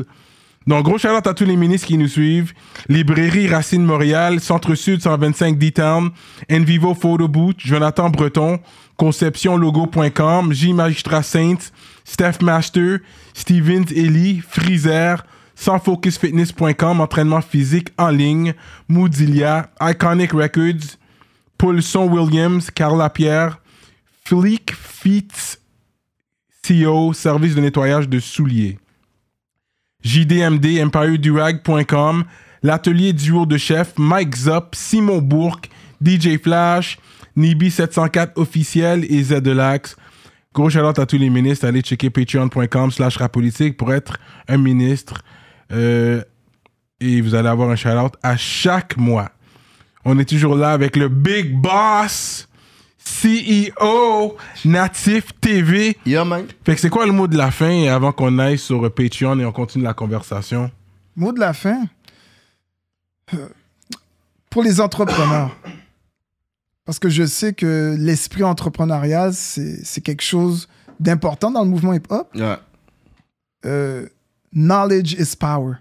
Donc, 0.66 0.86
gros 0.86 0.98
shout 0.98 1.10
à 1.10 1.34
tous 1.34 1.44
les 1.44 1.58
ministres 1.58 1.88
qui 1.88 1.98
nous 1.98 2.08
suivent. 2.08 2.54
Librairie 2.88 3.50
Racine 3.50 3.84
Montréal, 3.84 4.40
Centre-Sud 4.40 5.02
125 5.02 5.58
D-Town, 5.58 6.10
Envivo 6.50 6.94
Photo 6.96 7.28
Booth, 7.28 7.58
Jonathan 7.60 8.10
Breton, 8.10 8.60
ConceptionLogo.com, 8.98 10.54
J 10.54 10.74
Magistrat 10.74 11.24
Saints, 11.24 11.72
Steph 12.06 12.42
Master, 12.42 13.00
Stevens 13.34 13.92
Ellie, 13.96 14.42
Freezer, 14.48 15.26
sansfocusfitness.com, 15.64 17.00
entraînement 17.00 17.42
physique 17.42 17.90
en 17.98 18.09
ligne, 18.09 18.53
Moodilia, 18.90 19.69
Iconic 19.82 20.33
Records, 20.33 20.98
Paulson 21.58 22.06
Williams, 22.08 22.69
Carla 22.69 23.09
Pierre, 23.09 23.59
Fleek 24.25 24.74
Feet 24.75 25.59
CO, 26.67 27.14
service 27.14 27.56
de 27.56 27.61
nettoyage 27.61 28.09
de 28.09 28.19
souliers. 28.19 28.77
JDMD, 30.03 30.80
EmpireDurag.com, 30.80 32.25
l'atelier 32.61 33.14
duo 33.14 33.45
de 33.45 33.58
chef, 33.58 33.93
Mike 33.98 34.35
Zop, 34.35 34.75
Simon 34.75 35.19
Bourque, 35.19 35.69
DJ 36.03 36.38
Flash, 36.42 36.98
Nibi704 37.38 38.32
officiel 38.35 39.06
et 39.09 39.24
Zedelax. 39.24 39.95
Gros 40.53 40.69
shout 40.69 41.00
à 41.00 41.06
tous 41.06 41.17
les 41.17 41.30
ministres. 41.30 41.66
Allez 41.66 41.82
checker 41.82 42.09
patreon.com 42.09 42.92
slash 42.92 43.17
rapolitique 43.17 43.77
pour 43.77 43.93
être 43.93 44.17
un 44.48 44.58
ministre. 44.58 45.24
Euh, 45.74 46.24
et 47.00 47.22
vous 47.22 47.35
allez 47.35 47.50
avoir 47.50 47.69
un 47.69 47.76
shout 47.76 47.90
à 48.22 48.38
chaque 48.38 48.98
mois. 48.98 49.32
On 50.06 50.18
est 50.19 50.26
toujours 50.26 50.56
là 50.56 50.72
avec 50.72 50.95
le 50.95 51.10
Big 51.10 51.53
Boss, 51.56 52.48
CEO, 53.03 54.38
Natif 54.66 55.40
TV. 55.40 55.98
Yeah, 56.06 56.26
man. 56.26 56.45
Fait 56.66 56.76
que 56.76 56.82
c'est 56.82 56.90
quoi 56.90 57.06
le 57.06 57.11
mot 57.11 57.27
de 57.27 57.38
la 57.38 57.52
fin 57.52 57.88
avant 57.88 58.11
qu'on 58.11 58.38
aille 58.40 58.58
sur 58.58 58.93
Patreon 58.93 59.40
et 59.40 59.45
on 59.45 59.52
continue 59.52 59.84
la 59.84 59.93
conversation? 59.93 60.72
Mot 61.16 61.32
de 61.32 61.40
la 61.40 61.53
fin? 61.53 61.84
Euh, 63.34 63.48
Pour 64.50 64.64
les 64.64 64.80
entrepreneurs. 64.82 65.56
Parce 66.85 67.00
que 67.00 67.08
je 67.10 67.26
sais 67.26 67.53
que 67.53 67.95
l'esprit 67.98 68.43
entrepreneurial, 68.43 69.34
c'est 69.34 69.85
c'est 69.85 70.02
quelque 70.02 70.24
chose 70.24 70.68
d'important 71.00 71.50
dans 71.50 71.64
le 71.64 71.69
mouvement 71.69 71.93
hip-hop. 71.93 72.27
Ouais. 72.35 72.58
Euh, 73.66 74.08
knowledge 74.54 75.14
is 75.14 75.36
power. 75.36 75.76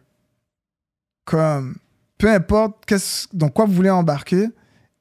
Comme, 1.24 1.76
peu 2.18 2.30
importe 2.30 2.84
qu'est-ce- 2.86 3.28
dans 3.32 3.48
quoi 3.48 3.64
vous 3.64 3.72
voulez 3.74 3.90
embarquer, 3.90 4.48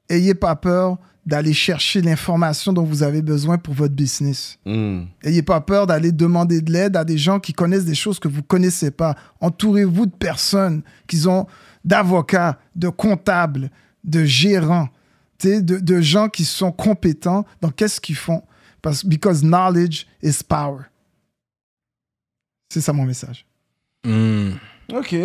ayez 0.08 0.34
pas 0.34 0.54
peur 0.56 0.98
d'aller 1.24 1.52
chercher 1.52 2.02
l'information 2.02 2.72
dont 2.72 2.82
vous 2.84 3.02
avez 3.04 3.22
besoin 3.22 3.56
pour 3.56 3.74
votre 3.74 3.94
business. 3.94 4.58
Mm. 4.66 5.02
Ayez 5.22 5.42
pas 5.42 5.60
peur 5.60 5.86
d'aller 5.86 6.10
demander 6.10 6.60
de 6.60 6.72
l'aide 6.72 6.96
à 6.96 7.04
des 7.04 7.16
gens 7.18 7.38
qui 7.38 7.52
connaissent 7.52 7.84
des 7.84 7.94
choses 7.94 8.18
que 8.18 8.26
vous 8.28 8.42
connaissez 8.42 8.90
pas. 8.90 9.16
Entourez-vous 9.40 10.06
de 10.06 10.14
personnes 10.14 10.82
qui 11.06 11.26
ont 11.28 11.46
d'avocats, 11.84 12.58
de 12.74 12.88
comptables, 12.88 13.70
de 14.02 14.24
gérants, 14.24 14.88
de 15.44 16.00
gens 16.00 16.28
qui 16.28 16.44
sont 16.44 16.72
compétents 16.72 17.44
dans 17.60 17.70
qu'est-ce 17.70 18.00
qu'ils 18.00 18.16
font. 18.16 18.42
Parce 18.80 19.04
because 19.04 19.42
knowledge 19.42 20.06
is 20.22 20.38
power. 20.46 20.82
C'est 22.72 22.80
ça 22.80 22.92
mon 22.92 23.04
message. 23.04 23.46
OK. 24.04 25.16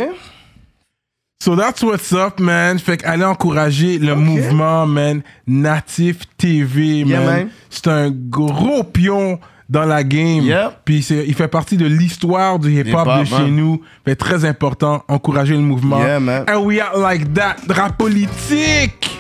So 1.43 1.55
that's 1.55 1.83
what's 1.83 2.11
up, 2.13 2.39
man. 2.39 2.79
Fait 2.79 2.97
qu'allez 2.97 3.23
encourager 3.23 3.99
le 3.99 4.15
mouvement, 4.15 4.85
man. 4.87 5.21
Natif 5.45 6.21
TV, 6.37 6.99
Yeah, 6.99 7.19
man. 7.19 7.25
man. 7.25 7.49
C'est 7.69 7.87
un 7.87 8.09
gros 8.11 8.83
pion 8.83 9.39
dans 9.69 9.85
la 9.85 10.03
game. 10.03 10.43
Yeah. 10.43 10.79
Puis 10.85 11.05
il 11.09 11.33
fait 11.35 11.47
partie 11.47 11.77
de 11.77 11.85
l'histoire 11.85 12.57
du 12.57 12.71
hip-hop 12.79 13.19
de 13.19 13.25
chez 13.25 13.33
man. 13.35 13.55
nous. 13.55 13.81
Fait 14.05 14.15
très 14.15 14.45
important, 14.45 15.03
encourager 15.07 15.53
le 15.53 15.61
mouvement. 15.61 15.99
Yeah, 15.99 16.19
man. 16.19 16.45
And 16.49 16.59
we 16.65 16.79
are 16.79 16.97
like 16.97 17.33
that. 17.33 17.57
Rap 17.69 17.97
politique! 17.97 19.16